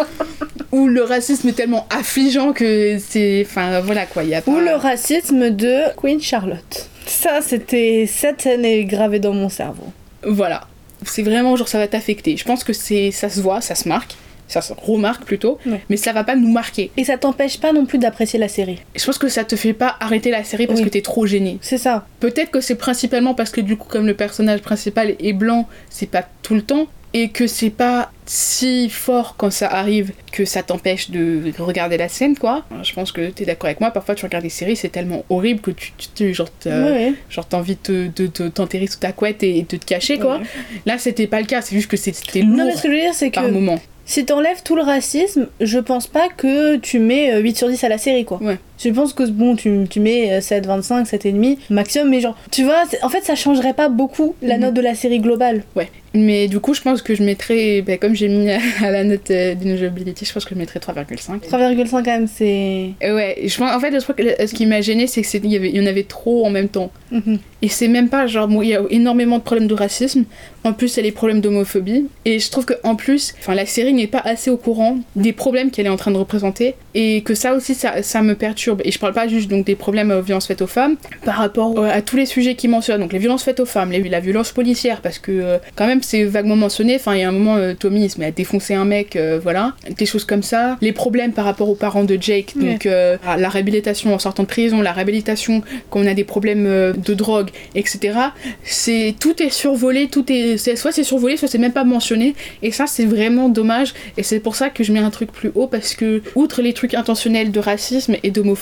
où 0.72 0.86
le 0.86 1.02
racisme 1.02 1.48
est 1.48 1.52
tellement 1.52 1.86
affligeant 1.90 2.52
que 2.52 2.98
c'est. 2.98 3.44
Enfin 3.46 3.80
voilà 3.80 4.06
quoi, 4.06 4.22
il 4.24 4.30
y 4.30 4.34
a 4.34 4.42
pas. 4.42 4.50
Ou 4.50 4.58
le 4.58 4.74
racisme 4.74 5.50
de 5.50 5.82
Queen 5.96 6.20
Charlotte. 6.20 6.88
Ça, 7.06 7.40
c'était 7.40 8.06
cette 8.08 8.42
scène 8.42 8.64
est 8.64 8.84
gravée 8.84 9.18
dans 9.18 9.32
mon 9.32 9.48
cerveau. 9.48 9.86
Voilà. 10.24 10.62
C'est 11.04 11.22
vraiment 11.22 11.56
genre 11.56 11.68
ça 11.68 11.78
va 11.78 11.88
t'affecter. 11.88 12.36
Je 12.36 12.44
pense 12.44 12.62
que 12.62 12.72
c'est 12.72 13.10
ça 13.10 13.28
se 13.28 13.40
voit, 13.40 13.60
ça 13.60 13.74
se 13.74 13.88
marque. 13.88 14.14
Ça 14.46 14.62
se 14.62 14.72
remarque 14.72 15.24
plutôt, 15.24 15.58
Ouais. 15.64 15.80
mais 15.88 15.96
ça 15.96 16.12
va 16.12 16.24
pas 16.24 16.34
nous 16.34 16.50
marquer. 16.50 16.90
Et 16.96 17.04
ça 17.04 17.16
t'empêche 17.16 17.60
pas 17.60 17.72
non 17.72 17.86
plus 17.86 17.98
d'apprécier 17.98 18.36
la 18.36 18.48
série. 18.48 18.80
Je 18.96 19.04
pense 19.06 19.16
que 19.16 19.28
ça 19.28 19.44
te 19.44 19.54
fait 19.54 19.72
pas 19.72 19.94
arrêter 20.00 20.32
la 20.32 20.42
série 20.42 20.66
parce 20.66 20.80
Oui. 20.80 20.86
que 20.86 20.90
t'es 20.90 21.02
trop 21.02 21.24
gêné. 21.24 21.58
C'est 21.62 21.78
ça. 21.78 22.04
Peut-être 22.18 22.50
que 22.50 22.60
c'est 22.60 22.74
principalement 22.74 23.32
parce 23.32 23.50
que 23.50 23.60
du 23.60 23.76
coup, 23.76 23.86
comme 23.88 24.08
le 24.08 24.14
personnage 24.14 24.60
principal 24.60 25.14
est 25.20 25.32
blanc, 25.34 25.68
c'est 25.88 26.10
pas 26.10 26.24
tout 26.42 26.54
le 26.54 26.62
temps, 26.62 26.88
et 27.12 27.28
que 27.30 27.46
c'est 27.46 27.70
pas 27.70 28.10
si 28.26 28.88
fort 28.88 29.34
quand 29.36 29.50
ça 29.50 29.66
arrive 29.68 30.12
que 30.30 30.44
ça 30.44 30.62
t'empêche 30.62 31.10
de 31.10 31.50
regarder 31.58 31.96
la 31.96 32.08
scène, 32.08 32.36
quoi. 32.38 32.64
Je 32.84 32.92
pense 32.92 33.10
que 33.10 33.30
t'es 33.30 33.44
d'accord 33.44 33.66
avec 33.66 33.80
moi. 33.80 33.90
Parfois, 33.90 34.14
tu 34.14 34.24
regardes 34.24 34.44
des 34.44 34.50
séries, 34.50 34.76
c'est 34.76 34.88
tellement 34.90 35.24
horrible 35.28 35.60
que 35.60 35.72
tu, 35.72 35.92
tu, 35.98 36.06
tu- 36.14 36.34
genre, 36.34 36.48
t'as- 36.60 36.84
Ouais, 36.84 37.12
envie 37.52 37.76
de 37.84 38.08
de 38.14 38.26
te- 38.28 38.46
t'enterrer 38.48 38.86
sous 38.86 38.98
ta 39.00 39.10
couette 39.12 39.42
et 39.42 39.62
de 39.68 39.76
te 39.76 39.84
cacher, 39.84 40.18
quoi. 40.18 40.38
Ouais. 40.38 40.44
Là, 40.86 40.98
c'était 40.98 41.26
pas 41.26 41.40
le 41.40 41.46
cas. 41.46 41.60
C'est 41.62 41.74
juste 41.74 41.90
que 41.90 41.96
c'était 41.96 42.42
lourd 42.42 42.56
Non, 42.58 42.64
mais 42.66 42.76
ce 42.76 42.82
que 42.82 42.88
je 42.88 42.94
veux 42.94 43.00
dire, 43.00 43.14
c'est 43.14 43.30
par 43.30 43.44
que 43.46 43.50
moment. 43.50 43.80
si 44.04 44.24
t'enlèves 44.24 44.62
tout 44.64 44.76
le 44.76 44.82
racisme, 44.82 45.48
je 45.60 45.78
pense 45.80 46.06
pas 46.06 46.28
que 46.36 46.76
tu 46.76 47.00
mets 47.00 47.32
euh, 47.34 47.40
8 47.40 47.56
sur 47.58 47.68
10 47.68 47.82
à 47.82 47.88
la 47.88 47.98
série, 47.98 48.24
quoi. 48.24 48.38
Ouais. 48.40 48.58
Je 48.82 48.88
pense 48.90 49.12
que 49.12 49.24
bon, 49.28 49.56
tu, 49.56 49.86
tu 49.90 50.00
mets 50.00 50.32
euh, 50.32 50.40
7, 50.40 50.66
25, 50.66 51.06
7,5 51.06 51.58
maximum, 51.70 52.08
mais 52.08 52.20
genre, 52.20 52.36
tu 52.50 52.64
vois, 52.64 52.82
en 53.02 53.08
fait, 53.08 53.22
ça 53.24 53.34
changerait 53.34 53.74
pas 53.74 53.88
beaucoup 53.88 54.34
la 54.42 54.54
Mhm. 54.56 54.60
note 54.62 54.74
de 54.74 54.80
la 54.80 54.94
série 54.94 55.20
globale. 55.20 55.62
Ouais. 55.76 55.88
Mais 56.12 56.48
du 56.48 56.58
coup, 56.58 56.74
je 56.74 56.80
pense 56.80 57.02
que 57.02 57.14
je 57.14 57.22
mettrais, 57.22 57.82
ben, 57.82 57.96
comme 57.96 58.16
j'ai 58.16 58.26
mis 58.28 58.48
à 58.84 58.90
la 58.90 59.04
note 59.04 59.30
euh, 59.30 59.54
d'ineligibility, 59.54 60.24
je 60.24 60.32
pense 60.32 60.44
que 60.44 60.54
je 60.54 60.58
mettrais 60.58 60.80
3,5. 60.80 61.40
3,5 61.48 61.88
quand 61.90 62.02
même, 62.04 62.26
c'est. 62.26 62.90
Euh, 63.04 63.14
Ouais, 63.14 63.36
je 63.44 63.56
pense, 63.58 63.70
en 63.72 63.78
fait, 63.80 63.92
je 63.92 64.00
crois 64.02 64.14
que 64.14 64.46
ce 64.46 64.52
qui 64.54 64.66
m'a 64.66 64.80
gêné, 64.80 65.06
c'est 65.06 65.22
qu'il 65.22 65.46
y, 65.46 65.56
avait- 65.56 65.70
y 65.70 65.80
en 65.80 65.86
avait 65.86 66.02
trop 66.04 66.44
en 66.46 66.50
même 66.50 66.68
temps. 66.68 66.90
Mhm. 67.12 67.38
Et 67.62 67.68
c'est 67.68 67.88
même 67.88 68.08
pas 68.08 68.26
genre, 68.26 68.48
bon, 68.48 68.62
il 68.62 68.68
y 68.70 68.74
a 68.74 68.80
énormément 68.90 69.36
de 69.38 69.42
problèmes 69.42 69.68
de 69.68 69.74
racisme, 69.74 70.24
en 70.64 70.72
plus, 70.72 70.94
il 70.94 70.96
y 70.96 71.00
a 71.00 71.02
les 71.02 71.12
problèmes 71.12 71.40
d'homophobie. 71.40 72.06
Et 72.24 72.38
je 72.38 72.50
trouve 72.50 72.64
qu'en 72.66 72.94
plus, 72.96 73.34
la 73.48 73.66
série 73.66 73.92
n'est 73.92 74.06
pas 74.06 74.22
assez 74.24 74.50
au 74.50 74.56
courant 74.56 74.98
des 75.16 75.32
problèmes 75.32 75.70
qu'elle 75.70 75.86
est 75.86 75.90
en 75.90 75.96
train 75.96 76.10
de 76.12 76.16
représenter, 76.16 76.74
et 76.94 77.22
que 77.22 77.34
ça 77.34 77.54
aussi, 77.54 77.74
ça, 77.74 78.02
ça 78.02 78.22
me 78.22 78.34
perturbe. 78.34 78.69
Et 78.84 78.90
je 78.90 78.98
parle 78.98 79.12
pas 79.12 79.28
juste 79.28 79.48
donc 79.50 79.64
des 79.66 79.74
problèmes 79.76 80.10
aux 80.10 80.22
violences 80.22 80.46
faites 80.46 80.62
aux 80.62 80.66
femmes, 80.66 80.96
par 81.24 81.36
rapport 81.36 81.78
euh, 81.78 81.88
à 81.90 82.02
tous 82.02 82.16
les 82.16 82.26
sujets 82.26 82.54
qu'ils 82.54 82.70
mentionnent, 82.70 83.00
donc 83.00 83.12
les 83.12 83.18
violences 83.18 83.42
faites 83.42 83.60
aux 83.60 83.66
femmes, 83.66 83.90
les- 83.90 84.08
la 84.08 84.20
violence 84.20 84.52
policière, 84.52 85.00
parce 85.00 85.18
que 85.18 85.32
euh, 85.32 85.58
quand 85.76 85.86
même, 85.86 86.02
c'est 86.02 86.24
vaguement 86.24 86.56
mentionné. 86.56 86.96
Enfin, 86.96 87.14
il 87.14 87.20
y 87.20 87.24
a 87.24 87.28
un 87.28 87.32
moment, 87.32 87.56
euh, 87.56 87.74
Tommy 87.74 88.04
il 88.04 88.10
se 88.10 88.18
met 88.18 88.26
à 88.26 88.30
défoncer 88.30 88.74
un 88.74 88.84
mec, 88.84 89.16
euh, 89.16 89.38
voilà, 89.42 89.74
des 89.98 90.06
choses 90.06 90.24
comme 90.24 90.42
ça. 90.42 90.76
Les 90.80 90.92
problèmes 90.92 91.32
par 91.32 91.44
rapport 91.44 91.68
aux 91.68 91.74
parents 91.74 92.04
de 92.04 92.16
Jake, 92.20 92.54
donc 92.70 92.86
euh, 92.86 93.16
la 93.38 93.48
réhabilitation 93.48 94.14
en 94.14 94.18
sortant 94.18 94.42
de 94.44 94.48
prison, 94.48 94.80
la 94.80 94.92
réhabilitation 94.92 95.62
quand 95.90 96.00
on 96.00 96.06
a 96.06 96.14
des 96.14 96.24
problèmes 96.24 96.66
euh, 96.66 96.92
de 96.92 97.14
drogue, 97.14 97.50
etc. 97.74 98.18
C'est 98.64 99.14
tout 99.20 99.42
est 99.42 99.50
survolé, 99.50 100.08
tout 100.08 100.24
est, 100.32 100.56
soit 100.76 100.92
c'est 100.92 101.04
survolé, 101.04 101.36
soit 101.36 101.48
c'est 101.48 101.58
même 101.58 101.72
pas 101.72 101.84
mentionné. 101.84 102.34
Et 102.62 102.70
ça, 102.72 102.86
c'est 102.86 103.04
vraiment 103.04 103.48
dommage. 103.48 103.94
Et 104.16 104.22
c'est 104.22 104.40
pour 104.40 104.56
ça 104.56 104.70
que 104.70 104.84
je 104.84 104.92
mets 104.92 104.98
un 105.00 105.10
truc 105.10 105.32
plus 105.32 105.50
haut 105.54 105.66
parce 105.66 105.94
que 105.94 106.22
outre 106.34 106.62
les 106.62 106.72
trucs 106.72 106.94
intentionnels 106.94 107.50
de 107.52 107.60
racisme 107.60 108.16
et 108.22 108.30
d'homophobie, 108.30 108.59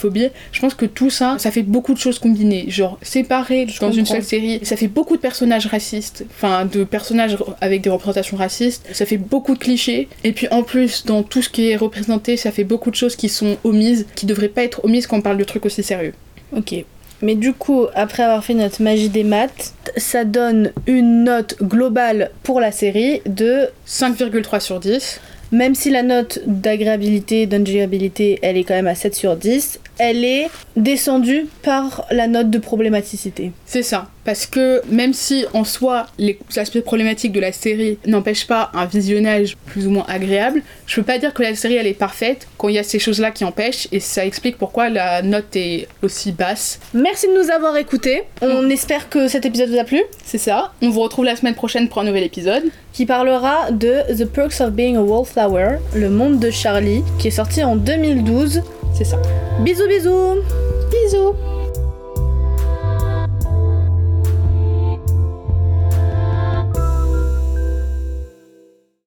je 0.52 0.60
pense 0.60 0.74
que 0.74 0.86
tout 0.86 1.10
ça, 1.10 1.36
ça 1.38 1.50
fait 1.50 1.62
beaucoup 1.62 1.94
de 1.94 1.98
choses 1.98 2.18
combinées, 2.18 2.66
genre 2.68 2.98
séparées 3.02 3.66
Je 3.68 3.80
dans 3.80 3.92
une 3.92 4.06
seule 4.06 4.22
série. 4.22 4.60
Ça 4.62 4.76
fait 4.76 4.88
beaucoup 4.88 5.16
de 5.16 5.20
personnages 5.20 5.66
racistes, 5.66 6.24
enfin 6.30 6.64
de 6.64 6.84
personnages 6.84 7.36
avec 7.60 7.82
des 7.82 7.90
représentations 7.90 8.36
racistes. 8.36 8.86
Ça 8.92 9.06
fait 9.06 9.16
beaucoup 9.16 9.54
de 9.54 9.58
clichés. 9.58 10.08
Et 10.24 10.32
puis 10.32 10.48
en 10.50 10.62
plus, 10.62 11.04
dans 11.04 11.22
tout 11.22 11.42
ce 11.42 11.48
qui 11.48 11.70
est 11.70 11.76
représenté, 11.76 12.36
ça 12.36 12.52
fait 12.52 12.64
beaucoup 12.64 12.90
de 12.90 12.96
choses 12.96 13.16
qui 13.16 13.28
sont 13.28 13.56
omises, 13.64 14.06
qui 14.14 14.26
devraient 14.26 14.48
pas 14.48 14.64
être 14.64 14.84
omises 14.84 15.06
quand 15.06 15.18
on 15.18 15.22
parle 15.22 15.38
de 15.38 15.44
trucs 15.44 15.66
aussi 15.66 15.82
sérieux. 15.82 16.14
Ok. 16.56 16.84
Mais 17.20 17.34
du 17.34 17.52
coup, 17.52 17.86
après 17.94 18.22
avoir 18.22 18.44
fait 18.44 18.54
notre 18.54 18.80
magie 18.80 19.08
des 19.08 19.24
maths, 19.24 19.74
ça 19.96 20.24
donne 20.24 20.72
une 20.86 21.24
note 21.24 21.56
globale 21.60 22.30
pour 22.44 22.60
la 22.60 22.70
série 22.70 23.22
de 23.26 23.68
5,3 23.88 24.60
sur 24.60 24.78
10. 24.78 25.20
Même 25.50 25.74
si 25.74 25.90
la 25.90 26.02
note 26.02 26.40
d'agréabilité, 26.46 27.46
d'enjoyabilité, 27.46 28.38
elle 28.42 28.56
est 28.58 28.64
quand 28.64 28.74
même 28.74 28.86
à 28.86 28.94
7 28.94 29.14
sur 29.14 29.34
10, 29.34 29.80
elle 29.98 30.24
est 30.24 30.48
descendue 30.76 31.46
par 31.62 32.06
la 32.10 32.26
note 32.26 32.50
de 32.50 32.58
problématicité. 32.58 33.52
C'est 33.66 33.82
ça. 33.82 34.08
Parce 34.24 34.46
que 34.46 34.82
même 34.90 35.14
si 35.14 35.46
en 35.54 35.64
soi 35.64 36.06
les 36.18 36.38
aspects 36.56 36.80
problématiques 36.80 37.32
de 37.32 37.40
la 37.40 37.50
série 37.52 37.98
n'empêchent 38.06 38.46
pas 38.46 38.70
un 38.74 38.84
visionnage 38.84 39.56
plus 39.66 39.86
ou 39.86 39.90
moins 39.90 40.04
agréable, 40.06 40.62
je 40.86 40.96
peux 40.96 41.02
pas 41.02 41.18
dire 41.18 41.32
que 41.32 41.42
la 41.42 41.54
série 41.54 41.76
elle 41.76 41.86
est 41.86 41.94
parfaite 41.94 42.46
quand 42.58 42.68
il 42.68 42.74
y 42.74 42.78
a 42.78 42.82
ces 42.82 42.98
choses-là 42.98 43.30
qui 43.30 43.44
empêchent 43.44 43.88
et 43.90 44.00
ça 44.00 44.26
explique 44.26 44.58
pourquoi 44.58 44.90
la 44.90 45.22
note 45.22 45.56
est 45.56 45.88
aussi 46.02 46.32
basse. 46.32 46.78
Merci 46.92 47.26
de 47.26 47.42
nous 47.42 47.50
avoir 47.50 47.76
écoutés. 47.78 48.22
On 48.42 48.68
espère 48.68 49.08
que 49.08 49.28
cet 49.28 49.46
épisode 49.46 49.70
vous 49.70 49.78
a 49.78 49.84
plu, 49.84 50.02
C'est 50.24 50.38
ça. 50.38 50.72
On 50.82 50.90
vous 50.90 51.00
retrouve 51.00 51.24
la 51.24 51.36
semaine 51.36 51.54
prochaine 51.54 51.88
pour 51.88 52.02
un 52.02 52.04
nouvel 52.04 52.22
épisode. 52.24 52.64
qui 52.92 53.06
parlera 53.06 53.70
de 53.70 54.02
The 54.12 54.24
Perks 54.24 54.60
of 54.60 54.72
Being 54.72 54.96
a 54.96 55.02
Wallflower, 55.02 55.78
le 55.94 56.10
monde 56.10 56.40
de 56.40 56.50
Charlie, 56.50 57.02
qui 57.20 57.28
est 57.28 57.32
sorti 57.32 57.62
en 57.62 57.76
2012. 57.76 58.60
C'est 58.94 59.04
ça. 59.04 59.18
Bisous 59.60 59.86
bisous 59.86 60.42
Bisous 60.90 61.34